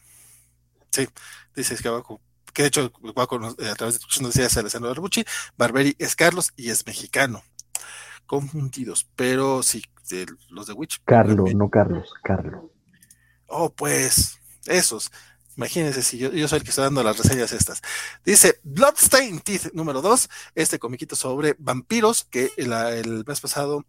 Sí, 0.90 1.08
dice 1.54 1.76
que 1.76 1.88
abajo, 1.88 2.20
que 2.52 2.62
de 2.62 2.68
hecho 2.68 2.86
eh, 2.86 3.68
a 3.68 3.74
través 3.74 3.94
de 3.94 4.00
tu 4.00 4.22
nos 4.22 4.34
decía 4.34 4.60
Alessandro 4.60 4.90
Barbucci, 4.90 5.24
Barberi 5.56 5.94
es 5.98 6.16
Carlos 6.16 6.52
y 6.56 6.70
es 6.70 6.86
mexicano. 6.86 7.42
Confundidos, 8.26 9.08
pero 9.16 9.62
sí, 9.62 9.82
los 10.48 10.66
de 10.66 10.72
Witch. 10.72 11.00
Carlos, 11.04 11.54
no 11.54 11.68
Carlos, 11.68 12.12
Carlos. 12.22 12.64
Oh, 13.46 13.70
pues, 13.70 14.38
esos. 14.66 15.10
Imagínense 15.56 16.02
si 16.02 16.16
yo, 16.16 16.32
yo, 16.32 16.48
soy 16.48 16.58
el 16.58 16.64
que 16.64 16.70
está 16.70 16.82
dando 16.82 17.02
las 17.02 17.18
reseñas 17.18 17.52
estas. 17.52 17.82
Dice 18.24 18.60
Bloodstained 18.62 19.42
Teeth 19.42 19.72
número 19.74 20.00
2, 20.00 20.28
este 20.54 20.78
comiquito 20.78 21.16
sobre 21.16 21.54
vampiros 21.58 22.24
que 22.24 22.50
el, 22.56 23.24
mes 23.26 23.40
pasado 23.40 23.84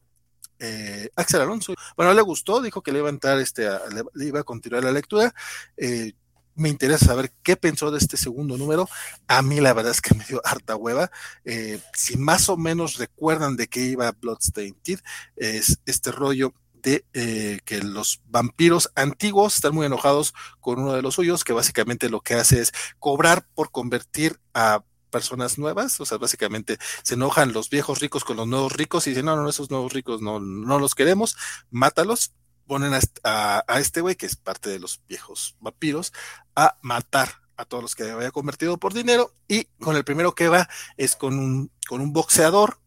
eh, 0.60 1.10
Axel 1.16 1.42
Alonso, 1.42 1.74
bueno, 1.96 2.14
le 2.14 2.22
gustó, 2.22 2.62
dijo 2.62 2.82
que 2.82 2.92
le 2.92 3.00
iba 3.00 3.08
a 3.08 3.12
entrar 3.12 3.40
este, 3.40 3.70
le, 4.14 4.26
iba 4.26 4.42
a 4.42 4.44
continuar 4.44 4.84
la 4.84 4.92
lectura. 4.92 5.34
Eh, 5.78 6.14
me 6.56 6.70
interesa 6.70 7.06
saber 7.06 7.32
qué 7.44 7.56
pensó 7.56 7.92
de 7.92 7.98
este 7.98 8.18
segundo 8.18 8.58
número. 8.58 8.90
A 9.28 9.42
mí 9.42 9.60
la 9.60 9.74
verdad 9.74 9.92
es 9.92 10.02
que 10.02 10.16
me 10.16 10.26
dio 10.26 10.42
harta 10.46 10.76
hueva. 10.76 11.12
Eh, 11.46 11.80
si 11.94 12.18
más 12.18 12.50
o 12.50 12.58
menos 12.58 12.98
recuerdan 12.98 13.56
de 13.56 13.68
qué 13.68 13.82
iba 13.82 14.12
Bloodstained 14.12 15.00
es 15.36 15.80
este 15.86 16.12
rollo 16.12 16.54
de 16.82 17.06
eh, 17.14 17.60
que 17.64 17.80
los 17.82 18.22
vampiros 18.26 18.92
antiguos 18.96 19.56
están 19.56 19.74
muy 19.74 19.86
enojados 19.86 20.34
con 20.60 20.80
uno 20.80 20.94
de 20.94 21.02
los 21.02 21.16
suyos, 21.16 21.44
que 21.44 21.54
básicamente 21.54 22.10
lo 22.10 22.22
que 22.22 22.36
hace 22.36 22.62
es 22.62 22.72
cobrar 23.00 23.46
por 23.54 23.72
convertir 23.72 24.40
a 24.54 24.84
personas 25.12 25.58
nuevas, 25.58 26.00
o 26.00 26.06
sea, 26.06 26.18
básicamente 26.18 26.78
se 27.04 27.16
enojan 27.16 27.54
los 27.54 27.70
viejos 27.70 28.00
ricos 28.00 28.24
con 28.24 28.38
los 28.38 28.48
nuevos 28.48 28.74
ricos 28.74 29.06
y 29.06 29.12
dicen, 29.12 29.26
no, 29.26 29.36
no, 29.36 29.48
esos 29.50 29.70
nuevos 29.70 29.94
ricos 29.94 30.22
no, 30.22 30.40
no 30.40 30.80
los 30.80 30.96
queremos, 30.96 31.36
mátalos 31.70 32.34
ponen 32.66 32.94
a, 33.26 33.64
este 33.80 34.00
güey, 34.00 34.16
que 34.16 34.26
es 34.26 34.38
parte 34.38 34.70
de 34.70 34.80
los 34.80 35.02
viejos 35.06 35.58
vampiros, 35.60 36.14
a 36.56 36.78
matar 36.82 37.30
a 37.58 37.66
todos 37.66 37.84
los 37.84 37.96
que 37.96 38.10
había 38.10 38.32
convertido 38.32 38.78
por 38.78 38.94
dinero 38.94 39.34
y 39.48 39.66
con 39.80 39.96
el 39.96 40.04
primero 40.04 40.34
que 40.34 40.48
va 40.48 40.68
es 40.98 41.16
con 41.16 41.38
un, 41.38 41.72
con 41.88 42.02
un 42.02 42.14
boxeador 42.14 42.80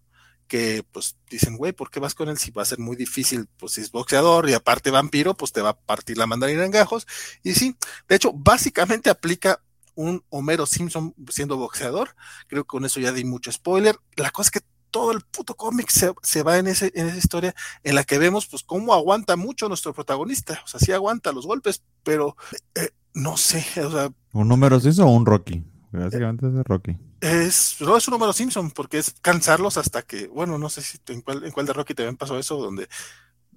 que 0.49 0.85
pues 0.93 1.17
dicen, 1.31 1.57
güey, 1.57 1.73
¿por 1.73 1.91
qué 1.91 2.01
vas 2.01 2.15
con 2.15 2.29
él 2.29 2.39
si 2.39 2.51
va 2.51 2.63
a 2.63 2.67
ser 2.67 2.79
muy 2.79 2.97
difícil? 2.97 3.49
Pues 3.57 3.73
si 3.73 3.81
es 3.81 3.91
boxeador 3.91 4.49
y 4.49 4.55
aparte 4.55 4.91
vampiro, 4.91 5.35
pues 5.35 5.53
te 5.53 5.63
va 5.63 5.71
a 5.71 5.79
partir 5.79 6.19
la 6.19 6.27
mandarina 6.27 6.65
en 6.65 6.71
gajos. 6.71 7.07
Y 7.43 7.55
sí, 7.55 7.77
de 8.09 8.17
hecho, 8.17 8.33
básicamente 8.33 9.11
aplica 9.11 9.61
un 9.95 10.25
Homero 10.29 10.67
Simpson 10.67 11.15
siendo 11.31 11.57
boxeador. 11.57 12.15
Creo 12.47 12.65
que 12.65 12.69
con 12.69 12.85
eso 12.85 13.01
ya 13.01 13.13
di 13.13 13.25
mucho 13.25 13.51
spoiler. 13.53 13.99
La 14.17 14.31
cosa 14.31 14.49
es 14.49 14.63
que 14.63 14.69
todo 14.91 15.13
el 15.13 15.23
puto 15.23 15.57
cómic 15.57 15.91
se, 15.91 16.43
va 16.43 16.59
en, 16.59 16.69
ese, 16.69 16.93
en 16.95 17.09
esa 17.09 17.17
historia 17.19 17.55
en 17.83 17.97
la 17.97 18.05
que 18.05 18.19
vemos 18.19 18.47
pues 18.47 18.63
cómo 18.63 18.95
aguanta 18.95 19.35
mucho 19.35 19.69
nuestro 19.69 19.93
protagonista. 19.93 20.63
O 20.65 20.69
sea, 20.69 20.79
sí 20.79 20.93
aguanta 20.93 21.33
los 21.33 21.47
golpes, 21.47 21.83
pero 22.05 22.37
eh, 22.75 22.91
no 23.15 23.37
sé, 23.37 23.65
o 23.83 23.91
sea... 23.91 24.11
¿Un 24.33 24.49
número 24.49 24.79
Simpson 24.81 25.07
o 25.07 25.11
un 25.13 25.25
Rocky? 25.25 25.65
Básicamente 25.93 26.47
es 26.49 26.65
Rocky. 26.65 26.97
Es, 27.21 27.77
no 27.81 27.97
es 27.97 28.07
un 28.09 28.13
número 28.13 28.33
Simpson, 28.33 28.71
porque 28.73 28.99
es 28.99 29.15
cansarlos 29.23 29.77
hasta 29.77 30.03
que, 30.03 30.27
bueno, 30.27 30.59
no 30.59 30.69
sé 30.69 30.83
si 30.83 30.99
en 31.09 31.23
cuál, 31.23 31.45
en 31.45 31.53
cuál 31.53 31.67
de 31.67 31.73
Rocky 31.73 31.95
también 31.95 32.17
pasó 32.17 32.39
eso, 32.39 32.57
donde 32.57 32.89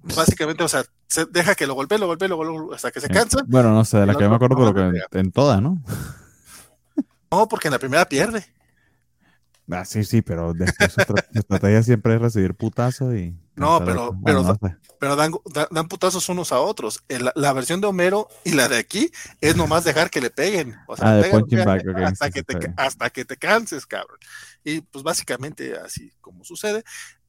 básicamente, 0.02 0.62
o 0.62 0.68
sea, 0.68 0.84
se 1.06 1.26
deja 1.26 1.54
que 1.54 1.66
lo 1.66 1.74
golpee, 1.74 1.98
lo 1.98 2.06
golpee, 2.06 2.28
lo 2.28 2.36
golpee 2.36 2.76
hasta 2.76 2.90
que 2.90 3.00
se 3.00 3.08
cansa. 3.08 3.38
Bueno, 3.46 3.72
no 3.72 3.84
sé, 3.84 3.98
de 3.98 4.06
la 4.06 4.14
que 4.14 4.22
yo 4.22 4.30
me 4.30 4.36
acuerdo, 4.36 4.56
pero 4.56 4.74
que 4.74 5.18
en, 5.18 5.32
todas, 5.32 5.60
¿no? 5.60 5.82
No, 7.30 7.48
porque 7.48 7.68
en 7.68 7.72
la 7.72 7.78
primera 7.78 8.08
pierde. 8.08 8.46
Ah, 9.70 9.84
sí, 9.84 10.04
sí, 10.04 10.22
pero 10.22 10.54
después 10.54 10.92
su 10.92 11.00
estrategia 11.34 11.82
siempre 11.82 12.14
es 12.14 12.20
recibir 12.20 12.54
putazos 12.54 13.14
y. 13.14 13.36
No, 13.54 13.84
pero, 13.84 14.16
pero, 14.24 14.56
pero 15.00 15.16
dan, 15.16 15.32
dan, 15.70 15.88
putazos 15.88 16.28
unos 16.28 16.52
a 16.52 16.60
otros. 16.60 17.02
la, 17.08 17.52
versión 17.52 17.80
de 17.80 17.88
Homero 17.88 18.28
y 18.44 18.52
la 18.52 18.68
de 18.68 18.78
aquí 18.78 19.10
es 19.40 19.56
nomás 19.56 19.82
dejar 19.82 20.10
que 20.10 20.20
le 20.20 20.30
peguen. 20.30 20.76
O 20.86 20.96
sea, 20.96 21.18
ah, 21.18 21.22
hasta, 22.06 22.30
que 22.30 22.44
te, 22.44 22.72
hasta 22.76 23.10
que 23.10 23.24
te 23.24 23.36
canses, 23.36 23.84
cabrón. 23.84 24.18
Y 24.62 24.80
pues 24.80 25.02
básicamente 25.02 25.76
así 25.76 26.12
como 26.20 26.44
sucede. 26.44 26.84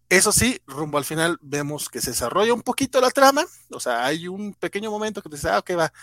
Eso 0.07 0.31
sí, 0.31 0.59
rumbo 0.65 0.97
al 0.97 1.05
final 1.05 1.37
vemos 1.41 1.89
que 1.89 2.01
se 2.01 2.11
desarrolla 2.11 2.53
un 2.53 2.63
poquito 2.63 2.99
la 2.99 3.11
trama, 3.11 3.45
o 3.71 3.79
sea, 3.79 4.05
hay 4.05 4.27
un 4.27 4.55
pequeño 4.55 4.89
momento 4.89 5.21
que 5.21 5.29
te 5.29 5.35
dice, 5.35 5.49
ah, 5.49 5.59
ok, 5.59 5.69
va, 5.77 5.93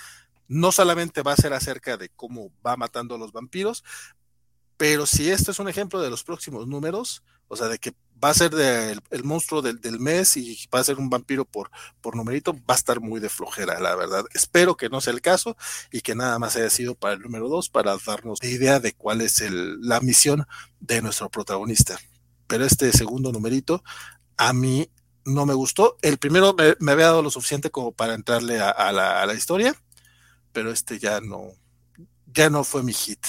no 0.46 0.70
solamente 0.70 1.22
va 1.22 1.32
a 1.32 1.36
ser 1.36 1.52
acerca 1.52 1.96
de 1.96 2.08
cómo 2.10 2.52
va 2.64 2.76
matando 2.76 3.16
a 3.16 3.18
los 3.18 3.32
vampiros, 3.32 3.82
pero 4.76 5.06
si 5.06 5.30
esto 5.30 5.50
es 5.50 5.58
un 5.58 5.68
ejemplo 5.68 6.00
de 6.00 6.10
los 6.10 6.24
próximos 6.24 6.66
números, 6.66 7.22
o 7.48 7.56
sea, 7.56 7.68
de 7.68 7.78
que 7.78 7.94
va 8.22 8.30
a 8.30 8.34
ser 8.34 8.52
el 9.10 9.24
monstruo 9.24 9.62
del, 9.62 10.00
mes 10.00 10.36
y 10.36 10.58
va 10.74 10.80
a 10.80 10.84
ser 10.84 10.96
un 10.96 11.10
vampiro 11.10 11.44
por, 11.44 11.70
por 12.00 12.16
numerito, 12.16 12.54
va 12.54 12.74
a 12.74 12.76
estar 12.76 13.00
muy 13.00 13.20
de 13.20 13.28
flojera, 13.28 13.78
la 13.78 13.94
verdad. 13.94 14.24
Espero 14.34 14.76
que 14.76 14.88
no 14.88 15.00
sea 15.00 15.12
el 15.12 15.20
caso 15.20 15.56
y 15.92 16.00
que 16.00 16.14
nada 16.14 16.38
más 16.38 16.56
haya 16.56 16.70
sido 16.70 16.94
para 16.94 17.14
el 17.14 17.20
número 17.20 17.48
dos, 17.48 17.68
para 17.68 17.96
darnos 18.04 18.42
idea 18.42 18.80
de 18.80 18.94
cuál 18.94 19.20
es 19.20 19.42
la 19.50 20.00
misión 20.00 20.46
de 20.80 21.02
nuestro 21.02 21.28
protagonista 21.30 21.98
pero 22.46 22.64
este 22.64 22.92
segundo 22.92 23.32
numerito 23.32 23.82
a 24.36 24.52
mí 24.52 24.90
no 25.24 25.46
me 25.46 25.54
gustó. 25.54 25.96
El 26.02 26.18
primero 26.18 26.54
me, 26.54 26.92
había 26.92 27.06
dado 27.06 27.22
lo 27.22 27.30
suficiente 27.30 27.70
como 27.70 27.92
para 27.92 28.14
entrarle 28.14 28.60
a, 28.60 28.92
la, 28.92 29.34
historia, 29.34 29.74
pero 30.52 30.70
este 30.70 30.98
ya 30.98 31.20
no, 31.20 31.52
ya 32.26 32.50
no 32.50 32.64
fue 32.64 32.82
mi 32.82 32.92
hit. 32.92 33.26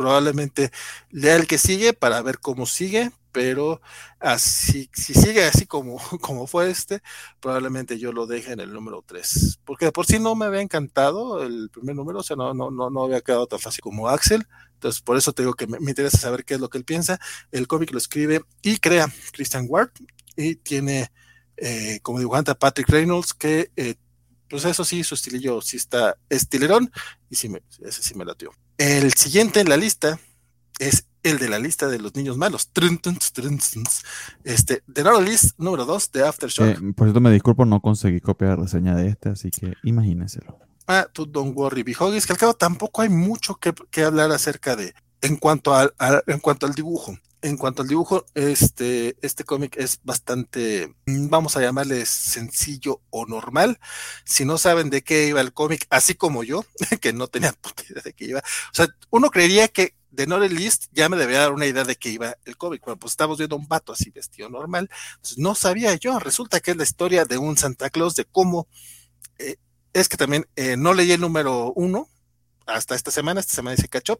Probablemente 0.00 0.70
lea 1.10 1.36
el 1.36 1.46
que 1.46 1.58
sigue 1.58 1.92
para 1.92 2.22
ver 2.22 2.38
cómo 2.38 2.64
sigue, 2.64 3.10
pero 3.32 3.82
así, 4.18 4.88
si 4.94 5.12
sigue 5.12 5.44
así 5.44 5.66
como, 5.66 5.98
como 6.22 6.46
fue 6.46 6.70
este, 6.70 7.02
probablemente 7.38 7.98
yo 7.98 8.10
lo 8.10 8.26
deje 8.26 8.52
en 8.54 8.60
el 8.60 8.72
número 8.72 9.04
3. 9.06 9.60
Porque 9.62 9.84
de 9.84 9.92
por 9.92 10.06
sí 10.06 10.18
no 10.18 10.34
me 10.34 10.46
había 10.46 10.62
encantado 10.62 11.42
el 11.42 11.68
primer 11.68 11.96
número, 11.96 12.20
o 12.20 12.22
sea, 12.22 12.34
no, 12.34 12.54
no, 12.54 12.70
no, 12.70 12.88
no 12.88 13.02
había 13.02 13.20
quedado 13.20 13.46
tan 13.46 13.58
fácil 13.58 13.82
como 13.82 14.08
Axel, 14.08 14.46
entonces, 14.72 15.02
por 15.02 15.18
eso 15.18 15.34
te 15.34 15.42
digo 15.42 15.52
que 15.52 15.66
me, 15.66 15.76
interesa 15.76 16.16
saber 16.16 16.46
qué 16.46 16.54
es 16.54 16.60
lo 16.60 16.70
que 16.70 16.78
él 16.78 16.84
piensa. 16.86 17.20
El 17.52 17.66
cómic 17.66 17.92
lo 17.92 17.98
escribe 17.98 18.40
y 18.62 18.78
crea 18.78 19.12
Christian 19.32 19.66
Ward 19.68 19.90
y 20.34 20.54
tiene 20.54 21.12
eh, 21.58 22.00
como 22.00 22.20
dibujante 22.20 22.52
a 22.52 22.58
Patrick 22.58 22.88
Reynolds, 22.88 23.34
que, 23.34 23.70
eh, 23.76 23.96
pues 24.48 24.64
eso 24.64 24.82
sí, 24.82 25.04
su 25.04 25.14
estilillo 25.14 25.60
sí 25.60 25.76
está 25.76 26.16
estilerón 26.30 26.90
y 27.28 27.36
sí 27.36 27.50
me, 27.50 27.62
ese 27.82 28.02
sí 28.02 28.14
me 28.14 28.24
latió. 28.24 28.50
El 28.80 29.12
siguiente 29.12 29.60
en 29.60 29.68
la 29.68 29.76
lista 29.76 30.18
es 30.78 31.04
el 31.22 31.38
de 31.38 31.50
la 31.50 31.58
lista 31.58 31.86
de 31.88 31.98
los 31.98 32.14
niños 32.14 32.38
malos. 32.38 32.70
Este, 34.42 34.82
The 34.90 35.04
Not 35.04 35.22
List 35.22 35.58
número 35.58 35.84
2 35.84 36.12
de 36.12 36.26
Aftershock. 36.26 36.66
Eh, 36.66 36.92
por 36.96 37.06
cierto, 37.06 37.20
me 37.20 37.30
disculpo, 37.30 37.66
no 37.66 37.82
conseguí 37.82 38.20
copiar 38.20 38.56
la 38.56 38.64
reseña 38.64 38.94
de 38.94 39.08
este, 39.08 39.28
así 39.28 39.50
que 39.50 39.74
imagínenselo. 39.82 40.58
Ah, 40.86 41.06
tú 41.12 41.26
don't 41.26 41.54
worry, 41.54 41.82
Bijogis, 41.82 42.26
que 42.26 42.32
al 42.32 42.38
cabo 42.38 42.54
tampoco 42.54 43.02
hay 43.02 43.10
mucho 43.10 43.56
que, 43.56 44.02
hablar 44.02 44.32
acerca 44.32 44.76
de 44.76 44.94
en 45.20 45.36
cuanto 45.36 45.74
al, 45.74 45.92
en 46.26 46.38
cuanto 46.38 46.64
al 46.64 46.72
dibujo. 46.72 47.18
En 47.42 47.56
cuanto 47.56 47.82
al 47.82 47.88
dibujo, 47.88 48.26
este, 48.34 49.16
este 49.22 49.44
cómic 49.44 49.76
es 49.78 50.00
bastante, 50.02 50.94
mm, 51.06 51.28
vamos 51.30 51.56
a 51.56 51.62
llamarle 51.62 52.04
sencillo 52.04 53.00
o 53.10 53.24
normal. 53.26 53.78
Si 54.24 54.44
no 54.44 54.58
saben 54.58 54.90
de 54.90 55.02
qué 55.02 55.28
iba 55.28 55.40
el 55.40 55.54
cómic, 55.54 55.86
así 55.90 56.14
como 56.14 56.44
yo, 56.44 56.64
que 57.00 57.12
no 57.12 57.28
tenía 57.28 57.54
idea 57.88 58.02
de 58.02 58.12
qué 58.12 58.26
iba. 58.26 58.40
O 58.40 58.74
sea, 58.74 58.88
uno 59.10 59.30
creería 59.30 59.68
que 59.68 59.94
de 60.10 60.26
No 60.26 60.38
List 60.40 60.86
ya 60.92 61.08
me 61.08 61.16
debía 61.16 61.38
dar 61.40 61.52
una 61.52 61.66
idea 61.66 61.84
de 61.84 61.96
qué 61.96 62.10
iba 62.10 62.36
el 62.44 62.56
cómic. 62.56 62.82
Bueno, 62.84 62.98
pues 62.98 63.12
estamos 63.12 63.38
viendo 63.38 63.56
un 63.56 63.68
vato 63.68 63.92
así 63.92 64.10
vestido 64.10 64.50
normal. 64.50 64.90
Entonces, 65.16 65.38
no 65.38 65.54
sabía 65.54 65.94
yo. 65.94 66.18
Resulta 66.18 66.60
que 66.60 66.72
es 66.72 66.76
la 66.76 66.82
historia 66.82 67.24
de 67.24 67.38
un 67.38 67.56
Santa 67.56 67.90
Claus, 67.90 68.16
de 68.16 68.24
cómo 68.24 68.68
eh, 69.38 69.56
es 69.92 70.08
que 70.08 70.16
también 70.16 70.46
eh, 70.56 70.76
no 70.76 70.94
leí 70.94 71.12
el 71.12 71.20
número 71.20 71.72
uno 71.74 72.08
hasta 72.66 72.94
esta 72.94 73.10
semana, 73.10 73.40
esta 73.40 73.54
semana 73.54 73.76
dice 73.76 73.88
catch 73.88 74.10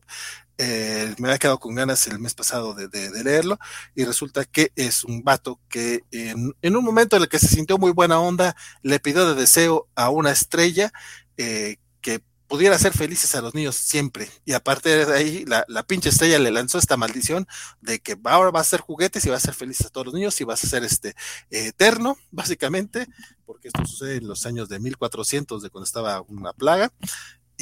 eh, 0.58 1.14
me 1.18 1.28
había 1.28 1.38
quedado 1.38 1.58
con 1.58 1.74
ganas 1.74 2.06
el 2.06 2.18
mes 2.18 2.34
pasado 2.34 2.74
de, 2.74 2.88
leerlo 3.22 3.58
y 3.94 4.04
resulta 4.04 4.44
que 4.44 4.72
es 4.76 5.04
un 5.04 5.22
vato 5.22 5.60
que 5.68 6.02
en, 6.10 6.76
un 6.76 6.84
momento 6.84 7.16
en 7.16 7.22
el 7.22 7.28
que 7.28 7.38
se 7.38 7.48
sintió 7.48 7.78
muy 7.78 7.92
buena 7.92 8.20
onda, 8.20 8.56
le 8.82 9.00
pidió 9.00 9.26
de 9.26 9.40
deseo 9.40 9.88
a 9.94 10.10
una 10.10 10.30
estrella 10.30 10.92
eh, 11.36 11.76
que 12.00 12.22
pudiera 12.50 12.76
ser 12.80 12.92
felices 12.92 13.32
a 13.36 13.42
los 13.42 13.55
niños 13.55 13.76
siempre. 13.76 14.28
Y 14.44 14.55
aparte 14.55 15.06
de 15.06 15.15
ahí, 15.15 15.44
la, 15.47 15.82
pinche 15.84 16.08
estrella 16.08 16.36
le 16.40 16.50
lanzó 16.50 16.78
esta 16.78 16.97
maldición 16.97 17.47
de 17.81 18.00
que 18.00 18.18
ahora 18.24 18.50
va 18.50 18.58
a 18.58 18.65
ser 18.65 18.81
juguetes 18.81 19.24
y 19.24 19.31
va 19.31 19.36
a 19.36 19.40
ser 19.40 19.55
felices 19.55 19.86
a 19.86 19.90
todos 19.90 20.06
los 20.06 20.15
niños 20.15 20.40
y 20.40 20.44
vas 20.44 20.65
a 20.65 20.66
ser 20.66 20.82
este 20.82 21.15
eterno, 21.50 22.18
básicamente, 22.32 23.06
porque 23.47 23.68
esto 23.68 23.86
sucede 23.86 24.16
en 24.16 24.26
los 24.26 24.47
años 24.47 24.68
de 24.68 24.81
1400, 24.81 25.62
de 25.62 25.70
cuando 25.70 25.84
estaba 25.84 26.23
una 26.23 26.52
plaga. 26.52 26.92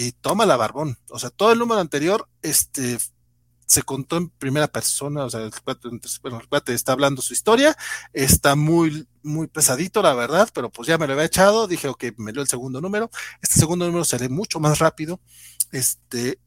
Y 0.01 0.13
toma 0.13 0.47
la 0.47 0.57
barbón. 0.57 0.97
O 1.11 1.19
sea, 1.19 1.31
todo 1.31 1.51
el 1.51 1.59
número 1.59 1.81
anterior, 1.81 2.29
este, 2.41 2.99
se 3.67 3.83
contó 3.83 4.17
en 4.17 4.31
primera 4.31 4.69
persona, 4.69 5.25
o 5.25 5.31
sea, 5.31 5.41
el 5.41 5.51
cuate, 6.49 6.73
está 6.73 6.93
hablando 6.93 7.21
su 7.21 7.33
historia, 7.33 7.77
está 8.13 8.55
muy, 8.55 9.09
muy 9.25 9.49
pesadito, 9.49 10.01
la 10.01 10.15
verdad, 10.15 10.49
pero 10.55 10.71
pues 10.71 10.87
ya 10.87 10.99
me 10.99 11.09
lo 11.09 11.15
había 11.15 11.25
echado, 11.25 11.67
dije, 11.67 11.89
ok, 11.89 12.05
me 12.17 12.31
dio 12.31 12.41
el 12.43 12.47
segundo 12.47 12.81
número, 12.81 13.11
este 13.43 13.59
segundo 13.59 13.87
número 13.87 14.05
se 14.05 14.21
lee 14.21 14.29
mucho 14.29 14.61
más 14.61 14.79
rápido, 14.79 15.21
este, 15.73 16.39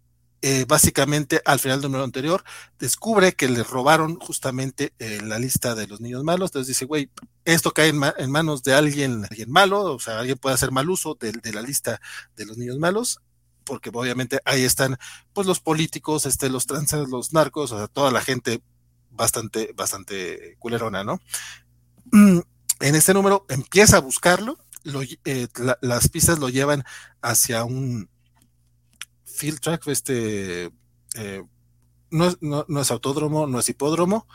eh, 0.41 0.63
básicamente 0.65 1.41
al 1.43 1.59
final 1.59 1.81
del 1.81 1.91
número 1.91 2.05
anterior, 2.05 2.45
descubre 2.79 3.33
que 3.33 3.49
le 3.49 3.63
robaron 3.63 4.15
justamente 4.15 4.93
eh, 4.97 5.19
la 5.21 5.39
lista 5.39 5.75
de 5.75 5.87
los 5.87 5.99
niños 5.99 6.23
malos, 6.23 6.51
entonces 6.51 6.69
dice, 6.69 6.85
güey, 6.85 7.11
esto 7.43 7.71
cae 7.71 7.89
en, 7.89 8.31
manos 8.31 8.63
de 8.63 8.75
alguien, 8.75 9.25
alguien 9.25 9.51
malo, 9.51 9.81
o 9.95 9.99
sea, 9.99 10.19
alguien 10.19 10.37
puede 10.37 10.55
hacer 10.55 10.71
mal 10.71 10.89
uso 10.89 11.15
de 11.19 11.51
la 11.51 11.61
lista 11.61 11.99
de 12.37 12.45
los 12.45 12.57
niños 12.57 12.79
malos, 12.79 13.19
porque 13.63 13.89
obviamente 13.93 14.39
ahí 14.45 14.63
están 14.63 14.97
pues 15.33 15.47
los 15.47 15.59
políticos, 15.59 16.25
este, 16.25 16.49
los 16.49 16.65
tranzas, 16.65 17.09
los 17.09 17.33
narcos, 17.33 17.71
o 17.71 17.77
sea, 17.77 17.87
toda 17.87 18.11
la 18.11 18.21
gente 18.21 18.61
bastante, 19.11 19.73
bastante 19.75 20.55
culerona, 20.59 21.03
¿no? 21.03 21.19
Mm, 22.11 22.39
en 22.79 22.95
este 22.95 23.13
número 23.13 23.45
empieza 23.49 23.97
a 23.97 24.01
buscarlo, 24.01 24.57
eh, 25.25 25.47
las 25.81 26.09
pistas 26.09 26.39
lo 26.39 26.49
llevan 26.49 26.83
hacia 27.21 27.63
un 27.63 28.09
field 29.25 29.59
track, 29.59 29.87
este, 29.87 30.71
eh, 31.15 31.43
no, 32.09 32.35
no, 32.41 32.65
no, 32.67 32.81
es 32.81 32.91
autódromo, 32.91 33.47
no 33.47 33.59
es 33.59 33.69
hipódromo, 33.69 34.27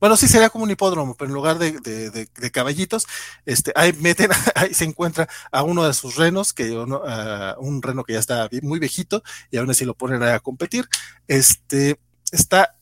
bueno, 0.00 0.16
sí 0.16 0.28
sería 0.28 0.48
como 0.48 0.64
un 0.64 0.70
hipódromo, 0.70 1.14
pero 1.14 1.28
en 1.28 1.34
lugar 1.34 1.58
de, 1.58 1.72
de, 1.78 2.50
caballitos, 2.50 3.06
este, 3.44 3.72
ahí 3.76 3.92
meten, 3.92 4.30
ahí 4.54 4.72
se 4.72 4.84
encuentra 4.84 5.28
a 5.52 5.62
uno 5.62 5.84
de 5.84 5.92
sus 5.92 6.16
renos, 6.16 6.52
que 6.54 6.72
un 6.72 7.82
reno 7.82 8.04
que 8.04 8.14
ya 8.14 8.18
está 8.18 8.48
muy 8.62 8.78
viejito, 8.78 9.22
y 9.50 9.58
aún 9.58 9.70
así 9.70 9.84
lo 9.84 9.94
ponen 9.94 10.22
a 10.22 10.40
competir. 10.40 10.88
Este, 11.28 12.00
está 12.32 12.78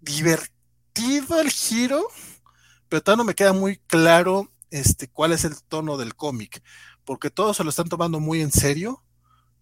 divertido 0.00 1.40
el 1.40 1.50
giro, 1.50 2.08
pero 2.88 3.02
todavía 3.02 3.22
no 3.22 3.26
me 3.26 3.34
queda 3.34 3.52
muy 3.52 3.76
claro 3.86 4.50
este, 4.70 5.08
cuál 5.08 5.32
es 5.32 5.44
el 5.44 5.62
tono 5.62 5.96
del 5.96 6.16
cómic, 6.16 6.62
porque 7.04 7.30
todos 7.30 7.56
se 7.56 7.64
lo 7.64 7.70
están 7.70 7.88
tomando 7.88 8.18
muy 8.18 8.40
en 8.40 8.50
serio, 8.50 9.04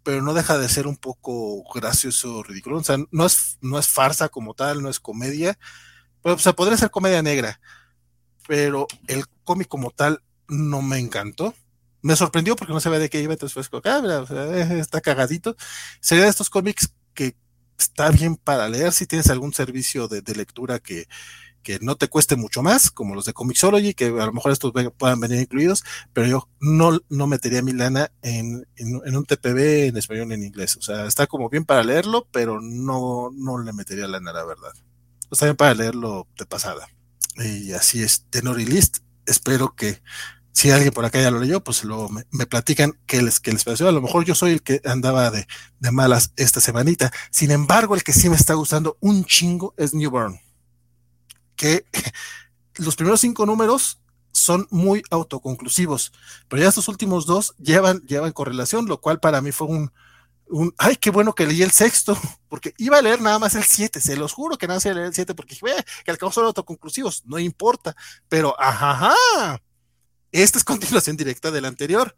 pero 0.03 0.23
no 0.23 0.33
deja 0.33 0.57
de 0.57 0.69
ser 0.69 0.87
un 0.87 0.97
poco 0.97 1.63
gracioso, 1.75 2.43
ridículo. 2.43 2.79
O 2.79 2.85
sea, 2.85 2.97
no 3.11 3.27
es, 3.27 3.59
no 3.61 3.79
es 3.79 3.89
farsa 3.89 4.31
como 4.31 4.55
tal, 4.55 4.83
no 4.83 4.89
es 4.89 4.99
comedia, 4.99 5.59
o 6.23 6.39
sea, 6.39 6.53
podría 6.53 6.77
ser 6.77 6.91
comedia 6.91 7.23
negra, 7.23 7.61
pero 8.47 8.87
el 9.07 9.25
cómic 9.45 9.69
como 9.69 9.91
tal 9.91 10.23
no 10.49 10.83
me 10.83 10.99
encantó. 10.99 11.55
Me 12.03 12.17
sorprendió 12.17 12.57
porque 12.57 12.73
no 12.73 12.81
sabía 12.81 12.99
de 12.99 13.11
qué 13.11 13.21
iba, 13.21 13.33
entonces 13.33 13.69
fue 13.69 13.81
ah, 13.85 14.25
está 14.71 15.01
cagadito. 15.01 15.57
Sería 16.01 16.25
de 16.25 16.31
estos 16.31 16.51
cómics 16.51 16.93
que 17.15 17.37
está 17.79 18.11
bien 18.11 18.37
para 18.37 18.69
leer 18.69 18.93
si 18.93 19.07
tienes 19.07 19.29
algún 19.31 19.53
servicio 19.53 20.09
de, 20.09 20.23
lectura 20.35 20.79
que, 20.79 21.07
que 21.63 21.79
no 21.81 21.97
te 21.97 22.09
cueste 22.09 22.37
mucho 22.37 22.63
más, 22.63 22.91
como 22.91 23.15
los 23.15 23.27
de 23.27 23.35
Comixology, 23.35 23.95
que 23.95 24.07
a 24.07 24.27
lo 24.27 24.33
mejor 24.33 24.53
estos 24.53 24.73
puedan 24.97 25.21
venir 25.21 25.41
incluidos, 25.41 25.85
pero 26.13 26.27
yo 26.27 26.49
no, 26.59 26.99
no 27.09 27.27
metería 27.27 27.63
mi 27.63 27.73
lana 27.73 28.11
en, 28.23 28.67
en, 28.77 29.17
un 29.17 29.25
TPB 29.27 29.89
en 29.89 29.97
español 29.97 30.33
en 30.33 30.45
inglés. 30.45 30.77
O 30.77 30.83
sea, 30.83 31.07
está 31.07 31.27
como 31.27 31.51
bien 31.51 31.65
para 31.65 31.85
leerlo, 31.85 32.27
pero 32.31 32.61
no, 32.61 33.31
no 33.33 33.63
le 33.63 33.73
metería 33.73 34.09
lana, 34.09 34.33
la 34.33 34.45
verdad 34.45 34.73
pues 35.31 35.39
también 35.39 35.57
para 35.57 35.75
leerlo 35.75 36.27
de 36.37 36.45
pasada. 36.45 36.89
Y 37.37 37.73
así 37.73 38.03
es, 38.03 38.27
Tenori 38.29 38.67
List. 38.67 38.99
Espero 39.25 39.75
que 39.75 40.03
si 40.53 40.71
alguien 40.73 40.93
por 40.93 41.05
acá 41.05 41.23
ya 41.23 41.31
lo 41.31 41.39
leyó, 41.39 41.63
pues 41.63 41.85
luego 41.85 42.11
me, 42.11 42.47
platican 42.47 42.99
qué 43.07 43.23
les, 43.23 43.39
qué 43.39 43.53
les 43.53 43.65
pareció. 43.65 43.89
A 43.89 43.93
lo 43.93 44.03
mejor 44.03 44.25
yo 44.25 44.35
soy 44.35 44.51
el 44.51 44.63
que 44.63 44.83
andaba 44.85 45.31
de, 45.31 45.47
de, 45.79 45.91
malas 45.93 46.33
esta 46.37 46.61
semanita. 46.61 47.13
Sin 47.31 47.53
embargo, 47.53 47.95
el 47.95 48.03
que 48.03 48.13
sí 48.13 48.29
me 48.29 48.35
está 48.35 48.55
gustando 48.55 48.99
un 49.01 49.25
chingo 49.25 49.73
es 49.77 49.95
Newborn. 49.95 50.41
Que 51.55 51.87
los 52.75 52.97
primeros 52.97 53.21
cinco 53.21 53.47
números 53.47 54.01
son 54.33 54.67
muy 54.71 55.03
autoconclusivos, 55.11 56.13
pero 56.49 56.63
ya 56.63 56.69
estos 56.69 56.89
últimos 56.89 57.27
dos 57.27 57.55
llevan, 57.59 58.01
llevan 58.01 58.33
correlación, 58.33 58.87
lo 58.87 59.01
cual 59.01 59.21
para 59.21 59.41
mí 59.41 59.53
fue 59.53 59.69
un, 59.69 59.93
un, 60.51 60.75
ay, 60.79 60.97
qué 60.97 61.11
bueno 61.11 61.35
que 61.35 61.47
leí 61.47 61.63
el 61.63 61.71
sexto, 61.71 62.19
porque 62.49 62.75
iba 62.79 62.99
a 62.99 63.03
leer 63.03 63.21
nada 63.21 63.39
más 63.39 63.55
el 63.55 63.65
siete, 63.65 64.01
se 64.01 64.17
los 64.17 64.33
juro 64.33 64.59
que 64.59 64.67
nada 64.67 64.77
más 64.77 64.85
iba 64.85 64.93
a 64.93 64.97
leer 64.97 65.07
el 65.09 65.15
siete, 65.15 65.35
porque 65.35 65.55
dije, 65.55 65.85
que 66.05 66.11
al 66.11 66.19
cabo 66.19 66.33
son 66.33 66.47
autoconclusivos, 66.47 67.25
no 67.27 67.39
importa, 67.39 67.97
pero 68.29 68.55
ajá, 68.61 69.15
esta 70.33 70.59
es 70.59 70.65
continuación 70.65 71.17
directa 71.17 71.51
del 71.51 71.65
anterior 71.65 72.15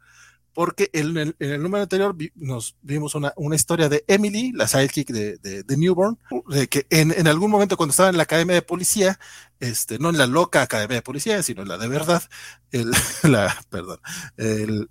porque 0.54 0.90
en 0.92 1.34
el, 1.38 1.62
número 1.62 1.82
anterior 1.82 2.14
nos 2.34 2.76
vimos 2.82 3.14
una, 3.14 3.32
historia 3.54 3.88
de 3.88 4.04
Emily, 4.06 4.52
la 4.52 4.68
sidekick 4.68 5.10
de, 5.10 5.38
de, 5.38 5.76
Newborn, 5.76 6.18
de 6.48 6.68
que 6.68 6.86
en, 6.90 7.26
algún 7.26 7.50
momento 7.50 7.76
cuando 7.76 7.92
estaba 7.92 8.10
en 8.10 8.16
la 8.16 8.24
academia 8.24 8.54
de 8.54 8.62
policía, 8.62 9.18
este, 9.60 9.98
no 9.98 10.10
en 10.10 10.18
la 10.18 10.26
loca 10.26 10.62
academia 10.62 10.96
de 10.96 11.02
policía, 11.02 11.42
sino 11.42 11.62
en 11.62 11.68
la 11.68 11.78
de 11.78 11.88
verdad, 11.88 12.22
el, 12.70 12.90
la, 13.22 13.56
perdón, 13.70 14.00
el, 14.36 14.90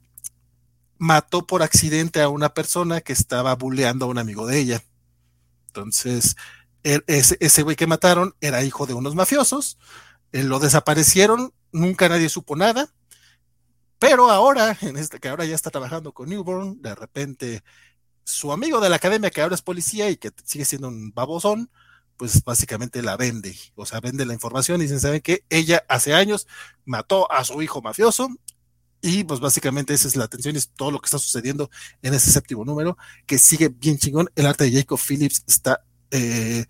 mató 1.02 1.46
por 1.46 1.64
accidente 1.64 2.22
a 2.22 2.30
una 2.30 2.54
persona 2.54 3.02
que 3.02 3.14
estaba 3.14 3.56
bulleando 3.56 4.06
a 4.06 4.10
un 4.10 4.18
amigo 4.18 4.46
de 4.46 4.60
ella. 4.60 4.84
Entonces, 5.68 6.36
ese, 6.84 7.38
ese 7.40 7.64
güey 7.64 7.76
que 7.76 7.88
mataron 7.88 8.36
era 8.42 8.64
hijo 8.64 8.86
de 8.86 8.94
unos 8.94 9.16
mafiosos, 9.16 9.78
lo 10.32 10.60
desaparecieron, 10.60 11.54
nunca 11.72 12.10
nadie 12.10 12.30
supo 12.30 12.56
nada 12.56 12.94
pero 14.02 14.32
ahora, 14.32 14.76
en 14.82 14.98
este, 14.98 15.20
que 15.20 15.30
ahora 15.30 15.46
ya 15.46 15.54
está 15.54 15.70
trabajando 15.70 16.12
con 16.12 16.28
Newborn, 16.28 16.82
de 16.82 16.96
repente 16.96 17.64
su 18.24 18.52
amigo 18.52 18.80
de 18.80 18.90
la 18.90 18.96
academia, 18.96 19.30
que 19.30 19.42
ahora 19.42 19.54
es 19.54 19.62
policía 19.62 20.10
y 20.10 20.18
que 20.18 20.32
sigue 20.44 20.66
siendo 20.66 20.88
un 20.88 21.12
babosón, 21.14 21.70
pues 22.18 22.44
básicamente 22.44 23.04
la 23.04 23.16
vende, 23.16 23.56
o 23.76 23.86
sea, 23.86 24.00
vende 24.00 24.26
la 24.26 24.34
información 24.34 24.80
y 24.82 24.86
dicen, 24.86 25.00
¿saben 25.00 25.22
que 25.22 25.46
Ella 25.50 25.86
hace 25.88 26.16
años 26.16 26.48
mató 26.84 27.32
a 27.32 27.44
su 27.44 27.62
hijo 27.62 27.84
mafioso 27.84 28.30
y 29.02 29.24
pues 29.24 29.40
básicamente 29.40 29.94
esa 29.94 30.08
es 30.08 30.16
la 30.16 30.26
atención, 30.26 30.56
es 30.56 30.70
todo 30.70 30.92
lo 30.92 31.00
que 31.00 31.08
está 31.08 31.18
sucediendo 31.20 31.70
en 32.02 32.14
ese 32.14 32.32
séptimo 32.32 32.64
número, 32.64 32.98
que 33.26 33.38
sigue 33.38 33.70
bien 33.70 33.98
chingón. 33.98 34.30
El 34.36 34.46
arte 34.46 34.66
de 34.66 34.72
Jacob 34.72 35.00
Phillips 35.00 35.44
está 35.48 35.84
eh, 36.12 36.66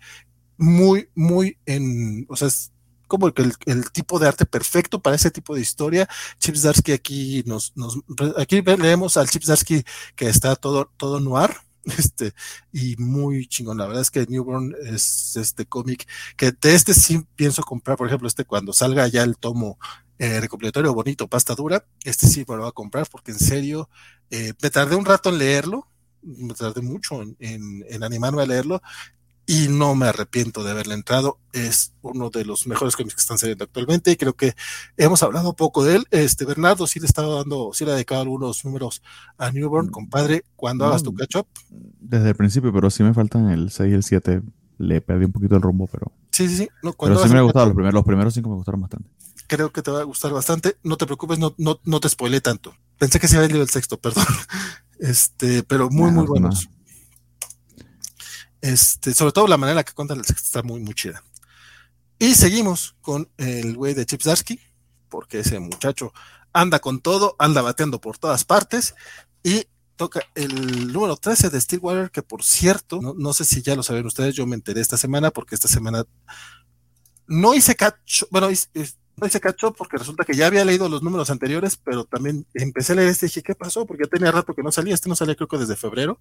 muy, 0.56 1.08
muy 1.14 1.58
en, 1.66 2.26
o 2.28 2.36
sea, 2.36 2.48
es 2.48 2.72
como 3.06 3.28
el, 3.28 3.54
el, 3.66 3.90
tipo 3.90 4.18
de 4.18 4.28
arte 4.28 4.46
perfecto 4.46 5.02
para 5.02 5.16
ese 5.16 5.30
tipo 5.30 5.54
de 5.54 5.60
historia. 5.60 6.08
Chips 6.38 6.62
Darsky 6.62 6.92
aquí 6.92 7.42
nos, 7.44 7.72
nos 7.76 7.98
aquí 8.38 8.62
leemos 8.62 9.18
al 9.18 9.28
Chips 9.28 9.48
Darsky 9.48 9.84
que 10.16 10.28
está 10.28 10.56
todo, 10.56 10.90
todo 10.96 11.20
noir. 11.20 11.50
Este, 11.98 12.32
y 12.72 12.94
muy 12.96 13.48
chingón. 13.48 13.78
La 13.78 13.86
verdad 13.86 14.02
es 14.02 14.10
que 14.12 14.24
Newborn 14.24 14.72
es 14.84 15.34
este 15.34 15.66
cómic 15.66 16.06
que 16.36 16.52
de 16.52 16.74
este 16.76 16.94
sí 16.94 17.26
pienso 17.34 17.64
comprar, 17.64 17.96
por 17.96 18.06
ejemplo, 18.06 18.28
este 18.28 18.44
cuando 18.44 18.72
salga 18.72 19.08
ya 19.08 19.24
el 19.24 19.36
tomo 19.36 19.80
eh, 20.22 20.40
recopilatorio 20.40 20.94
bonito, 20.94 21.26
pasta 21.26 21.56
dura, 21.56 21.84
este 22.04 22.28
sí 22.28 22.44
me 22.48 22.54
lo 22.54 22.62
voy 22.62 22.68
a 22.68 22.72
comprar 22.72 23.08
porque 23.10 23.32
en 23.32 23.40
serio 23.40 23.88
eh, 24.30 24.52
me 24.62 24.70
tardé 24.70 24.94
un 24.94 25.04
rato 25.04 25.30
en 25.30 25.38
leerlo, 25.38 25.88
me 26.22 26.54
tardé 26.54 26.80
mucho 26.80 27.22
en, 27.22 27.36
en, 27.40 27.84
en, 27.88 28.04
animarme 28.04 28.42
a 28.42 28.46
leerlo 28.46 28.80
y 29.46 29.66
no 29.66 29.96
me 29.96 30.06
arrepiento 30.06 30.62
de 30.62 30.70
haberle 30.70 30.94
entrado. 30.94 31.40
Es 31.52 31.94
uno 32.02 32.30
de 32.30 32.44
los 32.44 32.68
mejores 32.68 32.94
cómics 32.94 33.16
que 33.16 33.20
están 33.20 33.36
saliendo 33.36 33.64
actualmente 33.64 34.12
y 34.12 34.16
creo 34.16 34.34
que 34.34 34.54
hemos 34.96 35.24
hablado 35.24 35.56
poco 35.56 35.84
de 35.84 35.96
él. 35.96 36.06
Este 36.12 36.44
Bernardo 36.44 36.86
sí 36.86 37.00
le 37.00 37.06
estaba 37.06 37.34
dando, 37.34 37.72
sí 37.72 37.84
le 37.84 37.90
ha 37.90 37.94
dedicado 37.94 38.20
algunos 38.20 38.64
números 38.64 39.02
a 39.38 39.50
Newborn, 39.50 39.88
mm. 39.88 39.90
compadre, 39.90 40.44
cuando 40.54 40.86
hagas 40.86 41.02
tu 41.02 41.12
catch 41.14 41.34
up. 41.34 41.48
Desde 41.98 42.28
el 42.28 42.36
principio, 42.36 42.72
pero 42.72 42.90
sí 42.90 43.02
me 43.02 43.12
faltan 43.12 43.50
el 43.50 43.72
6 43.72 43.90
y 43.90 43.94
el 43.94 44.04
7. 44.04 44.42
Le 44.78 45.00
perdí 45.00 45.24
un 45.24 45.32
poquito 45.32 45.56
el 45.56 45.62
rumbo, 45.62 45.88
pero. 45.88 46.12
Sí, 46.30 46.48
sí, 46.48 46.58
sí. 46.58 46.68
pero 46.80 47.18
sí 47.18 47.28
me 47.28 47.40
los 47.40 47.52
primeros, 47.52 47.92
los 47.94 48.04
primeros 48.04 48.34
cinco 48.34 48.50
me 48.50 48.54
gustaron 48.54 48.80
bastante. 48.80 49.10
Creo 49.52 49.70
que 49.70 49.82
te 49.82 49.90
va 49.90 50.00
a 50.00 50.04
gustar 50.04 50.32
bastante. 50.32 50.78
No 50.82 50.96
te 50.96 51.04
preocupes, 51.04 51.38
no, 51.38 51.54
no, 51.58 51.78
no 51.84 52.00
te 52.00 52.08
spoilé 52.08 52.40
tanto. 52.40 52.74
Pensé 52.96 53.20
que 53.20 53.28
se 53.28 53.36
había 53.36 53.48
leído 53.48 53.62
el 53.62 53.68
sexto, 53.68 53.98
perdón. 54.00 54.24
Este, 54.98 55.62
pero 55.62 55.90
muy, 55.90 56.10
muy 56.10 56.24
buenos. 56.24 56.70
Este, 58.62 59.12
sobre 59.12 59.32
todo 59.32 59.46
la 59.46 59.58
manera 59.58 59.72
en 59.72 59.76
la 59.76 59.84
que 59.84 59.92
cuentan 59.92 60.20
el 60.20 60.24
sexto 60.24 60.46
está 60.46 60.62
muy, 60.62 60.80
muy 60.80 60.94
chida. 60.94 61.22
Y 62.18 62.34
seguimos 62.34 62.96
con 63.02 63.28
el 63.36 63.76
güey 63.76 63.92
de 63.92 64.06
Chips 64.06 64.24
Darsky, 64.24 64.58
porque 65.10 65.40
ese 65.40 65.60
muchacho 65.60 66.14
anda 66.54 66.78
con 66.78 67.02
todo, 67.02 67.36
anda 67.38 67.60
bateando 67.60 68.00
por 68.00 68.16
todas 68.16 68.46
partes 68.46 68.94
y 69.42 69.66
toca 69.96 70.22
el 70.34 70.94
número 70.94 71.18
13 71.18 71.50
de 71.50 71.60
Stillwater, 71.60 72.10
que 72.10 72.22
por 72.22 72.42
cierto, 72.42 73.02
no, 73.02 73.32
sé 73.34 73.44
si 73.44 73.60
ya 73.60 73.76
lo 73.76 73.82
saben 73.82 74.06
ustedes, 74.06 74.34
yo 74.34 74.46
me 74.46 74.56
enteré 74.56 74.80
esta 74.80 74.96
semana 74.96 75.30
porque 75.30 75.54
esta 75.54 75.68
semana 75.68 76.06
no 77.26 77.52
hice 77.52 77.74
cacho, 77.74 78.26
bueno, 78.30 78.48
no 79.16 79.26
hice 79.26 79.40
cacho 79.40 79.72
porque 79.72 79.96
resulta 79.96 80.24
que 80.24 80.34
ya 80.34 80.46
había 80.46 80.64
leído 80.64 80.88
los 80.88 81.02
números 81.02 81.30
anteriores, 81.30 81.76
pero 81.76 82.04
también 82.04 82.46
empecé 82.54 82.92
a 82.92 82.96
leer 82.96 83.08
este 83.08 83.26
y 83.26 83.28
dije, 83.28 83.42
¿qué 83.42 83.54
pasó? 83.54 83.86
Porque 83.86 84.04
ya 84.04 84.10
tenía 84.10 84.32
rato 84.32 84.54
que 84.54 84.62
no 84.62 84.72
salía, 84.72 84.94
este 84.94 85.08
no 85.08 85.16
salía 85.16 85.34
creo 85.34 85.48
que 85.48 85.58
desde 85.58 85.76
febrero, 85.76 86.18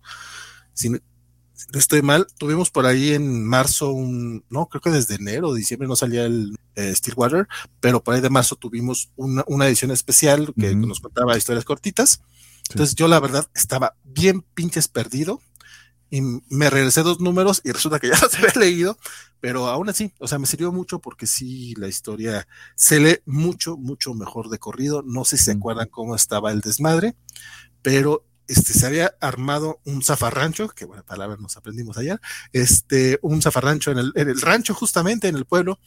no 1.73 1.79
estoy 1.79 2.01
mal, 2.01 2.27
tuvimos 2.37 2.69
por 2.71 2.85
ahí 2.85 3.13
en 3.13 3.45
marzo 3.45 3.91
un, 3.91 4.43
no, 4.49 4.67
creo 4.67 4.81
que 4.81 4.89
desde 4.89 5.15
enero 5.15 5.49
o 5.49 5.53
diciembre 5.53 5.87
no 5.87 5.95
salía 5.95 6.25
el 6.25 6.57
eh, 6.75 6.93
Stillwater, 6.95 7.47
pero 7.79 8.03
por 8.03 8.15
ahí 8.15 8.21
de 8.21 8.29
marzo 8.29 8.55
tuvimos 8.55 9.11
una, 9.15 9.43
una 9.47 9.67
edición 9.67 9.91
especial 9.91 10.53
que 10.59 10.75
nos 10.75 10.99
contaba 10.99 11.37
historias 11.37 11.65
cortitas. 11.65 12.21
Entonces 12.69 12.95
yo 12.95 13.07
la 13.07 13.19
verdad 13.19 13.47
estaba 13.53 13.95
bien 14.03 14.41
pinches 14.53 14.87
perdido 14.87 15.41
y 16.11 16.21
me 16.21 16.69
regresé 16.69 17.01
dos 17.01 17.21
números 17.21 17.61
y 17.63 17.71
resulta 17.71 17.99
que 17.99 18.09
ya 18.09 18.19
los 18.21 18.35
había 18.35 18.53
leído, 18.55 18.97
pero 19.39 19.67
aún 19.67 19.89
así, 19.89 20.13
o 20.19 20.27
sea, 20.27 20.37
me 20.37 20.45
sirvió 20.45 20.71
mucho 20.71 20.99
porque 20.99 21.25
sí, 21.25 21.73
la 21.77 21.87
historia 21.87 22.47
se 22.75 22.99
lee 22.99 23.19
mucho, 23.25 23.77
mucho 23.77 24.13
mejor 24.13 24.49
de 24.49 24.59
corrido. 24.59 25.01
No 25.03 25.25
sé 25.25 25.37
si 25.37 25.45
se 25.45 25.51
acuerdan 25.53 25.87
cómo 25.87 26.13
estaba 26.13 26.51
el 26.51 26.59
desmadre, 26.59 27.15
pero 27.81 28.25
este, 28.47 28.73
se 28.73 28.85
había 28.85 29.15
armado 29.21 29.79
un 29.85 30.03
zafarrancho, 30.03 30.67
que 30.69 30.83
buena 30.85 31.03
palabra 31.03 31.37
nos 31.39 31.55
aprendimos 31.55 31.97
ayer, 31.97 32.19
este, 32.51 33.17
un 33.21 33.41
zafarrancho 33.41 33.91
en 33.91 33.99
el, 33.99 34.11
en 34.15 34.27
el 34.29 34.41
rancho 34.41 34.73
justamente, 34.73 35.29
en 35.29 35.37
el 35.37 35.45
pueblo, 35.45 35.79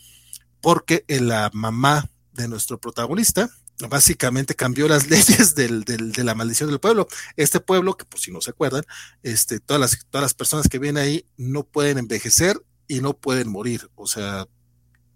porque 0.62 1.04
la 1.08 1.50
mamá 1.52 2.08
de 2.32 2.48
nuestro 2.48 2.80
protagonista, 2.80 3.50
básicamente 3.88 4.54
cambió 4.54 4.88
las 4.88 5.08
leyes 5.10 5.54
del, 5.54 5.84
de 5.84 6.24
la 6.24 6.34
maldición 6.34 6.70
del 6.70 6.80
pueblo. 6.80 7.08
Este 7.36 7.60
pueblo, 7.60 7.96
que 7.96 8.04
por 8.04 8.20
si 8.20 8.30
no 8.30 8.40
se 8.40 8.50
acuerdan, 8.50 8.84
este, 9.22 9.60
todas, 9.60 9.80
las, 9.80 10.06
todas 10.10 10.22
las 10.22 10.34
personas 10.34 10.68
que 10.68 10.78
vienen 10.78 11.02
ahí 11.02 11.26
no 11.36 11.64
pueden 11.64 11.98
envejecer 11.98 12.60
y 12.88 13.00
no 13.00 13.14
pueden 13.14 13.48
morir. 13.48 13.90
O 13.94 14.06
sea, 14.06 14.46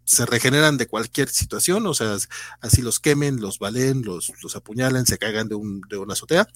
se 0.05 0.25
regeneran 0.25 0.79
de 0.79 0.87
cualquier 0.87 1.29
situación, 1.29 1.87
o 1.87 1.95
sea, 1.95 2.17
así 2.61 2.83
los 2.83 2.99
quemen, 2.99 3.41
los 3.41 3.59
valen, 3.59 4.03
los, 4.03 4.33
los 4.43 4.57
apuñalen, 4.57 5.07
se 5.07 5.19
caigan 5.19 5.49
de, 5.49 5.55
un, 5.55 5.83
de 5.89 5.99
una 5.99 6.15
azotea. 6.15 6.49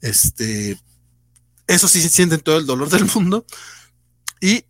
Este, 0.00 0.78
eso 1.66 1.88
sí 1.88 2.00
sienten 2.08 2.40
todo 2.40 2.58
el 2.58 2.66
dolor 2.66 2.88
del 2.90 3.04
mundo. 3.14 3.44
Y 4.40 4.64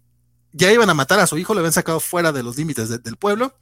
ya 0.52 0.72
iban 0.72 0.88
a 0.88 0.94
matar 0.94 1.18
a 1.18 1.26
su 1.26 1.36
hijo, 1.36 1.52
le 1.52 1.60
habían 1.60 1.72
sacado 1.72 2.00
fuera 2.00 2.32
de 2.32 2.42
los 2.42 2.56
límites 2.56 2.88
del 3.02 3.16
pueblo. 3.16 3.58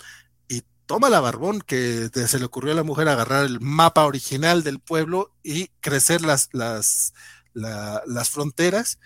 Toma 0.87 1.09
la 1.09 1.21
barbón 1.21 1.61
que 1.61 2.11
se 2.13 2.39
le 2.39 2.45
ocurrió 2.45 2.73
a 2.73 2.77
la 2.77 2.83
mujer 2.83 3.09
agarrar 3.09 3.45
el 3.45 3.61
mapa 3.61 4.05
original 4.05 4.63
del 4.63 4.81
pueblo 4.81 5.33
y 5.43 5.69
crecer 5.81 6.23
las, 6.23 6.49
las, 6.53 7.15
las 7.55 8.31
fronteras. 8.31 8.99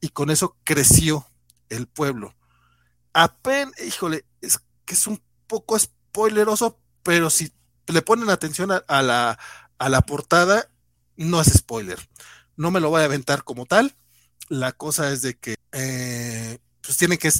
Y 0.00 0.10
con 0.10 0.30
eso 0.30 0.56
creció 0.64 1.26
el 1.68 1.86
pueblo. 1.86 2.34
Apenas, 3.12 3.74
híjole, 3.80 4.24
es 4.40 4.60
que 4.84 4.94
es 4.94 5.06
un 5.06 5.22
poco 5.46 5.78
spoileroso, 5.78 6.78
pero 7.02 7.30
si 7.30 7.52
le 7.86 8.02
ponen 8.02 8.30
atención 8.30 8.70
a, 8.72 9.02
la, 9.02 9.38
a 9.78 9.88
la 9.88 10.00
portada, 10.02 10.68
no 11.16 11.40
es 11.40 11.52
spoiler. 11.52 11.98
No 12.56 12.70
me 12.70 12.80
lo 12.80 12.90
voy 12.90 13.02
a 13.02 13.06
aventar 13.06 13.44
como 13.44 13.66
tal. 13.66 13.96
La 14.48 14.72
cosa 14.72 15.12
es 15.12 15.22
de 15.22 15.38
que 15.38 15.56
eh, 15.72 16.58
pues 16.82 16.96
tienen 16.96 17.18
que, 17.18 17.30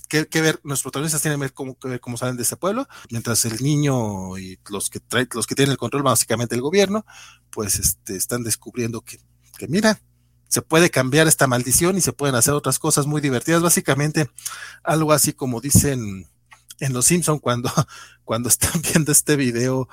ver, 0.40 0.60
nuestros 0.62 0.82
protagonistas 0.82 1.22
tienen 1.22 1.38
que 1.38 1.44
ver 1.44 1.52
cómo, 1.52 1.78
que 1.78 1.98
cómo 2.00 2.16
salen 2.16 2.36
de 2.36 2.42
ese 2.42 2.56
pueblo, 2.56 2.86
mientras 3.10 3.44
el 3.44 3.62
niño 3.62 4.38
y 4.38 4.58
los 4.68 4.90
que 4.90 5.00
los 5.34 5.46
que 5.46 5.54
tienen 5.54 5.72
el 5.72 5.78
control, 5.78 6.02
básicamente 6.02 6.54
el 6.54 6.60
gobierno, 6.60 7.04
pues 7.50 7.78
este, 7.78 8.16
están 8.16 8.42
descubriendo 8.42 9.00
que, 9.00 9.18
que 9.58 9.68
mira, 9.68 10.00
se 10.48 10.62
puede 10.62 10.90
cambiar 10.90 11.28
esta 11.28 11.46
maldición 11.46 11.96
y 11.96 12.00
se 12.00 12.12
pueden 12.12 12.34
hacer 12.34 12.54
otras 12.54 12.78
cosas 12.78 13.06
muy 13.06 13.20
divertidas. 13.20 13.62
Básicamente, 13.62 14.30
algo 14.82 15.12
así 15.12 15.32
como 15.32 15.60
dicen 15.60 16.28
en 16.80 16.92
Los 16.92 17.06
Simpson 17.06 17.38
cuando, 17.38 17.70
cuando 18.24 18.48
están 18.48 18.82
viendo 18.82 19.12
este 19.12 19.36
video, 19.36 19.88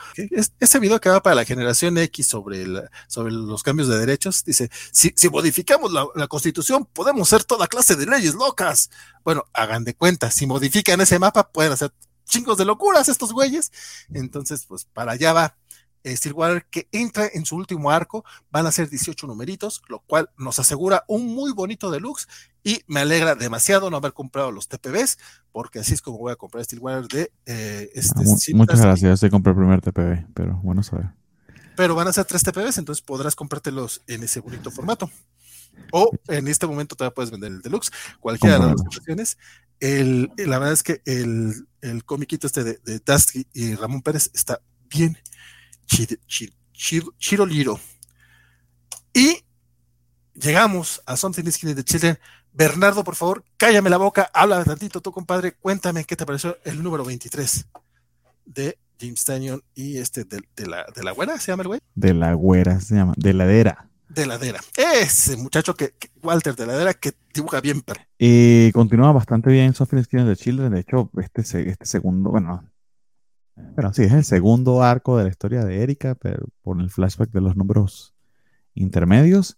ese 0.59 0.79
video 0.79 0.99
que 0.99 1.09
va 1.09 1.21
para 1.21 1.35
la 1.35 1.45
generación 1.45 1.97
X 1.97 2.27
sobre, 2.27 2.65
sobre 3.07 3.31
los 3.31 3.61
cambios 3.61 3.87
de 3.87 3.99
derechos, 3.99 4.43
dice, 4.43 4.71
si, 4.91 5.13
si 5.15 5.29
modificamos 5.29 5.91
la, 5.91 6.07
la, 6.15 6.27
constitución, 6.27 6.85
podemos 6.91 7.31
hacer 7.31 7.43
toda 7.45 7.67
clase 7.67 7.95
de 7.95 8.05
leyes 8.05 8.33
locas. 8.33 8.89
Bueno, 9.23 9.45
hagan 9.53 9.83
de 9.83 9.95
cuenta, 9.95 10.31
si 10.31 10.47
modifican 10.47 11.01
ese 11.01 11.19
mapa, 11.19 11.51
pueden 11.51 11.73
hacer 11.73 11.91
chingos 12.25 12.57
de 12.57 12.65
locuras 12.65 13.09
estos 13.09 13.31
güeyes. 13.31 13.71
Entonces, 14.13 14.65
pues 14.65 14.85
para 14.85 15.13
allá 15.13 15.33
va 15.33 15.55
Stillwater 16.15 16.65
que 16.69 16.87
entra 16.91 17.27
en 17.33 17.45
su 17.45 17.55
último 17.55 17.91
arco, 17.91 18.23
van 18.51 18.65
a 18.65 18.71
ser 18.71 18.89
18 18.89 19.27
numeritos, 19.27 19.81
lo 19.87 19.99
cual 19.99 20.29
nos 20.37 20.59
asegura 20.59 21.03
un 21.07 21.27
muy 21.27 21.53
bonito 21.53 21.91
deluxe 21.91 22.27
y 22.63 22.81
me 22.87 23.01
alegra 23.01 23.35
demasiado 23.35 23.89
no 23.89 23.97
haber 23.97 24.13
comprado 24.13 24.51
los 24.51 24.67
TPBs, 24.67 25.17
porque 25.51 25.79
así 25.79 25.93
es 25.93 26.01
como 26.01 26.17
voy 26.17 26.31
a 26.31 26.35
comprar 26.35 26.63
Stillwater 26.63 27.07
de 27.07 27.31
eh, 27.45 27.89
este, 27.93 28.21
ah, 28.21 28.55
Muchas 28.55 28.81
gracias, 28.81 29.21
yo 29.21 29.29
compré 29.29 29.51
el 29.51 29.57
primer 29.57 29.81
TPB, 29.81 30.33
pero 30.33 30.59
bueno 30.63 30.83
saber. 30.83 31.11
Pero 31.75 31.95
van 31.95 32.07
a 32.07 32.13
ser 32.13 32.25
tres 32.25 32.43
TPBs, 32.43 32.77
entonces 32.77 33.01
podrás 33.01 33.35
comprártelos 33.35 34.01
en 34.07 34.23
ese 34.23 34.39
bonito 34.39 34.71
formato. 34.71 35.09
O 35.91 36.11
en 36.27 36.47
este 36.47 36.65
momento 36.65 36.95
todavía 36.95 37.13
puedes 37.13 37.29
vender 37.31 37.51
el 37.51 37.61
deluxe, 37.61 37.91
cualquiera 38.19 38.57
de 38.59 38.65
las 38.65 38.83
dos 38.83 38.97
opciones. 38.97 39.37
El, 39.79 40.31
la 40.37 40.57
verdad 40.57 40.73
es 40.73 40.81
que 40.81 41.01
el, 41.05 41.67
el 41.81 42.03
comiquito 42.03 42.47
este 42.47 42.63
de, 42.63 42.79
de 42.83 43.45
y 43.53 43.75
Ramón 43.75 44.01
Pérez 44.01 44.31
está 44.33 44.59
bien 44.89 45.17
chido, 45.87 47.45
liro. 47.45 47.79
Y 49.13 49.43
llegamos 50.33 51.01
a 51.05 51.17
Something 51.17 51.45
is 51.45 51.57
Killing 51.57 51.75
the 51.75 51.83
Children. 51.83 52.19
Bernardo, 52.53 53.03
por 53.03 53.15
favor, 53.15 53.43
cállame 53.57 53.89
la 53.89 53.97
boca, 53.97 54.31
habla 54.33 54.63
tantito 54.63 54.99
tú, 54.99 55.11
compadre, 55.11 55.53
cuéntame 55.53 56.05
qué 56.05 56.15
te 56.15 56.25
pareció 56.25 56.57
el 56.63 56.81
número 56.81 57.05
23 57.05 57.67
de 58.45 58.79
James 58.99 59.23
Tanyon 59.23 59.61
y 59.75 59.97
este 59.97 60.23
de, 60.23 60.41
la, 60.65 60.85
de 60.95 61.03
la 61.03 61.11
güera, 61.11 61.39
¿se 61.39 61.51
llama 61.51 61.61
el 61.61 61.67
güey? 61.67 61.79
De 61.93 62.15
la 62.15 62.33
güera, 62.33 62.79
se 62.79 62.95
llama, 62.95 63.13
de 63.15 63.33
ladera. 63.33 63.89
De 64.09 64.25
ladera. 64.25 64.59
Ese 64.75 65.37
muchacho 65.37 65.75
que, 65.75 65.93
Walter 66.23 66.55
de 66.55 66.65
ladera 66.65 66.93
que 66.95 67.13
dibuja 67.31 67.61
bien. 67.61 67.83
Y 68.17 68.71
continúa 68.71 69.11
bastante 69.11 69.51
bien 69.51 69.75
Something 69.75 69.97
is 69.97 70.07
Killing 70.07 70.27
the 70.27 70.35
Children. 70.35 70.73
De 70.73 70.79
hecho, 70.79 71.11
este, 71.17 71.69
este 71.69 71.85
segundo, 71.85 72.31
bueno, 72.31 72.63
pero 73.75 73.93
sí, 73.93 74.03
es 74.03 74.13
el 74.13 74.23
segundo 74.23 74.83
arco 74.83 75.17
de 75.17 75.23
la 75.25 75.29
historia 75.29 75.63
de 75.65 75.83
Erika, 75.83 76.15
pero 76.15 76.47
por 76.61 76.79
el 76.81 76.89
flashback 76.89 77.31
de 77.31 77.41
los 77.41 77.55
números 77.55 78.13
intermedios. 78.75 79.57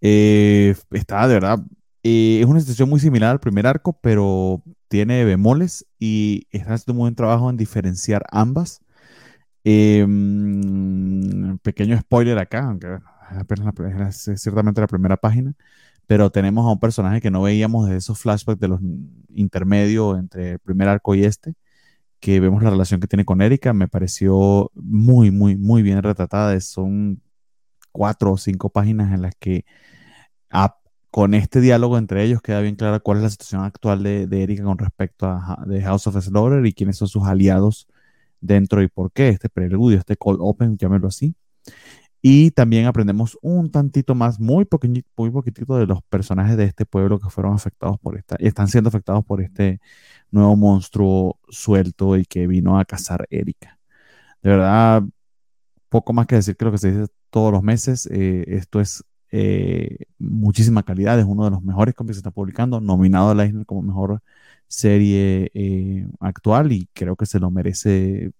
Eh, 0.00 0.74
está 0.90 1.26
de 1.28 1.34
verdad, 1.34 1.60
eh, 2.02 2.40
es 2.40 2.46
una 2.46 2.60
situación 2.60 2.88
muy 2.88 3.00
similar 3.00 3.30
al 3.30 3.40
primer 3.40 3.66
arco, 3.66 3.92
pero 4.00 4.62
tiene 4.88 5.24
bemoles 5.24 5.86
y 5.98 6.46
está 6.50 6.74
haciendo 6.74 6.94
un 6.94 6.98
buen 7.00 7.14
trabajo 7.14 7.50
en 7.50 7.56
diferenciar 7.56 8.24
ambas. 8.30 8.80
Em, 9.64 11.58
pequeño 11.58 11.98
spoiler 12.00 12.38
acá, 12.38 12.64
aunque 12.66 12.98
apenas 13.30 14.28
es 14.28 14.42
ciertamente 14.42 14.80
la 14.80 14.86
primera 14.88 15.16
página, 15.16 15.54
pero 16.06 16.30
tenemos 16.30 16.66
a 16.66 16.72
un 16.72 16.80
personaje 16.80 17.20
que 17.20 17.30
no 17.30 17.42
veíamos 17.42 17.88
de 17.88 17.96
esos 17.96 18.18
flashbacks 18.18 18.60
de 18.60 18.68
los 18.68 18.80
intermedios 19.34 20.18
entre 20.18 20.52
el 20.52 20.58
primer 20.58 20.88
arco 20.88 21.14
y 21.14 21.24
este 21.24 21.54
que 22.22 22.38
vemos 22.38 22.62
la 22.62 22.70
relación 22.70 23.00
que 23.00 23.08
tiene 23.08 23.24
con 23.24 23.42
Erika, 23.42 23.72
me 23.72 23.88
pareció 23.88 24.70
muy, 24.74 25.32
muy, 25.32 25.56
muy 25.56 25.82
bien 25.82 26.00
retratada. 26.04 26.58
Son 26.60 27.20
cuatro 27.90 28.32
o 28.32 28.38
cinco 28.38 28.70
páginas 28.70 29.12
en 29.12 29.22
las 29.22 29.34
que 29.34 29.64
con 31.10 31.34
este 31.34 31.60
diálogo 31.60 31.98
entre 31.98 32.22
ellos 32.22 32.40
queda 32.40 32.60
bien 32.60 32.76
clara 32.76 33.00
cuál 33.00 33.18
es 33.18 33.24
la 33.24 33.30
situación 33.30 33.64
actual 33.64 34.04
de, 34.04 34.42
Erika 34.42 34.62
con 34.62 34.78
respecto 34.78 35.26
a 35.26 35.64
The 35.68 35.82
House 35.82 36.06
of 36.06 36.16
Slaughter 36.24 36.64
y 36.64 36.72
quiénes 36.72 36.96
son 36.96 37.08
sus 37.08 37.24
aliados 37.24 37.88
dentro 38.40 38.82
y 38.82 38.88
por 38.88 39.10
qué, 39.10 39.30
este 39.30 39.48
preludio, 39.48 39.98
este 39.98 40.16
cold 40.16 40.38
open, 40.40 40.78
llámelo 40.78 41.08
así. 41.08 41.34
Y 42.22 42.52
también 42.52 42.86
aprendemos 42.86 43.36
un 43.42 43.70
tantito 43.70 44.14
más, 44.14 44.38
muy, 44.40 44.64
poquitito, 44.64 45.08
muy 45.16 45.30
poquitito 45.30 45.76
de 45.76 45.86
los 45.86 46.02
personajes 46.04 46.56
de 46.56 46.64
este 46.64 46.86
pueblo 46.86 47.18
que 47.18 47.28
fueron 47.30 47.54
afectados 47.54 47.98
por 47.98 48.16
esta, 48.16 48.36
y 48.38 48.46
están 48.46 48.68
siendo 48.68 48.88
afectados 48.88 49.24
por 49.24 49.42
este 49.42 49.80
nuevo 50.30 50.56
monstruo 50.56 51.38
suelto 51.48 52.16
y 52.16 52.24
que 52.24 52.46
vino 52.46 52.78
a 52.78 52.84
cazar 52.84 53.26
Erika. 53.30 53.78
De 54.42 54.50
verdad, 54.50 55.02
poco 55.88 56.12
más 56.12 56.26
que 56.26 56.36
decir 56.36 56.56
que 56.56 56.64
lo 56.64 56.72
que 56.72 56.78
se 56.78 56.92
dice 56.92 57.12
todos 57.30 57.52
los 57.52 57.62
meses. 57.62 58.06
Eh, 58.12 58.44
esto 58.48 58.80
es 58.80 59.04
eh, 59.32 59.98
muchísima 60.18 60.82
calidad, 60.84 61.18
es 61.18 61.26
uno 61.26 61.44
de 61.44 61.50
los 61.50 61.62
mejores 61.62 61.94
cómics 61.94 62.12
que 62.12 62.14
se 62.14 62.20
está 62.20 62.30
publicando, 62.30 62.80
nominado 62.80 63.30
a 63.30 63.34
la 63.34 63.44
Eisner 63.44 63.66
como 63.66 63.82
mejor 63.82 64.22
serie 64.68 65.50
eh, 65.54 66.06
actual 66.20 66.72
y 66.72 66.88
creo 66.94 67.16
que 67.16 67.26
se 67.26 67.40
lo 67.40 67.50
merece 67.50 68.32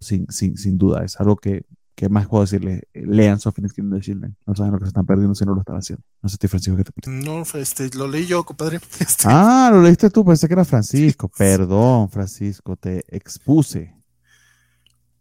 sin, 0.00 0.26
sin, 0.30 0.56
sin 0.56 0.78
duda. 0.78 1.04
Es 1.04 1.20
algo 1.20 1.36
que 1.36 1.64
¿Qué 2.00 2.08
más 2.08 2.28
puedo 2.28 2.44
decirle? 2.44 2.88
Lean 2.94 3.38
Sophie 3.38 3.68
Skin 3.68 3.90
de 3.90 4.00
Children. 4.00 4.34
No 4.46 4.54
saben 4.54 4.72
lo 4.72 4.78
que 4.78 4.86
se 4.86 4.88
están 4.88 5.04
perdiendo 5.04 5.34
si 5.34 5.44
no 5.44 5.52
lo 5.52 5.60
están 5.60 5.76
haciendo. 5.76 6.02
No 6.22 6.30
sé, 6.30 6.48
Francisco, 6.48 6.74
¿qué 6.74 6.84
te 6.84 7.10
No, 7.10 7.42
este, 7.52 7.90
lo 7.90 8.08
leí 8.08 8.26
yo, 8.26 8.42
compadre. 8.42 8.80
Este. 9.00 9.24
Ah, 9.26 9.68
lo 9.70 9.82
leíste 9.82 10.08
tú, 10.08 10.24
pensé 10.24 10.48
que 10.48 10.54
era 10.54 10.64
Francisco. 10.64 11.28
Perdón, 11.28 12.08
Francisco, 12.08 12.74
te 12.74 13.04
expuse. 13.14 13.94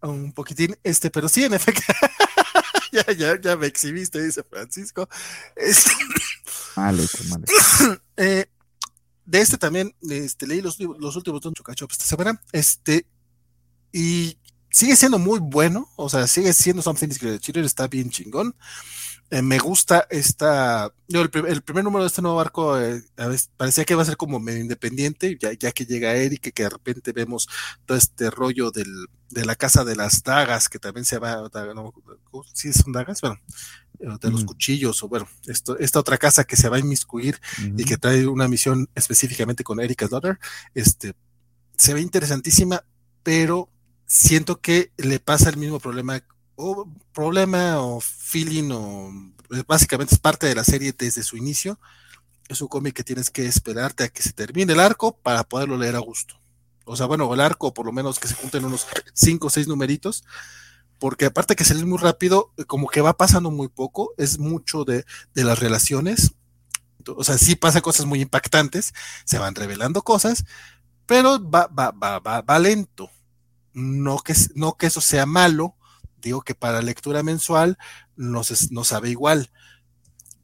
Un 0.01 0.31
poquitín, 0.31 0.73
este, 0.81 1.09
pero 1.09 1.27
sí, 1.27 1.43
en 1.43 1.53
efecto. 1.53 1.81
ya, 2.93 3.11
ya, 3.11 3.41
ya 3.41 3.57
me 3.57 3.67
exhibiste, 3.67 4.23
dice 4.23 4.43
Francisco. 4.43 5.09
Este... 5.57 5.91
Vale, 6.77 7.05
vale. 7.29 7.45
eh, 8.15 8.45
de 9.25 9.41
este 9.41 9.57
también, 9.57 9.93
este, 10.09 10.47
leí 10.47 10.61
los, 10.61 10.79
los 10.79 11.13
últimos 11.17 11.41
dos 11.41 11.53
Chocachop 11.55 11.91
esta 11.91 12.05
semana. 12.05 12.41
Este, 12.53 13.05
y 13.91 14.37
sigue 14.69 14.95
siendo 14.95 15.19
muy 15.19 15.39
bueno, 15.39 15.89
o 15.95 16.09
sea, 16.09 16.27
sigue 16.27 16.53
siendo 16.53 16.81
Something 16.81 17.09
is 17.09 17.19
Cheater, 17.39 17.63
está 17.63 17.87
bien 17.87 18.09
chingón. 18.09 18.55
Eh, 19.31 19.43
me 19.43 19.59
gusta 19.59 20.07
esta, 20.09 20.91
el, 21.07 21.29
primer 21.29 21.83
número 21.83 22.03
de 22.03 22.07
este 22.07 22.21
nuevo 22.21 22.41
arco 22.41 22.79
eh, 22.79 23.03
parecía 23.57 23.85
que 23.85 23.93
iba 23.93 24.01
a 24.01 24.05
ser 24.05 24.17
como 24.17 24.39
medio 24.39 24.59
independiente, 24.59 25.37
ya, 25.39 25.53
ya 25.53 25.71
que 25.71 25.85
llega 25.85 26.15
Eric, 26.15 26.51
que 26.51 26.63
de 26.63 26.69
repente 26.69 27.11
vemos 27.11 27.47
todo 27.85 27.95
este 27.95 28.31
rollo 28.31 28.71
del, 28.71 28.91
de 29.29 29.45
la 29.45 29.55
casa 29.55 29.83
de 29.83 29.95
las 29.95 30.23
dagas, 30.23 30.67
que 30.67 30.79
también 30.79 31.05
se 31.05 31.19
va, 31.19 31.47
no, 31.75 31.93
sí 32.53 32.73
son 32.73 32.91
dagas, 32.91 33.21
bueno, 33.21 33.37
eh, 33.99 34.17
de 34.19 34.31
los 34.31 34.45
cuchillos, 34.45 35.03
o 35.03 35.07
bueno, 35.07 35.27
esto, 35.45 35.77
esta 35.77 35.99
otra 35.99 36.17
casa 36.17 36.43
que 36.43 36.55
se 36.55 36.67
va 36.67 36.77
a 36.77 36.79
inmiscuir 36.79 37.39
y 37.77 37.85
que 37.85 37.97
trae 37.97 38.25
una 38.25 38.47
misión 38.47 38.89
específicamente 38.95 39.63
con 39.63 39.79
Erika's 39.79 40.09
Daughter, 40.09 40.39
este, 40.73 41.13
se 41.77 41.93
ve 41.93 42.01
interesantísima, 42.01 42.83
pero 43.21 43.69
siento 44.09 44.59
que 44.59 44.91
le 44.97 45.19
pasa 45.19 45.49
el 45.49 45.57
mismo 45.57 45.79
problema 45.79 46.23
o 46.55 46.91
problema 47.13 47.79
o 47.79 48.01
feeling 48.01 48.71
o 48.71 49.11
pues, 49.47 49.65
básicamente 49.67 50.15
es 50.15 50.19
parte 50.19 50.47
de 50.47 50.55
la 50.55 50.63
serie 50.63 50.93
desde 50.97 51.21
su 51.21 51.37
inicio. 51.37 51.79
Es 52.49 52.59
un 52.61 52.67
cómic 52.67 52.95
que 52.95 53.03
tienes 53.03 53.29
que 53.29 53.45
esperarte 53.45 54.03
a 54.03 54.09
que 54.09 54.23
se 54.23 54.33
termine 54.33 54.73
el 54.73 54.79
arco 54.79 55.15
para 55.15 55.43
poderlo 55.43 55.77
leer 55.77 55.95
a 55.95 55.99
gusto. 55.99 56.41
O 56.85 56.95
sea, 56.97 57.05
bueno, 57.05 57.31
el 57.31 57.39
arco 57.39 57.71
por 57.71 57.85
lo 57.85 57.91
menos 57.91 58.17
que 58.17 58.27
se 58.27 58.33
junten 58.33 58.65
unos 58.65 58.87
cinco 59.13 59.47
o 59.47 59.49
seis 59.51 59.67
numeritos, 59.67 60.23
porque 60.97 61.25
aparte 61.25 61.55
que 61.55 61.63
se 61.63 61.75
muy 61.85 61.99
rápido, 61.99 62.51
como 62.65 62.87
que 62.87 63.01
va 63.01 63.15
pasando 63.15 63.51
muy 63.51 63.67
poco, 63.67 64.15
es 64.17 64.39
mucho 64.39 64.85
de, 64.85 65.05
de 65.35 65.43
las 65.43 65.59
relaciones. 65.59 66.31
O 67.05 67.23
sea, 67.23 67.37
sí 67.37 67.55
pasa 67.55 67.81
cosas 67.81 68.07
muy 68.07 68.21
impactantes, 68.21 68.95
se 69.23 69.37
van 69.37 69.53
revelando 69.53 70.01
cosas, 70.01 70.45
pero 71.05 71.39
va, 71.47 71.67
va, 71.67 71.91
va, 71.91 72.17
va, 72.17 72.41
va 72.41 72.59
lento 72.59 73.11
no 73.73 74.19
que, 74.19 74.33
no 74.55 74.77
que 74.77 74.87
eso 74.87 75.01
sea 75.01 75.25
malo, 75.25 75.75
digo 76.21 76.41
que 76.41 76.55
para 76.55 76.81
lectura 76.81 77.23
mensual 77.23 77.77
nos, 78.15 78.71
nos 78.71 78.87
sabe 78.87 79.09
igual. 79.09 79.51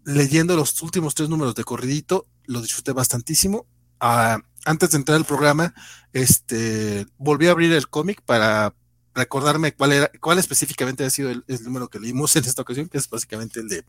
Leyendo 0.03 0.55
los 0.55 0.81
últimos 0.81 1.15
tres 1.15 1.29
números 1.29 1.55
de 1.55 1.63
corridito, 1.63 2.27
lo 2.45 2.61
disfruté 2.61 2.91
bastantísimo. 2.91 3.65
Ah, 3.99 4.39
antes 4.65 4.91
de 4.91 4.97
entrar 4.97 5.17
al 5.17 5.25
programa, 5.25 5.73
este, 6.13 7.07
volví 7.17 7.47
a 7.47 7.51
abrir 7.51 7.71
el 7.73 7.89
cómic 7.89 8.21
para 8.21 8.73
recordarme 9.13 9.73
cuál 9.73 9.93
era, 9.93 10.11
cuál 10.19 10.39
específicamente 10.39 11.05
ha 11.05 11.09
sido 11.09 11.29
el, 11.29 11.43
número 11.63 11.89
que 11.89 11.99
leímos 11.99 12.35
en 12.35 12.45
esta 12.45 12.61
ocasión, 12.61 12.89
que 12.89 12.97
es 12.97 13.09
básicamente 13.09 13.59
el 13.59 13.69
de 13.69 13.85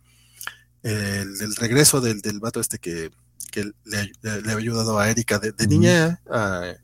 el 0.82 1.56
regreso 1.56 2.00
del, 2.00 2.20
del 2.20 2.38
vato 2.38 2.60
este 2.60 2.78
que, 2.78 3.10
que 3.50 3.64
le, 3.84 4.12
había 4.50 4.56
ayudado 4.56 4.98
a 4.98 5.10
Erika 5.10 5.38
de, 5.38 5.66
niña 5.66 6.20
a, 6.30 6.74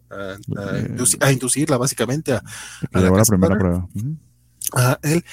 inducirla 1.31 1.77
básicamente 1.77 2.33
a, 2.33 2.43
la, 2.93 3.23
primera 3.25 3.59
prueba. 3.59 3.89
A 4.73 4.99
él. 5.03 5.25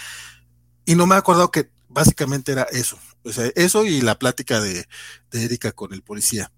Y 0.86 0.96
no 0.96 1.08
me 1.08 1.16
he 1.16 1.18
acordado 1.18 1.52
que 1.52 1.70
básicamente 1.88 2.52
era 2.52 2.64
eso. 2.64 2.98
O 3.24 3.32
sea, 3.32 3.52
eso 3.56 3.86
y 3.86 4.02
la 4.02 4.18
plática 4.18 4.60
de, 4.60 4.86
de 5.32 5.46
Erika 5.46 5.72
con 5.72 5.94
el 5.94 6.02
policía. 6.02 6.52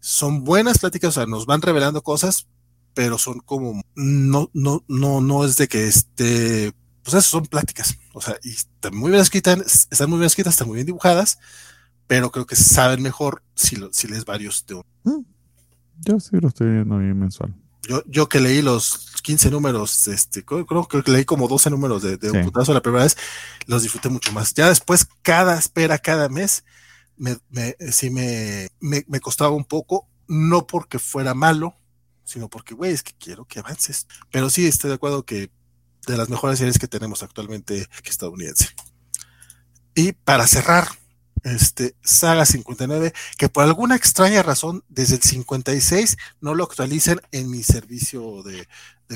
Son 0.00 0.44
buenas 0.44 0.78
pláticas, 0.78 1.10
o 1.10 1.12
sea, 1.12 1.26
nos 1.26 1.46
van 1.46 1.62
revelando 1.62 2.02
cosas, 2.02 2.46
pero 2.94 3.18
son 3.18 3.40
como, 3.40 3.82
no, 3.94 4.50
no, 4.52 4.84
no, 4.88 5.20
no 5.20 5.44
es 5.44 5.56
de 5.56 5.68
que 5.68 5.86
esté, 5.86 6.72
pues 7.02 7.14
eso 7.14 7.28
son 7.28 7.46
pláticas, 7.46 7.96
o 8.12 8.20
sea, 8.20 8.36
y 8.42 8.50
están 8.50 8.96
muy 8.96 9.10
bien 9.10 9.22
escritas, 9.22 9.86
están 9.90 10.10
muy 10.10 10.18
bien 10.18 10.26
escritas, 10.26 10.54
están 10.54 10.68
muy 10.68 10.76
bien 10.76 10.86
dibujadas, 10.86 11.38
pero 12.08 12.32
creo 12.32 12.46
que 12.46 12.56
saben 12.56 13.02
mejor 13.02 13.44
si, 13.54 13.76
lo, 13.76 13.92
si 13.92 14.08
lees 14.08 14.24
varios 14.24 14.66
de 14.66 14.74
uno. 14.74 14.84
Mm. 15.04 15.20
Yo 16.00 16.18
sí 16.18 16.36
lo 16.40 16.48
estoy 16.48 16.70
viendo 16.70 16.98
bien 16.98 17.18
mensual. 17.18 17.54
Yo, 17.88 18.02
yo 18.06 18.28
que 18.28 18.40
leí 18.40 18.62
los 18.62 19.20
15 19.22 19.50
números, 19.50 20.08
este, 20.08 20.44
creo, 20.44 20.88
que 20.88 21.10
leí 21.10 21.24
como 21.24 21.46
12 21.46 21.70
números 21.70 22.02
de, 22.02 22.16
de 22.16 22.30
un 22.30 22.44
putazo 22.44 22.74
la 22.74 22.82
primera 22.82 23.04
vez, 23.04 23.16
los 23.66 23.82
disfruté 23.82 24.08
mucho 24.08 24.32
más. 24.32 24.52
Ya 24.54 24.68
después, 24.68 25.06
cada 25.22 25.56
espera, 25.58 25.98
cada 25.98 26.28
mes, 26.28 26.64
me, 27.16 27.36
me, 27.50 27.76
sí 27.92 28.10
me, 28.10 28.68
me, 28.80 29.04
me 29.06 29.20
costaba 29.20 29.50
un 29.50 29.64
poco, 29.64 30.08
no 30.26 30.66
porque 30.66 30.98
fuera 30.98 31.34
malo, 31.34 31.76
sino 32.24 32.48
porque, 32.48 32.74
güey, 32.74 32.92
es 32.92 33.02
que 33.02 33.12
quiero 33.18 33.44
que 33.44 33.58
avances. 33.58 34.06
Pero 34.30 34.50
sí, 34.50 34.66
estoy 34.66 34.88
de 34.88 34.96
acuerdo 34.96 35.24
que 35.24 35.50
de 36.06 36.16
las 36.16 36.28
mejores 36.28 36.58
series 36.58 36.78
que 36.78 36.88
tenemos 36.88 37.22
actualmente 37.22 37.86
estadounidense. 38.04 38.68
Y 39.94 40.12
para 40.12 40.46
cerrar, 40.46 40.88
este, 41.54 41.96
Saga 42.02 42.44
59, 42.44 43.12
que 43.36 43.48
por 43.48 43.64
alguna 43.64 43.96
extraña 43.96 44.42
razón 44.42 44.84
desde 44.88 45.16
el 45.16 45.22
56 45.22 46.16
no 46.40 46.54
lo 46.54 46.64
actualicen 46.64 47.20
en 47.32 47.50
mi 47.50 47.62
servicio 47.62 48.42
de, 48.42 48.66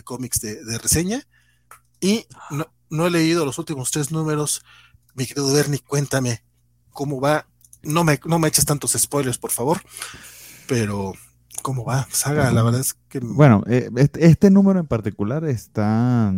cómics 0.02 0.40
de, 0.40 0.78
reseña. 0.78 1.22
Y 2.00 2.26
no, 2.90 3.06
he 3.06 3.10
leído 3.10 3.44
los 3.44 3.58
últimos 3.58 3.90
tres 3.90 4.10
números. 4.10 4.64
Mi 5.14 5.26
querido 5.26 5.52
Bernie, 5.52 5.80
cuéntame 5.80 6.42
cómo 6.90 7.20
va. 7.20 7.46
No 7.82 8.04
me, 8.04 8.18
no 8.24 8.38
me 8.38 8.48
eches 8.48 8.64
tantos 8.64 8.92
spoilers, 8.92 9.38
por 9.38 9.50
favor. 9.50 9.82
Pero, 10.66 11.14
¿cómo 11.62 11.84
va? 11.84 12.06
Saga, 12.10 12.50
la 12.50 12.62
verdad 12.62 12.80
es 12.80 12.94
que. 13.08 13.20
Bueno, 13.20 13.62
eh, 13.68 13.90
este, 13.96 14.26
este, 14.26 14.50
número 14.50 14.80
en 14.80 14.86
particular 14.86 15.44
está 15.44 16.32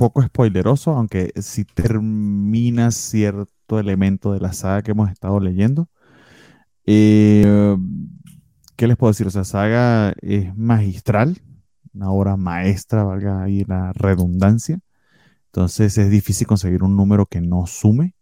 poco 0.00 0.22
spoileroso, 0.22 0.92
aunque 0.92 1.30
si 1.42 1.66
termina 1.66 2.90
cierto 2.90 3.78
elemento 3.78 4.32
de 4.32 4.40
la 4.40 4.54
saga 4.54 4.80
que 4.80 4.92
hemos 4.92 5.10
estado 5.10 5.38
leyendo. 5.40 5.90
Eh, 6.86 7.76
¿Qué 8.76 8.86
les 8.86 8.96
puedo 8.96 9.10
decir? 9.10 9.26
O 9.26 9.30
sea, 9.30 9.44
saga 9.44 10.14
es 10.22 10.56
magistral, 10.56 11.42
una 11.92 12.10
obra 12.10 12.38
maestra, 12.38 13.04
valga 13.04 13.42
ahí 13.42 13.62
la 13.66 13.92
redundancia. 13.92 14.80
Entonces 15.48 15.98
es 15.98 16.08
difícil 16.08 16.46
conseguir 16.46 16.82
un 16.82 16.96
número 16.96 17.26
que 17.26 17.42
no 17.42 17.66
sume, 17.66 18.14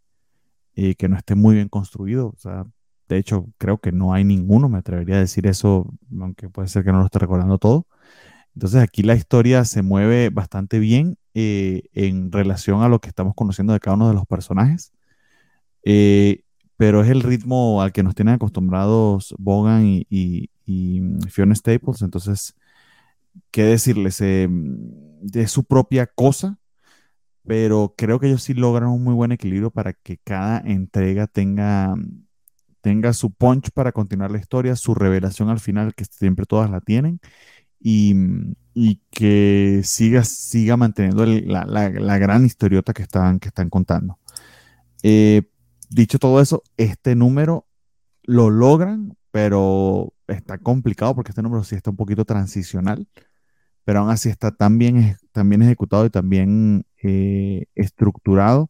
y 0.75 0.97
que 0.97 1.09
no 1.09 1.17
esté 1.17 1.37
muy 1.37 1.55
bien 1.55 1.69
construido. 1.69 2.31
O 2.31 2.39
sea, 2.39 2.67
de 3.09 3.19
hecho, 3.19 3.47
creo 3.57 3.79
que 3.79 3.93
no 3.93 4.15
hay 4.15 4.25
ninguno, 4.25 4.69
me 4.69 4.79
atrevería 4.79 5.17
a 5.17 5.21
decir 5.21 5.47
eso, 5.47 5.95
aunque 6.21 6.49
puede 6.49 6.67
ser 6.67 6.83
que 6.83 6.91
no 6.91 6.99
lo 6.99 7.05
esté 7.05 7.21
recordando 7.21 7.59
todo. 7.59 7.87
Entonces 8.55 8.83
aquí 8.83 9.05
la 9.05 9.15
historia 9.15 9.65
se 9.65 9.83
mueve 9.83 10.31
bastante 10.31 10.81
bien 10.81 11.18
eh, 11.35 11.83
en 11.95 12.33
relación 12.33 12.83
a 12.83 12.89
lo 12.89 13.01
que 13.01 13.09
estamos 13.09 13.35
conociendo 13.35 13.73
de 13.73 13.81
cada 13.81 13.97
uno 13.97 14.09
de 14.09 14.15
los 14.15 14.27
personajes. 14.27 14.93
Eh, 15.85 16.43
pero 16.77 17.03
es 17.03 17.11
el 17.11 17.23
ritmo 17.23 17.83
al 17.83 17.93
que 17.93 18.03
nos 18.03 18.15
tienen 18.15 18.35
acostumbrados 18.35 19.35
Bogan 19.39 19.85
y, 20.09 20.51
Fiona 21.31 21.55
Staples. 21.55 22.03
Entonces, 22.03 22.55
¿qué 23.51 23.65
decirles? 23.65 24.21
Eh, 24.21 24.49
es 25.35 25.51
su 25.51 25.65
propia 25.65 26.07
cosa, 26.07 26.59
pero 27.47 27.95
creo 27.97 28.21
que 28.21 28.29
ellos 28.29 28.43
sí 28.43 28.55
logran 28.55 28.91
un 28.91 29.03
muy 29.03 29.15
buen 29.15 29.33
equilibrio 29.33 29.71
para 29.71 29.93
que 29.95 30.19
cada 30.19 30.61
entrega 30.61 31.27
tenga, 31.27 31.95
tenga 32.81 33.13
su 33.13 33.33
punch 33.33 33.71
para 33.73 33.93
continuar 33.93 34.31
la 34.31 34.39
historia, 34.39 34.77
su 34.77 34.95
revelación 34.95 35.49
al 35.49 35.61
final, 35.61 35.95
que 35.95 36.05
siempre 36.05 36.47
todas 36.47 36.71
la 36.71 36.81
tienen, 36.81 37.21
y, 37.81 38.15
que 39.11 39.81
siga, 39.85 40.25
siga 40.25 40.77
manteniendo 40.77 41.27
la, 41.27 42.19
gran 42.19 42.45
historiota 42.45 42.93
que 42.93 43.03
están, 43.03 43.41
que 43.41 43.49
están 43.49 43.71
contando. 43.71 44.19
Eh, 45.03 45.43
dicho 45.91 46.19
todo 46.19 46.41
eso, 46.41 46.63
este 46.77 47.15
número 47.15 47.67
lo 48.23 48.51
logran, 48.51 49.17
pero 49.31 50.13
está 50.29 50.59
complicado 50.59 51.15
porque 51.15 51.31
este 51.33 51.43
número 51.43 51.65
sí 51.65 51.75
está 51.75 51.91
un 51.91 51.97
poquito 51.97 52.25
transicional, 52.25 53.09
pero 53.85 54.01
aún 54.01 54.11
así 54.11 54.29
está 54.29 54.53
tan 54.53 54.79
bien, 54.79 55.17
ejecutado 55.63 56.07
y 56.07 56.11
tan 56.11 56.29
bien 56.29 56.85
eh, 57.03 57.67
estructurado 57.75 58.69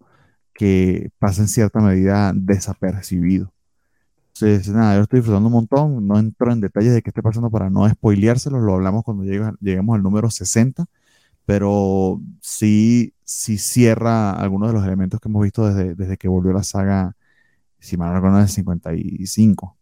que 0.54 1.10
pasa 1.18 1.42
en 1.42 1.48
cierta 1.48 1.80
medida 1.80 2.32
desapercibido. 2.34 3.52
Entonces, 4.40 4.72
nada, 4.72 4.96
yo 4.96 5.02
estoy 5.02 5.18
disfrutando 5.20 5.48
un 5.48 5.52
montón, 5.52 6.06
no 6.06 6.18
entro 6.18 6.52
en 6.52 6.60
detalles 6.60 6.94
de 6.94 7.02
qué 7.02 7.10
esté 7.10 7.22
pasando 7.22 7.50
para 7.50 7.70
no 7.70 7.88
spoileárselo, 7.88 8.60
lo 8.60 8.74
hablamos 8.74 9.02
cuando 9.02 9.24
lleguemos 9.24 9.96
al 9.96 10.02
número 10.02 10.30
60, 10.30 10.86
pero 11.44 12.20
sí, 12.40 13.14
sí 13.24 13.58
cierra 13.58 14.32
algunos 14.32 14.68
de 14.68 14.74
los 14.74 14.84
elementos 14.86 15.20
que 15.20 15.28
hemos 15.28 15.42
visto 15.42 15.66
desde, 15.66 15.94
desde 15.96 16.16
que 16.16 16.28
volvió 16.28 16.52
la 16.52 16.62
saga, 16.62 17.16
si 17.80 17.96
mal 17.96 18.10
no 18.10 18.14
recuerdo, 18.16 18.40
el 18.40 18.48
55. 18.48 19.76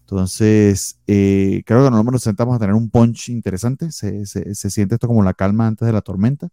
Entonces, 0.00 0.98
eh, 1.06 1.62
creo 1.66 1.80
que 1.82 1.88
en 1.88 1.94
el 1.94 1.98
número 1.98 2.18
60 2.18 2.44
vamos 2.44 2.56
a 2.56 2.60
tener 2.60 2.74
un 2.74 2.90
punch 2.90 3.28
interesante. 3.30 3.92
Se, 3.92 4.26
se, 4.26 4.54
se, 4.54 4.70
siente 4.70 4.96
esto 4.96 5.08
como 5.08 5.22
la 5.22 5.34
calma 5.34 5.66
antes 5.66 5.86
de 5.86 5.92
la 5.92 6.02
tormenta. 6.02 6.48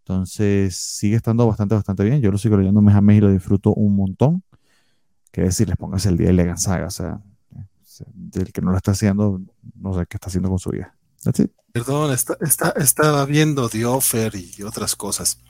Entonces, 0.00 0.76
sigue 0.76 1.16
estando 1.16 1.46
bastante, 1.46 1.74
bastante 1.74 2.04
bien. 2.04 2.20
Yo 2.20 2.30
lo 2.30 2.38
sigo 2.38 2.56
leyendo 2.56 2.82
mes 2.82 2.94
a 2.94 3.00
mes 3.00 3.18
y 3.18 3.20
lo 3.22 3.30
disfruto 3.32 3.74
un 3.74 3.96
montón. 3.96 4.42
Que 5.34 5.40
decir, 5.40 5.68
les 5.68 5.76
pongas 5.76 6.06
el 6.06 6.16
día 6.16 6.28
de 6.28 6.32
Legan 6.32 6.58
Saga. 6.58 6.86
O 6.86 6.90
sea, 6.90 7.20
el 8.34 8.52
que 8.52 8.60
no 8.60 8.70
lo 8.70 8.76
está 8.76 8.92
haciendo, 8.92 9.40
no 9.74 9.92
sé 9.92 10.06
qué 10.06 10.16
está 10.16 10.28
haciendo 10.28 10.48
con 10.48 10.60
su 10.60 10.70
vida. 10.70 10.94
Perdón, 11.72 12.12
está, 12.12 12.36
está, 12.40 12.70
estaba 12.76 13.26
viendo 13.26 13.68
The 13.68 13.84
Offer 13.84 14.32
y 14.36 14.62
otras 14.62 14.94
cosas. 14.94 15.40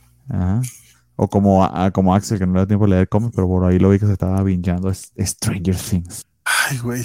O 1.16 1.28
como, 1.28 1.70
como 1.92 2.14
Axel, 2.14 2.38
que 2.38 2.46
no 2.46 2.54
le 2.54 2.60
da 2.60 2.66
tiempo 2.66 2.86
de 2.86 2.92
leer 2.92 3.10
cómics, 3.10 3.34
pero 3.36 3.46
por 3.46 3.62
ahí 3.66 3.78
lo 3.78 3.90
vi 3.90 3.98
que 3.98 4.06
se 4.06 4.12
estaba 4.12 4.42
bingeando 4.42 4.90
Stranger 4.94 5.76
Things. 5.76 6.24
Ay, 6.44 6.78
güey. 6.78 7.04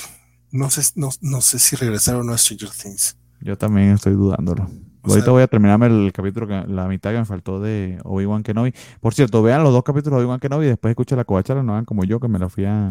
No 0.51 0.69
sé, 0.69 0.81
no, 0.95 1.41
sé 1.41 1.59
si 1.59 1.75
regresaron 1.75 2.21
o 2.21 2.23
no 2.23 2.31
a 2.31 2.37
Stranger 2.37 2.69
Things. 2.69 3.17
Yo 3.41 3.57
también 3.57 3.89
estoy 3.89 4.13
dudándolo. 4.13 4.69
Ahorita 5.03 5.31
voy 5.31 5.43
a 5.43 5.47
terminarme 5.47 5.87
el 5.87 6.11
capítulo, 6.13 6.47
que, 6.47 6.65
la 6.67 6.87
mitad 6.87 7.11
que 7.11 7.19
me 7.19 7.25
faltó 7.25 7.59
de 7.59 7.99
Obi-Wan 8.03 8.43
Kenobi. 8.43 8.73
Por 8.99 9.13
cierto, 9.13 9.41
vean 9.41 9.63
los 9.63 9.73
dos 9.73 9.83
capítulos 9.83 10.17
de 10.17 10.23
Obi-Wan 10.25 10.39
Kenobi 10.39 10.65
y 10.65 10.69
después 10.69 10.91
escuchen 10.91 11.17
la 11.17 11.25
covachala, 11.25 11.63
no 11.63 11.73
hagan 11.73 11.85
como 11.85 12.03
yo, 12.03 12.19
que 12.19 12.27
me 12.27 12.39
la 12.39 12.49
fui 12.49 12.65
a, 12.65 12.89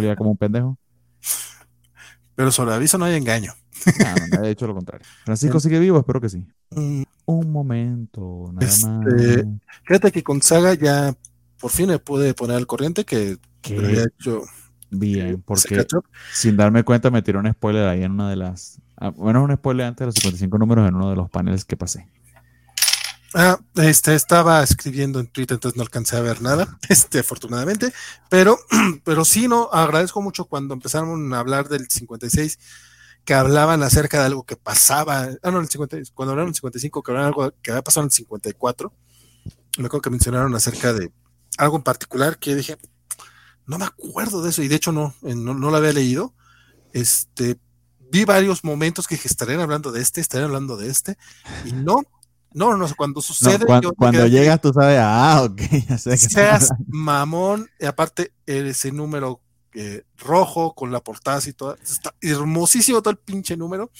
me 0.00 0.16
como 0.16 0.30
un 0.30 0.36
pendejo. 0.36 0.78
Pero 2.34 2.50
sobre 2.50 2.74
aviso 2.74 2.98
no 2.98 3.06
hay 3.06 3.14
engaño. 3.14 3.52
No, 3.86 4.38
no, 4.38 4.44
he 4.44 4.50
hecho 4.50 4.66
lo 4.66 4.74
contrario. 4.74 5.06
Francisco 5.24 5.60
sigue 5.60 5.78
vivo, 5.78 5.98
espero 5.98 6.20
que 6.20 6.28
sí. 6.28 6.44
Mm. 6.70 7.02
Un 7.26 7.50
momento, 7.50 8.50
nada 8.52 8.66
este, 8.66 8.86
más. 8.86 9.06
Fíjate 9.84 10.12
que 10.12 10.22
con 10.22 10.42
Saga 10.42 10.74
ya 10.74 11.14
por 11.60 11.70
fin 11.70 11.88
me 11.88 11.98
pude 11.98 12.34
poner 12.34 12.56
al 12.56 12.66
corriente 12.66 13.04
que 13.04 13.38
había 13.64 14.04
hecho. 14.04 14.42
Bien, 14.90 15.42
porque 15.44 15.84
sin 16.32 16.56
darme 16.56 16.84
cuenta 16.84 17.10
me 17.10 17.22
tiró 17.22 17.40
un 17.40 17.50
spoiler 17.52 17.88
ahí 17.88 18.02
en 18.02 18.12
una 18.12 18.30
de 18.30 18.36
las. 18.36 18.80
Ah, 18.96 19.10
bueno, 19.10 19.42
un 19.42 19.54
spoiler 19.54 19.86
antes 19.86 20.00
de 20.00 20.06
los 20.06 20.14
55 20.14 20.58
números 20.58 20.88
en 20.88 20.94
uno 20.94 21.10
de 21.10 21.16
los 21.16 21.30
paneles 21.30 21.64
que 21.64 21.76
pasé. 21.76 22.08
Ah, 23.34 23.58
este, 23.74 24.14
estaba 24.14 24.62
escribiendo 24.62 25.20
en 25.20 25.26
Twitter, 25.26 25.56
entonces 25.56 25.76
no 25.76 25.82
alcancé 25.82 26.16
a 26.16 26.20
ver 26.20 26.40
nada, 26.40 26.78
este, 26.88 27.18
afortunadamente, 27.18 27.92
pero, 28.30 28.58
pero 29.04 29.26
sí, 29.26 29.46
no, 29.46 29.68
agradezco 29.70 30.22
mucho 30.22 30.46
cuando 30.46 30.72
empezaron 30.72 31.34
a 31.34 31.40
hablar 31.40 31.68
del 31.68 31.86
56, 31.86 32.58
que 33.26 33.34
hablaban 33.34 33.82
acerca 33.82 34.20
de 34.20 34.26
algo 34.26 34.44
que 34.44 34.56
pasaba, 34.56 35.28
ah, 35.42 35.50
no, 35.50 35.60
el 35.60 35.68
50, 35.68 35.98
cuando 36.14 36.32
hablaron 36.32 36.50
del 36.50 36.54
55, 36.54 37.02
que 37.02 37.10
hablaban 37.10 37.28
algo 37.28 37.52
que 37.60 37.72
había 37.72 37.82
pasado 37.82 38.04
en 38.04 38.06
el 38.06 38.12
54, 38.12 38.92
me 39.78 39.86
acuerdo 39.86 40.02
que 40.02 40.10
mencionaron 40.10 40.54
acerca 40.54 40.94
de 40.94 41.12
algo 41.58 41.76
en 41.76 41.82
particular 41.82 42.38
que 42.38 42.54
dije, 42.54 42.78
no 43.66 43.78
me 43.78 43.84
acuerdo 43.84 44.42
de 44.42 44.48
eso, 44.48 44.62
y 44.62 44.68
de 44.68 44.76
hecho 44.76 44.92
no, 44.92 45.14
no, 45.20 45.52
no 45.52 45.70
lo 45.70 45.76
había 45.76 45.92
leído, 45.92 46.32
este, 46.94 47.58
vi 48.10 48.24
varios 48.24 48.64
momentos 48.64 49.06
que 49.06 49.14
estarían 49.14 49.60
hablando 49.60 49.92
de 49.92 50.02
este, 50.02 50.20
estarían 50.20 50.48
hablando 50.48 50.76
de 50.76 50.88
este, 50.88 51.16
y 51.64 51.72
no, 51.72 52.02
no, 52.52 52.76
no, 52.76 52.86
cuando 52.96 53.20
sucede. 53.20 53.66
cuando, 53.66 54.26
llegas, 54.26 54.60
tú 54.60 54.72
sabes, 54.72 54.98
ah, 55.00 55.42
ok, 55.44 55.60
ya 55.88 55.98
sé 55.98 56.10
que 56.10 56.16
Seas 56.16 56.70
mamón, 56.86 57.68
y 57.78 57.86
aparte, 57.86 58.32
ese 58.46 58.92
número 58.92 59.40
eh, 59.78 60.04
rojo 60.16 60.74
con 60.74 60.90
la 60.90 61.00
portada 61.04 61.38
y 61.46 61.52
todo. 61.52 61.74
Está 61.74 62.14
hermosísimo 62.22 63.02
todo 63.02 63.10
el 63.10 63.18
pinche 63.18 63.58
número. 63.58 63.90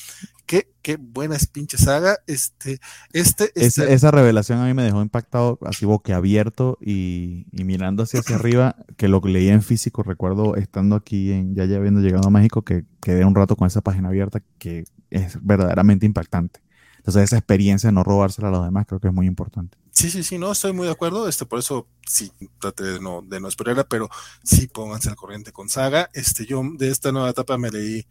Qué, 0.47 0.73
qué 0.81 0.97
buena 0.97 1.37
es 1.37 1.47
pinche 1.47 1.77
saga. 1.77 2.17
Este, 2.27 2.79
este, 3.13 3.51
este 3.55 3.93
Esa, 3.93 4.11
revelación 4.11 4.59
a 4.59 4.65
mí 4.65 4.73
me 4.73 4.85
dejó 4.85 5.03
impactado, 5.03 5.59
así 5.67 5.85
boquiabierto 5.85 6.79
y, 6.81 7.45
y 7.53 7.65
mirando 7.65 8.05
hacia, 8.05 8.21
hacia 8.21 8.37
arriba, 8.37 8.77
que 8.97 9.09
lo 9.09 9.21
que 9.21 9.29
leía 9.29 9.53
en 9.53 9.61
físico, 9.61 10.03
recuerdo 10.03 10.57
estando 10.57 10.97
aquí, 10.97 11.33
en, 11.33 11.55
ya, 11.55 11.67
ya 11.67 11.77
habiendo 11.77 12.01
llegado 12.01 12.29
a 12.29 12.31
México, 12.31 12.63
que 12.63 12.87
quedé 13.03 13.27
un 13.27 13.35
rato 13.35 13.55
con 13.55 13.67
esa 13.67 13.83
página 13.83 14.09
abierta, 14.09 14.43
que 14.59 14.85
es 15.11 15.39
verdaderamente 15.43 16.07
impactante. 16.07 16.61
Entonces 16.97 17.25
esa 17.25 17.37
experiencia, 17.37 17.93
no 17.93 18.03
robársela 18.03 18.49
a 18.49 18.51
los 18.51 18.65
demás, 18.65 18.87
creo 18.87 18.99
que 18.99 19.09
es 19.09 19.15
muy 19.15 19.27
importante. 19.27 19.77
Sí, 20.07 20.12
sí, 20.12 20.23
sí, 20.23 20.39
no, 20.39 20.52
estoy 20.52 20.73
muy 20.73 20.86
de 20.86 20.93
acuerdo. 20.93 21.26
Este, 21.26 21.47
por 21.47 21.59
eso 21.59 21.89
sí, 22.09 22.31
trate 22.60 22.85
de 22.85 23.01
no, 23.01 23.23
de 23.23 23.41
no 23.41 23.49
esperarla, 23.49 23.83
pero 23.83 24.09
sí 24.44 24.68
pónganse 24.68 25.09
al 25.09 25.17
corriente 25.17 25.51
con 25.51 25.68
Saga. 25.68 26.09
Este, 26.12 26.47
yo 26.47 26.62
de 26.78 26.91
esta 26.91 27.10
nueva 27.10 27.31
etapa 27.31 27.59
me 27.59 27.73
leí 27.73 28.07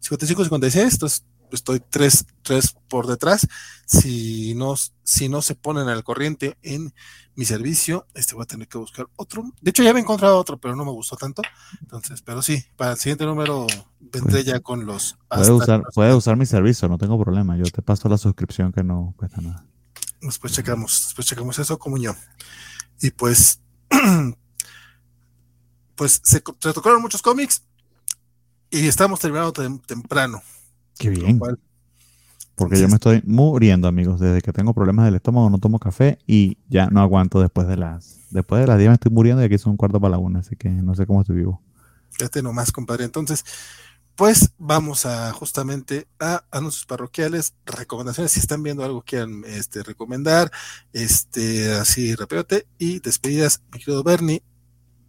55, 0.00 0.42
56, 0.42 0.94
entonces 0.94 1.24
estoy 1.52 1.80
tres, 1.88 2.26
tres 2.42 2.76
por 2.88 3.06
detrás. 3.06 3.46
Si 3.86 4.56
no, 4.56 4.74
si 5.04 5.28
no 5.28 5.40
se 5.40 5.54
ponen 5.54 5.86
al 5.86 6.02
corriente 6.02 6.58
en 6.62 6.92
mi 7.36 7.44
servicio, 7.44 8.08
este 8.14 8.34
voy 8.34 8.42
a 8.42 8.46
tener 8.46 8.66
que 8.66 8.78
buscar 8.78 9.06
otro. 9.14 9.44
De 9.60 9.70
hecho, 9.70 9.84
ya 9.84 9.90
había 9.90 10.02
encontrado 10.02 10.38
otro, 10.38 10.58
pero 10.58 10.74
no 10.74 10.84
me 10.84 10.90
gustó 10.90 11.16
tanto. 11.16 11.42
Entonces, 11.80 12.22
pero 12.22 12.42
sí, 12.42 12.64
para 12.74 12.92
el 12.92 12.96
siguiente 12.98 13.24
número 13.24 13.68
vendré 14.00 14.42
ya 14.42 14.58
con 14.58 14.84
los. 14.84 15.16
Puede 15.28 15.52
usar, 15.52 15.82
puede 15.94 16.12
usar 16.12 16.36
mi 16.36 16.46
servicio, 16.46 16.88
no 16.88 16.98
tengo 16.98 17.22
problema. 17.22 17.56
Yo 17.56 17.66
te 17.66 17.82
paso 17.82 18.08
la 18.08 18.18
suscripción 18.18 18.72
que 18.72 18.82
no 18.82 19.14
cuesta 19.16 19.40
nada. 19.40 19.64
Después 20.26 20.52
checamos, 20.52 21.04
después 21.06 21.26
checamos 21.26 21.58
eso 21.58 21.78
como 21.78 21.96
yo. 21.96 22.14
Y 23.00 23.10
pues, 23.10 23.60
pues 25.94 26.20
se, 26.24 26.42
se 26.58 26.72
tocaron 26.72 27.02
muchos 27.02 27.22
cómics 27.22 27.62
y 28.70 28.86
estamos 28.86 29.20
terminando 29.20 29.52
temprano. 29.52 30.42
Qué 30.98 31.10
bien. 31.10 31.40
Porque 32.54 32.80
yo 32.80 32.88
me 32.88 32.94
estoy 32.94 33.22
muriendo, 33.26 33.86
amigos. 33.86 34.18
Desde 34.18 34.40
que 34.40 34.52
tengo 34.52 34.72
problemas 34.72 35.04
del 35.04 35.14
estómago 35.16 35.50
no 35.50 35.58
tomo 35.58 35.78
café 35.78 36.18
y 36.26 36.56
ya 36.68 36.86
no 36.86 37.00
aguanto 37.00 37.40
después 37.40 37.68
de 37.68 37.76
las 37.76 38.16
después 38.30 38.60
de 38.60 38.66
las 38.66 38.78
10 38.78 38.88
me 38.88 38.94
estoy 38.94 39.12
muriendo 39.12 39.42
y 39.42 39.46
aquí 39.46 39.58
son 39.58 39.72
un 39.72 39.76
cuarto 39.76 40.00
para 40.00 40.12
la 40.12 40.18
una, 40.18 40.40
así 40.40 40.56
que 40.56 40.68
no 40.68 40.94
sé 40.94 41.06
cómo 41.06 41.20
estoy 41.20 41.36
vivo. 41.36 41.62
Fíjate 42.10 42.42
nomás, 42.42 42.72
compadre. 42.72 43.04
Entonces, 43.04 43.44
pues 44.16 44.54
vamos 44.58 45.04
a 45.04 45.30
justamente 45.32 46.08
a 46.18 46.44
anuncios 46.50 46.86
parroquiales, 46.86 47.54
recomendaciones, 47.66 48.32
si 48.32 48.40
están 48.40 48.62
viendo 48.62 48.82
algo 48.82 49.02
que 49.02 49.10
quieran 49.10 49.44
este, 49.46 49.82
recomendar, 49.82 50.50
este, 50.92 51.74
así 51.74 52.14
rápidamente, 52.14 52.66
y 52.78 53.00
despedidas, 53.00 53.62
mi 53.72 53.78
querido 53.78 54.02
Bernie, 54.02 54.42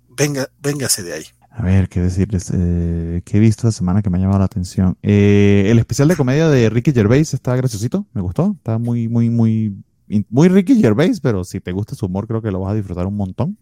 venga, 0.10 0.50
véngase 0.62 1.04
de 1.04 1.14
ahí. 1.14 1.24
A 1.50 1.64
ver, 1.64 1.88
qué 1.88 2.02
decirles, 2.02 2.52
eh, 2.54 3.22
¿qué 3.26 3.38
he 3.38 3.40
visto 3.40 3.68
esta 3.68 3.78
semana 3.78 4.02
que 4.02 4.10
me 4.10 4.18
ha 4.18 4.22
llamado 4.22 4.40
la 4.40 4.46
atención? 4.46 4.98
Eh, 5.02 5.68
el 5.68 5.80
especial 5.80 6.10
de 6.10 6.18
comedia 6.18 6.50
de 6.50 6.70
Ricky 6.70 6.92
Gervais 6.92 7.34
está 7.34 7.56
graciosito, 7.56 8.06
me 8.14 8.22
gustó, 8.22 8.56
está 8.58 8.78
muy, 8.78 9.08
muy, 9.08 9.30
muy, 9.30 9.84
muy 10.30 10.50
Ricky 10.50 10.80
Gervais, 10.82 11.22
pero 11.22 11.46
si 11.46 11.62
te 11.62 11.72
gusta 11.72 11.96
su 11.96 12.08
humor 12.08 12.28
creo 12.28 12.42
que 12.42 12.52
lo 12.52 12.60
vas 12.60 12.74
a 12.74 12.76
disfrutar 12.76 13.08
un 13.08 13.16
montón. 13.16 13.58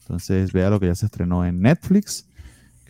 Entonces 0.00 0.52
vea 0.52 0.70
lo 0.70 0.80
que 0.80 0.88
ya 0.88 0.94
se 0.96 1.06
estrenó 1.06 1.46
en 1.46 1.60
Netflix. 1.60 2.26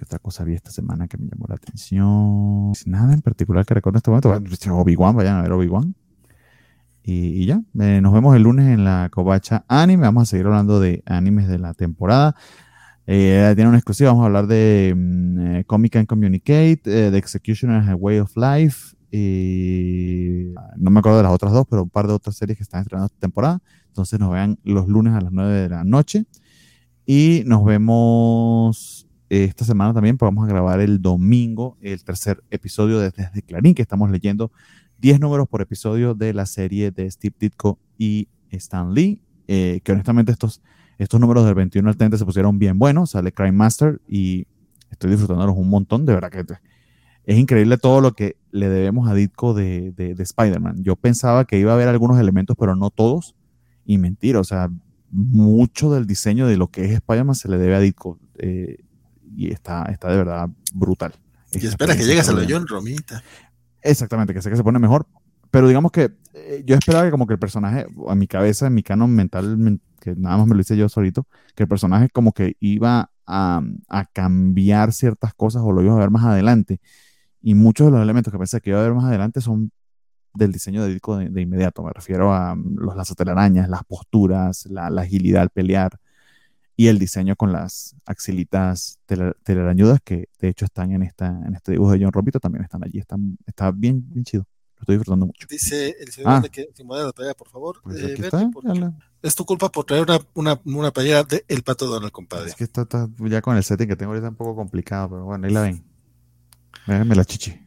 ¿Qué 0.00 0.04
otra 0.04 0.18
cosa 0.18 0.44
vi 0.44 0.54
esta 0.54 0.70
semana 0.70 1.06
que 1.08 1.18
me 1.18 1.28
llamó 1.28 1.44
la 1.46 1.56
atención? 1.56 2.72
Nada 2.86 3.12
en 3.12 3.20
particular 3.20 3.66
que 3.66 3.74
recuerdo 3.74 3.96
en 3.98 3.98
este 3.98 4.30
momento. 4.30 4.80
Obi-Wan, 4.80 5.14
vayan 5.14 5.36
a 5.36 5.42
ver 5.42 5.52
Obi-Wan. 5.52 5.94
Y, 7.02 7.44
ya, 7.44 7.60
eh, 7.78 8.00
nos 8.00 8.14
vemos 8.14 8.34
el 8.34 8.44
lunes 8.44 8.68
en 8.68 8.82
la 8.82 9.10
Covacha 9.12 9.66
Anime. 9.68 10.04
Vamos 10.04 10.22
a 10.22 10.24
seguir 10.24 10.46
hablando 10.46 10.80
de 10.80 11.02
animes 11.04 11.48
de 11.48 11.58
la 11.58 11.74
temporada. 11.74 12.34
Eh, 13.06 13.52
tiene 13.54 13.68
una 13.68 13.76
exclusiva, 13.76 14.08
vamos 14.08 14.22
a 14.22 14.26
hablar 14.28 14.46
de 14.46 14.94
mm, 14.96 15.40
eh, 15.56 15.64
Comic 15.66 15.96
and 15.96 16.06
Communicate, 16.06 16.80
The 16.82 17.18
Executioner 17.18 17.86
a 17.86 17.94
Way 17.94 18.20
of 18.20 18.34
Life. 18.38 18.96
Y 19.10 20.54
no 20.78 20.90
me 20.90 21.00
acuerdo 21.00 21.18
de 21.18 21.24
las 21.24 21.32
otras 21.32 21.52
dos, 21.52 21.66
pero 21.68 21.82
un 21.82 21.90
par 21.90 22.06
de 22.06 22.14
otras 22.14 22.36
series 22.36 22.56
que 22.56 22.62
están 22.62 22.80
estrenando 22.80 23.08
esta 23.08 23.20
temporada. 23.20 23.60
Entonces 23.88 24.18
nos 24.18 24.32
vean 24.32 24.58
los 24.64 24.88
lunes 24.88 25.12
a 25.12 25.20
las 25.20 25.30
9 25.30 25.52
de 25.52 25.68
la 25.68 25.84
noche. 25.84 26.24
Y 27.04 27.42
nos 27.44 27.66
vemos 27.66 29.06
esta 29.30 29.64
semana 29.64 29.94
también, 29.94 30.18
pues 30.18 30.26
vamos 30.26 30.44
a 30.44 30.48
grabar 30.48 30.80
el 30.80 31.00
domingo 31.00 31.76
el 31.80 32.02
tercer 32.04 32.42
episodio 32.50 32.98
de 32.98 33.10
Desde 33.10 33.42
Clarín, 33.42 33.74
que 33.74 33.82
estamos 33.82 34.10
leyendo 34.10 34.50
10 34.98 35.20
números 35.20 35.48
por 35.48 35.62
episodio 35.62 36.14
de 36.14 36.34
la 36.34 36.46
serie 36.46 36.90
de 36.90 37.10
Steve 37.10 37.34
Ditko 37.38 37.78
y 37.96 38.28
Stan 38.50 38.92
Lee, 38.92 39.22
eh, 39.46 39.80
que 39.82 39.92
honestamente 39.92 40.32
estos 40.32 40.60
estos 41.00 41.18
números 41.18 41.46
del 41.46 41.54
21 41.54 41.88
al 41.88 41.96
30 41.96 42.18
se 42.18 42.26
pusieron 42.26 42.58
bien 42.58 42.78
buenos. 42.78 43.12
Sale 43.12 43.32
Crime 43.32 43.52
Master 43.52 44.02
y 44.06 44.46
estoy 44.90 45.10
disfrutándolos 45.10 45.56
un 45.56 45.70
montón. 45.70 46.04
De 46.04 46.12
verdad 46.12 46.30
que 46.30 46.44
es 47.24 47.38
increíble 47.38 47.78
todo 47.78 48.02
lo 48.02 48.12
que 48.12 48.36
le 48.50 48.68
debemos 48.68 49.08
a 49.08 49.14
Ditko 49.14 49.54
de, 49.54 49.92
de, 49.92 50.22
Spider-Man. 50.22 50.84
Yo 50.84 50.96
pensaba 50.96 51.46
que 51.46 51.58
iba 51.58 51.72
a 51.72 51.74
haber 51.74 51.88
algunos 51.88 52.20
elementos, 52.20 52.54
pero 52.60 52.76
no 52.76 52.90
todos. 52.90 53.34
Y 53.86 53.96
mentira, 53.96 54.40
o 54.40 54.44
sea, 54.44 54.68
mucho 55.10 55.90
del 55.90 56.06
diseño 56.06 56.46
de 56.46 56.58
lo 56.58 56.68
que 56.68 56.84
es 56.84 56.90
Spider-Man 56.90 57.34
se 57.34 57.48
le 57.48 57.56
debe 57.56 57.76
a 57.76 57.80
Ditko. 57.80 58.18
Eh, 58.36 58.80
y 59.34 59.50
está, 59.52 59.84
está 59.84 60.08
de 60.10 60.16
verdad 60.16 60.48
brutal. 60.72 61.14
Y 61.52 61.66
espera 61.66 61.96
que 61.96 62.04
llegues 62.04 62.28
a 62.28 62.32
lo 62.32 62.42
John 62.48 62.66
Romita. 62.66 63.22
Exactamente, 63.82 64.34
que 64.34 64.42
sé 64.42 64.50
que 64.50 64.56
se 64.56 64.64
pone 64.64 64.78
mejor. 64.78 65.06
Pero 65.50 65.66
digamos 65.66 65.90
que 65.90 66.12
eh, 66.34 66.62
yo 66.64 66.76
esperaba 66.76 67.04
que 67.04 67.10
como 67.10 67.26
que 67.26 67.34
el 67.34 67.40
personaje, 67.40 67.86
a 68.08 68.14
mi 68.14 68.28
cabeza, 68.28 68.68
en 68.68 68.74
mi 68.74 68.82
canon 68.82 69.10
mental, 69.10 69.80
que 70.00 70.14
nada 70.14 70.36
más 70.38 70.46
me 70.46 70.54
lo 70.54 70.60
hice 70.60 70.76
yo 70.76 70.88
solito, 70.88 71.26
que 71.56 71.64
el 71.64 71.68
personaje 71.68 72.08
como 72.08 72.32
que 72.32 72.56
iba 72.60 73.10
a, 73.26 73.62
cambiar 74.12 74.92
ciertas 74.92 75.34
cosas 75.34 75.62
o 75.64 75.72
lo 75.72 75.82
iba 75.82 75.94
a 75.94 75.98
ver 75.98 76.10
más 76.10 76.24
adelante. 76.24 76.80
Y 77.42 77.54
muchos 77.54 77.86
de 77.86 77.92
los 77.92 78.02
elementos 78.02 78.32
que 78.32 78.38
pensé 78.38 78.60
que 78.60 78.70
iba 78.70 78.80
a 78.80 78.82
ver 78.82 78.94
más 78.94 79.04
adelante 79.04 79.40
son 79.40 79.72
del 80.34 80.52
diseño 80.52 80.84
de 80.84 80.92
disco 80.92 81.16
de, 81.16 81.40
inmediato. 81.40 81.82
Me 81.82 81.92
refiero 81.92 82.32
a 82.32 82.54
mm, 82.54 82.76
los 82.78 82.96
lazos 82.96 83.16
telarañas, 83.16 83.68
las 83.68 83.84
posturas, 83.84 84.66
la, 84.66 84.86
agilidad 85.00 85.42
al 85.42 85.50
pelear 85.50 85.98
y 86.80 86.88
el 86.88 86.98
diseño 86.98 87.36
con 87.36 87.52
las 87.52 87.94
axilitas 88.06 89.00
telarañudas 89.44 90.00
que 90.02 90.30
de 90.38 90.48
hecho 90.48 90.64
están 90.64 90.92
en, 90.92 91.02
esta, 91.02 91.26
en 91.26 91.54
este 91.54 91.72
dibujo 91.72 91.92
de 91.92 92.02
John 92.02 92.10
Robito, 92.10 92.40
también 92.40 92.64
están 92.64 92.82
allí. 92.82 92.98
Están, 92.98 93.36
está 93.46 93.70
bien, 93.70 94.02
bien 94.08 94.24
chido. 94.24 94.46
Lo 94.76 94.80
estoy 94.84 94.96
disfrutando 94.96 95.26
mucho. 95.26 95.46
Dice 95.50 95.94
el 96.00 96.10
señor 96.10 96.30
ah. 96.32 96.42
que 96.50 96.70
si 96.72 96.82
la 96.82 97.12
playera, 97.12 97.34
por 97.34 97.50
favor. 97.50 97.82
Pues 97.82 97.98
eh, 98.02 98.14
es 99.20 99.34
tu 99.34 99.44
culpa 99.44 99.70
por 99.70 99.84
traer 99.84 100.04
una, 100.04 100.20
una, 100.32 100.58
una 100.64 100.90
playera 100.90 101.22
de 101.22 101.44
El 101.48 101.62
Pato 101.62 101.84
Donald, 101.84 102.12
compadre. 102.12 102.48
Es 102.48 102.54
que 102.54 102.64
está, 102.64 102.88
ya 103.18 103.42
con 103.42 103.58
el 103.58 103.62
setting 103.62 103.86
que 103.86 103.96
tengo 103.96 104.12
ahorita 104.12 104.30
un 104.30 104.36
poco 104.36 104.56
complicado, 104.56 105.10
pero 105.10 105.24
bueno, 105.26 105.48
ahí 105.48 105.52
la 105.52 105.60
ven. 105.60 105.84
Véanme 106.86 107.14
la 107.14 107.26
chichi. 107.26 107.60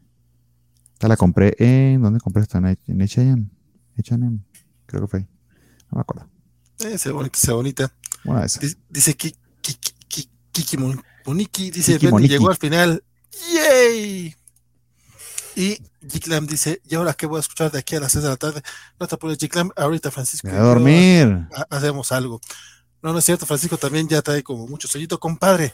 Esta 0.94 1.08
la 1.08 1.18
compré 1.18 1.54
en. 1.60 2.02
¿Dónde 2.02 2.20
compré 2.20 2.42
esta? 2.42 2.58
En 2.58 3.00
H&M. 3.00 3.48
H&M. 3.96 4.40
Creo 4.88 5.02
que 5.02 5.08
fue 5.08 5.20
ahí. 5.20 5.28
No 5.92 5.98
me 5.98 6.02
acuerdo. 6.02 6.28
Eh, 6.80 6.98
se 6.98 7.12
bonita, 7.12 7.38
se 7.38 7.52
bonita. 7.52 7.94
Bueno, 8.24 8.46
Dice 8.90 9.16
Kiki, 9.16 9.36
Kiki, 10.52 10.78
Moniki, 11.26 11.72
dice 11.72 11.98
Kiki 11.98 12.28
llegó 12.28 12.50
al 12.50 12.58
final. 12.58 13.04
¡Yay! 13.54 14.36
Y 15.56 15.78
Giclam 16.10 16.48
dice, 16.48 16.82
¿y 16.88 16.96
ahora 16.96 17.14
qué 17.14 17.26
voy 17.26 17.38
a 17.38 17.42
escuchar 17.42 17.72
de 17.72 17.80
aquí 17.80 17.96
a 17.96 18.00
las 18.00 18.12
6 18.12 18.24
de 18.24 18.30
la 18.30 18.38
tarde? 18.38 18.62
No 19.00 19.08
te 19.08 19.16
apures, 19.16 19.38
Giclam, 19.38 19.70
ahorita 19.76 20.10
Francisco. 20.12 20.48
a 20.48 20.60
dormir. 20.60 21.48
hacemos 21.70 22.12
algo. 22.12 22.42
No, 23.02 23.12
no 23.12 23.20
es 23.20 23.26
cierto, 23.26 23.46
Francisco 23.46 23.78
también 23.78 24.08
ya 24.08 24.22
trae 24.22 24.44
como 24.44 24.68
mucho 24.68 24.88
sueñito. 24.88 25.20
Compadre, 25.20 25.74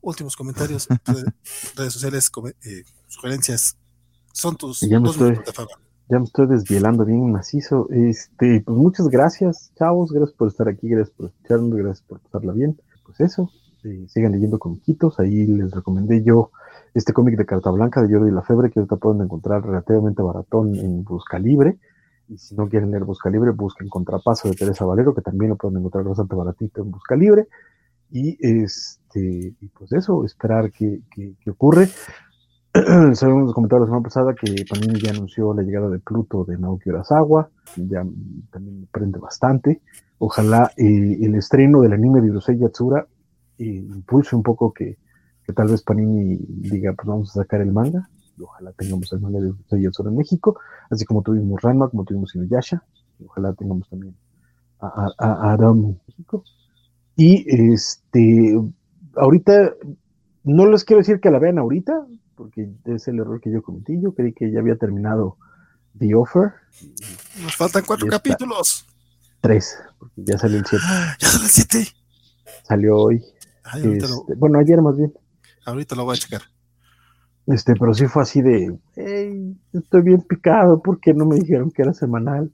últimos 0.00 0.36
comentarios, 0.36 0.86
redes, 1.74 1.92
sociales, 1.92 2.30
eh, 2.64 2.84
sugerencias, 3.08 3.76
son 4.32 4.56
tus 4.56 4.80
ya 4.80 5.00
me, 5.00 5.10
estoy, 5.10 5.38
ya 6.08 6.18
me 6.18 6.24
estoy 6.24 6.46
desvielando 6.46 7.04
bien 7.04 7.30
macizo. 7.32 7.88
Este, 7.90 8.62
pues 8.64 8.76
muchas 8.76 9.08
gracias, 9.08 9.72
chavos, 9.76 10.12
gracias 10.12 10.36
por 10.36 10.48
estar 10.48 10.68
aquí, 10.68 10.88
gracias 10.88 11.16
por 11.16 11.26
escucharnos, 11.26 11.74
gracias 11.76 12.06
por 12.06 12.20
pasarla 12.20 12.52
bien. 12.52 12.80
Pues 13.04 13.20
eso, 13.20 13.50
eh, 13.84 14.06
sigan 14.08 14.32
leyendo 14.32 14.58
comiquitos, 14.58 15.18
ahí 15.18 15.46
les 15.46 15.70
recomendé 15.72 16.22
yo 16.22 16.50
este 16.94 17.12
cómic 17.12 17.36
de 17.36 17.44
Carta 17.44 17.70
Blanca 17.70 18.02
de 18.02 18.12
Jordi 18.12 18.30
Lafebre, 18.30 18.70
que 18.70 18.80
ahorita 18.80 18.96
pueden 18.96 19.22
encontrar 19.22 19.64
relativamente 19.64 20.22
baratón 20.22 20.74
en 20.76 21.04
Busca 21.04 21.38
Libre. 21.38 21.78
Y 22.28 22.38
si 22.38 22.56
no 22.56 22.68
quieren 22.68 22.90
leer 22.90 23.04
Busca 23.04 23.30
Libre, 23.30 23.50
busquen 23.50 23.88
Contrapaso 23.88 24.48
de 24.48 24.54
Teresa 24.54 24.84
Valero, 24.84 25.14
que 25.14 25.20
también 25.20 25.50
lo 25.50 25.56
pueden 25.56 25.78
encontrar 25.78 26.04
bastante 26.04 26.34
baratito 26.34 26.82
en 26.82 26.90
Busca 26.90 27.14
Libre. 27.14 27.48
Y 28.10 28.38
este, 28.40 29.54
y 29.60 29.68
pues 29.68 29.92
eso, 29.92 30.24
esperar 30.24 30.70
que, 30.72 31.00
que, 31.10 31.50
ocurre. 31.50 31.88
Sabemos 33.14 33.54
comentado 33.54 33.80
la 33.80 33.86
semana 33.86 34.02
pasada 34.02 34.34
que 34.34 34.66
Panini 34.68 35.00
ya 35.00 35.10
anunció 35.10 35.54
la 35.54 35.62
llegada 35.62 35.88
de 35.88 35.98
Pluto 35.98 36.44
de 36.44 36.58
Naoki 36.58 36.90
Urasawa, 36.90 37.48
ya 37.76 38.04
también 38.50 38.86
prende 38.92 39.18
bastante. 39.18 39.80
Ojalá 40.18 40.70
eh, 40.76 41.18
el 41.22 41.34
estreno 41.36 41.80
del 41.80 41.94
anime 41.94 42.20
de 42.20 42.30
Urusei 42.30 42.58
Yatsura 42.58 43.06
eh, 43.58 43.64
impulse 43.64 44.36
un 44.36 44.42
poco 44.42 44.74
que, 44.74 44.98
que 45.44 45.52
tal 45.54 45.68
vez 45.68 45.82
Panini 45.82 46.36
diga, 46.48 46.92
pues 46.92 47.06
vamos 47.06 47.30
a 47.30 47.42
sacar 47.42 47.62
el 47.62 47.72
manga, 47.72 48.10
ojalá 48.38 48.72
tengamos 48.72 49.10
el 49.12 49.20
manga 49.20 49.40
de 49.40 49.92
solo 49.92 50.10
en 50.10 50.16
México, 50.16 50.58
así 50.90 51.06
como 51.06 51.22
tuvimos 51.22 51.62
Ranma, 51.62 51.88
como 51.88 52.04
tuvimos 52.04 52.34
Inuyasha, 52.34 52.82
ojalá 53.24 53.54
tengamos 53.54 53.88
también 53.88 54.14
a, 54.80 55.08
a, 55.18 55.52
Adam 55.52 55.78
en 55.78 56.00
México. 56.08 56.44
Y 57.16 57.72
este, 57.72 58.60
ahorita, 59.14 59.72
no 60.44 60.66
les 60.66 60.84
quiero 60.84 61.00
decir 61.00 61.20
que 61.20 61.30
la 61.30 61.38
vean 61.38 61.58
ahorita, 61.58 62.06
porque 62.36 62.70
es 62.84 63.08
el 63.08 63.18
error 63.18 63.40
que 63.40 63.50
yo 63.50 63.62
cometí, 63.62 64.00
yo 64.00 64.14
creí 64.14 64.32
que 64.32 64.50
ya 64.52 64.60
había 64.60 64.76
terminado 64.76 65.38
The 65.98 66.14
Offer. 66.14 66.52
Nos 67.42 67.56
faltan 67.56 67.84
cuatro 67.86 68.06
capítulos. 68.08 68.86
Tres, 69.40 69.78
porque 69.98 70.22
ya 70.24 70.38
salió 70.38 70.58
el 70.58 70.66
7. 70.66 70.84
Ya 71.18 71.28
salió 71.28 71.46
el 71.46 71.50
7. 71.50 71.88
Salió 72.62 72.96
hoy. 72.96 73.24
Este, 73.74 74.06
bueno, 74.36 74.58
ayer 74.58 74.80
más 74.80 74.96
bien. 74.96 75.12
Ahorita 75.64 75.96
lo 75.96 76.04
voy 76.04 76.16
a 76.16 76.18
checar. 76.18 76.42
Este, 77.46 77.74
pero 77.74 77.94
sí 77.94 78.06
fue 78.06 78.22
así 78.22 78.42
de, 78.42 78.76
estoy 79.72 80.02
bien 80.02 80.20
picado 80.22 80.82
porque 80.82 81.14
no 81.14 81.26
me 81.26 81.36
dijeron 81.36 81.70
que 81.70 81.82
era 81.82 81.94
semanal. 81.94 82.50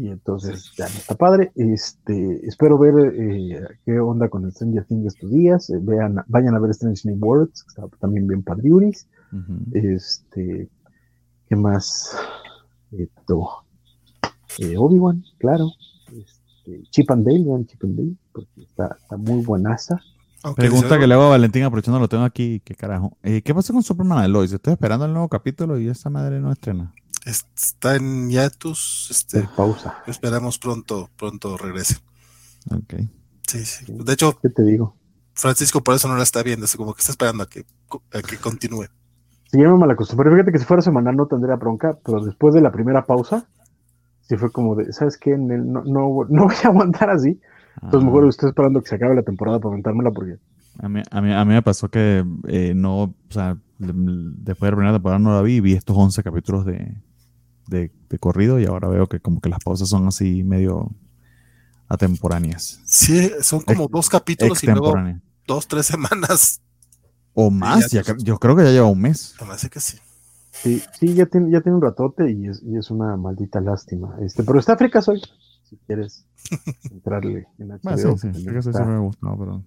Y 0.00 0.08
entonces 0.08 0.72
ya 0.76 0.88
no 0.88 0.94
está 0.94 1.14
padre. 1.14 1.52
Este, 1.54 2.46
espero 2.46 2.78
ver 2.78 3.14
eh, 3.14 3.60
qué 3.84 3.98
onda 3.98 4.28
con 4.28 4.44
el 4.44 4.52
Stranger 4.52 4.84
Things 4.84 5.06
estos 5.06 5.30
días. 5.30 5.70
Eh, 5.70 5.78
vean, 5.80 6.16
vayan 6.28 6.54
a 6.54 6.58
ver 6.58 6.74
Stranger 6.74 7.06
New 7.06 7.18
Worlds, 7.24 7.64
que 7.64 7.68
está 7.68 7.96
también 7.98 8.26
bien 8.26 8.42
padriuris. 8.42 9.08
Este, 9.72 10.68
¿qué 11.48 11.56
más? 11.56 12.16
Esto, 12.92 13.64
eh, 14.58 14.76
Obi-Wan, 14.78 15.24
claro. 15.38 15.70
Este, 16.12 16.82
Chip 16.90 17.10
and 17.10 17.26
Dale, 17.26 17.44
vean 17.44 17.66
Chip 17.66 17.84
and 17.84 17.96
Dale, 17.96 18.14
porque 18.32 18.62
está, 18.62 18.96
está 19.00 19.16
muy 19.16 19.44
buenaza. 19.44 20.00
Pregunta 20.54 20.98
que 20.98 21.06
le 21.06 21.14
hago 21.14 21.24
a 21.24 21.30
Valentín, 21.30 21.64
aprovechando 21.64 21.98
lo 21.98 22.08
tengo 22.08 22.24
aquí, 22.24 22.60
qué 22.64 22.74
carajo. 22.74 23.16
Eh, 23.22 23.42
¿Qué 23.42 23.54
pasa 23.54 23.72
con 23.72 23.82
Superman 23.82 24.22
de 24.22 24.28
Lois? 24.28 24.52
Estoy 24.52 24.74
esperando 24.74 25.06
el 25.06 25.12
nuevo 25.12 25.28
capítulo 25.28 25.78
y 25.78 25.88
esa 25.88 26.08
madre 26.08 26.40
no 26.40 26.52
estrena. 26.52 26.94
Está 27.26 27.96
en 27.96 28.30
hiatus. 28.30 29.08
Este, 29.10 29.48
pausa. 29.56 29.98
Esperamos 30.06 30.58
pronto, 30.58 31.10
pronto 31.16 31.56
regrese. 31.56 31.96
Ok. 32.70 32.94
Sí, 33.48 33.64
sí. 33.64 33.84
De 33.88 34.12
hecho, 34.12 34.38
¿qué 34.40 34.48
te 34.48 34.62
digo? 34.62 34.94
Francisco 35.34 35.82
por 35.82 35.96
eso 35.96 36.06
no 36.06 36.16
la 36.16 36.22
está 36.22 36.42
viendo, 36.44 36.64
es 36.64 36.76
como 36.76 36.94
que 36.94 37.00
está 37.00 37.10
esperando 37.10 37.42
a 37.42 37.48
que, 37.48 37.66
a 38.12 38.22
que 38.22 38.36
continúe. 38.36 38.86
Sí, 39.50 39.58
ya 39.58 39.68
me 39.68 39.76
mal 39.76 39.90
acostumbré. 39.90 40.30
Fíjate 40.30 40.52
que 40.52 40.58
si 40.60 40.64
fuera 40.64 40.82
semanal 40.82 41.16
no 41.16 41.26
tendría 41.26 41.56
bronca, 41.56 41.98
pero 42.04 42.24
después 42.24 42.54
de 42.54 42.60
la 42.60 42.70
primera 42.70 43.04
pausa, 43.04 43.48
sí 44.22 44.36
fue 44.36 44.52
como 44.52 44.76
de, 44.76 44.92
¿sabes 44.92 45.18
qué? 45.18 45.36
No, 45.36 45.82
no, 45.82 46.26
no 46.28 46.44
voy 46.46 46.54
a 46.62 46.68
aguantar 46.68 47.10
así. 47.10 47.40
Entonces, 47.82 48.06
mejor 48.06 48.24
ah. 48.24 48.28
estoy 48.28 48.48
esperando 48.50 48.80
que 48.80 48.88
se 48.88 48.94
acabe 48.94 49.16
la 49.16 49.22
temporada 49.22 49.58
para 49.58 49.72
aventármela 49.72 50.12
porque. 50.12 50.38
A 50.78 50.88
mí, 50.88 51.02
a 51.10 51.20
mí, 51.20 51.32
a 51.32 51.44
mí 51.44 51.54
me 51.54 51.62
pasó 51.62 51.88
que 51.88 52.24
eh, 52.46 52.72
no, 52.74 53.02
o 53.02 53.14
sea, 53.30 53.56
después 53.78 54.60
de 54.60 54.70
la 54.70 54.76
primera 54.76 54.92
temporada 54.92 55.18
no 55.18 55.34
la 55.34 55.42
vi 55.42 55.56
y 55.56 55.60
vi 55.60 55.72
estos 55.72 55.96
11 55.96 56.22
capítulos 56.22 56.66
de, 56.66 56.94
de, 57.66 57.92
corrido 58.20 58.58
y 58.58 58.64
ahora 58.64 58.88
veo 58.88 59.08
que 59.08 59.20
como 59.20 59.40
que 59.40 59.48
las 59.48 59.62
pausas 59.62 59.88
son 59.88 60.06
así 60.06 60.42
medio 60.42 60.90
atemporáneas. 61.88 62.80
Sí, 62.84 63.30
son 63.42 63.60
como 63.60 63.88
dos 63.88 64.08
capítulos 64.08 64.62
y 64.64 64.66
luego 64.68 64.94
dos, 65.46 65.68
tres 65.68 65.86
semanas. 65.86 66.60
O 67.34 67.50
más, 67.50 67.90
yo 67.90 68.38
creo 68.38 68.56
que 68.56 68.64
ya 68.64 68.70
lleva 68.70 68.86
un 68.86 69.00
mes. 69.00 69.34
Me 69.40 69.68
que 69.68 69.80
sí. 69.80 69.98
Sí, 70.62 70.82
sí, 70.98 71.14
ya 71.14 71.26
tiene, 71.26 71.50
ya 71.50 71.60
tiene 71.60 71.76
un 71.76 71.82
ratote 71.82 72.30
y 72.30 72.48
es, 72.48 72.62
y 72.62 72.76
es 72.76 72.90
una 72.90 73.16
maldita 73.16 73.60
lástima. 73.60 74.16
Este, 74.22 74.42
pero 74.42 74.58
está 74.58 74.72
África 74.72 75.02
hoy, 75.06 75.20
si 75.64 75.76
quieres 75.86 76.26
entrarle 76.90 77.46
en 77.58 77.68
HBO. 77.68 77.80
Ah, 77.84 77.96
sí, 77.98 78.32
sí, 78.32 78.32
sí 78.32 78.48
me 78.48 78.98
gusta, 78.98 79.36
pero 79.38 79.62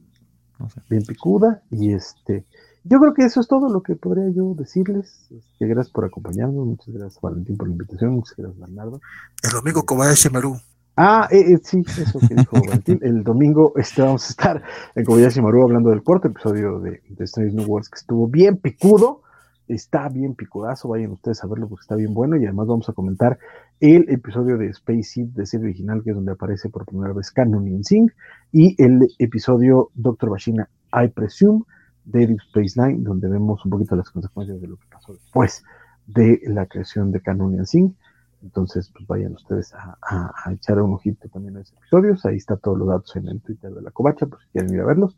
no 0.58 0.70
sé. 0.70 0.82
Bien 0.90 1.04
picuda 1.06 1.62
y 1.70 1.94
este 1.94 2.46
yo 2.84 3.00
creo 3.00 3.14
que 3.14 3.24
eso 3.24 3.42
es 3.42 3.48
todo 3.48 3.70
lo 3.70 3.82
que 3.82 3.96
podría 3.96 4.30
yo 4.30 4.54
decirles. 4.56 5.28
Este, 5.32 5.68
gracias 5.68 5.92
por 5.92 6.06
acompañarnos. 6.06 6.66
Muchas 6.66 6.94
gracias, 6.94 7.22
Valentín, 7.22 7.58
por 7.58 7.68
la 7.68 7.74
invitación. 7.74 8.12
Muchas 8.12 8.36
gracias, 8.38 8.60
Bernardo. 8.60 9.02
El 9.44 9.52
domingo 9.52 9.84
Kobayashi 9.84 10.30
Maru. 10.30 10.56
Ah, 10.96 11.28
eh, 11.32 11.54
eh, 11.54 11.60
sí, 11.64 11.82
eso 11.86 12.20
que 12.20 12.36
dijo 12.36 12.58
Valentín. 12.66 13.00
El 13.02 13.24
domingo 13.24 13.74
este, 13.76 14.02
vamos 14.02 14.26
a 14.26 14.30
estar 14.30 14.64
en 14.96 15.06
Kobayashi 15.06 15.42
Maru 15.42 15.64
hablando 15.64 15.90
del 15.90 16.04
cuarto 16.04 16.30
episodio 16.30 16.80
de, 16.80 17.02
de 17.08 17.24
Strange 17.26 17.56
New 17.56 17.68
Worlds, 17.68 17.90
que 17.90 18.00
estuvo 18.00 18.28
bien 18.28 18.58
picudo. 18.58 19.24
Está 19.68 20.10
bien 20.10 20.34
picudazo, 20.34 20.88
vayan 20.88 21.12
ustedes 21.12 21.44
a 21.44 21.48
verlo 21.48 21.68
porque 21.68 21.84
está 21.84 21.96
bien 21.96 22.14
bueno. 22.14 22.38
Y 22.38 22.46
además 22.46 22.68
vamos 22.68 22.90
a 22.90 22.94
comentar 22.94 23.38
el 23.80 24.10
episodio 24.10 24.58
de 24.58 24.68
Space 24.70 25.04
Seed 25.04 25.28
de 25.28 25.46
serie 25.46 25.68
original, 25.68 26.02
que 26.04 26.10
es 26.10 26.16
donde 26.16 26.32
aparece 26.32 26.70
por 26.70 26.86
primera 26.86 27.14
vez 27.14 27.30
Canon 27.30 27.68
y 27.68 27.84
Singh, 27.84 28.12
y 28.52 28.82
el 28.84 29.08
episodio 29.20 29.90
Doctor 29.94 30.32
Bashina, 30.32 30.70
I 30.92 31.10
Presume 31.10 31.66
de 32.12 32.24
Space 32.48 32.74
Nine, 32.76 33.04
donde 33.04 33.28
vemos 33.28 33.64
un 33.66 33.72
poquito 33.72 33.96
las 33.96 34.10
consecuencias 34.10 34.60
de 34.62 34.68
lo 34.68 34.78
que 34.78 34.86
pasó 34.92 35.14
después 35.14 35.64
de 36.08 36.42
la 36.48 36.66
creación 36.66 37.12
de 37.12 37.22
Canon 37.22 37.56
y 37.56 37.96
Entonces, 38.42 38.92
pues 38.94 39.06
vayan 39.08 39.34
ustedes 39.34 39.74
a, 39.74 40.52
echar 40.52 40.82
un 40.82 40.94
ojito 40.94 41.30
también 41.30 41.58
a 41.58 41.62
esos 41.62 41.78
episodios. 41.78 42.26
Ahí 42.26 42.38
está 42.38 42.58
todos 42.58 42.78
los 42.78 42.88
datos 42.88 43.16
en 43.16 43.28
el 43.28 43.42
Twitter 43.42 43.72
de 43.72 43.82
la 43.82 43.92
Covacha, 43.92 44.26
por 44.26 44.42
si 44.42 44.48
quieren 44.52 44.74
ir 44.74 44.82
a 44.82 44.86
verlos. 44.86 45.18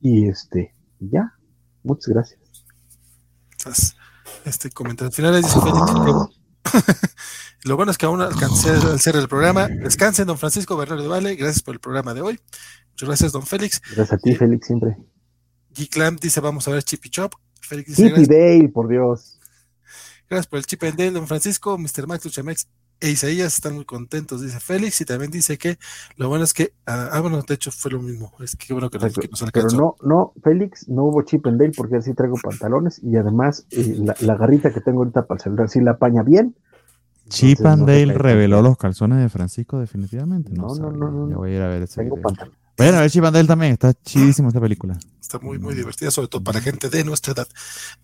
Y 0.00 0.28
este, 0.28 0.74
ya, 0.98 1.34
muchas 1.82 2.08
gracias. 2.08 2.40
Este 4.44 4.70
comentario 4.70 5.12
final 5.12 5.40
dice 5.40 5.58
Lo 7.64 7.76
bueno 7.76 7.92
es 7.92 7.98
que 7.98 8.04
aún 8.06 8.20
alcancé 8.20 8.70
al 8.70 9.00
cierre 9.00 9.20
del 9.20 9.28
programa. 9.28 9.68
Descansen, 9.68 10.26
don 10.26 10.36
Francisco 10.36 10.76
Bernardo 10.76 11.02
de 11.02 11.08
Vale. 11.08 11.36
Gracias 11.36 11.62
por 11.62 11.74
el 11.74 11.80
programa 11.80 12.12
de 12.12 12.20
hoy. 12.20 12.40
Muchas 12.90 13.08
gracias, 13.08 13.32
don 13.32 13.42
Félix. 13.42 13.80
Gracias 13.96 14.12
a 14.12 14.18
ti, 14.18 14.34
Félix, 14.34 14.66
siempre. 14.66 14.96
Geek 15.74 16.20
dice, 16.20 16.40
vamos 16.40 16.66
a 16.68 16.70
ver 16.70 16.82
Chippy 16.82 17.10
Chop. 17.10 17.34
Félix 17.60 17.96
dice, 17.96 18.10
Dale, 18.26 18.68
por 18.68 18.88
Dios. 18.88 19.38
Gracias 20.28 20.46
por 20.46 20.58
el 20.58 20.66
Chip 20.66 20.82
and 20.84 20.96
Dale, 20.96 21.10
don 21.10 21.26
Francisco, 21.26 21.76
Mr. 21.78 22.06
Max, 22.06 22.24
Luchamex 22.24 22.68
e 23.00 23.10
Isaías 23.10 23.54
están 23.54 23.74
muy 23.74 23.84
contentos, 23.84 24.40
dice 24.40 24.58
Félix, 24.60 25.00
y 25.00 25.04
también 25.04 25.30
dice 25.30 25.58
que 25.58 25.78
lo 26.16 26.28
bueno 26.28 26.44
es 26.44 26.54
que, 26.54 26.72
ah, 26.86 27.10
ah 27.12 27.20
bueno, 27.20 27.42
de 27.42 27.54
hecho 27.54 27.70
fue 27.70 27.90
lo 27.90 28.00
mismo, 28.00 28.32
es 28.40 28.56
que 28.56 28.72
bueno 28.72 28.88
que, 28.88 28.98
nos, 28.98 29.12
que 29.12 29.28
Pero 29.52 29.68
no, 29.70 29.96
no, 30.02 30.32
Félix, 30.42 30.88
no 30.88 31.04
hubo 31.04 31.22
Chip 31.22 31.46
and 31.46 31.60
Dale 31.60 31.72
porque 31.76 31.96
así 31.96 32.14
traigo 32.14 32.36
pantalones 32.42 33.02
y 33.02 33.16
además 33.16 33.66
eh, 33.70 33.98
la, 34.20 34.36
garrita 34.36 34.72
que 34.72 34.80
tengo 34.80 35.00
ahorita 35.00 35.26
para 35.26 35.38
el 35.38 35.42
celular 35.42 35.68
sí 35.68 35.80
la 35.80 35.92
apaña 35.92 36.22
bien. 36.22 36.56
Chip 37.28 37.64
and 37.66 37.86
Dale 37.86 38.14
reveló 38.14 38.62
los 38.62 38.76
calzones 38.76 39.18
de 39.18 39.28
Francisco 39.28 39.78
definitivamente. 39.78 40.52
No, 40.52 40.74
no, 40.74 40.90
no, 40.90 41.10
no, 41.10 41.36
voy 41.36 41.52
a 41.52 41.56
ir 41.56 41.62
a 41.62 41.68
ver 41.68 41.82
ese 41.82 42.02
tengo 42.02 42.16
pantalones. 42.74 42.92
Bueno, 42.92 43.00
el 43.02 43.10
Chip 43.10 43.46
también 43.46 43.72
está 43.72 43.94
chidísimo 43.94 44.48
esta 44.48 44.60
película. 44.60 44.98
Está 45.20 45.38
muy, 45.38 45.58
muy 45.58 45.74
divertida, 45.74 46.10
sobre 46.10 46.28
todo 46.28 46.44
para 46.44 46.60
gente 46.60 46.90
de 46.90 47.02
nuestra 47.02 47.32
edad. 47.32 47.48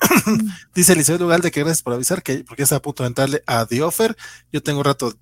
Dice 0.74 0.94
Eliseo 0.94 1.18
de 1.18 1.50
que 1.50 1.60
gracias 1.60 1.82
por 1.82 1.92
avisar, 1.92 2.22
que 2.22 2.44
porque 2.44 2.62
está 2.62 2.76
a 2.76 2.82
punto 2.82 3.02
de 3.02 3.08
entrarle 3.08 3.42
a 3.46 3.66
The 3.66 3.82
Offer. 3.82 4.16
Yo 4.52 4.62
tengo 4.62 4.82
rato, 4.82 5.12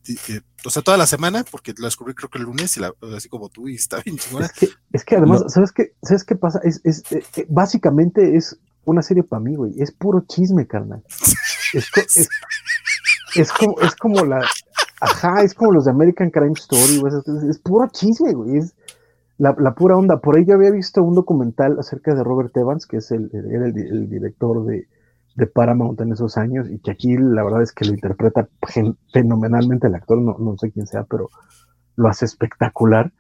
o 0.65 0.70
sea, 0.70 0.83
toda 0.83 0.97
la 0.97 1.07
semana, 1.07 1.44
porque 1.51 1.75
lo 1.77 1.86
descubrí 1.86 2.15
creo 2.15 2.31
que 2.31 2.39
el 2.39 2.44
lunes, 2.44 2.77
y 2.77 2.81
la, 2.81 2.93
así 3.17 3.28
como 3.28 3.49
tú, 3.49 3.68
y 3.68 3.75
está 3.75 4.01
bien 4.01 4.17
chingona. 4.17 4.47
Es 4.47 4.52
que, 4.52 4.68
es 4.93 5.05
que 5.05 5.17
además, 5.17 5.44
¿sabes 5.49 5.73
qué? 5.73 5.94
¿Sabes 6.02 6.25
qué 6.25 6.36
pasa? 6.36 6.60
Es, 6.62 6.81
es, 6.85 7.02
eh, 7.10 7.25
eh, 7.36 7.47
básicamente 7.49 8.36
es 8.36 8.59
una 8.85 9.02
serie 9.02 9.23
para 9.23 9.41
mí, 9.41 9.55
güey. 9.55 9.73
Es 9.78 9.93
puro 9.93 10.25
chisme, 10.27 10.67
carnal. 10.67 11.02
Es, 11.75 11.86
es, 11.97 12.28
es, 13.35 13.52
como, 13.52 13.78
es 13.81 13.94
como 13.97 14.25
la. 14.25 14.41
Ajá, 15.01 15.43
es 15.43 15.55
como 15.55 15.73
los 15.73 15.85
de 15.85 15.91
American 15.91 16.31
Crime 16.31 16.55
Story, 16.57 16.99
güey. 16.99 17.12
Es, 17.51 17.59
puro 17.59 17.89
chisme, 17.93 18.33
güey. 18.33 18.59
Es 18.59 18.75
la, 19.39 19.75
pura 19.75 19.97
onda. 19.97 20.20
Por 20.20 20.36
ahí 20.36 20.44
yo 20.44 20.55
había 20.55 20.70
visto 20.70 21.02
un 21.02 21.15
documental 21.15 21.78
acerca 21.78 22.15
de 22.15 22.25
Robert 22.25 22.57
Evans, 22.57 22.86
que 22.86 22.99
es 22.99 23.10
el, 23.12 23.31
el, 23.33 24.08
director 24.10 24.65
de, 24.65 24.89
de, 25.36 25.47
Paramount 25.47 26.00
en 26.00 26.12
esos 26.12 26.36
años, 26.36 26.68
y 26.68 26.81
que 26.81 26.91
aquí 26.91 27.17
la 27.17 27.44
verdad 27.44 27.62
es 27.62 27.73
que 27.73 27.84
lo 27.84 27.94
interpreta 27.94 28.49
fenomenalmente 29.12 29.86
el 29.86 29.94
actor, 29.94 30.18
no, 30.18 30.36
no 30.39 30.58
sé 30.58 30.73
quién 30.73 30.86
sea, 30.86 31.05
pero 31.05 31.28
lo 31.97 32.08
hace 32.08 32.25
espectacular. 32.25 33.12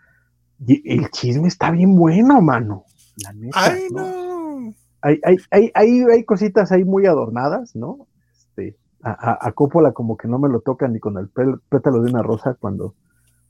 Y 0.66 0.92
el 0.92 1.08
chisme 1.10 1.46
está 1.46 1.70
bien 1.70 1.94
bueno, 1.96 2.42
mano. 2.42 2.84
La 3.22 3.32
neta, 3.32 3.74
¿no? 3.92 4.74
Hay, 5.00 5.20
hay, 5.22 5.36
hay, 5.52 5.70
hay, 5.74 6.02
hay 6.02 6.24
cositas 6.24 6.72
ahí 6.72 6.84
muy 6.84 7.06
adornadas, 7.06 7.76
¿no? 7.76 8.08
Este, 8.32 8.76
a, 9.02 9.46
a, 9.46 9.52
Coppola 9.52 9.92
como 9.92 10.16
que 10.16 10.26
no 10.26 10.40
me 10.40 10.48
lo 10.48 10.60
toca 10.60 10.88
ni 10.88 10.98
con 10.98 11.16
el 11.16 11.28
pétalo 11.68 12.02
de 12.02 12.10
una 12.10 12.22
rosa 12.22 12.56
cuando 12.58 12.96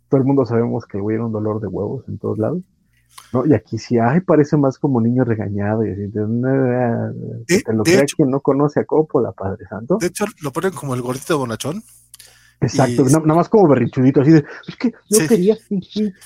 todo 0.08 0.20
el 0.20 0.26
mundo 0.26 0.44
sabemos 0.44 0.86
que 0.86 0.98
el 0.98 1.02
güey 1.02 1.16
era 1.16 1.26
un 1.26 1.32
dolor 1.32 1.60
de 1.60 1.68
huevos 1.68 2.08
en 2.08 2.18
todos 2.18 2.38
lados. 2.38 2.62
¿no? 3.32 3.46
Y 3.46 3.54
aquí 3.54 3.78
sí, 3.78 3.98
ay, 3.98 4.20
parece 4.20 4.56
más 4.56 4.78
como 4.78 5.00
niño 5.00 5.24
regañado 5.24 5.84
y 5.84 5.90
así. 5.90 6.02
De, 6.02 7.62
te 7.64 7.72
lo 7.72 7.82
cree 7.82 8.04
quien 8.04 8.30
no 8.30 8.40
conoce 8.40 8.80
a 8.80 8.84
Coppola, 8.84 9.32
Padre 9.32 9.66
Santo. 9.68 9.98
De 10.00 10.06
hecho, 10.06 10.24
lo 10.42 10.52
ponen 10.52 10.72
como 10.72 10.94
el 10.94 11.02
gordito 11.02 11.38
bonachón. 11.38 11.82
Exacto, 12.60 13.04
nada 13.04 13.34
más 13.34 13.48
como 13.48 13.68
berrichudito, 13.68 14.20
así 14.20 14.32
de, 14.32 14.44
es 14.66 14.76
que 14.76 14.92
yo 15.08 15.28
quería, 15.28 15.56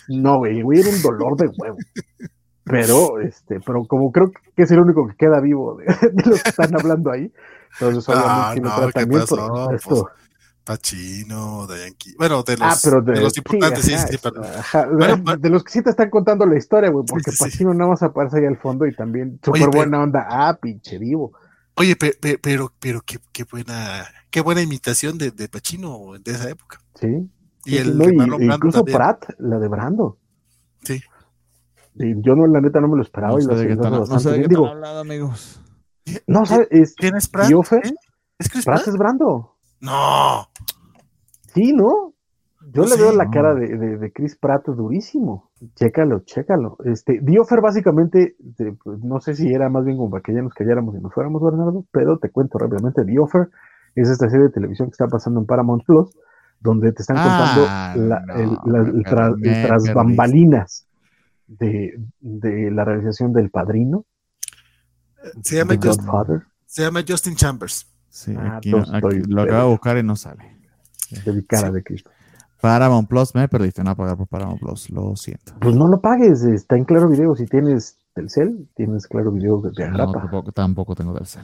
no, 0.08 0.38
güey, 0.38 0.62
güey, 0.62 0.80
era 0.80 0.88
un 0.88 1.02
dolor 1.02 1.36
de 1.36 1.48
huevo. 1.48 1.76
Pero, 2.64 3.20
este, 3.20 3.60
pero 3.60 3.84
como 3.84 4.10
creo 4.10 4.32
que 4.56 4.62
es 4.62 4.70
el 4.70 4.80
único 4.80 5.06
que 5.08 5.16
queda 5.16 5.40
vivo 5.40 5.76
de, 5.76 5.84
los 6.24 6.42
que 6.42 6.48
están 6.48 6.74
hablando 6.74 7.10
ahí, 7.10 7.30
entonces 7.74 8.04
ah, 8.08 8.54
no, 8.58 8.78
no, 8.80 9.72
esto, 9.72 10.08
Pachino, 10.64 11.66
de 11.66 11.80
Yankee. 11.86 12.14
Bueno, 12.16 12.42
de 12.42 12.56
ah, 12.60 12.76
los, 12.84 13.04
de, 13.04 13.20
los 13.20 13.36
importantes, 13.36 13.84
sí, 13.84 13.94
sí, 13.96 14.18
pero, 14.22 14.42
de 15.36 15.50
los 15.50 15.64
que 15.64 15.72
sí 15.72 15.82
te 15.82 15.90
están 15.90 16.10
contando 16.10 16.46
la 16.46 16.56
historia, 16.56 16.90
güey, 16.90 17.04
porque 17.06 17.32
Pachino 17.38 17.74
nada 17.74 17.90
más 17.90 18.02
aparece 18.02 18.38
ahí 18.38 18.46
al 18.46 18.58
fondo 18.58 18.86
y 18.86 18.94
también 18.94 19.40
súper 19.42 19.68
buena 19.68 20.02
onda. 20.02 20.26
Ah, 20.28 20.58
pinche 20.60 20.98
vivo. 20.98 21.32
Oye, 21.74 21.96
pero, 21.96 22.38
pero, 22.40 22.72
pero, 22.78 23.00
qué, 23.00 23.18
qué, 23.32 23.44
buena, 23.44 24.06
qué 24.30 24.40
buena 24.40 24.62
imitación 24.62 25.18
de, 25.18 25.30
de 25.30 25.48
Pachino 25.48 26.12
de 26.22 26.32
esa 26.32 26.50
época. 26.50 26.80
Sí. 26.94 27.28
Y 27.64 27.76
el 27.78 27.96
no, 27.96 28.10
y, 28.10 28.44
incluso 28.44 28.84
Pratt, 28.84 29.24
la 29.38 29.58
de 29.58 29.68
Brando. 29.68 30.18
Sí. 30.82 31.00
Y 31.94 32.20
yo 32.22 32.34
no, 32.34 32.46
la 32.46 32.60
neta, 32.60 32.80
no 32.80 32.88
me 32.88 32.96
lo 32.96 33.02
esperaba. 33.02 33.34
No 33.34 33.40
y 33.40 33.44
lo 33.44 33.56
sé 33.56 33.62
de 33.62 33.68
qué 33.68 33.76
no 33.76 34.20
sé 34.20 34.30
de 34.30 34.48
qué 34.48 34.56
hablado, 34.56 35.00
amigos. 35.00 35.60
No, 36.26 36.44
¿sabes? 36.46 36.94
¿Quién 36.96 37.16
es 37.16 37.28
Pratt? 37.28 37.50
¿Eh? 37.50 37.94
¿Es 38.38 38.48
Chris 38.48 38.64
Pratt? 38.64 38.82
Pratt 38.82 38.88
es 38.88 38.98
Brando. 38.98 39.51
No. 39.82 40.48
Sí, 41.52 41.72
¿no? 41.72 42.14
Yo 42.72 42.86
le 42.86 42.96
veo 42.96 43.12
la 43.12 43.28
cara 43.28 43.54
de, 43.54 43.76
de, 43.76 44.12
Chris 44.12 44.36
Pratt 44.36 44.66
durísimo. 44.66 45.50
Chécalo, 45.74 46.20
chécalo. 46.20 46.78
Este, 46.84 47.20
Diofer 47.20 47.60
básicamente, 47.60 48.36
pues, 48.56 49.00
no 49.00 49.20
sé 49.20 49.34
si 49.34 49.52
era 49.52 49.68
más 49.68 49.84
bien 49.84 49.98
como 49.98 50.10
para 50.10 50.22
que 50.22 50.32
ya 50.32 50.40
nos 50.40 50.54
calláramos 50.54 50.94
y 50.94 51.00
nos 51.00 51.12
fuéramos, 51.12 51.42
Bernardo, 51.42 51.84
pero 51.90 52.18
te 52.18 52.30
cuento 52.30 52.58
rápidamente. 52.58 53.04
Diofer 53.04 53.50
es 53.94 54.08
esta 54.08 54.30
serie 54.30 54.46
de 54.46 54.52
televisión 54.52 54.88
que 54.88 54.92
está 54.92 55.08
pasando 55.08 55.40
en 55.40 55.46
Paramount 55.46 55.84
Plus, 55.84 56.16
donde 56.60 56.92
te 56.92 57.02
están 57.02 57.16
contando 57.16 57.66
ah, 57.68 57.94
el, 58.36 59.04
tras 59.04 59.92
bambalinas 59.92 60.86
de, 61.48 61.98
la 62.20 62.84
realización 62.84 63.32
del 63.32 63.50
Padrino. 63.50 64.06
Se 65.42 65.56
llama, 65.56 65.74
se 66.64 66.82
llama 66.82 67.00
Justin 67.06 67.34
Chambers. 67.34 67.91
Sí, 68.12 68.34
ah, 68.36 68.58
aquí, 68.58 68.70
lo 68.70 69.40
acabo 69.40 69.62
de 69.62 69.70
buscar 69.70 69.96
y 69.96 70.02
no 70.02 70.16
sale. 70.16 70.54
De 71.24 71.46
cara 71.46 71.70
de 71.70 71.82
Cristo. 71.82 72.10
Paramount 72.60 73.08
Plus, 73.08 73.34
me 73.34 73.48
perdiste 73.48 73.82
no 73.82 73.96
pagar 73.96 74.18
por 74.18 74.28
Paramount 74.28 74.60
Plus, 74.60 74.90
lo 74.90 75.16
siento. 75.16 75.54
Pues 75.60 75.74
no 75.74 75.88
lo 75.88 75.98
pagues, 75.98 76.42
está 76.42 76.76
en 76.76 76.84
Claro 76.84 77.08
Video. 77.08 77.34
Si 77.34 77.46
tienes 77.46 77.96
Telcel, 78.14 78.68
tienes 78.76 79.06
Claro 79.06 79.32
Video 79.32 79.62
de 79.62 79.88
no, 79.88 80.12
tampoco, 80.12 80.52
tampoco, 80.52 80.94
tengo 80.94 81.14
Telcel. 81.14 81.42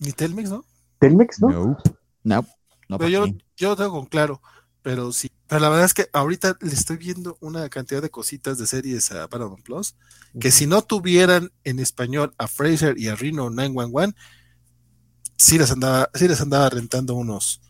Ni 0.00 0.10
Telmex, 0.10 0.50
¿no? 0.50 0.64
¿Telmex, 0.98 1.40
no? 1.40 1.78
No. 2.24 2.46
no, 2.88 2.98
pero 2.98 3.08
yo, 3.08 3.26
yo 3.56 3.70
lo 3.70 3.76
tengo 3.76 3.92
con 3.92 4.06
Claro, 4.06 4.42
pero 4.82 5.12
sí. 5.12 5.30
Pero 5.46 5.60
la 5.60 5.68
verdad 5.68 5.84
es 5.84 5.94
que 5.94 6.08
ahorita 6.12 6.56
le 6.60 6.72
estoy 6.72 6.96
viendo 6.96 7.38
una 7.40 7.68
cantidad 7.68 8.02
de 8.02 8.10
cositas 8.10 8.58
de 8.58 8.66
series 8.66 9.12
a 9.12 9.28
Paramount 9.28 9.62
Plus 9.62 9.94
que 10.40 10.50
si 10.50 10.66
no 10.66 10.82
tuvieran 10.82 11.52
en 11.62 11.78
español 11.78 12.34
a 12.38 12.48
Fraser 12.48 12.98
y 12.98 13.06
a 13.08 13.14
Reno 13.14 13.50
911 13.50 14.16
sí 15.42 15.58
les 15.58 15.70
andaba, 15.70 16.08
sí 16.14 16.28
les 16.28 16.40
andaba 16.40 16.70
rentando 16.70 17.14
unos, 17.14 17.60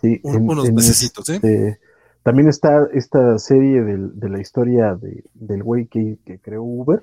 sí, 0.00 0.20
unos 0.22 0.70
mesecitos, 0.72 1.28
¿eh? 1.28 1.36
Este, 1.36 1.80
también 2.22 2.48
está 2.48 2.86
esta 2.92 3.38
serie 3.38 3.82
de 3.82 4.28
la 4.28 4.40
historia 4.40 4.94
de, 4.94 5.24
del 5.34 5.62
güey 5.62 5.86
que, 5.86 6.18
que, 6.24 6.38
creó 6.38 6.62
Uber. 6.62 7.02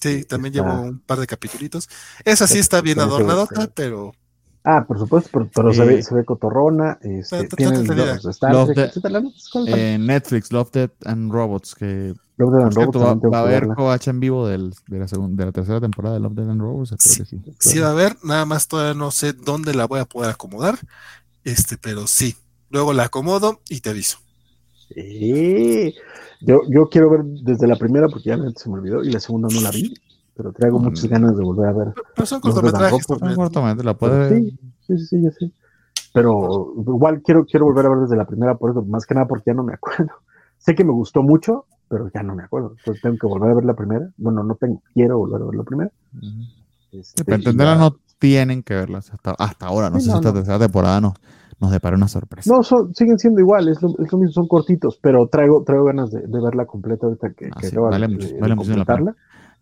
Sí, 0.00 0.24
también 0.24 0.54
llevo 0.54 0.80
un 0.80 1.00
par 1.00 1.18
de 1.18 1.26
capítulos. 1.26 1.88
Esa 2.24 2.46
sí 2.46 2.58
está 2.58 2.80
bien 2.80 3.00
adornadota, 3.00 3.68
pero 3.74 4.12
Ah, 4.64 4.84
por 4.86 4.98
supuesto, 4.98 5.30
pero, 5.54 5.72
se, 5.72 5.84
ve, 5.84 6.02
se 6.02 6.14
ve 6.14 6.24
cotorrona. 6.24 6.98
Este, 7.00 7.48
tiene 7.48 7.82
los 7.84 8.26
Star 8.26 8.66
Trek, 8.66 8.92
eh, 9.66 9.96
Netflix, 9.98 10.52
Love, 10.52 10.70
Dead 10.72 10.90
and 11.06 11.32
Robots, 11.32 11.74
que 11.74 12.14
Love, 12.38 12.52
Dead 12.52 12.62
and 12.62 12.74
Robots 12.74 12.98
va, 12.98 13.30
va, 13.30 13.38
a 13.38 13.42
haber 13.42 13.68
coacha 13.68 14.10
en 14.10 14.20
vivo 14.20 14.46
del, 14.46 14.72
de, 14.86 14.98
la 14.98 15.08
segunda, 15.08 15.42
de 15.42 15.46
la 15.46 15.52
tercera 15.52 15.80
temporada 15.80 16.14
de 16.14 16.20
Love, 16.20 16.34
Dead 16.34 16.50
and 16.50 16.60
Robots. 16.60 16.94
Sí, 16.98 17.18
que 17.18 17.24
sí. 17.26 17.40
sí 17.58 17.78
va 17.78 17.88
a 17.88 17.92
haber, 17.92 18.16
nada 18.22 18.44
más 18.44 18.68
todavía 18.68 18.94
no 18.94 19.10
sé 19.10 19.32
dónde 19.32 19.74
la 19.74 19.86
voy 19.86 20.00
a 20.00 20.04
poder 20.04 20.30
acomodar, 20.30 20.78
este, 21.44 21.76
pero 21.76 22.06
sí. 22.06 22.36
Luego 22.70 22.92
la 22.92 23.04
acomodo 23.04 23.60
y 23.68 23.80
te 23.80 23.90
aviso. 23.90 24.18
Sí. 24.94 25.94
Yo, 26.40 26.60
yo 26.68 26.88
quiero 26.88 27.10
ver 27.10 27.24
desde 27.24 27.66
la 27.66 27.76
primera 27.76 28.08
porque 28.08 28.28
ya 28.28 28.38
se 28.54 28.68
me 28.68 28.76
olvidó 28.76 29.02
y 29.02 29.10
la 29.10 29.20
segunda 29.20 29.48
no 29.50 29.60
la 29.60 29.70
vi 29.70 29.94
pero 30.38 30.52
traigo 30.52 30.78
muchas 30.78 31.04
ganas 31.06 31.36
de 31.36 31.42
volver 31.42 31.68
a 31.68 31.72
ver. 31.72 31.88
Pero 32.14 32.26
son 32.26 32.40
cortometrajes. 32.40 33.04
cortometrajes, 33.04 33.84
la 33.84 33.94
puede 33.94 34.38
sí, 34.38 34.58
sí, 34.86 34.98
sí, 34.98 35.20
ya 35.20 35.32
sé. 35.32 35.50
Pero 36.14 36.74
igual 36.76 37.20
quiero, 37.22 37.44
quiero 37.44 37.66
volver 37.66 37.86
a 37.86 37.88
ver 37.88 37.98
desde 38.02 38.16
la 38.16 38.24
primera, 38.24 38.54
por 38.56 38.70
eso, 38.70 38.82
más 38.82 39.04
que 39.04 39.14
nada 39.14 39.26
porque 39.26 39.50
ya 39.50 39.54
no 39.54 39.64
me 39.64 39.74
acuerdo. 39.74 40.12
Sé 40.58 40.74
que 40.74 40.84
me 40.84 40.92
gustó 40.92 41.22
mucho, 41.22 41.64
pero 41.88 42.10
ya 42.14 42.22
no 42.22 42.34
me 42.34 42.44
acuerdo. 42.44 42.74
Entonces 42.78 43.02
tengo 43.02 43.16
que 43.18 43.26
volver 43.26 43.50
a 43.50 43.54
ver 43.54 43.64
la 43.64 43.74
primera. 43.74 44.08
Bueno, 44.16 44.42
no 44.44 44.54
tengo, 44.56 44.82
quiero 44.94 45.18
volver 45.18 45.42
a 45.42 45.46
ver 45.46 45.54
la 45.54 45.64
primera. 45.64 45.90
este, 46.92 47.24
para 47.24 47.36
entenderla 47.36 47.76
no 47.76 47.96
tienen 48.18 48.62
que 48.62 48.74
verlas 48.74 49.12
hasta, 49.12 49.32
hasta 49.38 49.66
ahora. 49.66 49.90
No 49.90 50.00
sé 50.00 50.10
si 50.10 50.16
esta 50.16 50.32
tercera 50.32 50.58
temporada 50.58 51.00
nos, 51.00 51.14
nos 51.60 51.70
depara 51.70 51.96
una 51.96 52.08
sorpresa. 52.08 52.52
No, 52.52 52.62
son, 52.62 52.94
siguen 52.94 53.18
siendo 53.18 53.40
iguales, 53.40 53.76
es 53.76 53.82
lo, 53.82 54.18
mismo, 54.18 54.32
son 54.32 54.48
cortitos, 54.48 54.98
pero 55.02 55.28
traigo, 55.28 55.62
traigo 55.64 55.84
ganas 55.84 56.10
de, 56.10 56.20
de 56.20 56.40
verla 56.40 56.66
completa 56.66 57.06
ahorita 57.06 57.30
que, 57.36 57.50
ah, 57.52 57.60
que 57.60 57.78
vale, 57.78 58.08
mucho, 58.08 58.28
vale 58.40 58.54
mucho 58.54 58.76
la 58.76 58.84
pena. 58.84 59.16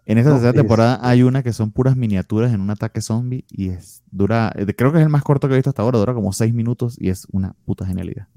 En 0.05 0.19
esta 0.19 0.31
tercera 0.31 0.53
temporada 0.53 1.01
hay 1.03 1.25
una 1.25 1.43
que 1.43 1.53
son 1.53 1.73
puras 1.73 1.97
miniaturas 1.97 2.53
en 2.53 2.61
un 2.61 2.71
ataque 2.71 3.01
zombie 3.01 3.45
y 3.51 3.71
es 3.71 4.05
dura, 4.13 4.53
eh, 4.55 4.65
creo 4.77 4.93
que 4.93 4.99
es 4.99 5.05
el 5.05 5.11
más 5.11 5.25
corto 5.25 5.49
que 5.49 5.55
he 5.55 5.57
visto 5.57 5.71
hasta 5.71 5.83
ahora, 5.83 5.99
dura 5.99 6.15
como 6.15 6.33
seis 6.33 6.55
minutos 6.55 6.97
y 7.01 7.09
es 7.09 7.27
una 7.33 7.57
puta 7.65 7.85
genialidad. 7.85 8.29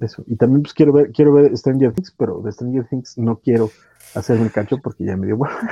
Eso, 0.00 0.22
y 0.26 0.36
también 0.36 0.62
pues 0.62 0.74
quiero 0.74 0.92
ver, 0.92 1.10
quiero 1.12 1.32
ver 1.32 1.56
Stranger 1.56 1.92
Things, 1.92 2.14
pero 2.16 2.40
de 2.40 2.52
Stranger 2.52 2.86
Things 2.88 3.18
no 3.18 3.38
quiero 3.38 3.70
hacerme 4.14 4.44
el 4.44 4.52
cacho 4.52 4.78
porque 4.78 5.04
ya 5.04 5.16
me 5.16 5.26
dio 5.26 5.36
bueno. 5.36 5.56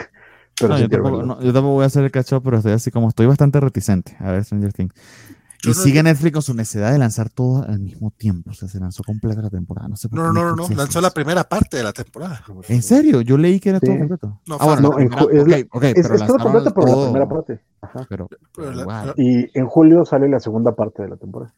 Pero 0.58 0.78
yo, 0.78 0.88
tampoco, 0.88 1.40
yo, 1.42 1.52
tampoco, 1.52 1.74
voy 1.74 1.82
a 1.82 1.86
hacer 1.86 2.02
el 2.02 2.10
cacho, 2.10 2.40
pero 2.40 2.56
estoy 2.56 2.72
así 2.72 2.90
como 2.90 3.10
estoy 3.10 3.26
bastante 3.26 3.60
reticente 3.60 4.16
a 4.20 4.32
ver 4.32 4.42
Stranger 4.42 4.72
Things. 4.72 4.94
Y 5.64 5.74
sigue 5.74 6.02
Netflix 6.02 6.32
con 6.32 6.42
su 6.42 6.54
necesidad 6.54 6.92
de 6.92 6.98
lanzar 6.98 7.30
todo 7.30 7.64
al 7.64 7.80
mismo 7.80 8.10
tiempo. 8.10 8.50
O 8.50 8.54
sea, 8.54 8.68
se 8.68 8.78
lanzó 8.78 9.02
completa 9.02 9.42
la 9.42 9.50
temporada. 9.50 9.88
No, 9.88 9.96
sé 9.96 10.08
no, 10.12 10.32
no, 10.32 10.44
no, 10.44 10.54
no, 10.54 10.68
lanzó 10.74 11.00
la 11.00 11.10
primera 11.10 11.44
parte 11.44 11.78
de 11.78 11.82
la 11.82 11.92
temporada. 11.92 12.42
¿En 12.68 12.82
serio? 12.82 13.20
Yo 13.20 13.36
leí 13.36 13.60
que 13.60 13.70
era 13.70 13.80
todo 13.80 13.96
completo. 13.98 14.40
No, 14.46 14.56
ah, 14.60 14.66
bueno, 14.66 14.90
no, 14.90 14.98
en 14.98 15.12
es, 15.12 15.66
okay, 15.70 15.92
es, 15.94 16.10
es 16.10 16.26
todo 16.26 16.38
completo 16.38 16.72
por 16.72 16.88
la 16.88 17.04
primera 17.04 17.28
parte. 17.28 17.60
Ajá. 17.80 18.06
Pero, 18.08 18.28
pero 18.54 18.72
la, 18.72 19.14
y 19.16 19.58
en 19.58 19.66
julio 19.66 20.04
sale 20.04 20.28
la 20.28 20.40
segunda 20.40 20.74
parte 20.74 21.02
de 21.02 21.08
la 21.08 21.16
temporada. 21.16 21.52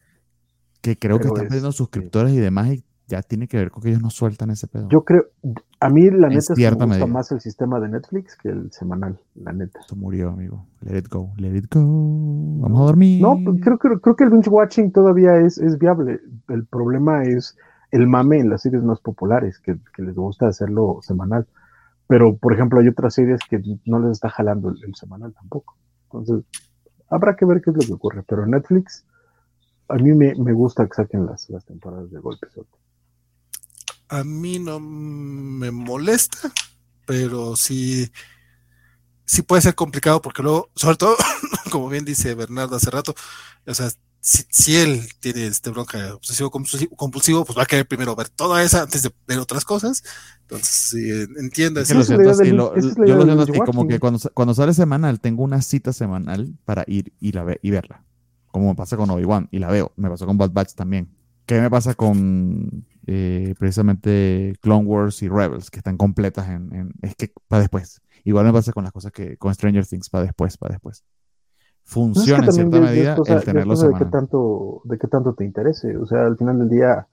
Que 0.81 0.97
creo 0.97 1.17
pero 1.17 1.29
que 1.29 1.33
están 1.35 1.47
perdiendo 1.47 1.71
suscriptores 1.71 2.33
y 2.33 2.37
demás 2.37 2.69
y 2.69 2.83
ya 3.07 3.21
tiene 3.23 3.47
que 3.47 3.57
ver 3.57 3.71
con 3.71 3.81
que 3.81 3.89
ellos 3.89 4.01
no 4.01 4.11
sueltan 4.11 4.51
ese 4.51 4.67
pedo. 4.67 4.87
Yo 4.89 5.03
creo, 5.03 5.25
a 5.79 5.89
mí 5.89 6.09
la 6.11 6.29
neta 6.29 6.53
me 6.55 6.85
gusta 6.85 7.07
más 7.07 7.31
el 7.31 7.41
sistema 7.41 7.79
de 7.79 7.89
Netflix 7.89 8.37
que 8.37 8.49
el 8.49 8.71
semanal, 8.71 9.19
la 9.35 9.51
neta. 9.51 9.79
Esto 9.79 9.95
murió, 9.95 10.29
amigo. 10.29 10.65
Let 10.81 10.99
it 10.99 11.09
go, 11.09 11.33
let 11.37 11.55
it 11.55 11.73
go. 11.73 11.81
Vamos 11.81 12.81
a 12.81 12.83
dormir. 12.85 13.21
No, 13.21 13.37
pues, 13.43 13.61
creo, 13.61 13.79
creo, 13.79 13.99
creo 13.99 14.15
que 14.15 14.23
el 14.23 14.29
binge 14.29 14.49
watching 14.49 14.91
todavía 14.91 15.37
es, 15.37 15.57
es 15.57 15.79
viable. 15.79 16.21
El 16.47 16.65
problema 16.65 17.23
es 17.23 17.57
el 17.91 18.07
mame 18.07 18.39
en 18.39 18.49
las 18.49 18.61
series 18.61 18.83
más 18.83 18.99
populares, 18.99 19.59
que, 19.59 19.77
que, 19.95 20.03
les 20.03 20.15
gusta 20.15 20.47
hacerlo 20.47 20.99
semanal. 21.01 21.47
Pero, 22.07 22.37
por 22.37 22.53
ejemplo, 22.53 22.79
hay 22.79 22.87
otras 22.87 23.13
series 23.13 23.39
que 23.49 23.61
no 23.85 23.99
les 23.99 24.11
está 24.11 24.29
jalando 24.29 24.69
el, 24.69 24.95
semanal 24.95 25.33
tampoco. 25.33 25.75
Entonces, 26.05 26.43
habrá 27.09 27.35
que 27.35 27.45
ver 27.45 27.61
qué 27.61 27.71
es 27.71 27.77
lo 27.77 27.81
que 27.83 27.93
ocurre. 27.93 28.23
Pero 28.27 28.45
Netflix, 28.45 29.05
a 29.89 29.95
mí 29.95 30.13
me, 30.13 30.35
me 30.35 30.53
gusta 30.53 30.87
que 30.87 30.93
saquen 30.93 31.25
las, 31.25 31.49
las 31.49 31.65
temporadas 31.65 32.11
de 32.11 32.19
golpes 32.19 32.49
a 34.09 34.23
mí 34.23 34.59
no 34.59 34.79
me 34.79 35.71
molesta, 35.71 36.51
pero 37.05 37.55
sí, 37.55 38.11
sí 39.25 39.43
puede 39.43 39.61
ser 39.61 39.75
complicado 39.75 40.21
porque 40.21 40.41
luego, 40.41 40.69
sobre 40.75 40.97
todo, 40.97 41.15
como 41.71 41.89
bien 41.89 42.05
dice 42.05 42.33
Bernardo 42.33 42.75
hace 42.75 42.89
rato, 42.89 43.13
o 43.65 43.73
sea, 43.73 43.89
si, 44.21 44.75
él 44.75 45.07
tiene 45.21 45.47
este 45.47 45.69
bronca 45.69 46.15
obsesivo 46.15 46.51
compulsivo, 46.51 47.45
pues 47.45 47.57
va 47.57 47.63
a 47.63 47.65
querer 47.65 47.87
primero 47.87 48.15
ver 48.15 48.29
toda 48.29 48.61
esa 48.63 48.81
antes 48.81 49.03
de 49.03 49.13
ver 49.25 49.39
otras 49.39 49.63
cosas. 49.63 50.03
Entonces, 50.41 50.67
sí, 50.67 51.09
entiendo 51.39 51.79
eso. 51.79 51.93
Lo 51.93 52.03
siento 52.03 52.29
así, 52.29 52.49
lo, 52.51 52.75
yo 52.75 53.15
lo 53.15 53.23
siento 53.23 53.43
así, 53.43 53.59
como 53.65 53.87
que 53.87 53.97
cuando, 53.97 54.19
cuando 54.33 54.53
sale 54.53 54.73
semanal, 54.73 55.21
tengo 55.21 55.43
una 55.43 55.61
cita 55.61 55.93
semanal 55.93 56.53
para 56.65 56.83
ir 56.85 57.13
y, 57.21 57.31
la 57.31 57.45
ve, 57.45 57.59
y 57.61 57.71
verla. 57.71 58.03
Como 58.51 58.69
me 58.69 58.75
pasa 58.75 58.97
con 58.97 59.09
Obi-Wan, 59.09 59.47
y 59.51 59.59
la 59.59 59.69
veo. 59.69 59.91
Me 59.95 60.09
pasó 60.09 60.25
con 60.25 60.37
Bad 60.37 60.51
Batch 60.51 60.73
también. 60.73 61.09
¿Qué 61.45 61.59
me 61.59 61.69
pasa 61.69 61.95
con 61.95 62.85
eh, 63.11 63.55
precisamente 63.57 64.53
Clone 64.61 64.85
Wars 64.85 65.23
y 65.23 65.29
Rebels, 65.29 65.71
que 65.71 65.79
están 65.79 65.97
completas 65.97 66.47
en, 66.47 66.93
es 67.01 67.15
que 67.15 67.33
para 67.47 67.61
después. 67.61 68.01
Igual 68.23 68.45
me 68.45 68.53
pasa 68.53 68.71
con 68.71 68.83
las 68.83 68.93
cosas 68.93 69.11
que 69.11 69.35
con 69.37 69.51
Stranger 69.55 69.83
Things 69.83 70.11
para 70.11 70.25
después, 70.25 70.57
para 70.57 70.73
después. 70.73 71.03
Funciona 71.89 72.45
en 72.45 72.51
cierta 72.53 72.79
medida 72.79 73.17
el 73.25 73.43
tenerlo 73.43 73.75
de 73.75 73.97
qué 73.97 74.05
tanto 74.05 74.81
de 74.83 74.99
qué 74.99 75.07
tanto 75.07 75.33
te 75.33 75.43
interese, 75.43 75.97
o 75.97 76.05
sea, 76.05 76.27
al 76.27 76.37
final 76.37 76.59
del 76.59 76.69
día 76.69 77.07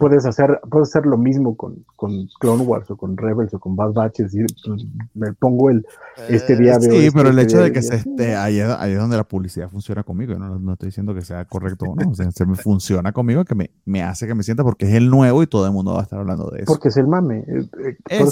puedes 0.00 0.26
hacer 0.26 0.60
puedes 0.68 0.88
hacer 0.88 1.06
lo 1.06 1.16
mismo 1.16 1.56
con, 1.56 1.84
con 1.94 2.26
Clone 2.40 2.64
Wars 2.64 2.90
o 2.90 2.96
con 2.96 3.16
Rebels 3.16 3.54
o 3.54 3.60
con 3.60 3.76
Bad 3.76 3.92
Batch, 3.92 4.18
es 4.18 4.32
decir, 4.32 4.46
pues, 4.66 4.84
me 5.14 5.32
pongo 5.34 5.70
el 5.70 5.86
este 6.28 6.56
día 6.56 6.76
de 6.76 6.90
Sí, 6.90 7.10
pero 7.14 7.28
el 7.28 7.38
este 7.38 7.52
hecho 7.52 7.62
de 7.62 7.70
que 7.70 7.82
se 7.82 7.94
esté 7.94 8.34
ahí, 8.34 8.58
ahí, 8.58 8.94
es 8.94 8.98
donde 8.98 9.16
la 9.16 9.22
publicidad 9.22 9.70
funciona 9.70 10.02
conmigo, 10.02 10.36
no, 10.36 10.58
no 10.58 10.72
estoy 10.72 10.88
diciendo 10.88 11.14
que 11.14 11.22
sea 11.22 11.44
correcto 11.44 11.84
o 11.84 11.94
no, 11.94 12.10
o 12.10 12.14
sea, 12.16 12.28
se 12.32 12.46
me 12.46 12.56
funciona 12.56 13.12
conmigo 13.12 13.44
que 13.44 13.54
me, 13.54 13.70
me 13.84 14.02
hace 14.02 14.26
que 14.26 14.34
me 14.34 14.42
sienta 14.42 14.64
porque 14.64 14.86
es 14.86 14.94
el 14.94 15.08
nuevo 15.08 15.40
y 15.44 15.46
todo 15.46 15.66
el 15.66 15.72
mundo 15.72 15.92
va 15.92 16.00
a 16.00 16.02
estar 16.02 16.18
hablando 16.18 16.50
de 16.50 16.62
eso. 16.62 16.66
Porque 16.66 16.88
es 16.88 16.96
el 16.96 17.06
mame. 17.06 17.44
Eh, 17.46 17.96
eh, 18.10 18.24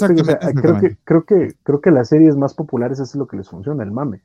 creo 0.55 0.77
que 0.81 0.97
creo 1.05 1.23
que 1.23 1.55
creo 1.63 1.79
que 1.79 1.91
las 1.91 2.09
series 2.09 2.35
más 2.35 2.53
populares 2.53 2.99
es 2.99 3.15
lo 3.15 3.27
que 3.27 3.37
les 3.37 3.47
funciona, 3.47 3.81
el 3.81 3.91
mame 3.91 4.19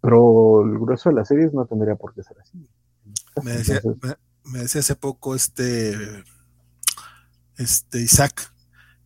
pero 0.00 0.62
el 0.64 0.78
grueso 0.78 1.10
de 1.10 1.16
las 1.16 1.28
series 1.28 1.52
no 1.52 1.66
tendría 1.66 1.94
por 1.94 2.14
qué 2.14 2.22
ser 2.22 2.36
así. 2.40 2.66
Me 3.42 3.52
decía, 3.52 3.80
me, 4.44 4.58
decía 4.60 4.80
hace 4.80 4.96
poco 4.96 5.34
este, 5.34 5.96
este 7.56 8.00
Isaac, 8.00 8.52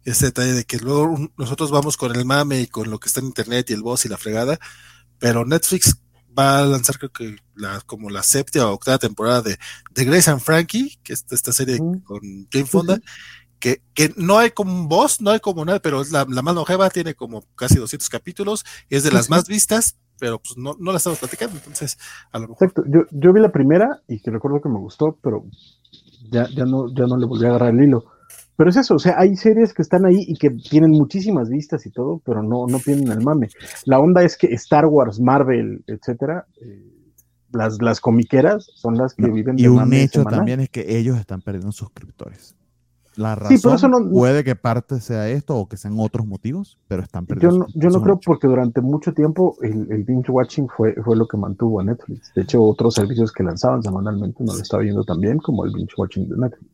este 0.05 0.27
detalle 0.27 0.53
de 0.53 0.65
que 0.65 0.79
luego 0.79 1.17
nosotros 1.37 1.71
vamos 1.71 1.97
con 1.97 2.15
el 2.15 2.25
mame 2.25 2.61
y 2.61 2.67
con 2.67 2.91
lo 2.91 2.99
que 2.99 3.09
está 3.09 3.21
en 3.21 3.27
internet 3.27 3.71
y 3.71 3.75
el 3.75 3.83
boss 3.83 4.05
y 4.05 4.09
la 4.09 4.19
fregada, 4.19 4.59
pero 5.19 5.45
Netflix 5.45 5.99
va 6.37 6.61
a 6.61 6.67
lanzar 6.67 6.99
creo 6.99 7.13
que 7.13 7.37
la, 7.55 7.81
como 7.83 8.11
la 8.11 8.23
séptima 8.23 8.67
o 8.67 8.75
octava 8.75 8.99
temporada 8.99 9.43
de, 9.43 9.59
de 9.93 10.05
Grace 10.05 10.31
and 10.31 10.41
Frankie, 10.41 10.99
que 11.03 11.13
es 11.13 11.25
esta 11.31 11.53
serie 11.53 11.79
con 11.79 12.21
Jane 12.51 12.67
Fonda, 12.67 12.99
que, 13.61 13.83
que, 13.95 14.13
no 14.17 14.39
hay 14.39 14.51
como 14.51 14.73
un 14.73 14.89
boss, 14.89 15.21
no 15.21 15.31
hay 15.31 15.41
como 15.41 15.65
nada, 15.65 15.81
pero 15.81 16.03
es 16.03 16.11
la, 16.11 16.27
la 16.29 16.43
más 16.43 16.55
longeva, 16.55 16.91
tiene 16.91 17.15
como 17.15 17.45
casi 17.55 17.77
200 17.77 18.09
capítulos, 18.09 18.65
y 18.91 18.97
es 18.97 19.05
de 19.05 19.13
las 19.13 19.31
más 19.31 19.47
vistas, 19.47 19.97
pero 20.19 20.39
pues 20.39 20.57
no, 20.57 20.77
no 20.79 20.93
la 20.93 20.99
estamos 20.99 21.19
platicando, 21.19 21.57
entonces 21.57 21.99
a 22.33 22.39
lo 22.39 22.49
mejor. 22.49 22.57
Exacto, 22.69 22.85
yo, 22.87 23.01
yo 23.11 23.33
vi 23.33 23.41
la 23.41 23.53
primera 23.53 24.01
y 24.09 24.21
que 24.21 24.31
recuerdo 24.31 24.61
que 24.61 24.69
me 24.69 24.79
gustó, 24.79 25.19
pero 25.23 25.45
ya, 26.31 26.49
ya, 26.55 26.65
no, 26.65 26.93
ya 26.95 27.07
no 27.07 27.17
le 27.17 27.27
volví 27.27 27.45
a 27.45 27.49
agarrar 27.51 27.75
el 27.75 27.85
hilo. 27.85 28.05
Pero 28.57 28.71
es 28.71 28.77
eso, 28.77 28.95
o 28.95 28.99
sea, 28.99 29.19
hay 29.19 29.35
series 29.37 29.75
que 29.75 29.83
están 29.83 30.05
ahí 30.07 30.25
y 30.29 30.37
que 30.37 30.51
tienen 30.51 30.93
muchísimas 30.93 31.49
vistas 31.49 31.87
y 31.87 31.91
todo, 31.91 32.23
pero 32.25 32.43
no, 32.43 32.67
no 32.69 32.79
tienen 32.79 33.11
el 33.11 33.21
mame. 33.21 33.49
La 33.85 33.99
onda 33.99 34.23
es 34.23 34.37
que 34.37 34.47
Star 34.55 34.87
Wars, 34.87 35.19
Marvel, 35.19 35.83
etcétera, 35.89 36.47
eh, 36.61 36.95
las, 37.53 37.83
las 37.83 38.01
comiqueras 38.01 38.71
son 38.75 38.97
las 38.97 39.15
que 39.15 39.29
viven 39.29 39.57
de 39.57 39.63
Y 39.63 39.67
un 39.67 39.93
hecho 39.93 40.25
también 40.25 40.61
es 40.61 40.69
que 40.69 40.99
ellos 40.99 41.19
están 41.19 41.41
perdiendo 41.43 41.73
suscriptores. 41.73 42.55
La 43.17 43.35
razón 43.35 44.11
puede 44.11 44.43
que 44.43 44.57
parte 44.57 45.01
sea 45.01 45.29
esto 45.29 45.57
o 45.57 45.69
que 45.69 45.77
sean 45.77 45.95
otros 45.99 46.27
motivos, 46.27 46.79
pero 46.89 47.03
están 47.03 47.27
perdiendo. 47.27 47.57
Yo 47.57 47.59
no, 47.59 47.67
yo 47.75 47.91
no 47.91 48.03
creo 48.03 48.21
porque 48.21 48.47
durante 48.49 48.81
mucho 48.81 49.13
tiempo 49.15 49.57
el, 49.63 49.91
el, 49.91 50.05
binge 50.05 50.31
watching 50.31 50.69
fue, 50.69 50.95
fue 50.95 51.17
lo 51.17 51.29
que 51.29 51.37
mantuvo 51.37 51.81
a 51.81 51.85
Netflix. 51.85 52.33
De 52.35 52.43
hecho, 52.43 52.63
otros 52.63 52.95
servicios 52.95 53.31
que 53.33 53.43
lanzaban 53.43 53.83
semanalmente 53.83 54.43
no 54.43 54.53
lo 54.53 54.61
estaba 54.61 54.83
viendo 54.83 55.05
tan 55.05 55.21
bien 55.21 55.39
como 55.39 55.65
el 55.65 55.73
binge 55.73 55.95
watching 55.97 56.29
de 56.29 56.37
Netflix. 56.37 56.71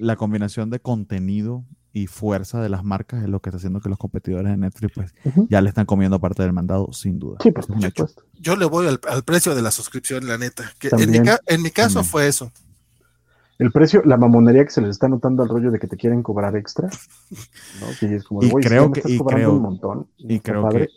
la, 0.00 0.16
combinación 0.16 0.70
de 0.70 0.80
contenido 0.80 1.64
y 1.92 2.06
fuerza 2.06 2.60
de 2.60 2.68
las 2.68 2.84
marcas 2.84 3.22
es 3.22 3.28
lo 3.28 3.40
que 3.40 3.50
está 3.50 3.58
haciendo 3.58 3.80
que 3.80 3.88
los 3.88 3.98
competidores 3.98 4.50
de 4.50 4.56
Netflix 4.56 4.92
pues, 4.94 5.14
ya 5.48 5.60
le 5.60 5.68
están 5.68 5.86
comiendo 5.86 6.20
parte 6.20 6.42
del 6.42 6.52
mandado, 6.52 6.92
sin 6.92 7.18
duda. 7.18 7.38
Sí, 7.40 7.50
por 7.50 7.64
supuesto. 7.64 8.08
Yo 8.40 8.56
le 8.56 8.66
voy 8.66 8.86
al, 8.86 9.22
precio 9.24 9.54
de 9.54 9.62
la 9.62 9.70
suscripción, 9.70 10.26
la 10.26 10.38
neta. 10.38 10.64
Que 10.78 10.88
en, 10.88 11.10
mi, 11.10 11.18
en 11.46 11.62
mi 11.62 11.70
caso 11.70 12.02
fue 12.02 12.26
eso 12.26 12.50
el 13.58 13.72
precio, 13.72 14.02
la 14.04 14.16
mamonería 14.16 14.64
que 14.64 14.70
se 14.70 14.80
les 14.80 14.90
está 14.90 15.08
notando 15.08 15.42
al 15.42 15.48
rollo 15.48 15.70
de 15.70 15.78
que 15.78 15.88
te 15.88 15.96
quieren 15.96 16.22
cobrar 16.22 16.56
extra, 16.56 16.88
¿no? 16.88 17.86
Que 18.00 18.14
es 18.14 18.24
como, 18.24 18.42
y 18.42 18.50
creo 18.50 18.92
que, 18.92 19.02
y 19.04 19.18
creo, 19.18 19.54
un 19.54 19.62
montón, 19.62 20.06
y 20.16 20.40
creo 20.40 20.68
que 20.68 20.88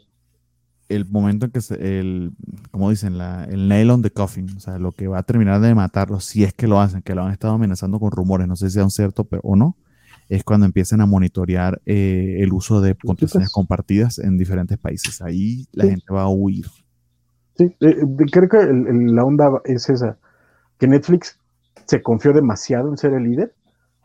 el 0.89 1.05
momento 1.05 1.45
en 1.45 1.51
que 1.51 1.61
se, 1.61 1.99
el, 1.99 2.33
como 2.69 2.89
dicen, 2.89 3.17
la, 3.17 3.45
el 3.45 3.67
nail 3.67 3.89
on 3.89 4.01
the 4.01 4.11
coffin, 4.11 4.49
o 4.55 4.59
sea, 4.59 4.77
lo 4.77 4.91
que 4.91 5.07
va 5.07 5.19
a 5.19 5.23
terminar 5.23 5.61
de 5.61 5.73
matarlos, 5.73 6.25
si 6.25 6.43
es 6.43 6.53
que 6.53 6.67
lo 6.67 6.79
hacen, 6.79 7.01
que 7.01 7.15
lo 7.15 7.23
han 7.23 7.31
estado 7.31 7.53
amenazando 7.53 7.99
con 7.99 8.11
rumores, 8.11 8.47
no 8.47 8.55
sé 8.55 8.69
si 8.69 8.75
sean 8.75 8.91
cierto 8.91 9.23
pero, 9.23 9.41
o 9.43 9.55
no, 9.55 9.77
es 10.29 10.43
cuando 10.43 10.65
empiecen 10.65 11.01
a 11.01 11.05
monitorear 11.05 11.81
eh, 11.85 12.37
el 12.39 12.53
uso 12.53 12.79
de 12.81 12.95
contraseñas 12.95 13.51
compartidas 13.51 14.17
en 14.17 14.37
diferentes 14.37 14.77
países. 14.77 15.21
Ahí 15.21 15.67
la 15.73 15.85
gente 15.85 16.05
va 16.09 16.23
a 16.23 16.29
huir. 16.29 16.67
Sí, 17.57 17.75
eh, 17.81 17.97
creo 18.31 18.47
que 18.47 18.57
la 19.11 19.25
onda 19.25 19.61
es 19.65 19.89
esa, 19.89 20.17
que 20.77 20.87
Netflix 20.87 21.37
se 21.85 22.01
confió 22.01 22.33
demasiado 22.33 22.89
en 22.89 22.97
ser 22.97 23.13
el 23.13 23.23
líder 23.23 23.53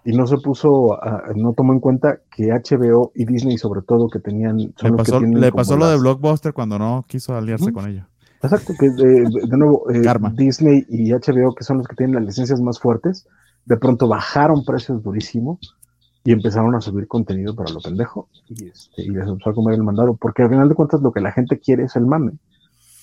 y 0.04 0.16
no 0.16 0.26
se 0.26 0.36
puso, 0.38 0.98
no 1.34 1.52
tomó 1.52 1.72
en 1.72 1.80
cuenta 1.80 2.20
que 2.30 2.52
HBO 2.52 3.10
y 3.14 3.24
Disney 3.24 3.58
sobre 3.58 3.82
todo 3.82 4.08
que 4.08 4.20
tenían... 4.20 4.56
le 4.56 5.52
pasó, 5.52 5.76
lo 5.76 5.88
de 5.88 5.98
Blockbuster 5.98 6.52
cuando 6.52 6.78
no 6.78 7.04
quiso 7.08 7.34
aliarse 7.34 7.72
con 7.72 7.88
ellos. 7.88 8.06
Exacto, 8.42 8.74
que 8.78 8.90
de, 8.90 9.56
nuevo 9.56 9.90
eh, 9.90 10.02
Disney 10.34 10.84
y 10.88 11.10
HBO 11.10 11.54
que 11.54 11.64
son 11.64 11.78
los 11.78 11.88
que 11.88 11.96
tienen 11.96 12.14
las 12.14 12.24
licencias 12.24 12.60
más 12.60 12.78
fuertes, 12.78 13.26
de 13.64 13.76
pronto 13.76 14.06
bajaron 14.06 14.64
precios 14.64 15.02
durísimo 15.02 15.58
y 16.22 16.32
empezaron 16.32 16.74
a 16.74 16.80
subir 16.80 17.08
contenido 17.08 17.54
para 17.54 17.72
lo 17.72 17.80
pendejo 17.80 18.28
y, 18.48 18.66
este, 18.68 19.02
y 19.02 19.10
les 19.10 19.26
empezó 19.26 19.50
a 19.50 19.54
comer 19.54 19.74
el 19.74 19.82
mandado, 19.82 20.16
porque 20.16 20.42
al 20.42 20.50
final 20.50 20.68
de 20.68 20.74
cuentas 20.74 21.00
lo 21.00 21.12
que 21.12 21.20
la 21.20 21.32
gente 21.32 21.58
quiere 21.58 21.84
es 21.84 21.96
el 21.96 22.06
mame. 22.06 22.32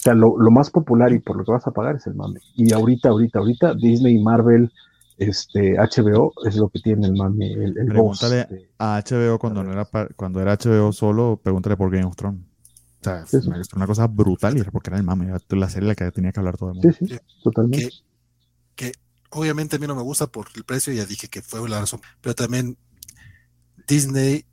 O 0.03 0.05
sea, 0.05 0.13
lo, 0.15 0.35
más 0.51 0.69
popular 0.69 1.13
y 1.13 1.19
por 1.19 1.37
lo 1.37 1.45
que 1.45 1.53
vas 1.53 1.65
a 1.65 1.71
pagar 1.71 1.95
es 1.95 2.05
el 2.07 2.15
mame. 2.15 2.41
Y 2.55 2.73
ahorita, 2.73 3.07
ahorita, 3.07 3.39
ahorita, 3.39 3.73
Disney, 3.75 4.21
Marvel, 4.21 4.69
este, 5.17 5.77
HBO 5.77 6.33
es 6.45 6.57
lo 6.57 6.67
que 6.67 6.79
tiene 6.79 7.07
el 7.07 7.13
mame, 7.13 7.53
el, 7.53 7.77
el 7.77 7.85
Pregúntale 7.85 8.67
a 8.79 9.01
HBO 9.01 9.39
cuando, 9.39 9.63
no 9.63 9.71
era 9.71 9.87
cuando 10.17 10.41
era 10.41 10.57
HBO 10.57 10.91
solo, 10.91 11.39
pregúntale 11.41 11.77
por 11.77 11.89
Game 11.89 12.03
of 12.03 12.17
Thrones. 12.17 12.41
O 12.99 13.03
sea, 13.03 13.23
es 13.23 13.73
una 13.73 13.87
cosa 13.87 14.07
brutal 14.07 14.57
y 14.57 14.59
era 14.59 14.71
porque 14.71 14.89
era 14.89 14.97
el 14.97 15.05
mame, 15.05 15.31
la 15.49 15.69
serie 15.69 15.87
la 15.87 15.95
que 15.95 16.11
tenía 16.11 16.33
que 16.33 16.39
hablar 16.41 16.57
todo 16.57 16.71
el 16.71 16.75
mundo. 16.75 16.91
Sí, 16.91 17.07
sí, 17.07 17.17
totalmente. 17.41 17.89
Que, 18.75 18.91
que 18.91 18.99
obviamente 19.29 19.77
a 19.77 19.79
mí 19.79 19.87
no 19.87 19.95
me 19.95 20.01
gusta 20.01 20.27
por 20.27 20.47
el 20.53 20.65
precio, 20.65 20.91
ya 20.91 21.05
dije 21.05 21.29
que 21.29 21.41
fue 21.41 21.69
la 21.69 21.79
razón, 21.79 22.01
pero 22.19 22.35
también 22.35 22.77
Disney, 23.87 24.43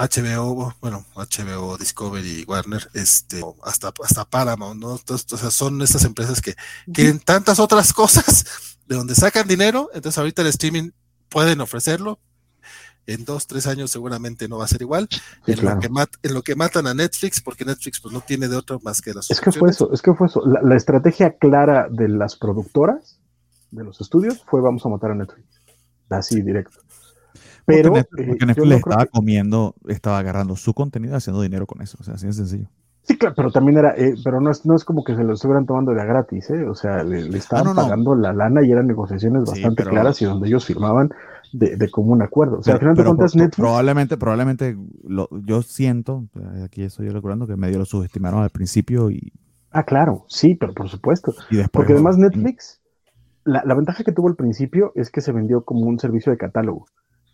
HBO, 0.00 0.74
bueno, 0.80 1.04
HBO, 1.14 1.76
Discovery, 1.76 2.44
Warner, 2.48 2.88
este, 2.94 3.42
hasta, 3.62 3.92
hasta 4.02 4.24
Paramount, 4.24 4.80
¿no? 4.80 4.96
Entonces, 4.96 5.30
o 5.30 5.36
sea, 5.36 5.50
son 5.50 5.82
estas 5.82 6.04
empresas 6.04 6.40
que 6.40 6.54
quieren 6.92 7.18
tantas 7.20 7.60
otras 7.60 7.92
cosas 7.92 8.78
de 8.88 8.96
donde 8.96 9.14
sacan 9.14 9.46
dinero, 9.46 9.90
entonces 9.92 10.16
ahorita 10.16 10.40
el 10.40 10.48
streaming 10.48 10.90
pueden 11.28 11.60
ofrecerlo. 11.60 12.18
En 13.06 13.24
dos, 13.24 13.46
tres 13.46 13.66
años 13.66 13.90
seguramente 13.90 14.48
no 14.48 14.58
va 14.58 14.64
a 14.64 14.68
ser 14.68 14.82
igual. 14.82 15.08
en, 15.46 15.64
lo 15.64 15.78
que 15.80 15.88
en, 16.22 16.34
lo 16.34 16.42
que 16.42 16.54
matan 16.54 16.86
a 16.86 16.94
Netflix, 16.94 17.40
porque 17.40 17.64
Netflix 17.64 18.00
pues 18.00 18.14
no 18.14 18.20
tiene 18.20 18.48
de 18.48 18.56
otro 18.56 18.78
más 18.82 19.02
que 19.02 19.12
las 19.12 19.30
Es 19.30 19.40
que 19.40 19.52
fue 19.52 19.70
eso, 19.70 19.92
es 19.92 20.00
que 20.00 20.14
fue 20.14 20.28
eso. 20.28 20.42
La, 20.46 20.62
la 20.62 20.76
estrategia 20.76 21.36
clara 21.36 21.88
de 21.90 22.08
las 22.08 22.36
productoras, 22.36 23.18
de 23.70 23.84
los 23.84 24.00
estudios, 24.00 24.42
fue 24.46 24.60
vamos 24.60 24.86
a 24.86 24.88
matar 24.88 25.10
a 25.10 25.14
Netflix. 25.14 25.46
Así 26.08 26.40
directo. 26.40 26.78
Pero 27.66 27.92
porque 27.92 28.22
eh, 28.22 28.46
Netflix, 28.46 28.76
estaba 28.76 29.06
comiendo, 29.06 29.74
estaba 29.88 30.18
agarrando 30.18 30.56
su 30.56 30.74
contenido 30.74 31.16
haciendo 31.16 31.42
dinero 31.42 31.66
con 31.66 31.82
eso. 31.82 31.98
O 32.00 32.04
sea, 32.04 32.14
así 32.14 32.26
de 32.26 32.32
sencillo. 32.32 32.68
Sí, 33.02 33.16
claro, 33.16 33.34
pero 33.34 33.50
también 33.50 33.78
era, 33.78 33.94
eh, 33.96 34.14
pero 34.22 34.40
no 34.40 34.50
es, 34.50 34.66
no 34.66 34.76
es 34.76 34.84
como 34.84 35.02
que 35.04 35.16
se 35.16 35.24
lo 35.24 35.32
estuvieran 35.32 35.66
tomando 35.66 35.92
de 35.92 36.02
a 36.02 36.04
gratis, 36.04 36.50
¿eh? 36.50 36.68
O 36.68 36.74
sea, 36.74 37.02
le, 37.02 37.36
estaban 37.36 37.74
pagando 37.74 38.14
la 38.14 38.32
lana 38.32 38.62
y 38.62 38.70
eran 38.70 38.86
negociaciones 38.86 39.44
bastante 39.44 39.84
claras 39.84 40.20
y 40.20 40.26
donde 40.26 40.48
ellos 40.48 40.66
firmaban 40.66 41.10
de, 41.52 41.76
de 41.76 41.90
común 41.90 42.22
acuerdo. 42.22 42.58
O 42.58 42.62
sea, 42.62 42.74
al 42.74 42.80
final 42.80 42.94
de 42.94 43.04
cuentas, 43.04 43.34
Netflix. 43.34 43.56
Probablemente, 43.56 44.16
probablemente, 44.16 44.76
yo 45.44 45.62
siento, 45.62 46.26
aquí 46.62 46.82
estoy 46.82 47.08
logrando 47.10 47.46
que 47.46 47.56
medio 47.56 47.78
lo 47.78 47.84
subestimaron 47.84 48.42
al 48.42 48.50
principio 48.50 49.10
y. 49.10 49.32
Ah, 49.72 49.84
claro, 49.84 50.24
sí, 50.28 50.54
pero 50.54 50.74
por 50.74 50.88
supuesto. 50.88 51.34
Porque 51.72 51.94
además 51.94 52.18
Netflix, 52.18 52.80
la, 53.44 53.62
la 53.64 53.74
ventaja 53.74 54.04
que 54.04 54.12
tuvo 54.12 54.28
al 54.28 54.36
principio 54.36 54.92
es 54.94 55.10
que 55.10 55.20
se 55.20 55.32
vendió 55.32 55.64
como 55.64 55.86
un 55.86 55.98
servicio 55.98 56.30
de 56.32 56.38
catálogo 56.38 56.86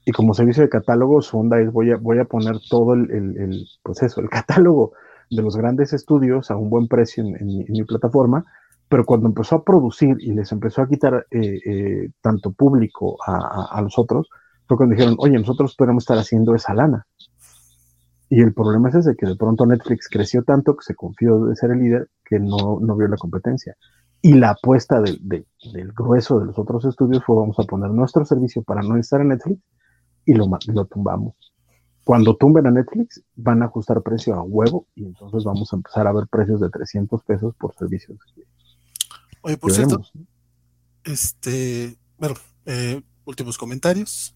y 0.08 0.12
como 0.12 0.34
servicio 0.34 0.62
de 0.62 0.68
catálogo, 0.68 1.20
su 1.20 1.36
onda 1.36 1.60
es 1.60 1.72
voy 1.72 1.90
a, 1.90 1.96
voy 1.96 2.20
a 2.20 2.24
poner 2.24 2.60
todo 2.70 2.94
el, 2.94 3.10
el, 3.10 3.66
pues 3.82 4.00
eso, 4.04 4.20
el 4.20 4.30
catálogo 4.30 4.92
de 5.28 5.42
los 5.42 5.56
grandes 5.56 5.92
estudios 5.92 6.48
a 6.52 6.56
un 6.56 6.70
buen 6.70 6.86
precio 6.86 7.24
en, 7.24 7.46
mi, 7.46 7.82
plataforma, 7.82 8.44
pero 8.88 9.04
cuando 9.04 9.26
empezó 9.26 9.56
a 9.56 9.64
producir 9.64 10.16
y 10.20 10.32
les 10.32 10.52
empezó 10.52 10.82
a 10.82 10.88
quitar 10.88 11.26
eh, 11.32 11.58
eh, 11.66 12.10
tanto 12.20 12.52
público 12.52 13.16
a, 13.26 13.66
a, 13.72 13.82
los 13.82 13.98
otros, 13.98 14.28
fue 14.68 14.76
cuando 14.76 14.94
dijeron, 14.94 15.16
oye, 15.18 15.36
nosotros 15.40 15.74
podemos 15.74 16.04
estar 16.04 16.18
haciendo 16.18 16.54
esa 16.54 16.72
lana. 16.72 17.04
Y 18.28 18.42
el 18.42 18.54
problema 18.54 18.90
es 18.90 18.94
ese, 18.94 19.16
que 19.16 19.26
de 19.26 19.34
pronto 19.34 19.66
Netflix 19.66 20.08
creció 20.08 20.44
tanto 20.44 20.76
que 20.76 20.84
se 20.84 20.94
confió 20.94 21.46
de 21.46 21.56
ser 21.56 21.72
el 21.72 21.80
líder 21.80 22.08
que 22.24 22.38
no, 22.38 22.78
no 22.80 22.96
vio 22.96 23.08
la 23.08 23.16
competencia. 23.16 23.74
Y 24.22 24.34
la 24.34 24.50
apuesta 24.50 25.00
del 25.00 25.44
grueso 25.96 26.38
de 26.38 26.46
los 26.46 26.58
otros 26.60 26.84
estudios 26.84 27.24
fue 27.24 27.34
vamos 27.34 27.58
a 27.58 27.64
poner 27.64 27.90
nuestro 27.90 28.24
servicio 28.24 28.62
para 28.62 28.82
no 28.82 28.96
estar 28.96 29.20
en 29.20 29.28
Netflix 29.28 29.60
y 30.26 30.34
lo, 30.34 30.46
lo 30.66 30.84
tumbamos. 30.84 31.34
Cuando 32.04 32.36
tumben 32.36 32.66
a 32.66 32.70
Netflix, 32.70 33.22
van 33.34 33.62
a 33.62 33.66
ajustar 33.66 34.02
precio 34.02 34.34
a 34.34 34.42
huevo 34.42 34.86
y 34.94 35.04
entonces 35.06 35.42
vamos 35.44 35.72
a 35.72 35.76
empezar 35.76 36.06
a 36.06 36.12
ver 36.12 36.26
precios 36.28 36.60
de 36.60 36.68
300 36.68 37.22
pesos 37.24 37.54
por 37.56 37.74
servicios. 37.74 38.18
Oye, 39.40 39.56
por 39.56 39.72
cierto, 39.72 40.02
este, 41.02 41.96
bueno, 42.18 42.34
eh, 42.66 43.02
últimos 43.24 43.58
comentarios 43.58 44.35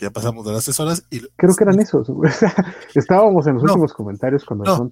porque 0.00 0.06
ya 0.06 0.10
pasamos 0.10 0.46
de 0.46 0.52
las 0.52 0.64
tres 0.64 0.80
horas. 0.80 1.04
Y, 1.10 1.20
Creo 1.36 1.54
que 1.54 1.64
eran 1.64 1.78
esos. 1.78 2.10
Estábamos 2.94 3.46
en 3.46 3.54
los 3.54 3.64
últimos 3.64 3.92
comentarios 3.92 4.44
cuando 4.44 4.64
no, 4.64 4.90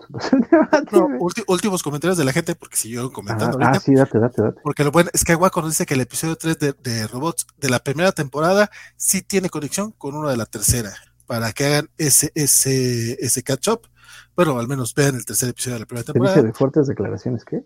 últimos 1.47 1.83
comentarios 1.83 2.19
de 2.19 2.25
la 2.25 2.33
gente, 2.33 2.55
porque 2.55 2.77
siguieron 2.77 3.11
comentando. 3.11 3.59
Ah, 3.61 3.73
ah, 3.75 3.81
sí, 3.81 3.95
date, 3.95 4.19
date, 4.19 4.43
date. 4.43 4.61
Porque 4.63 4.85
lo 4.85 4.91
bueno 4.91 5.09
es 5.15 5.25
que 5.25 5.33
Aguaco 5.33 5.63
nos 5.63 5.71
dice 5.71 5.87
que 5.87 5.95
el 5.95 6.03
episodio 6.03 6.37
3 6.37 6.59
de, 6.59 6.75
de, 6.75 7.07
Robots 7.07 7.47
de 7.57 7.71
la 7.71 7.79
primera 7.79 8.13
temporada 8.13 8.71
sí 8.97 9.23
tiene 9.23 9.49
conexión 9.49 9.93
con 9.93 10.15
uno 10.15 10.29
de 10.29 10.37
la 10.37 10.45
tercera, 10.45 10.93
para 11.27 11.53
que 11.53 11.65
hagan 11.65 11.89
ese, 11.97 12.31
ese, 12.35 13.17
ese 13.25 13.43
catch-up. 13.43 13.89
Bueno, 14.37 14.59
al 14.59 14.69
menos 14.69 14.95
vean 14.95 15.15
el 15.15 15.25
tercer 15.25 15.49
episodio 15.49 15.75
de 15.75 15.81
la 15.81 15.87
primera 15.87 16.05
temporada. 16.05 16.35
¿Te 16.35 16.41
dice 16.41 16.49
de 16.49 16.55
fuertes 16.55 16.87
declaraciones 16.87 17.45
qué? 17.45 17.65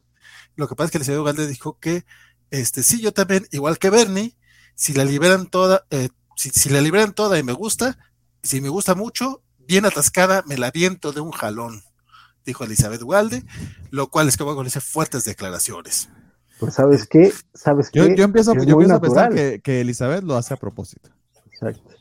Lo 0.55 0.69
que 0.69 0.77
pasa 0.77 0.87
es 0.87 0.91
que 0.93 0.99
el 0.99 1.05
señor 1.05 1.25
Galde 1.25 1.47
dijo 1.47 1.79
que, 1.81 2.05
este, 2.51 2.83
sí, 2.83 3.01
yo 3.01 3.13
también, 3.13 3.47
igual 3.51 3.79
que 3.79 3.91
Bernie, 3.91 4.37
si 4.75 4.95
la 4.95 5.05
liberan 5.05 5.47
toda, 5.47 5.87
eh, 5.91 6.09
si, 6.37 6.71
la 6.71 6.81
liberan 6.81 7.13
toda 7.13 7.39
y 7.39 7.43
me 7.43 7.53
gusta, 7.53 7.99
si 8.43 8.61
me 8.61 8.69
gusta 8.69 8.95
mucho, 8.95 9.43
bien 9.59 9.85
atascada, 9.85 10.43
me 10.47 10.57
la 10.57 10.71
viento 10.71 11.13
de 11.13 11.21
un 11.21 11.31
jalón, 11.31 11.83
dijo 12.45 12.65
Elizabeth 12.65 13.03
Walde, 13.03 13.45
lo 13.91 14.09
cual 14.09 14.29
es 14.29 14.37
que 14.37 14.45
voy 14.45 14.55
con 14.55 14.67
esas 14.67 14.85
fuertes 14.85 15.25
declaraciones. 15.25 16.09
Pues 16.59 16.75
sabes 16.75 17.07
qué, 17.07 17.33
sabes 17.55 17.91
yo, 17.93 18.07
yo 18.07 18.25
empiezo, 18.25 18.55
yo 18.55 18.75
empiezo 18.75 18.95
a 18.95 19.01
pensar 19.01 19.35
que, 19.35 19.61
que, 19.63 19.81
Elizabeth 19.81 20.23
lo 20.23 20.37
hace 20.37 20.55
a 20.55 20.57
propósito. 20.57 21.11
Exacto. 21.47 21.93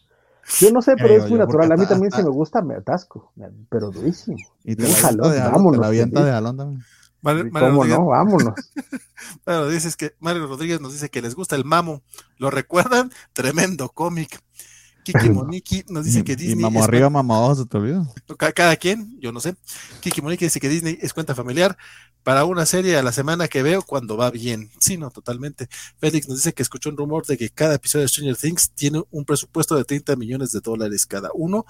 Yo 0.59 0.71
no 0.71 0.81
sé, 0.81 0.95
pero 0.97 1.15
es 1.15 1.29
muy 1.29 1.39
natural. 1.39 1.71
A 1.71 1.77
mí 1.77 1.85
también 1.85 2.11
si 2.11 2.21
me 2.23 2.29
gusta, 2.29 2.61
me 2.61 2.75
atasco, 2.75 3.31
pero 3.69 3.89
durísimo. 3.89 4.37
Y 4.63 4.75
te 4.75 4.85
un 4.85 4.93
jalón, 4.93 5.33
vámonos. 5.35 5.79
La 5.79 5.87
avienta 5.87 6.23
de 6.25 6.31
jalón 6.31 6.57
también. 6.57 6.83
¿Cómo 7.21 7.85
no? 7.85 8.05
Vámonos. 8.07 8.53
bueno, 9.45 9.67
dices 9.67 9.95
que 9.95 10.15
Mario 10.19 10.47
Rodríguez 10.47 10.81
nos 10.81 10.93
dice 10.93 11.09
que 11.09 11.21
les 11.21 11.35
gusta 11.35 11.55
el 11.55 11.65
mamo. 11.65 12.01
¿Lo 12.37 12.49
recuerdan? 12.49 13.11
Tremendo 13.33 13.89
cómic. 13.89 14.41
Kiki 15.03 15.29
Moniki 15.29 15.83
nos 15.89 16.05
dice 16.05 16.23
que 16.23 16.35
Disney. 16.35 16.59
Y 16.59 16.61
mamo 16.61 16.83
arriba, 16.83 17.09
mamo 17.09 17.35
abajo, 17.35 17.55
se 17.55 17.65
te 17.65 17.77
olvidó. 17.77 18.07
Cada 18.37 18.75
quien, 18.75 19.19
yo 19.19 19.31
no 19.31 19.39
sé. 19.39 19.55
Kiki 19.99 20.21
Moniki 20.21 20.45
dice 20.45 20.59
que 20.59 20.69
Disney 20.69 20.97
es 21.01 21.13
cuenta 21.13 21.33
familiar 21.33 21.75
para 22.23 22.45
una 22.45 22.65
serie 22.65 22.95
a 22.97 23.03
la 23.03 23.11
semana 23.11 23.47
que 23.47 23.63
veo 23.63 23.81
cuando 23.81 24.15
va 24.15 24.29
bien. 24.29 24.69
Sí, 24.79 24.97
no, 24.97 25.09
totalmente. 25.09 25.67
Félix 25.97 26.27
nos 26.27 26.37
dice 26.37 26.53
que 26.53 26.61
escuchó 26.61 26.89
un 26.89 26.97
rumor 26.97 27.25
de 27.25 27.37
que 27.37 27.49
cada 27.49 27.75
episodio 27.75 28.03
de 28.03 28.09
Stranger 28.09 28.37
Things 28.37 28.71
tiene 28.71 29.01
un 29.09 29.25
presupuesto 29.25 29.75
de 29.75 29.85
30 29.85 30.15
millones 30.15 30.51
de 30.51 30.59
dólares 30.59 31.05
cada 31.05 31.29
uno. 31.33 31.65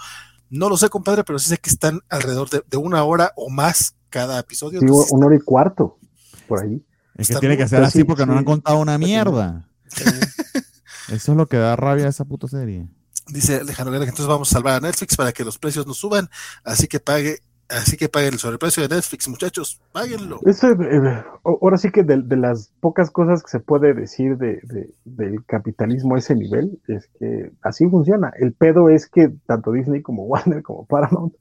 No 0.51 0.67
lo 0.67 0.75
sé, 0.75 0.89
compadre, 0.89 1.23
pero 1.23 1.39
sí 1.39 1.47
sé 1.47 1.57
que 1.57 1.69
están 1.69 2.01
alrededor 2.09 2.49
de, 2.49 2.77
una 2.77 3.03
hora 3.05 3.31
o 3.37 3.49
más 3.49 3.95
cada 4.09 4.37
episodio. 4.37 4.81
Digo, 4.81 5.05
una 5.11 5.27
hora 5.27 5.37
y 5.37 5.39
cuarto, 5.39 5.97
por 6.45 6.61
ahí. 6.61 6.85
Es 7.15 7.29
que 7.29 7.35
tiene 7.35 7.55
que 7.55 7.67
ser 7.67 7.81
así 7.83 8.03
porque 8.03 8.25
no 8.25 8.37
han 8.37 8.43
contado 8.43 8.77
una 8.79 8.97
mierda. 8.97 9.69
Eso 11.09 11.31
es 11.31 11.37
lo 11.37 11.47
que 11.47 11.55
da 11.57 11.77
rabia 11.77 12.05
a 12.05 12.09
esa 12.09 12.25
puta 12.25 12.49
serie. 12.49 12.89
Dice 13.27 13.61
Alejandro 13.61 13.93
que 13.93 14.03
entonces 14.03 14.27
vamos 14.27 14.51
a 14.51 14.53
salvar 14.53 14.75
a 14.75 14.79
Netflix 14.81 15.15
para 15.15 15.31
que 15.31 15.45
los 15.45 15.57
precios 15.57 15.87
no 15.87 15.93
suban, 15.93 16.29
así 16.65 16.87
que 16.87 16.99
pague 16.99 17.39
Así 17.71 17.95
que 17.95 18.09
paguen 18.09 18.33
el 18.33 18.39
sobreprecio 18.39 18.83
de 18.83 18.95
Netflix, 18.95 19.29
muchachos, 19.29 19.81
páguenlo. 19.93 20.39
Eh, 20.45 21.23
ahora 21.43 21.77
sí 21.77 21.89
que 21.91 22.03
de, 22.03 22.17
las 22.35 22.73
pocas 22.81 23.09
cosas 23.11 23.43
que 23.43 23.49
se 23.49 23.59
puede 23.59 23.93
decir 23.93 24.37
de, 24.37 24.61
del 25.05 25.45
capitalismo 25.45 26.15
a 26.15 26.19
ese 26.19 26.35
nivel, 26.35 26.79
es 26.87 27.07
que 27.19 27.51
así 27.61 27.87
funciona. 27.87 28.33
El 28.37 28.53
pedo 28.53 28.89
es 28.89 29.07
que 29.07 29.31
tanto 29.45 29.71
Disney 29.71 30.01
como 30.01 30.23
Warner 30.27 30.63
como 30.63 30.85
Paramount 30.85 31.33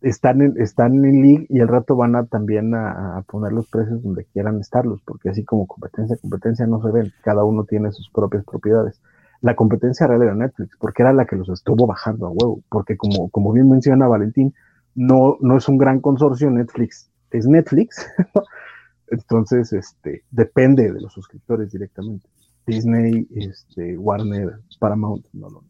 están 0.00 0.42
en, 0.42 0.60
están 0.60 1.04
en 1.04 1.22
league 1.22 1.46
y 1.48 1.60
al 1.60 1.68
rato 1.68 1.94
van 1.94 2.16
a 2.16 2.26
también 2.26 2.74
a, 2.74 3.22
poner 3.28 3.52
los 3.52 3.68
precios 3.68 4.02
donde 4.02 4.24
quieran 4.24 4.58
estarlos, 4.58 5.00
porque 5.04 5.28
así 5.28 5.44
como 5.44 5.66
competencia, 5.66 6.16
competencia 6.20 6.66
no 6.66 6.82
se 6.82 6.90
ven, 6.90 7.12
cada 7.22 7.44
uno 7.44 7.64
tiene 7.64 7.92
sus 7.92 8.10
propias 8.10 8.44
propiedades. 8.44 9.00
La 9.40 9.54
competencia 9.54 10.06
real 10.06 10.22
era 10.22 10.34
Netflix, 10.34 10.76
porque 10.78 11.02
era 11.02 11.12
la 11.12 11.24
que 11.24 11.36
los 11.36 11.48
estuvo 11.48 11.86
bajando 11.86 12.26
a 12.26 12.30
huevo, 12.30 12.62
porque 12.68 12.96
como, 12.96 13.28
como 13.30 13.52
bien 13.52 13.68
menciona 13.68 14.08
Valentín, 14.08 14.54
no, 14.94 15.36
no 15.40 15.56
es 15.56 15.68
un 15.68 15.78
gran 15.78 16.00
consorcio, 16.00 16.50
Netflix 16.50 17.12
es 17.32 17.46
Netflix. 17.46 18.06
Entonces, 19.08 19.72
este, 19.72 20.24
depende 20.30 20.90
de 20.92 21.00
los 21.00 21.12
suscriptores 21.12 21.70
directamente. 21.72 22.28
Disney, 22.66 23.26
este, 23.34 23.98
Warner, 23.98 24.60
Paramount, 24.78 25.26
no 25.32 25.50
lo. 25.50 25.64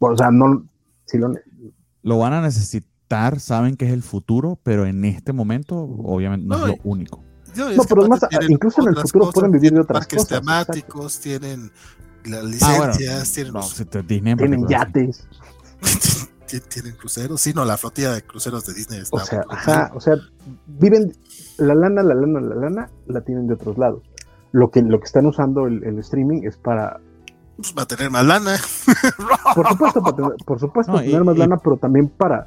O 0.00 0.16
sea, 0.16 0.30
no, 0.30 0.66
si 1.06 1.18
lo, 1.18 1.32
lo 2.02 2.18
van 2.18 2.34
a 2.34 2.42
necesitar, 2.42 3.40
saben 3.40 3.76
que 3.76 3.86
es 3.86 3.92
el 3.92 4.02
futuro, 4.02 4.58
pero 4.62 4.84
en 4.84 5.04
este 5.04 5.32
momento, 5.32 5.76
obviamente, 5.78 6.46
no, 6.46 6.66
es 6.66 6.76
lo 6.76 6.90
único. 6.90 7.22
no, 7.56 7.84
pero 7.88 8.02
además, 8.02 8.20
incluso 8.48 8.82
en 8.82 8.88
el 8.88 8.96
futuro 8.96 9.30
pueden 9.32 9.52
vivir 9.52 9.72
de 9.72 9.80
otras 9.80 10.00
parques 10.00 10.26
temáticos, 10.26 11.20
tienen 11.20 11.70
las 12.24 12.62
ah, 12.62 12.90
licencias, 12.92 13.32
tienen, 14.06 14.36
tienen 14.36 14.66
yates. 14.66 15.26
tienen 16.44 16.96
cruceros, 16.96 17.40
sí, 17.40 17.52
no, 17.54 17.64
la 17.64 17.76
flotilla 17.76 18.12
de 18.12 18.22
cruceros 18.22 18.66
de 18.66 18.74
Disney 18.74 19.00
está 19.00 19.16
O 19.16 19.20
sea, 19.20 19.44
ajá, 19.48 19.90
o 19.94 20.00
sea, 20.00 20.16
viven 20.66 21.12
la 21.58 21.74
lana, 21.74 22.02
la 22.02 22.14
lana, 22.14 22.40
la 22.40 22.54
lana, 22.54 22.90
la 23.06 23.20
tienen 23.22 23.46
de 23.46 23.54
otros 23.54 23.78
lados. 23.78 24.02
Lo 24.52 24.70
que, 24.70 24.82
lo 24.82 24.98
que 24.98 25.04
están 25.04 25.26
usando 25.26 25.66
el, 25.66 25.98
streaming 25.98 26.42
es 26.44 26.56
para 26.56 27.00
pues 27.56 27.72
para 27.72 27.86
tener 27.86 28.10
más 28.10 28.26
lana. 28.26 28.56
por 29.54 29.68
supuesto, 29.68 30.02
para 30.02 30.16
tener, 30.16 30.32
por 30.44 30.58
supuesto, 30.58 31.00
tener 31.00 31.24
más 31.24 31.38
lana, 31.38 31.56
pero 31.58 31.76
también 31.76 32.08
para, 32.08 32.46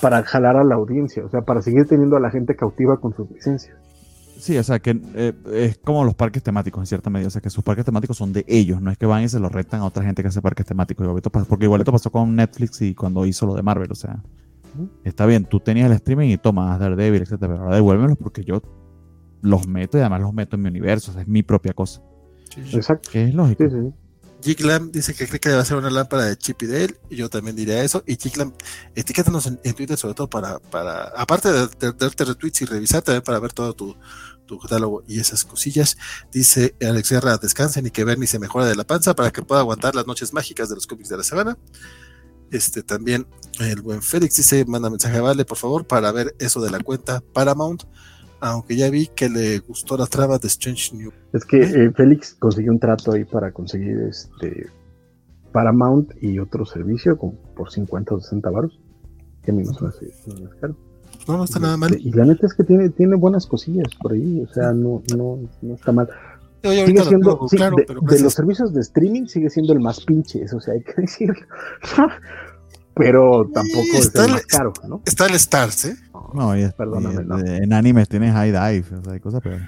para 0.00 0.22
jalar 0.24 0.56
a 0.56 0.64
la 0.64 0.74
audiencia, 0.74 1.24
o 1.24 1.28
sea, 1.28 1.42
para 1.42 1.62
seguir 1.62 1.86
teniendo 1.86 2.16
a 2.16 2.20
la 2.20 2.30
gente 2.30 2.56
cautiva 2.56 2.98
con 2.98 3.14
sus 3.14 3.30
licencias. 3.30 3.76
Sí, 4.38 4.56
o 4.56 4.62
sea, 4.62 4.78
que 4.78 5.00
eh, 5.14 5.32
es 5.52 5.78
como 5.78 6.04
los 6.04 6.14
parques 6.14 6.42
temáticos 6.42 6.80
en 6.80 6.86
cierta 6.86 7.10
medida. 7.10 7.26
O 7.26 7.30
sea, 7.30 7.42
que 7.42 7.50
sus 7.50 7.64
parques 7.64 7.84
temáticos 7.84 8.16
son 8.16 8.32
de 8.32 8.44
ellos, 8.46 8.80
no 8.80 8.90
es 8.90 8.96
que 8.96 9.04
van 9.04 9.24
y 9.24 9.28
se 9.28 9.40
los 9.40 9.50
retan 9.50 9.80
a 9.80 9.84
otra 9.84 10.04
gente 10.04 10.22
que 10.22 10.28
hace 10.28 10.40
parques 10.40 10.64
temáticos. 10.64 11.06
Porque 11.48 11.64
igual 11.64 11.80
esto 11.80 11.92
pasó 11.92 12.10
con 12.10 12.36
Netflix 12.36 12.80
y 12.82 12.94
cuando 12.94 13.26
hizo 13.26 13.46
lo 13.46 13.54
de 13.54 13.62
Marvel. 13.62 13.90
O 13.90 13.96
sea, 13.96 14.22
está 15.04 15.26
bien, 15.26 15.44
tú 15.44 15.58
tenías 15.58 15.86
el 15.86 15.92
streaming 15.96 16.28
y 16.28 16.38
tomas 16.38 16.78
Daredevil, 16.78 17.22
etcétera, 17.22 17.52
pero 17.52 17.64
ahora 17.64 17.76
devuélvelos 17.76 18.16
porque 18.16 18.44
yo 18.44 18.62
los 19.42 19.66
meto 19.66 19.98
y 19.98 20.00
además 20.00 20.20
los 20.20 20.32
meto 20.32 20.56
en 20.56 20.62
mi 20.62 20.68
universo. 20.68 21.10
O 21.10 21.14
sea, 21.14 21.22
es 21.22 21.28
mi 21.28 21.42
propia 21.42 21.72
cosa. 21.72 22.00
Exacto. 22.72 23.10
Que 23.12 23.24
es 23.24 23.34
lógico. 23.34 23.64
Giglam 24.42 24.92
dice 24.92 25.14
que 25.14 25.26
cree 25.26 25.40
que 25.40 25.48
debe 25.48 25.64
ser 25.64 25.76
una 25.76 25.90
lámpara 25.90 26.24
de 26.24 26.36
Chip 26.36 26.62
y 26.62 26.66
Dale, 26.66 27.00
y 27.10 27.16
yo 27.16 27.28
también 27.28 27.56
diría 27.56 27.82
eso. 27.82 28.04
Y 28.06 28.16
Giglam, 28.16 28.52
etiquétanos 28.94 29.46
en, 29.46 29.58
Twitter 29.74 29.96
sobre 29.96 30.14
todo 30.14 30.30
para, 30.30 30.58
para 30.58 31.08
aparte 31.16 31.50
de, 31.50 31.68
darte 31.92 32.24
retweets 32.24 32.62
y 32.62 32.64
revisar, 32.64 33.02
también 33.02 33.22
para 33.22 33.40
ver 33.40 33.52
todo 33.52 33.74
tu, 33.74 33.96
tu 34.46 34.58
catálogo 34.58 35.04
y 35.06 35.20
esas 35.20 35.44
cosillas. 35.44 35.96
Dice 36.32 36.74
Alex 36.80 37.10
Guerra, 37.10 37.38
descansen 37.38 37.86
y 37.86 37.90
que 37.90 38.04
Bernie 38.04 38.26
se 38.26 38.38
mejore 38.38 38.66
de 38.66 38.76
la 38.76 38.84
panza 38.84 39.14
para 39.14 39.30
que 39.30 39.42
pueda 39.42 39.60
aguantar 39.60 39.94
las 39.94 40.06
noches 40.06 40.32
mágicas 40.32 40.68
de 40.68 40.76
los 40.76 40.86
cómics 40.86 41.08
de 41.08 41.16
la 41.16 41.24
semana. 41.24 41.56
Este 42.50 42.82
también 42.82 43.26
el 43.60 43.82
buen 43.82 44.02
Félix 44.02 44.36
dice, 44.36 44.64
manda 44.64 44.88
mensaje 44.88 45.20
Vale, 45.20 45.44
por 45.44 45.58
favor, 45.58 45.86
para 45.86 46.10
ver 46.12 46.34
eso 46.38 46.60
de 46.60 46.70
la 46.70 46.80
cuenta 46.80 47.20
Paramount 47.20 47.84
aunque 48.40 48.76
ya 48.76 48.90
vi 48.90 49.08
que 49.08 49.28
le 49.28 49.58
gustó 49.60 49.96
la 49.96 50.06
trama 50.06 50.38
de 50.38 50.48
Strange 50.48 50.96
New. 50.96 51.12
Es 51.32 51.44
que 51.44 51.60
eh, 51.60 51.90
Félix 51.92 52.34
consiguió 52.34 52.72
un 52.72 52.78
trato 52.78 53.12
ahí 53.12 53.24
para 53.24 53.52
conseguir 53.52 53.98
este 54.08 54.66
Paramount 55.52 56.12
y 56.20 56.38
otro 56.38 56.64
servicio 56.64 57.16
como 57.16 57.32
por 57.54 57.70
50 57.70 58.14
o 58.14 58.20
60 58.20 58.50
baros, 58.50 58.80
que 59.42 59.50
a 59.50 59.54
mí 59.54 59.62
no 59.64 59.72
es 59.72 60.54
caro. 60.60 60.76
No, 61.26 61.36
no 61.36 61.44
está 61.44 61.58
nada 61.58 61.76
mal. 61.76 61.96
Y 61.98 62.10
la 62.12 62.24
neta 62.24 62.46
es 62.46 62.54
que 62.54 62.64
tiene, 62.64 62.88
tiene 62.90 63.16
buenas 63.16 63.46
cosillas 63.46 63.88
por 64.00 64.12
ahí, 64.12 64.40
o 64.40 64.52
sea, 64.52 64.72
no, 64.72 65.02
no, 65.14 65.38
no 65.60 65.74
está 65.74 65.92
mal. 65.92 66.08
sigue 66.62 67.02
siendo, 67.02 67.46
de, 67.50 68.20
los 68.20 68.32
servicios 68.32 68.72
de 68.72 68.80
streaming 68.80 69.26
sigue 69.26 69.50
siendo 69.50 69.72
el 69.72 69.80
más 69.80 70.00
pinche, 70.04 70.42
eso 70.42 70.60
sea, 70.60 70.74
hay 70.74 70.82
que 70.82 70.94
decirlo. 71.02 71.34
Pero 72.98 73.48
tampoco 73.54 73.86
es 73.94 74.14
el 74.14 74.30
más 74.32 74.46
caro, 74.46 74.72
¿no? 74.86 75.02
Está 75.06 75.26
el 75.26 75.34
Stars, 75.36 75.84
¿eh? 75.86 75.96
No, 76.34 76.56
y 76.56 76.68
perdóname, 76.76 77.24
no. 77.24 77.38
en 77.38 77.72
animes 77.72 78.08
tienes 78.08 78.32
high 78.32 78.50
dive, 78.50 78.98
o 78.98 79.04
sea, 79.04 79.12
hay 79.14 79.20
cosas 79.20 79.40
pero 79.42 79.58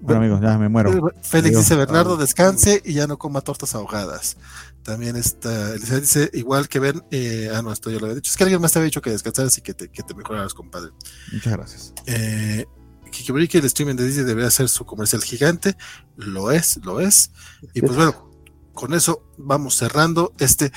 Bueno, 0.00 0.20
amigos, 0.20 0.40
ya 0.40 0.56
me 0.56 0.68
muero. 0.68 1.12
Félix 1.22 1.58
dice, 1.58 1.74
Bernardo, 1.76 2.16
descanse 2.16 2.80
y 2.84 2.94
ya 2.94 3.06
no 3.06 3.18
coma 3.18 3.40
tortas 3.42 3.74
ahogadas. 3.74 4.36
También 4.82 5.16
está, 5.16 5.74
dice, 5.74 6.30
igual 6.32 6.68
que 6.68 6.78
ven, 6.78 7.02
eh, 7.10 7.50
ah, 7.54 7.60
no, 7.60 7.72
esto 7.72 7.90
ya 7.90 7.98
lo 7.98 8.06
había 8.06 8.14
dicho. 8.14 8.30
Es 8.30 8.36
que 8.36 8.44
alguien 8.44 8.62
más 8.62 8.72
te 8.72 8.78
había 8.78 8.86
dicho 8.86 9.02
que 9.02 9.10
descansaras 9.10 9.58
y 9.58 9.60
que 9.60 9.74
te, 9.74 9.88
que 9.88 10.02
te 10.02 10.14
mejoraras, 10.14 10.54
compadre. 10.54 10.92
Muchas 11.32 11.52
gracias. 11.52 11.92
Eh, 12.06 12.64
que 13.10 13.58
el 13.58 13.64
streaming 13.64 13.96
de 13.96 14.06
Disney 14.06 14.24
debería 14.24 14.50
ser 14.50 14.68
su 14.68 14.86
comercial 14.86 15.22
gigante. 15.22 15.76
Lo 16.16 16.50
es, 16.50 16.80
lo 16.84 17.00
es. 17.00 17.32
Y 17.74 17.80
pues 17.80 17.96
bueno, 17.96 18.30
con 18.72 18.94
eso 18.94 19.22
vamos 19.36 19.76
cerrando 19.76 20.32
este 20.38 20.72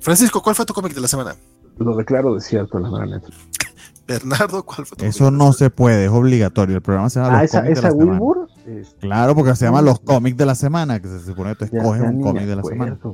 Francisco, 0.00 0.42
¿cuál 0.42 0.54
fue 0.54 0.64
tu 0.64 0.74
cómic 0.74 0.94
de 0.94 1.00
la 1.00 1.08
semana? 1.08 1.36
Lo 1.78 1.96
declaro 1.96 2.34
desierto, 2.34 2.78
la 2.78 2.90
verdad. 2.90 3.22
Bernardo, 4.06 4.64
¿cuál 4.64 4.86
fue 4.86 4.98
tu 4.98 5.04
Eso 5.04 5.30
no 5.30 5.52
se 5.52 5.70
puede, 5.70 6.06
es 6.06 6.10
obligatorio. 6.10 6.76
El 6.76 6.82
programa 6.82 7.10
se 7.10 7.20
llama 7.20 7.38
ah, 7.38 7.42
Los 7.42 7.54
esa, 7.54 7.68
esa 7.68 7.92
Wilbur, 7.92 8.48
este, 8.66 8.98
Claro, 8.98 9.34
porque 9.34 9.54
se 9.54 9.66
llama 9.66 9.82
Los 9.82 10.00
cómics 10.00 10.36
de 10.36 10.46
la 10.46 10.54
semana, 10.54 11.00
que 11.00 11.08
se 11.08 11.20
supone 11.20 11.54
que 11.54 11.66
tú 11.66 11.76
escoges 11.76 12.02
un 12.02 12.20
cómic 12.20 12.44
de 12.44 12.56
la 12.56 12.62
semana. 12.62 12.98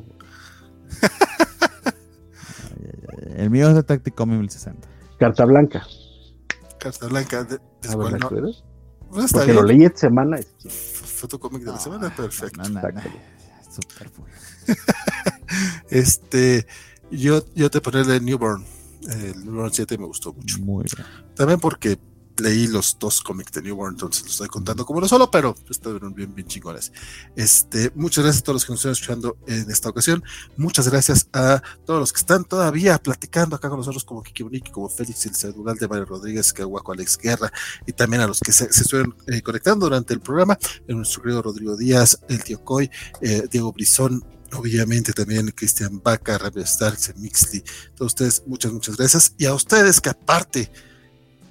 El 3.36 3.50
mío 3.50 3.68
es 3.68 3.74
Detective 3.74 4.15
Comic 4.15 4.39
1060. 4.39 4.89
Carta 5.18 5.44
Blanca. 5.44 5.86
Carta 6.78 7.06
Blanca. 7.08 7.44
De, 7.44 7.58
de 7.58 7.97
ver, 7.97 8.18
no? 8.18 8.31
Pues 9.10 9.32
porque 9.32 9.52
lo 9.52 9.62
leí 9.62 9.84
esta 9.84 10.00
semana. 10.00 10.39
Fue 10.68 11.28
tu 11.28 11.39
cómic 11.39 11.62
de 11.62 11.73
la 11.73 11.78
semana, 11.78 12.15
perfecto. 12.15 12.62
No, 12.62 12.68
no, 12.68 12.81
Super 13.70 14.10
este, 15.90 16.66
yo, 17.10 17.44
yo 17.54 17.70
te 17.70 17.80
pondré 17.80 18.02
el 18.16 18.24
Newborn. 18.24 18.64
El 19.08 19.44
Newborn 19.44 19.72
7 19.72 19.98
me 19.98 20.06
gustó 20.06 20.32
mucho. 20.32 20.58
Muy 20.58 20.84
bien. 20.84 21.06
También 21.34 21.60
porque 21.60 21.98
leí 22.40 22.66
los 22.66 22.98
dos 22.98 23.20
cómics 23.20 23.52
de 23.52 23.62
Newborn, 23.62 23.94
entonces 23.94 24.22
los 24.24 24.32
estoy 24.32 24.48
contando 24.48 24.84
como 24.84 24.98
uno 24.98 25.08
solo, 25.08 25.30
pero 25.30 25.54
estuvieron 25.68 26.14
bien, 26.14 26.34
bien 26.34 26.46
chingones. 26.46 26.92
Este, 27.34 27.90
muchas 27.94 28.24
gracias 28.24 28.42
a 28.42 28.44
todos 28.44 28.54
los 28.56 28.64
que 28.64 28.72
nos 28.72 28.80
están 28.80 28.92
escuchando 28.92 29.36
en 29.46 29.70
esta 29.70 29.88
ocasión. 29.88 30.22
Muchas 30.56 30.88
gracias 30.88 31.28
a 31.32 31.62
todos 31.84 32.00
los 32.00 32.12
que 32.12 32.18
están 32.18 32.44
todavía 32.44 32.98
platicando 32.98 33.56
acá 33.56 33.68
con 33.68 33.78
nosotros, 33.78 34.04
como 34.04 34.22
Kiki 34.22 34.42
Boniki, 34.42 34.70
como 34.70 34.88
Félix 34.88 35.26
el 35.26 35.34
Cedural 35.34 35.76
de 35.76 35.88
Mario 35.88 36.04
Rodríguez, 36.04 36.52
Caguaco 36.52 36.92
Alex 36.92 37.18
Guerra, 37.18 37.52
y 37.86 37.92
también 37.92 38.22
a 38.22 38.26
los 38.26 38.40
que 38.40 38.52
se, 38.52 38.72
se 38.72 38.82
estuvieron 38.82 39.16
eh, 39.26 39.42
conectando 39.42 39.86
durante 39.86 40.14
el 40.14 40.20
programa, 40.20 40.58
nuestro 40.88 41.22
querido 41.22 41.42
Rodrigo 41.42 41.76
Díaz, 41.76 42.20
el 42.28 42.42
tío 42.42 42.62
Coy, 42.64 42.90
eh, 43.20 43.46
Diego 43.50 43.72
Brizón, 43.72 44.24
obviamente 44.55 45.12
también 45.12 45.50
Cristian 45.50 46.00
Baca, 46.02 46.39
Rabia 46.39 46.65
Starks, 46.65 47.15
Mixly, 47.16 47.62
todos 47.94 48.12
ustedes, 48.12 48.42
muchas, 48.47 48.73
muchas 48.73 48.97
gracias. 48.97 49.34
Y 49.39 49.47
a 49.47 49.55
ustedes 49.55 50.00
que 50.00 50.10
aparte, 50.10 50.70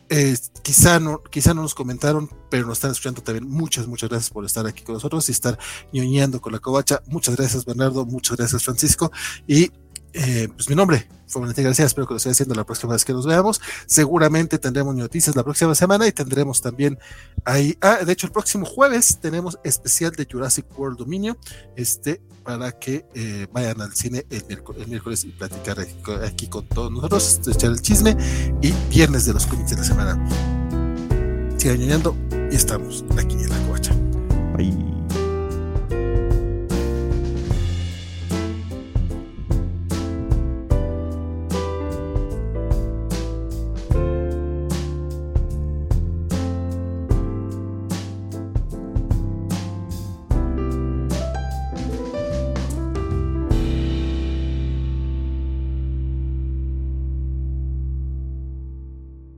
eh, 0.09 0.37
quizá, 0.61 0.99
no, 0.99 1.23
quizá 1.23 1.53
no 1.53 1.63
nos 1.63 1.73
comentaron, 1.73 2.29
pero 2.49 2.67
nos 2.67 2.77
están 2.77 2.91
escuchando 2.91 3.21
también, 3.21 3.49
muchas, 3.49 3.87
muchas 3.87 4.09
gracias 4.09 4.29
por 4.29 4.45
estar 4.45 4.65
aquí 4.67 4.83
con 4.83 4.93
nosotros 4.93 5.27
y 5.29 5.31
estar 5.31 5.57
ñoñando 5.91 6.39
con 6.41 6.53
la 6.53 6.59
covacha. 6.59 7.01
Muchas 7.07 7.35
gracias 7.35 7.65
Bernardo, 7.65 8.05
muchas 8.05 8.37
gracias 8.37 8.63
Francisco 8.63 9.11
y 9.47 9.71
eh, 10.17 10.47
pues 10.55 10.69
mi 10.69 10.75
nombre 10.75 11.07
fue 11.27 11.41
Valentín 11.41 11.65
García, 11.65 11.85
espero 11.85 12.07
que 12.07 12.13
lo 12.13 12.17
esté 12.17 12.29
haciendo 12.29 12.55
la 12.55 12.63
próxima 12.63 12.93
vez 12.93 13.03
que 13.03 13.11
nos 13.11 13.25
veamos. 13.25 13.59
Seguramente 13.85 14.57
tendremos 14.57 14.95
noticias 14.95 15.35
la 15.35 15.43
próxima 15.43 15.75
semana 15.75 16.07
y 16.07 16.13
tendremos 16.13 16.61
también 16.61 16.97
ahí, 17.43 17.77
ah, 17.81 17.97
de 18.05 18.13
hecho 18.13 18.27
el 18.27 18.31
próximo 18.31 18.65
jueves 18.65 19.19
tenemos 19.19 19.59
especial 19.63 20.11
de 20.11 20.25
Jurassic 20.31 20.65
World 20.79 20.99
Dominio, 20.99 21.37
este, 21.75 22.21
para 22.43 22.71
que 22.71 23.05
eh, 23.13 23.47
vayan 23.51 23.81
al 23.81 23.93
cine 23.93 24.25
el 24.29 24.87
miércoles, 24.87 25.25
y 25.25 25.29
platicar 25.29 25.77
aquí, 26.23 26.47
con 26.47 26.65
todos 26.67 26.91
nosotros, 26.91 27.41
echar 27.47 27.71
el 27.71 27.81
chisme 27.81 28.15
y 28.61 28.71
viernes 28.89 29.25
de 29.25 29.33
los 29.33 29.45
cómics 29.45 29.71
de 29.71 29.77
la 29.77 29.83
semana. 29.83 30.29
Sigan 31.57 31.81
y 31.81 32.55
estamos 32.55 33.03
aquí 33.17 33.35
en 33.35 33.49
la 33.49 33.57
covacha. 33.67 33.93
Bye. 34.55 34.94